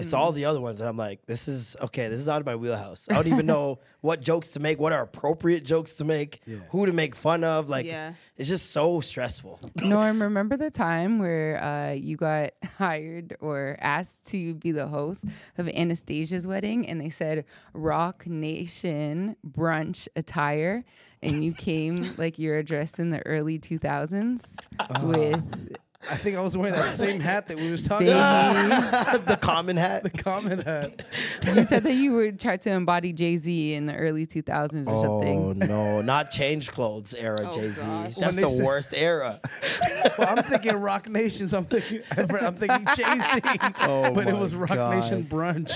It's 0.00 0.12
all 0.12 0.32
the 0.32 0.44
other 0.46 0.60
ones 0.60 0.78
that 0.78 0.88
I'm 0.88 0.96
like, 0.96 1.26
this 1.26 1.46
is 1.48 1.76
okay. 1.80 2.08
This 2.08 2.20
is 2.20 2.28
out 2.28 2.40
of 2.40 2.46
my 2.46 2.56
wheelhouse. 2.56 3.06
I 3.10 3.14
don't 3.14 3.26
even 3.26 3.46
know 3.46 3.78
what 4.00 4.20
jokes 4.22 4.50
to 4.52 4.60
make, 4.60 4.80
what 4.80 4.92
are 4.92 5.02
appropriate 5.02 5.64
jokes 5.64 5.94
to 5.96 6.04
make, 6.04 6.40
who 6.70 6.86
to 6.86 6.92
make 6.92 7.14
fun 7.14 7.44
of. 7.44 7.68
Like, 7.68 7.86
Yeah. 7.86 8.14
it's 8.36 8.48
just 8.48 8.70
so 8.72 9.00
stressful. 9.00 9.60
Norm, 9.82 10.22
remember 10.22 10.56
the 10.56 10.70
time 10.70 11.18
where 11.18 11.62
uh, 11.62 11.92
you 11.92 12.16
got 12.16 12.50
hired 12.78 13.36
or 13.40 13.76
asked 13.80 14.26
to 14.28 14.54
be 14.54 14.72
the 14.72 14.86
host 14.88 15.24
of 15.58 15.68
Anastasia's 15.68 16.46
wedding 16.46 16.86
and 16.88 17.00
they 17.00 17.10
said 17.10 17.44
Roc 17.74 18.26
Nation 18.26 19.36
brunch 19.46 20.08
attire 20.16 20.84
and 21.22 21.44
you 21.44 21.52
came 21.52 22.14
like 22.16 22.38
you're 22.38 22.62
dressed 22.62 22.98
in 22.98 23.10
the 23.10 23.24
early 23.26 23.58
2000s 23.58 24.42
with 25.02 25.76
I 26.08 26.16
think 26.16 26.36
I 26.36 26.40
was 26.40 26.56
wearing 26.56 26.72
that 26.74 26.86
same 26.86 27.20
hat 27.20 27.48
that 27.48 27.58
we 27.58 27.70
was 27.70 27.86
talking 27.86 28.06
Baby. 28.06 28.18
about. 28.18 29.26
the 29.26 29.36
common 29.36 29.76
hat. 29.76 30.02
The 30.10 30.10
common 30.10 30.60
hat. 30.60 31.04
you 31.44 31.62
said 31.64 31.82
that 31.82 31.92
you 31.92 32.14
would 32.14 32.40
try 32.40 32.56
to 32.56 32.70
embody 32.70 33.12
Jay-Z 33.12 33.74
in 33.74 33.84
the 33.86 33.94
early 33.94 34.26
2000s 34.26 34.86
or 34.86 34.94
Oh 34.94 35.02
something. 35.02 35.58
no, 35.58 36.00
not 36.00 36.30
change 36.30 36.70
clothes 36.72 37.14
era, 37.14 37.36
Oh, 37.50 37.52
Jay 37.54 37.70
Z. 37.70 37.82
gosh. 37.84 38.14
That's 38.14 38.36
When 38.36 38.44
the 38.44 38.48
say- 38.50 38.62
worst 38.64 38.94
era. 38.96 39.40
Well, 40.16 40.28
I'm 40.38 40.42
thinking 40.44 40.76
Roc 40.76 41.06
Nation. 41.08 41.48
So 41.48 41.58
I'm 41.58 41.64
thinking 41.66 42.00
I'm 42.16 42.54
thinking 42.54 42.86
Jay 42.96 43.04
Z, 43.04 43.40
Oh 43.82 44.10
but 44.12 44.26
it 44.26 44.34
was 44.36 44.54
Rock 44.54 44.70
God. 44.70 44.94
Nation 44.96 45.24
brunch. 45.30 45.70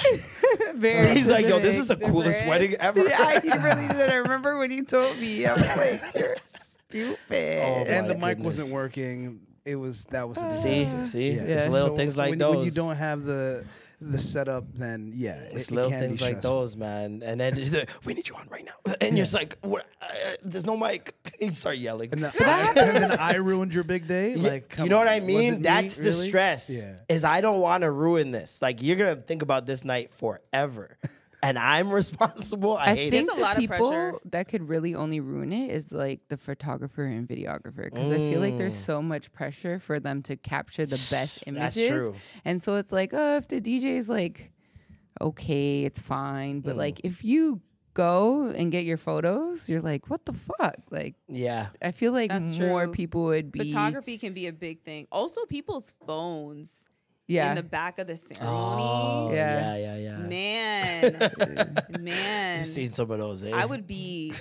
Very 0.75 1.15
He's 1.15 1.29
like, 1.31 1.45
yo, 1.47 1.59
this 1.59 1.77
is 1.77 1.87
the 1.87 1.95
specific, 1.95 2.13
coolest 2.13 2.39
different. 2.41 2.49
wedding 2.49 2.75
ever. 2.81 3.07
Yeah, 3.07 3.41
he 3.41 3.51
really 3.51 3.89
did. 3.89 4.11
I 4.11 4.15
remember 4.17 4.59
when 4.59 4.71
he 4.71 4.81
told 4.83 5.19
me. 5.19 5.45
I 5.47 5.53
was 5.53 5.63
like, 5.77 6.03
you're 6.15 6.37
oh 6.37 6.41
stupid. 6.47 7.63
Oh, 7.67 7.85
and 7.87 8.09
the 8.09 8.17
my 8.17 8.35
mic 8.35 8.43
wasn't 8.45 8.71
working. 8.71 9.41
It 9.65 9.77
was 9.77 10.05
that 10.07 10.29
was 10.29 10.39
a 10.43 10.53
See, 10.53 10.85
see, 11.05 11.31
Yeah. 11.33 11.43
it's 11.43 11.69
little 11.69 11.97
things 11.97 12.17
like 12.17 12.31
when, 12.31 12.39
those. 12.39 12.57
When 12.57 12.65
you 12.67 12.71
don't 12.71 12.97
have 12.97 13.25
the 13.25 13.65
the 14.01 14.19
setup, 14.19 14.65
then 14.75 15.13
yeah, 15.15 15.37
It's 15.51 15.69
it, 15.69 15.71
it 15.71 15.75
little 15.75 15.91
can 15.91 16.01
things 16.01 16.21
like 16.21 16.43
those, 16.43 16.77
man. 16.77 17.23
And 17.25 17.41
then 17.41 17.55
he's 17.55 17.73
like, 17.73 17.89
we 18.05 18.13
need 18.13 18.29
you 18.29 18.35
on 18.35 18.47
right 18.51 18.65
now. 18.65 18.93
And 19.01 19.17
you're 19.17 19.25
just 19.25 19.33
like, 19.33 19.57
what? 19.63 19.87
Uh, 20.03 20.07
there's 20.43 20.67
no 20.67 20.77
mic. 20.77 21.15
He 21.39 21.49
start 21.51 21.79
yelling. 21.79 22.11
And, 22.13 22.25
the, 22.25 22.29
I, 22.47 22.69
and 22.77 22.77
then 23.05 23.13
I 23.19 23.37
ruined 23.37 23.73
your 23.73 23.85
big 23.85 24.07
day. 24.07 24.35
Yeah, 24.35 24.51
Like, 24.51 24.69
come 24.69 24.85
you 24.85 24.91
know 24.91 24.99
what 24.99 25.09
I 25.09 25.21
mean? 25.21 25.55
it 25.55 25.57
me, 25.59 25.63
That's 25.63 25.97
the 25.97 26.05
really? 26.11 26.29
stress. 26.29 26.69
Yeah. 26.71 26.95
Is 27.09 27.25
I 27.25 27.41
don't 27.41 27.61
want 27.61 27.83
to 27.83 27.91
ruin 27.91 28.31
this. 28.31 28.61
Like 28.61 28.83
you're 28.83 28.97
gonna 28.97 29.17
think 29.17 29.41
about 29.43 29.65
this 29.65 29.85
night 29.85 30.11
forever. 30.11 30.99
And 31.49 31.59
I'm 31.59 31.91
responsible, 32.03 32.77
I, 32.77 32.85
I 32.91 32.95
hate 32.95 33.11
think 33.13 33.31
it. 33.31 33.37
the 33.39 33.55
people 33.57 34.21
that 34.27 34.49
could 34.49 34.69
really 34.69 34.95
only 34.95 35.21
ruin 35.21 35.53
it 35.53 35.71
is 35.71 35.93
like 35.93 36.21
the 36.29 36.37
photographer 36.37 37.05
and 37.05 37.29
videographer 37.29 37.85
because 37.85 38.11
I 38.11 38.19
feel 38.29 38.41
like 38.41 38.57
there's 38.57 38.75
Mm. 38.75 38.87
so 38.87 39.03
much 39.03 39.33
pressure 39.33 39.79
for 39.79 40.01
them 40.01 40.23
to 40.23 40.37
capture 40.37 40.87
the 40.87 41.01
best 41.11 41.45
images. 41.47 41.61
That's 41.63 41.77
images. 41.77 41.89
true. 41.91 42.15
And 42.45 42.63
so 42.63 42.77
it's 42.77 42.93
like, 42.93 43.11
oh, 43.13 43.37
if 43.37 43.49
the 43.49 43.61
DJ 43.61 43.97
is 43.97 44.09
like, 44.09 44.51
okay, 45.21 45.85
it's 45.85 46.01
fine, 46.01 46.61
but 46.61 46.75
Mm. 46.75 46.79
like 46.79 47.01
if 47.05 47.25
you 47.25 47.61
go 47.95 48.47
and 48.49 48.73
get 48.73 48.85
your 48.85 48.97
photos, 48.97 49.69
you're 49.69 49.81
like, 49.81 50.11
what 50.11 50.25
the 50.27 50.33
fuck? 50.33 50.77
Like, 50.91 51.15
yeah, 51.29 51.69
I 51.81 51.93
feel 51.93 52.11
like 52.13 52.31
That's 52.31 52.59
more 52.59 52.87
true. 52.87 52.93
people 52.93 53.25
would 53.27 53.53
be. 53.53 53.61
Photography 53.61 54.19
can 54.19 54.33
be 54.35 54.49
a 54.49 54.53
big 54.53 54.83
thing. 54.83 55.07
Also, 55.13 55.45
people's 55.47 55.95
phones. 56.07 56.89
Yeah. 57.27 57.51
In 57.51 57.57
the 57.57 57.63
back 57.63 57.99
of 57.99 58.07
the 58.07 58.17
ceremony. 58.17 58.51
Oh, 58.51 59.31
yeah, 59.33 59.77
yeah, 59.77 59.97
yeah. 59.97 60.17
Man, 60.19 61.87
man. 62.01 62.59
You've 62.59 62.67
seen 62.67 62.91
some 62.91 63.11
of 63.11 63.19
those, 63.19 63.45
eh? 63.45 63.51
I 63.53 63.65
would 63.65 63.87
be 63.87 64.33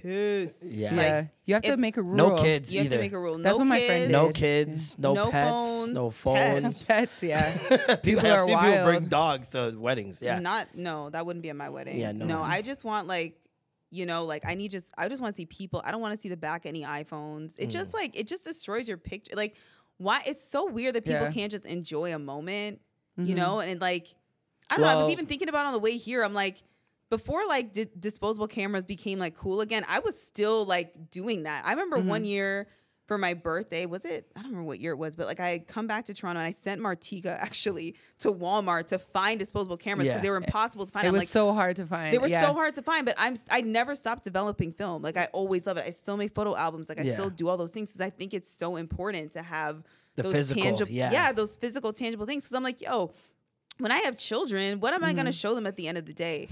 pissed. 0.00 0.64
Yeah. 0.70 0.94
Yeah. 0.94 1.24
You 1.44 1.54
have 1.54 1.62
to 1.64 1.76
make 1.76 1.96
a 1.96 2.02
rule. 2.02 2.16
No 2.16 2.34
kids 2.36 2.72
You 2.72 2.82
have 2.82 2.92
to 2.92 2.98
make 2.98 3.12
a 3.12 3.18
rule. 3.18 3.38
That's 3.38 3.58
no 3.58 3.64
what 3.64 3.66
my 3.68 3.78
kids, 3.78 3.88
friend 3.88 4.12
no 4.12 4.30
kids, 4.30 4.98
no, 4.98 5.12
No 5.14 5.30
pets, 5.30 5.50
phones, 5.50 5.88
no 5.90 6.10
pets. 6.10 6.20
phones. 6.20 6.86
Pets, 6.86 7.22
yeah. 7.22 7.58
people, 7.76 7.96
People 8.02 8.26
I've 8.26 8.32
are 8.40 8.46
seen 8.46 8.58
people 8.58 8.84
bring 8.84 9.04
dogs 9.06 9.48
to 9.50 9.74
weddings. 9.76 10.22
Yeah. 10.22 10.38
Not 10.38 10.68
no, 10.74 11.10
that 11.10 11.26
wouldn't 11.26 11.42
be 11.42 11.50
at 11.50 11.56
my 11.56 11.68
wedding. 11.68 11.98
Yeah, 11.98 12.12
no. 12.12 12.24
No, 12.24 12.42
I 12.42 12.62
just 12.62 12.84
want 12.84 13.06
like 13.06 13.36
you 13.92 14.06
know, 14.06 14.24
like 14.24 14.46
I 14.46 14.54
need 14.54 14.70
just 14.70 14.92
I 14.96 15.08
just 15.08 15.20
want 15.20 15.34
to 15.34 15.36
see 15.36 15.46
people. 15.46 15.82
I 15.84 15.90
don't 15.90 16.00
want 16.00 16.14
to 16.14 16.20
see 16.20 16.28
the 16.28 16.36
back 16.36 16.64
of 16.64 16.68
any 16.68 16.84
iPhones. 16.84 17.56
It 17.58 17.68
Mm. 17.68 17.72
just 17.72 17.92
like 17.92 18.16
it 18.18 18.28
just 18.28 18.44
destroys 18.44 18.86
your 18.86 18.96
picture. 18.96 19.34
Like 19.34 19.56
why 20.00 20.22
it's 20.26 20.42
so 20.42 20.64
weird 20.70 20.94
that 20.94 21.04
people 21.04 21.20
Yeah. 21.26 21.30
can't 21.30 21.50
just 21.52 21.66
enjoy 21.66 22.14
a 22.14 22.18
moment, 22.18 22.80
Mhm. 23.18 23.26
you 23.28 23.34
know? 23.34 23.60
And 23.60 23.80
like 23.80 24.08
I 24.70 24.76
don't 24.76 24.86
know, 24.86 24.92
I 24.92 25.02
was 25.02 25.12
even 25.12 25.26
thinking 25.26 25.48
about 25.48 25.66
on 25.66 25.72
the 25.72 25.78
way 25.78 25.96
here. 25.96 26.22
I'm 26.24 26.32
like 26.34 26.62
before 27.10 27.44
like 27.46 27.72
di- 27.72 27.88
disposable 27.98 28.46
cameras 28.46 28.84
became 28.84 29.18
like 29.18 29.34
cool 29.34 29.60
again, 29.60 29.84
I 29.88 29.98
was 29.98 30.20
still 30.20 30.64
like 30.64 31.10
doing 31.10 31.42
that. 31.42 31.66
I 31.66 31.70
remember 31.72 31.98
one 31.98 32.22
Mhm. 32.22 32.28
year 32.28 32.68
for 33.10 33.18
my 33.18 33.34
birthday, 33.34 33.86
was 33.86 34.04
it? 34.04 34.24
I 34.36 34.40
don't 34.40 34.52
remember 34.52 34.68
what 34.68 34.78
year 34.78 34.92
it 34.92 34.96
was, 34.96 35.16
but 35.16 35.26
like 35.26 35.40
I 35.40 35.48
had 35.50 35.66
come 35.66 35.88
back 35.88 36.04
to 36.04 36.14
Toronto 36.14 36.38
and 36.38 36.46
I 36.46 36.52
sent 36.52 36.80
Martika 36.80 37.26
actually 37.40 37.96
to 38.20 38.32
Walmart 38.32 38.86
to 38.86 39.00
find 39.00 39.36
disposable 39.36 39.76
cameras 39.76 40.06
because 40.06 40.18
Yeah. 40.18 40.22
they 40.22 40.30
were 40.30 40.36
impossible 40.36 40.86
to 40.86 40.92
find. 40.92 41.04
It 41.04 41.08
I'm 41.08 41.14
was 41.14 41.22
like, 41.22 41.28
so 41.28 41.50
hard 41.52 41.74
to 41.74 41.86
find. 41.86 42.14
they 42.14 42.18
were 42.18 42.28
yeah. 42.28 42.46
so 42.46 42.52
hard 42.52 42.76
to 42.76 42.82
find, 42.82 43.04
but 43.04 43.16
I'm 43.18 43.34
I 43.50 43.62
never 43.62 43.96
stopped 43.96 44.22
developing 44.22 44.72
film. 44.72 45.02
Like 45.02 45.16
I 45.16 45.24
always 45.32 45.66
love 45.66 45.76
it. 45.76 45.84
I 45.84 45.90
still 45.90 46.16
make 46.16 46.36
photo 46.36 46.54
albums. 46.54 46.88
Like 46.88 47.00
I 47.00 47.02
Yeah. 47.02 47.14
still 47.14 47.30
do 47.30 47.48
all 47.48 47.56
those 47.56 47.72
things 47.72 47.88
because 47.90 48.00
I 48.00 48.10
think 48.10 48.32
it's 48.32 48.48
so 48.48 48.76
important 48.76 49.32
to 49.32 49.42
have 49.42 49.82
The 50.14 50.22
those 50.22 50.32
physical, 50.32 50.62
tangible, 50.62 50.92
yeah. 50.92 51.32
those 51.32 51.56
physical, 51.56 51.92
tangible 51.92 52.26
things. 52.26 52.44
Because 52.44 52.54
I'm 52.54 52.62
like, 52.62 52.80
yo, 52.80 53.12
when 53.78 53.92
I 53.92 54.00
have 54.00 54.18
children, 54.18 54.80
what 54.80 54.92
am 54.94 55.02
I 55.02 55.12
gonna 55.12 55.30
mm-hmm. 55.30 55.34
show 55.34 55.54
them 55.54 55.66
at 55.66 55.76
the 55.76 55.88
end 55.88 55.98
of 55.98 56.06
the 56.06 56.12
day? 56.12 56.48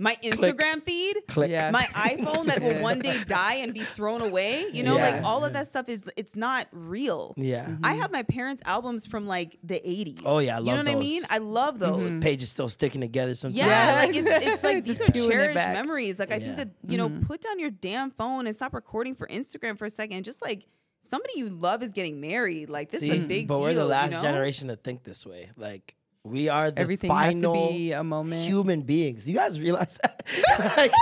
My 0.00 0.16
Instagram 0.22 0.82
feed, 0.84 1.16
Click. 1.26 1.50
Yeah. 1.50 1.70
my 1.70 1.84
iPhone 1.84 2.46
that 2.46 2.62
will 2.62 2.80
one 2.82 3.00
day 3.00 3.22
die 3.24 3.54
and 3.56 3.74
be 3.74 3.80
thrown 3.80 4.22
away. 4.22 4.66
You 4.72 4.82
know, 4.84 4.96
like 4.96 5.24
all 5.24 5.44
of 5.44 5.52
that 5.54 5.68
stuff 5.68 5.88
is 5.88 6.08
it's 6.16 6.36
not 6.36 6.68
real. 6.72 7.34
Yeah. 7.36 7.76
I 7.82 7.94
have 7.94 8.12
my 8.12 8.22
parents' 8.22 8.62
albums 8.64 9.06
from 9.06 9.26
like 9.26 9.58
the 9.62 9.80
80s. 9.80 10.22
Oh, 10.24 10.38
yeah, 10.38 10.56
I 10.56 10.58
you 10.60 10.66
love 10.66 10.84
know 10.84 10.92
what 10.92 10.96
I 10.96 11.00
mean? 11.00 11.22
I 11.30 11.38
love 11.38 11.74
mm-hmm. 11.74 11.92
those. 11.92 12.12
This 12.12 12.22
page 12.22 12.42
is 12.42 12.50
still 12.50 12.68
sticking 12.68 13.00
together 13.00 13.34
sometimes. 13.34 13.58
Yeah, 13.58 14.02
like 14.04 14.16
it's, 14.16 14.46
it's 14.46 14.64
like 14.64 14.84
these 14.84 14.98
Just 14.98 15.08
are 15.08 15.12
cherished 15.12 15.54
memories. 15.54 16.18
Like 16.18 16.30
I 16.30 16.36
Yeah. 16.36 16.44
think 16.44 16.56
that 16.58 16.68
you 16.88 16.98
know, 16.98 17.10
put 17.26 17.40
down 17.40 17.58
your 17.58 17.70
damn 17.70 18.10
phone 18.10 18.46
and 18.46 18.54
stop 18.54 18.74
recording 18.74 19.14
for 19.14 19.26
Instagram 19.26 19.76
for 19.78 19.86
a 19.86 19.90
second. 19.90 20.16
and 20.16 20.24
Just 20.24 20.42
like 20.42 20.66
somebody 21.02 21.34
you 21.36 21.50
love 21.50 21.82
is 21.82 21.92
getting 21.92 22.20
married. 22.20 22.70
Like 22.70 22.90
this 22.90 23.00
See, 23.00 23.10
is 23.10 23.24
a 23.24 23.26
big 23.26 23.48
but 23.48 23.56
deal. 23.56 23.62
we're 23.62 23.74
the 23.74 23.84
last 23.84 24.10
you 24.10 24.16
know? 24.16 24.22
generation 24.22 24.68
to 24.68 24.76
think 24.76 25.02
this 25.02 25.26
way. 25.26 25.50
Like 25.56 25.96
we 26.24 26.48
are 26.48 26.70
the 26.70 26.78
Everything 26.80 27.10
has 27.10 27.34
to 27.34 27.40
final 27.42 27.68
be 27.72 27.92
a 27.92 28.04
moment. 28.04 28.42
human 28.46 28.82
beings. 28.82 29.24
Do 29.24 29.32
you 29.32 29.38
guys 29.38 29.58
realize 29.60 29.98
that? 30.02 30.22
like, 30.76 30.92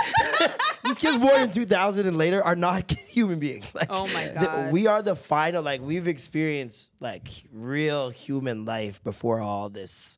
these 0.83 0.97
kids 0.97 1.17
born 1.19 1.41
in 1.41 1.51
2000 1.51 2.07
and 2.07 2.17
later 2.17 2.43
are 2.43 2.55
not 2.55 2.91
human 3.07 3.39
beings. 3.39 3.75
Like, 3.75 3.87
Oh 3.91 4.07
my 4.07 4.29
the- 4.29 4.39
God. 4.39 4.71
we 4.73 4.87
are 4.87 5.01
the 5.03 5.15
final. 5.15 5.61
Like 5.61 5.81
we've 5.81 6.07
experienced 6.07 6.91
like 6.99 7.27
real 7.53 8.09
human 8.09 8.65
life 8.65 9.03
before 9.03 9.39
all 9.39 9.69
this 9.69 10.17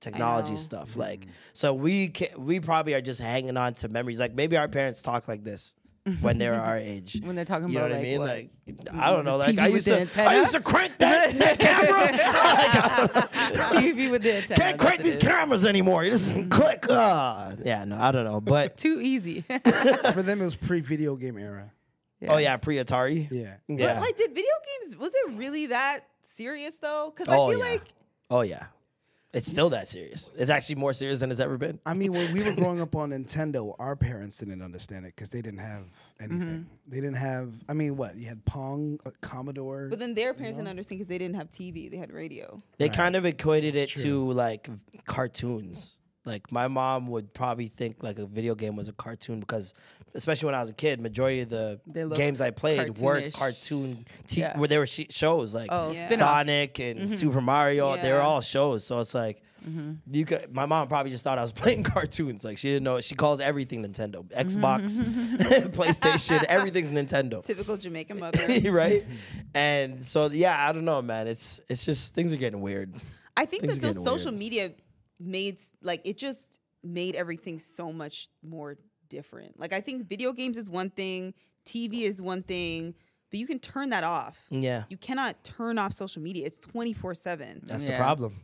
technology 0.00 0.50
know. 0.50 0.56
stuff. 0.56 0.90
Mm. 0.90 0.96
Like, 0.98 1.26
so 1.54 1.72
we 1.72 2.08
can, 2.08 2.28
we 2.44 2.60
probably 2.60 2.92
are 2.92 3.00
just 3.00 3.20
hanging 3.20 3.56
on 3.56 3.72
to 3.74 3.88
memories. 3.88 4.20
Like 4.20 4.34
maybe 4.34 4.58
our 4.58 4.68
parents 4.68 5.02
talk 5.02 5.26
like 5.26 5.42
this. 5.42 5.74
When 6.20 6.38
they're 6.38 6.54
our 6.60 6.76
age, 6.76 7.20
When 7.22 7.34
they're 7.36 7.44
talking 7.44 7.68
you 7.68 7.78
know 7.78 7.86
about 7.86 7.92
what 7.92 7.96
I 7.96 8.00
like, 8.00 8.08
mean? 8.08 8.20
what? 8.20 8.28
Like 8.28 8.50
I 9.04 9.10
don't 9.12 9.24
know. 9.24 9.36
Like 9.36 9.56
TV 9.56 9.60
I 9.62 9.66
used 9.68 9.86
the 9.86 9.90
to, 9.92 9.96
I 9.96 10.00
antenna? 10.00 10.36
used 10.36 10.52
to 10.52 10.60
crank 10.60 10.98
that, 10.98 11.38
that 11.38 11.58
camera. 11.58 13.28
TV 13.80 14.10
with 14.10 14.22
the 14.22 14.34
antenna. 14.36 14.56
Can't 14.60 14.78
crank 14.78 15.02
these 15.02 15.16
cameras 15.16 15.64
anymore. 15.66 16.04
You 16.04 16.10
just 16.10 16.34
click. 16.50 16.88
Uh, 16.88 17.56
yeah, 17.64 17.84
no, 17.84 17.98
I 17.98 18.12
don't 18.12 18.24
know. 18.24 18.40
But 18.40 18.76
Too 18.76 19.00
easy. 19.00 19.42
For 19.42 20.22
them, 20.22 20.40
it 20.40 20.44
was 20.44 20.56
pre-video 20.56 21.16
game 21.16 21.38
era. 21.38 21.70
oh 22.28 22.36
yeah, 22.38 22.56
pre 22.56 22.76
Atari. 22.76 23.28
Yeah. 23.30 23.54
Yeah. 23.68 23.94
But 23.94 24.00
like, 24.02 24.16
did 24.16 24.30
video 24.34 24.52
games? 24.82 24.96
Was 24.96 25.12
it 25.14 25.34
really 25.34 25.66
that 25.66 26.00
serious 26.22 26.74
though? 26.80 27.12
Because 27.16 27.32
oh 27.34 27.46
I 27.48 27.50
feel 27.50 27.58
yeah. 27.58 27.64
like 27.72 27.82
oh 28.30 28.40
yeah. 28.42 28.66
It's 29.34 29.48
still 29.50 29.68
that 29.70 29.88
serious. 29.88 30.30
It's 30.36 30.50
actually 30.50 30.76
more 30.76 30.92
serious 30.92 31.18
than 31.18 31.30
it's 31.30 31.40
ever 31.40 31.58
been. 31.58 31.80
I 31.84 31.92
mean, 31.92 32.12
when 32.12 32.32
we 32.32 32.42
were 32.44 32.52
growing 32.56 32.80
up 32.80 32.94
on 32.94 33.10
Nintendo, 33.10 33.74
our 33.78 33.96
parents 33.96 34.38
didn't 34.38 34.62
understand 34.62 35.04
it 35.06 35.14
because 35.16 35.28
they 35.30 35.42
didn't 35.42 35.58
have 35.60 35.82
anything. 36.20 36.66
They 36.86 36.98
didn't 37.00 37.16
have. 37.16 37.52
I 37.68 37.72
mean, 37.72 37.96
what 37.96 38.14
you 38.16 38.26
had 38.28 38.44
Pong, 38.44 39.00
uh, 39.04 39.10
Commodore. 39.20 39.88
But 39.90 39.98
then 39.98 40.14
their 40.14 40.34
parents 40.34 40.56
didn't 40.56 40.68
understand 40.68 41.00
because 41.00 41.08
they 41.08 41.18
didn't 41.18 41.34
have 41.36 41.50
TV; 41.50 41.90
they 41.90 41.96
had 41.96 42.12
radio. 42.12 42.62
They 42.78 42.84
Right. 42.86 42.96
kind 42.96 43.16
of 43.16 43.24
equated 43.26 43.74
it 43.74 43.88
True. 43.90 44.02
to 44.02 44.32
like 44.32 44.66
v- 44.68 44.98
cartoons. 45.06 45.98
Like 46.24 46.50
my 46.50 46.68
mom 46.68 47.08
would 47.08 47.32
probably 47.34 47.68
think 47.68 48.02
like 48.02 48.18
a 48.18 48.24
video 48.26 48.54
game 48.54 48.76
was 48.76 48.88
a 48.88 48.92
cartoon 48.92 49.40
because, 49.40 49.74
especially 50.14 50.46
when 50.46 50.54
I 50.54 50.60
was 50.60 50.70
a 50.70 50.74
kid, 50.74 51.00
majority 51.00 51.40
of 51.40 51.50
the 51.50 51.80
games 52.16 52.40
I 52.40 52.50
played 52.50 52.98
were 52.98 53.20
cartoonish. 53.20 53.32
cartoon, 53.34 54.06
t- 54.26 54.40
Yeah. 54.40 54.58
where 54.58 54.68
they 54.68 54.78
were 54.78 54.86
sh- 54.86 55.10
shows 55.10 55.54
like 55.54 55.68
Oh, 55.70 55.90
Yeah. 55.92 56.06
spin-offs. 56.06 56.18
Sonic 56.18 56.78
and 56.78 57.08
Super 57.08 57.40
Mario. 57.42 57.96
They 58.00 58.10
were 58.12 58.22
all 58.22 58.40
shows, 58.40 58.84
so 58.86 59.00
it's 59.00 59.14
like 59.14 59.42
Mm-hmm. 59.66 59.92
you 60.14 60.26
could. 60.26 60.54
My 60.54 60.66
mom 60.66 60.88
probably 60.88 61.10
just 61.10 61.24
thought 61.24 61.38
I 61.38 61.42
was 61.42 61.52
playing 61.62 61.84
cartoons. 61.84 62.44
Like 62.44 62.58
she 62.58 62.68
didn't 62.68 62.84
know. 62.84 63.00
She 63.00 63.14
calls 63.14 63.40
everything 63.40 63.82
Nintendo, 63.82 64.22
Xbox, 64.30 65.00
PlayStation, 65.72 66.42
everything's 66.44 66.88
Nintendo. 66.90 67.44
Typical 67.44 67.76
Jamaican 67.78 68.18
mother. 68.18 68.46
right? 68.70 69.04
And 69.54 70.04
so 70.04 70.28
yeah, 70.30 70.68
I 70.68 70.72
don't 70.72 70.84
know, 70.84 71.00
man. 71.02 71.28
It's 71.28 71.60
it's 71.68 71.84
just 71.84 72.14
things 72.14 72.32
are 72.32 72.36
getting 72.36 72.60
weird. 72.60 72.94
I 73.36 73.46
think 73.46 73.62
Things 73.62 73.78
that 73.80 73.94
those 73.94 74.04
social 74.04 74.30
weird. 74.32 74.38
media 74.38 74.70
made 75.20 75.60
like 75.82 76.00
it 76.04 76.18
just 76.18 76.58
made 76.82 77.14
everything 77.14 77.58
so 77.58 77.92
much 77.92 78.28
more 78.42 78.76
different. 79.08 79.58
Like 79.58 79.72
I 79.72 79.80
think 79.80 80.08
video 80.08 80.32
games 80.32 80.56
is 80.56 80.68
one 80.70 80.90
thing, 80.90 81.34
TV 81.66 82.02
is 82.02 82.20
one 82.20 82.42
thing, 82.42 82.94
but 83.30 83.40
you 83.40 83.46
can 83.46 83.58
turn 83.58 83.90
that 83.90 84.04
off. 84.04 84.44
Yeah, 84.50 84.84
You 84.88 84.96
cannot 84.96 85.42
turn 85.44 85.78
off 85.78 85.92
social 85.92 86.22
media. 86.22 86.46
It's 86.46 86.58
24/7 86.60 87.66
that's 87.66 87.86
the 87.86 87.96
problem. 87.96 88.34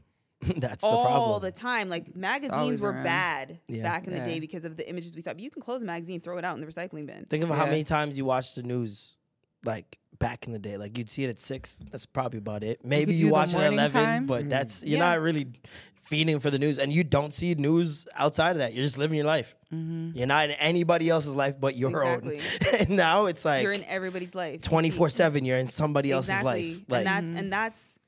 that's 0.56 0.82
the 0.82 0.88
problem. 0.88 1.12
all 1.16 1.38
the 1.40 1.52
time. 1.52 1.90
Like 1.90 2.16
magazines 2.16 2.55
always 2.55 2.80
were 2.80 2.92
around. 2.92 3.05
bad 3.05 3.59
Yeah. 3.68 3.82
back 3.82 4.06
in 4.06 4.14
the 4.14 4.20
day 4.20 4.40
because 4.40 4.64
of 4.64 4.76
the 4.76 4.88
images 4.88 5.14
we 5.14 5.20
saw. 5.20 5.34
But 5.34 5.40
you 5.42 5.51
can 5.51 5.60
close 5.60 5.82
a 5.82 5.84
magazine, 5.84 6.20
throw 6.20 6.38
it 6.38 6.44
out 6.47 6.55
in 6.56 6.62
the 6.62 6.66
recycling 6.66 7.05
bin. 7.06 7.26
Think 7.28 7.44
of 7.44 7.51
how 7.51 7.66
many 7.66 7.84
times 7.84 8.16
you 8.16 8.24
watched 8.24 8.55
the 8.55 8.62
news, 8.62 9.18
like 9.64 9.98
back 10.20 10.47
in 10.47 10.52
the 10.52 10.59
day. 10.60 10.76
Like 10.76 10.97
you'd 10.97 11.10
see 11.10 11.24
it 11.24 11.30
at 11.30 11.40
six. 11.40 11.82
That's 11.90 12.06
probably 12.06 12.38
about 12.38 12.62
it. 12.62 12.84
Maybe 12.84 13.12
could 13.12 13.20
you, 13.20 13.30
watch 13.32 13.52
it 13.55 13.59
at 13.59 13.72
eleven, 13.72 14.05
time. 14.05 14.26
but 14.26 14.48
that's 14.48 14.84
you're 14.84 14.98
Yeah. 15.01 15.10
not 15.10 15.20
really 15.20 15.48
feeding 15.94 16.38
for 16.40 16.51
the 16.51 16.59
news, 16.59 16.78
and 16.78 16.92
you 16.92 17.02
don't 17.05 17.32
see 17.34 17.55
news 17.55 18.06
outside 18.16 18.51
of 18.52 18.59
that. 18.59 18.74
You're 18.74 18.84
just 18.84 18.98
living 18.98 19.16
your 19.16 19.26
life. 19.26 19.55
Mm-hmm. 19.72 20.16
You're 20.16 20.26
not 20.26 20.44
in 20.51 20.56
anybody 20.56 21.09
else's 21.09 21.34
life 21.36 21.60
but 21.60 21.76
your 21.76 21.90
Exactly. 21.90 22.38
own. 22.40 22.74
and 22.80 22.90
now 22.90 23.26
it's 23.26 23.44
like 23.44 23.62
You're 23.64 23.72
in 23.72 23.84
everybody's 23.84 24.34
life. 24.34 24.60
Twenty 24.60 24.90
four 24.90 25.09
seven. 25.09 25.44
You're 25.44 25.59
in 25.59 25.66
somebody 25.66 26.12
else's 26.12 26.42
life. 26.42 26.80
Like 26.88 27.06
and 27.06 27.26
that's 27.26 27.38
and 27.40 27.52
that's 27.52 27.98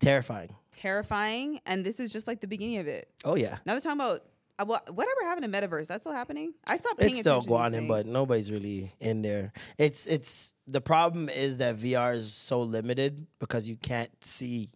terrifying. 0.00 0.54
terrifying. 0.72 1.60
And 1.66 1.84
this 1.84 2.00
is 2.00 2.12
just 2.12 2.26
like 2.26 2.40
the 2.40 2.46
beginning 2.46 2.78
of 2.78 2.86
it. 2.86 3.08
Oh 3.24 3.36
yeah. 3.36 3.58
Now 3.66 3.74
they're 3.74 3.80
talking 3.80 4.00
about 4.00 4.22
well, 4.66 4.80
whatever 4.92 5.20
happened 5.22 5.52
to 5.52 5.60
metaverse. 5.60 5.86
That's 5.86 6.02
still 6.02 6.12
happening. 6.12 6.52
I 6.66 6.76
stopped 6.76 6.98
paying 6.98 7.10
It's 7.10 7.20
still 7.20 7.34
attention 7.38 7.48
going 7.56 7.74
in, 7.74 7.88
but 7.88 8.06
nobody's 8.06 8.50
really 8.50 8.92
in 9.00 9.22
there. 9.22 9.52
It's 9.78 10.06
it's 10.06 10.54
the 10.66 10.80
problem 10.80 11.28
is 11.28 11.58
that 11.58 11.76
VR 11.76 12.14
is 12.14 12.32
so 12.32 12.62
limited 12.62 13.26
because 13.38 13.68
you 13.68 13.76
can't 13.76 14.10
see 14.24 14.68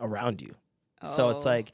around 0.00 0.42
you. 0.42 0.54
So 1.04 1.30
it's 1.30 1.46
Oh. 1.46 1.50
like 1.50 1.72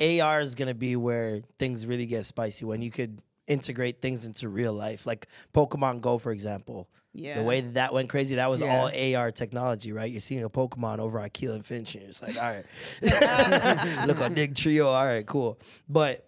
AR 0.00 0.40
is 0.40 0.54
gonna 0.54 0.74
be 0.74 0.94
where 0.96 1.40
things 1.58 1.86
really 1.86 2.06
get 2.06 2.24
spicy 2.26 2.64
when 2.64 2.82
you 2.82 2.90
could 2.90 3.22
integrate 3.46 4.00
things 4.00 4.24
into 4.26 4.48
real 4.48 4.72
life, 4.72 5.06
like 5.06 5.26
Pokemon 5.52 6.00
Go, 6.00 6.18
for 6.18 6.32
example. 6.32 6.88
yeah. 7.12 7.34
The 7.36 7.42
way 7.44 7.60
that 7.60 7.74
that 7.74 7.92
went 7.92 8.08
crazy, 8.08 8.36
that 8.36 8.48
was 8.50 8.60
Yeah. 8.62 8.68
all 8.76 8.90
AR 9.16 9.30
technology, 9.30 9.92
right? 9.92 10.10
You're 10.10 10.20
seeing 10.20 10.42
a 10.44 10.48
Pokemon 10.50 10.98
over 10.98 11.18
at 11.20 11.32
Keele 11.34 11.52
and 11.54 11.64
Finch, 11.66 11.94
and 11.94 12.04
it's 12.04 12.22
like, 12.22 12.36
all 12.36 12.42
right, 12.42 12.64
look 14.06 14.20
a 14.20 14.30
big 14.30 14.54
trio, 14.56 14.88
all 14.88 15.04
right, 15.04 15.26
cool. 15.26 15.58
But 15.88 16.26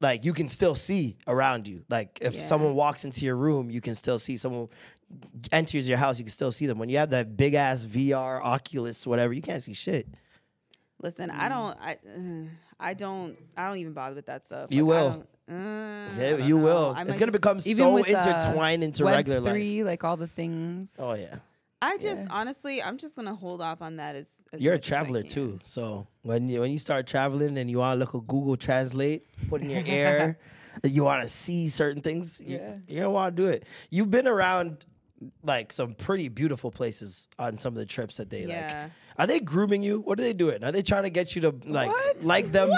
like, 0.00 0.24
you 0.24 0.32
can 0.32 0.48
still 0.48 0.74
see 0.74 1.16
around 1.26 1.66
you. 1.68 1.84
Like, 1.88 2.18
if 2.20 2.34
Yeah. 2.34 2.42
someone 2.42 2.74
walks 2.74 3.04
into 3.04 3.24
your 3.24 3.36
room, 3.36 3.70
you 3.70 3.80
can 3.80 3.94
still 3.94 4.18
see 4.18 4.36
someone 4.36 4.68
enters 5.52 5.88
your 5.88 5.98
house, 5.98 6.18
you 6.18 6.24
can 6.24 6.30
still 6.32 6.52
see 6.52 6.66
them. 6.66 6.78
When 6.78 6.88
you 6.88 6.98
have 6.98 7.10
that 7.10 7.36
big 7.36 7.54
ass 7.54 7.84
VR, 7.84 8.42
Oculus, 8.42 9.06
whatever, 9.06 9.32
you 9.32 9.42
can't 9.42 9.62
see 9.62 9.72
shit. 9.74 10.06
Listen. 11.02 11.30
I 11.30 11.48
don't. 11.48 11.76
I. 11.80 11.96
I 12.80 12.94
don't. 12.94 13.36
I 13.56 13.66
don't 13.68 13.78
even 13.78 13.92
bother 13.92 14.14
with 14.14 14.26
that 14.26 14.44
stuff. 14.46 14.70
You 14.70 14.84
Like, 14.86 14.88
will. 14.88 15.26
uh, 15.50 15.54
Yeah, 16.18 16.36
you 16.36 16.56
know. 16.58 16.62
will. 16.64 16.94
I 16.96 17.02
It's 17.02 17.18
gonna 17.18 17.32
become 17.32 17.58
so 17.60 17.94
uh, 17.96 18.02
intertwined 18.02 18.84
into 18.84 19.04
Web 19.04 19.16
regular 19.16 19.40
life. 19.40 19.52
three, 19.52 19.82
like 19.84 20.04
all 20.04 20.16
the 20.16 20.28
things. 20.28 20.90
Oh 20.98 21.14
yeah. 21.14 21.38
I 21.80 21.96
just 21.98 22.26
honestly, 22.30 22.82
I'm 22.82 22.98
just 22.98 23.14
gonna 23.14 23.34
hold 23.34 23.60
off 23.62 23.82
on 23.82 23.96
that. 23.96 24.16
As, 24.16 24.40
as 24.52 24.60
You're 24.60 24.74
a 24.74 24.76
much 24.76 24.84
as 24.84 24.88
traveler 24.88 25.22
too, 25.22 25.60
so 25.62 26.06
when 26.22 26.48
you 26.48 26.60
when 26.60 26.70
you 26.72 26.78
start 26.78 27.06
traveling 27.06 27.56
and 27.58 27.70
you 27.70 27.78
want 27.78 27.94
to 27.94 28.04
look 28.04 28.14
at 28.14 28.26
Google 28.26 28.56
Translate, 28.56 29.26
put 29.48 29.62
in 29.62 29.70
your 29.70 29.82
ear, 29.86 30.38
you 30.84 31.04
want 31.04 31.22
to 31.22 31.28
see 31.28 31.68
certain 31.68 32.02
things. 32.02 32.40
You, 32.44 32.56
Yeah. 32.56 32.74
you're 32.88 33.00
gonna 33.04 33.12
want 33.12 33.36
to 33.36 33.42
do 33.42 33.48
it. 33.48 33.64
You've 33.90 34.10
been 34.10 34.26
around 34.26 34.86
like 35.42 35.72
some 35.72 35.94
pretty 35.94 36.28
beautiful 36.28 36.70
places 36.70 37.28
on 37.38 37.56
some 37.58 37.72
of 37.74 37.78
the 37.78 37.86
trips 37.86 38.16
that 38.16 38.28
they 38.30 38.44
Yeah. 38.44 38.82
like. 38.84 38.92
Are 39.18 39.26
they 39.26 39.40
grooming 39.40 39.82
you? 39.82 40.00
What 40.00 40.18
are 40.20 40.22
they 40.22 40.32
doing? 40.32 40.62
Are 40.62 40.70
they 40.72 40.82
trying 40.82 41.02
to 41.04 41.10
get 41.10 41.34
you 41.36 41.42
to 41.42 41.54
like 41.64 41.90
like 42.22 42.50
them? 42.52 42.70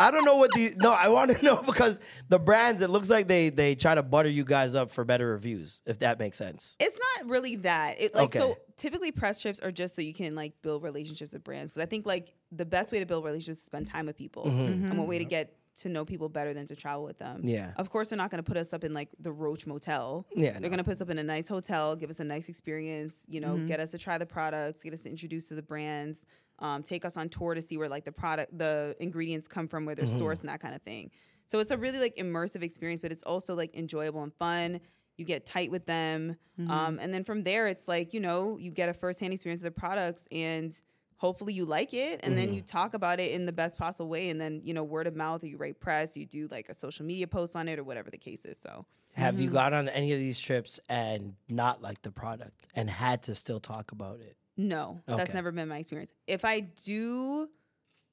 I 0.00 0.10
don't 0.10 0.24
know 0.24 0.36
what 0.36 0.50
the 0.54 0.74
no. 0.78 0.92
I 0.92 1.08
want 1.08 1.30
to 1.30 1.42
know 1.44 1.62
because 1.62 2.00
the 2.28 2.38
brands. 2.38 2.82
It 2.82 2.90
looks 2.90 3.10
like 3.10 3.28
they 3.28 3.50
they 3.50 3.74
try 3.74 3.94
to 3.94 4.02
butter 4.02 4.28
you 4.28 4.44
guys 4.44 4.74
up 4.74 4.90
for 4.90 5.04
better 5.04 5.28
reviews. 5.28 5.82
If 5.86 5.98
that 6.00 6.18
makes 6.18 6.38
sense. 6.38 6.76
It's 6.80 6.98
not 7.18 7.30
really 7.30 7.56
that. 7.56 8.00
It 8.00 8.14
like 8.14 8.24
Okay. 8.34 8.38
so 8.38 8.56
typically 8.76 9.12
press 9.12 9.40
trips 9.40 9.60
are 9.60 9.70
just 9.70 9.94
so 9.94 10.02
you 10.02 10.14
can 10.14 10.34
like 10.34 10.52
build 10.62 10.82
relationships 10.82 11.32
with 11.32 11.44
brands. 11.44 11.72
Because 11.74 11.86
I 11.86 11.90
think 11.90 12.06
like 12.06 12.34
the 12.50 12.64
best 12.64 12.92
way 12.92 12.98
to 13.00 13.06
build 13.06 13.24
relationships 13.24 13.58
is 13.58 13.64
spend 13.64 13.86
time 13.86 14.06
with 14.06 14.16
people. 14.16 14.44
Mhm. 14.46 14.90
And 14.90 14.98
what 14.98 15.06
way 15.06 15.18
to 15.18 15.24
get 15.24 15.54
to 15.76 15.88
know 15.88 16.04
people 16.04 16.28
better 16.28 16.52
than 16.52 16.66
to 16.66 16.76
travel 16.76 17.04
with 17.04 17.18
them. 17.18 17.40
Yeah. 17.44 17.72
Of 17.76 17.88
course 17.90 18.10
they're 18.10 18.16
not 18.18 18.30
gonna 18.30 18.42
put 18.42 18.56
us 18.58 18.72
up 18.74 18.84
in 18.84 18.92
like 18.92 19.08
the 19.18 19.32
Roach 19.32 19.66
Motel. 19.66 20.26
Yeah, 20.34 20.52
They're 20.52 20.62
no. 20.62 20.68
gonna 20.68 20.84
put 20.84 20.94
us 20.94 21.00
up 21.00 21.08
in 21.10 21.18
a 21.18 21.22
nice 21.22 21.48
hotel, 21.48 21.94
give 21.96 22.10
us 22.10 22.20
a 22.20 22.24
nice 22.24 22.48
experience, 22.50 23.24
you 23.28 23.40
know, 23.40 23.54
Mhm. 23.54 23.66
get 23.68 23.80
us 23.80 23.90
to 23.92 23.98
try 23.98 24.18
the 24.18 24.26
products, 24.26 24.82
get 24.82 24.92
us 24.92 25.06
introduced 25.06 25.48
to 25.48 25.54
the 25.54 25.62
brands, 25.62 26.26
um, 26.60 26.82
take 26.82 27.04
us 27.04 27.16
on 27.16 27.28
tour 27.28 27.54
to 27.54 27.62
see 27.62 27.76
where 27.76 27.88
like 27.88 28.04
the 28.04 28.12
product 28.12 28.56
the 28.56 28.96
ingredients 29.00 29.48
come 29.48 29.68
from, 29.68 29.84
where 29.86 29.94
they're 29.94 30.04
Mhm. 30.04 30.18
sourced 30.20 30.40
and 30.40 30.48
that 30.48 30.60
kind 30.60 30.74
of 30.74 30.82
thing. 30.82 31.10
So 31.46 31.58
it's 31.58 31.70
a 31.70 31.78
really 31.78 31.98
like 31.98 32.16
immersive 32.16 32.62
experience, 32.62 33.00
but 33.00 33.10
it's 33.12 33.22
also 33.24 33.54
like 33.54 33.74
enjoyable 33.76 34.22
and 34.22 34.32
fun. 34.34 34.80
You 35.16 35.24
get 35.24 35.44
tight 35.46 35.70
with 35.70 35.86
them. 35.86 36.36
Mhm. 36.58 36.70
Um, 36.70 36.98
and 37.00 37.12
then 37.12 37.24
from 37.24 37.42
there, 37.42 37.66
it's 37.66 37.88
like, 37.88 38.14
you 38.14 38.20
know, 38.20 38.56
you 38.58 38.70
get 38.70 38.88
a 38.88 38.94
firsthand 38.94 39.32
experience 39.32 39.60
of 39.60 39.64
the 39.64 39.70
products 39.72 40.26
and 40.30 40.72
hopefully 41.16 41.52
you 41.52 41.64
like 41.66 41.92
it. 41.92 42.20
And 42.22 42.38
then 42.38 42.50
Mhm. 42.50 42.54
you 42.54 42.62
talk 42.62 42.94
about 42.94 43.20
it 43.20 43.32
in 43.32 43.44
the 43.46 43.52
best 43.52 43.76
possible 43.76 44.08
way. 44.08 44.30
And 44.30 44.40
then, 44.40 44.62
you 44.64 44.72
know, 44.72 44.84
word 44.84 45.06
of 45.06 45.14
mouth 45.16 45.42
or 45.42 45.48
you 45.48 45.56
write 45.58 45.80
press, 45.80 46.16
you 46.16 46.24
do 46.24 46.48
like 46.50 46.68
a 46.68 46.74
social 46.74 47.04
media 47.04 47.26
post 47.26 47.56
on 47.56 47.68
it 47.68 47.78
or 47.78 47.84
whatever 47.84 48.10
the 48.10 48.18
case 48.18 48.44
is. 48.44 48.58
So 48.58 48.86
Have 49.14 49.34
Mm-hmm. 49.34 49.44
you 49.44 49.50
gone 49.50 49.74
on 49.74 49.88
any 49.88 50.12
of 50.12 50.18
these 50.18 50.38
trips 50.38 50.78
and 50.88 51.34
not 51.48 51.82
liked 51.82 52.02
the 52.02 52.12
product 52.12 52.68
and 52.74 52.88
had 52.88 53.24
to 53.24 53.34
still 53.34 53.60
talk 53.60 53.92
about 53.92 54.20
it? 54.20 54.36
No, 54.68 55.00
that's 55.06 55.32
never 55.34 55.52
been 55.52 55.68
my 55.68 55.78
experience. 55.78 56.12
If 56.26 56.44
I 56.44 56.60
do 56.60 57.48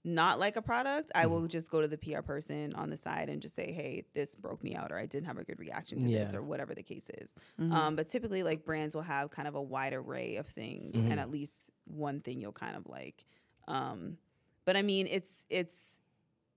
not 0.03 0.39
like 0.39 0.55
a 0.55 0.61
product, 0.61 1.11
I 1.13 1.23
Mm-hmm. 1.23 1.31
will 1.33 1.47
just 1.47 1.69
go 1.69 1.81
to 1.81 1.87
the 1.87 1.97
PR 1.97 2.21
person 2.21 2.73
on 2.75 2.89
the 2.89 2.95
side 2.97 3.27
and 3.29 3.41
just 3.41 3.55
say, 3.55 3.71
hey, 3.73 4.05
this 4.13 4.35
broke 4.35 4.63
me 4.63 4.73
out 4.75 4.91
or 4.91 4.97
I 4.97 5.05
didn't 5.05 5.25
have 5.25 5.37
a 5.37 5.43
good 5.43 5.59
reaction 5.59 5.99
to 5.99 6.05
this 6.05 6.13
Yeah. 6.13 6.23
Mm-hmm. 6.25 6.37
or 6.37 6.43
whatever 6.43 6.73
the 6.73 6.83
case 6.83 7.09
is. 7.17 7.33
Mhm. 7.59 7.71
Um, 7.73 7.95
but 7.97 8.07
typically, 8.07 8.41
like 8.43 8.63
brands 8.63 8.95
will 8.95 9.01
have 9.01 9.31
kind 9.31 9.47
of 9.47 9.55
a 9.55 9.61
wide 9.61 9.93
array 9.93 10.37
of 10.37 10.47
things 10.47 10.95
Mhm. 10.95 11.11
and 11.11 11.19
at 11.19 11.29
least 11.29 11.69
one 11.85 12.21
thing 12.21 12.39
you'll 12.39 12.53
kind 12.53 12.77
of 12.77 12.87
like. 12.87 13.25
Um, 13.67 14.17
but 14.63 14.77
I 14.77 14.81
mean, 14.81 15.07
it's 15.07 15.45
it's 15.49 15.99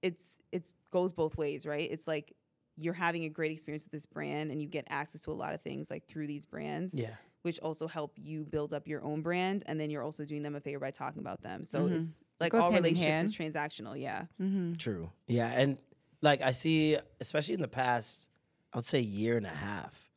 it's 0.03 0.37
it's 0.53 0.73
goes 0.93 1.13
both 1.13 1.37
ways, 1.37 1.67
right? 1.67 1.91
It's 1.91 2.07
like 2.07 2.35
you're 2.77 2.95
having 2.95 3.25
a 3.25 3.29
great 3.29 3.51
experience 3.53 3.85
with 3.85 3.93
this 3.93 4.07
brand 4.07 4.51
and 4.53 4.63
you 4.63 4.69
get 4.69 4.87
access 4.89 5.23
to 5.23 5.33
a 5.33 5.35
lot 5.35 5.55
of 5.55 5.61
things 5.61 5.91
like 5.91 6.07
through 6.07 6.27
these 6.29 6.47
brands 6.47 6.95
Yeah. 6.95 7.15
Which 7.43 7.59
also 7.61 7.87
help 7.89 8.13
you 8.17 8.45
build 8.45 8.73
up 8.73 8.87
your 8.87 9.03
own 9.03 9.23
brand 9.23 9.63
and 9.67 9.81
then 9.81 9.91
you're 9.91 10.03
also 10.03 10.25
doing 10.25 10.43
them 10.43 10.55
a 10.55 10.61
favor 10.61 10.79
by 10.81 10.91
talking 10.91 11.21
about 11.21 11.41
them 11.43 11.65
so 11.65 11.89
Mhm. 11.89 11.97
it's 11.97 12.21
like 12.41 12.53
goes 12.53 12.63
all 12.63 12.73
relationships 12.73 13.31
is 13.31 13.37
transactional 13.37 13.99
yeah 14.01 14.25
Mm-hmm. 14.41 14.75
True. 14.75 15.11
Yeah, 15.27 15.49
and 15.53 15.79
like 16.23 16.43
I 16.43 16.51
see, 16.53 16.97
especially 17.21 17.55
in 17.55 17.61
the 17.63 17.69
past, 17.69 18.29
I 18.73 18.77
would 18.79 18.85
say 18.85 19.01
year 19.01 19.37
and 19.39 19.47
a 19.47 19.51
half, 19.51 20.11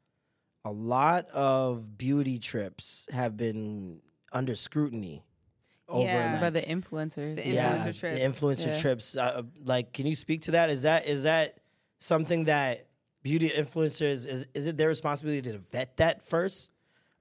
a 0.66 0.72
lot 0.72 1.28
of 1.30 1.98
beauty 1.98 2.40
trips 2.40 3.08
have 3.12 3.36
been 3.38 4.02
under 4.32 4.56
scrutiny. 4.56 5.24
Over 5.88 6.04
Yeah. 6.06 6.40
By 6.42 6.50
the 6.50 6.62
influencers. 6.62 7.36
The 7.36 7.48
yeah, 7.50 7.78
influencer 7.78 8.00
trips. 8.00 8.02
the 8.20 8.26
influencer 8.26 8.68
Yeah. 8.68 8.80
trips. 8.82 9.18
Uh, 9.18 9.44
like, 9.64 9.92
can 9.94 10.06
you 10.08 10.16
speak 10.16 10.42
to 10.44 10.52
that? 10.52 10.70
Is 10.70 10.82
that 10.84 11.06
is 11.08 11.24
that 11.24 11.58
something 12.00 12.46
that 12.46 12.88
beauty 13.22 13.50
influencers 13.50 14.28
is 14.28 14.46
is 14.54 14.68
it 14.68 14.76
their 14.78 14.88
responsibility 14.90 15.42
to 15.52 15.58
vet 15.58 15.96
that 15.98 16.22
first, 16.28 16.72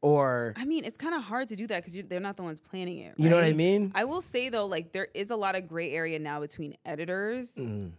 or 0.03 0.53
i 0.57 0.65
mean 0.65 0.85
it's 0.85 0.97
kind 0.99 1.15
of 1.15 1.23
hard 1.23 1.49
to 1.49 1.57
do 1.57 1.67
that 1.67 1.83
because 1.85 1.97
they're 2.09 2.21
not 2.21 2.37
the 2.37 2.43
ones 2.43 2.61
planning 2.61 2.99
it 2.99 3.15
you 3.17 3.29
know 3.31 3.37
what 3.37 3.45
I 3.45 3.53
mean? 3.53 3.93
i 3.95 4.05
will 4.05 4.21
say 4.21 4.49
though 4.49 4.67
like 4.67 4.93
there 4.93 5.09
is 5.15 5.31
a 5.31 5.37
lot 5.37 5.55
of 5.55 5.67
gray 5.69 5.91
area 5.93 6.19
now 6.19 6.41
between 6.41 6.77
editors 6.85 7.55
Mm. 7.55 7.93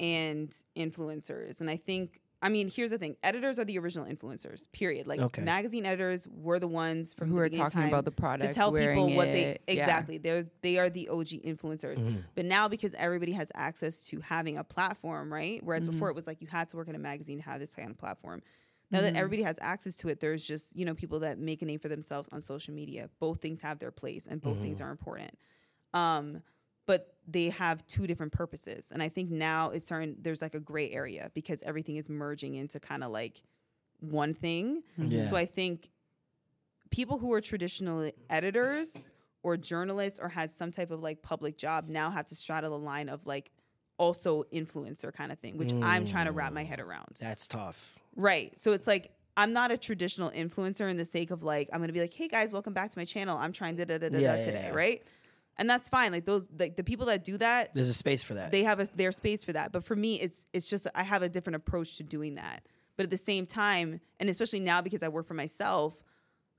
and 0.00 0.54
influencers 0.76 1.60
and 1.60 1.68
i 1.68 1.76
think 1.76 2.20
I 2.40 2.50
mean, 2.50 2.70
here's 2.70 2.90
the 2.92 2.98
thing: 2.98 3.16
editors 3.24 3.58
are 3.58 3.64
the 3.64 3.76
original 3.80 4.06
influencers. 4.06 4.70
Period. 4.70 5.08
Like 5.08 5.18
Okay. 5.18 5.42
magazine 5.42 5.84
editors 5.84 6.28
were 6.30 6.60
the 6.60 6.68
ones 6.68 7.12
from 7.12 7.30
Who 7.30 7.34
the 7.34 7.40
are 7.40 7.44
beginning 7.46 7.66
of 7.66 7.72
talking 7.72 7.88
about 7.88 8.04
the 8.04 8.12
products, 8.12 8.50
to 8.50 8.54
tell 8.54 8.68
people 8.70 8.78
wearing 8.86 9.16
what 9.16 9.24
they 9.26 9.42
it, 9.42 9.62
yeah. 9.66 9.74
exactly. 9.74 10.18
They're 10.18 10.46
they 10.62 10.78
are 10.78 10.88
the 10.88 11.08
OG 11.08 11.42
influencers. 11.44 11.96
Mhm. 11.98 12.22
But 12.36 12.44
now 12.44 12.68
because 12.68 12.94
everybody 12.94 13.32
has 13.32 13.50
access 13.56 14.04
to 14.10 14.20
having 14.20 14.56
a 14.56 14.62
platform, 14.62 15.32
right? 15.32 15.60
Whereas 15.64 15.82
Mhm. 15.84 15.90
before 15.90 16.10
it 16.10 16.14
was 16.14 16.28
like 16.28 16.40
you 16.40 16.46
had 16.46 16.68
to 16.68 16.76
work 16.76 16.86
in 16.86 16.94
a 16.94 16.98
magazine 17.00 17.38
to 17.38 17.44
have 17.44 17.58
this 17.58 17.74
kind 17.74 17.90
of 17.90 17.98
platform. 17.98 18.40
Now 18.90 19.02
that 19.02 19.14
Mhm. 19.14 19.18
everybody 19.18 19.42
has 19.42 19.58
access 19.60 19.96
to 19.98 20.08
it, 20.08 20.20
there's 20.20 20.44
just 20.46 20.74
you 20.76 20.84
know 20.84 20.94
people 20.94 21.20
that 21.20 21.38
make 21.38 21.60
a 21.62 21.64
name 21.66 21.78
for 21.78 21.88
themselves 21.88 22.28
on 22.32 22.40
social 22.40 22.72
media. 22.74 23.10
Both 23.20 23.40
things 23.40 23.60
have 23.60 23.78
their 23.78 23.90
place, 23.90 24.26
and 24.26 24.40
both 24.40 24.58
things 24.60 24.80
are 24.80 24.90
important. 24.90 25.38
Um, 25.94 26.42
but 26.86 27.14
they 27.26 27.50
have 27.50 27.86
two 27.86 28.06
different 28.06 28.32
purposes, 28.32 28.90
and 28.92 29.02
I 29.02 29.08
think 29.10 29.30
now 29.30 29.70
it's 29.70 29.84
starting. 29.84 30.16
There's 30.20 30.40
like 30.40 30.54
a 30.54 30.60
gray 30.60 30.90
area 30.90 31.30
because 31.34 31.62
everything 31.62 31.96
is 31.96 32.08
merging 32.08 32.54
into 32.54 32.80
kind 32.80 33.04
of 33.04 33.10
like 33.10 33.42
one 34.00 34.32
thing. 34.32 34.82
Yeah. 34.96 35.28
So 35.28 35.36
I 35.36 35.44
think 35.44 35.90
people 36.90 37.18
who 37.18 37.32
are 37.34 37.40
traditional 37.40 38.10
editors 38.30 39.10
or 39.42 39.56
journalists 39.58 40.18
or 40.18 40.28
had 40.28 40.50
some 40.50 40.70
type 40.70 40.90
of 40.90 41.02
like 41.02 41.20
public 41.20 41.58
job 41.58 41.88
now 41.88 42.10
have 42.10 42.26
to 42.26 42.34
straddle 42.34 42.70
the 42.70 42.78
line 42.78 43.08
of 43.10 43.26
like 43.26 43.50
also 43.98 44.44
influencer 44.52 45.12
kind 45.12 45.30
of 45.32 45.38
thing, 45.38 45.58
which 45.58 45.72
I'm 45.82 46.06
trying 46.06 46.26
to 46.26 46.32
wrap 46.32 46.52
my 46.52 46.64
head 46.64 46.80
around. 46.80 47.18
That's 47.20 47.46
tough. 47.46 47.94
Right. 48.16 48.56
So 48.58 48.72
it's 48.72 48.86
like 48.86 49.10
I'm 49.36 49.52
not 49.52 49.70
a 49.70 49.76
traditional 49.76 50.30
influencer 50.30 50.90
in 50.90 50.96
the 50.96 51.04
sake 51.04 51.30
of 51.30 51.42
like 51.42 51.68
I'm 51.72 51.80
gonna 51.80 51.92
be 51.92 52.00
like, 52.00 52.14
hey 52.14 52.28
guys, 52.28 52.52
welcome 52.52 52.72
back 52.72 52.90
to 52.90 52.98
my 52.98 53.04
channel. 53.04 53.36
I'm 53.36 53.52
trying 53.52 53.76
da 53.76 53.84
da 53.84 53.98
da 53.98 54.08
da 54.08 54.18
Yeah, 54.18 54.36
yeah, 54.36 54.44
today, 54.44 54.62
yeah. 54.70 54.74
right? 54.74 55.02
And 55.58 55.68
that's 55.68 55.88
fine. 55.88 56.12
Like 56.12 56.24
those 56.24 56.48
like 56.58 56.76
the 56.76 56.84
people 56.84 57.06
that 57.06 57.24
do 57.24 57.36
that, 57.38 57.74
There's 57.74 57.88
a 57.88 57.94
space 57.94 58.22
for 58.22 58.34
that. 58.34 58.50
they 58.52 58.62
have 58.64 58.80
a, 58.80 58.88
their 58.94 59.12
space 59.12 59.42
for 59.44 59.52
that. 59.52 59.72
But 59.72 59.84
for 59.84 59.96
me, 59.96 60.20
it's 60.20 60.46
it's 60.52 60.68
just 60.70 60.86
I 60.94 61.02
have 61.02 61.22
a 61.22 61.28
different 61.28 61.56
approach 61.56 61.96
to 61.98 62.02
doing 62.04 62.36
that. 62.36 62.64
But 62.96 63.04
at 63.04 63.10
the 63.10 63.16
same 63.16 63.46
time, 63.46 64.00
and 64.18 64.28
especially 64.28 64.60
now 64.60 64.80
because 64.80 65.02
I 65.02 65.08
work 65.08 65.26
for 65.26 65.34
myself, 65.34 65.94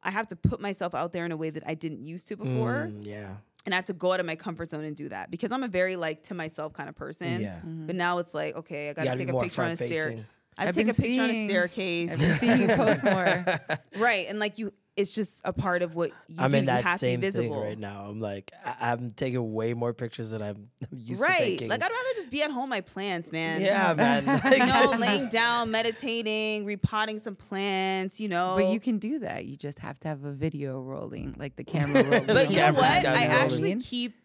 I 0.04 0.12
have 0.12 0.28
to 0.28 0.36
put 0.38 0.62
myself 0.62 0.96
out 0.96 1.12
there 1.12 1.26
in 1.26 1.32
a 1.34 1.38
way 1.38 1.50
that 1.50 1.64
I 1.68 1.74
didn't 1.76 2.02
used 2.06 2.28
to 2.30 2.38
before. 2.38 2.90
Mm, 2.92 3.06
yeah. 3.06 3.28
And 3.70 3.76
I 3.76 3.78
have 3.78 3.86
to 3.86 3.94
go 3.94 4.14
out 4.14 4.20
of 4.20 4.26
my 4.26 4.36
comfort 4.36 4.72
zone 4.72 4.84
and 4.84 4.96
do 4.96 5.10
that 5.10 5.30
because 5.30 5.52
I'm 5.52 5.62
a 5.62 5.68
very 5.68 5.96
like 5.96 6.24
to 6.24 6.34
myself 6.34 6.74
kind 6.74 6.90
of 6.90 6.96
person. 6.96 7.40
Yeah. 7.40 7.58
Mm-hmm. 7.58 7.86
But 7.86 7.96
now 7.96 8.18
it's 8.18 8.34
like, 8.34 8.56
okay, 8.56 8.90
I 8.90 8.94
got 8.94 9.04
to 9.04 9.16
take 9.16 9.30
a 9.30 9.40
picture 9.40 9.62
on 9.62 9.70
a 9.70 9.76
stair. 9.76 10.26
I 10.58 10.70
I've 10.70 10.74
take 10.74 10.88
a 10.88 10.94
been 10.96 10.96
picture 10.96 11.22
on 11.22 11.30
a 11.30 11.48
staircase. 11.48 12.12
I've 12.12 12.18
been 12.18 12.38
seeing 12.38 12.62
you 12.62 12.68
post 12.70 13.04
more. 13.04 13.46
right, 13.96 14.26
and 14.28 14.40
like 14.40 14.58
you, 14.58 14.74
it's 14.96 15.16
just 15.16 15.42
a 15.46 15.54
part 15.54 15.82
of 15.82 15.96
what 15.96 16.12
you 16.28 16.36
I'm 16.40 16.52
do. 16.52 16.58
in 16.58 16.64
you 16.64 16.68
that 16.68 16.84
have 16.84 17.00
same 17.00 17.22
thing 17.22 17.54
right 17.54 17.78
now. 17.78 18.06
I'm 18.10 18.20
like, 18.20 18.52
I- 18.66 18.92
I'm 18.92 19.12
taking 19.12 19.54
way 19.54 19.74
more 19.74 19.94
pictures 19.94 20.32
than 20.32 20.42
I'm 20.42 20.70
used 20.92 21.22
to 21.22 21.28
right. 21.28 21.38
taking. 21.38 21.70
Like 21.70 21.82
I'd 21.82 21.90
rather 21.90 22.14
just 22.16 22.30
be 22.30 22.44
at 22.44 22.52
home, 22.52 22.70
my 22.70 22.82
plants, 22.82 23.32
man. 23.32 23.62
Yeah, 23.62 23.94
man. 23.98 24.26
Like, 24.26 24.58
you 24.58 24.66
know, 24.66 24.96
laying 25.00 25.30
down, 25.30 25.72
meditating, 25.72 26.66
repotting 26.66 27.20
some 27.20 27.36
plants. 27.36 28.20
You 28.20 28.28
know, 28.30 28.56
But 28.58 28.74
you 28.74 28.80
can 28.80 28.98
do 29.00 29.20
that. 29.20 29.46
You 29.46 29.56
just 29.56 29.80
have 29.80 30.00
to 30.00 30.08
have 30.10 30.24
a 30.26 30.32
video 30.34 30.82
rolling, 30.82 31.36
like 31.38 31.56
the 31.56 31.64
camera 31.64 32.04
rolling. 32.04 32.26
But 32.26 32.50
you 32.52 32.58
know 32.58 32.74
what? 32.74 32.84
I 32.84 33.28
rolling. 33.28 33.28
actually 33.32 33.76
keep 33.78 34.16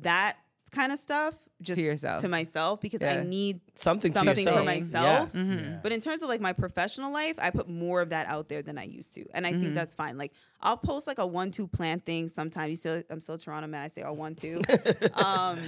that 0.00 0.36
kind 0.72 0.90
of 0.92 0.98
stuff 0.98 1.34
just 1.62 1.80
yourself. 1.80 2.20
to 2.22 2.28
myself 2.28 2.80
because 2.80 3.02
I 3.02 3.22
need 3.22 3.60
Something 3.74 4.12
to 4.12 4.18
something 4.18 4.46
for 4.46 4.62
myself. 4.62 5.30
Yeah. 5.32 5.40
Mhm. 5.40 5.82
But 5.82 5.92
in 5.92 6.00
terms 6.00 6.22
of 6.22 6.28
like 6.28 6.40
my 6.40 6.52
professional 6.52 7.12
life, 7.12 7.36
I 7.38 7.50
put 7.50 7.68
more 7.68 8.00
of 8.00 8.10
that 8.10 8.26
out 8.28 8.48
there 8.48 8.62
than 8.62 8.76
I 8.78 8.84
used 8.84 9.14
to, 9.14 9.24
and 9.34 9.46
I 9.46 9.52
think 9.52 9.74
that's 9.74 9.94
fine. 9.94 10.18
Like 10.18 10.32
I'll 10.60 10.76
post 10.76 11.06
like 11.06 11.18
a 11.18 11.26
one-two 11.26 11.66
plan 11.68 12.00
thing 12.00 12.28
sometimes. 12.28 12.70
You 12.70 12.76
still, 12.76 13.02
I'm 13.10 13.20
still 13.20 13.38
Toronto 13.38 13.66
man. 13.68 13.82
I 13.82 13.88
say 13.88 14.02
a 14.02 14.12
one-two. 14.12 14.60
um, 15.14 15.58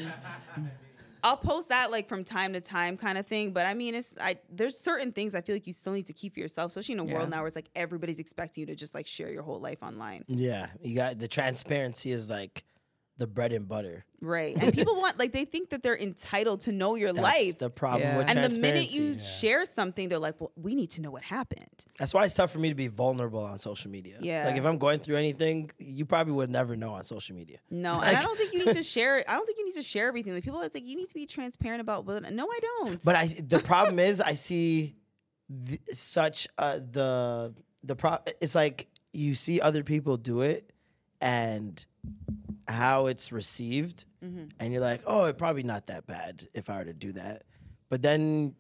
I'll 1.23 1.39
post 1.39 1.71
that 1.71 1.91
like 1.91 2.07
from 2.07 2.23
time 2.23 2.53
to 2.53 2.61
time 2.61 2.99
kind 2.99 3.17
of 3.17 3.27
thing. 3.27 3.53
But 3.53 3.65
I 3.67 3.73
mean, 3.73 3.95
it's 3.95 4.15
I 4.21 4.37
there's 4.51 4.79
certain 4.79 5.11
things 5.11 5.35
I 5.35 5.41
feel 5.41 5.55
like 5.55 5.67
you 5.67 5.73
still 5.73 5.95
need 5.95 6.05
to 6.07 6.13
keep 6.13 6.35
for 6.35 6.41
yourself, 6.41 6.73
especially 6.73 6.95
in 6.95 7.01
a 7.01 7.07
Yeah. 7.07 7.15
world 7.15 7.31
now 7.31 7.39
where 7.39 7.47
it's 7.47 7.57
like 7.57 7.71
everybody's 7.75 8.19
expecting 8.19 8.61
you 8.63 8.67
to 8.67 8.75
just 8.75 8.95
like 8.95 9.07
share 9.07 9.31
your 9.31 9.43
whole 9.43 9.59
life 9.59 9.83
online. 9.83 10.25
Yeah, 10.29 10.67
you 10.83 10.95
got 10.95 11.19
the 11.19 11.27
transparency 11.29 12.13
is 12.13 12.29
like 12.29 12.63
the 13.17 13.27
bread 13.29 13.53
and 13.53 13.69
butter. 13.69 14.05
Right. 14.21 14.57
And 14.61 14.73
people 14.75 14.97
want 14.97 15.19
like 15.21 15.31
they 15.33 15.45
think 15.45 15.71
that 15.71 15.83
they're 15.83 15.97
entitled 15.97 16.63
to 16.63 16.73
know 16.73 16.95
your 16.97 17.13
That's 17.13 17.23
life. 17.23 17.59
the 17.59 17.71
problem 17.71 18.17
with 18.17 18.29
and 18.29 18.39
the 18.43 18.59
minute 18.59 18.89
transparency. 18.89 18.97
you 18.99 19.19
share 19.21 19.65
something, 19.67 20.09
they're 20.09 20.19
like, 20.19 20.41
"Well, 20.41 20.51
we 20.57 20.75
need 20.75 20.91
to 20.93 21.01
know 21.03 21.11
what 21.13 21.23
happened." 21.23 21.85
That's 21.99 22.13
why 22.13 22.25
it's 22.25 22.35
tough 22.35 22.51
for 22.51 22.59
me 22.59 22.71
to 22.71 22.75
be 22.75 22.89
vulnerable 22.89 23.45
on 23.45 23.59
social 23.59 23.91
media. 23.91 24.17
Yeah. 24.21 24.47
Like 24.47 24.57
if 24.57 24.65
I'm 24.65 24.79
going 24.79 24.99
through 24.99 25.17
anything, 25.17 25.71
you 25.79 26.07
probably 26.07 26.33
would 26.33 26.51
never 26.51 26.75
know 26.75 26.95
on 26.95 27.05
social 27.05 27.37
media. 27.37 27.59
No, 27.71 27.93
and 27.93 28.01
Like- 28.03 28.17
I 28.17 28.23
don't 28.23 28.37
think 28.37 28.53
you 28.53 28.65
need 28.65 28.75
to 28.77 28.83
share. 28.95 29.23
I 29.29 29.35
don't 29.35 29.47
think 29.47 29.59
you 29.59 29.67
need 29.67 29.75
to 29.77 29.83
share 29.83 30.09
everything. 30.09 30.33
Like 30.35 30.43
people 30.43 30.59
are 30.59 30.63
like, 30.63 30.87
you 30.87 30.97
need 30.97 31.09
to 31.09 31.15
be 31.15 31.27
transparent 31.27 31.81
about. 31.83 32.05
But 32.07 32.33
no, 32.33 32.47
I 32.51 32.59
don't. 32.81 33.05
But 33.05 33.15
I 33.17 33.27
the 33.27 33.61
problem 33.61 33.99
is 33.99 34.21
I 34.33 34.33
see 34.33 34.97
th- 35.69 35.81
such 35.93 36.49
uh, 36.59 36.79
the 36.91 37.55
the 37.85 37.95
pro. 37.95 38.19
It's 38.41 38.55
like 38.57 38.89
you 39.13 39.35
see 39.35 39.61
other 39.61 39.85
people 39.85 40.17
do 40.17 40.41
it 40.41 40.73
and 41.21 41.85
how 42.69 43.07
it's 43.07 43.33
received, 43.33 44.07
Mhm. 44.23 44.51
and 44.59 44.73
you're 44.73 44.83
like, 44.83 45.03
oh, 45.07 45.25
it 45.25 45.37
probably 45.39 45.63
not 45.63 45.87
that 45.89 46.07
bad 46.07 46.47
if 46.55 46.71
I 46.71 46.79
were 46.79 46.85
to 46.87 46.93
do 46.95 47.13
that. 47.13 47.45
But 47.89 48.03
then 48.03 48.55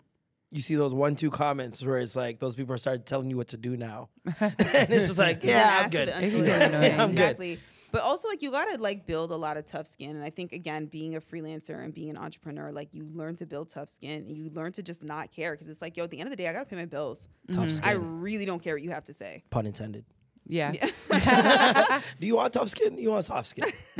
you 0.50 0.60
see 0.60 0.74
those 0.76 0.94
one 0.94 1.16
two 1.16 1.30
comments 1.30 1.82
where 1.84 1.98
it's 1.98 2.14
like 2.14 2.38
those 2.38 2.54
people 2.54 2.74
are 2.74 2.78
starting 2.78 3.02
telling 3.04 3.30
you 3.30 3.36
what 3.36 3.48
to 3.48 3.56
do 3.56 3.76
now, 3.76 4.08
and 4.40 4.54
it's 4.92 5.06
just 5.08 5.18
like, 5.18 5.42
yeah, 5.42 5.80
I'm 5.84 5.90
good. 5.96 6.08
Yeah, 6.08 6.96
I'm 7.02 7.10
good. 7.10 7.20
exactly. 7.20 7.58
But 7.90 8.02
also, 8.02 8.26
like, 8.26 8.42
you 8.42 8.50
gotta 8.50 8.76
like 8.80 9.06
build 9.06 9.30
a 9.30 9.36
lot 9.36 9.56
of 9.56 9.66
tough 9.66 9.86
skin, 9.86 10.16
and 10.16 10.24
I 10.24 10.30
think 10.30 10.52
again, 10.52 10.86
being 10.86 11.14
a 11.14 11.20
freelancer 11.20 11.82
and 11.84 11.94
being 11.94 12.10
an 12.10 12.16
entrepreneur, 12.16 12.72
like, 12.72 12.88
you 12.92 13.04
learn 13.14 13.36
to 13.36 13.46
build 13.46 13.68
tough 13.68 13.88
skin, 13.88 14.24
and 14.26 14.36
you 14.36 14.50
learn 14.50 14.72
to 14.72 14.82
just 14.82 15.04
not 15.04 15.30
care 15.30 15.52
because 15.52 15.68
it's 15.68 15.80
like, 15.80 15.96
yo, 15.96 16.02
at 16.02 16.10
the 16.10 16.18
end 16.18 16.26
of 16.26 16.30
the 16.32 16.36
day, 16.36 16.48
I 16.48 16.52
gotta 16.52 16.64
pay 16.66 16.74
my 16.74 16.86
bills. 16.86 17.28
Tough 17.52 17.66
I 17.66 17.68
skin. 17.68 18.20
really 18.20 18.46
don't 18.46 18.60
care 18.60 18.74
what 18.74 18.82
you 18.82 18.90
have 18.90 19.04
to 19.04 19.14
say. 19.14 19.44
Pun 19.50 19.64
intended. 19.66 20.04
Yeah. 20.46 20.72
Do 22.20 22.26
you 22.26 22.36
want 22.36 22.52
tough 22.52 22.68
skin? 22.68 22.98
You 22.98 23.10
want 23.10 23.24
soft 23.24 23.48
skin? 23.48 23.72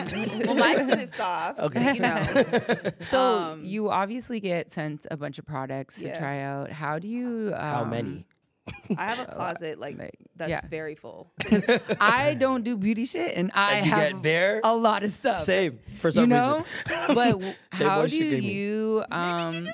well, 0.46 0.54
my 0.54 0.74
skin 0.74 1.00
is 1.00 1.14
soft. 1.14 1.58
Okay. 1.58 1.94
You 1.94 2.00
know. 2.00 2.20
So 3.00 3.18
Um, 3.20 3.64
you 3.64 3.90
obviously 3.90 4.40
get 4.40 4.70
sent 4.72 5.06
a 5.10 5.16
bunch 5.16 5.38
of 5.38 5.46
products 5.46 6.00
Yeah. 6.02 6.12
to 6.12 6.18
try 6.18 6.40
out. 6.40 6.70
How 6.70 6.98
do 6.98 7.08
you? 7.08 7.52
Um, 7.54 7.60
How 7.64 7.84
many? 7.84 8.26
I 8.96 9.06
have 9.14 9.20
a 9.28 9.30
closet 9.30 9.78
like 9.78 9.98
that's 10.36 10.48
yeah. 10.50 10.60
very 10.70 10.94
full. 10.94 11.30
I 12.00 12.34
don't 12.34 12.64
do 12.64 12.76
beauty 12.78 13.04
shit, 13.04 13.36
and 13.36 13.50
I 13.54 13.74
And 13.74 13.86
have 13.86 14.22
bare? 14.22 14.60
a 14.64 14.74
lot 14.74 15.02
of 15.04 15.10
stuff. 15.12 15.40
Same 15.40 15.78
for 15.96 16.10
some 16.10 16.22
you 16.24 16.26
know? 16.28 16.64
reason. 16.88 17.14
but 17.14 17.30
w- 17.32 17.54
Shade 17.74 17.86
how 17.86 17.96
boy, 18.00 18.06
do 18.06 18.08
she 18.08 18.30
gave 18.30 18.42
me. 18.42 18.52
you? 18.54 19.04
Um, 19.10 19.68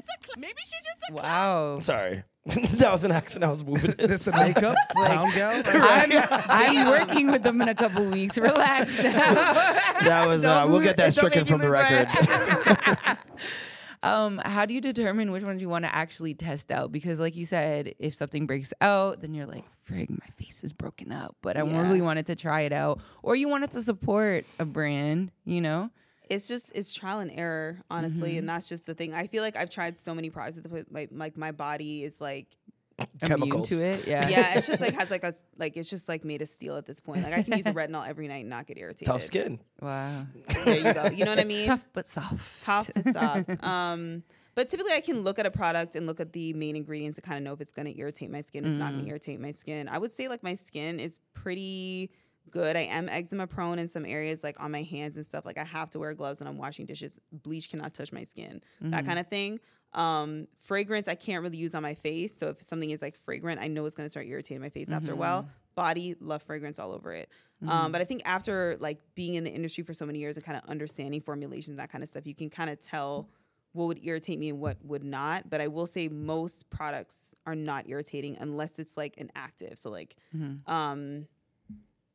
wow. 1.13 1.79
Sorry. 1.81 2.23
that 2.47 2.91
was 2.91 3.05
an 3.05 3.13
accident. 3.13 3.45
I 3.45 3.51
was 3.51 3.65
moving. 3.65 3.95
This 3.99 4.25
the 4.25 4.33
makeup 4.33 4.75
clown 4.93 5.31
gal. 5.35 5.63
I'm, 5.67 6.11
I'm 6.49 6.87
working 6.89 7.31
with 7.31 7.43
them 7.43 7.61
in 7.61 7.69
a 7.69 7.75
couple 7.75 8.05
weeks. 8.07 8.39
Relax 8.39 8.97
now. 9.03 9.13
That 9.13 10.25
was. 10.27 10.45
Uh, 10.45 10.61
Don't 10.63 10.73
we'll 10.73 10.81
get 10.81 10.97
that 10.97 11.13
don't 11.15 11.31
stricken 11.31 11.41
make 11.43 11.49
from 11.49 11.61
me 11.61 11.67
the 11.67 11.73
lose 11.73 13.07
record. 13.07 13.19
um, 14.03 14.41
how 14.43 14.65
do 14.65 14.73
you 14.73 14.81
determine 14.81 15.33
which 15.33 15.43
ones 15.43 15.61
you 15.61 15.69
want 15.69 15.85
to 15.85 15.95
actually 15.95 16.33
test 16.33 16.71
out? 16.71 16.91
Because, 16.91 17.21
like 17.21 17.37
you 17.37 17.45
said, 17.45 17.95
if 17.99 18.15
something 18.15 18.47
breaks 18.47 18.73
out, 18.81 19.21
then 19.21 19.35
you're 19.35 19.47
like, 19.47 19.65
"Frig, 19.87 20.09
my 20.09 20.27
face 20.39 20.65
is 20.65 20.73
broken 20.73 21.13
up," 21.13 21.37
but 21.43 21.59
I 21.59 21.63
Yeah. 21.63 21.83
really 21.83 22.01
wanted 22.01 22.27
to 22.27 22.37
try 22.37 22.63
it 22.63 22.73
out, 22.73 23.01
or 23.23 23.37
you 23.37 23.49
wanted 23.49 23.73
to 23.73 23.83
support 23.83 24.47
a 24.59 24.65
brand, 24.65 25.31
you 25.45 25.61
know? 25.61 25.91
It's 26.31 26.47
just 26.49 26.73
it's 26.75 26.93
trial 26.93 27.19
and 27.19 27.31
error, 27.35 27.81
honestly, 27.91 28.35
Mhm. 28.35 28.39
and 28.39 28.49
that's 28.49 28.69
just 28.69 28.87
the 28.87 28.95
thing. 28.95 29.13
I 29.13 29.27
feel 29.27 29.43
like 29.43 29.57
I've 29.57 29.69
tried 29.71 29.97
so 29.97 30.15
many 30.15 30.31
products 30.31 30.57
at 30.57 30.63
the 30.63 30.69
point, 30.71 30.91
my 30.93 31.09
like 31.11 31.37
my 31.37 31.53
body 31.53 32.05
is 32.05 32.21
like 32.21 32.47
Immune 33.31 33.63
to 33.63 33.83
it, 33.83 34.07
yeah. 34.07 34.29
yeah. 34.29 34.55
It's 34.57 34.67
just 34.67 34.81
like 34.81 34.95
has 34.99 35.11
like 35.11 35.25
a 35.25 35.35
like 35.59 35.77
it's 35.77 35.89
just 35.91 36.09
like 36.09 36.25
made 36.25 36.43
of 36.43 36.49
steel 36.49 36.77
at 36.77 36.87
this 36.87 37.01
point. 37.01 37.23
Like 37.25 37.33
I 37.35 37.43
can 37.43 37.57
use 37.57 37.67
a 37.67 37.73
retinol 37.81 38.07
every 38.07 38.29
night 38.29 38.41
and 38.43 38.51
not 38.51 38.67
get 38.67 38.79
irritated. 38.79 39.07
Tough 39.07 39.23
skin. 39.23 39.59
Wow. 39.83 40.27
There 40.65 40.77
you 40.79 40.95
go. 40.95 41.07
You 41.07 41.25
know 41.25 41.33
what 41.33 41.41
I 41.41 41.45
mean? 41.45 41.67
Tough 41.67 41.85
but 41.95 42.07
soft. 42.07 42.63
Tough 42.63 42.91
but 42.95 43.13
soft. 43.13 43.65
Um, 43.65 44.23
but 44.55 44.69
typically, 44.69 44.93
I 44.93 45.01
can 45.01 45.23
look 45.23 45.39
at 45.39 45.47
a 45.47 45.51
product 45.51 45.95
and 45.97 46.07
look 46.07 46.21
at 46.21 46.33
the 46.33 46.53
main 46.53 46.77
ingredients 46.77 47.17
to 47.17 47.23
kind 47.23 47.39
of 47.39 47.43
know 47.45 47.53
if 47.55 47.61
it's 47.61 47.73
going 47.73 47.87
to 47.93 47.99
irritate 47.99 48.31
my 48.31 48.43
skin. 48.43 48.65
It's 48.67 48.75
not 48.77 48.91
going 48.91 49.03
Mm. 49.03 49.07
to 49.07 49.11
irritate 49.11 49.41
my 49.41 49.53
skin. 49.53 49.89
I 49.89 49.97
would 49.99 50.13
say 50.13 50.29
like 50.29 50.43
my 50.43 50.55
skin 50.55 51.01
is 51.01 51.19
pretty 51.33 52.11
good. 52.51 52.77
I 52.77 52.81
am 52.83 53.09
eczema 53.09 53.47
prone 53.47 53.79
in 53.79 53.89
some 53.89 54.05
areas, 54.05 54.43
like 54.45 54.61
on 54.61 54.71
my 54.71 54.83
hands 54.83 55.17
and 55.17 55.27
stuff. 55.27 55.45
Like 55.47 55.59
I 55.59 55.65
have 55.65 55.91
to 55.91 55.99
wear 55.99 56.15
gloves 56.15 56.41
when 56.41 56.47
I'm 56.49 56.59
washing 56.59 56.87
dishes. 56.87 57.19
Bleach 57.33 57.71
cannot 57.71 57.95
touch 57.95 58.13
my 58.13 58.25
skin. 58.25 58.63
That 58.81 59.05
Mhm. 59.05 59.07
kind 59.07 59.19
of 59.19 59.27
thing. 59.29 59.61
Um, 59.93 60.47
fragrance 60.63 61.09
I 61.09 61.17
can't 61.17 61.43
really 61.43 61.57
use 61.57 61.75
on 61.75 61.83
my 61.83 61.95
face. 61.95 62.37
So 62.37 62.51
if 62.51 62.63
something 62.63 62.91
is 62.91 63.03
like 63.03 63.17
fragrant, 63.17 63.61
I 63.61 63.67
know 63.67 63.85
it's 63.87 63.95
going 63.95 64.07
to 64.07 64.11
start 64.11 64.27
irritating 64.27 64.61
my 64.61 64.69
face 64.69 64.91
after 64.93 65.13
a 65.13 65.17
while. 65.17 65.49
Body 65.75 66.15
love 66.21 66.43
fragrance 66.43 66.79
all 66.79 66.93
over 66.93 67.13
it. 67.13 67.29
Um, 67.67 67.89
Mhm. 67.89 67.93
but 67.93 68.01
I 68.01 68.05
think 68.05 68.23
after 68.25 68.77
like 68.81 69.01
being 69.15 69.35
in 69.35 69.45
the 69.45 69.51
industry 69.53 69.83
for 69.85 69.93
so 69.95 70.07
many 70.07 70.19
years 70.21 70.37
and 70.37 70.45
kind 70.45 70.57
of 70.63 70.69
understanding 70.69 71.21
formulations, 71.21 71.77
that 71.79 71.91
kind 71.91 72.05
of 72.05 72.11
stuff, 72.11 72.27
you 72.27 72.35
can 72.35 72.51
kind 72.51 72.71
of 72.71 72.79
tell 72.79 73.29
what 73.73 73.87
would 73.87 74.01
irritate 74.05 74.39
me 74.39 74.49
and 74.49 74.59
what 74.61 74.85
would 74.85 75.05
not. 75.05 75.49
But 75.51 75.61
I 75.61 75.69
will 75.69 75.87
say 75.87 76.09
most 76.09 76.71
products 76.71 77.35
are 77.47 77.55
not 77.55 77.89
irritating 77.89 78.37
unless 78.39 78.79
it's 78.79 78.97
like 78.97 79.15
an 79.19 79.31
active. 79.35 79.79
So 79.79 79.91
like 79.91 80.17
Mhm. 80.35 80.69
um 80.69 81.27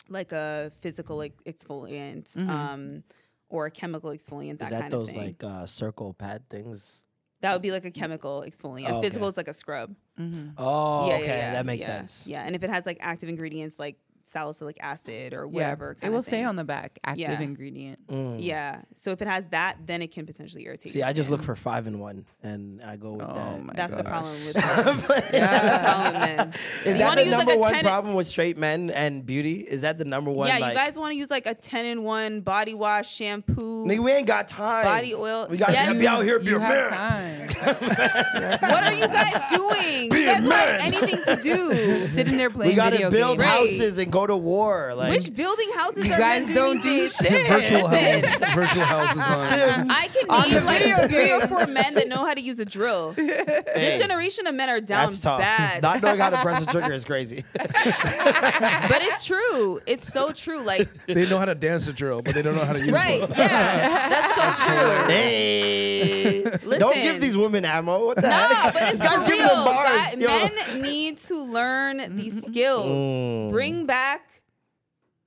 like 0.09 0.31
a 0.31 0.71
physical 0.81 1.17
like 1.17 1.33
exfoliant, 1.45 2.35
Mhm. 2.35 2.49
um, 2.49 3.03
or 3.49 3.65
a 3.67 3.71
chemical 3.71 4.09
exfoliant, 4.11 4.59
that, 4.59 4.65
Is 4.65 4.69
that 4.71 4.81
kind 4.81 4.93
those 4.93 5.09
of 5.09 5.13
thing. 5.15 5.23
like 5.39 5.43
uh, 5.43 5.65
circle 5.65 6.13
pad 6.13 6.47
things? 6.49 7.01
that 7.41 7.53
would 7.53 7.61
be 7.61 7.69
like 7.71 7.85
a 7.85 7.91
chemical 7.91 8.43
exfoliant. 8.47 8.89
Oh, 8.89 8.97
okay. 8.97 9.07
Physical 9.09 9.27
is 9.27 9.37
like 9.37 9.47
a 9.47 9.53
scrub. 9.53 9.95
Oh, 10.17 11.07
Yeah, 11.07 11.07
yeah, 11.09 11.15
okay, 11.21 11.37
yeah, 11.37 11.53
that 11.53 11.65
makes 11.65 11.81
yeah. 11.81 11.85
sense. 11.99 12.25
Yeah, 12.27 12.41
and 12.43 12.55
if 12.55 12.63
it 12.63 12.69
has 12.71 12.85
like 12.87 12.97
active 13.01 13.29
ingredients 13.29 13.77
like 13.77 13.99
salicylic 14.27 14.77
acid 14.81 15.33
or 15.33 15.41
Yeah, 15.45 15.45
whatever, 15.45 15.97
it 16.01 16.09
will 16.09 16.19
of 16.19 16.25
say 16.25 16.43
on 16.43 16.55
the 16.55 16.63
back 16.63 16.97
active 17.03 17.19
Yeah. 17.21 17.39
ingredient. 17.41 18.05
Mm. 18.07 18.37
Yeah. 18.39 18.81
So 18.95 19.11
if 19.11 19.21
it 19.21 19.27
has 19.27 19.47
that, 19.49 19.77
then 19.85 20.01
it 20.01 20.11
can 20.11 20.25
potentially 20.25 20.65
irritate. 20.65 20.87
You. 20.87 20.91
See, 20.93 20.99
your 20.99 21.07
I 21.07 21.13
just 21.13 21.29
look 21.29 21.43
for 21.43 21.55
five 21.55 21.87
in 21.87 21.99
one, 21.99 22.25
and 22.43 22.81
I 22.81 22.95
go 22.97 23.13
with 23.13 23.27
that. 23.27 23.75
That's 23.75 23.93
the 23.95 24.03
problem 24.03 24.33
with 24.45 24.53
That's 24.55 25.07
That's 25.07 25.63
the 25.63 25.79
problem, 25.89 26.13
man. 26.21 26.53
Is 26.85 26.97
that 26.97 27.15
the 27.15 27.23
use, 27.23 27.31
like, 27.33 27.47
number 27.47 27.57
one 27.59 27.73
10 27.73 27.83
problem 27.83 28.15
with 28.15 28.27
straight 28.27 28.57
men 28.57 28.89
and 28.89 29.25
beauty? 29.25 29.61
Is 29.61 29.81
that 29.81 29.97
the 29.97 30.05
number 30.05 30.31
one? 30.31 30.47
yeah, 30.47 30.57
like, 30.57 30.73
you 30.73 30.85
guys 30.85 30.97
want 30.97 31.11
to 31.11 31.17
use 31.17 31.29
like 31.29 31.45
a 31.45 31.53
ten 31.55 31.85
in 31.85 32.03
one 32.03 32.41
body 32.41 32.73
wash, 32.73 33.13
shampoo, 33.13 33.85
Nigga, 33.85 33.99
we 34.03 34.11
ain't 34.11 34.27
got 34.27 34.47
time. 34.47 34.85
body 34.85 35.13
oil. 35.13 35.47
We 35.49 35.57
gotta 35.57 35.73
Yes. 35.73 35.93
be 35.97 36.07
out 36.07 36.23
here, 36.23 36.39
be 36.39 36.53
a 36.53 36.59
man. 36.59 36.89
time. 36.89 37.44
What 37.55 38.83
are 38.83 38.93
you 38.93 39.07
guys 39.07 39.41
doing? 39.55 40.09
Be 40.09 40.17
you 40.19 40.23
a 40.23 40.33
guys 40.33 40.41
don't 40.43 40.51
have 40.51 40.81
anything 40.81 41.23
to 41.23 41.35
do. 41.41 42.07
Sitting 42.15 42.37
there 42.37 42.49
playing 42.49 42.71
We 42.71 42.75
gotta 42.75 42.91
video 42.97 43.11
build 43.11 43.37
games. 43.39 43.49
houses 43.49 43.97
and 43.97 44.11
go 44.11 44.25
to 44.27 44.35
war. 44.35 44.93
Like 44.95 45.11
Which 45.11 45.33
building 45.35 45.69
houses 45.75 46.03
are 46.03 46.07
You 46.07 46.13
are 46.13 46.17
guys 46.17 46.45
men 46.47 46.55
don't 46.55 46.81
doing 46.81 46.83
do 46.83 46.89
these 47.01 47.15
shit. 47.15 47.47
Virtual 47.47 47.89
Listen. 47.89 48.23
house. 48.41 48.55
Virtual 48.55 48.83
houses 48.85 49.23
on. 49.23 49.35
Sims. 49.35 49.91
I 49.93 50.07
can 50.07 50.29
On 50.29 50.49
the 50.49 50.55
name 50.55 50.65
like 50.65 50.81
video 50.83 51.07
three 51.07 51.31
or 51.31 51.41
four 51.47 51.67
men 51.67 51.93
that 51.95 52.07
know 52.07 52.25
how 52.25 52.33
to 52.33 52.41
use 52.41 52.59
a 52.59 52.65
drill. 52.65 53.13
This 53.13 53.99
generation 53.99 54.47
of 54.47 54.55
men 54.55 54.69
are 54.69 54.81
down 54.81 55.09
That's 55.09 55.19
tough. 55.21 55.39
bad. 55.39 55.81
Not 55.81 56.01
knowing 56.01 56.19
how 56.19 56.29
to 56.31 56.37
press 56.37 56.61
a 56.61 56.65
trigger 56.65 56.93
is 56.93 57.05
crazy. 57.05 57.43
but 57.53 59.01
it's 59.01 59.25
true. 59.25 59.81
It's 59.85 60.11
so 60.11 60.31
true. 60.31 60.61
Like 60.61 60.87
They 61.07 61.27
know 61.29 61.37
how 61.37 61.45
to 61.45 61.55
dance 61.55 61.87
a 61.87 61.93
drill, 61.93 62.21
but 62.21 62.33
they 62.35 62.41
don't 62.41 62.55
know 62.55 62.65
how 62.65 62.73
to 62.73 62.79
use 62.79 62.91
right, 62.91 63.21
one. 63.21 63.29
yeah, 63.31 64.09
that's 64.09 64.35
so 64.35 64.65
true. 64.65 65.07
hey, 65.07 66.43
don't 66.77 66.93
give 66.95 67.19
these 67.21 67.34
women 67.35 67.65
ammo. 67.65 68.05
What 68.07 68.15
the 68.17 68.21
No, 68.23 68.29
heck? 68.29 68.73
but 68.73 68.83
it's 68.83 68.99
This 68.99 69.09
guy's 69.09 69.29
real. 69.29 69.47
them 69.47 69.65
bars. 69.65 70.15
Guy- 70.15 70.51
men 70.69 70.81
need 70.81 71.17
to 71.17 71.43
learn 71.43 72.15
these 72.15 72.43
skills. 72.45 72.85
Mm. 72.85 73.51
Bring 73.51 73.85
back 73.85 74.21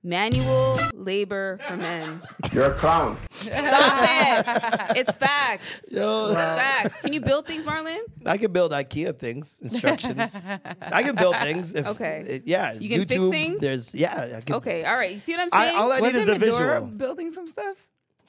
manual 0.01 0.79
labor 0.93 1.59
for 1.67 1.75
men. 1.75 2.21
You're 2.53 2.71
a 2.71 2.73
clown. 2.75 3.17
Stop 3.31 3.59
it. 4.01 4.97
It's 4.97 5.13
facts. 5.15 5.65
Yo. 5.91 6.27
It's 6.27 6.35
facts. 6.35 7.01
Can 7.01 7.11
you 7.13 7.19
build 7.19 7.45
things, 7.47 7.63
Marlon? 7.65 7.99
I 8.25 8.37
can 8.37 8.51
build 8.53 8.71
IKEA 8.71 9.17
things, 9.19 9.59
instructions. 9.61 10.47
I 10.81 11.03
can 11.03 11.15
build 11.15 11.35
things. 11.37 11.73
If, 11.73 11.85
Okay. 11.87 12.23
it- 12.27 12.43
yeah. 12.47 12.73
You 12.73 12.87
can 12.89 13.07
fix 13.07 13.29
things? 13.29 13.59
There's 13.59 13.93
yeah. 13.93 14.37
I 14.37 14.41
can, 14.41 14.55
Okay, 14.55 14.85
all 14.85 14.95
right. 14.95 15.11
You 15.13 15.19
see 15.19 15.33
what 15.33 15.41
I'm 15.41 15.49
I, 15.51 15.65
saying? 15.65 15.77
all 15.77 15.91
I 15.91 15.99
need 15.99 16.15
is 16.15 16.25
the 16.25 16.33
Medora 16.39 16.79
visual. 16.79 16.81
building 16.97 17.31
some 17.33 17.47
stuff? 17.47 17.75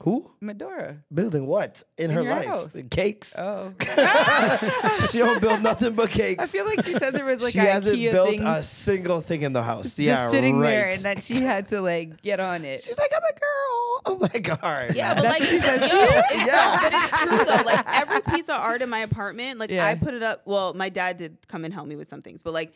Who 0.03 0.31
Medora. 0.41 0.97
building 1.13 1.45
what 1.45 1.83
in, 1.97 2.05
In 2.09 2.15
her 2.17 2.23
life? 2.23 2.45
house. 2.45 2.71
Cakes. 2.89 3.37
Oh. 3.37 3.73
she 5.11 5.19
don't 5.19 5.39
build 5.41 5.61
nothing 5.61 5.93
but 5.93 6.09
cakes. 6.09 6.41
I 6.43 6.47
feel 6.47 6.65
like 6.65 6.83
she 6.83 6.93
said 6.93 7.13
there 7.13 7.25
was 7.25 7.41
like 7.41 7.53
she 7.53 7.59
a 7.59 7.63
hasn't 7.63 7.97
IKEA 7.97 8.11
built 8.11 8.29
things 8.29 8.41
a 8.43 8.63
single 8.63 9.21
thing 9.21 9.43
in 9.43 9.53
the 9.53 9.61
house. 9.63 9.97
Yeah. 9.99 10.13
Just 10.15 10.23
yeah, 10.23 10.29
sitting 10.31 10.59
right. 10.59 10.69
there 10.69 10.89
and 10.89 10.99
that 11.01 11.21
she 11.23 11.35
had 11.35 11.67
to 11.69 11.81
like 11.81 12.21
get 12.21 12.39
on 12.39 12.65
it. 12.65 12.81
She's 12.83 12.97
like, 12.97 13.11
I'm 13.15 13.23
a 13.23 13.39
girl. 13.39 14.01
Oh 14.07 14.17
my 14.33 14.39
god. 14.39 14.95
Yeah, 14.95 15.13
but 15.13 15.21
That's 15.23 15.39
like, 15.39 15.49
she 15.49 15.59
says. 15.59 15.81
yo, 15.81 15.87
it's 15.91 16.47
Yeah. 16.47 16.79
so, 16.79 16.89
but 16.89 16.93
it's 17.03 17.21
true 17.21 17.37
though. 17.57 17.63
Like 17.63 17.85
every 17.87 18.21
piece 18.35 18.49
of 18.49 18.59
art 18.59 18.81
in 18.81 18.89
my 18.89 18.99
apartment, 18.99 19.59
like 19.59 19.69
Yeah. 19.69 19.85
I 19.85 19.95
put 19.95 20.13
it 20.15 20.23
up. 20.23 20.41
Well, 20.45 20.73
my 20.73 20.89
dad 20.89 21.17
did 21.17 21.37
come 21.47 21.63
and 21.65 21.73
help 21.73 21.87
me 21.87 21.95
with 21.95 22.07
some 22.07 22.21
things, 22.23 22.41
but 22.41 22.53
like 22.53 22.73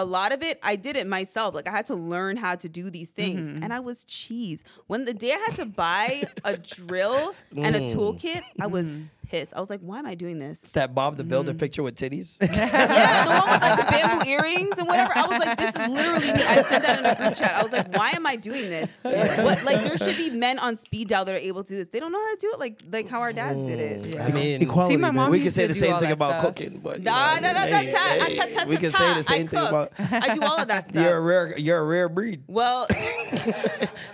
a 0.00 0.04
lot 0.04 0.32
of 0.32 0.42
it, 0.42 0.58
I 0.62 0.76
did 0.76 0.96
it 0.96 1.06
myself. 1.06 1.54
Like 1.54 1.68
I 1.68 1.72
had 1.72 1.86
to 1.86 1.94
learn 1.94 2.36
how 2.36 2.54
to 2.56 2.68
do 2.68 2.88
these 2.90 3.10
things, 3.10 3.46
Mm-hmm. 3.46 3.62
and 3.62 3.72
I 3.72 3.80
was 3.80 4.04
cheese. 4.04 4.62
When 4.86 5.04
the 5.04 5.14
day 5.14 5.32
I 5.32 5.38
had 5.46 5.56
to 5.56 5.66
buy 5.66 6.24
a 6.44 6.56
drill 6.56 7.34
and 7.56 7.74
a 7.76 7.80
Mm. 7.80 7.94
toolkit, 7.94 8.42
I 8.60 8.66
was 8.66 8.86
Mm-hmm. 8.86 9.02
Pissed. 9.28 9.52
I 9.54 9.60
was 9.60 9.70
like, 9.70 9.80
why 9.80 9.98
am 9.98 10.06
I 10.06 10.14
doing 10.14 10.38
this? 10.38 10.62
It's 10.62 10.72
that 10.72 10.94
Bob 10.94 11.16
the 11.16 11.24
Builder 11.24 11.50
Mm-hmm. 11.52 11.58
picture 11.58 11.82
with 11.82 11.94
titties. 11.96 12.38
yeah, 12.42 13.24
the 13.24 13.30
one 13.30 13.50
with 13.50 13.60
like 13.62 13.76
the 13.86 13.90
bamboo 13.92 14.30
earrings 14.30 14.78
and 14.78 14.86
whatever. 14.88 15.12
I 15.14 15.26
was 15.26 15.38
like, 15.46 15.58
this 15.58 15.74
is 15.76 15.88
literally 15.88 16.32
me. 16.32 16.42
I 16.44 16.62
sent 16.62 16.82
that 16.84 16.98
in 16.98 17.04
a 17.06 17.14
group 17.14 17.34
chat. 17.36 17.54
I 17.54 17.62
was 17.62 17.72
like, 17.72 17.96
why 17.96 18.10
am 18.10 18.26
I 18.26 18.36
doing 18.36 18.68
this? 18.70 18.90
What 19.48 19.62
like 19.64 19.80
there 19.82 19.96
should 19.98 20.16
be 20.16 20.30
men 20.30 20.58
on 20.58 20.76
speed 20.76 21.08
dial 21.08 21.24
that 21.24 21.34
are 21.34 21.38
able 21.38 21.62
to 21.64 21.68
do 21.68 21.76
this. 21.76 21.88
They 21.88 22.00
don't 22.00 22.12
know 22.12 22.18
how 22.24 22.34
to 22.34 22.40
do 22.40 22.50
it 22.54 22.58
like 22.58 22.82
like 22.90 23.08
how 23.08 23.20
our 23.20 23.32
dads 23.32 23.58
did 23.60 23.78
it. 23.78 24.20
I 24.20 24.30
mean, 24.30 24.62
Equality, 24.62 24.94
See, 24.94 24.98
my 24.98 25.10
mom 25.10 25.30
we 25.30 25.38
used 25.38 25.46
can 25.46 25.52
say 25.54 25.66
the 25.66 25.74
same 25.74 25.98
thing 25.98 26.10
about 26.12 26.40
stuff. 26.40 26.42
cooking, 26.54 26.80
but 26.82 26.98
you 26.98 27.04
Nah, 27.04 27.36
know, 27.36 27.40
nah, 27.40 27.52
nah, 27.52 27.58
hey, 27.60 27.86
nah, 27.90 27.98
ta- 27.98 28.24
hey, 28.26 28.38
ah, 28.40 28.44
ta- 28.44 28.50
ta- 28.62 28.68
we 28.68 28.76
can 28.76 28.90
say 28.92 28.98
the 29.14 29.18
I 29.18 29.22
same 29.22 29.48
thing 29.48 29.60
cook. 29.60 29.68
about. 29.68 29.92
I 29.98 30.34
do 30.34 30.42
all 30.42 30.58
of 30.58 30.68
that 30.68 30.86
stuff. 30.88 31.02
You're 31.02 31.16
a 31.16 31.20
rare, 31.20 31.58
you're 31.58 31.78
a 31.78 31.84
rare 31.84 32.08
breed. 32.08 32.42
well, 32.46 32.86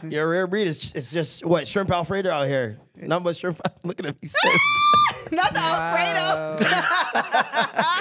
You're 0.03 0.25
a 0.25 0.29
rare 0.29 0.47
breed. 0.47 0.69
It's 0.69 0.79
just, 0.79 0.97
it's 0.97 1.13
just 1.13 1.45
what 1.45 1.67
shrimp 1.67 1.91
Alfredo 1.91 2.31
out 2.31 2.47
here. 2.49 2.79
Nothing 2.97 3.25
but 3.25 3.37
shrimp. 3.37 3.61
Look 3.85 3.99
at 4.01 4.07
him. 4.07 4.17
He's 4.21 4.35
pissed. 4.41 5.33
not 5.33 5.53
the 5.53 5.61
Alfredo. 5.61 6.59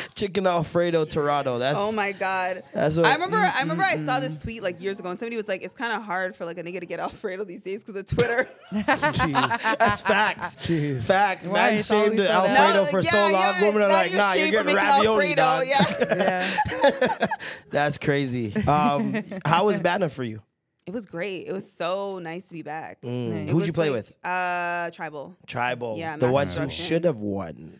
Chicken 0.15 0.45
Alfredo 0.45 1.05
Torado. 1.05 1.57
That's 1.59 1.77
Oh 1.79 1.91
my 1.91 2.11
god! 2.11 2.63
That's 2.73 2.97
what- 2.97 3.05
I 3.07 3.13
remember. 3.13 3.37
I 3.37 3.61
remember 3.61 3.83
I 3.83 3.95
Mm, 3.95 4.05
saw 4.05 4.19
this 4.19 4.41
tweet 4.41 4.61
like 4.63 4.81
years 4.81 4.99
ago, 4.99 5.09
and 5.09 5.17
somebody 5.17 5.35
was 5.37 5.47
like, 5.47 5.63
"It's 5.63 5.73
kind 5.75 5.93
of 5.93 6.03
hard 6.03 6.35
for 6.35 6.45
like 6.45 6.57
a 6.57 6.63
nigga 6.63 6.79
to 6.81 6.85
get 6.85 6.99
Alfredo 6.99 7.43
these 7.43 7.61
days 7.63 7.83
because 7.83 7.99
of 8.01 8.05
Twitter." 8.17 8.47
Jeez, 8.73 9.77
That's 9.79 10.01
facts. 10.01 10.55
Jeez. 10.57 11.03
Facts. 11.03 11.45
Why 11.47 11.53
Man 11.53 11.73
it's 11.75 11.87
shamed 11.87 12.19
so 12.19 12.25
Alfredo. 12.25 12.73
No, 12.83 12.85
for 12.85 13.01
yeah, 13.01 13.09
so 13.11 13.17
long. 13.17 13.31
yeah, 13.31 13.61
Women 13.61 13.81
are 13.83 13.89
like, 13.89 14.11
you're 14.11 14.19
nah, 14.19 14.33
you're 14.33 14.49
getting 14.49 14.65
making 14.75 14.75
ravioli, 14.89 15.33
Alfredo, 15.35 15.41
dog. 15.41 15.67
Yeah. 15.67 17.27
That's 17.71 17.97
crazy. 17.97 18.53
Um, 18.67 19.23
how 19.45 19.65
was 19.65 19.79
Bana 19.79 20.09
for 20.09 20.23
you? 20.23 20.41
It 20.85 20.91
was 20.91 21.05
great. 21.05 21.47
It 21.47 21.53
was 21.53 21.71
so 21.71 22.19
nice 22.19 22.47
to 22.49 22.53
be 22.53 22.61
back. 22.61 23.01
Mm. 23.01 23.47
Who'd 23.47 23.55
was 23.55 23.67
you 23.67 23.73
play 23.73 23.89
like, 23.89 24.03
with? 24.05 24.17
Uh, 24.25 24.89
tribal. 24.91 25.35
Tribal. 25.47 25.97
Yeah, 25.97 26.17
the 26.17 26.29
ones 26.29 26.57
who 26.57 26.69
should 26.69 27.05
have 27.05 27.19
won. 27.21 27.79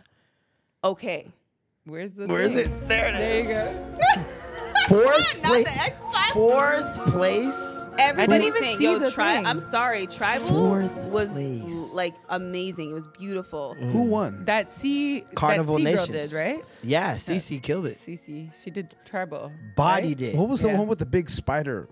Okay. 0.84 1.28
Where's 1.86 2.14
the 2.14 2.28
Where 2.28 2.42
is 2.42 2.54
thing? 2.54 2.72
it? 2.72 2.88
There 2.88 3.08
it 3.08 3.14
There 3.14 3.44
you 3.44 3.50
is. 3.50 3.80
go. 3.80 4.24
Fourth 4.88 5.42
Not 5.44 5.52
place. 5.52 5.66
the 5.66 5.84
X 5.84 6.06
Factor. 6.14 6.34
Fourth 6.34 6.96
place. 7.12 7.70
Everybody 7.98 8.46
even 8.46 8.62
saying, 8.64 8.78
see 8.78 8.86
"Yo, 8.86 8.98
the 9.00 9.12
thing. 9.12 9.46
I'm 9.46 9.60
sorry, 9.60 10.08
tribal 10.08 10.48
Fourth 10.48 10.92
was 11.10 11.30
place. 11.30 11.94
like 11.94 12.16
amazing. 12.30 12.90
It 12.90 12.94
was 12.94 13.08
beautiful. 13.10 13.76
Mm. 13.80 13.92
Who 13.92 14.04
won? 14.04 14.46
That 14.46 14.72
C 14.72 15.22
Carnival 15.36 15.78
that 15.80 16.00
C 16.00 16.12
girl 16.12 16.22
did 16.24 16.34
right. 16.34 16.66
Yeah, 16.82 17.16
Cece 17.16 17.62
killed 17.62 17.86
it. 17.86 18.00
Cece, 18.00 18.50
she 18.64 18.72
did 18.72 18.96
tribal. 19.06 19.52
Bodied 19.76 20.22
it. 20.22 20.36
What 20.36 20.50
was 20.50 20.62
the 20.62 20.70
Yeah. 20.70 20.80
one 20.80 20.88
with 20.88 21.00
the 21.00 21.06
big 21.06 21.30
spider 21.30 21.88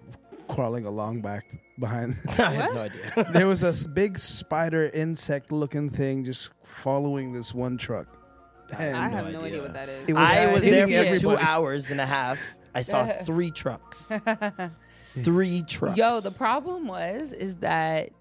crawling 0.52 0.86
along 0.86 1.22
back 1.22 1.46
behind? 1.80 2.16
I 2.40 2.52
have 2.52 2.74
no 2.76 2.82
idea. 2.82 3.32
there 3.32 3.48
was 3.48 3.64
a 3.64 3.90
big 3.90 4.20
spider 4.20 4.90
insect 4.94 5.52
looking 5.52 5.90
thing 5.90 6.24
just 6.24 6.50
following 6.64 7.32
this 7.32 7.54
one 7.54 7.78
truck. 7.78 8.18
I 8.78 9.10
have 9.10 9.32
no 9.34 9.42
idea 9.42 9.62
what 9.62 9.74
that 9.74 9.90
is. 9.90 10.10
It 10.10 10.16
I 10.16 10.48
was 10.48 10.64
there 10.64 10.88
hitting 10.88 11.14
for 11.16 11.20
two 11.20 11.38
hours 11.38 11.92
and 11.92 12.00
a 12.00 12.06
half. 12.06 12.40
I 12.74 12.84
saw 12.84 13.06
three 13.24 13.52
trucks. 13.52 14.14
Three 15.04 15.62
trucks. 15.64 15.98
Yo, 15.98 16.22
the 16.22 16.32
problem 16.32 16.88
was 16.88 17.34
is 17.34 17.58
that 17.58 18.12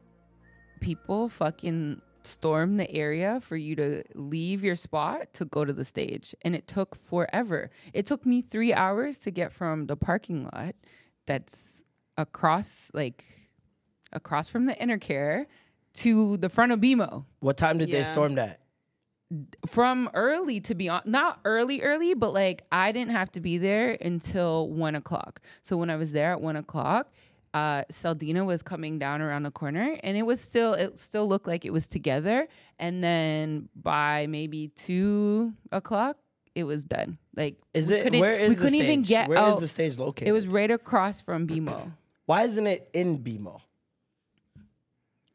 people 0.80 1.28
fucking 1.28 2.00
storm 2.24 2.76
the 2.76 2.90
area 2.90 3.40
for 3.40 3.56
you 3.56 3.76
to 3.76 4.02
leave 4.14 4.64
your 4.64 4.76
spot 4.76 5.32
to 5.34 5.44
go 5.44 5.64
to 5.64 5.72
the 5.72 5.84
stage, 5.84 6.34
and 6.42 6.56
it 6.56 6.66
took 6.66 6.96
forever. 6.96 7.70
It 7.92 8.06
took 8.06 8.26
me 8.26 8.42
three 8.42 8.72
hours 8.72 9.18
to 9.18 9.30
get 9.30 9.52
from 9.52 9.86
the 9.86 9.96
parking 9.96 10.44
lot 10.44 10.74
that's 11.26 11.69
across, 12.20 12.90
like, 12.94 13.24
across 14.12 14.48
from 14.48 14.66
the 14.66 14.74
Enercare 14.74 15.46
to 15.94 16.36
the 16.36 16.48
front 16.48 16.72
of 16.72 16.80
BMO. 16.80 17.24
What 17.40 17.56
time 17.56 17.78
did 17.78 17.88
Yeah. 17.88 17.98
they 17.98 18.04
storm 18.04 18.34
that? 18.36 18.60
from 19.64 20.10
early 20.12 20.58
to 20.58 20.74
be 20.74 20.88
on 20.88 21.00
not 21.04 21.38
early 21.44 21.82
early 21.82 22.14
but 22.14 22.34
like 22.34 22.64
i 22.72 22.90
didn't 22.90 23.12
have 23.12 23.30
to 23.30 23.38
be 23.38 23.58
there 23.58 23.96
until 24.00 24.68
one 24.68 24.96
o'clock 24.96 25.40
so 25.62 25.76
when 25.76 25.88
i 25.88 25.94
was 25.94 26.10
there 26.10 26.32
at 26.32 26.40
one 26.40 26.56
o'clock 26.56 27.12
uh 27.54 27.84
Saldenah 27.92 28.44
was 28.44 28.60
coming 28.64 28.98
down 28.98 29.22
around 29.22 29.44
the 29.44 29.52
corner 29.52 29.96
and 30.02 30.16
it 30.16 30.22
was 30.26 30.40
still 30.40 30.72
it 30.74 30.98
still 30.98 31.28
looked 31.28 31.46
like 31.46 31.64
it 31.64 31.72
was 31.72 31.86
together 31.86 32.48
and 32.80 33.04
then 33.04 33.68
by 33.80 34.26
maybe 34.28 34.72
two 34.74 35.52
o'clock 35.70 36.16
it 36.56 36.64
was 36.64 36.84
done 36.84 37.16
like 37.36 37.54
Is 37.72 37.88
it 37.90 38.12
where 38.12 38.36
is 38.36 38.48
we 38.48 38.54
the 38.56 38.60
couldn't 38.62 38.74
even 38.80 39.04
stage? 39.04 39.08
get 39.10 39.28
Where 39.28 39.38
is 39.46 39.54
out. 39.54 39.60
the 39.60 39.68
stage 39.68 39.96
located? 39.96 40.26
it 40.26 40.32
was 40.32 40.48
right 40.48 40.72
across 40.72 41.20
from 41.20 41.46
bmo 41.46 41.92
Why 42.30 42.44
isn't 42.44 42.68
it 42.68 42.88
in 42.92 43.18
BMO? 43.18 43.60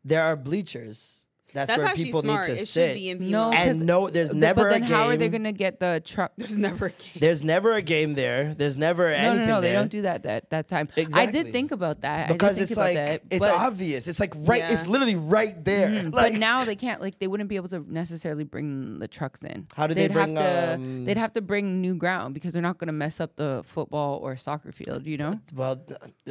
There 0.06 0.24
are 0.24 0.38
bleachers. 0.38 1.25
That's, 1.56 1.68
That's 1.68 1.78
where 1.80 1.88
actually 1.88 2.04
people 2.06 2.22
smart. 2.22 2.48
need 2.50 2.56
to 2.56 2.62
It 2.62 2.66
should 2.66 2.68
sit. 2.68 2.94
be 2.96 3.10
in 3.10 3.20
BMO. 3.20 3.30
no 3.32 3.52
'cause 3.52 3.68
and 3.68 3.86
no, 3.86 4.10
there's 4.10 4.34
never 4.34 4.64
but 4.64 4.70
then 4.72 4.84
a 4.84 4.86
how 4.86 5.08
are 5.08 5.18
they 5.18 5.30
gonna 5.30 5.52
get 5.54 5.80
the 5.80 6.02
truck 6.06 6.34
There's 6.38 6.58
never 6.58 6.88
a 6.88 6.90
game. 7.02 7.20
There's 7.20 7.44
never 7.44 7.74
a 7.74 7.82
game 7.82 8.14
there. 8.14 8.54
There's 8.54 8.78
never 8.78 9.10
no 9.10 9.16
anything 9.16 9.48
no 9.48 9.56
no 9.56 9.62
they 9.62 9.72
don't 9.72 9.90
do 9.90 10.02
that 10.04 10.24
that 10.24 10.50
that 10.52 10.68
time 10.68 10.90
Exactly. 10.96 11.22
i 11.22 11.26
did 11.44 11.52
think 11.54 11.72
about 11.72 12.02
that 12.02 12.26
I 12.26 12.28
did 12.28 12.34
because 12.38 12.56
think 12.58 12.62
it's 12.64 12.72
about 12.74 12.84
like 12.84 12.96
that, 12.96 13.22
it's 13.32 13.40
but- 13.40 13.56
obvious. 13.56 14.08
It's 14.08 14.20
like 14.20 14.34
right. 14.46 14.60
Yeah. 14.60 14.74
It's 14.74 14.88
literally 14.88 15.16
right 15.16 15.56
there. 15.64 15.90
Mhm, 15.96 16.14
Like, 16.14 16.34
but 16.34 16.40
now 16.40 16.66
they 16.66 16.76
can't 16.76 17.00
like 17.02 17.20
they 17.20 17.28
wouldn't 17.28 17.48
be 17.50 17.56
able 17.56 17.70
to 17.70 17.80
necessarily 17.92 18.44
bring 18.44 19.00
the 19.00 19.08
trucks 19.08 19.44
in. 19.44 19.68
How 19.76 19.88
do 19.88 19.94
they 19.94 20.08
they'd 20.08 20.14
bring, 20.14 20.36
have 20.36 20.46
to 20.46 20.74
um, 20.76 21.06
they'd 21.06 21.18
have 21.18 21.32
to 21.34 21.42
bring 21.42 21.80
new 21.82 21.96
ground 21.96 22.34
because 22.34 22.52
they're 22.54 22.62
not 22.62 22.78
going 22.78 22.88
to 22.88 22.94
mess 22.94 23.20
up 23.22 23.36
the 23.38 23.64
football 23.66 24.18
or 24.22 24.36
soccer 24.36 24.72
field, 24.74 25.06
you 25.06 25.18
know? 25.18 25.32
well, 25.54 25.82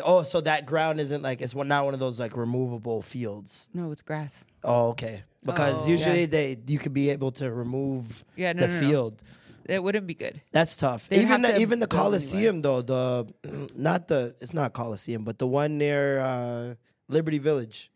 oh, 0.05 0.23
so 0.23 0.41
that 0.43 0.67
ground 0.67 1.01
isn't 1.01 1.23
like 1.23 1.41
it's 1.41 1.55
not 1.55 1.85
one 1.85 1.95
of 1.95 2.01
those 2.01 2.21
like 2.21 2.37
removable 2.37 3.01
fields. 3.03 3.69
No, 3.73 3.91
it's 3.91 4.03
grass. 4.03 4.45
Oh, 4.65 4.89
okay. 4.91 5.23
Because 5.45 5.87
Oh. 5.87 5.91
usually 5.91 6.21
Yeah. 6.23 6.27
they 6.27 6.57
you 6.67 6.79
could 6.79 6.95
be 6.95 7.11
able 7.11 7.33
to 7.33 7.53
remove 7.53 8.25
Yeah, 8.37 8.53
no, 8.55 8.63
the 8.63 8.69
no, 8.69 8.81
no. 8.81 8.89
field. 8.89 9.23
It 9.67 9.83
wouldn't 9.83 10.07
be 10.07 10.15
good. 10.15 10.41
That's 10.53 10.77
tough. 10.77 11.09
They'd 11.09 11.17
even 11.23 11.29
have 11.29 11.43
the, 11.43 11.49
to 11.49 11.61
even 11.61 11.81
the 11.81 11.87
build 11.87 12.01
a 12.01 12.03
Coliseum 12.05 12.61
though, 12.61 12.83
the 12.83 13.27
not 13.75 14.09
the 14.09 14.35
it's 14.41 14.53
not 14.55 14.73
Coliseum, 14.73 15.25
but 15.25 15.39
the 15.39 15.47
one 15.47 15.79
near 15.79 16.21
uh, 16.21 16.75
Liberty 17.09 17.39
Village. 17.39 17.91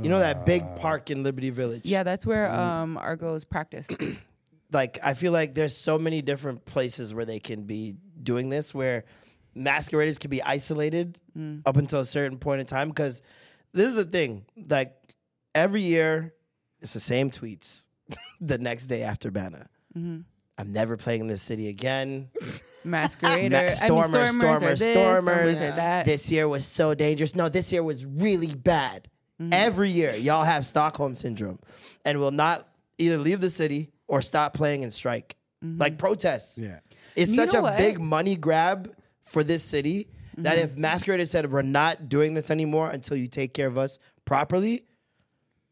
You 0.00 0.08
know 0.08 0.20
that 0.20 0.46
big 0.46 0.62
park 0.76 1.10
in 1.10 1.22
Liberty 1.24 1.50
Village. 1.50 1.82
Yeah, 1.84 2.02
that's 2.04 2.24
where 2.24 2.46
Mm. 2.48 2.58
um 2.58 2.96
Argos 2.98 3.44
practice. 3.44 3.86
like 4.72 4.98
I 5.02 5.14
feel 5.14 5.32
like 5.32 5.54
there's 5.54 5.76
so 5.76 5.98
many 5.98 6.22
different 6.22 6.64
places 6.64 7.12
where 7.12 7.24
they 7.24 7.38
can 7.40 7.64
be 7.64 7.96
doing 8.22 8.48
this 8.50 8.72
where 8.72 9.04
masqueraders 9.54 10.18
can 10.18 10.30
be 10.30 10.42
isolated 10.42 11.18
Mm. 11.36 11.62
up 11.66 11.76
until 11.76 12.00
a 12.00 12.04
certain 12.04 12.38
point 12.38 12.60
in 12.60 12.66
time 12.66 12.88
because 12.88 13.20
this 13.72 13.88
is 13.88 13.94
the 13.96 14.04
thing 14.04 14.44
like 14.68 14.94
every 15.54 15.82
year 15.82 16.34
it's 16.80 16.92
the 16.92 17.00
same 17.00 17.30
tweets 17.30 17.86
the 18.40 18.58
next 18.58 18.86
day 18.86 19.02
after 19.02 19.30
Bana. 19.30 19.68
Mhm. 19.96 20.24
I'm 20.58 20.72
never 20.72 20.96
playing 20.96 21.22
in 21.22 21.26
this 21.26 21.42
city 21.42 21.68
again. 21.68 22.28
Masquerader. 22.84 23.50
Ma- 23.50 23.58
I 23.58 23.62
mean, 23.64 23.72
stormers, 23.72 24.30
stormers, 24.30 24.32
are 24.32 24.32
stormers, 24.32 24.78
this, 24.78 24.90
stormers. 24.92 25.68
are. 25.68 26.04
This 26.04 26.30
year 26.30 26.48
was 26.48 26.66
so 26.66 26.94
dangerous. 26.94 27.34
No, 27.34 27.48
this 27.48 27.72
year 27.72 27.82
was 27.82 28.04
really 28.06 28.54
bad. 28.54 29.08
Mm-hmm. 29.40 29.52
Every 29.54 29.90
year, 29.90 30.14
y'all 30.16 30.44
have 30.44 30.66
Stockholm 30.66 31.14
syndrome 31.14 31.58
and 32.04 32.18
will 32.18 32.30
not 32.30 32.68
either 32.98 33.16
leave 33.18 33.40
the 33.40 33.48
city 33.50 33.90
or 34.06 34.20
stop 34.22 34.52
playing 34.54 34.82
and 34.82 34.92
strike. 34.92 35.36
Like 35.62 35.98
protests. 35.98 36.56
Yeah. 36.58 36.78
It's 37.16 37.30
You 37.32 37.36
such 37.36 37.54
a 37.54 37.60
what? 37.60 37.76
big 37.76 38.00
money 38.00 38.34
grab 38.36 38.94
for 39.24 39.44
this 39.44 39.62
city 39.62 40.08
that 40.38 40.56
Mm-hmm. 40.56 40.64
if 40.64 40.76
Masqueraders 40.78 41.30
said 41.30 41.50
we're 41.52 41.60
not 41.62 42.08
doing 42.08 42.32
this 42.34 42.50
anymore 42.50 42.88
until 42.90 43.16
you 43.18 43.28
take 43.28 43.52
care 43.52 43.66
of 43.66 43.76
us 43.76 43.98
properly, 44.24 44.84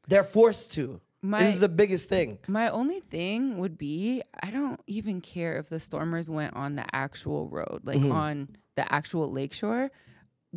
they're 0.08 0.24
forced 0.24 0.72
to. 0.72 1.00
My- 1.22 1.42
this 1.42 1.54
is 1.54 1.60
the 1.60 1.68
biggest 1.68 2.08
thing. 2.08 2.38
My 2.48 2.68
only 2.68 3.00
thing 3.00 3.58
would 3.58 3.76
be 3.78 4.22
I 4.42 4.50
don't 4.50 4.80
even 4.86 5.20
care 5.20 5.56
if 5.58 5.68
the 5.68 5.78
Stormers 5.80 6.28
went 6.30 6.54
on 6.54 6.76
the 6.76 6.84
actual 6.94 7.48
road, 7.48 7.80
like 7.84 7.98
Mhm. 7.98 8.12
on 8.12 8.48
the 8.76 8.92
actual 8.92 9.28
lakeshore. 9.30 9.90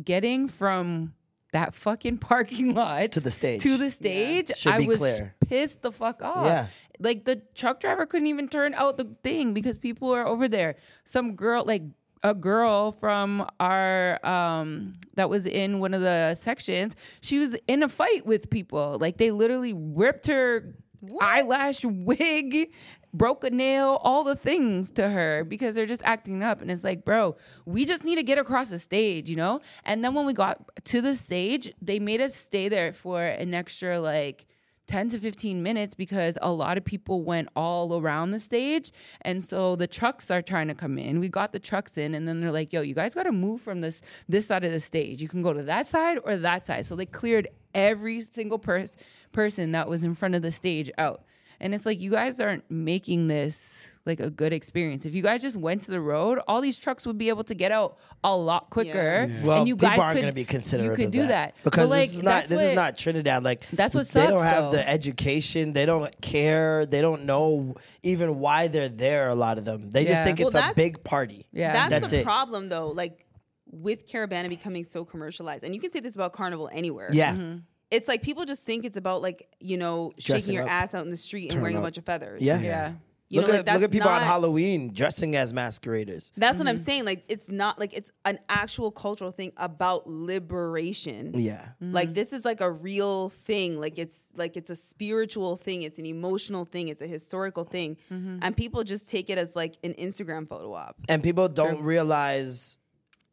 Getting 0.02 0.48
from 0.48 1.14
that 1.52 1.74
fucking 1.74 2.16
parking 2.18 2.74
lot 2.74 3.12
To 3.12 3.20
the 3.20 3.30
stage. 3.30 3.62
to 3.62 3.76
the 3.76 3.90
stage, 3.90 4.56
Should 4.56 4.72
I 4.72 4.78
was 4.86 4.98
clear. 4.98 5.34
pissed 5.46 5.82
the 5.82 5.92
fuck 5.92 6.22
off. 6.22 6.46
Yeah. 6.46 6.66
Like 6.98 7.24
the 7.26 7.42
truck 7.54 7.80
driver 7.80 8.06
couldn't 8.06 8.28
even 8.28 8.48
turn 8.48 8.72
out 8.72 8.96
the 8.96 9.14
thing 9.22 9.52
because 9.52 9.76
people 9.78 10.10
are 10.14 10.26
over 10.26 10.48
there. 10.48 10.76
Some 11.04 11.34
girl, 11.34 11.64
like 11.66 11.82
a 12.22 12.34
girl 12.34 12.92
from 12.92 13.46
our 13.58 14.24
um 14.24 14.94
that 15.14 15.28
was 15.28 15.46
in 15.46 15.80
one 15.80 15.94
of 15.94 16.00
the 16.00 16.34
sections, 16.34 16.96
she 17.20 17.38
was 17.38 17.56
in 17.66 17.82
a 17.82 17.88
fight 17.88 18.24
with 18.26 18.50
people. 18.50 18.98
Like 19.00 19.18
they 19.18 19.30
literally 19.30 19.72
ripped 19.72 20.26
her 20.26 20.74
eyelash 21.20 21.84
wig, 21.84 22.72
broke 23.12 23.44
a 23.44 23.50
nail, 23.50 24.00
all 24.02 24.24
the 24.24 24.36
things 24.36 24.90
to 24.92 25.08
her 25.08 25.44
because 25.44 25.74
they're 25.74 25.86
just 25.86 26.02
acting 26.04 26.42
up. 26.42 26.62
And 26.62 26.70
it's 26.70 26.84
like, 26.84 27.04
bro, 27.04 27.36
we 27.66 27.84
just 27.84 28.04
need 28.04 28.16
to 28.16 28.22
get 28.22 28.38
across 28.38 28.70
the 28.70 28.78
stage, 28.78 29.28
you 29.28 29.36
know? 29.36 29.60
And 29.84 30.04
then 30.04 30.14
when 30.14 30.24
we 30.24 30.32
got 30.32 30.84
to 30.84 31.00
the 31.00 31.14
stage, 31.14 31.72
they 31.82 31.98
made 31.98 32.20
us 32.20 32.34
stay 32.34 32.68
there 32.68 32.92
for 32.92 33.22
an 33.22 33.52
extra 33.52 34.00
like 34.00 34.46
10 34.92 35.08
to 35.08 35.18
15 35.18 35.62
minutes 35.62 35.94
because 35.94 36.36
a 36.42 36.52
lot 36.52 36.76
of 36.76 36.84
people 36.84 37.22
went 37.22 37.48
all 37.56 37.98
around 37.98 38.30
the 38.30 38.38
stage. 38.38 38.92
And 39.22 39.42
so 39.42 39.74
the 39.74 39.86
trucks 39.86 40.30
are 40.30 40.42
trying 40.42 40.68
to 40.68 40.74
come 40.74 40.98
in. 40.98 41.18
We 41.18 41.30
got 41.30 41.52
the 41.52 41.58
trucks 41.58 41.96
in 41.96 42.14
and 42.14 42.28
then 42.28 42.42
they're 42.42 42.52
like, 42.52 42.74
yo, 42.74 42.82
you 42.82 42.94
guys 42.94 43.14
got 43.14 43.22
to 43.22 43.32
move 43.32 43.62
from 43.62 43.80
this 43.80 44.02
this 44.28 44.46
side 44.46 44.64
of 44.64 44.72
the 44.72 44.80
stage. 44.80 45.22
You 45.22 45.30
can 45.30 45.40
go 45.40 45.54
to 45.54 45.62
that 45.62 45.86
side 45.86 46.18
or 46.24 46.36
that 46.36 46.66
side. 46.66 46.84
So 46.84 46.94
they 46.94 47.06
cleared 47.06 47.48
every 47.72 48.20
single 48.20 48.58
pers- 48.58 48.98
person 49.32 49.72
that 49.72 49.88
was 49.88 50.04
in 50.04 50.14
front 50.14 50.34
of 50.34 50.42
the 50.42 50.52
stage 50.52 50.90
out. 50.98 51.24
And 51.58 51.74
it's 51.74 51.86
like 51.86 51.98
you 51.98 52.10
guys 52.10 52.38
aren't 52.38 52.70
making 52.70 53.28
this 53.28 53.91
like 54.04 54.18
a 54.20 54.30
good 54.30 54.52
experience. 54.52 55.06
If 55.06 55.14
you 55.14 55.22
guys 55.22 55.42
just 55.42 55.56
went 55.56 55.82
to 55.82 55.90
the 55.92 56.00
road, 56.00 56.40
all 56.48 56.60
these 56.60 56.76
trucks 56.76 57.06
would 57.06 57.18
be 57.18 57.28
able 57.28 57.44
to 57.44 57.54
get 57.54 57.70
out 57.70 57.98
a 58.24 58.36
lot 58.36 58.70
quicker. 58.70 59.30
Well, 59.42 59.58
and 59.60 59.68
you 59.68 59.76
people 59.76 59.90
guys 59.90 59.98
aren't 59.98 60.14
could, 60.14 60.22
going 60.22 60.32
to 60.32 60.34
be 60.34 60.44
considerate 60.44 60.90
You 60.90 60.96
could 60.96 61.06
of 61.06 61.12
do 61.12 61.26
that, 61.28 61.54
because 61.62 61.88
But, 61.88 61.90
like, 61.90 62.08
this 62.08 62.16
is 62.16 62.22
not 62.22 62.44
this 62.48 62.60
is 62.60 62.72
not 62.74 62.98
Trinidad. 62.98 63.44
Like 63.44 63.64
That's 63.72 63.94
what 63.94 64.06
sucks, 64.06 64.26
they 64.26 64.26
don't 64.34 64.42
have 64.44 64.64
though. 64.64 64.78
the 64.78 64.88
education. 64.88 65.72
They 65.72 65.86
don't 65.86 66.20
care. 66.20 66.84
They 66.86 67.00
don't 67.00 67.24
know 67.26 67.76
even 68.02 68.38
why 68.40 68.68
they're 68.68 68.88
there. 68.88 69.28
A 69.28 69.34
lot 69.34 69.58
of 69.58 69.64
them. 69.64 69.90
They 69.90 70.04
just 70.04 70.24
think 70.24 70.38
Well, 70.40 70.48
it's 70.48 70.56
a 70.56 70.72
big 70.74 71.04
party. 71.04 71.46
That's, 71.52 71.90
that's 71.90 72.10
the 72.10 72.20
it. 72.20 72.24
problem 72.24 72.68
though. 72.68 72.88
Like 72.88 73.24
with 73.70 74.06
Caribana 74.06 74.48
becoming 74.48 74.84
so 74.84 75.04
commercialized, 75.04 75.62
and 75.64 75.74
you 75.74 75.80
can 75.80 75.90
say 75.90 76.00
this 76.00 76.14
about 76.16 76.32
Carnival 76.32 76.68
anywhere. 76.72 77.08
Yeah. 77.12 77.34
Mhm. 77.36 77.62
It's 77.90 78.08
like 78.08 78.22
people 78.22 78.44
just 78.46 78.64
think 78.64 78.84
it's 78.84 78.96
about 78.96 79.22
like, 79.22 79.48
you 79.60 79.76
know, 79.76 80.12
Dressing 80.18 80.40
shaking 80.40 80.54
your 80.54 80.64
up. 80.64 80.70
ass 80.70 80.94
out 80.94 81.04
in 81.04 81.10
the 81.10 81.16
street 81.16 81.44
and 81.44 81.52
Turn 81.52 81.62
wearing 81.62 81.76
a 81.76 81.80
bunch 81.80 81.98
of 81.98 82.04
feathers. 82.06 82.42
Yeah. 82.42 82.58
Yeah. 82.60 82.92
You 83.32 83.40
look 83.40 83.48
know, 83.50 83.56
like, 83.58 83.68
at 83.68 83.74
look 83.74 83.84
at 83.84 83.90
people 83.90 84.08
on 84.10 84.22
Halloween 84.22 84.92
dressing 84.92 85.36
as 85.36 85.52
masqueraders. 85.52 86.32
That's 86.36 86.58
what 86.58 86.68
I'm 86.68 86.74
Mm-hmm. 86.76 86.84
saying. 86.84 87.04
Like 87.06 87.24
it's 87.28 87.48
not 87.50 87.78
like 87.78 87.92
it's 87.94 88.10
an 88.24 88.38
actual 88.48 88.90
cultural 88.90 89.30
thing 89.30 89.52
about 89.56 90.06
liberation. 90.06 91.32
Yeah. 91.34 91.68
Like 91.80 92.14
this 92.14 92.32
is 92.32 92.44
like 92.44 92.60
a 92.60 92.70
real 92.70 93.30
thing. 93.30 93.80
Like 93.80 93.98
it's 93.98 94.28
like 94.36 94.56
it's 94.56 94.70
a 94.70 94.76
spiritual 94.76 95.56
thing. 95.56 95.82
It's 95.82 95.98
an 95.98 96.06
emotional 96.06 96.64
thing. 96.64 96.88
It's 96.88 97.00
a 97.00 97.06
historical 97.06 97.64
thing. 97.64 97.96
And 98.10 98.56
people 98.56 98.84
just 98.84 99.08
take 99.08 99.30
it 99.30 99.38
as 99.38 99.56
like 99.56 99.76
an 99.82 99.94
Instagram 99.94 100.48
photo 100.48 100.74
op. 100.74 100.96
and 101.08 101.22
people 101.22 101.48
don't 101.48 101.80
realize 101.82 102.76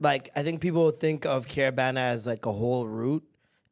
like 0.02 0.30
i 0.36 0.44
think 0.44 0.62
people 0.62 0.92
think 0.92 1.26
of 1.26 1.46
Caribana 1.48 2.00
as 2.00 2.26
like 2.26 2.46
a 2.46 2.52
whole 2.52 2.88
route 2.88 3.24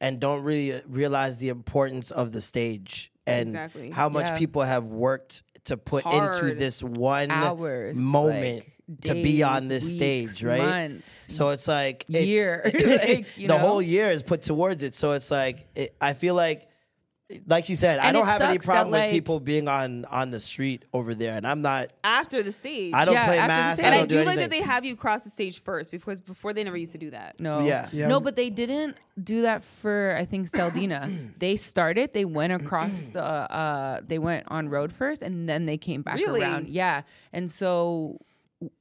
and 0.01 0.19
don't 0.19 0.43
really 0.43 0.81
realize 0.88 1.38
the 1.38 1.47
importance 1.49 2.11
of 2.11 2.31
the 2.33 2.41
stage 2.41 3.11
and 3.25 3.47
Exactly. 3.49 3.91
how 3.91 4.09
much 4.09 4.27
Yeah. 4.27 4.38
people 4.38 4.61
have 4.64 4.88
worked 4.88 5.43
to 5.68 5.78
put 5.78 6.06
into 6.06 6.56
this 6.56 6.82
one 6.84 7.32
Hours, 7.32 7.96
moment 7.96 8.66
like, 8.90 9.02
to 9.02 9.14
be 9.14 9.44
on 9.44 9.68
this 9.68 9.84
weeks, 9.84 9.96
stage 9.96 10.44
right 10.44 10.92
months, 10.92 11.36
so 11.36 11.50
it's 11.50 11.68
like 11.68 12.06
it's, 12.10 12.26
year, 12.26 12.62
like, 12.74 13.28
the 13.36 13.48
know? 13.48 13.58
whole 13.58 13.82
year 13.82 14.10
is 14.10 14.24
put 14.24 14.42
towards 14.42 14.84
it 14.84 14.96
so 14.96 15.12
it's 15.12 15.30
like 15.30 15.68
it, 15.76 15.96
i 16.02 16.14
feel 16.14 16.36
like 16.36 16.70
like 17.45 17.67
you 17.67 17.75
said 17.75 17.99
i 17.99 18.11
don't 18.14 18.25
have 18.25 18.39
any 18.41 18.53
sucks 18.53 18.65
that, 18.65 18.72
problem 18.72 18.91
with 19.01 19.11
people 19.11 19.39
being 19.41 19.67
on 19.67 20.06
on 20.06 20.31
the 20.31 20.39
street 20.39 20.85
over 20.93 21.14
there 21.14 21.35
and 21.35 21.45
i'm 21.45 21.61
not 21.61 21.91
After 22.03 22.41
the 22.41 22.51
stage. 22.53 22.93
I 22.93 23.03
don't 23.03 23.14
Yeah, 23.15 23.25
play 23.25 23.38
after 23.38 23.53
the 23.53 23.57
mass, 23.61 23.80
I 23.80 23.85
And 23.88 23.95
I, 23.95 23.97
don't 23.99 24.07
do 24.09 24.19
do 24.19 24.25
like 24.25 24.39
that 24.39 24.49
they 24.49 24.61
have 24.61 24.85
you 24.85 24.95
cross 24.95 25.23
the 25.25 25.30
stage 25.30 25.61
first 25.61 25.91
because 25.91 26.22
before 26.22 26.53
they 26.53 26.64
never 26.64 26.77
used 26.77 26.93
to 26.93 26.97
do 26.97 27.09
that. 27.11 27.39
No. 27.39 27.59
Yeah. 27.59 27.89
Yeah, 27.91 28.07
no, 28.07 28.19
but 28.22 28.35
they 28.35 28.49
didn't 28.49 28.97
do 29.22 29.41
that 29.41 29.64
for 29.65 30.15
I 30.17 30.23
think 30.25 30.49
Saldenah. 30.49 31.33
they 31.39 31.57
started, 31.57 32.14
they 32.14 32.23
went 32.25 32.53
across 32.53 33.09
the 33.09 33.23
uh 33.23 34.01
they 34.07 34.19
went 34.19 34.45
on 34.47 34.69
road 34.69 34.93
first 34.93 35.22
and 35.22 35.49
then 35.49 35.65
they 35.65 35.77
came 35.77 36.01
back 36.01 36.15
Really? 36.15 36.41
around. 36.41 36.67
Yeah. 36.69 37.01
And 37.33 37.51
so 37.51 38.19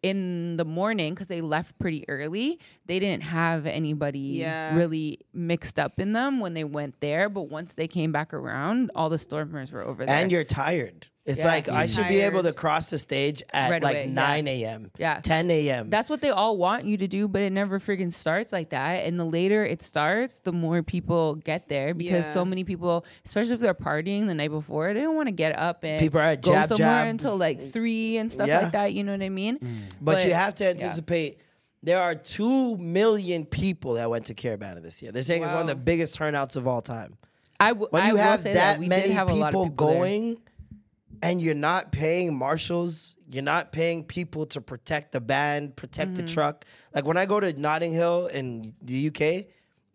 in 0.02 0.56
the 0.56 0.64
morning 0.64 1.12
because 1.12 1.26
they 1.26 1.40
left 1.42 1.78
pretty 1.78 2.08
early 2.08 2.58
they 2.86 2.98
didn't 2.98 3.22
have 3.22 3.66
anybody 3.66 4.18
Yeah. 4.18 4.74
really 4.76 5.18
mixed 5.34 5.78
up 5.78 6.00
in 6.00 6.12
them 6.14 6.40
when 6.40 6.54
they 6.54 6.64
went 6.64 6.98
there 7.00 7.28
but 7.28 7.42
once 7.50 7.74
they 7.74 7.86
came 7.86 8.10
back 8.10 8.32
around 8.32 8.90
all 8.94 9.10
the 9.10 9.18
stormers 9.18 9.72
were 9.72 9.82
over 9.82 10.06
there 10.06 10.16
and 10.16 10.32
you're 10.32 10.44
tired. 10.44 11.08
It's 11.26 11.40
Yeah. 11.40 11.46
like 11.46 11.68
I 11.68 11.80
You're 11.80 11.88
should 11.88 12.08
be 12.08 12.20
able 12.20 12.38
to 12.44 12.50
tired. 12.50 12.56
cross 12.56 12.88
the 12.90 12.98
stage 12.98 13.42
at 13.52 13.68
Right 13.68 13.82
like 13.82 13.96
away, 13.96 14.06
yeah. 14.06 14.12
9 14.12 14.46
a.m. 14.48 14.90
Yeah. 14.96 15.20
10 15.20 15.50
a.m. 15.50 15.90
That's 15.90 16.08
what 16.08 16.20
they 16.20 16.30
all 16.30 16.56
want 16.56 16.84
you 16.84 16.96
to 16.98 17.08
do, 17.08 17.26
but 17.26 17.42
it 17.42 17.50
never 17.50 17.80
friggin' 17.80 18.12
starts 18.12 18.52
like 18.52 18.70
that. 18.70 19.04
And 19.06 19.18
the 19.18 19.24
later 19.24 19.64
it 19.64 19.82
starts, 19.82 20.38
the 20.38 20.52
more 20.52 20.84
people 20.84 21.34
get 21.34 21.68
there 21.68 21.94
because 21.94 22.24
Yeah. 22.26 22.32
so 22.32 22.44
many 22.44 22.62
people, 22.62 23.04
especially 23.24 23.54
if 23.54 23.60
they're 23.60 23.74
partying 23.74 24.28
the 24.28 24.34
night 24.34 24.50
before, 24.52 24.94
they 24.94 25.00
don't 25.00 25.16
want 25.16 25.26
to 25.26 25.32
get 25.34 25.58
up 25.58 25.82
and 25.84 25.98
People 25.98 26.20
are 26.20 26.24
at 26.24 26.42
go 26.42 26.52
jab, 26.52 26.68
somewhere 26.68 26.86
jab. 27.04 27.08
until 27.08 27.36
like 27.36 27.72
three 27.72 28.18
and 28.18 28.30
stuff 28.30 28.46
Yeah. 28.46 28.60
like 28.60 28.72
that. 28.72 28.92
You 28.92 29.02
know 29.02 29.12
what 29.12 29.22
I 29.22 29.28
mean? 29.28 29.58
Mm. 29.58 29.66
Mm. 29.66 29.78
but, 30.00 30.24
you 30.24 30.32
have 30.32 30.54
to 30.56 30.64
yeah. 30.64 30.70
anticipate 30.70 31.40
there 31.82 32.00
are 32.00 32.14
2 32.14 32.76
million 32.78 33.44
people 33.44 33.94
that 33.94 34.08
went 34.10 34.26
to 34.26 34.34
Caribana 34.34 34.80
this 34.82 35.02
year. 35.02 35.10
They're 35.12 35.22
saying 35.22 35.42
it's 35.42 35.50
one 35.52 35.62
of 35.62 35.66
the 35.66 35.74
biggest 35.74 36.14
turnouts 36.14 36.54
of 36.56 36.66
all 36.68 36.82
time. 36.82 37.16
I 37.58 37.68
w- 37.68 37.88
When 37.90 38.02
I 38.02 38.08
you 38.08 38.14
will 38.14 38.20
have 38.22 38.40
say 38.40 38.54
that, 38.54 38.78
we 38.78 38.84
did 38.84 38.90
many 38.90 39.10
have 39.10 39.28
a 39.30 39.34
lot 39.34 39.46
of 39.48 39.50
people, 39.52 39.64
people 39.70 39.86
there. 39.88 39.96
going 39.98 40.36
and 41.22 41.40
you're 41.40 41.54
not 41.54 41.92
paying 41.92 42.36
marshals, 42.36 43.14
you're 43.30 43.42
not 43.42 43.72
paying 43.72 44.04
people 44.04 44.46
to 44.46 44.60
protect 44.60 45.12
the 45.12 45.20
band, 45.20 45.76
protect 45.76 46.12
Mm-hmm. 46.12 46.26
the 46.26 46.32
truck. 46.32 46.64
Like 46.94 47.04
when 47.06 47.16
I 47.16 47.26
go 47.26 47.40
to 47.40 47.52
Notting 47.58 47.92
Hill 47.92 48.26
in 48.28 48.74
the 48.82 49.08
UK, 49.08 49.46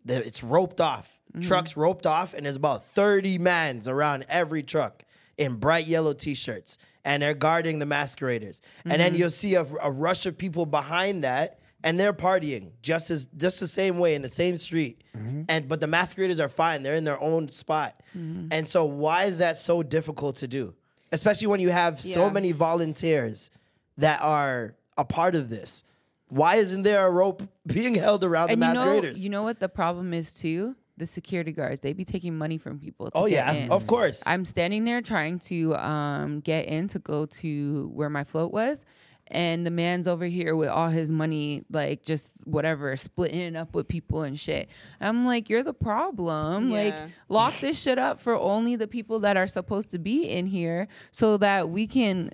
the- 0.04 0.26
it's 0.26 0.42
roped 0.42 0.80
off. 0.80 1.10
Mm-hmm. 1.32 1.40
Trucks 1.48 1.76
roped 1.76 2.04
off, 2.06 2.34
and 2.34 2.44
there's 2.44 2.56
about 2.56 2.84
30 2.84 3.38
mans 3.38 3.88
around 3.88 4.26
every 4.28 4.62
truck 4.62 5.02
in 5.38 5.54
bright 5.56 5.86
yellow 5.86 6.12
t-shirts, 6.12 6.76
and 7.04 7.22
they're 7.22 7.32
guarding 7.34 7.78
the 7.78 7.86
masqueraders. 7.86 8.60
And 8.84 9.00
then 9.00 9.14
Mhm. 9.14 9.18
you'll 9.18 9.30
see 9.30 9.54
a, 9.54 9.64
a 9.82 9.90
rush 9.90 10.26
of 10.26 10.36
people 10.36 10.66
behind 10.66 11.24
that, 11.24 11.58
and 11.82 11.98
they're 11.98 12.12
partying 12.12 12.72
just 12.82 13.10
as 13.10 13.26
just 13.36 13.58
the 13.60 13.66
same 13.66 13.98
way 13.98 14.14
in 14.14 14.20
the 14.22 14.28
same 14.28 14.56
street. 14.58 15.02
And 15.48 15.66
but 15.68 15.80
the 15.80 15.86
masqueraders 15.86 16.38
are 16.38 16.48
fine; 16.50 16.82
they're 16.82 16.94
in 16.94 17.04
their 17.04 17.20
own 17.20 17.48
spot. 17.48 18.00
And 18.14 18.68
so, 18.68 18.84
why 18.84 19.24
is 19.24 19.38
that 19.38 19.56
so 19.56 19.82
difficult 19.82 20.36
to 20.36 20.46
do? 20.48 20.74
Especially 21.12 21.46
when 21.46 21.60
you 21.60 21.70
have 21.70 22.00
so 22.00 22.30
many 22.30 22.52
volunteers 22.52 23.50
that 23.98 24.20
are 24.22 24.74
a 24.96 25.04
part 25.04 25.34
of 25.34 25.48
this. 25.48 25.84
Why 26.28 26.56
isn't 26.56 26.82
there 26.82 27.06
a 27.06 27.10
rope 27.10 27.42
being 27.66 27.94
held 27.94 28.24
around 28.24 28.50
And 28.50 28.62
the 28.62 28.68
you 28.68 28.74
know, 28.74 29.02
you 29.02 29.30
know 29.30 29.42
what 29.42 29.60
the 29.60 29.68
problem 29.68 30.14
is 30.14 30.34
too? 30.34 30.74
The 30.96 31.06
security 31.06 31.52
guards, 31.52 31.80
they 31.80 31.92
be 31.92 32.04
taking 32.04 32.36
money 32.36 32.58
from 32.58 32.78
people. 32.78 33.10
Oh, 33.14 33.26
yeah, 33.26 33.50
in. 33.52 33.70
of 33.70 33.86
course. 33.86 34.22
I'm 34.26 34.44
standing 34.44 34.84
there 34.84 35.00
trying 35.00 35.38
to 35.40 35.74
um, 35.76 36.40
get 36.40 36.66
in 36.66 36.88
to 36.88 36.98
go 36.98 37.26
to 37.26 37.90
where 37.94 38.10
my 38.10 38.24
float 38.24 38.52
was, 38.52 38.84
and 39.32 39.66
the 39.66 39.70
man's 39.70 40.06
over 40.06 40.24
here 40.26 40.54
with 40.54 40.68
all 40.68 40.88
his 40.88 41.10
money, 41.10 41.64
like 41.70 42.04
just 42.04 42.30
whatever, 42.44 42.94
splitting 42.96 43.40
it 43.40 43.56
up 43.56 43.74
with 43.74 43.88
people 43.88 44.22
and 44.22 44.38
shit. 44.38 44.68
I'm 45.00 45.24
like, 45.26 45.50
you're 45.50 45.62
the 45.64 45.74
problem. 45.74 46.70
Like, 46.70 46.94
lock 47.28 47.54
this 47.60 47.80
shit 47.80 47.98
up 47.98 48.20
for 48.20 48.34
only 48.36 48.76
the 48.76 48.86
people 48.86 49.20
that 49.20 49.36
are 49.36 49.48
supposed 49.48 49.90
to 49.92 49.98
be 49.98 50.28
in 50.28 50.46
here, 50.46 50.86
so 51.10 51.36
that 51.38 51.70
we 51.70 51.86
can 51.86 52.30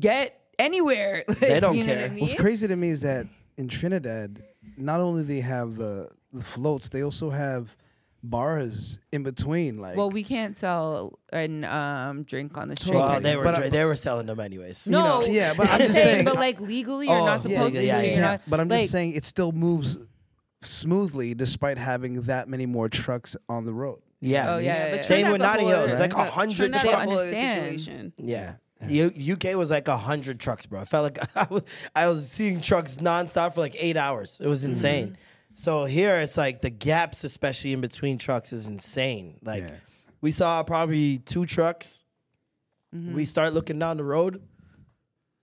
get 0.00 0.40
anywhere. 0.58 1.24
They 1.40 1.60
don't 1.60 1.76
You 1.76 1.82
know 1.82 1.86
what 1.88 1.96
I 1.98 2.00
care. 2.00 2.08
mean? 2.10 2.20
What's 2.22 2.34
crazy 2.34 2.66
to 2.66 2.76
me 2.76 2.90
is 2.90 3.02
that 3.02 3.26
in 3.56 3.68
Trinidad, 3.68 4.42
not 4.76 5.00
only 5.00 5.22
they 5.22 5.40
have 5.40 5.76
the, 5.76 6.10
the 6.32 6.42
floats, 6.42 6.88
they 6.88 7.02
also 7.02 7.30
have 7.30 7.76
bars 8.30 8.98
in 9.12 9.22
between. 9.22 9.78
Like, 9.78 9.96
Well, 9.96 10.10
we 10.10 10.22
can't 10.24 10.56
sell 10.56 11.18
and 11.32 11.64
um, 11.64 12.22
drink 12.24 12.56
on 12.58 12.68
the 12.68 12.76
street. 12.76 12.94
well, 12.96 13.20
they 13.20 13.36
were 13.36 13.44
But 13.44 13.54
I- 13.54 13.58
dra- 13.60 13.70
they 13.70 13.84
were 13.84 13.96
selling 13.96 14.26
them 14.26 14.40
anyways. 14.40 14.86
No, 14.88 15.20
know, 15.20 15.26
yeah, 15.26 15.54
but 15.56 15.68
I'm 15.70 15.80
just 15.80 15.94
saying- 15.94 16.24
but 16.24 16.36
like 16.36 16.60
legally, 16.60 17.06
you're 17.06 17.16
Oh, 17.16 17.24
not 17.26 17.32
yeah, 17.32 17.36
supposed 17.38 17.74
yeah, 17.74 17.80
to. 17.80 17.86
yeah, 17.86 17.96
so 17.96 18.02
yeah. 18.02 18.06
you're 18.10 18.20
yeah, 18.20 18.30
not- 18.32 18.40
but 18.48 18.60
I'm 18.60 18.68
like, 18.68 18.80
just 18.80 18.92
saying 18.92 19.14
it 19.14 19.24
still 19.24 19.52
moves 19.52 19.98
smoothly 20.62 21.34
despite 21.34 21.78
having 21.78 22.22
that 22.22 22.48
many 22.48 22.66
more 22.66 22.88
trucks 22.88 23.36
on 23.48 23.64
the 23.64 23.72
road. 23.72 24.00
Yeah. 24.20 24.54
Oh, 24.54 24.58
yeah, 24.58 24.88
yeah, 24.88 24.94
yeah. 24.96 25.02
Same 25.02 25.30
with 25.30 25.40
Trinidad's 25.40 25.42
a 25.42 25.46
Notting 25.46 25.66
Hill. 25.68 25.84
It's 25.84 25.92
other- 25.94 26.02
like 26.02 26.12
a 26.14 26.30
hundred 26.30 26.56
Trinidad's 26.56 26.82
trucks. 26.84 27.04
whole 27.12 27.18
Understand. 27.20 27.80
situation. 27.80 28.12
Yeah. 28.18 28.54
U- 28.88 29.32
UK 29.34 29.54
was 29.56 29.70
like 29.70 29.88
a 29.88 29.96
hundred 29.96 30.38
trucks, 30.40 30.66
bro. 30.66 30.80
I 30.80 30.84
felt 30.84 31.04
like 31.04 31.36
I 31.36 31.46
was, 31.50 31.62
I 31.94 32.08
was 32.08 32.30
seeing 32.30 32.60
trucks 32.60 32.96
nonstop 32.96 33.54
for 33.54 33.60
like 33.60 33.74
eight 33.78 33.96
hours. 33.96 34.40
It 34.42 34.46
was 34.48 34.60
Mm-hmm. 34.62 34.68
insane. 34.70 35.18
So 35.58 35.86
here 35.86 36.16
it's 36.18 36.36
like 36.36 36.60
the 36.60 36.68
gaps, 36.70 37.24
especially 37.24 37.72
in 37.72 37.80
between 37.80 38.18
trucks, 38.18 38.52
is 38.52 38.66
insane. 38.66 39.38
Like 39.42 39.64
Yeah. 39.68 39.74
we 40.20 40.30
saw 40.30 40.62
probably 40.62 41.18
two 41.18 41.46
trucks. 41.46 42.04
Mm-hmm. 42.94 43.14
We 43.14 43.24
start 43.24 43.54
looking 43.54 43.78
down 43.78 43.96
the 43.96 44.04
road, 44.04 44.42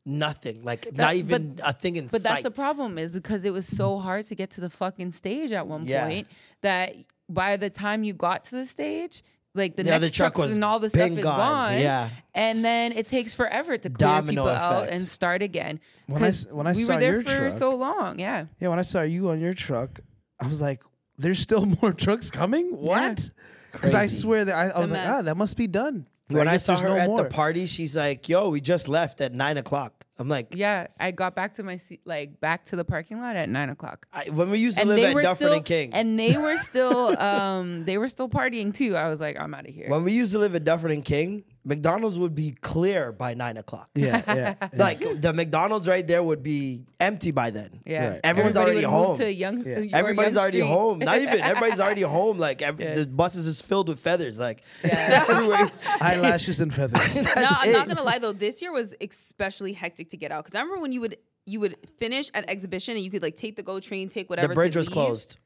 nothing. 0.06 0.64
Like 0.64 0.84
That- 0.84 0.96
not 0.96 1.16
even 1.16 1.60
a 1.64 1.74
thing 1.74 1.96
in 1.96 2.06
But 2.08 2.22
sight. 2.22 2.24
But 2.24 2.30
that's 2.30 2.44
the 2.44 2.52
problem 2.52 2.98
is 3.00 3.14
because 3.14 3.44
it 3.44 3.52
was 3.54 3.66
so 3.68 3.98
hard 3.98 4.26
to 4.26 4.36
get 4.36 4.52
to 4.52 4.62
the 4.62 4.70
fucking 4.70 5.12
stage 5.12 5.52
at 5.52 5.66
one 5.68 5.86
Yeah. 5.86 6.06
point 6.06 6.28
that 6.62 6.96
by 7.28 7.58
the 7.58 7.72
time 7.72 8.04
you 8.04 8.14
got 8.14 8.44
to 8.44 8.52
the 8.52 8.66
stage, 8.68 9.24
like 9.56 9.76
the 9.76 9.84
The 9.84 9.90
next 9.92 9.96
other 9.98 10.10
truck 10.10 10.34
trucks 10.36 10.48
was 10.50 10.56
and 10.56 10.64
all 10.66 10.80
the 10.80 10.90
stuff 10.90 11.12
is 11.12 11.24
gone. 11.24 11.38
gone. 11.38 11.80
Yeah. 11.80 12.10
And 12.34 12.64
then 12.64 12.92
it 12.94 13.08
takes 13.08 13.34
forever 13.36 13.78
to 13.78 13.90
clear 13.90 13.96
Domino 14.10 14.44
people 14.44 14.50
out 14.50 14.90
and 14.90 15.02
start 15.02 15.42
again. 15.42 15.80
When 16.08 16.24
I 16.24 16.28
'Cause 16.28 16.48
s- 16.48 16.54
when 16.54 16.68
I 16.68 16.72
we 16.72 16.82
saw 16.84 16.94
were 16.96 17.00
there 17.00 17.12
your 17.14 17.22
for 17.24 17.38
truck- 17.50 17.54
so 17.54 17.76
long, 17.76 18.20
yeah. 18.20 18.46
Yeah, 18.60 18.70
when 18.70 18.80
I 18.80 18.84
saw 18.84 19.02
you 19.04 19.30
on 19.30 19.40
your 19.40 19.54
truck, 19.54 20.00
I 20.40 20.48
was 20.48 20.62
like, 20.62 20.82
"There's 21.18 21.40
still 21.40 21.66
more 21.82 21.94
trucks 21.94 22.32
coming? 22.32 22.68
What?" 22.72 23.30
Because 23.72 23.94
I 23.96 24.08
swear 24.08 24.46
that 24.46 24.56
I, 24.56 24.70
I 24.70 24.80
was 24.80 24.92
like, 24.92 25.08
"Ah, 25.08 25.22
that 25.22 25.38
must 25.38 25.56
be 25.58 25.68
done." 25.68 26.08
When 26.30 26.48
I, 26.48 26.54
guess 26.54 26.66
saw 26.66 26.78
her 26.78 26.88
no 26.90 26.98
at 26.98 27.08
more. 27.08 27.24
the 27.24 27.30
party, 27.30 27.66
she's 27.68 27.96
like, 27.96 28.28
"Yo, 28.30 28.50
we 28.50 28.62
just 28.62 28.88
left 28.88 29.22
at 29.22 29.34
nine 29.34 29.58
o'clock." 29.58 30.03
I'm 30.20 30.30
like, 30.30 30.56
Yeah, 30.56 30.88
I 31.00 31.12
got 31.12 31.36
back 31.36 31.54
to 31.56 31.64
my 31.64 31.78
seat, 31.78 32.02
like 32.06 32.40
back 32.40 32.66
to 32.66 32.76
the 32.76 32.86
parking 32.86 33.20
lot 33.20 33.36
at 33.36 33.50
nine 33.50 33.70
o'clock. 33.70 34.06
I, 34.14 34.26
when 34.30 34.50
we 34.52 34.60
used 34.60 34.78
to 34.78 34.82
and 34.82 34.90
live 34.90 35.16
at 35.18 35.24
Dufferin 35.24 35.36
still, 35.36 35.54
and 35.54 35.66
King. 35.66 35.94
and 35.94 36.20
they 36.20 36.38
were 36.38 36.58
still, 36.58 37.20
um, 37.22 37.84
they 37.86 37.98
were 37.98 38.08
still 38.08 38.30
partying 38.30 38.74
too. 38.74 38.96
I 38.96 39.10
was 39.10 39.20
like, 39.20 39.40
I'm 39.40 39.54
out 39.54 39.68
of 39.68 39.74
here. 39.74 39.90
When 39.90 40.04
we 40.04 40.14
used 40.14 40.32
to 40.34 40.40
live 40.40 40.54
at 40.56 40.64
Dufferin 40.64 40.94
and 40.94 41.06
King, 41.06 41.44
McDonald's 41.66 42.20
would 42.20 42.36
be 42.36 42.52
clear 42.60 43.12
by 43.14 43.34
nine 43.36 43.56
o'clock. 43.58 43.90
Yeah, 43.96 44.22
yeah, 44.28 44.56
yeah. 44.62 44.70
like 44.74 45.22
the 45.22 45.32
McDonald's 45.34 45.88
right 45.88 46.06
there 46.06 46.22
would 46.22 46.44
be 46.44 46.84
empty 47.00 47.32
by 47.32 47.52
then. 47.52 47.80
Yeah. 47.86 48.08
Right. 48.10 48.20
Everyone's 48.24 48.58
Everybody 48.58 48.86
already 48.86 49.06
home. 49.08 49.18
to 49.18 49.32
Yonge, 49.34 49.66
Yeah. 49.66 49.98
Everybody's 49.98 50.34
Yonge 50.34 50.38
already 50.42 50.58
Street. 50.60 50.68
home. 50.70 51.00
Not 51.00 51.18
even 51.20 51.40
everybody's 51.42 51.80
already 51.80 52.02
home. 52.02 52.38
Like 52.38 52.62
every, 52.62 52.86
the 52.86 53.06
buses 53.08 53.46
is 53.46 53.62
filled 53.62 53.88
with 53.88 54.00
feathers. 54.00 54.40
Like 54.40 54.62
everywhere. 54.84 55.72
Eyelashes 56.02 56.60
and 56.60 56.74
feathers. 56.74 57.16
no, 57.16 57.32
I'm 57.36 57.70
it. 57.70 57.74
not 57.74 57.88
gonna 57.88 58.04
lie 58.04 58.20
though. 58.20 58.34
This 58.34 58.62
year 58.62 58.72
was 58.74 58.94
especially 59.00 59.74
hectic 59.74 60.10
to 60.10 60.18
get 60.18 60.32
out 60.32 60.44
because 60.44 60.56
I 60.56 60.62
remember 60.62 60.82
when 60.82 60.92
you 60.92 61.02
would 61.02 61.18
you 61.46 61.60
would 61.62 61.78
finish 62.00 62.30
at 62.34 62.50
exhibition 62.50 62.96
and 62.96 63.04
you 63.06 63.12
could 63.12 63.22
like 63.24 63.36
take 63.36 63.56
the 63.56 63.64
GO 63.64 63.80
train, 63.80 64.10
take 64.10 64.30
whatever. 64.30 64.50
the 64.50 64.54
to 64.54 64.56
bridge 64.56 64.76
was 64.76 64.88
leave. 64.88 64.94
closed. 64.94 65.38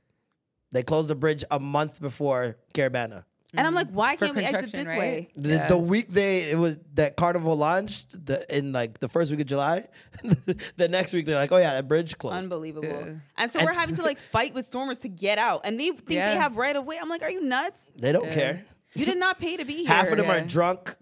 They 0.72 0.84
closed 0.84 1.10
the 1.10 1.16
bridge 1.16 1.44
a 1.50 1.60
month 1.60 2.02
before 2.02 2.58
Caribana. 2.74 3.24
And 3.54 3.66
I'm 3.66 3.74
like, 3.74 3.90
why 3.92 4.16
can't 4.18 4.36
we 4.36 4.44
exit 4.44 4.72
this 4.72 4.88
right? 4.88 4.98
way? 4.98 5.30
The, 5.36 5.50
Yeah. 5.50 5.68
the 5.68 5.78
week 5.78 6.10
they 6.10 6.42
it 6.52 6.58
was 6.58 6.78
that 6.96 7.16
carnival 7.16 7.56
launched 7.56 8.26
the, 8.26 8.46
in 8.56 8.72
like 8.74 9.00
the 9.00 9.08
first 9.08 9.32
week 9.32 9.40
of 9.40 9.48
July. 9.48 9.88
the 10.76 10.88
next 10.88 11.14
week 11.14 11.26
they're 11.26 11.36
like, 11.36 11.52
oh 11.52 11.58
yeah, 11.58 11.74
that 11.76 11.88
bridge 11.88 12.18
closed. 12.18 12.44
Unbelievable. 12.44 12.88
Yeah. 12.90 13.14
And 13.38 13.52
so 13.52 13.60
And- 13.60 13.66
we're 13.68 13.74
having 13.74 13.96
to 13.96 14.02
like 14.04 14.20
fight 14.32 14.54
with 14.54 14.66
stormers 14.66 15.00
to 15.00 15.08
get 15.10 15.38
out, 15.38 15.62
and 15.64 15.80
they 15.80 15.90
think 15.92 16.10
Yeah. 16.10 16.34
they 16.34 16.40
have 16.40 16.58
right 16.58 16.76
of 16.76 16.86
way. 16.86 16.98
I'm 17.02 17.10
like, 17.10 17.24
are 17.24 17.32
you 17.32 17.42
nuts? 17.42 17.90
They 17.96 18.12
don't 18.12 18.32
care. 18.32 18.64
You 18.94 19.06
did 19.06 19.18
not 19.18 19.38
pay 19.40 19.58
to 19.58 19.66
be 19.66 19.76
here. 19.84 19.88
Half 19.94 20.12
of 20.12 20.18
them 20.18 20.30
are 20.30 20.42
drunk. 20.42 20.96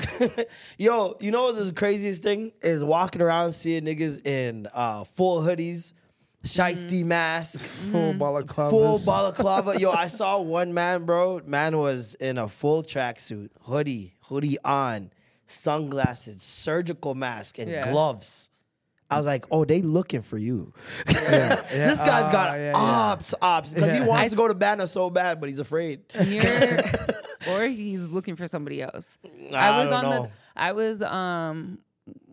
Yo, 0.78 1.16
you 1.22 1.32
know 1.32 1.44
what 1.46 1.56
the 1.56 1.72
craziest 1.72 2.22
thing 2.24 2.52
is? 2.62 2.84
Walking 2.84 3.22
around 3.22 3.54
seeing 3.54 3.86
niggas 3.86 4.26
in 4.26 4.68
uh, 4.74 5.04
full 5.06 5.42
hoodies, 5.42 5.94
shiesty 6.46 7.04
mask, 7.04 7.60
Full 7.60 8.14
balaclavas. 8.14 8.70
full 8.70 9.00
balaclava. 9.06 9.80
Yo, 9.80 9.92
I 9.92 10.08
saw 10.08 10.40
one 10.40 10.74
man, 10.74 11.06
bro. 11.06 11.42
Man 11.46 11.78
was 11.78 12.16
in 12.16 12.38
a 12.38 12.48
full 12.48 12.84
tracksuit, 12.84 13.50
hoodie, 13.62 14.16
hoodie 14.22 14.58
on, 14.64 15.12
sunglasses, 15.48 16.42
surgical 16.44 17.16
mask, 17.16 17.60
and 17.60 17.70
Yeah. 17.70 17.92
gloves. 17.92 18.50
I 19.10 19.18
was 19.18 19.26
like, 19.28 19.46
oh, 19.52 19.66
they 19.66 19.82
looking 19.84 20.24
for 20.24 20.38
you. 20.38 20.74
this 21.06 22.00
guy's 22.00 22.32
got 22.32 22.50
Ah, 22.50 22.54
yeah, 22.56 22.72
yeah. 22.72 22.74
ops, 22.76 23.36
ops, 23.42 23.74
because 23.74 23.92
he 23.94 24.00
Yeah. 24.00 24.06
wants 24.08 24.26
I- 24.28 24.30
to 24.30 24.36
go 24.36 24.48
to 24.48 24.56
Bana 24.56 24.88
so 24.88 25.10
bad, 25.12 25.40
but 25.40 25.48
he's 25.50 25.60
afraid. 25.60 26.02
Near- 26.28 26.84
or 27.52 27.66
he's 27.68 28.08
looking 28.08 28.36
for 28.36 28.48
somebody 28.48 28.82
else. 28.82 29.16
I 29.54 29.56
I 29.68 29.78
was 29.78 29.90
don't 29.90 30.06
on 30.06 30.10
know. 30.10 30.22
the 30.24 30.32
I 30.56 30.72
was 30.72 31.02
um 31.04 31.80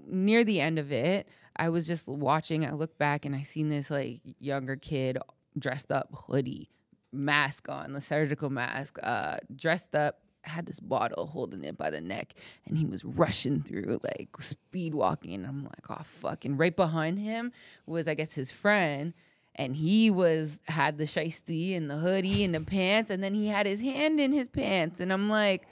near 0.07 0.45
the 0.45 0.61
end 0.61 0.79
of 0.79 0.93
it. 0.93 1.27
I 1.57 1.69
was 1.69 1.87
just 1.87 2.09
watching. 2.09 2.65
I 2.65 2.73
look 2.73 2.99
back 2.99 3.25
and 3.25 3.35
I 3.35 3.43
seen 3.43 3.69
this 3.69 3.91
like 3.91 4.21
younger 4.39 4.77
kid 4.77 5.19
dressed 5.59 5.93
up, 5.93 6.09
hoodie, 6.27 6.71
mask 7.13 7.69
on, 7.69 7.93
the 7.93 8.01
surgical 8.01 8.51
mask, 8.51 8.99
uh, 9.03 9.37
dressed 9.55 9.95
up, 9.95 10.21
had 10.45 10.67
this 10.67 10.81
bottle 10.81 11.27
holding 11.27 11.63
it 11.63 11.77
by 11.77 11.91
the 11.91 12.01
neck, 12.01 12.35
and 12.67 12.77
he 12.77 12.85
was 12.85 13.05
rushing 13.05 13.63
through 13.63 14.01
like 14.03 14.31
speed 14.41 14.95
walking. 14.95 15.35
And 15.35 15.47
I'm 15.47 15.65
like, 15.65 15.91
oh 15.91 16.03
fuck! 16.05 16.45
And 16.45 16.59
right 16.59 16.75
behind 16.75 17.19
him 17.19 17.53
was 17.87 18.09
I 18.09 18.15
guess 18.15 18.33
his 18.33 18.51
friend. 18.51 19.15
And 19.55 19.77
he 19.77 20.11
was 20.11 20.61
had 20.65 20.97
the 20.97 21.05
shiesty 21.05 21.77
and 21.77 21.91
the 21.91 21.99
hoodie 21.99 22.43
and 22.43 22.55
the 22.55 22.63
pants, 22.63 23.11
and 23.11 23.23
then 23.23 23.35
he 23.35 23.49
had 23.49 23.67
his 23.67 23.81
hand 23.81 24.19
in 24.19 24.33
his 24.33 24.49
pants, 24.49 24.99
and 24.99 25.13
I'm 25.13 25.29
like, 25.29 25.69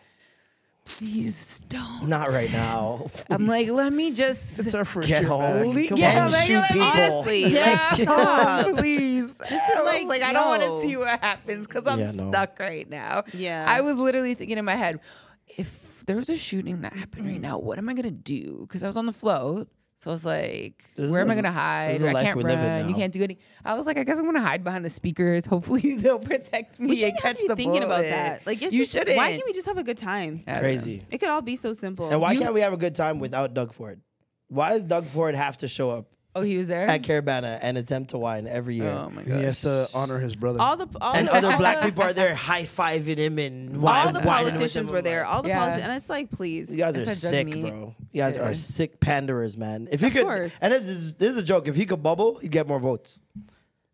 please 0.84 1.60
don't. 1.68 2.09
Not 2.09 2.28
right 2.28 2.50
now. 2.52 3.10
I'm 3.31 3.47
like, 3.47 3.68
let 3.70 3.92
me 3.92 4.10
just 4.12 4.59
It's 4.59 4.75
our 4.75 4.84
first 4.84 5.09
Get 5.09 5.23
year 5.23 5.28
home. 5.28 5.75
back. 5.75 5.89
Come 5.89 5.99
yeah, 5.99 6.25
and 6.25 6.33
like, 6.33 6.47
shoot 6.47 6.57
like, 6.57 6.68
people. 6.70 6.86
Honestly, 6.86 7.44
Yeah, 7.47 7.89
like, 7.92 8.02
stop. 8.02 8.76
please. 8.76 9.33
This 9.34 9.50
is 9.52 9.75
like, 9.76 9.84
like, 9.84 10.07
like 10.09 10.23
I 10.23 10.33
don't 10.33 10.49
want 10.49 10.62
yo. 10.62 10.81
to 10.81 10.86
see 10.89 10.97
what 10.97 11.20
happens 11.20 11.67
because 11.67 11.86
I'm 11.86 12.00
Yeah, 12.00 12.10
no. 12.12 12.31
stuck 12.31 12.59
right 12.59 12.89
now. 12.89 13.25
Yeah. 13.33 13.65
I 13.68 13.81
was 13.81 13.97
literally 13.97 14.34
thinking 14.34 14.59
in 14.59 14.65
my 14.65 14.75
head, 14.75 15.00
if 15.57 16.05
there 16.07 16.17
was 16.17 16.28
a 16.28 16.36
shooting 16.36 16.83
that 16.83 16.92
happened 16.92 17.26
right 17.26 17.41
now, 17.41 17.59
what 17.59 17.78
am 17.78 17.89
I 17.89 17.94
gonna 17.94 18.10
do? 18.10 18.59
Because 18.68 18.83
I 18.83 18.86
was 18.86 18.97
on 18.97 19.07
the 19.07 19.12
float. 19.12 19.68
So 20.02 20.10
I 20.10 20.14
was 20.14 20.24
like, 20.24 20.82
This 20.96 21.10
where 21.10 21.20
is 21.20 21.24
am 21.26 21.30
I 21.30 21.34
a- 21.34 21.36
gonna 21.36 21.52
hide? 21.52 21.90
is 21.96 22.02
a 22.02 22.08
I 22.08 22.12
life 22.12 22.24
can't 22.24 22.36
we 22.38 22.44
live 22.44 22.58
run. 22.58 22.88
You 22.88 22.94
can't 22.94 23.12
do 23.12 23.22
any. 23.22 23.38
I 23.64 23.74
was 23.74 23.84
like, 23.86 23.98
I 23.98 24.04
guess 24.04 24.16
I'm 24.18 24.24
gonna 24.24 24.40
hide 24.40 24.64
behind 24.64 24.82
the 24.82 24.88
speakers. 24.90 25.44
Hopefully 25.54 25.96
they'll 25.96 26.18
protect 26.18 26.80
me 26.80 26.88
We 26.88 26.96
shouldn't 26.96 27.16
and 27.16 27.22
have 27.22 27.36
catch 27.36 27.36
to 27.36 27.42
be 27.42 27.48
the 27.48 27.56
thinking 27.56 27.82
about 27.82 28.02
that. 28.02 28.46
Like, 28.46 28.62
yes, 28.62 28.72
you 28.72 28.78
you 28.78 28.84
should. 28.86 29.06
should. 29.08 29.16
Why 29.16 29.32
can't 29.32 29.44
we 29.44 29.52
just 29.52 29.66
have 29.66 29.76
a 29.76 29.84
good 29.84 29.98
time? 29.98 30.40
Crazy. 30.58 31.02
It 31.10 31.18
could 31.18 31.28
all 31.28 31.42
be 31.42 31.56
so 31.56 31.74
simple. 31.74 32.08
And 32.10 32.18
why 32.20 32.32
You- 32.32 32.40
can't 32.40 32.54
we 32.54 32.62
have 32.62 32.72
a 32.72 32.78
good 32.78 32.94
time 32.94 33.18
without 33.18 33.52
Doug 33.52 33.74
Ford? 33.74 34.00
Why 34.48 34.70
does 34.70 34.84
Doug 34.84 35.04
Ford 35.04 35.34
have 35.34 35.58
to 35.58 35.68
show 35.68 35.90
up 35.90 36.06
Oh, 36.34 36.42
he 36.42 36.57
was 36.57 36.68
there. 36.68 36.86
at 36.86 37.02
Caribana 37.02 37.59
and 37.60 37.76
attempt 37.76 38.10
to 38.10 38.18
wine 38.18 38.47
every 38.47 38.76
year? 38.76 38.89
oh 38.91 39.10
my 39.10 39.25
He 39.25 39.31
has 39.31 39.62
to 39.62 39.89
honor 39.92 40.20
his 40.20 40.36
brother. 40.36 40.60
all 40.60 40.76
the 40.76 40.86
all 41.00 41.12
and 41.15 41.26
the, 41.26 41.34
other 41.34 41.57
black 41.57 41.83
people 41.84 42.05
are 42.05 42.12
there 42.12 42.34
high 42.36 42.62
fiving 42.62 43.17
him 43.18 43.39
and 43.41 43.75
all 43.76 43.83
wine- 43.83 44.12
the 44.15 44.20
politicians 44.20 44.91
were 44.92 45.02
there. 45.02 45.25
All 45.26 45.42
the 45.42 45.49
Yeah. 45.49 45.59
politicians, 45.59 45.84
and 45.89 45.97
it's 45.97 46.09
like, 46.09 46.31
please. 46.31 46.70
You 46.70 46.76
guys 46.76 46.97
are 46.97 47.05
That's 47.05 47.18
a 47.18 47.23
jug 47.23 47.31
sick, 47.31 47.47
meat. 47.55 47.70
bro. 47.70 47.94
You 48.12 48.23
guys 48.23 48.36
Yeah. 48.36 48.42
are 48.42 48.55
sick 48.55 49.00
panderers, 49.00 49.57
man. 49.57 49.89
If 49.91 50.00
he 50.02 50.07
Of 50.07 50.12
could, 50.12 50.23
course. 50.23 50.55
and 50.62 50.73
this 50.73 50.83
is, 50.89 51.15
this 51.15 51.33
is 51.33 51.39
a 51.39 51.42
joke. 51.42 51.67
If 51.67 51.75
he 51.75 51.84
could 51.84 52.02
bubble, 52.02 52.39
he'd 52.39 52.52
get 52.52 52.68
more 52.68 52.78
votes. 52.78 53.20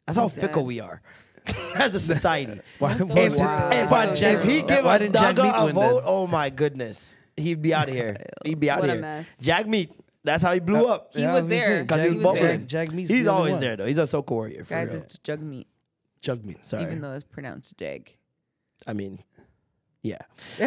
That's 0.06 0.18
how 0.18 0.28
Who's 0.28 0.38
fickle 0.40 0.66
we 0.66 0.78
are 0.80 1.00
as 1.74 1.94
a 1.94 2.00
society. 2.00 2.60
Why, 2.78 2.92
if, 2.92 3.00
why- 3.00 3.06
if, 3.22 3.36
Wow. 3.38 3.70
if, 3.72 3.88
That's 3.90 4.20
so 4.20 4.26
if 4.26 4.44
he 4.44 4.58
gave 4.58 4.66
give 4.68 4.84
Why 4.84 4.96
a 4.96 4.98
didn't 4.98 5.14
Jack 5.14 5.38
a 5.38 5.72
vote, 5.72 5.74
then? 5.74 6.02
oh 6.04 6.26
my 6.26 6.50
goodness, 6.50 7.16
he'd 7.36 7.62
be 7.62 7.72
out 7.72 7.88
of 7.88 7.94
here. 7.94 8.18
He'd 8.44 8.60
be 8.60 8.68
out 8.70 8.80
What 8.80 8.90
of 8.90 8.90
a 8.90 8.92
here. 8.94 9.00
mess. 9.02 9.36
Jagmeet. 9.42 9.88
That's 10.26 10.42
how 10.42 10.52
he 10.52 10.60
blew 10.60 10.86
up. 10.86 11.14
He 11.14 11.22
Yeah, 11.22 11.30
I 11.30 11.32
was 11.34 11.42
was 11.42 11.48
gonna 11.48 11.60
there. 11.60 11.76
say, 11.78 11.82
Because 11.82 12.02
He 12.02 12.08
he 12.10 12.14
was 12.16 12.24
was 12.24 12.34
there. 12.40 12.48
bubbling. 12.52 12.66
Jagmeet's 12.66 13.10
He's 13.10 13.24
the 13.24 13.32
always 13.32 13.52
one. 13.52 13.60
there 13.62 13.76
though. 13.76 13.86
He's 13.86 13.98
a 13.98 14.02
Soca 14.02 14.30
warrior 14.30 14.64
for 14.64 14.74
Guys, 14.74 14.92
real. 14.92 15.02
it's 15.02 15.18
jug 15.18 15.40
meat, 15.40 15.66
Jug 16.20 16.44
meat. 16.44 16.64
Sorry. 16.64 16.82
even 16.82 17.00
though 17.00 17.12
it's 17.14 17.24
pronounced 17.24 17.76
jag. 17.78 18.14
I 18.86 18.92
mean, 18.92 19.20
yeah. 20.02 20.18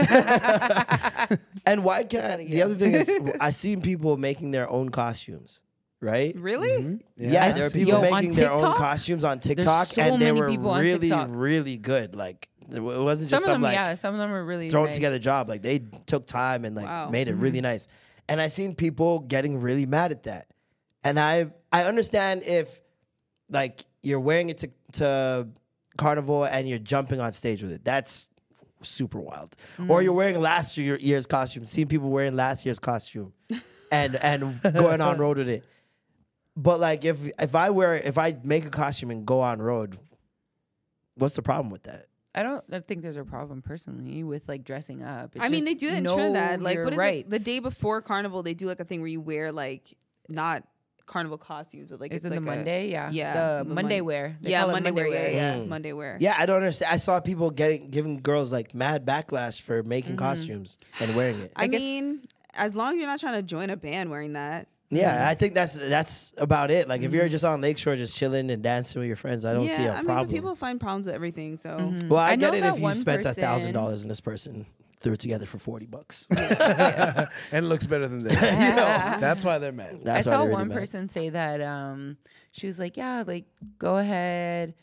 and 1.66 1.84
why 1.84 2.04
can't 2.04 2.50
the 2.50 2.62
other 2.64 2.76
thing 2.76 2.94
is 2.94 3.12
I 3.40 3.52
seen 3.52 3.82
people 3.82 4.18
making 4.18 4.52
their 4.52 4.70
own 4.70 4.90
costumes, 4.90 5.62
right? 6.02 6.36
Really? 6.38 7.00
Yeah, 7.18 7.52
there 7.52 7.66
are 7.68 7.70
people 7.70 7.94
Yo, 7.94 7.98
on 7.98 8.12
making 8.12 8.32
their 8.34 8.52
own 8.52 8.58
TikTok? 8.60 8.78
costumes 8.78 9.24
on 9.24 9.40
TikTok, 9.40 9.88
so 9.88 10.02
and 10.02 10.22
they 10.22 10.26
many 10.32 10.40
were 10.40 10.50
people 10.50 10.70
on 10.72 10.82
really, 10.82 11.10
TikTok. 11.10 11.28
really 11.32 11.78
good. 11.78 12.16
Like 12.16 12.50
it 12.72 12.80
wa- 12.80 12.94
it 12.94 13.02
wasn't 13.02 13.30
Some 13.30 13.38
just 13.38 13.48
of 13.48 13.54
some 13.54 13.62
them, 13.62 13.70
like 13.70 13.76
yeah, 13.76 13.96
some 13.96 14.14
of 14.14 14.20
them 14.20 14.32
are 14.34 14.44
really 14.44 14.70
thrown 14.70 14.86
nice. 14.86 14.96
together 14.96 15.20
job. 15.20 15.50
Like 15.50 15.62
they 15.62 15.80
took 16.06 16.26
time 16.28 16.66
and 16.66 16.76
like 16.76 16.86
Wow. 16.86 17.10
made 17.10 17.28
it 17.28 17.32
Mm-hmm. 17.34 17.42
really 17.42 17.62
nice. 17.62 17.88
And 18.30 18.40
I've 18.40 18.52
seen 18.52 18.76
people 18.76 19.20
getting 19.20 19.60
really 19.60 19.86
mad 19.86 20.12
at 20.12 20.24
that. 20.24 20.48
And 21.04 21.20
I 21.20 21.52
I 21.72 21.84
understand 21.84 22.44
if 22.44 22.80
like 23.50 23.82
you're 24.04 24.20
wearing 24.20 24.50
it 24.50 24.60
to 24.60 24.70
to 24.94 25.48
carnival 25.98 26.46
and 26.46 26.70
you're 26.70 26.80
jumping 26.80 27.20
on 27.20 27.34
stage 27.34 27.62
with 27.64 27.72
it. 27.72 27.84
That's 27.84 28.30
super 28.82 29.20
wild. 29.20 29.56
Mm. 29.78 29.90
Or 29.90 30.02
you're 30.02 30.14
wearing 30.14 30.40
last 30.40 30.78
year, 30.78 30.98
year's 30.98 31.26
costume. 31.26 31.66
Seen 31.66 31.88
people 31.88 32.10
wearing 32.10 32.36
last 32.36 32.66
year's 32.66 32.80
costume 32.80 33.34
and 33.92 34.16
and 34.16 34.62
going 34.62 35.02
on 35.02 35.18
road 35.18 35.38
with 35.38 35.50
it. 35.50 35.66
But 36.56 36.80
like 36.80 37.06
if 37.06 37.18
if 37.40 37.56
I 37.56 37.72
wear 37.72 37.96
if 37.96 38.18
I 38.18 38.38
make 38.44 38.66
a 38.66 38.70
costume 38.70 39.12
and 39.12 39.26
go 39.26 39.40
on 39.40 39.60
road, 39.60 39.98
what's 41.16 41.36
the 41.36 41.42
problem 41.42 41.72
with 41.72 41.84
that? 41.84 42.09
I 42.36 42.44
don't 42.44 42.64
I 42.72 42.80
think 42.80 43.02
there's 43.02 43.18
a 43.18 43.24
problem 43.24 43.62
personally 43.62 44.24
with 44.24 44.48
like 44.48 44.64
dressing 44.64 45.02
up. 45.04 45.36
It's 45.36 45.44
I 45.44 45.50
mean, 45.50 45.66
they 45.66 45.74
do 45.74 45.90
that 45.90 45.98
in 45.98 46.04
know 46.04 46.16
Trinidad. 46.16 46.62
Like, 46.62 46.76
your 46.76 46.86
what 46.86 46.94
is 46.94 47.00
it? 47.00 47.30
The 47.30 47.40
day 47.40 47.60
before 47.60 48.02
Carnival, 48.02 48.44
they 48.44 48.54
do 48.54 48.68
like 48.68 48.80
a 48.80 48.86
thing 48.86 49.02
where 49.02 49.08
you 49.10 49.20
wear 49.22 49.52
like 49.52 49.94
not 50.28 50.64
carnival 51.08 51.40
costumes, 51.40 51.90
but 51.90 52.00
like 52.00 52.14
Is 52.14 52.18
it's 52.24 52.28
it 52.28 52.30
the 52.30 52.36
like 52.36 52.44
a- 52.44 52.56
Monday? 52.58 52.90
Yeah. 52.90 53.10
yeah, 53.10 53.58
The 53.64 53.64
Monday 53.66 54.00
wear. 54.02 54.38
They 54.42 54.52
yeah, 54.52 54.60
call 54.62 54.70
it 54.70 54.74
Monday, 54.74 54.92
Monday 54.92 55.02
wear. 55.10 55.10
wear. 55.22 55.32
Yeah, 55.32 55.56
yeah, 55.56 55.62
Mm. 55.64 55.68
Monday 55.68 55.94
wear. 55.94 56.18
Yeah, 56.20 56.36
I 56.38 56.46
don't 56.46 56.58
understand. 56.58 56.94
I 56.94 56.98
saw 56.98 57.20
people 57.20 57.50
getting 57.50 57.90
giving 57.90 58.18
girls 58.22 58.52
like 58.52 58.76
mad 58.76 59.08
backlash 59.08 59.60
for 59.60 59.82
making 59.82 60.12
Mm-hmm. 60.12 60.20
costumes 60.20 60.78
and 61.00 61.16
wearing 61.16 61.40
it. 61.42 61.52
I, 61.56 61.66
guess- 61.66 61.80
mean, 61.80 62.22
as 62.54 62.76
long 62.76 62.92
as 62.94 62.98
you're 62.98 63.08
not 63.08 63.20
trying 63.20 63.34
to 63.36 63.42
join 63.44 63.72
a 63.72 63.76
band 63.78 64.12
wearing 64.12 64.34
that. 64.34 64.68
Yeah, 64.92 65.28
I 65.30 65.36
think 65.36 65.54
that's 65.54 65.74
that's 65.76 66.34
about 66.38 66.72
it. 66.72 66.88
Like 66.88 67.02
if 67.02 67.14
you're 67.14 67.30
just 67.30 67.46
on 67.46 67.62
Lakeshore 67.62 67.96
just 67.96 68.16
chilling 68.16 68.50
and 68.50 68.64
dancing 68.64 69.00
with 69.00 69.08
your 69.08 69.16
friends, 69.18 69.46
I 69.46 69.54
don't 69.54 69.66
yeah, 69.66 69.78
see 69.78 69.86
a 69.86 69.92
I 69.94 69.96
mean, 69.98 70.06
problem. 70.06 70.28
but 70.28 70.34
people 70.34 70.56
find 70.56 70.80
problems 70.80 71.06
with 71.06 71.14
everything. 71.16 71.58
So 71.58 71.78
Mm-hmm. 71.78 72.10
well, 72.10 72.20
I, 72.20 72.30
I 72.32 72.36
get 72.36 72.52
know 72.52 72.58
it 72.58 72.62
that 72.62 72.76
if 72.78 72.82
you 72.82 72.96
spent 72.96 73.26
a 73.26 73.34
thousand 73.34 73.74
dollars 73.74 74.02
and 74.02 74.10
this 74.10 74.20
person 74.20 74.66
threw 75.02 75.14
it 75.14 75.20
together 75.20 75.46
for 75.46 75.60
forty 75.60 75.86
bucks. 75.86 76.28
and 76.32 77.30
it 77.54 77.62
looks 77.64 77.86
better 77.86 78.08
than 78.08 78.24
theirs. 78.24 78.40
That's 78.42 79.44
why 79.44 79.60
they're 79.60 79.72
mad. 79.72 80.00
That's 80.04 80.26
I 80.26 80.32
why 80.32 80.36
saw 80.36 80.40
they're 80.40 80.48
really 80.50 80.54
one 80.60 80.68
mad. 80.70 80.78
person 80.78 81.08
say 81.08 81.30
that 81.30 81.62
um, 81.62 82.18
she 82.52 82.66
was 82.66 82.80
like, 82.80 82.98
"Yeah, 82.98 83.24
like 83.28 83.46
go 83.78 83.98
ahead, 83.98 84.74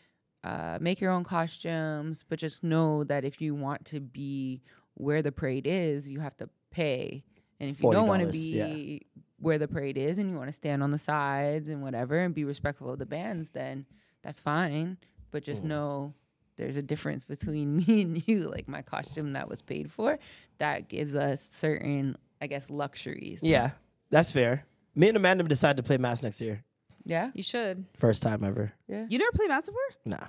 uh, 0.45 0.79
make 0.81 1.01
your 1.01 1.11
own 1.11 1.25
costumes, 1.25 2.25
but 2.29 2.39
just 2.39 2.63
know 2.63 3.03
that 3.05 3.25
if 3.25 3.41
you 3.41 3.55
want 3.57 3.85
to 3.87 3.99
be 4.01 4.63
where 4.95 5.21
the 5.21 5.33
parade 5.33 5.67
is, 5.67 6.09
you 6.09 6.21
have 6.21 6.37
to 6.39 6.49
pay, 6.71 7.25
and 7.61 7.69
if 7.71 7.83
you 7.83 7.91
don't 7.93 8.07
want 8.07 8.23
to 8.23 8.29
$40, 8.29 8.33
be 8.33 9.07
where 9.39 9.59
the 9.59 9.69
parade 9.69 9.97
is 9.99 10.19
and 10.19 10.31
you 10.31 10.37
want 10.37 10.49
to 10.49 10.53
stand 10.53 10.83
on 10.83 10.91
the 10.91 10.99
sides 10.99 11.69
and 11.69 11.83
whatever 11.83 12.19
and 12.19 12.35
be 12.35 12.45
respectful 12.45 12.91
of 12.91 12.99
the 12.99 13.07
bands, 13.07 13.51
then 13.51 13.87
that's 14.23 14.41
fine. 14.41 14.97
But 15.31 15.43
just 15.45 15.65
Mm. 15.65 15.69
know." 15.69 16.15
There's 16.57 16.79
a 16.79 16.83
difference 16.83 17.23
between 17.23 17.77
me 17.87 18.01
and 18.01 18.27
you. 18.27 18.49
Like 18.49 18.67
my 18.67 18.81
costume 18.81 19.35
that 19.35 19.47
was 19.47 19.61
paid 19.61 19.93
for, 19.93 20.19
that 20.57 20.89
gives 20.89 21.15
us 21.15 21.47
certain, 21.53 22.17
I 22.41 22.47
guess, 22.47 22.71
luxuries. 22.71 23.41
Yeah, 23.43 23.73
that's 24.09 24.33
fair. 24.33 24.65
Me 24.95 25.09
and 25.09 25.19
Amanda 25.19 25.45
decided 25.45 25.77
to 25.77 25.83
play 25.83 25.99
mas 25.99 26.23
next 26.23 26.41
year. 26.41 26.65
Yeah. 27.05 27.31
you 27.35 27.43
should. 27.43 27.85
First 27.99 28.23
time 28.23 28.43
ever. 28.43 28.73
Yeah. 28.89 29.05
You 29.07 29.19
never 29.19 29.33
play 29.33 29.49
mas 29.49 29.67
before? 29.67 29.83
Nah. 30.07 30.29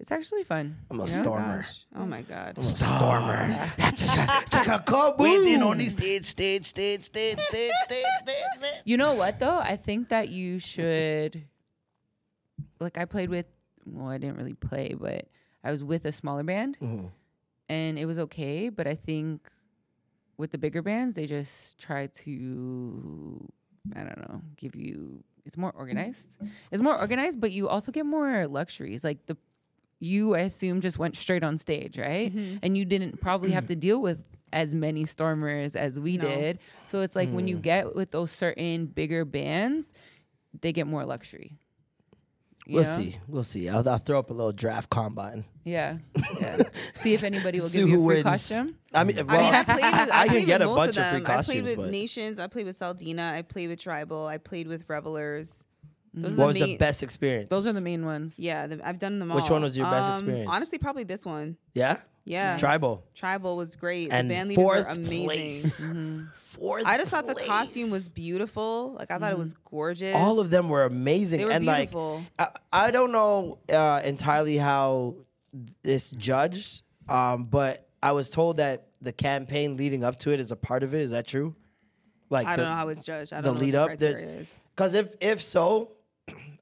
It's 0.00 0.12
actually 0.12 0.44
fun. 0.44 0.76
I'm 0.90 1.00
a 1.00 1.04
you 1.06 1.12
know? 1.12 1.22
stormer. 1.22 1.66
Oh 1.96 2.06
my 2.06 2.22
god. 2.22 2.54
I'm 2.56 2.62
a 2.62 2.66
stormer. 2.66 3.70
Check 4.50 4.68
out 4.68 4.86
Cub 4.86 5.20
waiting 5.20 5.60
on 5.62 5.78
the 5.78 5.84
stage, 5.86 6.24
stage, 6.24 6.64
stage, 6.66 7.02
stage, 7.04 7.38
stage, 7.38 7.70
stage, 7.84 8.04
stage, 8.20 8.36
stage. 8.56 8.82
You 8.84 8.96
know 8.96 9.14
what 9.14 9.38
though? 9.40 9.58
I 9.58 9.76
think 9.76 10.08
that 10.10 10.28
you 10.28 10.58
should 10.60 11.42
like 12.80 12.96
I 12.96 13.04
played 13.06 13.28
with 13.28 13.46
well, 13.86 14.08
I 14.08 14.18
didn't 14.18 14.36
really 14.36 14.54
play, 14.54 14.94
but 14.98 15.26
I 15.64 15.70
was 15.72 15.82
with 15.82 16.04
a 16.04 16.12
smaller 16.12 16.44
band 16.44 16.78
Mhm. 16.80 17.10
and 17.68 17.98
it 17.98 18.06
was 18.06 18.18
okay, 18.20 18.68
but 18.68 18.86
I 18.86 18.94
think 18.94 19.48
with 20.36 20.52
the 20.52 20.58
bigger 20.58 20.82
bands 20.82 21.14
they 21.14 21.26
just 21.26 21.76
try 21.78 22.06
to 22.06 23.48
I 23.96 24.00
don't 24.04 24.18
know, 24.28 24.42
give 24.56 24.76
you 24.76 25.24
it's 25.44 25.56
more 25.56 25.72
organized. 25.72 26.28
It's 26.70 26.82
more 26.82 26.96
organized, 26.96 27.40
but 27.40 27.50
you 27.52 27.68
also 27.68 27.90
get 27.90 28.04
more 28.06 28.46
luxuries. 28.46 29.02
Like 29.02 29.26
the 29.26 29.36
you 30.00 30.34
I 30.34 30.40
assume 30.40 30.80
just 30.80 30.98
went 30.98 31.16
straight 31.16 31.42
on 31.42 31.56
stage, 31.58 31.98
right? 31.98 32.32
And 32.62 32.76
you 32.76 32.84
didn't 32.84 33.20
probably 33.20 33.50
have 33.52 33.66
to 33.66 33.76
deal 33.86 34.00
with 34.00 34.18
as 34.52 34.74
many 34.74 35.04
stormers 35.04 35.74
as 35.76 35.98
we 36.00 36.16
No. 36.16 36.24
did. 36.24 36.58
So 36.86 37.00
it's 37.02 37.14
like 37.16 37.30
when 37.30 37.46
you 37.48 37.58
Mm. 37.58 37.62
get 37.62 37.94
with 37.94 38.10
those 38.12 38.30
certain 38.30 38.86
bigger 38.86 39.24
bands, 39.24 39.92
they 40.60 40.72
get 40.72 40.86
more 40.86 41.04
luxury. 41.04 41.52
You 42.66 42.74
We'll 42.76 42.84
know? 42.84 42.90
see. 42.90 43.16
We'll 43.26 43.44
see. 43.44 43.68
I'll, 43.68 43.86
I'll 43.88 43.96
throw 43.98 44.18
up 44.18 44.30
a 44.30 44.34
little 44.34 44.52
draft 44.52 44.90
combine. 44.90 45.44
Yeah. 45.64 45.98
yeah. 46.38 46.64
See 46.92 47.14
if 47.14 47.22
anybody 47.24 47.60
will 47.60 47.68
See 47.68 47.80
give 47.80 47.88
you 47.88 47.94
a 47.94 47.98
who 47.98 48.04
free 48.06 48.14
wins. 48.16 48.24
costume. 48.24 48.76
I 48.94 49.04
mean, 49.04 49.18
I 49.18 49.22
mean, 49.22 49.54
I 49.54 49.62
played 49.64 49.76
with. 49.76 49.84
I, 49.84 50.08
I 50.22 50.28
can 50.28 50.44
get 50.44 50.60
with 50.60 50.62
a 50.62 50.66
most 50.66 50.76
bunch 50.76 50.96
of 50.98 51.02
of 51.02 51.10
free 51.10 51.20
them. 51.20 51.38
I 51.38 51.42
played 51.42 51.64
with 51.64 51.76
but 51.76 51.90
Nations. 51.90 52.38
I 52.38 52.46
played 52.46 52.66
with 52.66 52.78
Saldenah. 52.78 53.32
I 53.32 53.42
played 53.42 53.68
with 53.70 53.80
Tribal. 53.80 54.26
I 54.26 54.36
played 54.38 54.66
with 54.68 54.84
Revelers. 54.88 55.64
Those 56.14 56.34
are 56.34 56.38
what 56.38 56.46
was 56.48 56.58
main, 56.58 56.68
the 56.70 56.76
best 56.78 57.02
experience? 57.02 57.50
Those 57.50 57.66
are 57.66 57.72
the 57.72 57.80
main 57.80 58.04
ones. 58.04 58.38
Yeah, 58.38 58.66
the, 58.66 58.86
I've 58.86 58.98
done 58.98 59.18
them 59.18 59.30
all. 59.30 59.36
Which 59.36 59.50
one 59.50 59.62
was 59.62 59.76
your 59.76 59.86
best 59.90 60.08
Um, 60.08 60.12
experience? 60.14 60.50
Honestly, 60.52 60.78
probably 60.78 61.04
this 61.04 61.24
one. 61.26 61.56
Yeah. 61.74 61.98
Yeah, 62.24 62.58
Tribal. 62.58 63.02
Tribal 63.14 63.56
was 63.56 63.74
great. 63.74 64.10
And 64.12 64.28
the 64.28 64.34
band 64.34 64.50
leaders 64.50 64.62
were 64.64 64.76
amazing. 64.86 65.24
place. 65.24 65.80
Mm-hmm. 65.88 66.24
Fourth 66.34 66.84
I 66.86 66.98
just 66.98 67.10
thought 67.10 67.26
the 67.26 67.34
costume 67.34 67.90
was 67.90 68.08
beautiful. 68.08 68.94
Like 68.98 69.10
I 69.10 69.16
thought 69.18 69.32
it 69.32 69.38
was 69.38 69.54
gorgeous. 69.64 70.14
All 70.14 70.38
of 70.38 70.50
them 70.50 70.68
were 70.68 70.84
amazing, 70.84 71.38
They 71.38 71.44
were 71.46 71.52
and 71.52 71.64
beautiful. 71.64 72.22
like 72.38 72.58
I, 72.70 72.86
I 72.88 72.90
don't 72.90 73.12
know 73.12 73.58
uh, 73.72 74.02
entirely 74.04 74.58
how 74.58 75.14
it's 75.82 76.10
judged, 76.10 76.82
um, 77.08 77.44
but 77.44 77.88
I 78.02 78.12
was 78.12 78.28
told 78.28 78.58
that 78.58 78.88
the 79.00 79.12
campaign 79.12 79.76
leading 79.78 80.04
up 80.04 80.18
to 80.20 80.32
it 80.32 80.40
is 80.40 80.52
a 80.52 80.56
part 80.56 80.82
of 80.82 80.92
it. 80.94 81.00
Is 81.00 81.12
that 81.12 81.26
true? 81.26 81.54
Like 82.28 82.46
I 82.46 82.56
the, 82.56 82.62
don't 82.62 82.70
know 82.70 82.76
how 82.76 82.88
it's 82.88 83.04
judged. 83.04 83.32
I 83.32 83.40
the 83.40 83.48
don't 83.48 83.54
know 83.54 83.60
lead 83.60 83.74
what 83.74 83.98
the 83.98 84.10
up. 84.10 84.14
Is. 84.16 84.60
because 84.74 84.92
if 84.94 85.14
if 85.22 85.40
so, 85.40 85.92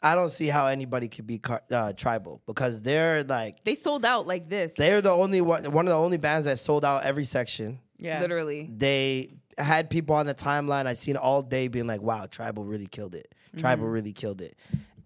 I 0.02 0.14
don't 0.14 0.28
see 0.30 0.46
how 0.48 0.66
anybody 0.66 1.08
could 1.08 1.26
be 1.26 1.38
car- 1.38 1.62
uh, 1.70 1.92
tribal 1.92 2.42
because 2.46 2.82
they're 2.82 3.24
like 3.24 3.64
They 3.64 3.74
sold 3.74 4.04
out 4.04 4.26
like 4.26 4.48
this. 4.48 4.74
they're 4.74 5.00
the 5.00 5.10
only 5.10 5.40
one 5.40 5.70
one 5.72 5.86
of 5.86 5.90
the 5.90 5.98
only 5.98 6.16
bands 6.18 6.44
that 6.46 6.58
sold 6.58 6.84
out 6.84 7.02
every 7.04 7.24
section. 7.24 7.80
Yeah. 7.98 8.20
Literally. 8.20 8.70
They 8.74 9.30
had 9.58 9.88
people 9.88 10.14
on 10.16 10.26
the 10.26 10.34
timeline 10.34 10.86
I 10.86 10.92
seen 10.94 11.16
all 11.16 11.40
day 11.42 11.68
being 11.68 11.86
like, 11.86 12.02
"Wow, 12.02 12.26
Tribal 12.26 12.64
really 12.64 12.86
killed 12.86 13.14
it. 13.14 13.34
Tribal 13.56 13.86
Mhm. 13.86 13.92
really 13.92 14.12
killed 14.12 14.42
it." 14.42 14.54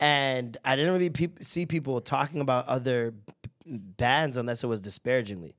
And 0.01 0.57
I 0.65 0.77
didn't 0.77 0.93
really 0.93 1.11
peop 1.11 1.43
see 1.43 1.67
people 1.67 2.01
talking 2.01 2.41
about 2.41 2.67
other 2.67 3.13
b- 3.13 3.33
bands 3.67 4.37
unless 4.37 4.65
it 4.65 4.67
was 4.67 4.81
disparagingly. 4.81 5.55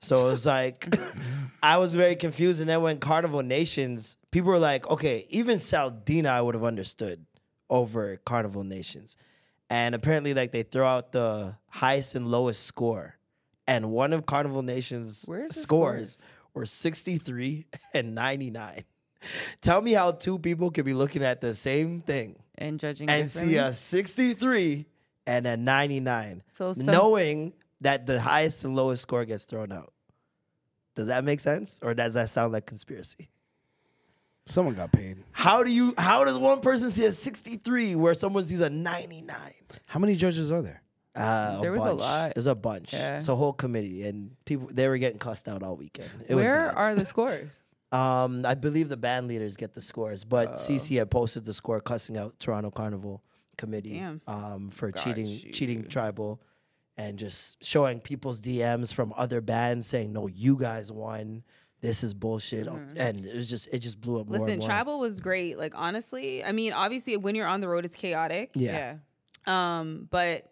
So 0.00 0.14
it 0.26 0.30
was 0.30 0.46
like 0.46 0.86
I 1.62 1.78
was 1.78 1.94
very 1.96 2.14
confused. 2.14 2.60
And 2.60 2.68
then 2.70 2.82
when 2.82 2.98
Carnival 2.98 3.42
Nations, 3.42 4.16
people 4.30 4.50
were 4.50 4.58
like, 4.60 4.88
"Okay, 4.88 5.26
even 5.30 5.56
Saldenah, 5.58 6.26
I 6.30 6.40
would 6.40 6.54
have 6.54 6.62
understood 6.64 7.24
over 7.70 8.16
Carnival 8.24 8.64
Nations." 8.64 9.16
And 9.70 9.94
apparently, 9.94 10.32
like 10.34 10.52
they 10.52 10.62
throw 10.62 10.86
out 10.86 11.12
the 11.12 11.56
highest 11.68 12.14
and 12.14 12.30
lowest 12.30 12.64
score, 12.64 13.16
and 13.66 13.90
one 13.90 14.12
of 14.12 14.24
Carnival 14.26 14.62
Nations' 14.62 15.26
scores 15.50 16.18
were 16.54 16.64
63 16.64 17.66
and 17.94 18.14
99. 18.14 18.84
Tell 19.60 19.82
me 19.82 19.92
how 19.92 20.12
two 20.12 20.38
people 20.38 20.70
could 20.70 20.84
be 20.84 20.94
looking 20.94 21.22
at 21.24 21.40
the 21.40 21.52
same 21.52 22.00
thing 22.00 22.36
And 22.56 22.78
judging 22.78 23.10
and 23.10 23.28
see 23.30 23.56
a 23.56 23.72
63 23.72 24.86
and 25.26 25.46
a 25.46 25.56
99, 25.56 26.42
So 26.52 26.72
some- 26.72 26.86
knowing 26.86 27.52
that 27.80 28.06
the 28.06 28.20
highest 28.20 28.64
and 28.64 28.74
lowest 28.74 29.02
score 29.02 29.24
gets 29.24 29.44
thrown 29.44 29.70
out. 29.72 29.92
Does 30.94 31.08
that 31.08 31.24
make 31.24 31.40
sense, 31.40 31.78
or 31.82 31.94
does 31.94 32.14
that 32.14 32.30
sound 32.30 32.52
like 32.52 32.66
conspiracy? 32.66 33.28
Someone 34.48 34.74
got 34.74 34.90
paid. 34.92 35.18
How 35.32 35.62
do 35.62 35.70
you? 35.70 35.94
How 35.98 36.24
does 36.24 36.38
one 36.38 36.60
person 36.60 36.90
see 36.90 37.04
a 37.04 37.12
63 37.12 37.94
where 37.96 38.14
someone 38.14 38.44
sees 38.44 38.60
a 38.60 38.70
99? 38.70 39.36
How 39.86 39.98
many 40.00 40.16
judges 40.16 40.50
are 40.50 40.62
there? 40.62 40.82
Uh, 41.14 41.60
There 41.60 41.72
was 41.72 41.84
a 41.84 41.92
lot. 41.92 42.34
There's 42.34 42.46
a 42.46 42.54
bunch. 42.54 42.92
Yeah. 42.92 43.18
It's 43.18 43.28
a 43.28 43.34
whole 43.36 43.52
committee, 43.52 44.04
and 44.04 44.30
people 44.44 44.68
they 44.72 44.88
were 44.88 44.98
getting 44.98 45.18
cussed 45.18 45.48
out 45.48 45.62
all 45.62 45.76
weekend. 45.76 46.10
It 46.28 46.34
Where 46.34 46.66
bad. 46.66 46.74
are 46.76 46.94
the 46.94 47.04
scores? 47.04 47.50
Um, 47.90 48.44
I 48.44 48.54
believe 48.54 48.90
the 48.90 48.98
band 48.98 49.28
leaders 49.28 49.56
get 49.56 49.72
the 49.72 49.80
scores, 49.80 50.22
but 50.22 50.48
Oh. 50.50 50.52
CC 50.56 50.98
had 50.98 51.10
posted 51.10 51.46
the 51.46 51.54
score 51.54 51.80
cussing 51.80 52.18
out 52.18 52.38
Toronto 52.38 52.70
Carnival 52.70 53.22
committee 53.56 54.04
um, 54.26 54.68
for 54.68 54.90
Got 54.90 55.02
cheating 55.02 55.26
you. 55.26 55.52
cheating 55.52 55.88
tribal 55.88 56.38
and 56.98 57.18
just 57.18 57.64
showing 57.64 58.00
people's 58.00 58.42
DMs 58.42 58.92
from 58.92 59.14
other 59.16 59.40
bands 59.40 59.86
saying, 59.86 60.12
No, 60.12 60.26
you 60.26 60.56
guys 60.58 60.92
won. 60.92 61.44
This 61.80 62.02
is 62.02 62.12
bullshit. 62.14 62.66
And 62.66 63.24
it 63.24 63.34
was 63.36 63.48
just 63.48 63.68
it 63.72 63.78
just 63.78 64.00
blew 64.00 64.20
up 64.20 64.26
more 64.26 64.34
Mm-hmm. 64.36 64.42
Listen, 64.44 64.52
and 64.54 64.60
more. 64.62 64.68
Tribal 64.68 64.98
was 64.98 65.20
great. 65.20 65.58
Like 65.58 65.74
honestly, 65.76 66.44
I 66.44 66.52
mean, 66.52 66.72
obviously, 66.72 67.16
when 67.16 67.34
you're 67.34 67.46
on 67.46 67.60
the 67.60 67.68
road, 67.68 67.84
it's 67.84 67.94
chaotic. 67.94 68.50
Yeah. 68.54 68.96
Um, 69.46 70.08
but 70.10 70.50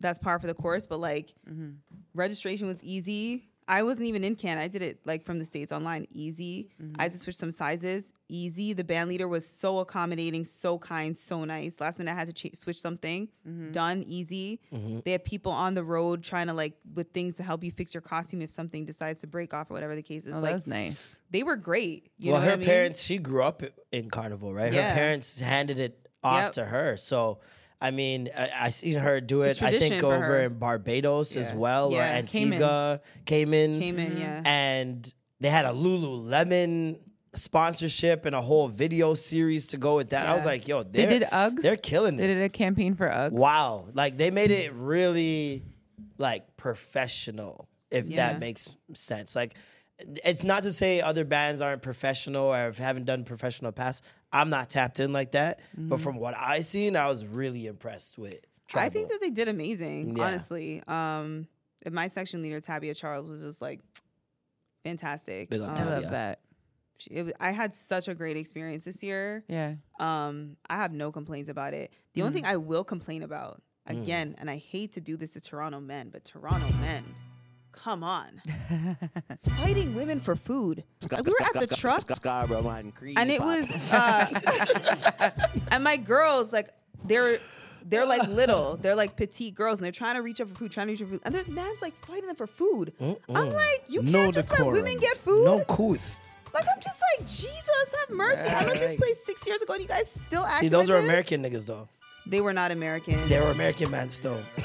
that's 0.00 0.18
par 0.18 0.38
for 0.38 0.46
the 0.46 0.54
course. 0.54 0.86
But 0.86 0.98
like, 1.00 1.32
Mm-hmm. 1.50 1.70
registration 2.14 2.66
was 2.66 2.82
easy. 2.84 3.44
I 3.66 3.82
wasn't 3.82 4.06
even 4.06 4.24
in 4.24 4.34
Canada. 4.36 4.64
I 4.64 4.68
did 4.68 4.82
it 4.82 5.00
like 5.04 5.24
from 5.24 5.38
the 5.38 5.44
states 5.44 5.72
online, 5.72 6.06
easy. 6.10 6.68
Mm-hmm. 6.82 6.96
I 6.98 7.08
just 7.08 7.22
switched 7.22 7.38
some 7.38 7.50
sizes, 7.52 8.12
easy. 8.28 8.72
The 8.72 8.84
band 8.84 9.08
leader 9.08 9.26
was 9.28 9.46
so 9.46 9.78
accommodating, 9.78 10.44
so 10.44 10.78
kind, 10.78 11.16
so 11.16 11.44
nice. 11.44 11.80
Last 11.80 11.98
minute, 11.98 12.10
I 12.12 12.14
had 12.14 12.26
to 12.28 12.32
ch- 12.32 12.54
switch 12.54 12.80
something. 12.80 13.28
Mm-hmm. 13.48 13.72
Done, 13.72 14.04
easy. 14.06 14.60
Mhm. 14.72 15.04
They 15.04 15.12
had 15.12 15.24
people 15.24 15.52
on 15.52 15.74
the 15.74 15.84
road 15.84 16.22
trying 16.22 16.46
to 16.48 16.52
like 16.52 16.74
with 16.94 17.12
things 17.12 17.36
to 17.38 17.42
help 17.42 17.64
you 17.64 17.70
fix 17.70 17.94
your 17.94 18.00
costume 18.02 18.42
if 18.42 18.50
something 18.50 18.84
decides 18.84 19.20
to 19.22 19.26
break 19.26 19.52
off 19.54 19.70
or 19.70 19.74
whatever 19.74 19.96
the 19.96 20.02
case 20.02 20.26
is. 20.26 20.32
Oh, 20.32 20.36
like 20.36 20.50
that 20.50 20.54
was 20.54 20.66
nice. 20.66 21.18
they 21.30 21.42
were 21.42 21.56
great. 21.56 22.10
You 22.18 22.32
well, 22.32 22.40
know 22.40 22.44
her 22.44 22.50
what 22.50 22.54
I 22.54 22.56
mean? 22.58 22.66
parents, 22.68 23.02
she 23.02 23.18
grew 23.18 23.42
up 23.42 23.62
in 23.92 24.10
Carnival, 24.10 24.52
right? 24.52 24.72
Yeah. 24.72 24.90
Her 24.90 24.94
parents 24.94 25.40
handed 25.40 25.78
it 25.78 26.08
off 26.22 26.42
Yep. 26.44 26.52
to 26.52 26.64
her. 26.64 26.96
So, 26.96 27.38
I 27.80 27.92
mean, 27.92 28.28
I, 28.36 28.50
I 28.62 28.68
seen 28.70 28.98
her 28.98 29.20
do 29.20 29.42
It's 29.42 29.62
it. 29.62 29.64
I 29.66 29.78
think 29.78 30.02
over 30.02 30.20
her. 30.20 30.40
in 30.42 30.58
Barbados 30.58 31.36
as 31.36 31.54
well, 31.54 31.92
Yeah. 31.92 32.18
or 32.18 32.22
Cayman. 32.24 32.52
Antigua, 32.54 33.00
Cayman, 33.24 33.78
Came 33.78 33.98
in, 34.00 34.16
yeah. 34.18 34.42
and 34.44 35.14
they 35.40 35.48
had 35.48 35.64
a 35.64 35.70
Lululemon 35.70 36.98
sponsorship 37.34 38.24
and 38.24 38.34
a 38.34 38.40
whole 38.40 38.68
video 38.68 39.14
series 39.14 39.66
to 39.68 39.76
go 39.76 39.96
with 39.96 40.10
that. 40.10 40.26
I 40.26 40.34
was 40.34 40.44
like, 40.46 40.66
yo, 40.66 40.82
They 40.82 41.06
did 41.06 41.22
Uggs. 41.22 41.60
They're 41.62 41.76
killing 41.76 42.16
They 42.16 42.26
did 42.26 42.42
a 42.42 42.48
campaign 42.48 42.94
for 42.94 43.08
Uggs. 43.08 43.32
Wow. 43.32 43.86
Like 43.94 44.16
they 44.16 44.30
made 44.30 44.50
it 44.50 44.72
really 44.72 45.62
like 46.16 46.56
professional, 46.56 47.68
if 47.90 48.06
Yeah. 48.08 48.32
that 48.32 48.40
makes 48.40 48.70
sense. 48.94 49.36
Like 49.36 49.54
it's 50.24 50.42
not 50.44 50.62
to 50.62 50.72
say 50.72 51.00
other 51.00 51.24
bands 51.24 51.60
aren't 51.60 51.82
professional 51.82 52.46
or 52.52 52.72
haven't 52.72 53.04
done 53.04 53.24
professional 53.24 53.72
past. 53.72 54.04
I'm 54.32 54.50
not 54.50 54.70
tapped 54.70 55.00
in 55.00 55.12
like 55.12 55.32
that. 55.32 55.60
Mm-hmm. 55.76 55.88
But 55.88 56.00
from 56.00 56.16
what 56.16 56.34
I 56.36 56.60
seen, 56.60 56.96
I 56.96 57.06
was 57.08 57.26
really 57.26 57.66
impressed 57.66 58.16
with 58.18 58.40
Tribal. 58.68 58.86
I 58.86 58.90
think 58.90 59.08
that 59.10 59.20
they 59.20 59.30
did 59.30 59.48
amazing, 59.48 60.16
Yeah. 60.16 60.24
honestly. 60.24 60.82
Um, 60.86 61.46
and 61.84 61.94
my 61.94 62.08
section 62.08 62.42
leader, 62.42 62.60
Tabia 62.60 62.94
Charles, 62.96 63.28
was 63.28 63.40
just 63.40 63.60
like 63.62 63.80
fantastic. 64.84 65.50
Big 65.50 65.60
up 65.60 65.78
Um, 65.80 65.88
I 65.88 65.90
love 65.90 66.10
that. 66.10 66.40
She- 66.98 67.10
it, 67.10 67.34
I 67.40 67.50
had 67.52 67.74
such 67.74 68.08
a 68.08 68.14
great 68.14 68.36
experience 68.36 68.84
this 68.84 69.02
year. 69.02 69.44
Yeah. 69.48 69.74
Um, 70.00 70.56
I 70.68 70.76
have 70.76 70.92
no 70.92 71.10
complaints 71.12 71.48
about 71.50 71.74
it. 71.74 71.92
The 72.14 72.22
only 72.22 72.34
thing 72.34 72.44
I 72.46 72.56
will 72.56 72.84
complain 72.84 73.22
about, 73.22 73.62
again, 73.86 74.34
and 74.38 74.50
I 74.50 74.56
hate 74.56 74.92
to 74.94 75.00
do 75.00 75.16
this 75.16 75.32
to 75.32 75.40
Toronto 75.40 75.80
men, 75.80 76.10
but 76.10 76.24
Toronto 76.24 76.70
men, 76.78 77.04
come 77.72 78.02
on, 78.02 78.42
fighting 79.56 79.94
women 79.94 80.20
for 80.20 80.34
food. 80.36 80.84
Like, 81.10 81.24
we 81.24 81.32
were 81.32 81.42
at 81.62 81.68
the 81.68 81.74
truck, 81.76 82.14
Scarborough 82.14 82.62
Mountain 82.62 82.92
Creek. 82.92 83.18
and 83.18 83.30
it 83.30 83.40
was, 83.40 83.68
uh, 83.92 85.30
and 85.70 85.84
my 85.84 85.96
girls 85.96 86.52
like 86.52 86.68
they're. 87.04 87.38
They're 87.86 88.04
like 88.04 88.28
little, 88.28 88.76
they're 88.76 88.96
like 88.96 89.16
petite 89.16 89.54
girls, 89.54 89.78
and 89.78 89.84
they're 89.84 89.92
trying 89.92 90.16
to 90.16 90.20
reach 90.20 90.42
up 90.42 90.48
for 90.48 90.54
food, 90.56 90.72
trying 90.72 90.88
to 90.88 90.92
reach 90.92 91.00
up 91.00 91.06
for 91.08 91.12
food. 91.14 91.22
And 91.24 91.34
there's 91.34 91.48
man's 91.48 91.80
like 91.80 91.94
fighting 92.04 92.26
them 92.26 92.36
for 92.36 92.46
food. 92.48 92.92
I'm 93.00 93.52
like, 93.52 93.84
you 93.88 94.00
can't 94.00 94.12
No 94.12 94.30
just 94.32 94.50
let 94.50 94.66
women 94.66 94.98
get 94.98 95.16
food. 95.16 95.44
no 95.46 95.64
couth. 95.64 96.27
Like 96.54 96.64
I'm 96.74 96.80
just 96.82 97.00
like, 97.18 97.26
Jesus, 97.26 97.94
have 98.00 98.16
mercy. 98.16 98.42
I 98.42 98.64
left 98.64 98.74
this 98.80 98.96
place 98.96 99.24
six 99.24 99.46
years 99.46 99.62
ago, 99.62 99.74
and 99.74 99.82
you 99.82 99.88
guys 99.88 100.10
still 100.10 100.44
acting. 100.44 100.68
See, 100.68 100.68
those 100.68 100.88
like 100.88 100.98
are 100.98 101.00
this? 101.00 101.08
American 101.08 101.42
niggas 101.42 101.66
though. 101.66 101.88
They 102.26 102.42
were 102.42 102.52
not 102.52 102.70
American. 102.72 103.26
They 103.30 103.40
were 103.40 103.50
American 103.50 103.90
man 103.90 104.10
still. 104.10 104.38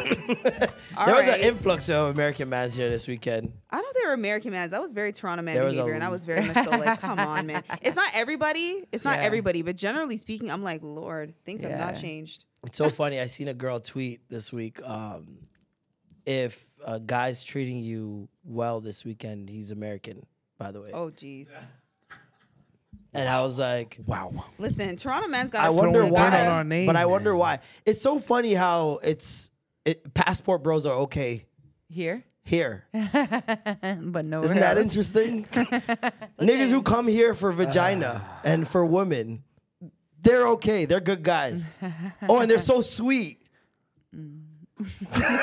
All 0.97 1.05
there 1.05 1.15
was 1.15 1.25
right. 1.27 1.39
an 1.39 1.47
influx 1.47 1.87
of 1.89 2.09
American 2.13 2.49
mans 2.49 2.75
here 2.75 2.89
this 2.89 3.07
weekend. 3.07 3.53
I 3.69 3.79
know 3.79 3.87
they 4.01 4.07
were 4.07 4.13
American 4.13 4.51
mans. 4.51 4.71
That 4.71 4.81
was 4.81 4.91
very 4.91 5.13
Toronto 5.13 5.43
man 5.43 5.55
There 5.55 5.63
was 5.63 5.73
a- 5.75 5.77
behavior, 5.77 5.93
and 5.93 6.03
I 6.03 6.09
was 6.09 6.25
very 6.25 6.45
much 6.45 6.57
so 6.65 6.71
like, 6.71 6.99
come 6.99 7.19
on, 7.19 7.47
man. 7.47 7.63
It's 7.81 7.95
not 7.95 8.11
everybody. 8.13 8.83
It's 8.91 9.05
not 9.05 9.15
Yeah. 9.19 9.23
everybody, 9.23 9.61
but 9.61 9.77
generally 9.77 10.17
speaking, 10.17 10.51
I'm 10.51 10.61
like, 10.63 10.81
Lord, 10.83 11.35
things 11.45 11.61
have 11.61 11.71
not 11.79 11.95
Yeah. 11.95 12.01
changed. 12.01 12.43
It's 12.65 12.77
so 12.77 12.89
funny. 12.89 13.19
I 13.21 13.27
seen 13.27 13.47
a 13.47 13.53
girl 13.53 13.79
tweet 13.79 14.27
this 14.29 14.51
week. 14.51 14.81
Um, 14.83 15.47
if 16.25 16.65
a 16.85 16.99
guy's 16.99 17.43
treating 17.45 17.77
you 17.77 18.27
well 18.43 18.81
this 18.81 19.05
weekend, 19.05 19.49
he's 19.49 19.71
American, 19.71 20.25
by 20.63 20.71
the 20.71 20.81
way. 20.81 20.91
Oh, 20.93 21.09
jeez. 21.09 21.49
And 23.13 23.29
I 23.29 23.41
was 23.41 23.59
like, 23.59 23.99
wow. 24.05 24.45
Listen, 24.57 24.95
Toronto 24.95 25.27
man's 25.27 25.49
got. 25.49 25.63
I 25.63 25.69
wonder 25.69 26.05
why. 26.05 26.27
on 26.27 26.33
our 26.33 26.63
name, 26.63 26.87
but 26.87 26.95
I 26.95 27.05
wonder 27.05 27.31
man. 27.31 27.39
why. 27.39 27.59
It's 27.85 28.01
so 28.01 28.17
funny 28.17 28.53
how 28.53 28.99
it's 29.03 29.51
it, 29.85 30.13
passport 30.13 30.63
bros 30.63 30.85
are 30.85 30.99
okay 30.99 31.45
Here, 31.89 32.23
here. 32.43 32.87
but 32.93 34.25
no. 34.25 34.43
Isn't 34.43 34.59
that 34.59 34.77
interesting? 34.77 35.43
Niggas 36.39 36.69
who 36.69 36.81
come 36.81 37.07
here 37.07 37.33
for 37.33 37.51
vagina 37.51 38.21
ah. 38.23 38.41
and 38.43 38.67
for 38.67 38.85
women, 38.85 39.43
they're 40.21 40.47
okay. 40.49 40.85
They're 40.85 41.01
good 41.01 41.23
guys. 41.23 41.77
oh, 42.27 42.39
and 42.39 42.49
they're 42.49 42.57
so 42.57 42.81
sweet. 42.81 43.43
Mm. 44.15 44.45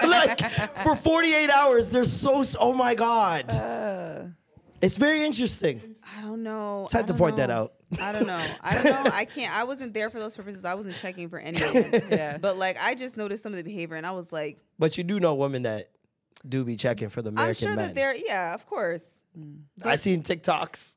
like 0.02 0.40
for 0.82 0.96
48 0.96 1.50
hours, 1.50 1.88
they're 1.88 2.04
so. 2.04 2.42
Oh 2.58 2.72
my 2.72 2.94
god. 2.94 3.50
Uh. 3.50 4.39
It's 4.82 4.96
very 4.96 5.24
interesting. 5.24 5.96
I 6.16 6.22
don't 6.22 6.42
know. 6.42 6.84
Just 6.84 6.94
had 6.94 7.06
to 7.08 7.12
don't 7.12 7.18
point 7.18 7.36
that 7.36 7.50
out. 7.50 7.74
I 8.00 8.12
don't 8.12 8.26
know. 8.26 8.40
I 8.62 8.74
don't 8.74 8.84
know. 9.04 9.10
I 9.12 9.24
can't. 9.34 9.54
I 9.56 9.64
wasn't 9.64 9.92
there 9.94 10.10
for 10.10 10.18
those 10.18 10.34
purposes. 10.36 10.64
I 10.64 10.74
wasn't 10.74 10.96
checking 10.96 11.28
for 11.28 11.38
any 11.38 11.60
of 11.62 11.74
it. 11.76 12.04
Yeah. 12.10 12.38
But 12.38 12.56
like, 12.56 12.76
I 12.80 12.94
just 12.94 13.16
noticed 13.16 13.42
some 13.42 13.52
of 13.52 13.56
the 13.58 13.64
behavior, 13.64 13.96
and 13.96 14.06
I 14.06 14.12
was 14.12 14.32
like, 14.32 14.58
But 14.78 14.96
you 14.98 15.04
do 15.04 15.20
know 15.20 15.34
women 15.34 15.62
that 15.64 15.88
do 16.48 16.64
be 16.64 16.76
checking 16.76 17.10
for 17.10 17.20
the 17.20 17.28
American 17.28 17.68
I'm 17.68 17.72
sure 17.72 17.76
men. 17.76 17.88
that 17.88 17.94
they're. 17.94 18.16
Yeah, 18.16 18.54
of 18.54 18.64
course. 18.66 19.18
I 19.84 19.96
seen 19.96 20.22
TikToks. 20.22 20.94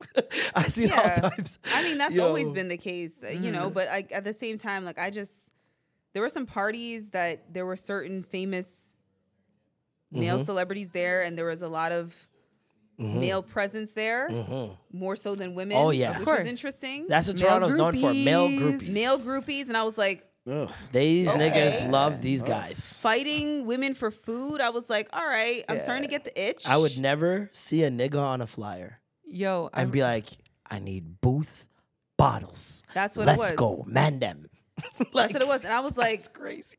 I 0.56 0.64
seen 0.64 0.88
Yeah. 0.88 1.20
all 1.24 1.30
types. 1.30 1.60
I 1.74 1.84
mean, 1.84 1.98
that's 1.98 2.16
Yo. 2.16 2.26
always 2.26 2.50
been 2.52 2.68
the 2.70 2.78
case, 2.78 3.20
uh, 3.24 3.30
you 3.30 3.52
know. 3.52 3.70
But 3.70 3.88
like 3.88 4.12
at 4.12 4.24
the 4.24 4.34
same 4.34 4.58
time, 4.58 4.86
like 4.86 4.98
I 5.00 5.10
just 5.10 5.50
there 6.14 6.22
were 6.22 6.30
some 6.30 6.46
parties 6.46 7.10
that 7.10 7.52
there 7.54 7.66
were 7.66 7.76
certain 7.76 8.24
famous 8.24 8.96
male 10.12 10.40
Mhm. 10.40 10.46
celebrities 10.46 10.92
there, 10.92 11.24
and 11.24 11.38
there 11.38 11.46
was 11.46 11.62
a 11.64 11.68
lot 11.68 11.92
of 11.92 12.16
Mhm. 13.04 13.20
male 13.20 13.42
presence 13.44 13.92
there, 13.94 14.30
Mhm. 14.30 14.78
more 14.92 15.16
so 15.16 15.36
than 15.36 15.56
women. 15.56 15.78
Oh, 15.78 15.90
yeah. 15.92 16.10
which 16.12 16.22
Of 16.22 16.28
was 16.28 16.36
course. 16.38 16.50
interesting. 16.50 17.06
That's 17.08 17.28
what 17.28 17.38
Toronto's 17.38 17.74
known 17.74 17.94
for. 18.00 18.14
Male 18.14 18.50
groupies. 18.50 18.90
Male 18.94 19.20
groupies, 19.20 19.68
and 19.68 19.78
I 19.78 19.84
was 19.84 19.98
like, 19.98 20.28
These 20.92 21.30
Okay. 21.30 21.40
niggas 21.40 21.90
love 21.90 22.22
these 22.22 22.44
guys. 22.44 23.00
fighting 23.02 23.66
women 23.66 23.94
for 23.94 24.12
food. 24.12 24.60
I 24.60 24.72
was 24.72 24.90
like, 24.90 25.08
all 25.14 25.26
right, 25.26 25.64
I'm 25.70 25.80
starting 25.80 26.04
to 26.04 26.10
get 26.10 26.26
the 26.26 26.38
itch. 26.50 26.64
I 26.68 26.76
would 26.76 26.98
never 26.98 27.50
see 27.54 27.84
a 27.84 27.90
nigga 27.90 28.20
on 28.20 28.42
a 28.42 28.48
flyer 28.48 29.00
Yo, 29.24 29.70
and 29.74 29.90
be 29.90 30.02
like, 30.02 30.26
I 30.70 30.80
need 30.80 31.22
booth 31.22 31.66
bottles. 32.18 32.84
That's 32.94 33.16
what 33.16 33.24
it 33.24 33.28
Let's 33.28 33.40
was. 33.40 33.52
go, 33.54 33.84
man 33.88 34.20
them. 34.20 34.48
That's 35.14 35.32
what 35.34 35.42
it 35.44 35.48
was. 35.48 35.64
And 35.64 35.72
I 35.74 35.80
was 35.80 35.96
like, 35.96 36.34
crazy. 36.34 36.78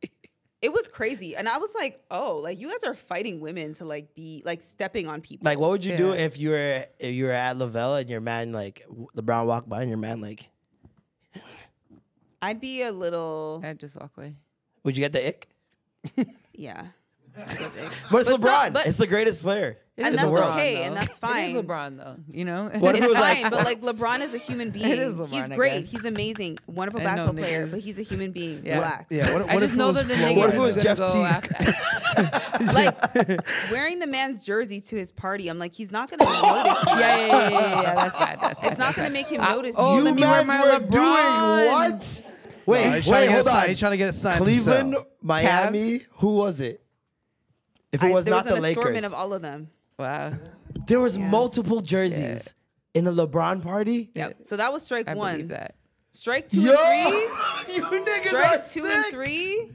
It 0.64 0.72
was 0.72 0.88
crazy. 0.88 1.36
And 1.36 1.46
I 1.48 1.58
was 1.58 1.70
like, 1.74 2.00
oh, 2.10 2.40
like 2.42 2.58
you 2.58 2.70
guys 2.70 2.82
are 2.84 2.94
fighting 2.94 3.40
women 3.40 3.74
to 3.74 3.84
like 3.84 4.14
be 4.14 4.42
like 4.46 4.62
stepping 4.62 5.06
on 5.06 5.20
people. 5.20 5.44
Like, 5.44 5.58
what 5.58 5.70
would 5.70 5.84
you 5.84 5.96
do 5.96 6.12
if 6.14 6.38
you 6.38 6.50
were 6.50 6.86
if 6.98 7.14
you 7.14 7.26
were 7.26 7.32
at 7.32 7.58
Lavelle 7.58 7.96
and 7.96 8.08
your 8.08 8.20
man 8.22 8.52
like 8.52 8.82
w- 8.88 9.08
LeBron 9.16 9.44
walked 9.46 9.68
by 9.68 9.80
and 9.82 9.90
your 9.90 9.98
man 9.98 10.20
like, 10.22 10.48
I'd 12.40 12.60
be 12.60 12.82
a 12.82 12.92
little. 12.92 13.60
I'd 13.64 13.78
just 13.78 13.96
walk 13.96 14.12
away. 14.16 14.34
would 14.84 14.96
you 14.96 15.00
get 15.02 15.12
the 15.12 15.26
ick? 15.28 15.48
Yeah. 16.54 16.86
But 17.34 17.50
it's 17.76 17.96
But 18.10 18.24
some- 18.26 18.40
LeBron. 18.42 18.72
but- 18.72 18.86
it's 18.86 18.96
the 18.98 19.06
greatest 19.06 19.42
player. 19.42 19.78
It 19.96 20.02
And 20.04 20.14
is 20.16 20.20
that's 20.20 20.32
LeBron, 20.32 20.50
okay, 20.54 20.74
though. 20.74 20.82
and 20.82 20.96
that's 20.96 21.18
fine. 21.20 21.54
is 21.54 21.62
LeBron 21.62 21.96
though, 21.98 22.16
you 22.28 22.44
know. 22.44 22.68
What 22.80 22.96
it's 22.96 23.04
was 23.06 23.14
like- 23.14 23.42
fine, 23.42 23.50
but 23.52 23.64
like 23.64 23.80
LeBron 23.80 24.22
is 24.22 24.34
a 24.34 24.38
human 24.38 24.70
being. 24.72 24.86
is 24.88 25.14
LeBron, 25.14 25.28
he's 25.28 25.50
I 25.50 25.54
great. 25.54 25.82
guess. 25.82 25.90
He's 25.92 26.04
amazing. 26.04 26.58
Wonderful 26.66 27.00
I 27.00 27.04
know 27.04 27.10
basketball 27.10 27.34
player, 27.44 27.66
but 27.68 27.78
he's 27.78 27.96
a 28.00 28.02
human 28.02 28.32
being. 28.32 28.62
Yeah. 28.66 28.74
Relax. 28.74 29.04
Yeah, 29.10 29.32
what, 29.32 29.48
I 29.48 29.56
just 29.58 29.74
know 29.74 29.92
that 29.92 30.08
the 30.08 30.16
Flo- 30.16 30.26
niggas 30.26 30.36
What 30.36 30.48
if 30.48 30.54
it 30.56 30.58
was 30.58 30.76
is 30.78 30.82
Jeff 30.82 30.98
gonna 30.98 31.12
go 31.12 31.14
Teague? 31.14 31.72
after. 32.16 32.64
like 32.74 33.70
wearing 33.70 34.00
the 34.00 34.08
man's 34.08 34.44
jersey 34.44 34.80
to 34.80 34.96
his 34.96 35.12
party. 35.12 35.46
I'm 35.48 35.60
like, 35.60 35.74
he's 35.76 35.92
not 35.92 36.10
gonna 36.10 36.24
notice. 36.24 36.84
Yeah, 36.88 36.98
yeah, 36.98 37.26
yeah, 37.26 37.48
yeah, 37.50 37.82
yeah. 37.82 37.94
That's 37.94 38.18
bad. 38.18 38.38
That's 38.40 38.58
bad. 38.60 38.70
It's 38.72 38.78
not 38.78 38.96
gonna 38.96 39.06
bad. 39.08 39.12
make 39.12 39.28
him 39.28 39.40
I- 39.42 39.52
notice. 39.54 39.76
Oh, 39.78 39.98
you 39.98 40.02
let 40.02 40.14
me 40.16 40.22
wear 40.22 40.44
mans 40.44 40.64
were 40.64 40.86
LeBron. 40.86 40.90
doing 40.90 41.72
what? 41.72 42.22
Wait, 42.66 42.84
No, 42.86 42.92
he's 42.96 43.04
trying 43.06 43.14
wait, 43.14 43.26
to 43.26 43.26
get 43.28 43.34
hold 43.34 43.46
a 43.46 43.60
on. 43.60 43.68
He's 43.68 43.78
trying 43.78 43.90
to 43.92 43.96
get 43.98 44.08
a 44.08 44.12
sign 44.12 44.38
Cleveland. 44.38 44.96
Miami. 45.22 46.00
Who 46.14 46.34
was 46.36 46.60
it? 46.60 46.80
If 47.92 48.02
it 48.02 48.06
I- 48.06 48.10
was 48.12 48.24
there 48.24 48.34
not 48.34 48.44
was 48.46 48.52
the 48.54 48.58
an 48.58 48.64
assortment 48.64 48.94
Lakers, 48.96 49.04
of 49.12 49.14
all 49.14 49.32
of 49.34 49.42
them. 49.42 49.68
Wow. 49.98 50.32
there 50.86 51.00
was 51.00 51.18
multiple 51.18 51.80
jerseys 51.80 52.54
in 52.94 53.06
a 53.06 53.12
LeBron 53.12 53.62
party. 53.62 54.10
Yep. 54.14 54.38
So 54.42 54.56
that 54.56 54.72
was 54.72 54.82
strike 54.82 55.08
I 55.08 55.14
one. 55.14 55.32
believe 55.32 55.48
that. 55.48 55.76
Strike 56.12 56.48
two 56.48 56.60
Yo, 56.60 56.74
and 56.74 57.12
three. 57.12 57.74
you 57.74 57.82
niggas 57.84 58.28
Strike 58.28 58.60
are 58.60 58.68
two 58.68 58.84
and 58.84 59.04
sick. 59.04 59.14
three 59.14 59.72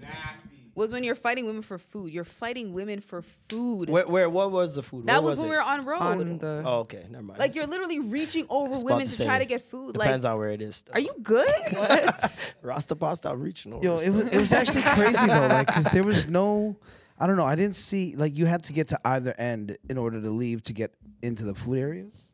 was 0.80 0.92
when 0.94 1.04
you're 1.04 1.16
fighting 1.16 1.46
women 1.46 1.62
for 1.62 1.78
food. 1.78 2.14
You're 2.14 2.24
fighting 2.24 2.72
women 2.74 3.02
for 3.02 3.22
food. 3.50 3.90
Where, 3.90 4.08
where, 4.08 4.30
what 4.30 4.50
was 4.50 4.76
the 4.76 4.82
food? 4.82 5.06
that 5.08 5.22
Where 5.22 5.32
was, 5.32 5.40
when 5.40 5.48
it? 5.48 5.50
we 5.52 5.56
were 5.58 5.62
on 5.62 5.86
road. 5.86 6.02
On 6.02 6.38
the 6.38 6.64
Oh, 6.66 6.80
okay, 6.80 7.06
never 7.10 7.24
mind. 7.24 7.40
like 7.40 7.54
you're 7.56 7.68
literally 7.68 8.00
reaching 8.00 8.46
over 8.50 8.74
I 8.74 8.78
women 8.78 8.94
about 8.94 9.00
to, 9.02 9.08
say, 9.08 9.26
try 9.26 9.40
to 9.40 9.46
get 9.46 9.70
food. 9.70 9.94
Depends 9.94 10.24
like, 10.24 10.32
on 10.32 10.40
where 10.40 10.52
it 10.52 10.62
is. 10.62 10.82
Though. 10.84 10.94
are 10.94 11.02
you 11.02 11.14
good? 11.22 11.52
Rasta 12.62 12.96
pasta 12.96 13.36
reaching 13.36 13.74
over? 13.74 13.84
Yo, 13.84 13.98
it 13.98 14.10
was, 14.10 14.28
it 14.28 14.40
was 14.40 14.54
actually 14.54 14.84
crazy 14.84 15.28
though, 15.28 15.48
like 15.48 15.68
because 15.68 15.92
there 15.92 16.04
was 16.04 16.28
no, 16.28 16.78
I 17.20 17.28
don't 17.28 17.36
know, 17.36 17.46
I 17.46 17.56
didn't 17.56 17.76
see 17.76 18.16
like 18.16 18.38
you 18.38 18.46
had 18.46 18.64
to 18.66 18.74
get 18.74 18.88
to 18.90 19.00
either 19.06 19.34
end 19.38 19.78
in 19.90 19.98
order 19.98 20.22
to 20.22 20.30
leave 20.30 20.64
to 20.64 20.74
get 20.74 20.94
into 21.22 21.44
the 21.44 21.54
food 21.54 21.78
areas. 21.78 22.28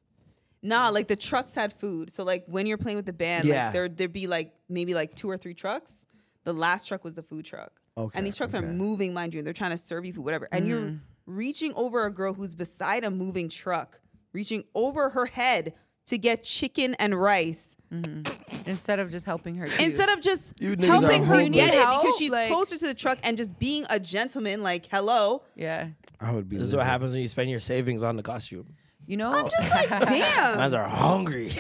Nah, 0.62 0.90
like 0.90 1.08
the 1.08 1.16
trucks 1.16 1.54
had 1.54 1.74
food. 1.74 2.12
So 2.12 2.24
like 2.24 2.46
when 2.48 2.66
you're 2.66 2.78
playing 2.78 2.98
with 2.98 3.06
the 3.06 3.14
band, 3.14 3.46
Yeah. 3.46 3.66
like 3.66 3.74
there 3.74 3.90
there'd 3.90 4.14
be 4.14 4.28
like 4.28 4.54
maybe 4.70 4.94
like 4.94 5.16
two 5.16 5.30
or 5.30 5.38
three 5.38 5.54
trucks. 5.54 6.06
The 6.44 6.54
last 6.54 6.88
truck 6.88 7.04
was 7.04 7.16
the 7.16 7.24
food 7.24 7.46
truck. 7.46 7.72
Okay, 7.98 8.18
And 8.18 8.28
these 8.28 8.36
trucks 8.36 8.54
are 8.54 8.62
moving, 8.62 9.14
mind 9.14 9.34
you, 9.34 9.40
and 9.40 9.48
they're 9.48 9.54
trying 9.54 9.72
to 9.72 9.78
serve 9.78 10.06
you 10.06 10.14
food, 10.14 10.26
whatever. 10.26 10.50
And 10.52 10.68
you're 10.68 10.82
mm. 10.82 11.00
reaching 11.26 11.74
over 11.76 12.06
a 12.06 12.12
girl 12.12 12.34
who's 12.34 12.54
beside 12.54 13.04
a 13.04 13.10
moving 13.10 13.48
truck, 13.48 14.00
reaching 14.34 14.66
over 14.76 15.10
her 15.10 15.26
head 15.26 15.74
to 16.08 16.18
get 16.18 16.44
chicken 16.44 16.94
and 16.96 17.20
rice 17.20 17.76
mm-hmm. 17.92 18.22
Instead 18.70 19.00
of 19.00 19.10
just 19.10 19.26
helping 19.26 19.56
her. 19.56 19.66
instead 19.66 20.10
of 20.10 20.22
just 20.22 20.54
You 20.60 20.76
niggas 20.76 20.86
helping 20.86 21.22
are 21.24 21.26
her 21.26 21.36
homeless. 21.40 21.56
get 21.56 21.74
it 21.74 21.84
Help? 21.84 22.02
because 22.04 22.18
she's 22.18 22.32
Like- 22.32 22.48
closer 22.50 22.78
to 22.78 22.88
the 22.88 22.94
truck 22.94 23.18
and 23.24 23.38
just 23.38 23.58
being 23.60 23.86
a 23.90 24.00
gentleman, 24.00 24.64
like 24.64 24.88
hello. 24.92 25.44
Yeah. 25.56 25.90
I 26.20 26.32
would 26.32 26.48
be. 26.50 26.58
This 26.58 26.68
is 26.70 26.76
what 26.76 26.86
happens 26.86 27.12
when 27.14 27.22
you 27.22 27.28
spend 27.28 27.50
your 27.50 27.60
savings 27.60 28.04
on 28.04 28.16
the 28.16 28.24
costume. 28.24 28.74
You 29.08 29.18
know. 29.18 29.32
I'm 29.32 29.48
just 29.48 29.70
like, 29.70 29.90
damn. 30.08 30.58
Mans 30.58 30.74
are 30.74 30.88
hungry. 30.88 31.50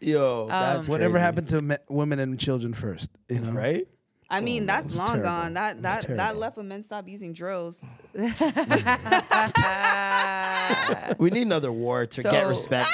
Yo, 0.00 0.42
um, 0.42 0.48
that's 0.48 0.88
Whatever 0.88 1.14
crazy. 1.14 1.22
happened 1.24 1.48
to 1.48 1.60
me- 1.60 1.76
women 1.88 2.18
and 2.18 2.38
children 2.38 2.74
first, 2.74 3.10
you 3.28 3.40
know? 3.40 3.52
right? 3.52 3.86
I 4.32 4.40
mean, 4.40 4.66
that's 4.66 4.94
long 4.96 5.06
terrible. 5.08 5.24
gone. 5.24 5.54
That 5.54 5.82
that 5.82 6.06
that 6.16 6.36
left 6.36 6.56
when 6.56 6.68
men 6.68 6.82
stopped 6.82 7.08
using 7.08 7.32
drills. 7.32 7.84
We 11.18 11.30
need 11.30 11.42
another 11.42 11.72
war 11.72 12.06
to 12.06 12.22
get 12.22 12.46
respect. 12.46 12.88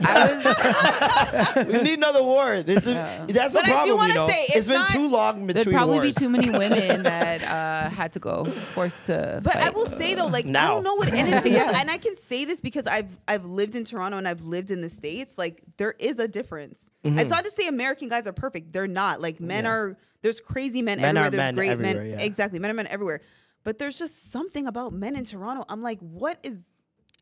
Was. 0.00 1.66
we 1.66 1.82
need 1.82 1.98
another 1.98 2.22
war. 2.22 2.62
This 2.62 2.86
is 2.86 2.94
that's 2.94 3.52
But 3.52 3.66
the 3.66 3.72
I 3.72 3.84
do 3.84 3.96
problem. 3.96 4.08
you 4.08 4.14
know, 4.14 4.28
say, 4.28 4.44
it's 4.44 4.56
it's 4.56 4.66
been 4.68 4.76
not- 4.78 4.88
too 4.88 5.10
long 5.10 5.46
between 5.46 5.64
There'd 5.64 5.74
probably 5.76 5.96
wars. 5.98 6.14
be 6.16 6.24
too 6.24 6.30
many 6.30 6.48
women 6.50 7.02
that 7.02 7.42
uh, 7.42 7.90
had 7.90 8.14
to 8.14 8.18
go, 8.18 8.46
forced 8.74 9.04
to. 9.06 9.40
But 9.44 9.56
I 9.56 9.60
fight. 9.64 9.74
will 9.74 9.84
say 9.84 10.14
though, 10.14 10.28
like 10.28 10.46
I 10.46 10.52
don't 10.68 10.84
know 10.84 10.94
what 10.94 11.12
and 11.12 11.28
it's 11.28 11.42
because, 11.42 11.72
and 11.76 11.90
I 11.90 11.98
can 11.98 12.16
say 12.16 12.46
this 12.46 12.62
because 12.62 12.86
I've 12.86 13.18
I've 13.28 13.44
lived 13.44 13.74
in 13.76 13.84
Toronto 13.84 14.16
and 14.16 14.26
I've 14.26 14.44
lived 14.44 14.70
in 14.70 14.80
the 14.80 14.88
states. 14.88 15.36
Like 15.36 15.60
there 15.76 15.94
is 15.98 16.18
a 16.18 16.26
difference. 16.28 16.90
Mm-hmm. 17.04 17.18
It's 17.18 17.28
not 17.30 17.44
to 17.44 17.50
say 17.50 17.68
American 17.68 18.08
guys 18.08 18.26
are 18.26 18.32
perfect. 18.32 18.72
They're 18.72 18.86
not. 18.86 19.20
Like 19.20 19.38
men 19.38 19.66
are. 19.66 19.98
There's 20.22 20.40
crazy 20.40 20.82
men, 20.82 21.00
Men 21.00 21.16
everywhere. 21.16 21.30
There's 21.30 21.38
men 21.40 21.54
great 21.54 21.78
men. 21.78 22.10
yeah. 22.10 22.20
Exactly, 22.20 22.58
men 22.58 22.70
are 22.70 22.74
men 22.74 22.86
everywhere. 22.88 23.20
But 23.64 23.78
there's 23.78 23.98
just 23.98 24.30
something 24.30 24.66
about 24.66 24.92
men 24.92 25.16
in 25.16 25.24
Toronto. 25.24 25.64
I'm 25.68 25.82
like, 25.82 25.98
what 26.00 26.38
is? 26.42 26.72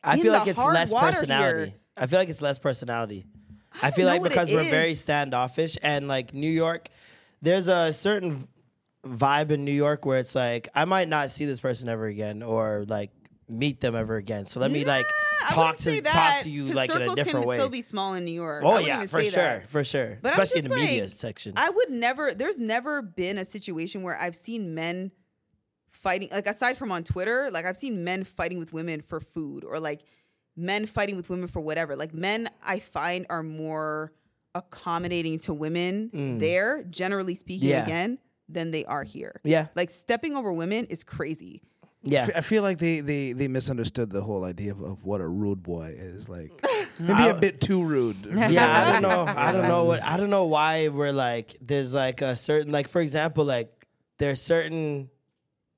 I 0.03 0.15
in 0.15 0.23
feel 0.23 0.33
the 0.33 0.39
like 0.39 0.49
it's 0.49 0.59
less 0.59 0.93
personality. 0.93 1.71
here? 1.71 1.79
I 1.97 2.07
feel 2.07 2.19
like 2.19 2.29
it's 2.29 2.43
less 2.43 2.59
personality. 2.59 3.27
I, 3.83 3.89
don't 3.91 3.97
feel 3.97 4.07
like 4.07 4.23
because 4.23 4.51
we're 4.51 4.71
very 4.71 4.95
standoffish 4.95 5.77
and 5.83 6.09
like 6.09 6.33
New 6.33 6.51
York, 6.51 6.89
there's 7.43 7.69
a 7.69 7.93
certain 7.93 8.49
vibe 9.05 9.51
in 9.51 9.65
New 9.65 9.73
York 9.73 10.05
where 10.07 10.19
it's 10.19 10.35
like 10.35 10.69
I 10.75 10.85
might 10.85 11.09
not 11.09 11.31
see 11.31 11.45
this 11.45 11.61
person 11.61 11.89
ever 11.89 12.07
again 12.07 12.43
or 12.43 12.85
like 12.89 13.11
meet 13.49 13.81
them 13.81 13.95
ever 13.95 14.17
again. 14.17 14.45
So 14.45 14.61
let 14.61 14.71
me 14.71 14.85
like 14.85 15.07
talk 15.49 15.77
to 15.79 16.01
talk 16.03 16.43
to 16.43 16.51
you 16.51 16.67
like 16.67 16.95
in 16.95 17.03
a 17.03 17.15
different 17.15 17.47
way. 17.47 17.57
Still 17.59 17.69
be 17.69 17.83
small 17.83 18.15
in 18.15 18.25
New 18.25 18.33
York. 18.33 18.65
I 18.65 18.67
oh 18.67 18.79
yeah, 18.79 19.03
for 19.07 19.21
say 19.21 19.31
sure, 19.31 19.43
that. 19.43 19.69
for 19.69 19.85
sure. 19.85 20.19
But 20.23 20.31
Especially 20.33 20.61
in 20.61 20.65
the 20.69 20.75
just 20.77 20.81
media 20.83 21.09
section. 21.09 21.53
I 21.57 21.71
would 21.71 21.91
never. 21.91 22.35
There's 22.35 22.59
never 22.59 23.03
been 23.03 23.39
a 23.39 23.45
situation 23.45 24.03
where 24.03 24.17
I've 24.19 24.37
seen 24.37 24.75
men 24.75 25.13
fighting. 25.91 26.29
Like 26.31 26.47
aside 26.47 26.77
from 26.77 26.93
on 26.93 27.05
Twitter, 27.05 27.51
like 27.51 27.65
I've 27.65 27.77
seen 27.77 28.05
men 28.05 28.25
fighting 28.25 28.59
with 28.59 28.73
women 28.73 29.01
for 29.01 29.21
food, 29.21 29.65
or 29.65 29.81
like 29.81 30.03
men 30.57 30.87
fighting 30.87 31.17
with 31.17 31.31
women 31.31 31.47
for 31.49 31.61
whatever. 31.61 31.97
Like 31.97 32.13
men, 32.13 32.49
I 32.65 32.79
find 32.81 33.27
are 33.31 33.43
more 33.43 34.13
accommodating 34.55 35.39
to 35.39 35.55
women 35.55 36.11
Mm. 36.13 36.39
there, 36.41 36.83
generally 36.85 37.35
speaking, 37.35 37.69
Yeah. 37.69 37.85
again, 37.85 38.19
than 38.49 38.71
they 38.71 38.85
are 38.87 39.05
here. 39.05 39.41
yeah, 39.45 39.67
Like 39.77 39.91
stepping 39.91 40.35
over 40.35 40.53
women 40.53 40.87
is 40.87 41.05
crazy. 41.05 41.63
Yeah. 42.03 42.23
I 42.23 42.27
fe- 42.27 42.33
I 42.37 42.41
feel 42.43 42.63
like 42.63 42.79
they, 42.79 43.01
they, 43.01 43.33
they 43.33 43.49
misunderstood 43.49 44.11
the 44.11 44.23
whole 44.23 44.45
idea 44.45 44.73
of, 44.73 44.81
of 44.83 45.05
what 45.05 45.21
a 45.21 45.27
rude 45.29 45.63
boy 45.63 45.95
is. 45.97 46.29
Like 46.29 46.51
maybe 46.99 47.29
a 47.29 47.35
bit 47.35 47.61
too 47.61 47.83
rude. 47.85 48.17
yeah, 48.33 48.87
I 48.89 48.93
don't 48.93 49.03
know. 49.11 49.25
I 49.27 49.53
don't 49.53 49.69
know 49.69 49.85
what 49.85 50.03
I 50.03 50.17
don't 50.17 50.31
know 50.31 50.45
why 50.47 50.89
we're 50.89 51.13
like 51.13 51.57
there's 51.61 51.93
like 51.95 52.23
a 52.23 52.37
certain 52.37 52.73
like 52.73 52.89
for 52.89 53.01
example 53.01 53.45
like 53.45 53.71
there's 54.19 54.41
certain 54.43 55.11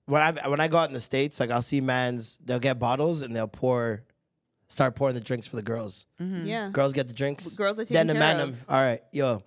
when 0.07 0.23
I 0.23 0.49
when 0.49 0.61
I 0.61 0.69
go 0.69 0.79
out 0.79 0.89
in 0.89 0.95
the 0.95 1.01
states, 1.01 1.39
like 1.41 1.51
I'll 1.51 1.63
see 1.63 1.81
mans, 1.81 2.39
they'll 2.45 2.59
get 2.59 2.79
bottles 2.79 3.23
and 3.23 3.35
they'll 3.37 3.47
pour, 3.47 4.03
start 4.69 4.97
pouring 4.97 5.15
the 5.15 5.21
drinks 5.21 5.47
for 5.47 5.57
the 5.57 5.63
girls. 5.63 6.07
Mhm. 6.21 6.47
Yeah. 6.47 6.71
girls 6.71 6.93
get 6.93 7.07
the 7.07 7.15
drinks. 7.15 7.57
Girls 7.57 7.79
are 7.79 7.85
then 7.85 8.07
the 8.09 8.15
care 8.15 8.21
man 8.21 8.41
of. 8.41 8.51
them. 8.57 8.59
All 8.69 8.81
right, 8.83 9.03
yo, 9.13 9.43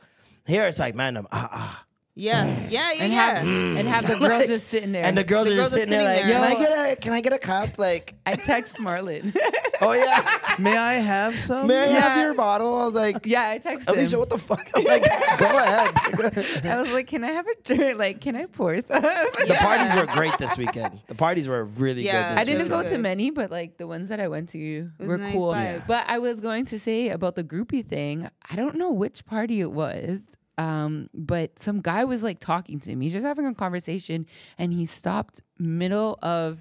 here 0.45 0.65
it's 0.67 0.79
like 0.79 0.95
man 0.95 1.15
them. 1.15 1.27
Ah 1.31 1.49
ah. 1.51 1.85
Yeah, 2.15 2.45
yeah, 2.69 2.91
yeah, 2.91 3.03
and 3.03 3.11
yeah. 3.13 3.25
have 3.35 3.47
and 3.47 3.87
have 3.87 4.07
the 4.07 4.15
girls 4.27 4.45
just 4.47 4.67
sitting 4.67 4.91
there. 4.91 5.03
And 5.03 5.17
the 5.17 5.23
girls 5.23 5.47
are 5.49 5.55
just 5.55 5.73
sitting 5.73 5.89
there 5.89 6.03
like, 6.03 6.21
can 6.31 6.43
I 6.43 6.53
get 6.55 6.71
a 6.91 6.95
can 6.95 7.13
I 7.13 7.21
get 7.21 7.33
a 7.33 7.39
cup? 7.39 7.79
Like, 7.79 8.13
I 8.25 8.35
text 8.35 8.77
Marlon. 8.77 9.35
oh 9.81 9.93
yeah, 9.93 10.55
May 10.59 10.77
I 10.77 10.93
have 10.93 11.39
some? 11.39 11.67
may 11.67 11.77
I 11.77 11.87
have 11.87 12.21
your 12.23 12.35
bottle? 12.35 12.77
I 12.77 12.85
was 12.85 12.93
like, 12.93 13.25
yeah, 13.25 13.49
I 13.49 13.57
texted 13.57 13.87
Alicia, 13.87 14.15
him. 14.15 14.19
what 14.19 14.29
the 14.29 14.37
fuck? 14.37 14.69
I'm 14.75 14.83
like, 14.83 15.03
go 15.39 15.47
ahead. 15.47 16.65
I 16.65 16.81
was 16.81 16.91
like, 16.91 17.07
can 17.07 17.23
I 17.23 17.31
have 17.31 17.47
a 17.47 17.55
drink? 17.63 17.97
Like, 17.97 18.21
can 18.21 18.35
I 18.35 18.45
pour 18.45 18.75
some? 18.79 19.01
The 19.01 19.57
parties 19.59 19.95
were 19.95 20.05
great 20.05 20.37
this 20.37 20.55
weekend. 20.57 21.01
The 21.07 21.15
parties 21.15 21.47
were 21.47 21.65
really 21.65 22.03
Yeah. 22.05 22.29
good. 22.29 22.37
This 22.37 22.41
I 22.41 22.43
didn't 22.45 22.67
weekend. 22.69 22.83
go 22.83 22.89
to 22.95 22.97
many, 22.99 23.31
but 23.31 23.49
like 23.49 23.77
the 23.77 23.87
ones 23.87 24.09
that 24.09 24.19
I 24.19 24.27
went 24.27 24.49
to 24.49 24.89
were 24.99 25.17
nice 25.17 25.33
cool. 25.33 25.51
vibe. 25.51 25.87
But 25.87 26.05
I 26.07 26.19
was 26.19 26.39
going 26.39 26.65
to 26.67 26.79
say 26.79 27.09
about 27.09 27.35
the 27.35 27.43
groupie 27.43 27.85
thing. 27.85 28.29
I 28.51 28.55
don't 28.55 28.75
know 28.75 28.91
which 28.91 29.25
party 29.25 29.59
it 29.61 29.71
was. 29.71 30.19
Um, 30.57 31.09
but 31.13 31.57
some 31.59 31.81
guy 31.81 32.03
was 32.05 32.21
like 32.23 32.39
talking 32.39 32.79
to 32.81 32.95
me, 32.95 33.09
just 33.09 33.25
having 33.25 33.45
a 33.45 33.55
conversation, 33.55 34.25
and 34.57 34.71
he 34.73 34.85
stopped 34.85 35.41
middle 35.57 36.19
of 36.21 36.59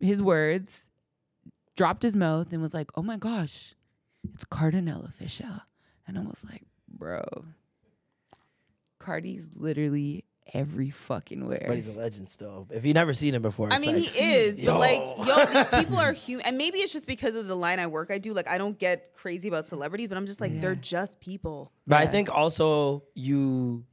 his 0.00 0.22
words, 0.22 0.88
dropped 1.76 2.02
his 2.02 2.16
mouth, 2.16 2.52
and 2.52 2.60
was 2.60 2.74
like, 2.74 2.90
"Oh 2.96 3.02
my 3.02 3.16
gosh, 3.16 3.74
it's 4.34 4.44
Cardinal 4.44 5.08
Offishall," 5.08 5.62
and 6.06 6.18
I 6.18 6.22
was 6.22 6.44
like, 6.50 6.64
"Bro, 6.88 7.24
Cardi's 8.98 9.48
literally 9.56 10.24
every 10.52 10.90
fucking 10.90 11.46
where." 11.46 11.64
But 11.66 11.76
he's 11.76 11.88
a 11.88 11.92
legend 11.92 12.28
still. 12.28 12.66
If 12.70 12.84
you've 12.84 12.94
never 12.94 13.14
seen 13.14 13.34
him 13.34 13.42
before, 13.42 13.72
I 13.72 13.76
it's 13.76 13.86
mean, 13.86 13.96
like, 13.96 14.04
he 14.04 14.20
is, 14.34 14.60
yo. 14.60 14.72
but 14.72 14.80
like, 14.80 15.26
yo, 15.26 15.44
these 15.46 15.80
people 15.84 15.98
are 15.98 16.12
human, 16.12 16.46
and 16.46 16.58
maybe 16.58 16.78
it's 16.78 16.92
just 16.92 17.06
because 17.06 17.34
of 17.34 17.46
the 17.46 17.56
line 17.56 17.78
I 17.78 17.86
work 17.86 18.10
I 18.10 18.18
do. 18.18 18.32
Like, 18.32 18.48
I 18.48 18.58
don't 18.58 18.78
get 18.78 19.14
crazy 19.14 19.48
about 19.48 19.66
celebrities, 19.66 20.08
but 20.08 20.16
I'm 20.16 20.26
just 20.26 20.40
like, 20.40 20.60
they're 20.60 20.74
just 20.74 21.20
people. 21.20 21.72
But 21.86 21.98
I 21.98 22.06
think 22.06 22.34
also 22.34 23.04
you 23.14 23.84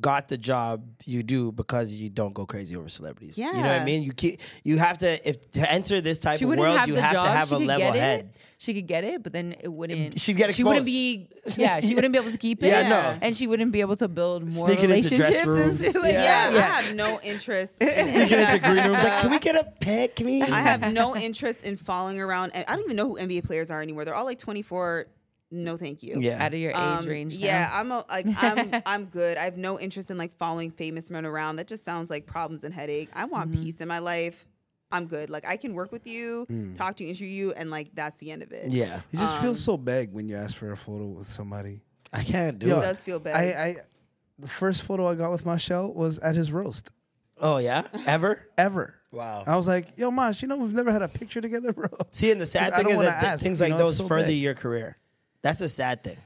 got 0.00 0.28
the 0.28 0.38
job 0.38 0.84
you 1.04 1.22
do 1.22 1.50
because 1.52 1.92
you 1.94 2.08
don't 2.10 2.32
go 2.34 2.46
crazy 2.46 2.76
over 2.76 2.88
celebrities. 2.88 3.36
Yeah. 3.38 3.48
You 3.48 3.62
know 3.62 3.68
what 3.68 3.82
I 3.82 3.84
mean? 3.84 4.02
You 4.02 4.12
keep 4.12 4.40
you 4.64 4.78
have 4.78 4.98
to 4.98 5.28
if 5.28 5.50
to 5.52 5.70
enter 5.70 6.00
this 6.00 6.18
type 6.18 6.38
she 6.38 6.44
of 6.44 6.56
world, 6.56 6.76
have 6.76 6.88
you 6.88 6.94
have 6.96 7.12
job. 7.14 7.24
to 7.24 7.30
have 7.30 7.48
she 7.48 7.54
a 7.54 7.58
level 7.58 7.92
head. 7.92 8.32
She 8.60 8.74
could 8.74 8.88
get 8.88 9.04
it, 9.04 9.22
but 9.22 9.32
then 9.32 9.54
it 9.60 9.68
wouldn't. 9.68 10.18
She'd 10.20 10.36
get 10.36 10.52
She 10.52 10.64
wouldn't 10.64 10.84
be. 10.84 11.28
Yeah, 11.56 11.80
she 11.80 11.94
wouldn't 11.94 12.12
be 12.12 12.18
able 12.18 12.30
to 12.32 12.36
keep 12.36 12.62
it. 12.62 12.66
Yeah, 12.66 12.88
no. 12.88 13.18
And 13.22 13.34
she 13.36 13.46
wouldn't 13.46 13.70
be 13.72 13.80
able 13.80 13.96
to 13.96 14.08
build 14.08 14.42
more 14.52 14.66
Sneaking 14.66 14.90
into 14.90 15.16
dress 15.16 15.44
relationships. 15.46 15.46
and 15.46 15.54
rooms. 15.54 15.88
stuff 15.88 16.02
like 16.02 16.12
Yeah, 16.12 16.50
that. 16.50 16.56
I 16.56 16.82
have 16.82 16.94
no 16.96 17.20
interest. 17.22 17.80
in 17.80 17.88
Sneaking 18.04 18.40
into 18.40 18.58
green 18.58 18.84
rooms, 18.84 19.02
like, 19.04 19.20
can 19.22 19.30
we 19.30 19.38
get 19.38 19.54
a 19.56 19.64
pic? 19.80 20.16
Can 20.16 20.26
we? 20.26 20.42
I 20.42 20.60
have 20.60 20.92
no 20.92 21.16
interest 21.16 21.64
in 21.64 21.76
following 21.76 22.20
around. 22.20 22.50
I 22.54 22.64
don't 22.64 22.84
even 22.84 22.96
know 22.96 23.08
who 23.08 23.16
NBA 23.18 23.44
players 23.44 23.70
are 23.70 23.80
anymore. 23.80 24.04
They're 24.04 24.14
all 24.14 24.24
like 24.24 24.38
24. 24.38 25.06
No, 25.50 25.76
thank 25.78 26.02
you. 26.02 26.20
Yeah. 26.20 26.44
Out 26.44 26.52
of 26.52 26.60
your 26.60 26.72
age 26.72 26.76
Um, 26.76 27.06
range. 27.06 27.34
Yeah. 27.36 27.70
I'm 27.72 27.90
a, 27.90 28.04
like 28.10 28.26
I'm 28.36 28.82
I'm 28.86 29.04
good. 29.06 29.38
I 29.38 29.44
have 29.44 29.56
no 29.56 29.80
interest 29.80 30.10
in 30.10 30.18
like 30.18 30.36
following 30.36 30.70
famous 30.70 31.08
men 31.10 31.24
around. 31.24 31.56
That 31.56 31.66
just 31.66 31.84
sounds 31.84 32.10
like 32.10 32.26
problems 32.26 32.64
and 32.64 32.74
headache. 32.74 33.08
I 33.14 33.24
want 33.24 33.50
Mm-hmm. 33.52 33.62
peace 33.64 33.80
in 33.80 33.88
my 33.88 33.98
life. 34.00 34.46
I'm 34.92 35.06
good. 35.06 35.30
Like 35.30 35.46
I 35.46 35.56
can 35.56 35.74
work 35.74 35.90
with 35.92 36.06
you, 36.06 36.46
Mm. 36.50 36.74
talk 36.74 36.96
to 36.96 37.04
you, 37.04 37.10
interview 37.10 37.28
you, 37.28 37.52
and 37.52 37.70
like 37.70 37.88
that's 37.94 38.18
the 38.18 38.30
end 38.30 38.42
of 38.42 38.52
it. 38.52 38.70
Yeah, 38.70 39.00
It 39.12 39.18
just 39.18 39.36
Um, 39.36 39.42
feels 39.42 39.60
so 39.60 39.76
big 39.76 40.12
when 40.12 40.28
you 40.28 40.36
ask 40.36 40.56
for 40.56 40.72
a 40.72 40.76
photo 40.76 41.06
with 41.06 41.28
somebody. 41.30 41.80
I 42.12 42.22
can't 42.24 42.58
do 42.58 42.66
It 42.68 42.78
it. 42.78 42.80
does 42.80 43.02
feel 43.02 43.18
bad. 43.18 43.34
I, 43.34 43.42
I 43.64 43.76
the 44.38 44.48
first 44.48 44.82
photo 44.82 45.06
I 45.06 45.14
got 45.14 45.30
with 45.30 45.44
Michelle 45.46 45.92
was 45.92 46.18
at 46.20 46.36
his 46.36 46.52
roast. 46.52 46.90
Oh 47.40 47.56
yeah, 47.58 47.82
ever? 48.06 48.40
Ever. 48.58 48.94
Wow. 49.12 49.44
I 49.46 49.56
was 49.56 49.66
like, 49.66 49.96
yo, 49.96 50.10
Mosh, 50.10 50.42
you 50.42 50.48
know 50.48 50.56
we've 50.56 50.74
never 50.74 50.92
had 50.92 51.00
a 51.02 51.08
picture 51.08 51.40
together, 51.40 51.72
bro. 51.72 51.88
See, 52.10 52.30
and 52.30 52.38
the 52.40 52.44
sad 52.46 52.74
thing 52.74 52.90
is 52.90 53.00
that 53.00 53.22
ask, 53.24 53.42
things 53.42 53.60
you 53.60 53.64
like 53.66 53.72
know, 53.72 53.78
those 53.78 53.96
so 53.96 54.06
further 54.06 54.26
big. 54.28 54.38
your 54.42 54.54
career. 54.54 54.96
That's 55.42 55.60
a 55.60 55.68
sad 55.68 56.02
thing. 56.04 56.16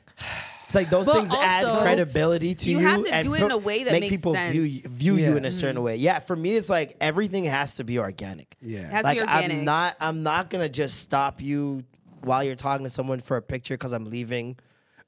It's 0.65 0.75
like 0.75 0.89
those 0.89 1.05
But 1.07 1.17
things 1.17 1.33
add 1.35 1.65
also- 1.67 1.83
credibility 1.83 2.55
to 2.55 2.71
You 2.71 2.79
you. 2.81 2.87
have 2.87 3.05
to 3.05 3.15
and 3.15 3.25
do 3.27 3.35
it 3.35 3.43
in 3.43 3.49
pro- 3.49 3.57
a 3.57 3.59
way 3.59 3.85
that 3.85 3.93
make 3.93 4.01
makes 4.03 4.17
people 4.17 4.33
view 4.35 4.63
you, 4.63 4.81
sense. 4.81 4.95
view 4.95 5.17
you 5.17 5.31
Yeah. 5.33 5.37
in 5.37 5.45
a 5.45 5.51
certain 5.51 5.83
way. 5.83 5.97
Yeah, 5.97 6.19
for 6.21 6.35
me, 6.35 6.55
it's 6.57 6.71
like 6.71 6.97
everything 7.01 7.45
has 7.45 7.75
to 7.75 7.85
be 7.85 7.99
organic. 7.99 8.57
Yeah. 8.63 8.81
It 8.81 8.85
has 8.87 9.05
like 9.05 9.19
to 9.19 9.25
be 9.27 9.31
organic. 9.31 9.59
I'm 9.59 9.65
not, 9.67 9.97
I'm 10.01 10.23
not 10.23 10.49
gonna 10.51 10.71
just 10.71 11.01
stop 11.01 11.43
you 11.43 11.85
while 12.23 12.43
you're 12.43 12.55
talking 12.57 12.85
to 12.85 12.91
someone 12.91 13.21
for 13.21 13.37
a 13.37 13.43
picture 13.43 13.75
because 13.75 13.93
I'm 13.93 14.07
leaving, 14.07 14.57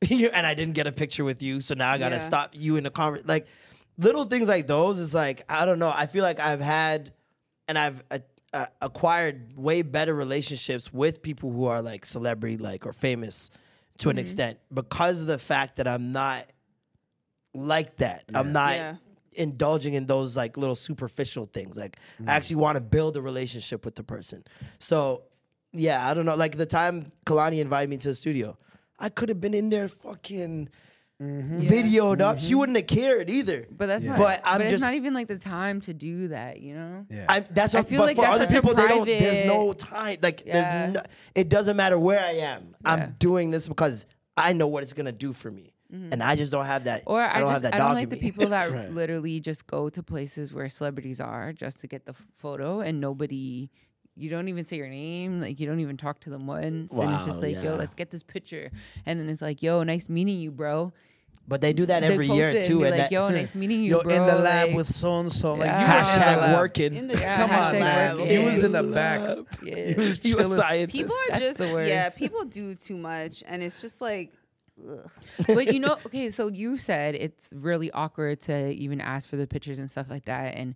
and 0.11 0.47
I 0.47 0.53
didn't 0.53 0.75
get 0.75 0.87
a 0.87 0.93
picture 0.93 1.25
with 1.25 1.43
you, 1.43 1.63
so 1.63 1.75
now 1.75 1.91
I 1.93 1.97
gotta 1.99 2.17
Yeah. 2.17 2.21
stop 2.21 2.51
you 2.53 2.77
in 2.77 2.85
the 2.85 2.91
conversation. 2.91 3.29
Like 3.29 3.47
little 3.97 4.25
things 4.25 4.49
like 4.49 4.67
those 4.67 4.99
is 4.99 5.15
like 5.15 5.45
I 5.49 5.65
don't 5.65 5.79
know. 5.79 5.93
I 5.97 6.07
feel 6.07 6.25
like 6.25 6.41
I've 6.41 6.61
had, 6.61 7.13
and 7.69 7.79
I've. 7.79 8.05
Uh, 8.11 8.19
uh, 8.53 8.67
acquired 8.81 9.57
way 9.57 9.83
better 9.83 10.15
relationships 10.15 10.93
with 10.93 11.23
people 11.23 11.51
who 11.51 11.65
are 11.65 11.83
like 11.83 12.05
celebrity 12.05 12.57
like 12.57 12.87
or 12.87 12.93
famous 12.93 13.51
to 13.99 14.09
an 14.09 14.17
mm-hmm. 14.17 14.21
extent 14.23 14.59
because 14.73 15.21
of 15.21 15.27
the 15.27 15.39
fact 15.39 15.77
that 15.77 15.87
I'm 15.87 16.13
not 16.13 16.47
like 17.55 17.97
that. 17.97 18.25
I'm 18.35 18.53
not 18.53 18.75
Yeah. 18.75 18.97
indulging 19.33 19.95
in 19.95 20.07
those 20.07 20.37
like 20.37 20.57
little 20.57 20.77
superficial 20.77 21.47
things. 21.47 21.77
Like 21.77 21.99
I 22.21 22.23
mm. 22.23 22.29
actually 22.29 22.57
want 22.57 22.77
to 22.77 22.81
build 22.81 23.17
a 23.17 23.23
relationship 23.23 23.85
with 23.85 23.95
the 23.95 24.03
person. 24.03 24.45
So 24.79 25.23
yeah, 25.73 26.09
I 26.09 26.15
don't 26.15 26.25
know. 26.25 26.37
Like 26.37 26.57
the 26.57 26.67
time 26.67 27.11
Kalani 27.27 27.61
invited 27.61 27.91
me 27.91 27.97
to 27.99 28.09
the 28.09 28.15
studio, 28.15 28.57
I 28.99 29.09
could 29.09 29.29
have 29.29 29.41
been 29.41 29.55
in 29.55 29.71
there 29.71 29.89
fucking 29.89 30.69
videoed 31.25 32.21
up. 32.21 32.39
She 32.39 32.55
wouldn't 32.55 32.77
have 32.79 32.87
cared 32.87 33.31
either. 33.31 33.67
But 33.71 33.87
that's 33.87 34.05
not. 34.05 34.19
But 34.19 34.41
I'm 34.45 34.59
but 34.59 34.65
just 34.65 34.75
it's 34.75 34.83
not 34.83 34.95
even 34.95 35.15
like 35.15 35.29
the 35.29 35.39
time 35.39 35.81
to 35.83 35.95
do 35.95 36.29
that. 36.29 36.61
You 36.61 36.75
know. 36.75 37.07
Yeah. 37.11 37.27
I'm, 37.29 37.45
that's 37.51 37.75
I 37.75 37.83
feel 37.83 38.01
but 38.01 38.07
like 38.07 38.17
for 38.17 38.23
that's 38.23 38.35
other 38.35 38.45
such 38.45 38.53
a 38.53 38.61
people, 38.63 38.75
they 38.75 38.89
don't. 38.89 39.07
There's 39.07 39.47
no 39.47 39.73
time. 39.73 40.17
Like 40.23 40.43
Yeah. 40.47 40.53
there's 40.87 40.95
no, 40.95 41.03
it 41.35 41.49
doesn't 41.49 41.77
matter 41.77 41.99
where 41.99 42.25
I 42.25 42.33
am. 42.33 42.75
Yeah. 42.83 42.93
I'm 42.93 43.17
doing 43.19 43.51
this 43.51 43.69
because 43.69 44.07
I 44.37 44.53
know 44.53 44.69
what 44.69 44.83
it's 44.83 44.93
gonna 44.93 45.13
do 45.13 45.33
for 45.33 45.51
me, 45.51 45.73
and 45.91 46.23
I 46.23 46.35
just 46.37 46.51
don't 46.53 46.65
have 46.65 46.85
that. 46.85 47.03
Mm-hmm. 47.03 47.11
Or 47.13 47.21
I, 47.23 47.37
I 47.37 47.41
don't 47.41 47.51
just 47.53 47.63
have 47.65 47.73
that 47.73 47.75
I 47.75 47.79
don't 47.79 47.95
like 47.95 48.11
the 48.11 48.17
people 48.17 48.49
that 48.49 48.71
Right. 48.73 48.91
literally 48.91 49.41
just 49.41 49.67
go 49.67 49.89
to 49.91 50.03
places 50.03 50.53
where 50.53 50.69
celebrities 50.69 51.21
are 51.21 51.53
just 51.53 51.81
to 51.81 51.87
get 51.87 52.05
the 52.05 52.13
f- 52.13 52.27
photo 52.39 52.81
and 52.81 53.01
nobody. 53.01 53.71
You 54.17 54.31
don't 54.31 54.47
even 54.49 54.65
say 54.65 54.77
your 54.77 54.87
name, 54.89 55.41
like 55.41 55.59
you 55.59 55.67
don't 55.67 55.81
even 55.81 55.97
talk 55.97 56.21
to 56.21 56.31
them 56.31 56.47
once, 56.47 56.93
and 56.93 57.15
it's 57.15 57.25
just 57.25 57.43
Wow, 57.43 57.49
like, 57.49 57.63
yo, 57.65 57.75
let's 57.75 57.95
get 57.95 58.11
this 58.13 58.23
picture, 58.23 58.71
and 59.07 59.19
then 59.19 59.29
it's 59.29 59.43
like, 59.43 59.61
yo, 59.61 59.83
nice 59.83 60.09
meeting 60.09 60.39
you, 60.39 60.53
bro. 60.53 60.93
But 61.47 61.61
they 61.61 61.73
do 61.73 61.87
that 61.87 62.01
They 62.01 62.13
every 62.13 62.27
post 62.29 62.37
year 62.39 62.51
it 62.51 62.57
and 62.57 62.65
too. 62.65 62.79
be 62.81 62.85
and 62.87 62.91
like, 62.93 63.11
that, 63.11 63.13
yo, 63.13 63.29
nice 63.29 63.55
meeting 63.63 63.83
you, 63.83 63.91
Yo, 63.97 64.03
bro. 64.03 64.15
in 64.15 64.27
the 64.27 64.35
lab 64.37 64.69
like, 64.69 64.77
with 64.77 64.87
so 64.95 65.21
and 65.21 65.33
so. 65.33 65.55
Like 65.55 65.67
Yeah. 65.67 65.81
you 65.81 65.87
were 65.87 65.99
in 65.99 66.05
hashtag 66.05 66.57
working. 66.59 67.07
The 67.09 67.19
Yeah, 67.19 67.37
Come 67.37 67.51
on, 67.51 67.75
hashtag 67.75 67.81
man. 67.81 68.17
working. 68.19 68.39
He 68.41 68.45
was 68.45 68.63
in 68.63 68.73
the 68.73 68.83
back. 68.83 69.21
Yeah. 69.63 69.75
He 69.75 69.95
was 69.95 70.19
He 70.21 70.35
was 70.35 70.45
chilling. 70.45 70.47
scientist. 70.51 70.97
People 70.97 71.15
are 71.17 71.31
That's 71.31 71.41
just 71.45 71.59
the 71.59 71.73
worst. 71.73 71.89
yeah. 71.89 72.09
People 72.11 72.45
do 72.45 72.75
too 72.75 72.97
much, 72.97 73.43
and 73.47 73.63
it's 73.63 73.81
just 73.81 74.01
like. 74.01 74.33
Ugh. 74.91 75.09
but 75.47 75.73
you 75.73 75.79
know, 75.79 75.97
okay, 76.07 76.31
so 76.31 76.49
you 76.49 76.79
said 76.79 77.15
it's 77.15 77.53
really 77.55 77.93
awkward 77.93 78.41
to 78.41 78.71
even 78.71 79.01
ask 79.01 79.29
for 79.29 79.37
the 79.37 79.47
pictures 79.47 79.79
and 79.79 79.89
stuff 79.89 80.07
like 80.11 80.25
that. 80.25 80.57
And 80.57 80.75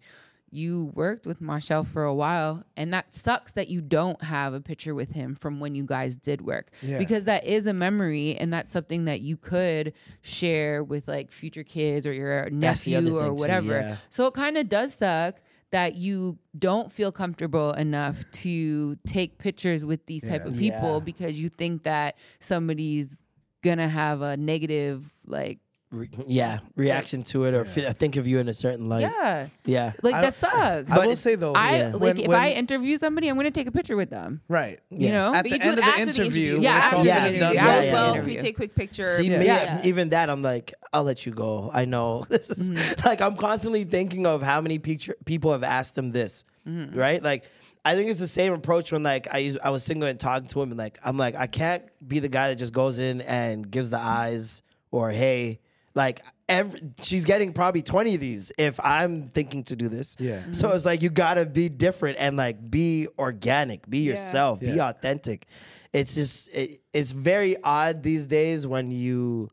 you 0.50 0.92
worked 0.94 1.26
with 1.26 1.40
Marshall 1.40 1.84
for 1.84 2.04
a 2.04 2.14
while, 2.14 2.64
and 2.76 2.92
that 2.92 3.14
sucks 3.14 3.52
that 3.52 3.68
you 3.68 3.80
don't 3.80 4.22
have 4.22 4.54
a 4.54 4.60
picture 4.60 4.94
with 4.94 5.10
him 5.12 5.34
from 5.34 5.60
when 5.60 5.74
you 5.74 5.84
guys 5.84 6.16
did 6.16 6.40
work. 6.40 6.70
Yeah. 6.82 6.98
Because 6.98 7.24
that 7.24 7.44
is 7.46 7.66
a 7.66 7.72
memory, 7.72 8.36
and 8.36 8.52
that's 8.52 8.72
something 8.72 9.04
that 9.06 9.20
you 9.20 9.36
could 9.36 9.92
share 10.22 10.82
with 10.82 11.06
like 11.08 11.30
future 11.30 11.64
kids 11.64 12.06
or 12.06 12.12
your 12.12 12.48
That's 12.50 12.84
the 12.84 12.92
nephew 12.92 13.16
or 13.16 13.20
thing 13.22 13.28
too, 13.30 13.34
whatever. 13.34 13.72
yeah. 13.80 13.96
So 14.10 14.26
it 14.26 14.34
kind 14.34 14.56
of 14.56 14.68
does 14.68 14.94
suck 14.94 15.36
that 15.70 15.94
you 15.96 16.38
don't 16.58 16.90
feel 16.90 17.12
comfortable 17.12 17.72
enough 17.72 18.24
to 18.32 18.96
take 19.06 19.36
pictures 19.36 19.84
with 19.84 20.06
these 20.06 20.26
type 20.26 20.46
of 20.46 20.56
people 20.56 20.94
Yeah. 20.94 21.04
because 21.04 21.38
you 21.38 21.50
think 21.50 21.82
that 21.82 22.16
somebody's 22.40 23.22
gonna 23.62 23.88
have 23.88 24.22
a 24.22 24.36
negative 24.36 25.12
like 25.26 25.58
Re- 25.90 26.10
yeah, 26.26 26.58
reaction 26.76 27.22
to 27.24 27.44
it 27.44 27.54
or 27.54 27.64
fe- 27.64 27.90
think 27.94 28.16
of 28.16 28.26
you 28.26 28.40
in 28.40 28.48
a 28.48 28.52
certain 28.52 28.90
light. 28.90 29.00
yeah 29.00 29.46
Yeah. 29.64 29.92
like 30.02 30.16
I 30.16 30.20
that 30.20 30.34
sucks 30.34 30.92
I 30.92 31.06
will 31.06 31.16
say 31.16 31.34
though, 31.34 31.54
I 31.54 31.78
yeah. 31.78 31.92
like 31.92 32.02
when, 32.02 32.18
if 32.18 32.28
when, 32.28 32.38
I 32.38 32.52
interview 32.52 32.98
somebody 32.98 33.28
I'm 33.28 33.36
gonna 33.36 33.50
take 33.50 33.68
a 33.68 33.72
picture 33.72 33.96
with 33.96 34.10
them 34.10 34.42
right 34.48 34.80
you 34.90 35.06
Yeah. 35.08 35.12
know 35.12 35.34
at 35.34 35.44
But 35.44 35.52
the 35.52 35.62
end 35.62 35.70
of 35.70 35.76
the 35.76 35.84
after 35.84 36.04
the 36.04 36.10
interview, 36.10 36.24
interview. 36.26 36.60
Yeah, 36.60 36.70
after 36.72 36.96
all 36.96 37.04
the 37.04 37.10
interview. 37.10 37.38
Yeah, 37.40 37.48
All 37.48 37.54
yeah, 37.54 37.80
is 37.80 37.86
yeah. 37.86 37.92
well. 37.94 38.14
Can 38.16 38.26
we 38.26 38.36
take 38.36 38.54
a 38.54 38.56
quick 38.56 38.74
picture? 38.74 39.06
See 39.06 39.30
Yeah. 39.30 39.38
me, 39.38 39.46
Yeah. 39.46 39.80
even 39.84 40.10
that 40.10 40.28
I'm 40.28 40.42
like, 40.42 40.74
I'll 40.92 41.04
let 41.04 41.24
you 41.24 41.32
go. 41.32 41.70
I 41.72 41.86
know. 41.86 42.26
This 42.28 42.50
is 42.50 42.68
mm-hmm. 42.68 43.06
like 43.08 43.22
I'm 43.22 43.36
constantly 43.36 43.84
thinking 43.84 44.26
of 44.26 44.42
how 44.42 44.60
many 44.60 44.78
picture, 44.78 45.16
people 45.24 45.52
have 45.52 45.62
asked 45.62 45.94
them 45.94 46.12
this, 46.12 46.44
mm-hmm. 46.68 46.98
right? 46.98 47.22
Like 47.22 47.44
I 47.84 47.94
think 47.94 48.10
it's 48.10 48.20
the 48.20 48.26
same 48.26 48.52
approach 48.52 48.92
when 48.92 49.02
like 49.02 49.26
I 49.32 49.38
used, 49.38 49.58
I 49.64 49.70
was 49.70 49.84
single 49.84 50.06
and 50.06 50.20
talking 50.20 50.48
to 50.48 50.60
him 50.60 50.70
and 50.70 50.78
like 50.78 50.98
I'm 51.02 51.16
like 51.16 51.34
I 51.34 51.46
can't 51.46 51.82
be 52.06 52.18
the 52.18 52.28
guy 52.28 52.48
that 52.50 52.56
just 52.56 52.74
goes 52.74 52.98
in 52.98 53.22
and 53.22 53.70
gives 53.70 53.88
the 53.88 53.98
eyes 53.98 54.62
or 54.90 55.10
hey, 55.10 55.60
like 55.98 56.22
every 56.48 56.80
she's 57.02 57.24
getting 57.24 57.52
probably 57.52 57.82
20 57.82 58.14
of 58.14 58.20
these 58.20 58.52
if 58.56 58.78
I'm 58.82 59.28
thinking 59.28 59.64
to 59.64 59.76
do 59.76 59.88
this. 59.88 60.16
Yeah. 60.18 60.40
So 60.52 60.70
it's 60.72 60.86
like 60.86 61.02
you 61.02 61.10
gotta 61.10 61.44
be 61.44 61.68
different 61.68 62.16
and 62.20 62.36
like 62.36 62.70
be 62.70 63.08
organic, 63.18 63.88
be 63.90 63.98
yourself, 64.10 64.60
be 64.60 64.68
Yeah. 64.78 64.88
authentic. 64.90 65.46
It's 65.92 66.14
just 66.14 66.48
it, 66.54 66.80
it's 66.92 67.10
very 67.10 67.56
odd 67.62 68.02
these 68.02 68.26
days 68.26 68.66
when 68.66 68.90
you 68.90 69.50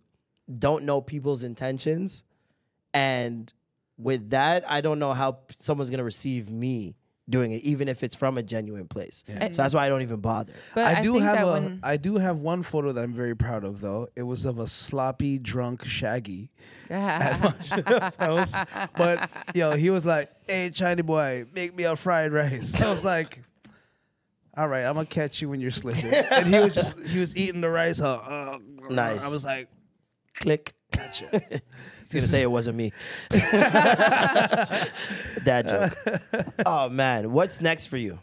don't 0.60 0.84
know 0.86 1.02
people's 1.02 1.44
intentions 1.44 2.24
and 2.94 3.52
with 3.98 4.30
that 4.32 4.64
i 4.70 4.80
don't 4.82 5.00
know 5.00 5.14
how 5.14 5.32
p- 5.32 5.56
someone's 5.60 5.90
going 5.90 5.98
to 5.98 6.04
receive 6.04 6.52
me 6.52 6.96
doing 7.30 7.52
it, 7.54 7.64
even 7.64 7.88
if 7.88 8.04
it's 8.04 8.16
from 8.16 8.38
a 8.38 8.44
genuine 8.44 8.88
place. 8.88 9.24
Yeah. 9.28 9.52
So 9.52 9.62
that's 9.64 9.74
why 9.74 9.86
I 9.86 9.90
don't 9.90 10.02
even 10.04 10.20
bother. 10.20 10.54
I 10.76 11.02
do 11.02 11.18
have 11.18 11.48
a 11.48 11.80
I 11.84 11.98
do 11.98 12.18
have 12.18 12.38
one 12.38 12.62
photo 12.64 12.92
that 12.92 13.04
I'm 13.04 13.14
very 13.14 13.36
proud 13.36 13.64
of 13.64 13.82
though. 13.82 14.08
It 14.16 14.24
was 14.24 14.46
of 14.46 14.60
a 14.60 14.68
sloppy 14.68 15.40
drunk 15.40 15.84
Shaggy 15.86 16.52
at 16.90 17.40
Machino's 17.42 18.16
house. 18.16 18.56
But 18.96 19.30
yo, 19.56 19.72
he 19.76 19.90
was 19.90 20.06
like, 20.06 20.30
"Hey, 20.48 20.70
Chinese 20.70 21.06
boy, 21.06 21.46
make 21.54 21.76
me 21.76 21.84
a 21.86 21.96
fried 21.96 22.32
rice." 22.32 22.80
I 22.82 22.92
was 22.92 23.04
like, 23.04 23.42
"All 24.56 24.68
right, 24.68 24.84
I'm 24.86 24.94
gonna 24.94 25.06
catch 25.08 25.42
you 25.42 25.50
when 25.50 25.60
you're 25.62 25.72
slipping." 25.72 26.14
And 26.14 26.48
he 26.54 26.60
was 26.60 26.76
just 26.76 27.00
he 27.08 27.20
was 27.20 27.36
eating 27.36 27.62
the 27.62 27.70
rice. 27.70 28.00
Uh, 28.02 28.16
uh, 28.18 28.58
Nice. 28.90 29.24
I 29.24 29.30
was 29.30 29.44
like, 29.44 29.68
click. 30.36 30.74
Gotcha. 30.92 31.30
He's 32.02 32.14
gonna 32.14 32.22
say 32.22 32.42
it 32.44 32.52
wasn't 32.52 32.78
me. 32.78 32.92
Dad 35.44 35.68
joke. 35.68 35.94
Oh 36.66 36.90
man, 36.90 37.32
what's 37.32 37.60
next 37.62 37.88
for 37.88 37.98
you? 37.98 38.20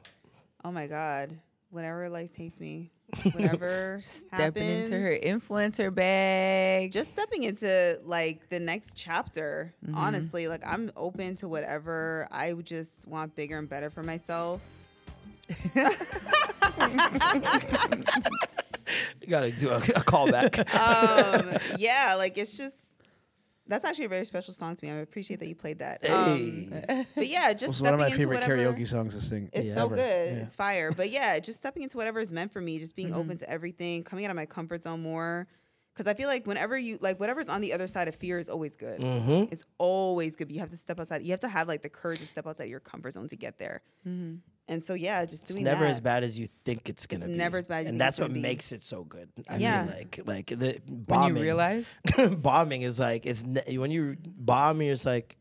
Oh 0.65 0.71
my 0.73 0.87
god. 0.87 1.37
Whatever 1.71 2.09
life 2.09 2.35
takes 2.35 2.61
me. 2.61 2.91
Whatever 3.33 4.01
Stepping 4.03 4.67
into 4.67 4.99
her 4.99 5.15
influencer 5.23 5.95
bag. 5.95 6.93
Just 6.93 7.13
stepping 7.13 7.43
into 7.43 8.01
like 8.05 8.49
the 8.49 8.59
next 8.61 8.97
chapter. 8.97 9.75
Mhm. 9.87 9.95
Honestly, 9.97 10.49
like 10.49 10.63
I'm 10.67 10.91
open 10.97 11.35
to 11.37 11.49
whatever. 11.49 12.27
I 12.31 12.53
would 12.55 12.65
just 12.67 13.07
want 13.07 13.35
bigger 13.37 13.59
and 13.59 13.69
better 13.69 13.91
for 13.91 14.03
myself. 14.03 14.63
You 19.21 19.29
gotta 19.29 19.51
do 19.53 19.71
a, 19.71 19.77
a 19.77 19.81
callback. 19.81 20.59
um, 20.75 21.59
yeah, 21.79 22.15
like 22.17 22.37
it's 22.39 22.57
just 22.57 23.03
that's 23.67 23.85
actually 23.85 24.07
a 24.07 24.09
very 24.09 24.25
special 24.27 24.53
song 24.53 24.75
to 24.75 24.85
me. 24.85 24.91
I 24.91 24.97
appreciate 24.97 25.39
that 25.41 25.47
you 25.49 25.55
played 25.55 25.79
that. 25.79 26.05
Um, 26.11 26.73
but 27.15 27.29
yeah, 27.29 27.53
just 27.53 27.75
It's 27.75 27.81
one 27.81 27.95
of 27.95 28.01
my 28.01 28.07
into 28.07 28.19
favorite 28.19 28.41
whatever- 28.41 28.57
karaoke 28.75 28.87
songs 28.87 29.15
to 29.15 29.23
sing. 29.23 29.49
It's 29.53 29.69
Yeah. 29.69 29.75
so 29.77 29.87
ever. 29.87 29.95
good. 29.97 30.37
Yeah. 30.37 30.43
It's 30.43 30.57
fire. 30.57 30.91
But 30.91 31.11
yeah, 31.11 31.39
just 31.39 31.61
stepping 31.61 31.83
into 31.85 31.97
whatever 31.97 32.19
is 32.21 32.33
meant 32.33 32.53
for 32.53 32.61
me, 32.61 32.79
just 32.79 32.97
being 32.97 33.11
Mm-hmm. 33.11 33.19
open 33.19 33.39
to 33.39 33.49
everything, 33.49 34.03
coming 34.05 34.25
out 34.25 34.31
of 34.31 34.37
my 34.37 34.47
comfort 34.47 34.83
zone 34.83 35.01
more. 35.03 35.47
Because 35.95 36.07
I 36.07 36.15
feel 36.15 36.27
like 36.29 36.47
whenever 36.47 36.77
you 36.77 36.99
like 37.03 37.21
whatever's 37.21 37.49
on 37.49 37.61
the 37.61 37.73
other 37.75 37.87
side 37.87 38.09
of 38.09 38.15
fear 38.15 38.39
is 38.39 38.49
always 38.49 38.77
good. 38.77 38.99
Mhm. 39.01 39.53
It's 39.53 39.65
always 39.79 40.37
good. 40.37 40.49
But 40.49 40.55
you 40.55 40.61
have 40.61 40.71
to 40.71 40.77
step 40.77 40.99
outside. 40.99 41.23
You 41.23 41.31
have 41.33 41.41
to 41.41 41.49
have 41.49 41.69
like 41.69 41.83
the 41.83 41.91
courage 41.91 42.19
to 42.21 42.27
step 42.27 42.47
outside 42.47 42.69
your 42.71 42.81
comfort 42.81 43.13
zone 43.13 43.29
to 43.29 43.37
get 43.37 43.59
there. 43.59 43.83
Mhm. 44.07 44.39
And 44.69 44.83
so 44.83 44.95
yeah, 44.95 45.25
just 45.25 45.43
It's 45.45 45.53
doing 45.55 45.65
never 45.65 45.85
that. 45.85 45.91
as 45.91 46.01
bad 46.01 46.23
as 46.25 46.39
you 46.39 46.47
think 46.47 46.89
it's 46.89 47.07
gonna 47.07 47.25
It's 47.25 47.33
be. 47.33 47.37
never 47.37 47.59
as 47.59 47.67
bad 47.67 47.81
as 47.81 47.87
and 47.87 47.95
think 47.95 47.99
that's 47.99 48.19
it's 48.19 48.21
what 48.21 48.29
gonna 48.29 48.35
be. 48.35 48.43
makes 48.43 48.73
it 48.73 48.83
so 48.85 49.05
good. 49.05 49.29
I 49.49 49.57
Yeah. 49.59 49.85
feel 49.87 49.97
like 49.97 50.21
like 50.25 50.47
the 50.47 50.81
bombing. 50.87 51.35
When 51.35 51.37
you 51.37 51.43
realize? 51.43 51.85
bombing 52.39 52.83
is 52.83 52.99
like 53.01 53.27
it's 53.27 53.43
ne- 53.45 53.77
when 53.79 53.91
you 53.91 54.17
bomb, 54.25 54.81
you're 54.81 54.95
just 54.95 55.05
like 55.07 55.37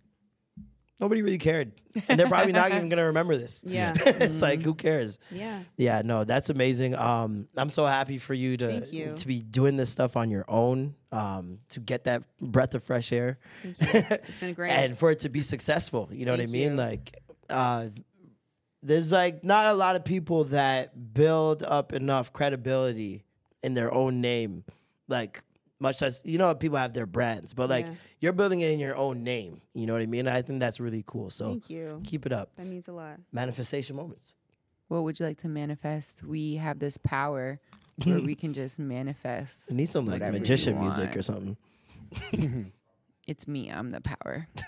nobody 0.99 1.21
really 1.23 1.37
cared, 1.39 1.71
and 2.09 2.19
they're 2.19 2.27
probably 2.27 2.51
not 2.51 2.71
even 2.71 2.87
gonna 2.89 3.05
remember 3.05 3.35
this. 3.37 3.63
Yeah. 3.65 3.93
it's 4.05 4.41
like 4.41 4.63
who 4.63 4.73
cares? 4.75 5.17
Yeah. 5.31 5.61
Yeah, 5.77 6.01
no, 6.03 6.23
that's 6.23 6.49
amazing. 6.49 6.95
Um, 6.95 7.47
I'm 7.55 7.69
so 7.69 7.85
happy 7.85 8.17
for 8.17 8.33
you 8.33 8.57
to 8.57 8.85
you. 8.91 9.13
to 9.15 9.27
be 9.27 9.39
doing 9.39 9.77
this 9.77 9.89
stuff 9.89 10.17
on 10.17 10.29
your 10.31 10.45
own. 10.47 10.95
Um, 11.11 11.59
to 11.69 11.79
get 11.81 12.05
that 12.05 12.23
breath 12.39 12.73
of 12.73 12.83
fresh 12.83 13.11
air. 13.11 13.37
Thank 13.63 13.93
you. 14.11 14.17
It's 14.27 14.39
been 14.39 14.53
great. 14.53 14.71
and 14.71 14.97
for 14.97 15.11
it 15.11 15.19
to 15.21 15.29
be 15.29 15.41
successful. 15.41 16.07
You 16.11 16.25
know 16.25 16.31
what 16.31 16.39
I 16.39 16.45
mean? 16.45 16.71
you. 16.71 16.77
Like, 16.77 17.19
uh, 17.49 17.87
there's 18.83 19.11
like 19.11 19.43
not 19.43 19.65
a 19.67 19.73
lot 19.73 19.95
of 19.95 20.03
people 20.03 20.45
that 20.45 21.13
build 21.13 21.63
up 21.63 21.93
enough 21.93 22.33
credibility 22.33 23.23
in 23.63 23.73
their 23.73 23.93
own 23.93 24.21
name, 24.21 24.63
like 25.07 25.43
much 25.79 26.01
as 26.01 26.21
you 26.25 26.37
know 26.37 26.53
people 26.55 26.77
have 26.77 26.93
their 26.93 27.05
brands, 27.05 27.53
but 27.53 27.69
like 27.69 27.87
Yeah. 27.87 27.93
you're 28.19 28.33
building 28.33 28.61
it 28.61 28.71
in 28.71 28.79
your 28.79 28.95
own 28.95 29.23
name. 29.23 29.61
You 29.73 29.85
know 29.87 29.93
what 29.93 30.01
I 30.01 30.05
mean? 30.07 30.27
I 30.27 30.41
think 30.41 30.59
that's 30.59 30.79
really 30.79 31.03
cool. 31.05 31.29
So 31.29 31.49
Thank 31.49 31.69
you. 31.69 32.01
keep 32.03 32.25
it 32.25 32.31
up. 32.31 32.55
That 32.55 32.67
means 32.67 32.87
a 32.87 32.91
lot. 32.93 33.19
Manifestation 33.31 33.95
moments. 33.95 34.35
What 34.87 35.03
would 35.03 35.19
you 35.19 35.25
like 35.25 35.37
to 35.39 35.47
manifest? 35.47 36.23
We 36.23 36.55
have 36.55 36.79
this 36.79 36.97
power 36.97 37.59
where 38.03 38.19
we 38.19 38.35
can 38.35 38.53
just 38.53 38.77
manifest. 38.97 39.69
You 39.71 39.77
need 39.77 39.89
some 39.89 40.05
like 40.05 40.21
magician 40.21 40.79
music 40.79 41.15
or 41.15 41.21
something. 41.21 41.57
It's 43.27 43.47
me. 43.47 43.69
I'm 43.69 43.91
the 43.91 44.01
power. 44.01 44.47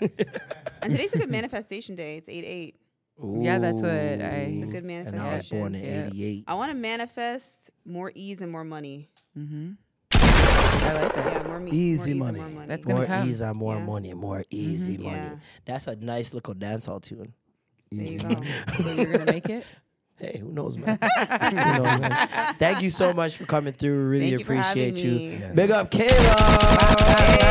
And 0.80 0.92
today's 0.92 1.14
a 1.14 1.18
good 1.18 1.30
manifestation 1.30 1.96
day. 1.96 2.16
It's 2.18 2.28
eight 2.28 2.44
eight. 2.44 2.76
Yeah, 3.22 3.58
that's 3.58 3.80
what 3.82 3.90
I- 3.90 3.94
It's 3.94 4.66
a 4.66 4.70
good 4.70 4.84
And. 4.84 5.16
I 5.16 5.36
was 5.36 5.48
born 5.48 5.74
in 5.74 5.84
Yeah. 5.84 6.06
'88. 6.06 6.44
I 6.48 6.54
want 6.54 6.72
to 6.72 6.76
manifest 6.76 7.70
more 7.84 8.10
ease 8.14 8.40
and 8.40 8.50
more 8.50 8.64
money. 8.64 9.08
Mm-hmm. 9.38 9.72
I 10.12 10.92
like 10.92 11.14
that. 11.14 11.32
Yeah, 11.32 11.42
more, 11.48 11.60
me- 11.60 11.70
Easy 11.70 11.96
more 11.96 12.04
ease 12.04 12.08
and 12.10 12.18
money. 12.18 12.38
more 12.40 12.48
money. 12.50 12.66
That's 12.68 12.84
gonna 12.84 12.98
More 12.98 13.06
come. 13.06 13.28
ease 13.28 13.40
and 13.40 13.56
more 13.56 13.76
Yeah. 13.76 13.84
money, 13.84 14.14
more 14.14 14.44
easy 14.50 14.98
money. 14.98 15.16
Yeah. 15.16 15.36
That's 15.64 15.86
a 15.86 15.96
nice 15.96 16.34
little 16.34 16.54
dancehall 16.54 17.00
tune. 17.02 17.32
There 17.92 18.06
you 18.06 18.18
go. 18.18 18.28
So 18.82 18.90
you're 18.92 19.12
gonna 19.12 19.32
make 19.32 19.48
it? 19.48 19.64
Hey, 20.16 20.38
who 20.38 20.52
knows, 20.52 20.78
man? 20.78 20.96
Who 21.02 21.56
knows, 21.82 22.00
man? 22.00 22.54
Thank 22.60 22.82
you 22.82 22.90
so 22.90 23.12
much 23.12 23.36
for 23.36 23.46
coming 23.46 23.72
through. 23.72 24.06
Really 24.08 24.28
Thank 24.30 24.38
you 24.40 24.44
for 24.44 24.52
appreciate 24.54 24.96
you. 24.98 25.10
me. 25.10 25.42
Big 25.54 25.72
up, 25.72 25.90
Kayla. 25.90 27.50